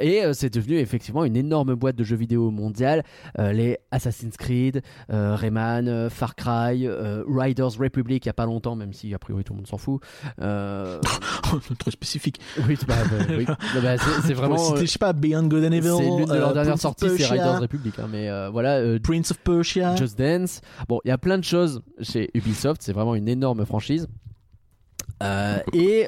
et 0.00 0.22
c'est 0.32 0.52
devenu 0.52 0.78
effectivement 0.78 1.24
une 1.24 1.36
énorme 1.36 1.74
boîte 1.74 1.96
de 1.96 2.04
jeux 2.04 2.16
vidéo 2.16 2.50
mondiale. 2.50 3.02
Les 3.38 3.78
Assassin's 3.90 4.36
Creed, 4.36 4.82
Rayman, 5.08 6.08
Far 6.10 6.34
Cry, 6.36 6.88
Riders 7.28 7.78
Republic 7.78 8.24
il 8.24 8.28
y 8.28 8.30
a 8.30 8.34
pas 8.34 8.46
longtemps, 8.46 8.76
même 8.76 8.92
si 8.92 9.12
a 9.14 9.18
priori 9.18 9.42
tout 9.44 9.52
le 9.52 9.58
monde 9.58 9.66
s'en 9.66 9.78
fout. 9.78 10.00
Très 11.78 11.90
spécifique. 11.90 12.40
oui, 12.68 12.76
bah, 12.86 12.94
bah, 13.10 13.24
oui. 13.36 13.46
C'est- 14.26 14.34
vraiment. 14.34 14.56
citer, 14.58 14.80
je 14.82 14.86
sais 14.86 14.98
pas, 14.98 15.12
Beyond 15.12 15.44
Good 15.48 15.64
and 15.64 15.72
Evil. 15.72 15.90
c'est 15.96 16.04
l'une 16.04 16.24
de 16.26 16.34
leurs 16.34 16.52
dernières 16.52 16.78
sorties, 16.78 17.06
c'est. 17.16 17.26
Riders 17.26 17.60
Republic. 17.60 17.94
hein, 17.98 18.08
mais 18.10 18.28
voilà, 18.50 18.98
Prince 19.02 19.30
of 19.30 19.38
Persia. 19.38 19.96
Just 19.96 20.18
Dance. 20.18 20.60
Bon, 20.88 21.00
il 21.04 21.08
y 21.08 21.10
a 21.10 21.18
plein 21.18 21.38
de 21.38 21.44
choses 21.44 21.82
chez 22.00 22.30
Ubisoft, 22.34 22.82
c'est 22.82 22.92
vraiment 22.92 23.14
une 23.14 23.28
énorme 23.28 23.64
franchise. 23.66 24.08
Euh, 25.22 25.58
et 25.72 26.06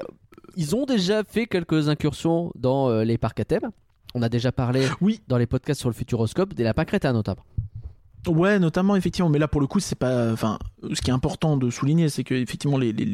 ils 0.57 0.75
ont 0.77 0.85
déjà 0.87 1.25
fait 1.25 1.47
quelques 1.47 1.89
incursions 1.89 2.53
dans 2.55 2.89
euh, 2.89 3.05
les 3.05 3.19
parcs 3.19 3.41
à 3.41 3.45
thème. 3.45 3.71
On 4.15 4.23
a 4.23 4.29
déjà 4.29 4.53
parlé 4.53 4.87
Oui. 5.01 5.23
dans 5.29 5.39
les 5.39 5.47
podcasts 5.47 5.81
sur 5.81 5.89
le 5.89 5.95
Futuroscope 5.95 6.55
des 6.55 6.65
lapins 6.65 6.85
crétins 6.85 7.13
notamment. 7.13 7.45
Ouais, 8.29 8.61
notamment 8.61 8.95
effectivement, 8.95 9.29
mais 9.29 9.41
là 9.41 9.49
pour 9.49 9.61
le 9.61 9.67
coup, 9.67 9.81
c'est 9.81 9.99
pas. 9.99 10.33
Enfin, 10.33 10.59
ce 10.93 11.01
qui 11.01 11.11
est 11.11 11.13
important 11.13 11.57
de 11.57 11.71
souligner, 11.71 12.09
c'est 12.09 12.23
que 12.23 12.35
effectivement 12.35 12.79
les 12.79 12.93
les, 12.93 13.05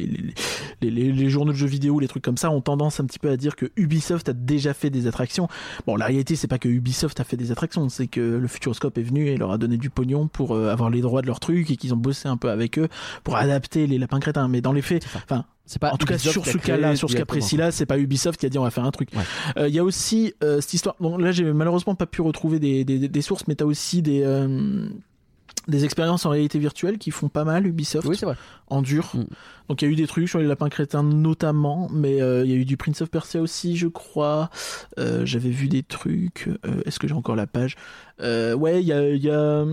les, 0.82 0.90
les, 0.90 1.30
journaux 1.30 1.52
de 1.52 1.56
jeux 1.56 1.66
vidéo, 1.66 1.98
les 1.98 2.08
trucs 2.08 2.22
comme 2.22 2.36
ça, 2.36 2.50
ont 2.50 2.60
tendance 2.60 3.00
un 3.00 3.06
petit 3.06 3.18
peu 3.18 3.30
à 3.30 3.36
dire 3.36 3.56
que 3.56 3.66
Ubisoft 3.76 4.28
a 4.28 4.32
déjà 4.34 4.74
fait 4.74 4.90
des 4.90 5.06
attractions. 5.06 5.48
Bon, 5.86 5.96
la 5.96 6.06
réalité, 6.06 6.36
c'est 6.36 6.46
pas 6.46 6.58
que 6.58 6.68
Ubisoft 6.68 7.20
a 7.20 7.24
fait 7.24 7.38
des 7.38 7.52
attractions, 7.52 7.88
c'est 7.88 8.06
que 8.06 8.20
le 8.20 8.48
Futuroscope 8.48 8.98
est 8.98 9.02
venu 9.02 9.28
et 9.28 9.36
leur 9.36 9.50
a 9.50 9.58
donné 9.58 9.78
du 9.78 9.88
pognon 9.88 10.28
pour 10.28 10.54
euh, 10.54 10.70
avoir 10.70 10.90
les 10.90 11.00
droits 11.00 11.22
de 11.22 11.26
leurs 11.26 11.40
trucs 11.40 11.70
et 11.70 11.76
qu'ils 11.76 11.94
ont 11.94 11.98
bossé 11.98 12.28
un 12.28 12.36
peu 12.36 12.50
avec 12.50 12.78
eux 12.78 12.88
pour 13.24 13.36
adapter 13.36 13.86
les 13.86 13.98
lapins 13.98 14.20
crétins. 14.20 14.48
Mais 14.48 14.60
dans 14.60 14.72
les 14.72 14.82
faits, 14.82 15.06
enfin, 15.06 15.44
C'est 15.68 15.78
pas 15.78 15.92
en 15.92 15.98
tout 15.98 16.06
cas 16.06 16.16
sur 16.16 16.46
ce 16.46 16.56
cas-là, 16.56 16.96
sur 16.96 17.10
ce 17.10 17.16
cas 17.16 17.26
précis-là, 17.26 17.70
c'est 17.70 17.84
pas 17.86 17.98
Ubisoft 17.98 18.40
qui 18.40 18.46
a 18.46 18.48
dit 18.48 18.58
on 18.58 18.62
va 18.62 18.70
faire 18.70 18.84
un 18.84 18.90
truc. 18.90 19.10
Ouais. 19.14 19.22
Euh, 19.58 19.68
Il 19.68 19.74
y 19.74 19.78
a 19.78 19.84
aussi 19.84 20.32
euh, 20.42 20.62
cette 20.62 20.72
histoire. 20.72 20.96
Bon, 20.98 21.18
là, 21.18 21.30
j'ai 21.30 21.44
malheureusement 21.52 21.94
pas 21.94 22.06
pu 22.06 22.22
retrouver 22.22 22.58
des, 22.58 22.84
des, 22.84 23.06
des 23.06 23.22
sources, 23.22 23.46
mais 23.46 23.54
t'as 23.54 23.66
aussi 23.66 24.00
des 24.00 24.22
euh, 24.24 24.88
des 25.68 25.84
expériences 25.84 26.24
en 26.24 26.30
réalité 26.30 26.58
virtuelle 26.58 26.96
qui 26.96 27.10
font 27.10 27.28
pas 27.28 27.44
mal 27.44 27.66
Ubisoft 27.66 28.08
Oui, 28.08 28.16
c'est 28.16 28.24
vrai. 28.24 28.36
en 28.68 28.80
dur. 28.80 29.10
Mm. 29.12 29.24
Donc 29.68 29.82
il 29.82 29.84
y 29.84 29.88
a 29.88 29.92
eu 29.92 29.96
des 29.96 30.06
trucs 30.06 30.26
sur 30.26 30.38
les 30.38 30.46
lapins 30.46 30.70
crétins 30.70 31.02
notamment, 31.02 31.90
mais 31.92 32.16
il 32.16 32.50
y 32.50 32.54
a 32.54 32.56
eu 32.56 32.64
du 32.64 32.78
Prince 32.78 33.02
of 33.02 33.10
Persia 33.10 33.42
aussi, 33.42 33.76
je 33.76 33.88
crois. 33.88 34.48
J'avais 34.96 35.50
vu 35.50 35.68
des 35.68 35.82
trucs. 35.82 36.48
Est-ce 36.86 36.98
que 36.98 37.06
j'ai 37.06 37.14
encore 37.14 37.36
la 37.36 37.46
page? 37.46 37.76
Ouais, 38.18 38.80
il 38.80 38.86
y 38.86 38.92
a, 38.94 39.06
il 39.10 39.22
y 39.22 39.30
a 39.30 39.60
alors, 39.60 39.68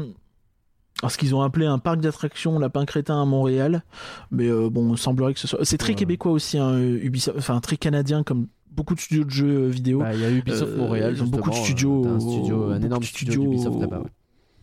ce 1.07 1.17
qu'ils 1.17 1.35
ont 1.35 1.41
appelé 1.41 1.65
un 1.65 1.77
parc 1.79 1.99
d'attractions 1.99 2.57
lapin 2.59 2.85
crétin 2.85 3.21
à 3.21 3.25
Montréal, 3.25 3.83
mais 4.31 4.47
euh, 4.47 4.69
bon, 4.69 4.93
il 4.93 4.97
semblerait 4.97 5.33
que 5.33 5.39
ce 5.39 5.47
soit. 5.47 5.59
C'est 5.63 5.77
très 5.77 5.89
Ouais. 5.89 5.95
québécois 5.95 6.31
aussi, 6.31 6.57
hein, 6.57 6.79
Ubisoft, 6.79 7.37
enfin 7.37 7.59
très 7.59 7.77
canadien 7.77 8.23
comme 8.23 8.47
beaucoup 8.71 8.95
de 8.95 8.99
studios 8.99 9.23
de 9.25 9.29
jeux 9.29 9.67
vidéo. 9.67 9.99
Bah, 9.99 10.13
Il 10.13 10.21
y 10.21 10.25
a 10.25 10.29
Ubisoft 10.31 10.71
Euh, 10.71 10.77
Montréal. 10.77 11.13
ils 11.15 11.23
ont 11.23 11.27
beaucoup 11.27 11.49
de 11.49 11.55
studios, 11.55 12.05
euh, 12.05 12.15
un, 12.15 12.19
studio, 12.19 12.63
un 12.71 12.81
énorme 12.81 13.03
studio 13.03 13.41
d'Ubisoft 13.43 13.79
là-bas. 13.79 14.03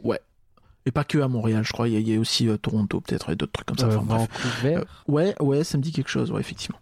ouais. 0.05 0.21
Et 0.85 0.91
pas 0.91 1.05
que 1.05 1.19
à 1.19 1.29
Montréal, 1.29 1.63
je 1.65 1.73
crois. 1.73 1.87
Il 1.87 1.95
y 1.95 1.97
a, 1.97 2.01
il 2.01 2.09
y 2.09 2.17
a 2.17 2.19
aussi 2.19 2.49
euh, 2.49 2.57
Toronto, 2.57 3.01
peut-être, 3.01 3.31
et 3.31 3.37
d'autres 3.37 3.53
trucs 3.53 3.69
comme 3.69 3.79
ça. 3.79 3.87
Euh, 3.87 3.99
Enfin, 3.99 4.27
bref. 4.27 4.29
Euh, 4.65 4.85
ouais, 5.07 5.33
ouais, 5.41 5.63
ça 5.63 5.79
me 5.79 5.83
dit 5.83 5.93
quelque 5.93 6.11
chose, 6.11 6.33
ouais, 6.33 6.41
effectivement. 6.41 6.79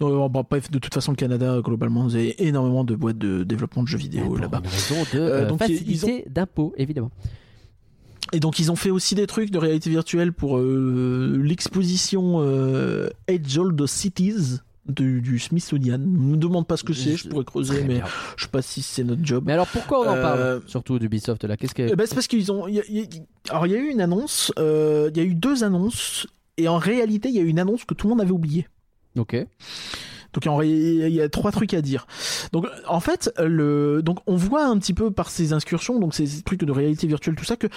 Donc, 0.00 0.10
euh, 0.10 0.28
bon, 0.28 0.44
bref, 0.50 0.72
de 0.72 0.78
toute 0.80 0.92
façon, 0.92 1.12
le 1.12 1.16
Canada, 1.16 1.60
globalement, 1.62 2.02
vous 2.02 2.16
avez 2.16 2.44
énormément 2.44 2.82
de 2.82 2.96
boîtes 2.96 3.16
de 3.18 3.44
développement 3.44 3.84
de 3.84 3.88
jeux 3.88 3.98
vidéo 3.98 4.34
là-bas. 4.36 4.60
de 4.60 4.66
Euh, 5.18 5.44
euh, 5.44 5.46
donc, 5.48 5.60
ils- 5.68 5.76
facilité 5.76 6.24
d'impôt, 6.28 6.74
évidemment. 6.76 7.12
Et 8.32 8.40
donc, 8.40 8.58
ils 8.58 8.72
ont 8.72 8.76
fait 8.76 8.90
aussi 8.90 9.14
des 9.14 9.26
trucs 9.26 9.50
de 9.50 9.58
réalité 9.58 9.90
virtuelle 9.90 10.32
pour 10.32 10.58
euh, 10.58 11.38
l'exposition 11.42 12.38
euh, 12.42 13.08
Age 13.28 13.58
Old 13.58 13.86
Cities 13.86 14.58
du, 14.86 15.20
du 15.20 15.38
Smithsonian. 15.38 15.98
Ne 15.98 16.06
me 16.06 16.36
demande 16.36 16.66
pas 16.66 16.76
ce 16.76 16.84
que 16.84 16.92
c'est, 16.92 17.16
je 17.16 17.28
pourrais 17.28 17.44
creuser, 17.44 17.74
Très 17.78 17.84
mais 17.84 17.94
bien. 17.96 18.04
je 18.36 18.44
sais 18.44 18.50
pas 18.50 18.60
si 18.62 18.82
c'est 18.82 19.04
notre 19.04 19.24
job. 19.24 19.44
Mais 19.46 19.52
alors 19.52 19.66
pourquoi 19.68 20.00
on 20.00 20.10
en 20.10 20.14
Euh, 20.16 20.22
parle 20.22 20.62
surtout 20.66 20.98
d'Ubisoft 20.98 21.44
là? 21.44 21.56
Qu'est-ce 21.56 21.74
que 21.74 21.82
Eh 21.90 21.94
ben, 21.96 22.06
c'est 22.06 22.14
parce 22.14 22.26
qu'ils 22.26 22.50
ont. 22.50 22.66
y 22.66 22.80
a- 22.80 22.84
il 22.88 22.96
y 22.96 23.00
a- 23.02 23.50
alors, 23.52 23.66
il 23.66 23.72
y 23.72 23.76
a 23.76 23.78
eu 23.78 23.88
une 23.88 24.00
annonce, 24.00 24.52
euh, 24.58 25.10
il 25.14 25.16
y 25.16 25.20
a 25.20 25.24
eu 25.24 25.34
deux 25.34 25.62
annonces, 25.64 26.26
et 26.56 26.66
en 26.68 26.78
réalité, 26.78 27.28
il 27.28 27.34
y 27.34 27.38
a 27.38 27.42
eu 27.42 27.46
une 27.48 27.58
annonce 27.60 27.84
que 27.84 27.94
tout 27.94 28.06
le 28.08 28.10
monde 28.10 28.20
avait 28.20 28.30
oubliée. 28.32 28.66
Ok. 29.16 29.36
Donc 30.34 30.46
en 30.48 30.56
ré- 30.56 30.68
il 30.68 31.14
y 31.14 31.20
a 31.20 31.28
trois 31.28 31.52
trucs 31.52 31.72
à 31.74 31.80
dire. 31.80 32.08
Donc 32.52 32.66
en 32.88 32.98
fait, 32.98 33.32
le 33.38 34.02
donc 34.02 34.18
on 34.26 34.34
voit 34.34 34.66
un 34.66 34.76
petit 34.78 34.92
peu 34.92 35.12
par 35.12 35.30
ces 35.30 35.52
incursions, 35.52 36.00
donc 36.00 36.12
ces 36.12 36.42
trucs 36.42 36.64
de 36.64 36.72
réalité 36.72 37.06
virtuelle, 37.06 37.36
tout 37.36 37.44
ça, 37.44 37.54
que 37.56 37.68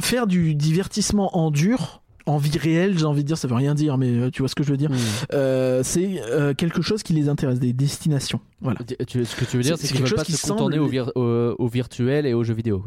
faire 0.00 0.26
du 0.26 0.54
divertissement 0.54 1.36
en 1.36 1.50
dur, 1.50 2.02
en 2.26 2.38
vie 2.38 2.58
réelle, 2.58 2.98
j'ai 2.98 3.04
envie 3.04 3.22
de 3.22 3.26
dire, 3.28 3.38
ça 3.38 3.46
veut 3.48 3.54
rien 3.54 3.74
dire, 3.74 3.98
mais 3.98 4.08
euh, 4.10 4.30
tu 4.30 4.42
vois 4.42 4.48
ce 4.48 4.54
que 4.56 4.64
je 4.64 4.70
veux 4.70 4.76
dire. 4.76 4.90
Hmm. 4.90 4.96
Euh, 5.32 5.82
c'est 5.84 6.20
euh, 6.22 6.54
quelque 6.54 6.82
chose 6.82 7.02
qui 7.02 7.12
les 7.12 7.28
intéresse, 7.28 7.60
des 7.60 7.72
destinations. 7.72 8.40
Voilà. 8.60 8.78
Ce 8.98 9.04
que 9.36 9.44
tu 9.44 9.56
veux 9.56 9.62
dire, 9.62 9.76
C'est- 9.78 9.86
qu'ils 9.88 9.96
quelque 9.98 10.08
veulent 10.08 10.16
pas 10.16 10.24
chose 10.24 10.34
se 10.36 10.42
qui 10.42 10.48
contourner 10.48 10.76
semble- 10.76 10.86
au, 10.88 10.90
vir- 10.90 11.12
au- 11.14 11.54
au 11.58 11.68
virtuel 11.68 12.26
et 12.26 12.34
aux 12.34 12.42
jeux 12.44 12.54
vidéo. 12.54 12.82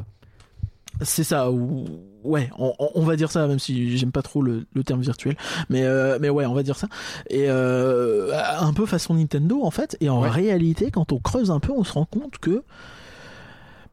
C'est 1.01 1.23
ça, 1.23 1.49
ou- 1.49 1.85
ouais, 2.25 2.49
on, 2.57 3.03
va 3.05 3.15
dire 3.15 3.31
ça, 3.31 3.47
même 3.47 3.59
si 3.59 3.95
j'aime 3.97 4.11
pas 4.11 4.21
trop 4.21 4.41
le, 4.41 4.65
le 4.73 4.83
terme 4.83 4.99
virtuel, 4.99 5.37
mais 5.69 5.83
euh, 5.85 6.17
mais 6.19 6.27
ouais, 6.29 6.45
on 6.45 6.53
va 6.53 6.61
dire 6.63 6.75
ça. 6.75 6.89
Et 7.29 7.47
un 7.47 8.73
peu 8.73 8.85
façon 8.85 9.13
Nintendo 9.13 9.61
en 9.63 9.71
fait. 9.71 9.95
Et 10.01 10.09
en 10.09 10.21
Ouais. 10.21 10.29
réalité, 10.29 10.91
quand 10.91 11.13
on 11.13 11.19
creuse 11.19 11.51
un 11.51 11.59
peu, 11.61 11.71
on 11.71 11.85
se 11.85 11.93
rend 11.93 12.03
compte 12.05 12.37
que 12.39 12.63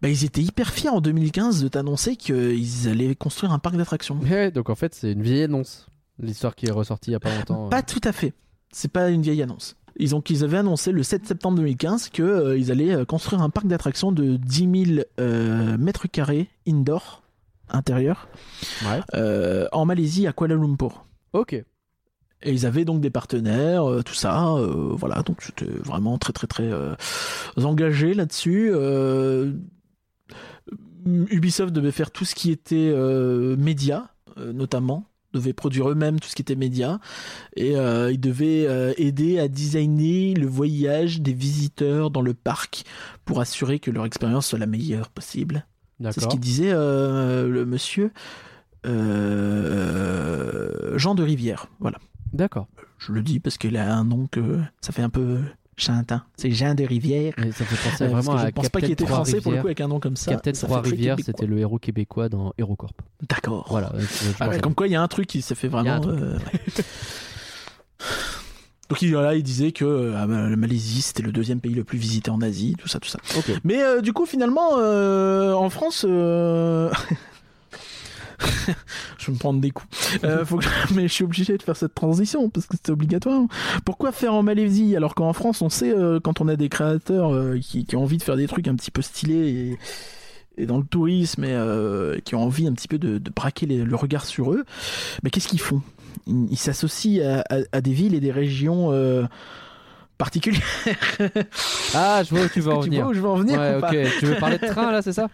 bah, 0.02 0.08
ils 0.08 0.24
étaient 0.24 0.42
hyper 0.42 0.70
fiers 0.72 0.88
en 0.90 1.00
2015 1.00 1.62
de 1.62 1.68
t'annoncer 1.68 2.16
qu'ils 2.16 2.88
allaient 2.88 3.14
construire 3.14 3.52
un 3.52 3.58
parc 3.58 3.76
d'attractions. 3.76 4.18
Ouais, 4.20 4.50
donc 4.50 4.70
en 4.70 4.74
fait, 4.74 4.94
c'est 4.94 5.12
une 5.12 5.22
vieille 5.22 5.44
annonce. 5.44 5.86
L'histoire 6.18 6.54
qui 6.54 6.66
est 6.66 6.70
ressortie 6.70 7.10
il 7.10 7.12
y 7.12 7.16
a 7.16 7.20
pas 7.20 7.34
longtemps. 7.36 7.68
Pas 7.68 7.82
tout 7.82 8.00
à 8.04 8.12
fait. 8.12 8.32
C'est 8.72 8.90
pas 8.90 9.10
une 9.10 9.22
vieille 9.22 9.42
annonce. 9.42 9.76
Ils 9.98 10.14
ont 10.14 10.20
qu'ils 10.20 10.44
avaient 10.44 10.58
annoncé 10.58 10.92
le 10.92 11.02
7 11.02 11.26
septembre 11.26 11.56
2015 11.56 12.10
que 12.10 12.22
euh, 12.22 12.58
ils 12.58 12.70
allaient 12.70 12.94
euh, 12.94 13.04
construire 13.06 13.40
un 13.42 13.48
parc 13.50 13.66
d'attractions 13.66 14.12
de 14.12 14.36
10 14.36 14.84
000 14.96 15.00
euh, 15.20 15.78
mètres 15.78 16.06
carrés 16.08 16.48
indoor 16.68 17.22
intérieur 17.70 18.28
Ouais. 18.84 19.00
euh, 19.14 19.66
en 19.72 19.86
Malaisie 19.86 20.26
à 20.26 20.32
Kuala 20.32 20.54
Lumpur. 20.54 21.06
Ok. 21.32 21.54
Et 21.54 21.64
ils 22.52 22.66
avaient 22.66 22.84
donc 22.84 23.00
des 23.00 23.08
partenaires, 23.10 23.88
euh, 23.90 24.02
tout 24.02 24.14
ça, 24.14 24.48
euh, 24.54 24.90
voilà, 24.92 25.22
donc 25.22 25.40
c'était 25.42 25.64
vraiment 25.64 26.18
très 26.18 26.32
très 26.34 26.46
très 26.46 26.70
euh, 26.70 26.94
engagé 27.56 28.12
là-dessus. 28.14 28.70
Euh, 30.72 31.26
Ubisoft 31.30 31.72
devait 31.72 31.92
faire 31.92 32.10
tout 32.10 32.24
ce 32.24 32.34
qui 32.34 32.50
était 32.50 32.90
euh, 32.92 33.56
média, 33.56 34.10
euh, 34.38 34.52
notamment, 34.52 35.06
devait 35.32 35.52
produire 35.52 35.90
eux-mêmes 35.90 36.18
tout 36.18 36.28
ce 36.28 36.34
qui 36.34 36.42
était 36.42 36.56
média, 36.56 36.98
et 37.56 37.76
euh, 37.76 38.10
ils 38.10 38.18
devaient 38.18 38.66
euh, 38.66 38.92
aider 38.96 39.38
à 39.38 39.48
designer 39.48 40.34
le 40.34 40.46
voyage 40.46 41.20
des 41.20 41.32
visiteurs 41.34 42.10
dans 42.10 42.22
le 42.22 42.32
parc 42.34 42.84
pour 43.24 43.40
assurer 43.40 43.78
que 43.78 43.90
leur 43.90 44.06
expérience 44.06 44.46
soit 44.46 44.58
la 44.58 44.66
meilleure 44.66 45.10
possible. 45.10 45.66
C'est 46.00 46.20
ce 46.20 46.28
qu'il 46.28 46.40
disait 46.40 46.72
euh, 46.72 47.48
le 47.48 47.64
monsieur 47.64 48.12
Jean 50.96 51.14
de 51.14 51.22
Rivière. 51.22 51.68
Voilà. 51.80 51.98
D'accord. 52.32 52.68
Je 52.98 53.12
le 53.12 53.22
dis 53.22 53.40
parce 53.40 53.58
qu'il 53.58 53.76
a 53.76 53.94
un 53.94 54.04
nom 54.04 54.26
que 54.26 54.58
ça 54.80 54.92
fait 54.92 55.02
un 55.02 55.10
peu 55.10 55.40
chantin. 55.76 56.22
C'est 56.36 56.50
Jean 56.50 56.74
de 56.74 56.84
Rivière. 56.84 57.34
Ça 57.52 57.64
fait 57.64 57.90
penser 57.90 58.04
Euh, 58.04 58.08
vraiment 58.08 58.38
je 58.38 58.46
à 58.46 58.52
pense 58.52 58.68
pas 58.70 58.80
Captain 58.80 58.80
qu'il 58.80 58.92
était 58.92 59.06
français 59.06 59.40
pour 59.40 59.52
le 59.52 59.60
coup 59.60 59.66
avec 59.66 59.80
un 59.80 59.88
nom 59.88 60.00
comme 60.00 60.16
ça. 60.16 60.30
Captain 60.32 60.54
ça 60.54 60.66
Trois 60.66 60.80
Rivières, 60.80 61.16
c'était 61.24 61.46
le 61.46 61.58
héros 61.58 61.78
québécois 61.78 62.28
dans 62.28 62.52
HeroCorp. 62.58 62.94
D'accord. 63.28 63.66
Voilà. 63.68 63.92
je- 63.98 64.04
je 64.04 64.32
Ah 64.40 64.48
ouais, 64.48 64.58
comme 64.60 64.74
quoi 64.74 64.86
il 64.86 64.92
y 64.92 64.96
a 64.96 65.02
un 65.02 65.08
truc 65.08 65.26
qui 65.26 65.42
s'est 65.42 65.54
fait 65.54 65.68
vraiment. 65.68 66.00
euh. 66.06 66.38
Donc 68.88 69.02
il, 69.02 69.10
voilà, 69.12 69.34
il 69.34 69.42
disait 69.42 69.72
que 69.72 69.84
euh, 69.84 70.14
ah, 70.16 70.26
la 70.26 70.54
Malaisie 70.56 71.02
c'était 71.02 71.24
le 71.24 71.32
deuxième 71.32 71.60
pays 71.60 71.74
le 71.74 71.82
plus 71.82 71.98
visité 71.98 72.30
en 72.30 72.40
Asie, 72.40 72.76
tout 72.78 72.86
ça, 72.86 73.00
tout 73.00 73.08
ça. 73.08 73.18
Ok. 73.36 73.50
Mais 73.64 73.82
euh, 73.82 74.00
du 74.00 74.12
coup, 74.12 74.26
finalement, 74.26 74.74
en 74.74 75.70
France, 75.70 76.04
je 79.18 79.26
vais 79.26 79.32
me 79.32 79.38
prendre 79.38 79.60
des 79.60 79.70
coups. 79.70 79.88
Euh, 80.24 80.44
faut 80.44 80.58
que... 80.58 80.66
Mais 80.94 81.08
je 81.08 81.12
suis 81.12 81.24
obligé 81.24 81.56
de 81.56 81.62
faire 81.62 81.76
cette 81.76 81.94
transition 81.94 82.48
parce 82.50 82.66
que 82.66 82.76
c'est 82.82 82.92
obligatoire. 82.92 83.42
Pourquoi 83.84 84.12
faire 84.12 84.34
en 84.34 84.42
Malaisie 84.42 84.96
alors 84.96 85.14
qu'en 85.14 85.32
France, 85.32 85.62
on 85.62 85.68
sait 85.68 85.92
euh, 85.92 86.20
quand 86.20 86.40
on 86.40 86.48
a 86.48 86.56
des 86.56 86.68
créateurs 86.68 87.32
euh, 87.34 87.58
qui, 87.60 87.84
qui 87.84 87.96
ont 87.96 88.02
envie 88.02 88.18
de 88.18 88.22
faire 88.22 88.36
des 88.36 88.46
trucs 88.46 88.68
un 88.68 88.74
petit 88.74 88.90
peu 88.90 89.02
stylés 89.02 89.76
et, 90.56 90.62
et 90.62 90.66
dans 90.66 90.78
le 90.78 90.84
tourisme 90.84 91.44
et 91.44 91.52
euh, 91.52 92.18
qui 92.24 92.34
ont 92.34 92.42
envie 92.42 92.66
un 92.66 92.72
petit 92.72 92.88
peu 92.88 92.98
de, 92.98 93.18
de 93.18 93.30
braquer 93.30 93.66
les- 93.66 93.84
le 93.84 93.96
regard 93.96 94.24
sur 94.24 94.52
eux, 94.52 94.64
mais 95.22 95.30
qu'est-ce 95.30 95.48
qu'ils 95.48 95.60
font? 95.60 95.82
Ils 96.26 96.56
s'associent 96.58 97.22
à, 97.24 97.54
à- 97.54 97.60
à 97.72 97.80
des 97.80 97.92
villes 97.92 98.14
et 98.14 98.20
des 98.20 98.32
régions. 98.32 98.90
particulières. 100.18 100.62
Ah, 101.94 102.22
je 102.24 102.30
vois 102.34 102.44
où 102.46 102.48
tu 102.48 102.60
veux 102.60 102.72
en 102.72 102.80
tu 102.80 102.86
venir. 102.88 103.02
vois 103.02 103.10
où 103.10 103.14
je 103.14 103.20
veux 103.20 103.28
en 103.28 103.36
venir 103.36 103.58
Ouais, 103.58 103.76
ok. 103.76 104.18
Tu 104.18 104.24
veux 104.26 104.36
parler 104.36 104.58
de 104.58 104.66
train 104.66 104.90
là, 104.90 105.02
c'est 105.02 105.12
ça? 105.12 105.28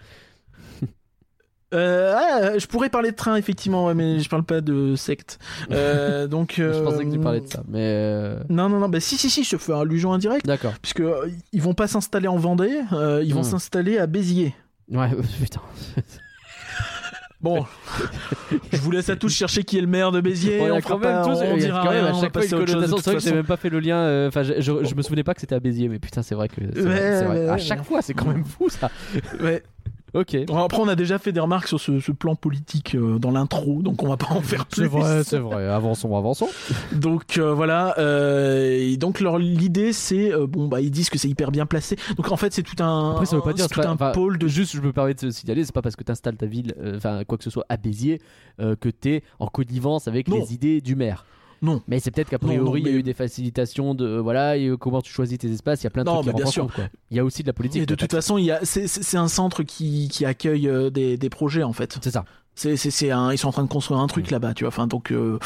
Euh, 1.73 2.15
ah, 2.17 2.59
je 2.59 2.67
pourrais 2.67 2.91
parler 2.91 3.11
de 3.13 3.17
train 3.17 3.37
effectivement, 3.37 3.87
ouais, 3.87 3.95
mais 3.95 4.21
je 4.21 4.29
parle 4.29 4.45
pas 4.45 4.61
de 4.61 4.95
secte. 4.97 5.39
Euh, 5.71 6.27
donc, 6.27 6.55
Je 6.59 6.83
pensais 6.83 7.05
que 7.05 7.11
tu 7.11 7.19
euh, 7.19 7.23
parlais 7.23 7.41
de 7.41 7.47
ça, 7.49 7.63
mais 7.69 7.79
euh, 7.81 8.37
Non, 8.51 8.69
non, 8.69 8.79
non, 8.79 8.89
bah 8.89 9.01
si, 9.01 9.17
si, 9.17 9.31
si, 9.31 9.43
je 9.45 9.57
fais 9.57 9.73
allusion 9.73 10.13
indirecte, 10.13 10.45
d'accord. 10.47 10.75
puisque 10.83 11.01
euh, 11.01 11.29
ils 11.53 11.63
vont 11.63 11.75
pas 11.75 11.87
s'installer 11.87 12.29
en 12.29 12.37
Vendée, 12.37 12.81
euh, 12.93 13.23
ils 13.25 13.33
vont 13.35 13.41
Hmm. 13.41 13.45
s'installer 13.45 13.99
à 13.99 14.07
Béziers. 14.07 14.55
Ouais, 14.91 15.09
putain. 15.43 15.61
Bon, 17.41 17.67
je 18.73 18.79
vous 18.79 18.93
laisse 18.93 19.09
à 19.09 19.17
tous 19.17 19.29
chercher 19.35 19.65
qui 19.65 19.77
est 19.77 19.81
le 19.81 19.89
maire 19.89 20.13
de 20.13 20.21
Béziers. 20.21 20.61
On 20.61 20.77
on 20.77 20.81
fera 20.81 21.01
pas- 21.01 21.25
tous. 21.25 21.39
on 21.43 21.55
a 21.55 21.59
dira 21.59 21.83
quand 21.83 21.91
même 21.91 22.05
rien, 22.05 22.13
à 22.13 22.17
on 22.17 22.21
chaque 22.21 22.33
fois 22.33 22.45
une 22.45 22.51
toute 22.51 22.69
C'est 22.69 23.11
vrai 23.11 23.15
que 23.17 23.19
j'ai 23.21 23.33
même 23.35 23.45
pas 23.47 23.57
fait 23.57 23.69
le 23.69 23.81
lien. 23.81 23.97
euh, 23.97 24.29
Enfin, 24.29 24.45
je, 24.45 24.61
je- 24.61 24.85
je 24.85 24.95
me 24.95 25.03
souvenais 25.03 25.25
pas 25.25 25.35
que 25.35 25.41
c'était 25.41 25.57
à 25.57 25.59
Béziers, 25.59 25.89
mais 25.89 25.99
putain, 25.99 26.23
c'est 26.23 26.37
vrai 26.37 26.49
que. 26.49 26.61
Ouais, 26.61 26.71
vrai, 26.83 27.27
ouais, 27.27 27.49
à 27.49 27.53
ouais, 27.55 27.59
chaque 27.59 27.81
ouais. 27.81 27.85
fois, 27.85 28.01
c'est 28.01 28.15
quand 28.15 28.27
même 28.29 28.45
fou 28.45 28.69
ça. 28.69 28.93
Ouais. 29.41 29.61
Ok. 30.15 30.37
Bon, 30.47 30.59
Après, 30.59 30.79
on 30.81 30.89
a 30.89 30.95
déjà 30.95 31.19
fait 31.19 31.33
des 31.33 31.41
remarques 31.41 31.69
sur 31.69 31.81
ce, 31.81 31.99
ce 31.99 32.13
plan 32.13 32.35
politique 32.35 32.95
euh, 32.95 33.19
dans 33.19 33.31
l'intro, 33.31 33.81
donc 33.83 34.03
on 34.03 34.09
va 34.09 34.17
pas 34.19 34.29
en 34.31 34.43
faire 34.43 34.67
plus. 34.67 34.83
C'est 34.83 34.89
vrai, 34.89 35.25
c'est 35.25 35.39
vrai. 35.39 35.67
Avançons, 35.69 36.15
avançons. 36.17 36.49
Donc 36.93 37.39
euh, 37.39 37.55
voilà. 37.55 37.95
euh, 37.99 38.69
et 38.79 38.97
donc 38.99 39.21
leur 39.21 39.39
l'idée, 39.39 39.93
c'est 39.95 40.31
bon 40.49 40.69
bah 40.69 40.81
ils 40.83 40.91
disent 40.91 41.09
que 41.09 41.19
c'est 41.19 41.29
hyper 41.29 41.51
bien 41.51 41.65
placé. 41.65 41.97
Donc 42.17 42.31
en 42.31 42.37
fait, 42.37 42.53
c'est 42.53 42.63
tout 42.63 42.83
un, 42.83 43.13
Après, 43.13 43.27
ça 43.27 43.37
veut 43.37 43.43
pas 43.43 43.53
dire 43.55 43.67
c'est 43.69 43.81
tout 43.81 43.89
un 43.89 43.97
pôle 44.13 44.37
de 44.39 44.49
Juste, 44.49 44.77
je 44.77 44.81
me 44.83 44.93
permets 44.93 45.15
de 45.15 45.19
te 45.21 45.31
signaler, 45.31 45.65
c'est 45.65 45.73
pas 45.75 45.81
parce 45.83 45.97
que 45.97 46.05
tu 46.05 46.13
installes 46.13 46.37
ta 46.37 46.47
ville, 46.47 46.75
enfin 46.97 47.25
quoi 47.25 47.39
que 47.39 47.45
ce 47.45 47.51
soit 47.51 47.65
à 47.71 47.77
Béziers, 47.79 48.21
que 48.59 48.89
t'es 48.91 49.23
en 49.39 49.47
connivence 49.47 50.09
avec 50.09 50.29
Non. 50.29 50.37
les 50.37 50.53
idées 50.53 50.81
du 50.83 50.95
maire. 50.95 51.25
Non. 51.63 51.81
Mais 51.89 52.01
c'est 52.01 52.11
peut-être 52.11 52.29
qu'a 52.29 52.39
priori, 52.41 52.81
il 52.81 52.87
y 52.89 52.91
a 52.91 52.93
eu 52.95 53.03
des 53.05 53.15
facilitations 53.15 53.95
de 53.95 54.19
voilà, 54.19 54.57
et, 54.57 54.67
euh, 54.67 54.77
comment 54.77 55.01
tu 55.01 55.13
choisis 55.13 55.39
tes 55.39 55.49
espaces, 55.51 55.83
il 55.83 55.85
y 55.85 55.87
a 55.87 55.91
plein 55.91 56.03
de 56.05 56.09
Non, 56.11 56.21
trucs 56.23 56.35
qui 56.35 56.43
bien 56.43 56.51
sûr. 56.51 56.67
quoi. 56.73 56.85
Il 57.11 57.17
y 57.17 57.21
a 57.21 57.25
aussi 57.25 57.43
de 57.43 57.47
la 57.47 57.53
politique. 57.53 57.83
Et 57.83 57.87
de 57.87 57.95
toute 57.95 58.11
façon, 58.11 58.37
il 58.37 58.45
y 58.45 58.51
a 58.51 58.59
c'est 58.65 59.17
un 59.17 59.29
centre 59.29 59.63
qui 59.63 60.09
qui 60.11 60.25
accueille 60.25 60.69
euh, 60.69 60.91
des 60.91 61.17
des 61.17 61.31
projets 61.31 61.63
en 61.63 61.73
fait. 61.73 61.99
C'est 62.03 62.11
ça. 62.11 62.25
C'est 62.55 62.77
c'est 62.77 62.91
c'est 62.91 63.11
un 63.13 63.33
ils 63.33 63.39
sont 63.39 63.49
en 63.49 63.53
train 63.53 63.63
de 63.65 63.69
construire 63.69 64.01
un 64.01 64.07
truc 64.09 64.29
Mm. 64.29 64.33
là-bas, 64.33 64.55
tu 64.55 64.65
vois. 64.65 64.69
Enfin 64.69 64.87
donc. 64.89 65.13
Euh, 65.13 65.39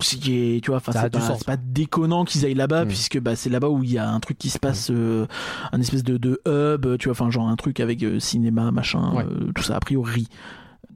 c'est- 0.00 0.18
tu 0.62 0.62
vois, 0.68 0.76
enfin, 0.76 0.92
c'est 0.92 1.44
pas, 1.44 1.56
déconnant 1.56 2.24
qu'ils 2.24 2.44
aillent 2.44 2.54
là-bas 2.54 2.84
Mm. 2.84 2.88
puisque 2.88 3.20
bah, 3.20 3.36
c'est 3.36 3.50
là-bas 3.50 3.68
où 3.68 3.82
il 3.82 3.92
y 3.92 3.98
a 3.98 4.08
un 4.08 4.20
truc 4.20 4.38
qui 4.38 4.50
se 4.50 4.58
passe, 4.58 4.90
euh, 4.90 5.26
un 5.72 5.80
espèce 5.80 6.04
de, 6.04 6.16
de 6.16 6.40
hub, 6.46 6.96
tu 6.98 7.08
vois, 7.08 7.12
enfin 7.12 7.30
genre 7.30 7.48
un 7.48 7.56
truc 7.56 7.80
avec 7.80 8.02
euh, 8.02 8.20
cinéma, 8.20 8.70
machin, 8.70 9.12
Ouais. 9.14 9.24
euh, 9.24 9.52
tout 9.54 9.62
ça 9.62 9.76
a 9.76 9.80
priori. 9.80 10.28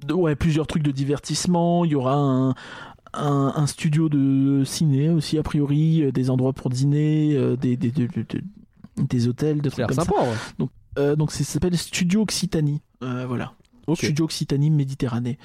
De- 0.07 0.15
ouais, 0.15 0.35
plusieurs 0.35 0.67
trucs 0.67 0.83
de 0.83 0.91
divertissement. 0.93 1.85
Il 1.85 1.91
y 1.91 1.95
aura 1.95 2.15
un, 2.15 2.55
un, 3.15 3.53
un 3.57 3.67
studio 3.67 4.09
de 4.09 4.63
ciné 4.65 5.09
aussi 5.11 5.39
a 5.39 5.43
priori, 5.43 6.03
euh, 6.03 6.13
des 6.13 6.31
endroits 6.31 6.53
pour 6.53 6.71
dîner, 6.71 7.35
euh, 7.37 7.57
des, 7.57 7.77
des, 7.77 7.91
des, 8.97 9.29
hôtels, 9.29 9.61
a 9.61 9.71
trucs 9.71 9.87
comme 9.87 9.97
sympa, 9.97 10.15
ça. 10.17 10.23
ouais. 10.61 10.67
Euh, 10.99 11.17
donc 11.17 11.31
ça 11.33 11.45
s'appelle 11.45 11.77
Studio 11.79 12.23
Occitanie. 12.23 12.81
Euh, 13.03 13.25
voilà. 13.27 13.53
Studio 13.95 14.25
Occitanie 14.27 14.71
Méditerranée. 14.71 15.39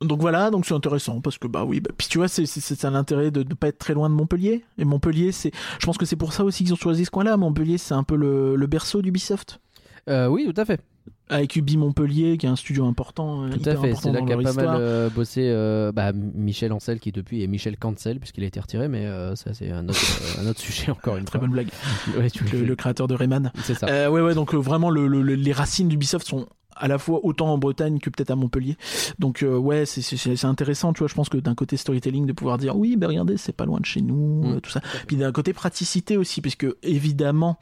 Donc 0.00 0.20
voilà, 0.20 0.50
donc 0.50 0.66
c'est 0.66 0.74
intéressant 0.74 1.20
parce 1.20 1.38
que 1.38 1.46
bah 1.46 1.64
oui, 1.64 1.78
bah, 1.80 1.90
puis 1.96 2.08
tu 2.08 2.18
vois, 2.18 2.26
c'est 2.26 2.44
c'est- 2.44 2.60
c'est 2.60 2.84
un 2.84 2.94
intérêt 2.96 3.30
de 3.30 3.44
ne 3.44 3.54
pas 3.54 3.68
être 3.68 3.78
très 3.78 3.94
loin 3.94 4.10
de 4.10 4.14
Montpellier. 4.14 4.64
Et 4.78 4.84
Montpellier, 4.84 5.30
c'est, 5.30 5.52
je 5.78 5.86
pense 5.86 5.96
que 5.96 6.06
c'est 6.06 6.16
pour 6.16 6.32
ça 6.32 6.42
aussi 6.44 6.64
qu'ils 6.64 6.72
ont 6.72 6.76
choisi 6.76 7.04
ce 7.04 7.10
coin-là. 7.10 7.36
Montpellier, 7.36 7.78
c'est 7.78 7.94
un 7.94 8.02
peu 8.02 8.16
le, 8.16 8.56
le 8.56 8.66
berceau 8.66 9.00
d'Ubisoft. 9.00 9.60
Euh, 10.08 10.26
oui, 10.26 10.50
tout 10.52 10.60
à 10.60 10.64
fait. 10.64 10.80
Avec 11.28 11.56
Ubi 11.56 11.78
Montpellier, 11.78 12.36
qui 12.36 12.44
est 12.44 12.48
un 12.50 12.56
studio 12.56 12.84
important. 12.86 13.44
euh, 13.44 13.50
Tout 13.50 13.66
à 13.68 13.76
fait. 13.76 13.94
C'est 13.94 14.12
là 14.12 14.20
qu'a 14.20 14.36
pas 14.36 14.52
mal 14.52 14.66
euh, 14.78 15.08
bossé 15.08 15.42
euh, 15.46 15.90
bah, 15.90 16.12
Michel 16.12 16.72
Ancel 16.72 17.00
qui 17.00 17.10
depuis 17.10 17.42
est 17.42 17.46
Michel 17.46 17.76
Cancel 17.78 18.18
puisqu'il 18.20 18.44
a 18.44 18.46
été 18.46 18.60
retiré, 18.60 18.88
mais 18.88 19.06
euh, 19.06 19.34
ça 19.34 19.54
c'est 19.54 19.70
un 19.70 19.88
autre, 19.88 19.98
un 20.42 20.46
autre 20.46 20.60
sujet 20.60 20.90
encore 20.90 21.16
une 21.16 21.24
Très 21.24 21.38
fois. 21.38 21.46
bonne 21.48 21.52
blague. 21.52 21.68
Ouais, 22.18 22.28
tu 22.30 22.44
Le, 22.44 22.64
le 22.64 22.76
créateur 22.76 23.08
de 23.08 23.14
Rayman. 23.14 23.50
C'est 23.64 23.74
ça. 23.74 24.10
Ouais, 24.10 24.20
ouais, 24.20 24.34
donc 24.34 24.52
vraiment, 24.54 24.90
le, 24.90 25.06
le- 25.06 25.22
le- 25.22 25.34
les 25.34 25.52
racines 25.52 25.88
d'Ubisoft 25.88 26.26
sont 26.26 26.46
à 26.76 26.88
la 26.88 26.98
fois 26.98 27.20
autant 27.24 27.52
en 27.52 27.58
Bretagne 27.58 27.98
que 27.98 28.10
peut-être 28.10 28.30
à 28.30 28.36
Montpellier. 28.36 28.76
Donc, 29.18 29.42
euh, 29.42 29.56
ouais, 29.56 29.86
c'est- 29.86 30.02
c'est 30.02 30.16
c'est 30.36 30.46
intéressant, 30.46 30.92
tu 30.92 31.00
vois. 31.00 31.08
Je 31.08 31.14
pense 31.14 31.28
que 31.28 31.36
d'un 31.38 31.54
côté 31.54 31.76
storytelling, 31.76 32.26
de 32.26 32.32
pouvoir 32.32 32.58
dire 32.58 32.76
oui, 32.76 32.96
ben 32.96 33.06
regardez, 33.08 33.36
c'est 33.36 33.52
pas 33.56 33.64
loin 33.66 33.80
de 33.80 33.84
chez 33.86 34.00
nous, 34.00 34.42
Mm. 34.42 34.52
euh, 34.56 34.60
tout 34.60 34.70
ça. 34.70 34.80
Puis 35.06 35.16
d'un 35.16 35.32
côté 35.32 35.52
praticité 35.52 36.16
aussi, 36.16 36.40
puisque 36.40 36.66
évidemment, 36.82 37.58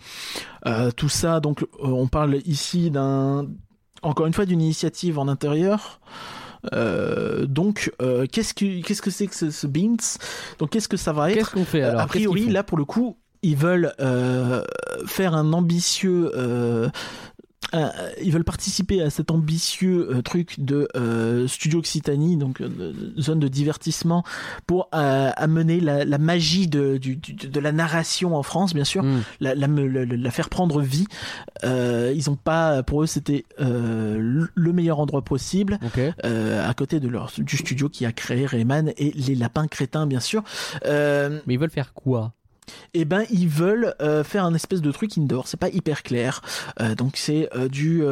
euh, 0.66 0.90
tout 0.90 1.08
ça, 1.08 1.40
donc, 1.40 1.62
euh, 1.62 1.66
on 1.82 2.06
parle 2.08 2.36
ici 2.46 2.90
d'un. 2.90 3.46
Encore 4.02 4.26
une 4.26 4.32
fois, 4.32 4.46
d'une 4.46 4.62
initiative 4.62 5.18
en 5.18 5.28
intérieur. 5.28 6.00
Euh, 6.74 7.46
donc, 7.46 7.92
euh, 8.02 8.26
qu'est-ce 8.30 8.52
que 8.54 8.82
qu'est-ce 8.82 9.02
que 9.02 9.10
c'est 9.10 9.26
que 9.26 9.34
ce, 9.34 9.50
ce 9.50 9.66
Beans? 9.66 9.96
Donc, 10.58 10.70
qu'est-ce 10.70 10.88
que 10.88 10.96
ça 10.96 11.12
va 11.12 11.30
être? 11.30 11.36
Qu'est-ce 11.38 11.50
qu'on 11.52 11.64
fait 11.64 11.82
alors? 11.82 12.02
A 12.02 12.06
priori, 12.06 12.48
là 12.48 12.62
pour 12.62 12.76
le 12.78 12.84
coup, 12.84 13.16
ils 13.42 13.56
veulent 13.56 13.92
euh, 14.00 14.62
faire 15.06 15.34
un 15.34 15.52
ambitieux. 15.54 16.30
Euh, 17.74 17.78
un- 17.86 17.92
ils 18.22 18.32
veulent 18.32 18.44
participer 18.44 19.02
à 19.02 19.10
cet 19.10 19.30
ambitieux 19.30 20.08
euh, 20.10 20.22
truc 20.22 20.60
de 20.60 20.88
euh, 20.96 21.46
Studio 21.48 21.78
Occitanie, 21.80 22.36
donc 22.36 22.60
euh, 22.60 22.92
zone 23.18 23.40
de 23.40 23.48
divertissement, 23.48 24.24
pour 24.66 24.88
euh, 24.94 25.30
amener 25.36 25.80
la, 25.80 26.04
la 26.04 26.18
magie 26.18 26.68
de, 26.68 26.96
du- 26.98 27.16
du- 27.16 27.34
de 27.34 27.60
la 27.60 27.72
narration 27.72 28.34
en 28.36 28.42
France, 28.42 28.74
bien 28.74 28.84
sûr, 28.84 29.02
Hmm. 29.02 29.20
la, 29.40 29.54
faire 30.30 30.48
prendre 30.48 30.80
vie. 30.80 31.06
Euh, 31.64 32.12
ils 32.14 32.28
ont 32.30 32.36
pas, 32.36 32.82
pour 32.82 33.02
eux, 33.02 33.06
c'était 33.06 33.44
euh, 33.60 34.16
le- 34.18 34.48
le 34.54 34.72
meilleur 34.72 34.98
endroit 35.00 35.22
possible 35.22 35.78
euh, 36.24 36.68
à 36.68 36.74
côté 36.74 37.00
de 37.00 37.08
leur 37.08 37.30
du 37.38 37.56
studio 37.56 37.88
qui 37.88 38.04
a 38.06 38.12
créé 38.12 38.46
Rayman 38.46 38.92
et 38.96 39.12
les 39.12 39.34
lapins 39.34 39.66
crétins, 39.68 40.06
bien 40.06 40.20
sûr. 40.20 40.42
Euh, 40.86 41.40
Mais 41.46 41.54
ils 41.54 41.60
veulent 41.60 41.70
faire 41.70 41.92
quoi? 41.94 42.32
Eh 42.94 43.04
ben 43.04 43.24
ils 43.30 43.48
veulent 43.48 43.94
euh, 44.02 44.24
faire 44.24 44.44
un 44.44 44.54
espèce 44.54 44.80
de 44.82 44.90
truc 44.92 45.16
indoor, 45.18 45.48
c'est 45.48 45.56
pas 45.60 45.68
hyper 45.70 46.02
clair. 46.02 46.40
Euh, 46.80 46.94
donc 46.94 47.16
c'est 47.16 47.48
euh, 47.56 47.68
du 47.68 48.02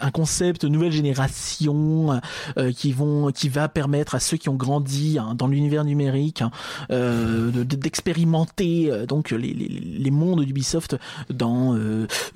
un 0.00 0.12
concept 0.12 0.62
nouvelle 0.62 0.92
génération 0.92 2.20
euh, 2.56 2.70
qui 2.70 2.92
vont 2.92 3.32
qui 3.32 3.48
va 3.48 3.68
permettre 3.68 4.14
à 4.14 4.20
ceux 4.20 4.36
qui 4.36 4.48
ont 4.48 4.54
grandi 4.54 5.18
hein, 5.18 5.34
dans 5.34 5.48
l'univers 5.48 5.84
numérique 5.84 6.40
hein, 6.40 6.52
euh, 6.92 7.50
de- 7.50 7.64
de- 7.64 7.74
d'expérimenter 7.74 8.92
euh, 8.92 9.06
donc 9.06 9.32
les, 9.32 9.52
les, 9.52 9.68
les 9.68 10.10
mondes 10.12 10.44
d'Ubisoft 10.44 10.96
dans 11.30 11.74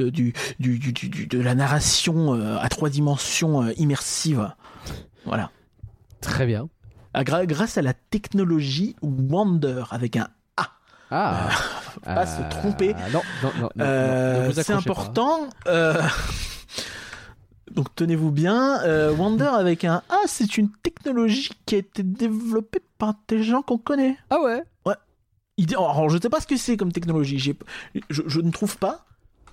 du, 0.01 0.33
du, 0.59 0.79
du, 0.81 0.93
du- 0.93 1.27
de 1.29 1.39
la 1.41 1.55
narration 1.55 2.33
à 2.59 2.69
trois 2.69 2.89
dimensions 2.91 3.69
immersive. 3.77 4.51
Voilà. 5.25 5.51
Très 6.21 6.47
bien. 6.47 6.69
Ah, 7.15 7.23
grâce 7.25 7.79
à 7.79 7.83
la 7.83 7.95
technologie 7.95 8.97
Wonder 9.03 9.85
avec 9.91 10.17
un 10.17 10.27
Ah. 11.15 11.51
faut 11.95 12.01
pas 12.01 12.27
se 12.27 12.41
tromper. 12.51 12.95
Non, 13.13 13.21
non, 13.43 13.51
non. 13.59 13.69
non, 13.77 13.85
Euh, 13.85 14.49
ne 14.49 14.53
c'est 14.53 14.67
pas. 14.73 14.79
important. 14.79 15.49
euh, 15.67 16.01
Donc 17.73 17.95
tenez-vous 17.95 18.31
bien, 18.31 18.81
euh, 18.83 19.13
Wonder 19.15 19.45
avec 19.53 19.85
un 19.85 20.03
A, 20.11 20.17
c'est 20.27 20.59
une 20.59 20.71
technologie 20.83 21.51
qui 21.65 21.75
a 21.77 21.79
été 21.79 22.03
développée 22.03 22.81
par 22.99 23.15
des 23.29 23.43
gens 23.43 23.63
qu'on 23.63 23.79
connaît. 23.79 24.17
Ah 24.31 24.41
ouais? 24.43 24.63
Dit- 25.59 25.75
Alors 25.75 26.09
je 26.11 26.19
sais 26.21 26.29
pas 26.31 26.41
ce 26.41 26.47
que 26.47 26.57
c'est 26.57 26.77
comme 26.77 26.91
technologie, 26.93 27.39
je 27.39 28.41
ne 28.41 28.51
trouve 28.51 28.79
pas. 28.79 29.05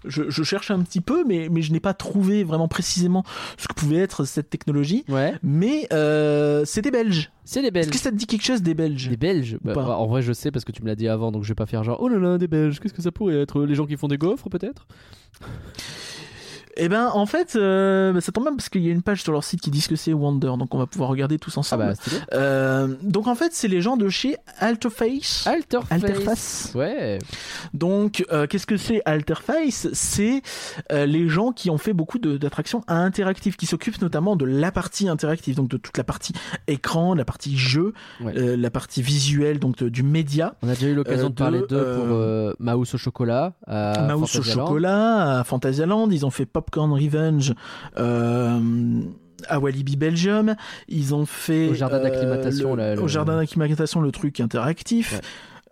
Je, 0.06 0.30
je 0.30 0.44
cherche 0.44 0.72
un 0.72 0.80
petit 0.80 1.02
peu, 1.02 1.24
mais, 1.28 1.50
mais 1.50 1.62
je 1.62 1.72
n'ai 1.72 1.80
pas 1.80 1.94
trouvé 1.94 2.44
vraiment 2.44 2.68
précisément 2.68 3.24
ce 3.58 3.68
que 3.68 3.74
pouvait 3.74 3.98
être 3.98 4.26
cette 4.26 4.50
technologie. 4.50 5.04
Ouais. 5.10 5.34
Mais 5.44 5.88
euh, 5.94 6.64
c'est 6.66 6.82
des 6.82 6.92
Belges. 6.92 7.32
C'est 7.46 7.62
des 7.62 7.80
Est-ce 7.80 7.90
que 7.90 7.98
ça 7.98 8.12
te 8.12 8.16
dit 8.16 8.28
quelque 8.28 8.46
chose 8.46 8.62
des 8.62 8.74
Belges? 8.74 9.10
Des 9.10 9.18
Belges? 9.18 9.58
Bah, 9.64 9.74
bah, 9.74 9.98
En 9.98 10.08
vrai, 10.08 10.22
je 10.22 10.34
sais 10.34 10.52
parce 10.52 10.66
que 10.66 10.72
tu 10.72 10.84
me 10.84 10.88
l'as 10.88 10.96
dit 10.96 11.08
avant, 11.08 11.32
donc 11.32 11.44
je 11.44 11.50
vais 11.50 11.56
pas 11.56 11.66
faire 11.66 11.84
genre 11.84 11.98
oh 12.00 12.08
là 12.08 12.20
là, 12.20 12.38
des 12.38 12.48
Belges. 12.48 12.80
Qu'est-ce 12.80 12.94
que 12.94 13.02
ça 13.02 13.12
pourrait 13.12 13.42
être? 13.42 13.66
Les 13.66 13.76
gens 13.76 13.86
qui 13.86 13.98
font 13.98 14.08
des 14.08 14.18
gaufres, 14.18 14.50
peut-être? 14.50 14.86
Eh 16.80 16.90
ben, 16.90 17.10
en 17.14 17.26
fait, 17.26 17.56
euh, 17.56 18.20
ça 18.22 18.32
tombe 18.32 18.46
bien 18.46 18.56
parce 18.56 18.70
qu'il 18.70 18.82
y 18.84 18.90
a 18.90 18.92
une 18.92 19.02
page 19.02 19.22
sur 19.24 19.32
leur 19.32 19.44
site 19.44 19.62
qui 19.62 19.70
dit 19.70 19.82
ce 19.82 19.90
que 19.90 19.96
c'est 19.96 20.14
Wonder, 20.14 20.54
donc 20.58 20.74
on 20.74 20.78
va 20.78 20.86
pouvoir 20.88 21.10
regarder 21.10 21.38
tous 21.38 21.54
Ah 21.56 21.60
ensemble. 21.60 21.84
bah, 21.86 21.96
stylé. 21.96 22.18
Euh, 22.34 22.88
donc 23.04 23.28
en 23.28 23.36
fait, 23.36 23.52
c'est 23.54 23.68
les 23.68 23.82
gens 23.82 23.98
de 23.98 24.08
chez 24.10 24.36
Alterface. 24.60 25.46
Alterface. 25.48 25.92
Alterface. 26.04 26.72
Ouais. 26.76 27.20
Donc, 27.74 28.26
euh, 28.32 28.48
qu'est-ce 28.48 28.68
que 28.68 28.78
c'est 28.78 29.02
Alterface? 29.06 29.88
C'est 29.94 30.42
les 30.92 31.28
gens 31.30 31.52
qui 31.52 31.70
ont 31.70 31.78
fait 31.78 31.94
beaucoup 31.94 32.18
d'attractions 32.20 32.82
interactives, 32.88 33.56
qui 33.56 33.66
s'occupent 33.66 34.02
notamment 34.02 34.36
de 34.36 34.46
la 34.46 34.72
partie 34.72 35.08
interactive, 35.10 35.56
donc 35.56 35.70
de 35.70 35.78
toute 35.78 35.98
la 35.98 36.04
partie 36.04 36.34
écran, 36.68 37.14
la 37.14 37.26
partie 37.26 37.58
jeu, 37.58 37.94
Ouais. 38.22 38.34
la 38.58 38.70
partie 38.70 39.02
visuelle, 39.02 39.60
donc 39.60 39.78
de- 39.78 39.90
du 39.90 40.04
média. 40.04 40.56
On 40.62 40.70
a 40.70 40.74
déjà 40.74 40.88
eu 40.88 40.96
l'occasion 40.96 41.30
de 41.30 41.36
parler 41.36 41.60
de, 41.62 41.66
d'eux 41.68 42.56
pour 42.56 42.56
Mouse 42.60 42.94
au 42.94 42.98
chocolat. 42.98 43.54
à 43.68 44.08
Mouse 44.16 44.36
au 44.38 44.44
chocolat, 44.44 45.40
à 45.40 45.44
Fantasyland, 45.44 46.10
ils 46.12 46.26
ont 46.26 46.30
fait 46.30 46.46
Popcorn 46.70 46.94
Revenge 46.94 47.54
euh, 47.98 49.02
à 49.48 49.60
Walibi 49.60 49.96
Belgium, 49.96 50.56
ils 50.88 51.16
ont 51.16 51.26
fait 51.26 51.70
Au 51.70 51.74
jardin 51.74 51.98
euh, 51.98 52.04
d'acclimatation, 52.04 52.76
le- 52.76 52.82
là, 52.82 52.96
le- 52.96 53.02
au 53.02 53.08
jardin 53.08 53.38
d'acclimatation 53.38 54.02
le 54.02 54.12
truc 54.12 54.40
interactif. 54.40 55.14
Ouais. 55.14 55.20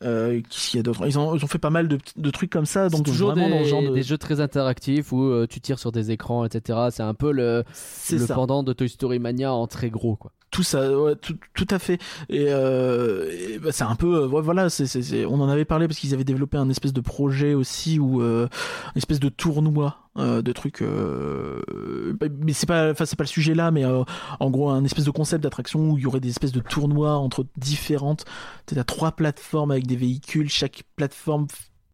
Euh, 0.04 0.42
qu'il 0.50 0.78
y 0.78 0.80
a 0.80 0.84
d'autre? 0.84 1.08
Ils 1.08 1.18
ont, 1.18 1.36
ils 1.36 1.44
ont 1.44 1.48
fait 1.48 1.58
pas 1.58 1.72
mal 1.72 1.88
de, 1.88 1.98
de 2.18 2.30
trucs 2.30 2.52
comme 2.52 2.68
ça, 2.68 2.88
donc 2.88 3.04
toujours 3.04 3.32
vraiment 3.32 3.48
des, 3.50 3.58
dans 3.58 3.64
ce 3.64 3.70
genre 3.70 3.82
de. 3.82 3.90
des 3.96 4.04
jeux 4.04 4.20
très 4.20 4.40
interactifs 4.42 5.12
où 5.12 5.24
euh, 5.24 5.48
tu 5.50 5.60
tires 5.60 5.80
sur 5.80 5.92
des 5.92 6.12
écrans, 6.12 6.46
etc. 6.46 6.80
C'est 6.92 7.02
un 7.02 7.16
peu 7.16 7.32
le, 7.32 7.64
le 8.12 8.28
pendant 8.36 8.62
de 8.62 8.74
Toy 8.74 8.90
Story 8.90 9.18
Mania 9.18 9.52
en 9.52 9.66
très 9.66 9.90
gros, 9.90 10.16
quoi. 10.16 10.32
Tout 10.50 10.64
ça, 10.64 10.90
tout, 11.22 11.68
à 11.70 11.78
fait. 11.78 12.00
Et, 12.30 12.46
euh, 12.48 13.60
bah, 13.62 13.72
c'est 13.74 13.84
un 13.84 13.96
peu, 13.96 14.24
euh, 14.24 15.28
on 15.28 15.42
en 15.42 15.50
avait 15.50 15.66
parlé 15.66 15.88
parce 15.88 16.00
qu'ils 16.00 16.14
avaient 16.14 16.24
développé 16.24 16.58
un 16.58 16.70
espèce 16.70 16.94
de 16.94 17.02
projet 17.02 17.54
aussi 17.54 18.00
ou 18.00 18.22
euh, 18.22 18.48
une 18.96 18.98
espèce 18.98 19.20
de 19.20 19.30
tournoi 19.30 19.98
de 20.16 20.52
trucs. 20.52 20.82
bah, 20.82 22.26
mais 22.40 22.54
c'est 22.54 22.66
pas, 22.66 22.90
enfin 22.90 23.06
pas 23.06 23.24
le 23.24 23.28
sujet 23.28 23.54
là, 23.54 23.70
mais 23.70 23.86
en 23.86 24.50
gros 24.50 24.72
un 24.72 24.84
espèce 24.84 25.06
de 25.06 25.12
concept 25.12 25.44
d'attraction 25.44 25.92
où 25.92 25.98
il 26.00 26.04
y 26.04 26.08
aurait 26.08 26.20
des 26.20 26.30
espèces 26.30 26.54
de 26.54 26.60
tournois 26.60 27.18
entre 27.18 27.46
différentes. 27.58 28.26
T'as 28.66 28.84
trois 28.84 29.12
plateformes 29.12 29.70
avec 29.70 29.86
des 29.86 29.96
véhicules, 29.96 30.50
chaque 30.50 30.84
plateforme 30.96 31.46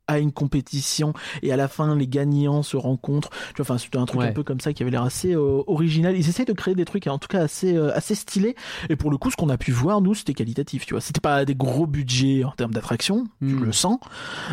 à 0.08 0.20
une 0.20 0.32
compétition 0.32 1.14
et 1.42 1.52
à 1.54 1.56
la 1.58 1.68
fin 1.68 1.96
les 1.96 2.08
gagnants 2.08 2.62
se 2.64 2.78
rencontrent. 2.78 3.30
Tu 3.56 3.62
vois, 3.62 3.64
enfin 3.64 3.78
c'était 3.78 3.98
un 3.98 4.06
truc 4.06 4.22
Ouais. 4.22 4.28
un 4.28 4.34
peu 4.34 4.44
comme 4.44 4.60
ça 4.60 4.74
qui 4.74 4.84
avait 4.84 4.92
l'air 4.92 5.04
assez 5.04 5.34
euh, 5.36 5.62
original. 5.68 6.16
Ils 6.16 6.28
essayent 6.30 6.46
de 6.46 6.54
créer 6.54 6.76
des 6.76 6.86
trucs 6.86 7.08
en 7.08 7.18
tout 7.18 7.28
cas 7.28 7.42
assez 7.42 7.76
euh, 7.76 7.96
assez 7.96 8.16
stylés. 8.16 8.56
Et 8.90 8.96
pour 8.96 9.12
le 9.12 9.18
coup, 9.18 9.32
ce 9.32 9.36
qu'on 9.36 9.50
a 9.50 9.58
pu 9.58 9.72
voir 9.72 10.02
nous, 10.02 10.14
c'était 10.14 10.34
qualitatif. 10.34 10.86
Tu 10.86 10.94
vois, 10.94 11.02
c'était 11.02 11.22
pas 11.22 11.46
des 11.46 11.56
gros 11.56 11.88
budgets 11.88 12.44
en 12.44 12.52
termes 12.52 12.74
d'attraction, 12.74 13.26
tu 13.40 13.46
Hmm. 13.46 13.64
le 13.66 13.72
sens, 13.72 14.00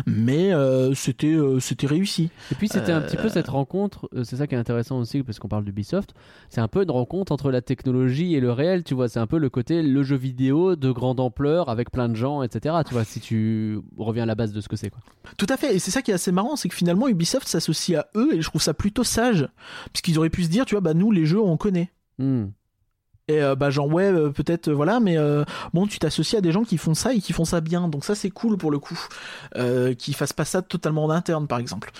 mais 0.05 0.53
euh, 0.53 0.93
c'était 0.93 1.37
c'était 1.59 1.87
réussi. 1.87 2.29
Et 2.51 2.55
puis 2.55 2.67
c'était 2.67 2.91
un 2.91 3.01
petit 3.01 3.17
peu 3.17 3.29
cette 3.29 3.47
rencontre, 3.47 4.09
c'est 4.23 4.37
ça 4.37 4.47
qui 4.47 4.55
est 4.55 4.57
intéressant 4.57 4.99
aussi 4.99 5.23
parce 5.23 5.39
qu'on 5.39 5.47
parle 5.47 5.63
d'Ubisoft, 5.65 6.13
c'est 6.49 6.61
un 6.61 6.67
peu 6.67 6.83
une 6.83 6.91
rencontre 6.91 7.31
entre 7.31 7.51
la 7.51 7.61
technologie 7.61 8.35
et 8.35 8.39
le 8.39 8.51
réel, 8.51 8.83
tu 8.83 8.93
vois, 8.93 9.09
c'est 9.09 9.19
un 9.19 9.27
peu 9.27 9.37
le 9.37 9.49
côté 9.49 9.81
le 9.83 10.03
jeu 10.03 10.15
vidéo 10.15 10.75
de 10.75 10.91
grande 10.91 11.19
ampleur 11.19 11.69
avec 11.69 11.91
plein 11.91 12.09
de 12.09 12.15
gens, 12.15 12.43
etc. 12.43 12.75
Tu 12.87 12.93
vois, 12.93 13.03
si 13.03 13.19
tu 13.19 13.79
reviens 13.97 14.23
à 14.23 14.25
la 14.27 14.35
base 14.35 14.53
de 14.53 14.61
ce 14.61 14.67
que 14.69 14.75
c'est 14.75 14.89
quoi. 14.89 15.01
Tout 15.41 15.47
à 15.49 15.57
fait, 15.57 15.75
et 15.75 15.79
c'est 15.79 15.89
ça 15.89 16.03
qui 16.03 16.11
est 16.11 16.13
assez 16.13 16.31
marrant, 16.31 16.55
c'est 16.55 16.69
que 16.69 16.75
finalement 16.75 17.07
Ubisoft 17.07 17.47
s'associe 17.47 17.97
à 17.97 18.11
eux, 18.15 18.35
et 18.35 18.43
je 18.43 18.47
trouve 18.47 18.61
ça 18.61 18.75
plutôt 18.75 19.03
sage, 19.03 19.49
puisqu'ils 19.91 20.19
auraient 20.19 20.29
pu 20.29 20.43
se 20.43 20.49
dire, 20.49 20.65
tu 20.65 20.75
vois, 20.75 20.81
bah 20.81 20.93
nous 20.93 21.11
les 21.11 21.25
jeux 21.25 21.41
on 21.41 21.57
connaît. 21.57 21.91
Hmm. 22.19 22.49
Et 23.27 23.41
euh, 23.41 23.55
bah 23.55 23.69
genre 23.69 23.87
ouais 23.87 24.11
euh, 24.11 24.29
peut-être 24.29 24.67
euh, 24.67 24.73
voilà 24.73 24.99
mais 24.99 25.17
euh, 25.17 25.45
bon 25.73 25.85
tu 25.87 25.99
t'associes 25.99 26.37
à 26.37 26.41
des 26.41 26.51
gens 26.51 26.63
qui 26.63 26.77
font 26.77 26.93
ça 26.95 27.13
et 27.13 27.19
qui 27.21 27.33
font 27.33 27.45
ça 27.45 27.61
bien. 27.61 27.87
Donc 27.87 28.03
ça 28.03 28.15
c'est 28.15 28.29
cool 28.31 28.57
pour 28.57 28.71
le 28.71 28.79
coup. 28.79 28.99
Euh, 29.55 29.93
qui 29.93 30.13
fassent 30.13 30.33
pas 30.33 30.43
ça 30.43 30.61
totalement 30.61 31.05
en 31.05 31.09
interne 31.11 31.47
par 31.47 31.59
exemple. 31.59 31.91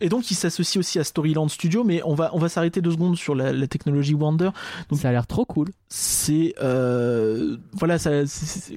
Et 0.00 0.08
donc 0.08 0.30
ils 0.30 0.34
s'associent 0.34 0.78
aussi 0.80 0.98
à 0.98 1.04
Storyland 1.04 1.48
Studio 1.48 1.82
mais 1.82 2.02
on 2.04 2.14
va 2.14 2.30
on 2.34 2.38
va 2.38 2.48
s'arrêter 2.48 2.82
deux 2.82 2.92
secondes 2.92 3.16
sur 3.16 3.34
la, 3.34 3.52
la 3.52 3.66
technologie 3.66 4.14
Wonder. 4.14 4.50
Donc- 4.90 5.00
Ça 5.00 5.08
a 5.08 5.12
l'air 5.12 5.26
trop 5.26 5.44
cool. 5.44 5.68
c'est 5.88 6.54
voilà 7.72 7.98
ça 7.98 8.10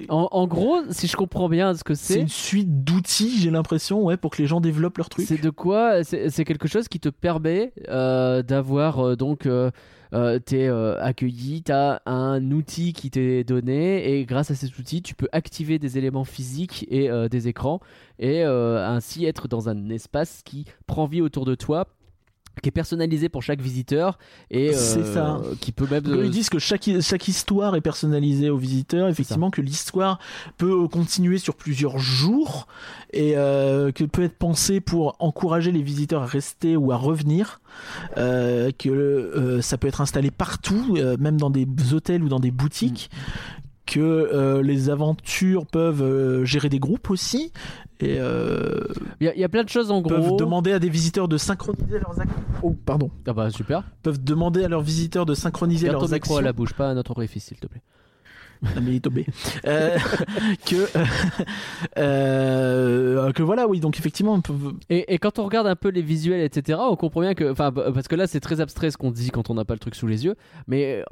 En, 0.08 0.28
en 0.32 0.46
gros, 0.46 0.78
si 0.90 1.06
je 1.06 1.16
comprends 1.16 1.48
bien 1.48 1.74
ce 1.74 1.84
que 1.84 1.94
c'est 1.94 2.14
c'est, 2.14 2.20
une 2.20 2.28
suite 2.28 2.82
d'outils 2.84 3.38
j'ai 3.40 3.50
l'impression 3.50 4.02
ouais 4.02 4.16
pour 4.16 4.30
que 4.32 4.40
les 4.42 4.48
gens 4.48 4.60
développent 4.60 4.96
leurs 4.98 5.10
trucs 5.10 5.26
c'est 5.28 5.40
de 5.40 5.50
quoi 5.50 6.02
C'est 6.02 6.44
quelque 6.44 6.66
chose 6.66 6.88
qui 6.88 6.98
te 6.98 7.08
permet 7.10 7.72
d'avoir 7.88 9.16
donc 9.16 9.46
euh, 10.12 10.38
t'es 10.38 10.66
euh, 10.66 11.00
accueilli, 11.00 11.62
t'as 11.62 12.00
un 12.06 12.50
outil 12.50 12.92
qui 12.92 13.10
t'est 13.10 13.44
donné 13.44 14.12
et 14.12 14.24
grâce 14.24 14.50
à 14.50 14.54
cet 14.54 14.78
outil, 14.78 15.02
tu 15.02 15.14
peux 15.14 15.28
activer 15.32 15.78
des 15.78 15.98
éléments 15.98 16.24
physiques 16.24 16.86
et 16.90 17.10
euh, 17.10 17.28
des 17.28 17.48
écrans 17.48 17.80
et 18.18 18.42
ainsi 18.42 19.24
être 19.24 19.48
dans 19.48 19.68
un 19.68 19.88
espace 19.88 20.42
qui 20.44 20.66
prend 20.86 21.06
vie 21.06 21.22
autour 21.22 21.46
de 21.46 21.54
toi 21.54 21.86
qui 22.62 22.68
est 22.68 22.72
personnalisé 22.72 23.28
pour 23.28 23.42
chaque 23.42 23.60
visiteur 23.60 24.18
et 24.50 24.70
euh, 24.70 24.72
C'est 24.74 25.04
ça. 25.04 25.40
qui 25.60 25.72
peut 25.72 25.86
même 25.90 26.04
ils 26.24 26.30
disent 26.30 26.50
que 26.50 26.58
chaque, 26.58 26.88
chaque 27.00 27.28
histoire 27.28 27.74
est 27.76 27.80
personnalisée 27.80 28.50
aux 28.50 28.56
visiteurs, 28.58 29.08
effectivement 29.08 29.50
que 29.50 29.60
l'histoire 29.60 30.18
peut 30.58 30.88
continuer 30.88 31.38
sur 31.38 31.54
plusieurs 31.54 31.98
jours 31.98 32.66
et 33.12 33.36
euh, 33.36 33.92
que 33.92 34.04
peut 34.04 34.22
être 34.22 34.36
pensée 34.36 34.80
pour 34.80 35.16
encourager 35.18 35.72
les 35.72 35.82
visiteurs 35.82 36.22
à 36.22 36.26
rester 36.26 36.76
ou 36.76 36.92
à 36.92 36.96
revenir, 36.96 37.60
euh, 38.16 38.70
que 38.78 38.88
euh, 38.88 39.60
ça 39.62 39.78
peut 39.78 39.88
être 39.88 40.00
installé 40.00 40.30
partout, 40.30 40.96
euh, 40.96 41.16
même 41.18 41.38
dans 41.38 41.50
des 41.50 41.66
hôtels 41.92 42.22
ou 42.22 42.28
dans 42.28 42.40
des 42.40 42.50
boutiques. 42.50 43.10
Que 43.86 43.98
euh, 43.98 44.62
les 44.62 44.88
aventures 44.88 45.66
peuvent 45.66 46.02
euh, 46.02 46.44
gérer 46.44 46.68
des 46.68 46.78
groupes 46.78 47.10
aussi 47.10 47.52
et 48.02 48.18
euh, 48.20 48.80
il 49.20 49.26
y, 49.26 49.28
a- 49.30 49.34
il 49.34 49.40
y 49.40 49.44
a 49.44 49.48
plein 49.48 49.64
de 49.64 49.68
choses 49.68 49.90
en 49.90 50.02
peuvent 50.02 50.20
gros. 50.26 50.36
demander 50.36 50.72
à 50.72 50.78
des 50.78 50.88
visiteurs 50.88 51.28
de 51.28 51.36
synchroniser 51.36 51.98
leurs 51.98 52.20
actions. 52.20 52.36
Oh, 52.62 52.74
pardon. 52.86 53.10
Ah 53.26 53.32
bah 53.32 53.50
super. 53.50 53.84
Peuvent 54.02 54.22
demander 54.22 54.64
à 54.64 54.68
leurs 54.68 54.82
visiteurs 54.82 55.26
de 55.26 55.34
synchroniser 55.34 55.86
Garde 55.86 55.96
ton 55.98 56.02
leurs 56.02 56.12
micro 56.12 56.16
actions. 56.34 56.36
à 56.36 56.42
la 56.42 56.52
bouche, 56.52 56.72
pas 56.74 56.90
à 56.90 56.94
notre 56.94 57.10
orifice 57.12 57.44
s'il 57.46 57.58
te 57.58 57.66
plaît. 57.66 57.82
Ah, 58.62 58.80
mais 58.82 58.90
il 58.90 58.96
est 58.96 59.00
tombé. 59.00 59.24
Euh, 59.66 59.96
que 60.66 60.86
euh, 61.98 63.32
que 63.32 63.42
voilà 63.42 63.66
oui 63.66 63.80
donc 63.80 63.98
effectivement 63.98 64.34
on 64.34 64.40
peut- 64.40 64.52
Et, 64.90 65.14
et 65.14 65.18
quand 65.18 65.38
on 65.38 65.44
regarde 65.44 65.66
un 65.66 65.76
peu 65.76 65.88
les 65.88 66.02
visuels, 66.02 66.40
etc., 66.42 66.78
on 66.82 66.96
comprend 66.96 67.20
bien 67.22 67.34
que. 67.34 67.50
Enfin, 67.50 67.72
parce 67.72 68.08
que 68.08 68.16
là, 68.16 68.26
c'est 68.26 68.40
très 68.40 68.60
abstrait 68.60 68.90
ce 68.90 68.96
qu'on 68.96 69.10
dit 69.10 69.30
quand 69.30 69.50
on 69.50 69.54
n'a 69.54 69.64
pas 69.64 69.74
le 69.74 69.80
truc 69.80 69.94
sous 69.94 70.06
les 70.06 70.24
yeux. 70.24 70.36
Mais 70.66 71.02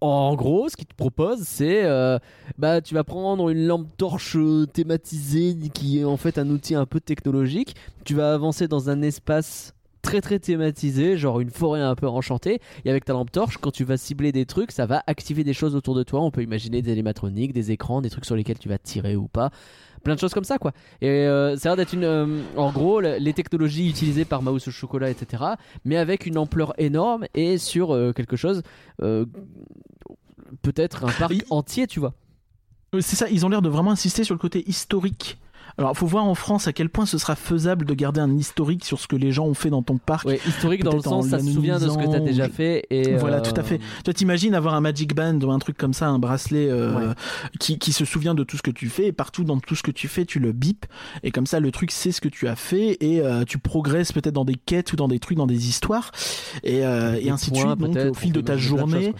en 0.00 0.34
gros, 0.34 0.68
ce 0.68 0.76
qu'il 0.76 0.86
te 0.86 0.94
propose, 0.94 1.40
c'est. 1.42 1.84
euh, 1.84 2.18
bah, 2.58 2.80
tu 2.80 2.94
vas 2.94 3.04
prendre 3.04 3.48
une 3.50 3.66
lampe 3.66 3.88
torche 3.96 4.36
thématisée 4.72 5.56
qui 5.72 6.00
est 6.00 6.04
en 6.04 6.16
fait 6.16 6.38
un 6.38 6.48
outil 6.50 6.74
un 6.74 6.86
peu 6.86 7.00
technologique. 7.00 7.74
Tu 8.04 8.14
vas 8.14 8.34
avancer 8.34 8.68
dans 8.68 8.90
un 8.90 9.02
espace 9.02 9.72
très 10.02 10.20
très 10.20 10.38
thématisé, 10.38 11.16
genre 11.16 11.40
une 11.40 11.50
forêt 11.50 11.80
un 11.80 11.94
peu 11.96 12.06
enchantée. 12.06 12.60
Et 12.84 12.90
avec 12.90 13.04
ta 13.04 13.12
lampe 13.12 13.32
torche, 13.32 13.58
quand 13.58 13.72
tu 13.72 13.84
vas 13.84 13.96
cibler 13.96 14.32
des 14.32 14.46
trucs, 14.46 14.70
ça 14.70 14.86
va 14.86 15.02
activer 15.06 15.42
des 15.44 15.52
choses 15.52 15.74
autour 15.74 15.94
de 15.94 16.02
toi. 16.02 16.20
On 16.20 16.30
peut 16.30 16.42
imaginer 16.42 16.80
des 16.82 16.92
animatroniques, 16.92 17.52
des 17.52 17.72
écrans, 17.72 18.00
des 18.00 18.10
trucs 18.10 18.24
sur 18.24 18.36
lesquels 18.36 18.58
tu 18.58 18.68
vas 18.68 18.78
tirer 18.78 19.16
ou 19.16 19.26
pas. 19.28 19.50
Plein 20.06 20.14
de 20.14 20.20
choses 20.20 20.32
comme 20.34 20.44
ça, 20.44 20.56
quoi. 20.58 20.72
Et 21.00 21.08
euh, 21.08 21.56
ça 21.56 21.68
a 21.68 21.70
l'air 21.70 21.76
d'être 21.84 21.92
une. 21.92 22.04
euh, 22.04 22.40
en 22.56 22.70
gros, 22.70 23.00
les 23.00 23.32
technologies 23.34 23.88
utilisées 23.88 24.24
par 24.24 24.40
Mouse 24.40 24.68
au 24.68 24.70
chocolat, 24.70 25.10
etc. 25.10 25.42
Mais 25.84 25.96
avec 25.96 26.26
une 26.26 26.38
ampleur 26.38 26.72
énorme 26.78 27.26
et 27.34 27.58
sur 27.58 27.92
euh, 27.92 28.12
quelque 28.12 28.36
chose. 28.36 28.62
euh, 29.02 29.26
Peut-être 30.62 31.04
un 31.04 31.10
parc 31.12 31.30
Oui. 31.32 31.42
entier, 31.50 31.86
tu 31.88 31.98
vois. 31.98 32.14
c'est 33.00 33.16
ça 33.16 33.28
ils 33.28 33.44
ont 33.44 33.48
l'air 33.48 33.62
de 33.62 33.68
vraiment 33.68 33.90
insister 33.90 34.22
sur 34.22 34.34
le 34.34 34.38
côté 34.38 34.62
historique 34.68 35.38
alors 35.78 35.96
faut 35.96 36.06
voir 36.06 36.24
en 36.24 36.34
France 36.34 36.66
à 36.68 36.72
quel 36.72 36.88
point 36.88 37.04
ce 37.06 37.18
sera 37.18 37.36
faisable 37.36 37.84
de 37.84 37.94
garder 37.94 38.20
un 38.20 38.34
historique 38.36 38.84
sur 38.84 38.98
ce 38.98 39.06
que 39.06 39.16
les 39.16 39.30
gens 39.32 39.44
ont 39.46 39.54
fait 39.54 39.68
dans 39.70 39.82
ton 39.82 39.98
parc 39.98 40.26
Ouais, 40.26 40.40
historique 40.46 40.82
dans 40.82 40.94
le 40.94 41.02
sens, 41.02 41.28
ça 41.28 41.38
se 41.38 41.50
souvient 41.50 41.78
de 41.78 41.88
ce 41.88 41.96
que 41.98 42.04
tu 42.08 42.14
as 42.14 42.20
déjà 42.20 42.48
fait. 42.48 42.86
Et, 42.90 43.14
Voilà, 43.18 43.38
euh, 43.38 43.42
tout 43.42 43.58
à 43.58 43.62
fait. 43.62 43.80
Toi, 44.04 44.14
t'imagines 44.14 44.54
avoir 44.54 44.74
un 44.74 44.80
Magic 44.80 45.14
Band 45.14 45.38
ou 45.40 45.50
un 45.50 45.58
truc 45.58 45.76
comme 45.76 45.92
ça, 45.92 46.06
un 46.08 46.18
bracelet 46.18 46.68
euh, 46.70 47.08
Ouais. 47.08 47.14
qui, 47.60 47.78
qui 47.78 47.92
se 47.92 48.04
souvient 48.04 48.34
de 48.34 48.44
tout 48.44 48.56
ce 48.56 48.62
que 48.62 48.70
tu 48.70 48.88
fais, 48.88 49.06
et 49.06 49.12
partout 49.12 49.44
dans 49.44 49.58
tout 49.58 49.74
ce 49.74 49.82
que 49.82 49.90
tu 49.90 50.08
fais, 50.08 50.24
tu 50.24 50.38
le 50.38 50.52
bip, 50.52 50.86
et 51.22 51.30
comme 51.30 51.46
ça, 51.46 51.60
le 51.60 51.70
truc 51.70 51.90
sait 51.90 52.12
ce 52.12 52.20
que 52.20 52.28
tu 52.28 52.48
as 52.48 52.56
fait, 52.56 52.96
et 53.00 53.20
euh, 53.20 53.44
tu 53.44 53.58
progresses 53.58 54.12
peut-être 54.12 54.34
dans 54.34 54.44
des 54.44 54.54
quêtes 54.56 54.92
ou 54.92 54.96
dans 54.96 55.08
des 55.08 55.18
trucs, 55.18 55.36
dans 55.36 55.46
des 55.46 55.68
histoires, 55.68 56.10
et, 56.62 56.84
euh, 56.86 57.18
et 57.20 57.30
ainsi 57.30 57.50
de 57.50 57.56
suite. 57.56 57.68
Donc, 57.78 57.96
au 57.96 58.14
fil 58.14 58.32
de 58.32 58.40
ta 58.40 58.56
journée. 58.56 59.14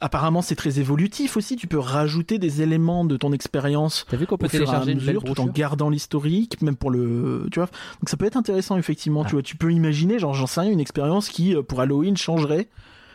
Apparemment, 0.00 0.42
c'est 0.42 0.56
très 0.56 0.80
évolutif 0.80 1.36
aussi. 1.36 1.56
Tu 1.56 1.66
peux 1.66 1.78
rajouter 1.78 2.38
des 2.38 2.62
éléments 2.62 3.04
de 3.04 3.16
ton 3.16 3.32
expérience 3.32 4.06
T'as 4.08 4.16
vu 4.16 4.26
qu'on 4.26 4.36
peut 4.36 4.46
au 4.46 4.48
fur 4.48 4.60
et 4.60 4.62
à 4.62 4.66
télécharger 4.66 4.92
une 4.92 4.98
belle 4.98 5.16
mesure, 5.16 5.24
tout 5.24 5.40
en 5.40 5.46
gardant 5.46 5.90
l'historique, 5.90 6.60
même 6.62 6.76
pour 6.76 6.90
le, 6.90 7.46
tu 7.52 7.58
vois. 7.58 7.68
Donc 8.00 8.08
ça 8.08 8.16
peut 8.16 8.26
être 8.26 8.36
intéressant 8.36 8.76
effectivement. 8.76 9.22
Ah. 9.22 9.28
Tu 9.28 9.32
vois, 9.34 9.42
tu 9.42 9.56
peux 9.56 9.72
imaginer, 9.72 10.18
genre 10.18 10.34
j'en 10.34 10.46
sais 10.46 10.60
rien, 10.60 10.70
une 10.70 10.80
expérience 10.80 11.28
qui 11.28 11.54
euh, 11.54 11.62
pour 11.62 11.80
Halloween 11.80 12.16
changerait 12.16 12.68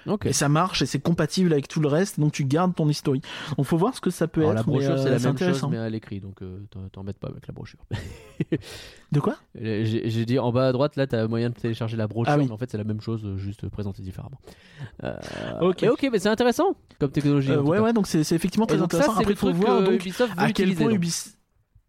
Ok. 0.08 0.26
et 0.26 0.34
ça 0.34 0.50
marche 0.50 0.82
et 0.82 0.86
c'est 0.86 1.00
compatible 1.00 1.52
avec 1.54 1.68
tout 1.68 1.80
le 1.80 1.88
reste, 1.88 2.20
donc 2.20 2.32
tu 2.34 2.44
gardes 2.46 2.76
ton 2.76 2.88
historique. 2.90 3.24
Donc 3.58 3.66
faut 3.66 3.78
voir 3.78 3.96
ce 3.96 4.02
que 4.02 4.10
ça 4.10 4.28
peut 4.28 4.42
Alors, 4.42 4.52
être. 4.54 4.58
la 4.60 4.64
brochure, 4.64 4.92
euh, 4.92 4.98
c'est 4.98 5.10
la 5.10 5.20
même 5.20 5.38
chose, 5.38 5.66
mais 5.70 5.78
à 5.78 5.90
l'écrit, 5.90 6.20
donc 6.20 6.42
euh, 6.42 6.60
t'embêtes 6.92 7.18
pas 7.20 7.28
avec 7.30 7.48
la 7.48 7.54
brochure. 7.54 7.80
De 9.12 9.20
quoi? 9.20 9.36
J'ai 9.60 10.10
j'ai 10.10 10.26
dit 10.26 10.40
en 10.40 10.52
bas 10.52 10.68
à 10.68 10.72
droite, 10.72 10.96
là, 10.96 11.08
t'as 11.08 11.28
moyen 11.28 11.50
de 11.50 11.56
télécharger 11.56 11.96
la 11.96 12.08
brochure, 12.08 12.34
Ah 12.34 12.38
oui. 12.38 12.46
mais 12.48 12.52
en 12.52 12.58
fait, 12.58 12.70
c'est 12.70 12.78
la 12.78 12.84
même 12.84 13.00
chose, 13.02 13.22
euh, 13.24 13.38
juste 13.38 13.70
présentée 13.70 14.02
différemment. 14.02 14.40
Euh, 15.04 15.14
Ok. 15.62 15.84
mais 15.84 15.90
ok, 15.90 16.10
mais 16.12 16.20
c'est 16.20 16.30
intéressant 16.30 16.76
comme 17.00 17.12
technologie. 17.12 17.52
Euh, 17.52 17.62
Ouais 17.62 17.80
ouais, 17.80 17.94
donc 17.94 18.08
c'est 18.08 18.20
effectivement 18.34 18.66
très 18.66 18.82
intéressant. 18.82 19.14
c'est 19.16 19.22
Après 19.22 19.36
faut 19.36 19.52
voir 19.54 19.84
à 20.38 20.52
quel 20.52 20.76
point. 20.76 20.92
Ubisoft 20.92 21.35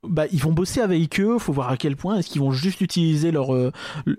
bah, 0.08 0.24
ils 0.32 0.40
vont 0.40 0.52
bosser 0.52 0.80
avec 0.80 1.20
eux, 1.20 1.38
faut 1.38 1.52
voir 1.52 1.70
à 1.70 1.76
quel 1.76 1.96
point 1.96 2.16
est-ce 2.16 2.28
qu'ils 2.28 2.40
vont 2.40 2.52
juste 2.52 2.80
utiliser 2.80 3.30
leur 3.30 3.54
euh, 3.54 3.72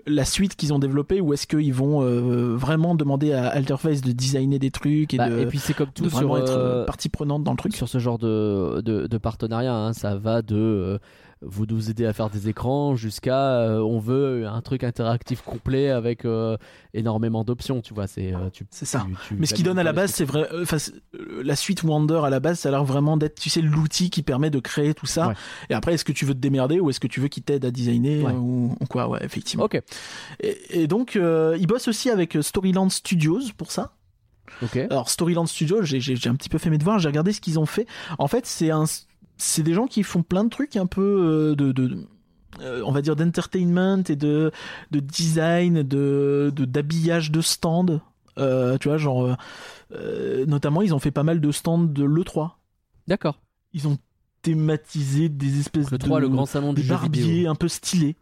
la 0.06 0.24
suite 0.24 0.56
qu'ils 0.56 0.72
ont 0.72 0.78
développée 0.78 1.20
ou 1.20 1.32
est-ce 1.32 1.46
qu'ils 1.46 1.74
vont 1.74 2.02
euh, 2.02 2.54
vraiment 2.56 2.94
demander 2.94 3.32
à 3.32 3.48
Alterface 3.48 4.00
de 4.00 4.12
designer 4.12 4.58
des 4.58 4.70
trucs 4.70 5.14
et 5.14 5.16
Bah, 5.16 5.28
de, 5.28 5.38
et 5.40 5.46
puis 5.46 5.58
c'est 5.58 5.74
comme 5.74 5.88
de 5.88 5.92
tout 5.92 6.08
sur, 6.08 6.18
vraiment 6.18 6.36
être 6.38 6.50
euh, 6.52 6.82
euh, 6.82 6.84
partie 6.86 7.08
prenante 7.08 7.44
dans 7.44 7.52
le 7.52 7.56
truc. 7.58 7.74
sur 7.74 7.88
ce 7.88 7.98
genre 7.98 8.18
de, 8.18 8.80
de, 8.84 9.06
de 9.06 9.18
partenariat. 9.18 9.74
hein. 9.74 9.92
Ça 9.92 10.16
va 10.16 10.42
de 10.42 10.56
euh, 10.56 10.98
vous 11.42 11.66
nous 11.66 11.88
aider 11.90 12.04
à 12.04 12.12
faire 12.12 12.30
des 12.30 12.48
écrans 12.48 12.96
jusqu'à 12.96 13.60
euh, 13.60 13.78
on 13.80 14.00
veut 14.00 14.46
un 14.46 14.60
truc 14.60 14.82
interactif 14.82 15.42
complet 15.42 15.88
avec 15.90 16.24
euh, 16.24 16.56
énormément 16.94 17.44
d'options. 17.44 17.80
Tu 17.80 17.94
vois, 17.94 18.06
c'est 18.08 18.34
euh, 18.34 18.48
C'est 18.70 18.86
ça. 18.86 19.06
tu- 19.06 19.28
tu 19.28 19.34
Mais 19.40 19.46
ce 19.46 19.54
qui 19.54 19.62
donne 19.62 19.78
à 19.78 19.84
la 19.84 19.92
base, 19.92 20.10
c'est 20.10 20.24
vrai. 20.24 20.48
euh, 20.52 20.64
la 21.44 21.54
suite 21.54 21.82
Wonder 21.84 22.20
à 22.24 22.30
la 22.30 22.40
base, 22.40 22.58
ça 22.58 22.68
a 22.70 22.72
l'air 22.72 22.84
vraiment 22.84 23.16
d'être, 23.16 23.38
tu 23.38 23.50
sais, 23.50 23.60
l'outil 23.60 24.10
qui 24.10 24.22
permet 24.22 24.50
de 24.50 24.58
créer 24.58 24.94
tout 24.94 25.06
ça. 25.06 25.28
Ouais. 25.28 25.34
Et 25.70 25.74
après, 25.74 25.94
est-ce 25.94 26.04
que 26.04 26.12
tu 26.12 26.24
veux 26.24 26.34
te 26.34 26.40
démerder 26.40 26.80
ou 26.80 26.90
est-ce 26.90 27.00
que 27.00 27.06
tu 27.06 27.20
veux 27.20 27.28
qu'il 27.28 27.42
t'aide 27.44 27.64
à 27.64 27.70
designer 27.70 28.24
Ouais. 28.24 28.32
ou, 28.32 28.74
ou 28.80 28.86
quoi? 28.86 29.08
Ouais, 29.08 29.20
effectivement. 29.22 29.64
Ok, 29.64 29.80
Et, 30.40 30.82
et 30.82 30.86
donc, 30.88 31.14
ils 31.16 31.66
bossent 31.66 31.88
aussi 31.88 32.10
avec 32.10 32.36
Storyland 32.40 32.88
Studios 32.88 33.40
pour 33.56 33.70
ça. 33.70 33.92
ok. 34.62 34.76
Alors 34.90 35.08
Storyland 35.10 35.44
j'ai 35.46 36.00
j'ai 36.00 36.28
un 36.28 36.34
petit 36.34 36.48
peu 36.48 36.58
fait 36.58 36.70
mes 36.70 36.78
devoirs, 36.78 36.98
j'ai 36.98 37.08
regardé 37.08 37.32
ce 37.32 37.40
qu'ils 37.40 37.58
ont 37.58 37.66
fait. 37.66 37.86
En 38.18 38.28
fait, 38.28 38.46
c'est 38.46 38.70
un, 38.70 38.84
c'est 39.38 39.62
des 39.62 39.72
gens 39.72 39.86
qui 39.86 40.02
font 40.02 40.22
plein 40.22 40.44
de 40.44 40.50
trucs 40.50 40.76
un 40.76 40.86
peu 40.86 41.00
euh, 41.00 41.54
de, 41.54 41.72
de 41.72 42.06
euh, 42.60 42.82
on 42.84 42.92
va 42.92 43.02
dire 43.02 43.16
d'entertainment 43.16 44.02
et 44.08 44.16
de, 44.16 44.50
de 44.90 45.00
design, 45.00 45.82
de 45.82 46.52
d'habillage 46.54 47.30
de, 47.30 47.40
stand. 47.40 48.00
Euh, 48.38 48.78
tu 48.78 48.88
vois, 48.88 48.98
genre, 48.98 49.36
euh, 49.92 50.46
notamment, 50.46 50.82
ils 50.82 50.94
ont 50.94 50.98
fait 50.98 51.10
pas 51.10 51.22
mal 51.22 51.40
de 51.40 51.52
stands 51.52 51.78
de 51.78 52.04
l'E3. 52.04 52.52
D'accord. 53.06 53.40
Ils 53.72 53.88
ont 53.88 53.98
thématisé 54.42 55.28
des 55.28 55.60
espèces 55.60 55.90
Le 55.90 55.98
de 55.98 56.04
3, 56.04 56.20
le 56.20 56.28
grand 56.28 56.46
salon 56.46 56.72
des 56.72 56.82
barbiers 56.82 57.22
vidéo. 57.22 57.50
un 57.50 57.54
peu 57.54 57.68
stylés. 57.68 58.16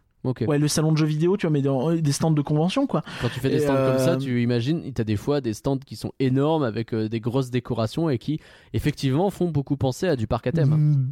Ouais, 0.47 0.57
le 0.59 0.67
salon 0.67 0.91
de 0.91 0.97
jeux 0.97 1.05
vidéo, 1.05 1.37
tu 1.37 1.45
vois, 1.47 1.51
mais 1.53 1.61
dans 1.61 1.93
des 1.93 2.11
stands 2.11 2.31
de 2.31 2.41
convention, 2.41 2.85
quoi. 2.87 3.01
Quand 3.21 3.29
tu 3.29 3.39
fais 3.39 3.49
des 3.49 3.57
Et, 3.57 3.59
stands 3.59 3.75
comme 3.75 3.99
ça, 3.99 4.13
euh, 4.13 4.17
tu 4.17 4.41
imagines, 4.43 4.91
tu 4.93 4.99
as 5.01 5.05
des 5.05 5.15
fois 5.15 5.39
des 5.41 5.53
stands 5.53 5.77
qui 5.77 5.95
sont 5.95 6.11
énormes 6.19 6.63
avec 6.63 6.93
euh, 6.93 7.07
des 7.07 7.19
grosses 7.19 7.49
décorations 7.49 8.09
et 8.09 8.17
qui 8.17 8.39
effectivement 8.73 9.29
font 9.29 9.49
beaucoup 9.49 9.77
penser 9.77 10.07
à 10.07 10.15
du 10.15 10.27
parc 10.27 10.47
à 10.47 10.51
thème. 10.51 10.69
Mm, 10.75 11.11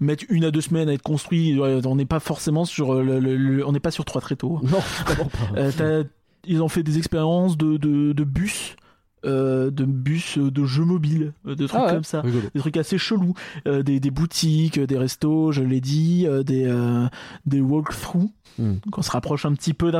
mettre 0.00 0.24
une 0.28 0.44
à 0.44 0.50
deux 0.50 0.60
semaines 0.60 0.88
à 0.88 0.92
être 0.92 1.02
construit. 1.02 1.58
On 1.60 1.96
n'est 1.96 2.06
pas 2.06 2.20
forcément 2.20 2.64
sur 2.64 2.94
euh, 2.94 3.02
le, 3.02 3.18
le- 3.20 3.36
le- 3.36 3.66
on 3.66 3.72
n'est 3.72 3.80
pas 3.80 3.90
sur 3.90 4.04
trois 4.04 4.20
tréteaux. 4.20 4.60
Non, 4.62 4.78
pas. 5.06 5.14
Euh, 5.56 5.72
t'as- 5.76 6.08
ils 6.48 6.62
ont 6.62 6.68
fait 6.68 6.82
des 6.84 6.98
expériences 6.98 7.56
de, 7.58 7.76
de, 7.76 8.12
de 8.12 8.24
bus, 8.24 8.76
euh, 9.24 9.70
de 9.70 9.84
bus 9.84 10.38
euh, 10.38 10.50
de 10.50 10.64
jeux 10.64 10.84
mobiles, 10.84 11.32
euh, 11.46 11.54
de 11.56 11.66
trucs 11.66 11.80
Ah 11.82 11.86
ouais, 11.86 11.92
comme 11.94 12.04
ça. 12.04 12.20
rigolo. 12.20 12.44
Des 12.54 12.60
trucs 12.60 12.76
assez 12.76 12.98
chelous, 12.98 13.34
Euh, 13.66 13.82
des, 13.82 13.98
des 14.00 14.10
boutiques, 14.10 14.78
des 14.78 14.98
restos, 14.98 15.52
je 15.52 15.62
l'ai 15.62 15.80
dit, 15.80 16.26
euh, 16.28 16.42
des, 16.42 16.64
euh, 16.66 17.06
des 17.46 17.60
walkthroughs, 17.60 18.30
Hmm. 18.58 18.74
donc 18.84 18.96
on 18.98 19.02
se 19.02 19.10
rapproche 19.10 19.44
un 19.44 19.52
petit 19.54 19.74
peu 19.74 19.90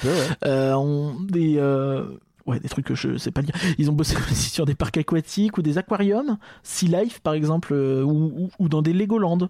peu, 0.00 0.08
ouais. 0.08 0.14
Euh, 0.46 0.72
on- 0.74 1.20
des, 1.20 1.56
euh, 1.58 2.06
ouais, 2.46 2.58
des 2.60 2.68
trucs 2.70 2.86
que 2.86 2.94
je 2.94 3.18
sais 3.18 3.30
pas 3.30 3.42
dire. 3.42 3.54
Ils 3.78 3.90
ont 3.90 3.92
bossé 3.94 4.14
aussi 4.30 4.48
sur 4.50 4.64
des 4.64 4.74
parcs 4.74 4.96
aquatiques 4.96 5.58
ou 5.58 5.62
des 5.62 5.76
aquariums, 5.76 6.38
Sea 6.62 6.86
Life 6.88 7.20
par 7.20 7.34
exemple, 7.34 7.72
euh, 7.74 8.02
ou, 8.02 8.32
ou, 8.44 8.50
ou 8.58 8.68
dans 8.70 8.80
des 8.82 8.92
Legoland, 8.94 9.48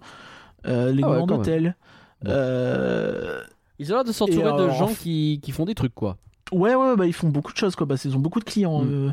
euh, 0.66 0.92
Legoland 0.92 1.26
Ah. 1.30 1.34
Hotel. 1.34 1.76
Bon. 2.24 2.30
Euh, 2.32 3.42
Ils 3.78 3.92
ont 3.92 3.96
l'air 3.96 4.04
de 4.04 4.12
s'entourer 4.12 4.52
de 4.52 4.68
gens 4.70 4.90
en- 4.90 4.94
qui, 4.94 5.40
qui 5.42 5.52
font 5.52 5.64
des 5.64 5.74
trucs, 5.74 5.94
quoi. 5.94 6.16
Ouais, 6.52 6.74
ouais, 6.74 6.96
bah, 6.96 7.06
ils 7.06 7.12
font 7.12 7.28
beaucoup 7.30 7.52
de 7.52 7.56
choses, 7.56 7.74
quoi. 7.76 7.86
Bah, 7.86 7.94
ils 8.04 8.14
ont 8.16 8.20
beaucoup 8.20 8.38
de 8.40 8.44
clients. 8.44 8.82
Mm. 8.82 8.88
euh. 8.90 9.12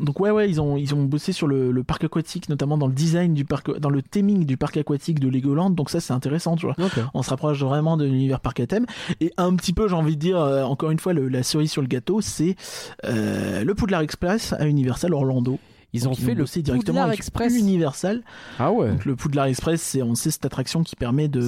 Donc, 0.00 0.18
ouais, 0.20 0.30
ouais, 0.30 0.50
ils 0.50 0.60
ont, 0.60 0.76
ils 0.76 0.94
ont 0.94 1.04
bossé 1.04 1.32
sur 1.32 1.46
le, 1.46 1.70
le 1.70 1.84
parc 1.84 2.02
aquatique, 2.04 2.48
notamment 2.48 2.76
dans 2.76 2.88
le 2.88 2.92
design 2.92 3.34
du 3.34 3.44
parc, 3.44 3.78
dans 3.78 3.88
le 3.90 4.02
theming 4.02 4.44
du 4.44 4.56
parc 4.56 4.76
aquatique 4.76 5.20
de 5.20 5.28
Legoland. 5.28 5.70
Donc, 5.70 5.90
ça, 5.90 6.00
c'est 6.00 6.12
intéressant, 6.12 6.56
tu 6.56 6.66
vois. 6.66 6.74
On 7.14 7.22
se 7.22 7.30
rapproche 7.30 7.62
vraiment 7.62 7.96
de 7.96 8.04
l'univers 8.04 8.40
parc 8.40 8.58
à 8.60 8.66
thème. 8.66 8.86
Et 9.20 9.32
un 9.36 9.54
petit 9.54 9.72
peu, 9.72 9.86
j'ai 9.88 9.94
envie 9.94 10.16
de 10.16 10.20
dire, 10.20 10.38
euh, 10.40 10.64
encore 10.64 10.90
une 10.90 10.98
fois, 10.98 11.12
le- 11.12 11.28
la 11.28 11.42
cerise 11.44 11.70
sur 11.70 11.82
le 11.82 11.88
gâteau, 11.88 12.20
c'est 12.20 12.56
euh, 13.04 13.64
le 13.64 13.74
Poudlard 13.74 14.00
Express 14.00 14.52
à 14.58 14.66
Universal 14.66 15.14
Orlando. 15.14 15.58
Ils 15.92 16.08
ont 16.08 16.14
fait 16.14 16.34
le 16.34 16.42
bossé 16.42 16.62
directement 16.62 16.86
Poudlard 16.94 17.06
avec 17.06 17.18
Express. 17.20 17.54
Universal. 17.56 18.22
Ah 18.58 18.72
ouais. 18.72 18.90
Donc, 18.90 19.04
le 19.04 19.14
Poudlard 19.16 19.46
Express, 19.46 19.80
c'est, 19.80 20.02
on 20.02 20.14
sait, 20.14 20.30
cette 20.32 20.44
attraction 20.44 20.82
qui 20.82 20.96
permet 20.96 21.28
de, 21.28 21.40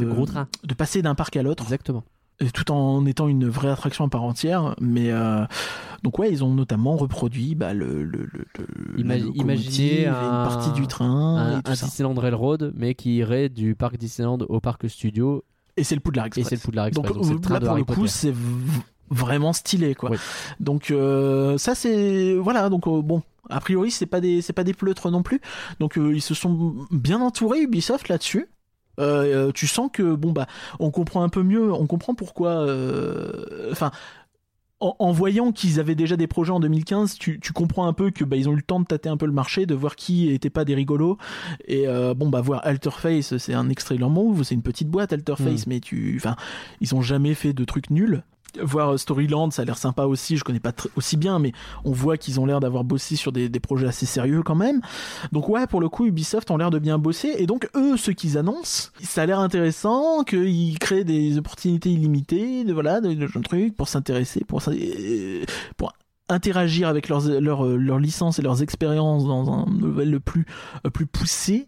de 0.64 0.74
passer 0.74 1.02
d'un 1.02 1.14
parc 1.16 1.36
à 1.36 1.42
l'autre. 1.42 1.64
Exactement. 1.64 2.04
Et 2.40 2.50
tout 2.52 2.70
en 2.70 3.04
étant 3.06 3.26
une 3.26 3.48
vraie 3.48 3.70
attraction 3.70 4.04
à 4.04 4.08
part 4.08 4.22
entière. 4.22 4.76
Mais 4.80 5.10
euh, 5.10 5.44
donc 6.04 6.18
ouais, 6.20 6.30
ils 6.30 6.44
ont 6.44 6.54
notamment 6.54 6.96
reproduit 6.96 7.54
bah, 7.56 7.74
le, 7.74 8.04
le, 8.04 8.28
le, 8.32 8.44
le- 8.58 9.00
imaginez 9.00 10.02
et 10.02 10.02
une 10.04 10.08
un- 10.10 10.44
partie 10.46 10.70
du 10.72 10.86
train 10.86 11.36
Un, 11.36 11.58
et 11.58 11.62
tout 11.62 11.72
un 11.72 11.74
ça. 11.74 11.86
Disneyland 11.86 12.14
Railroad, 12.14 12.72
mais 12.76 12.94
qui 12.94 13.16
irait 13.16 13.48
du 13.48 13.74
parc 13.74 13.96
Disneyland 13.96 14.38
au 14.48 14.60
parc 14.60 14.88
Studio, 14.88 15.42
Et 15.76 15.82
c'est 15.82 15.96
le 15.96 16.00
Poudlard 16.00 16.26
et 16.26 16.28
Express. 16.28 16.48
c'est 16.48 16.54
le 16.56 16.60
Poudlard 16.60 16.86
Express. 16.86 17.12
donc, 17.12 17.40
train 17.42 17.54
là 17.54 17.60
pour 17.66 17.76
le 17.76 17.84
coup, 17.84 18.06
c'est 18.06 18.34
vraiment 19.10 19.52
stylé 19.52 19.94
quoi. 19.94 20.10
Oui. 20.12 20.18
Donc 20.60 20.90
euh, 20.90 21.58
ça 21.58 21.74
c'est 21.74 22.34
voilà 22.36 22.68
donc 22.68 22.86
euh, 22.86 23.02
bon. 23.02 23.22
A 23.50 23.60
priori, 23.60 23.90
c'est 23.90 24.04
pas 24.06 24.20
des 24.20 24.42
c'est 24.42 24.52
pas 24.52 24.62
des 24.64 24.74
pleutres 24.74 25.10
non 25.10 25.22
plus. 25.22 25.40
Donc 25.80 25.96
euh, 25.96 26.14
ils 26.14 26.20
se 26.20 26.34
sont 26.34 26.74
bien 26.90 27.20
entourés 27.20 27.62
Ubisoft 27.62 28.08
là-dessus. 28.08 28.46
Euh, 28.98 29.48
euh, 29.48 29.52
tu 29.52 29.66
sens 29.66 29.90
que 29.92 30.14
bon 30.14 30.32
bah 30.32 30.46
on 30.80 30.90
comprend 30.90 31.22
un 31.22 31.28
peu 31.28 31.42
mieux, 31.42 31.72
on 31.72 31.86
comprend 31.86 32.14
pourquoi. 32.14 32.50
euh, 32.50 33.70
Enfin, 33.70 33.90
en, 34.80 34.94
en 35.00 35.10
voyant 35.10 35.50
qu'ils 35.50 35.80
avaient 35.80 35.96
déjà 35.96 36.16
des 36.16 36.28
projets 36.28 36.52
en 36.52 36.60
2015, 36.60 37.18
tu, 37.18 37.40
tu 37.40 37.52
comprends 37.52 37.88
un 37.88 37.92
peu 37.92 38.10
que 38.12 38.22
bah 38.24 38.36
ils 38.36 38.48
ont 38.48 38.52
eu 38.52 38.56
le 38.56 38.62
temps 38.62 38.78
de 38.78 38.84
tâter 38.86 39.08
un 39.08 39.16
peu 39.16 39.26
le 39.26 39.32
marché, 39.32 39.66
de 39.66 39.74
voir 39.74 39.96
qui 39.96 40.30
était 40.30 40.50
pas 40.50 40.64
des 40.64 40.74
rigolos. 40.76 41.18
Et 41.66 41.88
euh, 41.88 42.14
bon 42.14 42.28
bah 42.28 42.40
voir 42.40 42.64
Alterface, 42.64 43.38
c'est 43.38 43.54
un 43.54 43.68
extrait 43.70 43.96
de 43.96 44.00
leur 44.00 44.10
move, 44.10 44.44
c'est 44.44 44.54
une 44.54 44.62
petite 44.62 44.88
boîte 44.88 45.12
Alterface, 45.12 45.66
mais 45.66 45.80
tu, 45.80 46.14
enfin, 46.16 46.36
ils 46.80 46.94
ont 46.94 47.02
jamais 47.02 47.34
fait 47.34 47.52
de 47.52 47.64
trucs 47.64 47.90
nuls. 47.90 48.22
Voir 48.60 48.94
euh, 48.94 48.96
Storyland, 48.96 49.50
ça 49.50 49.62
a 49.62 49.64
l'air 49.64 49.78
sympa 49.78 50.04
aussi. 50.04 50.36
Je 50.36 50.44
connais 50.44 50.60
pas 50.60 50.72
aussi 50.96 51.16
bien, 51.16 51.38
mais 51.38 51.52
on 51.84 51.92
voit 51.92 52.16
qu'ils 52.16 52.40
ont 52.40 52.46
l'air 52.46 52.60
d'avoir 52.60 52.84
bossé 52.84 53.16
sur 53.16 53.32
des, 53.32 53.48
projets 53.60 53.86
assez 53.86 54.06
sérieux 54.06 54.42
quand 54.42 54.54
même. 54.54 54.80
Donc 55.32 55.48
ouais, 55.48 55.66
pour 55.66 55.80
le 55.80 55.88
coup, 55.88 56.06
Ubisoft 56.06 56.50
ont 56.50 56.56
l'air 56.56 56.70
de 56.70 56.78
bien 56.78 56.98
bosser. 56.98 57.34
Et 57.38 57.46
donc 57.46 57.68
eux, 57.74 57.96
ce 57.96 58.10
qu'ils 58.10 58.38
annoncent, 58.38 58.90
ça 59.02 59.22
a 59.22 59.26
l'air 59.26 59.40
intéressant, 59.40 60.22
qu'ils 60.24 60.78
créent 60.78 61.04
des 61.04 61.38
opportunités 61.38 61.90
illimitées, 61.90 62.64
de 62.64 62.72
voilà, 62.72 63.00
de, 63.00 63.14
de 63.14 63.26
jeunes 63.26 63.42
trucs 63.42 63.76
pour 63.76 63.88
s'intéresser, 63.88 64.44
pour 64.46 64.62
euh, 64.68 65.44
pour 65.76 65.92
interagir 66.28 66.88
avec 66.88 67.08
leurs 67.08 67.40
leurs 67.40 67.64
leurs 67.64 67.98
licences 67.98 68.38
et 68.38 68.42
leurs 68.42 68.62
expériences 68.62 69.24
dans 69.24 69.50
un 69.50 69.66
level 69.80 70.10
le 70.10 70.20
plus 70.20 70.44
euh, 70.86 70.90
plus 70.90 71.06
poussé 71.06 71.66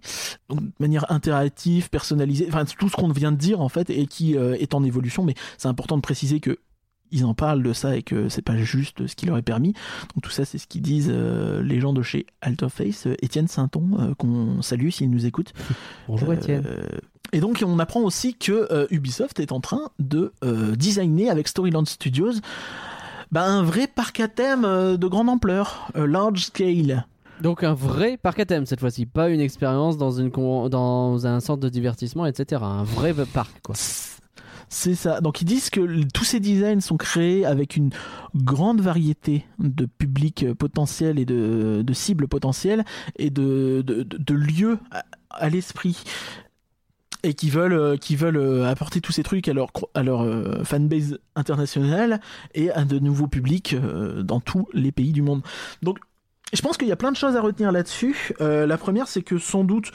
de 0.50 0.56
manière 0.78 1.10
interactive 1.10 1.88
personnalisée 1.88 2.46
enfin 2.48 2.64
tout 2.64 2.88
ce 2.88 2.96
qu'on 2.96 3.08
vient 3.08 3.32
de 3.32 3.38
dire 3.38 3.60
en 3.60 3.68
fait 3.68 3.90
et 3.90 4.06
qui 4.06 4.36
euh, 4.36 4.56
est 4.60 4.74
en 4.74 4.84
évolution 4.84 5.24
mais 5.24 5.34
c'est 5.56 5.68
important 5.68 5.96
de 5.96 6.02
préciser 6.02 6.40
que 6.40 6.58
ils 7.12 7.24
en 7.24 7.34
parlent 7.34 7.62
de 7.62 7.72
ça 7.72 7.96
et 7.96 8.02
que 8.02 8.28
c'est 8.28 8.42
pas 8.42 8.56
juste 8.56 9.06
ce 9.06 9.14
qui 9.16 9.26
leur 9.26 9.36
est 9.36 9.42
permis. 9.42 9.72
Donc 10.14 10.22
tout 10.22 10.30
ça, 10.30 10.44
c'est 10.44 10.58
ce 10.58 10.66
qu'ils 10.66 10.82
disent 10.82 11.10
euh, 11.12 11.62
les 11.62 11.80
gens 11.80 11.92
de 11.92 12.02
chez 12.02 12.26
Altoface, 12.40 13.06
euh, 13.06 13.14
Étienne 13.22 13.48
Sainton, 13.48 13.88
euh, 13.98 14.14
qu'on 14.14 14.62
salue 14.62 14.90
s'il 14.90 15.10
nous 15.10 15.26
écoute. 15.26 15.52
Bonjour 16.08 16.30
Euh, 16.30 16.34
Étienne. 16.34 16.64
et 17.32 17.40
donc 17.40 17.62
on 17.66 17.78
apprend 17.78 18.00
aussi 18.02 18.34
que 18.34 18.86
Ubisoft 18.92 19.40
est 19.40 19.52
en 19.52 19.60
train 19.60 19.90
de 19.98 20.32
designer 20.76 21.30
avec 21.30 21.48
Storyland 21.48 21.84
Studios 21.84 22.32
bah, 23.30 23.44
un 23.44 23.62
vrai 23.62 23.86
parc 23.86 24.18
à 24.20 24.26
thème 24.28 24.62
de 24.62 25.06
grande 25.06 25.28
ampleur, 25.28 25.90
large 25.94 26.46
scale. 26.46 27.06
Donc 27.40 27.62
un 27.62 27.74
vrai 27.74 28.16
parc 28.16 28.40
à 28.40 28.44
thème 28.44 28.66
cette 28.66 28.80
fois-ci, 28.80 29.06
pas 29.06 29.28
une 29.30 29.40
expérience 29.40 29.96
dans, 29.96 30.10
une 30.10 30.30
dans 30.30 31.26
un 31.26 31.40
centre 31.40 31.60
de 31.60 31.68
divertissement, 31.68 32.26
etc. 32.26 32.60
Un 32.64 32.82
vrai 32.82 33.14
parc, 33.32 33.52
quoi. 33.62 33.74
C'est 34.72 34.94
ça. 34.94 35.20
Donc 35.20 35.42
ils 35.42 35.44
disent 35.44 35.68
que 35.68 36.04
tous 36.14 36.22
ces 36.22 36.38
designs 36.38 36.80
sont 36.80 36.96
créés 36.96 37.44
avec 37.44 37.76
une 37.76 37.90
grande 38.36 38.80
variété 38.80 39.44
de 39.58 39.84
publics 39.84 40.44
euh, 40.44 40.54
potentiels 40.54 41.18
et 41.18 41.24
de, 41.24 41.82
de 41.84 41.92
cibles 41.92 42.28
potentielles 42.28 42.84
et 43.16 43.30
de, 43.30 43.82
de, 43.84 44.04
de- 44.04 44.34
lieux 44.34 44.78
à, 45.30 45.50
l'esprit. 45.50 46.04
Et 47.24 47.34
qui 47.34 47.50
veulent, 47.50 47.72
euh, 47.74 47.96
qui 47.96 48.14
veulent 48.14 48.36
euh, 48.36 48.70
apporter 48.70 49.00
tous 49.00 49.10
ces 49.12 49.24
trucs 49.24 49.48
à 49.48 49.52
leur, 49.52 49.72
à 49.94 50.04
leur 50.04 50.22
euh, 50.22 50.62
fanbase 50.62 51.18
internationale 51.34 52.20
et 52.54 52.70
à 52.70 52.84
de 52.84 53.00
nouveaux 53.00 53.26
publics 53.26 53.74
euh, 53.74 54.22
dans 54.22 54.40
tous 54.40 54.68
les 54.72 54.92
pays 54.92 55.12
du 55.12 55.20
monde. 55.20 55.42
Donc 55.82 55.98
je 56.52 56.62
pense 56.62 56.76
qu'il 56.76 56.88
y 56.88 56.92
a 56.92 56.96
plein 56.96 57.12
de 57.12 57.16
choses 57.16 57.36
à 57.36 57.40
retenir 57.40 57.72
là-dessus. 57.72 58.32
Euh, 58.40 58.66
la 58.66 58.78
première, 58.78 59.06
c'est 59.06 59.22
que 59.22 59.38
sans 59.38 59.64
doute, 59.64 59.92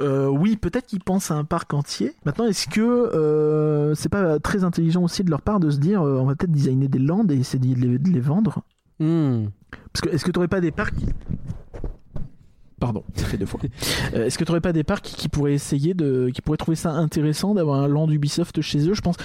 euh, 0.00 0.28
oui, 0.28 0.56
peut-être 0.56 0.86
qu'ils 0.86 1.00
pensent 1.02 1.30
à 1.30 1.34
un 1.34 1.44
parc 1.44 1.72
entier. 1.74 2.12
Maintenant, 2.24 2.46
est-ce 2.46 2.68
que 2.68 2.80
euh, 2.80 3.94
c'est 3.94 4.08
pas 4.08 4.38
très 4.38 4.64
intelligent 4.64 5.02
aussi 5.02 5.22
de 5.24 5.30
leur 5.30 5.42
part 5.42 5.60
de 5.60 5.70
se 5.70 5.78
dire, 5.78 6.02
euh, 6.02 6.18
on 6.20 6.26
va 6.26 6.34
peut-être 6.34 6.52
designer 6.52 6.88
des 6.88 6.98
lands 6.98 7.24
et 7.28 7.34
essayer 7.34 7.74
de 7.74 7.80
les, 7.80 7.98
de 7.98 8.08
les 8.10 8.20
vendre 8.20 8.62
Hmm. 8.98 9.46
Parce 9.92 10.02
que 10.02 10.08
est-ce 10.10 10.24
que 10.26 10.30
t'aurais 10.30 10.48
pas 10.48 10.60
des 10.60 10.70
parcs 10.72 10.94
qui- 10.94 11.06
Pardon, 12.78 13.02
ça 13.14 13.24
fait 13.26 13.36
deux 13.38 13.46
fois. 13.46 13.60
Euh, 14.14 14.26
est-ce 14.26 14.38
que 14.38 14.44
t'aurais 14.44 14.60
pas 14.60 14.72
des 14.72 14.84
parcs 14.84 15.04
qui 15.04 15.28
pourraient 15.28 15.52
essayer 15.54 15.94
de, 15.94 16.30
qui 16.34 16.40
pourraient 16.42 16.56
trouver 16.56 16.76
ça 16.76 16.90
intéressant 16.92 17.54
d'avoir 17.54 17.80
un 17.80 17.88
land 17.88 18.10
Ubisoft 18.10 18.60
chez 18.60 18.88
eux? 18.88 18.94
Je 18.94 19.00
pense. 19.02 19.16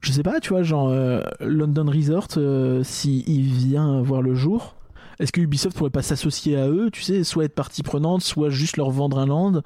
Je 0.00 0.12
sais 0.12 0.22
pas, 0.22 0.40
tu 0.40 0.50
vois, 0.50 0.62
genre 0.62 0.88
euh, 0.88 1.20
London 1.40 1.86
Resort, 1.88 2.28
euh, 2.36 2.82
si 2.84 3.22
il 3.26 3.42
vient 3.42 4.00
voir 4.02 4.20
le 4.22 4.34
jour, 4.34 4.74
est-ce 5.18 5.32
que 5.32 5.40
Ubisoft 5.40 5.76
pourrait 5.76 5.90
pas 5.90 6.02
s'associer 6.02 6.56
à 6.56 6.68
eux, 6.68 6.90
tu 6.90 7.02
sais, 7.02 7.24
soit 7.24 7.44
être 7.44 7.54
partie 7.54 7.82
prenante, 7.82 8.22
soit 8.22 8.50
juste 8.50 8.76
leur 8.76 8.90
vendre 8.90 9.18
un 9.18 9.26
land? 9.26 9.62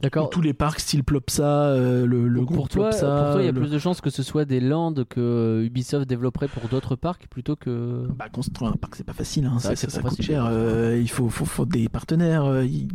D'accord. 0.00 0.30
tous 0.30 0.40
les 0.42 0.52
parcs 0.52 0.80
style 0.80 1.02
Plopsa, 1.04 1.44
euh, 1.68 2.06
le, 2.06 2.28
le 2.28 2.44
groupe 2.44 2.56
pour 2.56 2.68
toi, 2.68 2.88
Plopsa, 2.90 3.06
pour 3.24 3.32
toi, 3.32 3.42
il 3.42 3.46
y 3.46 3.48
a 3.48 3.52
le- 3.52 3.60
plus 3.60 3.70
de 3.70 3.78
chances 3.78 4.00
que 4.00 4.10
ce 4.10 4.22
soit 4.22 4.44
des 4.44 4.60
lands 4.60 4.94
que 5.08 5.62
Ubisoft 5.64 6.06
développerait 6.08 6.48
pour 6.48 6.68
d'autres 6.68 6.96
parcs 6.96 7.26
plutôt 7.28 7.56
que. 7.56 8.06
Bah, 8.16 8.28
construire 8.28 8.72
un 8.72 8.76
parc, 8.76 8.96
c'est 8.96 9.04
pas 9.04 9.12
facile. 9.12 9.46
Hein. 9.46 9.58
Ça, 9.58 9.74
coûte 9.74 9.90
facile. 9.90 10.24
cher. 10.24 10.46
euh, 10.50 10.98
il 11.00 11.08
faut, 11.10 11.28
faut, 11.28 11.44
faut 11.44 11.66
des 11.66 11.88
partenaires. 11.88 12.44
euh, 12.44 12.64
il- 12.64 12.88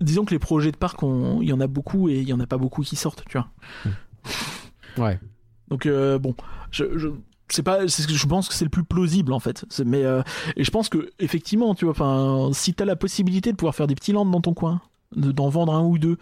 Disons 0.00 0.24
que 0.24 0.30
les 0.30 0.38
projets 0.38 0.72
de 0.72 0.76
parc, 0.78 1.00
il 1.02 1.46
y 1.48 1.52
en 1.52 1.60
a 1.60 1.66
beaucoup 1.66 2.08
et 2.08 2.18
il 2.20 2.28
y 2.28 2.32
en 2.32 2.40
a 2.40 2.46
pas 2.46 2.56
beaucoup 2.56 2.80
qui 2.82 2.96
sortent, 2.96 3.22
tu 3.28 3.36
vois. 3.36 3.48
Ouais. 4.96 5.20
Donc 5.68 5.86
euh, 5.86 6.18
bon, 6.18 6.34
je, 6.70 6.96
je 6.96 7.08
c'est 7.48 7.62
pas, 7.62 7.86
c'est 7.88 8.08
je 8.10 8.26
pense 8.26 8.48
que 8.48 8.54
c'est 8.54 8.64
le 8.64 8.70
plus 8.70 8.84
plausible 8.84 9.32
en 9.32 9.40
fait. 9.40 9.64
Mais 9.84 10.04
euh, 10.04 10.22
et 10.56 10.64
je 10.64 10.70
pense 10.70 10.88
que 10.88 11.10
effectivement, 11.18 11.74
tu 11.74 11.84
vois, 11.84 11.92
enfin, 11.92 12.50
si 12.52 12.74
t'as 12.74 12.84
la 12.84 12.96
possibilité 12.96 13.52
de 13.52 13.56
pouvoir 13.56 13.74
faire 13.74 13.86
des 13.86 13.94
petits 13.94 14.12
lands 14.12 14.24
dans 14.26 14.40
ton 14.40 14.54
coin, 14.54 14.80
de- 15.16 15.32
d'en 15.32 15.48
vendre 15.48 15.74
un 15.74 15.82
ou 15.84 15.98
deux, 15.98 16.18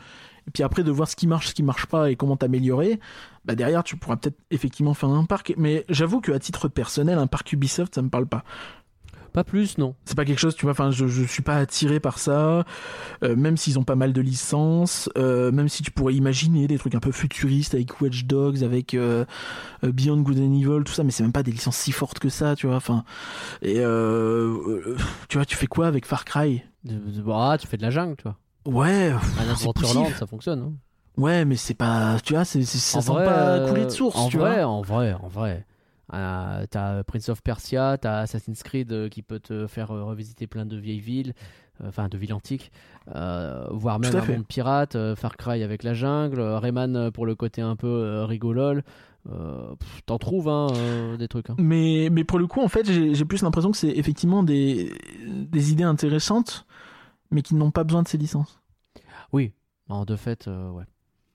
et 0.49 0.51
puis 0.53 0.62
après 0.65 0.82
de 0.82 0.90
voir 0.90 1.09
ce 1.09 1.15
qui 1.16 1.27
marche, 1.28 1.49
ce 1.49 1.55
qui 1.55 1.62
marche 1.62 1.86
pas 1.86 2.11
et 2.11 2.16
comment 2.16 2.36
t'améliorer, 2.36 2.99
bah 3.44 3.55
derrière 3.55 3.85
tu 3.85 3.97
pourras 3.97 4.16
peut-être 4.16 4.39
effectivement 4.51 4.94
faire 4.94 5.11
un 5.11 5.24
parc. 5.24 5.55
Mais 5.57 5.85
j'avoue 5.89 6.20
que 6.20 6.32
à 6.32 6.39
titre 6.39 6.69
personnel, 6.69 7.19
un 7.19 7.28
parc 7.28 7.53
Ubisoft, 7.53 7.94
ça 7.94 8.03
me 8.03 8.09
parle 8.09 8.27
pas. 8.27 8.44
Pas 9.33 9.45
plus, 9.45 9.79
non. 9.79 9.95
C'est 10.05 10.15
pas 10.15 10.27
quelque 10.27 10.39
chose, 10.39 10.55
tu 10.55 10.63
vois, 10.67 10.73
enfin, 10.73 10.91
je, 10.91 11.07
je 11.07 11.23
suis 11.25 11.43
pas 11.43 11.57
attiré 11.57 12.01
par 12.01 12.19
ça, 12.19 12.65
euh, 13.23 13.35
même 13.35 13.57
s'ils 13.57 13.79
ont 13.79 13.83
pas 13.85 13.95
mal 13.97 14.13
de 14.13 14.21
licences, 14.21 15.09
euh, 15.17 15.51
même 15.53 15.71
si 15.71 15.83
tu 15.83 15.91
pourrais 15.91 16.13
imaginer 16.15 16.67
des 16.67 16.77
trucs 16.79 16.95
un 16.95 17.01
peu 17.01 17.13
futuristes 17.13 17.73
avec 17.75 17.99
Watch 18.03 18.25
Dogs, 18.25 18.63
avec 18.63 18.93
euh, 18.93 19.25
Beyond 19.83 20.19
Good 20.21 20.39
and 20.39 20.53
Evil, 20.55 20.85
tout 20.85 20.93
ça, 20.93 21.03
mais 21.03 21.11
c'est 21.13 21.23
même 21.23 21.33
pas 21.33 21.43
des 21.43 21.53
licences 21.53 21.79
si 21.79 21.93
fortes 21.93 22.19
que 22.19 22.29
ça, 22.29 22.55
tu 22.57 22.67
vois, 22.67 22.77
enfin, 22.77 23.05
et 23.63 23.77
tu 25.29 25.39
vois, 25.39 25.45
tu 25.47 25.57
fais 25.57 25.67
quoi 25.67 25.87
avec 25.87 26.05
Far 26.07 26.25
Cry? 26.25 26.63
De- 26.85 26.95
de- 26.95 27.25
Ah, 27.33 27.57
tu 27.59 27.67
fais 27.67 27.77
de 27.77 27.83
la 27.83 27.91
jungle, 27.91 28.17
tu 28.17 28.25
vois. 28.25 28.37
Ouais, 28.67 29.13
Adventureland, 29.41 30.03
possible. 30.03 30.19
ça 30.19 30.27
fonctionne. 30.27 30.61
hein. 30.61 30.73
ouais, 31.17 31.45
mais 31.45 31.57
c'est 31.57 31.75
pas, 31.75 32.19
tu 32.23 32.35
vois, 32.35 32.45
c'est, 32.45 32.63
ça 32.65 32.99
En 32.99 33.01
sent 33.01 33.13
vrai, 33.13 33.25
pas 33.25 33.61
couler 33.69 33.87
de 33.87 33.91
source, 33.91 34.19
En 34.19 34.29
tu 34.29 34.37
vrai, 34.39 34.63
vois. 34.63 34.67
en 34.69 34.83
vrai, 34.83 35.15
en 35.15 35.29
vrai. 35.29 35.65
Euh, 36.13 36.67
t'as 36.71 37.03
Prince 37.05 37.29
of 37.29 37.43
Persia, 37.43 37.97
t'as 37.99 38.21
Assassin's 38.21 38.63
Creed 38.63 38.93
euh, 38.93 39.09
qui 39.09 39.23
peut 39.23 39.41
te 39.41 39.67
faire 39.67 39.91
euh, 39.91 40.05
revisiter 40.05 40.47
plein 40.47 40.67
de 40.67 40.77
vieilles 40.77 41.01
villes, 41.01 41.35
euh, 41.81 41.89
enfin 41.89 42.09
de 42.09 42.19
villes 42.19 42.35
antiques, 42.35 42.71
voire 43.07 43.99
même 43.99 44.15
un 44.17 44.25
monde 44.25 44.47
pirate, 44.47 44.97
Far 45.15 45.37
Cry 45.37 45.63
avec 45.63 45.83
la 45.83 45.95
jungle, 45.95 46.41
Rayman 46.41 47.11
pour 47.11 47.27
le 47.27 47.35
côté 47.35 47.63
un 47.63 47.77
peu 47.77 48.23
rigolol. 48.25 48.83
T'en 50.07 50.19
trouves 50.19 50.49
hein, 50.49 51.17
des 51.17 51.29
trucs. 51.29 51.49
hein. 51.49 51.55
Mais, 51.59 52.09
mais 52.11 52.25
pour 52.25 52.39
le 52.41 52.47
coup, 52.49 52.61
en 52.61 52.69
fait, 52.69 52.91
j'ai 52.91 53.25
plus 53.25 53.43
l'impression 53.43 53.71
que 53.71 53.77
c'est 53.77 53.97
effectivement 53.97 54.43
des, 54.43 54.93
des 55.25 55.71
idées 55.71 55.85
intéressantes, 55.85 56.67
mais 57.31 57.43
qui 57.43 57.55
n'ont 57.55 57.71
pas 57.71 57.85
besoin 57.85 58.03
de 58.03 58.09
ces 58.09 58.19
licences. 58.19 58.61
Oui, 59.33 59.53
en 59.89 60.05
de 60.05 60.17
fait, 60.17 60.49
ouais. 60.49 60.85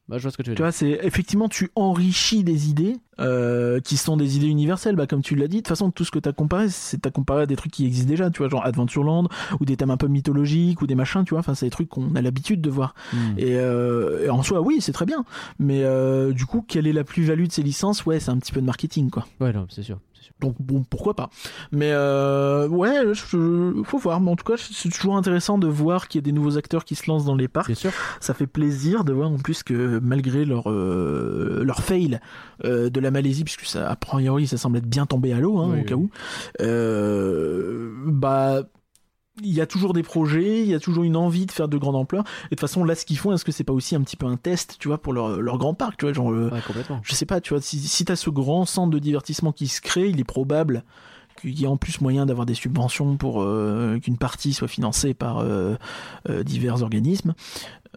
Bah, 0.09 0.17
je 0.17 0.23
vois 0.23 0.31
ce 0.31 0.37
que 0.37 0.43
tu 0.43 0.49
veux 0.51 0.55
Tu 0.55 0.59
dire. 0.59 0.65
vois, 0.65 0.71
c'est 0.71 0.99
effectivement, 1.03 1.49
tu 1.49 1.69
enrichis 1.75 2.43
des 2.45 2.69
idées 2.69 2.95
euh, 3.19 3.81
qui 3.81 3.97
sont 3.97 4.15
des 4.15 4.37
idées 4.37 4.47
universelles, 4.47 4.95
bah, 4.95 5.05
comme 5.05 5.21
tu 5.21 5.35
l'as 5.35 5.47
dit. 5.49 5.57
De 5.57 5.61
toute 5.61 5.67
façon, 5.67 5.91
tout 5.91 6.05
ce 6.05 6.11
que 6.11 6.19
tu 6.19 6.29
as 6.29 6.31
comparé, 6.33 6.69
c'est 6.69 7.01
t'as 7.01 7.11
comparé 7.11 7.41
à 7.41 7.45
des 7.45 7.57
trucs 7.57 7.73
qui 7.73 7.85
existent 7.85 8.07
déjà, 8.07 8.29
tu 8.31 8.37
vois, 8.37 8.47
genre 8.47 8.65
Adventureland, 8.65 9.27
ou 9.59 9.65
des 9.65 9.75
thèmes 9.75 9.91
un 9.91 9.97
peu 9.97 10.07
mythologiques, 10.07 10.81
ou 10.81 10.87
des 10.87 10.95
machins, 10.95 11.25
tu 11.25 11.31
vois. 11.31 11.39
Enfin, 11.39 11.55
c'est 11.55 11.65
des 11.65 11.71
trucs 11.71 11.89
qu'on 11.89 12.15
a 12.15 12.21
l'habitude 12.21 12.61
de 12.61 12.69
voir. 12.69 12.95
Hmm. 13.11 13.17
Et, 13.37 13.55
euh, 13.57 14.25
et 14.25 14.29
en 14.29 14.43
soi, 14.43 14.61
oui, 14.61 14.77
c'est 14.79 14.93
très 14.93 15.05
bien. 15.05 15.25
Mais 15.59 15.83
euh, 15.83 16.31
du 16.31 16.45
coup, 16.45 16.63
quelle 16.65 16.87
est 16.87 16.93
la 16.93 17.03
plus-value 17.03 17.47
de 17.47 17.51
ces 17.51 17.63
licences? 17.63 18.05
Ouais, 18.05 18.19
c'est 18.21 18.31
un 18.31 18.37
petit 18.37 18.53
peu 18.53 18.61
de 18.61 18.65
marketing, 18.65 19.09
quoi. 19.09 19.27
Ouais, 19.41 19.51
non, 19.51 19.67
c'est 19.69 19.83
sûr. 19.83 19.99
Donc 20.39 20.55
bon, 20.59 20.83
pourquoi 20.83 21.15
pas. 21.15 21.29
Mais 21.71 21.91
euh, 21.91 22.67
ouais, 22.67 23.13
je, 23.13 23.81
faut 23.83 23.97
voir. 23.97 24.21
Mais 24.21 24.31
en 24.31 24.35
tout 24.35 24.43
cas, 24.45 24.55
c'est 24.57 24.89
toujours 24.89 25.17
intéressant 25.17 25.57
de 25.57 25.67
voir 25.67 26.07
qu'il 26.07 26.19
y 26.19 26.23
a 26.23 26.25
des 26.25 26.31
nouveaux 26.31 26.57
acteurs 26.57 26.85
qui 26.85 26.95
se 26.95 27.09
lancent 27.09 27.25
dans 27.25 27.35
les 27.35 27.47
parcs. 27.47 27.67
Bien 27.67 27.75
sûr. 27.75 27.91
Ça 28.19 28.33
fait 28.33 28.47
plaisir 28.47 29.03
de 29.03 29.13
voir 29.13 29.31
en 29.31 29.37
plus 29.37 29.63
que 29.63 29.99
malgré 29.99 30.45
leur 30.45 30.69
euh, 30.69 31.63
leur 31.63 31.81
fail 31.81 32.19
euh, 32.65 32.89
de 32.89 32.99
la 32.99 33.11
Malaisie, 33.11 33.43
puisque 33.43 33.65
ça 33.65 33.89
a 33.89 33.95
priori 33.95 34.47
ça 34.47 34.57
semble 34.57 34.77
être 34.77 34.89
bien 34.89 35.05
tombé 35.05 35.33
à 35.33 35.39
l'eau, 35.39 35.57
hein, 35.59 35.69
Oui, 35.71 35.81
au 35.81 35.83
cas 35.83 35.95
où, 35.95 36.09
euh, 36.61 37.93
bah 38.05 38.63
il 39.43 39.53
y 39.53 39.61
a 39.61 39.65
toujours 39.65 39.93
des 39.93 40.03
projets, 40.03 40.61
il 40.61 40.67
y 40.67 40.73
a 40.75 40.79
toujours 40.79 41.03
une 41.03 41.15
envie 41.15 41.45
de 41.45 41.51
faire 41.51 41.67
de 41.67 41.77
grande 41.77 41.95
ampleur. 41.95 42.23
Et 42.23 42.43
de 42.45 42.49
toute 42.49 42.61
façon, 42.61 42.83
là, 42.83 42.95
ce 42.95 43.05
qu'ils 43.05 43.17
font, 43.17 43.33
est-ce 43.33 43.45
que 43.45 43.51
c'est 43.51 43.63
pas 43.63 43.73
aussi 43.73 43.95
un 43.95 44.01
petit 44.01 44.15
peu 44.17 44.25
un 44.25 44.37
test, 44.37 44.77
tu 44.79 44.87
vois, 44.87 44.97
pour 44.97 45.13
leur, 45.13 45.41
leur 45.41 45.57
grand 45.57 45.73
parc, 45.73 45.97
tu 45.97 46.05
vois, 46.05 46.13
genre, 46.13 46.31
euh, 46.31 46.49
Ouais, 46.51 46.61
complètement. 46.65 46.99
je 47.03 47.13
sais 47.13 47.25
pas, 47.25 47.41
tu 47.41 47.53
vois, 47.53 47.61
si, 47.61 47.79
si 47.79 48.05
t'as 48.05 48.15
ce 48.15 48.29
grand 48.29 48.65
centre 48.65 48.91
de 48.91 48.99
divertissement 48.99 49.51
qui 49.51 49.67
se 49.67 49.81
crée, 49.81 50.09
il 50.09 50.19
est 50.19 50.23
probable 50.23 50.83
qu'il 51.39 51.59
y 51.59 51.65
ait 51.65 51.67
en 51.67 51.77
plus 51.77 52.01
moyen 52.01 52.25
d'avoir 52.25 52.45
des 52.47 52.55
subventions 52.55 53.15
pour 53.17 53.43
euh, 53.43 53.99
qu'une 53.99 54.17
partie 54.17 54.53
soit 54.53 54.67
financée 54.67 55.13
par 55.13 55.37
euh, 55.37 55.75
euh, 56.29 56.43
divers 56.43 56.81
organismes, 56.81 57.33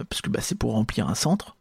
parce 0.09 0.21
que 0.21 0.29
bah, 0.29 0.41
c'est 0.43 0.57
pour 0.57 0.73
remplir 0.73 1.09
un 1.09 1.15
centre. 1.15 1.57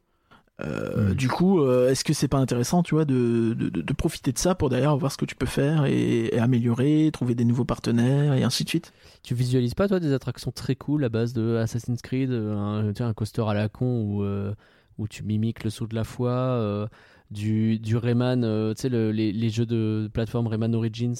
Euh, 0.61 1.11
Mm. 1.11 1.13
Du 1.15 1.27
coup, 1.29 1.61
euh, 1.61 1.89
est-ce 1.89 2.03
que 2.03 2.11
c'est 2.13 2.27
pas 2.27 2.37
intéressant, 2.37 2.83
tu 2.83 2.93
vois, 2.95 3.05
de, 3.05 3.53
de, 3.53 3.93
profiter 3.93 4.31
de 4.33 4.37
ça 4.37 4.55
pour 4.55 4.69
d'ailleurs 4.69 4.97
voir 4.97 5.11
ce 5.11 5.17
que 5.17 5.25
tu 5.25 5.35
peux 5.35 5.45
faire 5.45 5.85
et, 5.85 6.25
et 6.35 6.39
améliorer, 6.39 7.09
trouver 7.13 7.33
des 7.35 7.45
nouveaux 7.45 7.63
partenaires 7.65 8.33
et 8.33 8.43
ainsi 8.43 8.63
de 8.65 8.69
suite? 8.69 8.91
Tu 9.23 9.33
visualises 9.35 9.73
pas, 9.73 9.87
toi, 9.87 9.99
des 9.99 10.11
attractions 10.13 10.51
très 10.51 10.75
cool 10.75 11.03
à 11.05 11.09
base 11.09 11.33
de 11.33 11.55
Assassin's 11.55 12.01
Creed, 12.01 12.31
euh, 12.31 12.55
un, 12.57 12.91
tu 12.91 12.97
sais, 12.97 13.03
un 13.03 13.13
coaster 13.13 13.43
à 13.47 13.53
la 13.53 13.69
con 13.69 14.01
où, 14.03 14.23
euh, 14.23 14.53
où 14.97 15.07
tu 15.07 15.23
mimiques 15.23 15.63
le 15.63 15.69
saut 15.69 15.87
de 15.87 15.95
la 15.95 16.03
foi, 16.03 16.89
du, 17.31 17.79
du 17.79 17.95
Rayman, 17.95 18.41
tu 18.75 18.81
sais, 18.81 18.89
le- 18.89 19.11
les, 19.11 19.31
les 19.31 19.49
jeux 19.49 19.65
de 19.65 20.09
plateforme 20.13 20.47
Rayman 20.47 20.75
Origins. 20.75 21.15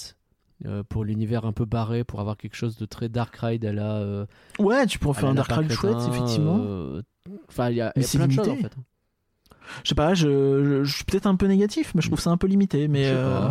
pour 0.89 1.05
l'univers 1.05 1.45
un 1.45 1.53
peu 1.53 1.63
barré, 1.63 2.03
pour 2.03 2.19
avoir 2.19 2.35
quelque 2.35 2.55
chose 2.55 2.75
de 2.75 2.85
très 2.85 3.07
dark 3.07 3.33
ride 3.37 3.63
à 3.63 3.71
la. 3.71 4.25
Ouais, 4.59 4.85
tu 4.85 4.99
pourrais 4.99 5.17
faire 5.21 5.29
un 5.29 5.33
Dark 5.35 5.49
Ride 5.51 5.71
chouette, 5.71 5.95
effectivement. 6.09 6.99
Enfin, 7.47 7.69
il 7.69 7.77
y 7.77 7.81
a, 7.81 7.93
Mais 7.95 8.01
il 8.01 8.01
y 8.01 8.05
a 8.05 8.07
c'est 8.07 8.17
plein 8.17 8.27
de 8.27 8.33
choses 8.33 8.49
en 8.49 8.55
fait. 8.55 8.75
Je 9.83 9.89
sais 9.89 9.95
pas, 9.95 10.13
je, 10.13 10.27
je- 10.63 10.83
je 10.83 10.95
suis 10.95 11.03
peut-être 11.05 11.27
un 11.27 11.35
peu 11.35 11.45
négatif, 11.47 11.93
mais 11.95 12.01
je 12.01 12.07
trouve 12.07 12.19
ça 12.19 12.29
un 12.31 12.37
peu 12.37 12.47
limité. 12.47 12.87
Mais 12.87 13.07
euh. 13.07 13.49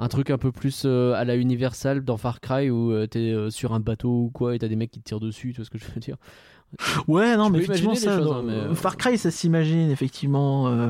Un 0.00 0.08
truc 0.08 0.30
un 0.30 0.38
peu 0.38 0.50
plus 0.50 0.82
euh, 0.86 1.12
à 1.14 1.24
la 1.24 1.36
Universal 1.36 2.04
dans 2.04 2.16
Far 2.16 2.40
Cry 2.40 2.68
où 2.68 2.90
euh, 2.90 3.06
t'es 3.06 3.32
sur 3.50 3.72
un 3.74 3.78
bateau 3.80 4.24
ou 4.24 4.30
quoi 4.30 4.56
et 4.56 4.58
t'as 4.58 4.66
des 4.66 4.74
mecs 4.74 4.90
qui 4.90 4.98
te 4.98 5.04
tirent 5.04 5.20
dessus, 5.20 5.50
tu 5.52 5.56
vois 5.58 5.64
ce 5.64 5.70
que 5.70 5.78
je 5.78 5.84
veux 5.84 6.00
dire? 6.00 6.16
Ouais, 7.06 7.36
non, 7.36 7.46
Tu 7.46 7.52
mais 7.52 7.58
effectivement, 7.60 7.94
ça, 7.94 8.18
choses, 8.18 8.32
hein, 8.32 8.42
mais, 8.44 8.74
Far 8.74 8.96
Cry, 8.96 9.16
ça 9.16 9.30
s'imagine 9.30 9.90
effectivement 9.90 10.66
euh, 10.68 10.88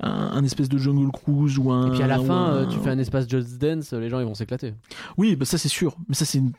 un, 0.00 0.10
un 0.10 0.44
espèce 0.44 0.68
de 0.68 0.78
jungle 0.78 1.12
cruise 1.12 1.58
ou 1.58 1.70
un. 1.70 1.86
Et 1.86 1.90
puis 1.92 2.02
à 2.02 2.08
la 2.08 2.18
fin, 2.18 2.46
un- 2.62 2.66
tu 2.66 2.80
fais 2.80 2.90
un 2.90 2.98
espace 2.98 3.28
Just 3.28 3.58
Dance, 3.58 3.92
les 3.92 4.08
gens 4.08 4.18
ils 4.18 4.26
vont 4.26 4.34
s'éclater. 4.34 4.74
Oui, 5.16 5.36
bah 5.36 5.44
ça 5.44 5.56
c'est 5.56 5.68
sûr, 5.68 5.96
mais 6.08 6.16
ça 6.16 6.24
c'est 6.24 6.38
une 6.38 6.50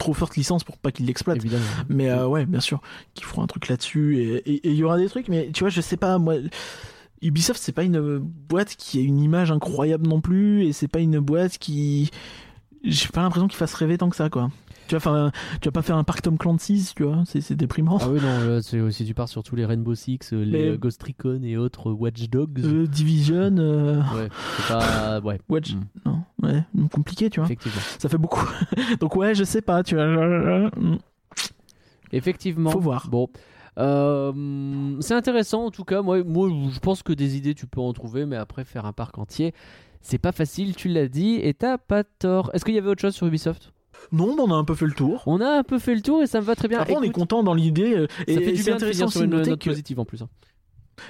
trop 0.00 0.14
forte 0.14 0.34
licence 0.36 0.64
pour 0.64 0.78
pas 0.78 0.90
qu'ils 0.90 1.06
l'exploitent. 1.06 1.38
Mais 1.88 2.10
euh, 2.10 2.26
ouais, 2.26 2.46
bien 2.46 2.60
sûr, 2.60 2.80
qu'ils 3.14 3.26
feront 3.26 3.42
un 3.42 3.46
truc 3.46 3.68
là-dessus 3.68 4.18
et 4.44 4.68
il 4.68 4.74
y 4.74 4.82
aura 4.82 4.98
des 4.98 5.08
trucs, 5.08 5.28
mais 5.28 5.50
tu 5.52 5.60
vois, 5.60 5.70
je 5.70 5.80
sais 5.80 5.96
pas, 5.96 6.18
moi. 6.18 6.34
Ubisoft, 7.22 7.60
c'est 7.62 7.72
pas 7.72 7.82
une 7.82 8.18
boîte 8.18 8.76
qui 8.76 8.98
a 8.98 9.02
une 9.02 9.20
image 9.20 9.52
incroyable 9.52 10.06
non 10.06 10.22
plus, 10.22 10.64
et 10.64 10.72
c'est 10.72 10.88
pas 10.88 11.00
une 11.00 11.20
boîte 11.20 11.58
qui. 11.58 12.10
J'ai 12.82 13.08
pas 13.08 13.20
l'impression 13.20 13.46
qu'il 13.46 13.58
fasse 13.58 13.74
rêver 13.74 13.98
tant 13.98 14.08
que 14.08 14.16
ça, 14.16 14.30
quoi. 14.30 14.50
Tu 14.90 14.96
vas, 14.96 15.00
faire 15.00 15.12
un- 15.12 15.30
tu 15.60 15.68
vas 15.68 15.70
pas 15.70 15.82
faire 15.82 15.96
un 15.96 16.02
parc 16.02 16.20
Tom 16.22 16.36
Clancy's, 16.36 16.96
tu 16.96 17.04
vois, 17.04 17.22
c'est 17.24 17.52
déprimant. 17.54 17.98
Ah 18.00 18.08
oui, 18.10 18.18
non, 18.20 18.40
là, 18.40 18.82
aussi 18.84 19.04
tu 19.04 19.14
pars 19.14 19.28
sur 19.28 19.44
tous 19.44 19.54
les 19.54 19.64
Rainbow 19.64 19.94
Six, 19.94 20.18
euh, 20.32 20.42
les 20.44 20.50
Mais- 20.50 20.68
euh, 20.70 20.76
Ghost 20.76 21.00
Recon 21.00 21.40
et 21.44 21.56
autres 21.56 21.90
euh, 21.90 21.92
Watch 21.92 22.28
Dogs. 22.28 22.58
Euh, 22.64 22.88
Division, 22.88 23.54
euh, 23.58 24.00
Ouais, 24.14 24.28
c'est 24.56 24.66
pas. 24.74 25.20
Ouais, 25.20 25.40
Watch, 25.48 25.74
Mm. 25.74 25.80
non, 26.06 26.22
ouais, 26.42 26.64
compliqué, 26.92 27.30
tu 27.30 27.38
vois. 27.38 27.46
effectivement. 27.46 27.80
Ça 28.00 28.08
fait 28.08 28.18
beaucoup. 28.18 28.44
Donc 29.00 29.14
ouais, 29.14 29.32
je 29.36 29.44
sais 29.44 29.62
pas, 29.62 29.84
tu 29.84 29.94
vois. 29.94 30.06
je- 30.06 30.96
Effectivement. 32.12 32.70
Faut 32.70 32.80
voir. 32.80 33.06
Bon. 33.08 33.28
Euh, 33.78 34.96
c'est 35.00 35.14
intéressant 35.14 35.66
en 35.66 35.70
tout 35.70 35.84
cas. 35.84 36.02
Moi, 36.02 36.24
moi, 36.24 36.48
je 36.72 36.80
pense 36.80 37.04
que 37.04 37.12
des 37.12 37.36
idées 37.36 37.54
tu 37.54 37.68
peux 37.68 37.80
en 37.80 37.92
trouver, 37.92 38.26
mais 38.26 38.36
après 38.36 38.64
faire 38.64 38.84
un 38.86 38.92
parc 38.92 39.18
entier, 39.18 39.54
c'est 40.00 40.18
pas 40.18 40.32
facile. 40.32 40.74
Tu 40.74 40.88
l'as 40.88 41.06
dit 41.08 41.36
et 41.36 41.54
t'as 41.54 41.78
pas 41.78 42.02
tort. 42.02 42.50
Est-ce 42.54 42.64
qu'il 42.64 42.74
y 42.74 42.78
avait 42.78 42.88
autre 42.90 43.00
chose 43.02 43.14
sur 43.14 43.26
Ubisoft? 43.28 43.72
Non, 44.12 44.34
mais 44.36 44.42
on 44.42 44.50
a 44.52 44.56
un 44.56 44.64
peu 44.64 44.74
fait 44.74 44.86
le 44.86 44.92
tour. 44.92 45.22
On 45.26 45.40
a 45.40 45.58
un 45.58 45.62
peu 45.62 45.78
fait 45.78 45.94
le 45.94 46.02
tour 46.02 46.22
et 46.22 46.26
ça 46.26 46.40
me 46.40 46.44
va 46.44 46.56
très 46.56 46.68
bien. 46.68 46.78
Après, 46.80 46.96
on 46.96 47.02
est 47.02 47.10
content 47.10 47.42
dans 47.42 47.54
l'idée. 47.54 47.94
euh, 47.96 48.06
Et, 48.26 48.34
ça 48.34 48.40
fait 48.40 48.50
du 48.52 48.56
c'est 48.58 48.64
bien 48.64 48.74
intéressant 48.76 49.08
sur 49.08 49.20
aussi 49.20 49.24
une 49.24 49.30
de 49.30 49.36
noter 49.36 49.50
note 49.50 49.60
que- 49.60 49.70
positive 49.70 50.00
en 50.00 50.04
plus. 50.04 50.22
hein. 50.22 50.28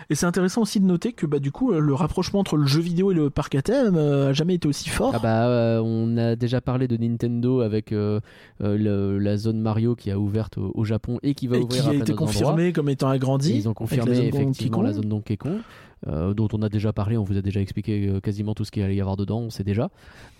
Et 0.09 0.15
c'est 0.15 0.27
intéressant 0.27 0.63
aussi 0.63 0.79
de 0.79 0.85
noter 0.85 1.13
que 1.13 1.27
bah 1.27 1.41
du 1.41 1.51
coup 1.51 1.73
le 1.73 1.95
rapprochement 1.95 2.39
entre 2.39 2.57
le 2.57 2.65
jeu 2.65 2.81
vidéo 2.81 3.11
et 3.11 3.15
le 3.15 3.29
parc 3.29 3.57
à 3.57 3.63
thème 3.63 3.97
euh, 3.97 4.29
a 4.29 4.33
jamais 4.33 4.55
été 4.55 4.69
aussi 4.69 4.89
fort. 4.89 5.11
Ah 5.17 5.19
bah 5.19 5.49
euh, 5.49 5.81
on 5.85 6.17
a 6.17 6.37
déjà 6.37 6.61
parlé 6.61 6.87
de 6.87 6.97
Nintendo 6.97 7.61
avec 7.61 7.91
euh, 7.91 8.21
le- 8.61 9.19
la 9.19 9.37
zone 9.37 9.59
Mario 9.61 9.97
qui 9.97 10.13
a 10.13 10.17
ouverte 10.21 10.59
au, 10.59 10.71
au 10.77 10.85
Japon 10.85 11.19
et 11.25 11.35
qui 11.35 11.49
va 11.49 11.57
et 11.57 11.61
ouvrir 11.63 11.83
qui 11.83 11.89
a 11.89 11.93
été 11.95 11.99
d'autres 11.99 12.13
endroits. 12.23 12.27
confirmé 12.53 12.73
comme 12.73 12.89
étant 12.89 13.09
agrandi. 13.09 13.51
Et 13.53 13.57
ils 13.57 13.69
ont 13.69 13.75
confirmé 13.75 14.15
la 14.15 14.23
effectivement 14.27 14.81
la 14.83 14.93
zone 14.93 15.09
Donkey 15.09 15.37
Kong, 15.37 15.59
dont 16.07 16.49
on 16.53 16.63
a 16.63 16.69
déjà 16.69 16.93
parlé, 16.93 17.17
on 17.17 17.25
vous 17.25 17.37
a 17.37 17.43
déjà 17.43 17.61
expliqué 17.61 18.13
quasiment 18.23 18.55
tout 18.55 18.65
ce 18.65 18.71
qu'il 18.71 18.85
allait 18.85 18.95
y 18.95 19.01
avoir 19.01 19.17
dedans, 19.17 19.41
on 19.41 19.51
sait 19.51 19.65
déjà. 19.65 19.83
Donc 19.85 19.91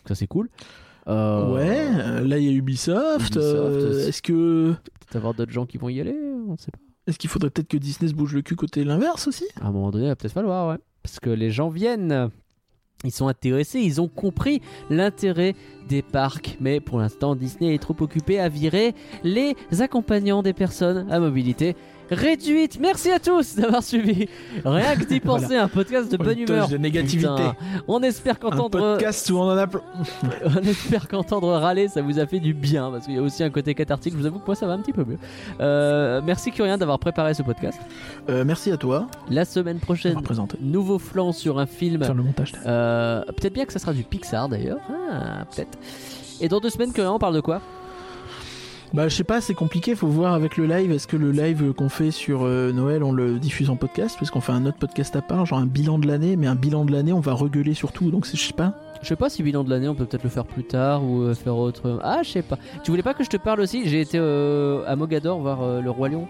ça 0.07 0.15
c'est 0.15 0.29
cool. 0.29 0.49
Euh, 1.09 1.53
Ouais, 1.55 1.89
euh, 1.95 2.21
là 2.27 2.39
il 2.39 2.45
y 2.45 2.49
a 2.49 2.53
Ubisoft. 2.53 3.35
Ubisoft, 3.35 3.37
euh, 3.37 4.09
est-ce 4.09 4.23
que 4.23 4.73
Peut-être 4.73 5.17
avoir 5.17 5.35
d'autres 5.35 5.53
gens 5.53 5.67
qui 5.67 5.79
vont 5.79 5.89
y 5.89 6.01
aller, 6.01 6.17
on 6.47 6.53
ne 6.53 6.57
sait 6.57 6.71
pas. 6.71 6.79
est-ce 7.07 7.19
qu'il 7.19 7.31
faudrait 7.31 7.51
peut-être 7.51 7.69
que 7.69 7.77
Disney 7.77 8.09
se 8.11 8.15
bouge 8.15 8.35
le 8.35 8.43
cul 8.43 8.57
côté 8.57 8.85
l'inverse 8.85 9.27
aussi? 9.27 9.45
À 9.61 9.67
un 9.69 9.73
moment 9.73 9.91
donné, 9.91 10.05
il 10.05 10.09
va 10.09 10.17
peut-être 10.17 10.33
falloir, 10.35 10.69
ouais. 10.69 10.79
Parce 11.03 11.19
que 11.19 11.31
les 11.31 11.51
gens 11.51 11.69
viennent. 11.69 12.31
Ils 13.03 13.13
sont 13.13 13.29
intéressés, 13.29 13.81
ils 13.81 13.99
ont 14.03 14.09
compris 14.09 14.61
l'intérêt 14.91 15.55
des 15.89 16.03
parcs. 16.03 16.59
Mais 16.61 16.81
pour 16.81 16.99
l'instant, 16.99 17.35
Disney 17.35 17.75
est 17.75 17.79
trop 17.79 17.97
occupé 18.01 18.39
à 18.39 18.51
virer 18.51 18.95
les 19.25 19.57
accompagnants 19.81 20.43
des 20.43 20.53
personnes 20.53 21.11
à 21.11 21.19
mobilité 21.19 21.77
réduite. 22.11 22.79
Merci 22.81 23.11
à 23.11 23.19
tous 23.19 23.57
d'avoir 23.57 23.83
suivi. 23.83 24.29
Rien 24.65 24.97
que 24.97 25.05
d'y 25.05 25.21
penser, 25.21 25.57
un 25.57 25.69
podcast 25.69 26.11
de 26.11 26.17
Une 26.17 26.25
bonne 26.25 26.39
humeur. 26.39 26.69
de 26.69 26.77
négativité. 26.77 27.29
Putain. 27.29 27.55
On 27.89 28.03
espère 28.03 28.35
Un 28.37 28.39
qu'entendre 28.51 28.79
podcast 28.79 29.31
où 29.31 29.39
on 29.39 29.43
en 29.51 29.57
a 29.57 29.67
plein. 29.67 29.83
on 30.45 30.63
espère 30.63 31.09
qu'entendre 31.09 31.49
râler 31.53 31.89
ça 31.89 32.03
vous 32.03 32.19
a 32.19 32.27
fait 32.27 32.41
du 32.41 32.55
bien 32.55 32.91
parce 32.91 33.07
qu'il 33.07 33.15
y 33.15 33.19
a 33.19 33.23
aussi 33.23 33.43
un 33.43 33.51
côté 33.51 33.75
cathartique. 33.75 34.13
Je 34.15 34.19
vous 34.19 34.27
avoue 34.27 34.39
que 34.39 34.47
moi 34.47 34.55
ça 34.55 34.67
va 34.67 34.73
un 34.75 34.79
petit 34.79 34.93
peu 34.93 35.05
mieux. 35.05 35.19
Euh, 35.61 36.21
merci 36.25 36.51
Curien 36.51 36.79
d'avoir 36.79 36.99
préparé 36.99 37.35
ce 37.35 37.43
podcast. 37.43 37.79
Euh, 38.29 38.45
merci 38.45 38.71
à 38.73 38.77
toi 38.77 39.07
La 39.31 39.45
semaine 39.45 39.79
prochaine, 39.79 40.17
nouveau 40.61 40.99
flanc 40.99 41.33
sur 41.33 41.59
un 41.59 41.67
film. 41.67 42.03
Faire 42.05 42.15
le 42.15 42.23
montage. 42.23 42.53
Euh, 42.67 43.23
peut-être 43.27 43.55
bien 43.55 43.65
que 43.65 43.73
ça 43.73 43.79
sera 43.79 43.93
du 43.93 44.03
Pixar 44.05 44.49
d'ailleurs. 44.49 44.79
Ah, 44.91 45.45
peut-être. 45.55 45.79
Et 46.41 46.49
dans 46.49 46.61
deux 46.61 46.71
semaines, 46.71 46.93
Curien, 46.93 47.13
on 47.13 47.19
parle 47.19 47.35
de 47.35 47.41
quoi? 47.41 47.61
Bah 48.93 49.07
je 49.07 49.15
sais 49.15 49.25
pas, 49.25 49.41
c'est 49.41 49.55
compliqué, 49.55 49.95
faut 49.95 50.09
voir 50.09 50.35
avec 50.35 50.57
le 50.57 50.67
live. 50.67 50.91
Est-ce 50.91 51.07
que 51.07 51.17
le 51.17 51.31
live 51.31 51.73
qu'on 51.75 51.89
fait 51.89 52.11
sur 52.11 52.43
euh, 52.43 52.73
Noël, 52.73 53.05
on 53.05 53.13
le 53.13 53.39
diffuse 53.39 53.71
en 53.71 53.77
podcast? 53.77 54.17
Parce 54.19 54.33
qu'on 54.33 54.41
fait 54.41 54.51
un 54.53 54.67
autre 54.67 54.79
podcast 54.79 55.15
à 55.15 55.23
part, 55.23 55.47
genre 55.47 55.61
un 55.61 55.67
bilan 55.67 56.01
de 56.01 56.09
l'année, 56.09 56.35
mais 56.37 56.49
un 56.49 56.57
bilan 56.57 56.85
de 56.85 56.91
l'année, 56.91 57.13
on 57.13 57.21
va 57.21 57.33
regueuler 57.33 57.75
sur 57.75 57.93
tout, 57.93 58.11
donc 58.11 58.27
je 58.27 58.37
sais 58.37 58.53
pas. 58.53 58.75
Je 59.01 59.07
sais 59.07 59.17
pas 59.17 59.31
si 59.31 59.45
bilan 59.45 59.63
de 59.63 59.71
l'année, 59.71 59.89
on 59.89 59.95
peut 59.95 60.07
peut-être 60.07 60.25
le 60.25 60.29
faire 60.29 60.45
plus 60.45 60.65
tard 60.65 61.05
ou 61.05 61.23
euh, 61.23 61.35
faire 61.35 61.57
autre. 61.57 62.01
Ah, 62.03 62.23
je 62.25 62.31
sais 62.31 62.43
pas. 62.43 62.59
Tu 62.83 62.91
voulais 62.91 63.05
pas 63.05 63.15
que 63.15 63.23
je 63.23 63.31
te 63.31 63.37
parle 63.37 63.61
aussi? 63.61 63.89
J'ai 63.89 64.01
été 64.01 64.19
euh, 64.19 64.83
à 64.87 64.97
Mogador 64.97 65.39
voir 65.39 65.81
le 65.81 65.91
Roi 65.91 66.09
Lion. 66.09 66.27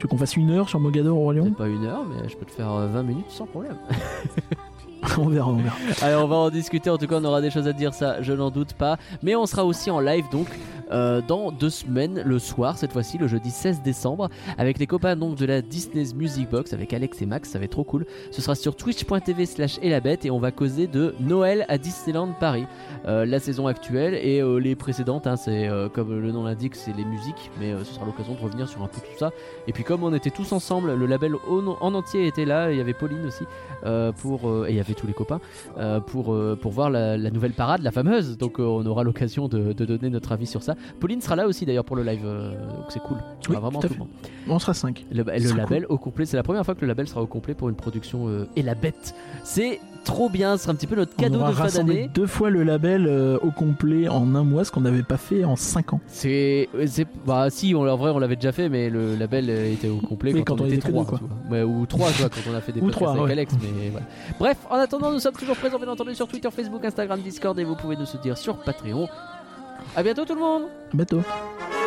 Tu 0.00 0.06
veux 0.06 0.08
qu'on 0.08 0.16
fasse 0.16 0.34
une 0.36 0.50
heure 0.50 0.66
sur 0.66 0.80
Mogador 0.80 1.14
au 1.14 1.20
Roi 1.20 1.34
Lion? 1.34 1.50
Pas 1.50 1.68
une 1.68 1.84
heure, 1.84 2.06
mais 2.06 2.26
je 2.26 2.34
peux 2.34 2.46
te 2.46 2.52
faire 2.52 2.72
euh, 2.72 2.86
20 2.86 3.02
minutes 3.02 3.30
sans 3.30 3.44
problème. 3.44 3.76
On 5.18 5.28
verra, 5.28 5.50
on 5.50 5.56
verra. 5.56 5.76
Allez, 6.02 6.14
on 6.16 6.26
va 6.26 6.36
en 6.36 6.50
discuter. 6.50 6.90
En 6.90 6.98
tout 6.98 7.06
cas, 7.06 7.16
on 7.16 7.24
aura 7.24 7.40
des 7.40 7.50
choses 7.50 7.66
à 7.66 7.72
dire, 7.72 7.94
ça, 7.94 8.20
je 8.22 8.32
n'en 8.32 8.50
doute 8.50 8.74
pas. 8.74 8.98
Mais 9.22 9.34
on 9.34 9.46
sera 9.46 9.64
aussi 9.64 9.90
en 9.90 9.98
live, 10.00 10.24
donc 10.30 10.46
euh, 10.92 11.22
dans 11.26 11.52
deux 11.52 11.70
semaines, 11.70 12.22
le 12.24 12.38
soir 12.38 12.76
cette 12.76 12.92
fois-ci, 12.92 13.16
le 13.16 13.28
jeudi 13.28 13.50
16 13.50 13.80
décembre, 13.82 14.28
avec 14.58 14.78
les 14.78 14.86
copains 14.86 15.16
donc 15.16 15.36
de 15.36 15.46
la 15.46 15.62
Disney's 15.62 16.14
Music 16.14 16.50
Box, 16.50 16.72
avec 16.72 16.92
Alex 16.92 17.22
et 17.22 17.26
Max, 17.26 17.50
ça 17.50 17.58
va 17.58 17.64
être 17.66 17.70
trop 17.70 17.84
cool. 17.84 18.06
Ce 18.30 18.42
sera 18.42 18.54
sur 18.54 18.74
twitch.tv 18.74 19.46
slash 19.46 19.78
elabette 19.82 20.24
et 20.24 20.30
on 20.30 20.40
va 20.40 20.50
causer 20.50 20.86
de 20.86 21.14
Noël 21.20 21.64
à 21.68 21.78
Disneyland 21.78 22.32
Paris, 22.38 22.66
Euh, 23.06 23.24
la 23.24 23.38
saison 23.38 23.66
actuelle 23.66 24.14
et 24.14 24.42
euh, 24.42 24.58
les 24.58 24.76
précédentes, 24.76 25.26
hein, 25.26 25.36
c'est 25.36 25.70
comme 25.94 26.20
le 26.20 26.32
nom 26.32 26.44
l'indique, 26.44 26.74
c'est 26.74 26.94
les 26.94 27.04
musiques, 27.04 27.50
mais 27.58 27.72
ce 27.78 27.94
sera 27.94 28.04
l'occasion 28.04 28.34
de 28.34 28.40
revenir 28.40 28.68
sur 28.68 28.82
un 28.82 28.88
peu 28.88 29.00
tout 29.00 29.18
ça. 29.18 29.30
Et 29.66 29.72
puis 29.72 29.84
comme 29.84 30.02
on 30.02 30.12
était 30.12 30.30
tous 30.30 30.52
ensemble, 30.52 30.94
le 30.94 31.06
label 31.06 31.34
en 31.48 31.76
en 31.80 31.94
entier 31.94 32.26
était 32.26 32.44
là, 32.44 32.70
il 32.72 32.78
y 32.78 32.80
avait 32.80 32.94
Pauline 32.94 33.24
aussi, 33.26 33.44
pour, 34.20 34.66
et 34.66 34.70
il 34.70 34.76
y 34.76 34.80
avait 34.80 34.89
tous 34.94 35.06
les 35.06 35.12
copains, 35.12 35.40
euh, 35.78 36.00
pour, 36.00 36.32
euh, 36.32 36.58
pour 36.60 36.72
voir 36.72 36.90
la, 36.90 37.16
la 37.16 37.30
nouvelle 37.30 37.52
parade, 37.52 37.82
la 37.82 37.90
fameuse. 37.90 38.36
Donc 38.38 38.58
euh, 38.60 38.64
on 38.64 38.84
aura 38.86 39.02
l'occasion 39.04 39.48
de, 39.48 39.72
de 39.72 39.84
donner 39.84 40.10
notre 40.10 40.32
avis 40.32 40.46
sur 40.46 40.62
ça. 40.62 40.74
Pauline 40.98 41.20
sera 41.20 41.36
là 41.36 41.46
aussi 41.46 41.66
d'ailleurs 41.66 41.84
pour 41.84 41.96
le 41.96 42.02
live, 42.02 42.22
donc 42.22 42.86
c'est 42.88 43.02
cool. 43.02 43.18
Oui, 43.48 43.56
vraiment 43.56 43.80
tout 43.80 43.88
le 43.92 43.98
monde. 43.98 44.08
On 44.48 44.58
sera 44.58 44.74
5. 44.74 45.06
Le, 45.12 45.22
le 45.22 45.56
label 45.56 45.86
au 45.88 45.98
complet, 45.98 46.26
c'est 46.26 46.36
la 46.36 46.42
première 46.42 46.64
fois 46.64 46.74
que 46.74 46.80
le 46.82 46.88
label 46.88 47.06
sera 47.08 47.22
au 47.22 47.26
complet 47.26 47.54
pour 47.54 47.68
une 47.68 47.76
production 47.76 48.46
et 48.56 48.62
la 48.62 48.74
bête. 48.74 49.14
C'est 49.44 49.80
trop 50.04 50.28
bien, 50.28 50.56
ce 50.56 50.62
sera 50.64 50.72
un 50.72 50.74
petit 50.76 50.86
peu 50.86 50.96
notre 50.96 51.12
On 51.18 51.22
cadeau 51.22 51.38
aura 51.40 51.50
de 51.50 51.54
fin 51.54 51.68
d'année. 51.68 52.10
deux 52.12 52.26
fois 52.26 52.50
le 52.50 52.62
label 52.62 53.06
euh, 53.06 53.38
au 53.42 53.50
complet 53.50 54.08
en 54.08 54.34
un 54.34 54.44
mois, 54.44 54.64
ce 54.64 54.70
qu'on 54.72 54.80
n'avait 54.80 55.02
pas 55.02 55.16
fait 55.16 55.44
en 55.44 55.56
5 55.56 55.94
ans. 55.94 56.00
C'est, 56.06 56.68
c'est, 56.86 57.06
bah 57.26 57.48
si, 57.50 57.74
on, 57.74 57.82
en 57.88 57.96
vrai, 57.96 58.10
on 58.10 58.18
l'avait 58.18 58.36
déjà 58.36 58.52
fait, 58.52 58.68
mais 58.68 58.90
le 58.90 59.16
label 59.16 59.48
euh, 59.50 59.72
était 59.72 59.88
au 59.88 59.96
complet 59.98 60.32
Oui, 60.32 60.44
quand, 60.44 60.56
quand 60.56 60.62
on, 60.62 60.66
on 60.66 60.70
était 60.70 60.88
trois, 60.90 61.04
quoi. 61.04 61.20
Ouais, 61.50 61.62
ou 61.62 61.86
trois, 61.86 62.08
tu 62.10 62.20
vois, 62.22 62.28
quand 62.30 62.40
on 62.50 62.54
a 62.54 62.60
fait 62.60 62.72
des 62.72 62.80
Ou 62.82 62.86
podcasts 62.86 63.10
avec 63.10 63.22
ouais. 63.24 63.32
Alex. 63.32 63.54
Mais 63.60 63.90
voilà. 63.90 64.06
Bref, 64.38 64.56
en 64.70 64.76
attendant, 64.76 65.12
nous 65.12 65.20
sommes 65.20 65.34
toujours 65.34 65.56
présents, 65.56 65.78
bien 65.78 65.88
entendu, 65.88 66.14
sur 66.14 66.28
Twitter, 66.28 66.48
Facebook, 66.50 66.84
Instagram, 66.84 67.20
Discord, 67.20 67.58
et 67.58 67.64
vous 67.64 67.76
pouvez 67.76 67.96
nous 67.96 68.06
soutenir 68.06 68.36
sur 68.38 68.56
Patreon. 68.56 69.08
À 69.96 70.02
bientôt 70.02 70.24
tout 70.24 70.34
le 70.34 70.40
monde. 70.40 70.62
Bateau. 70.92 71.22
Thank 71.22 71.79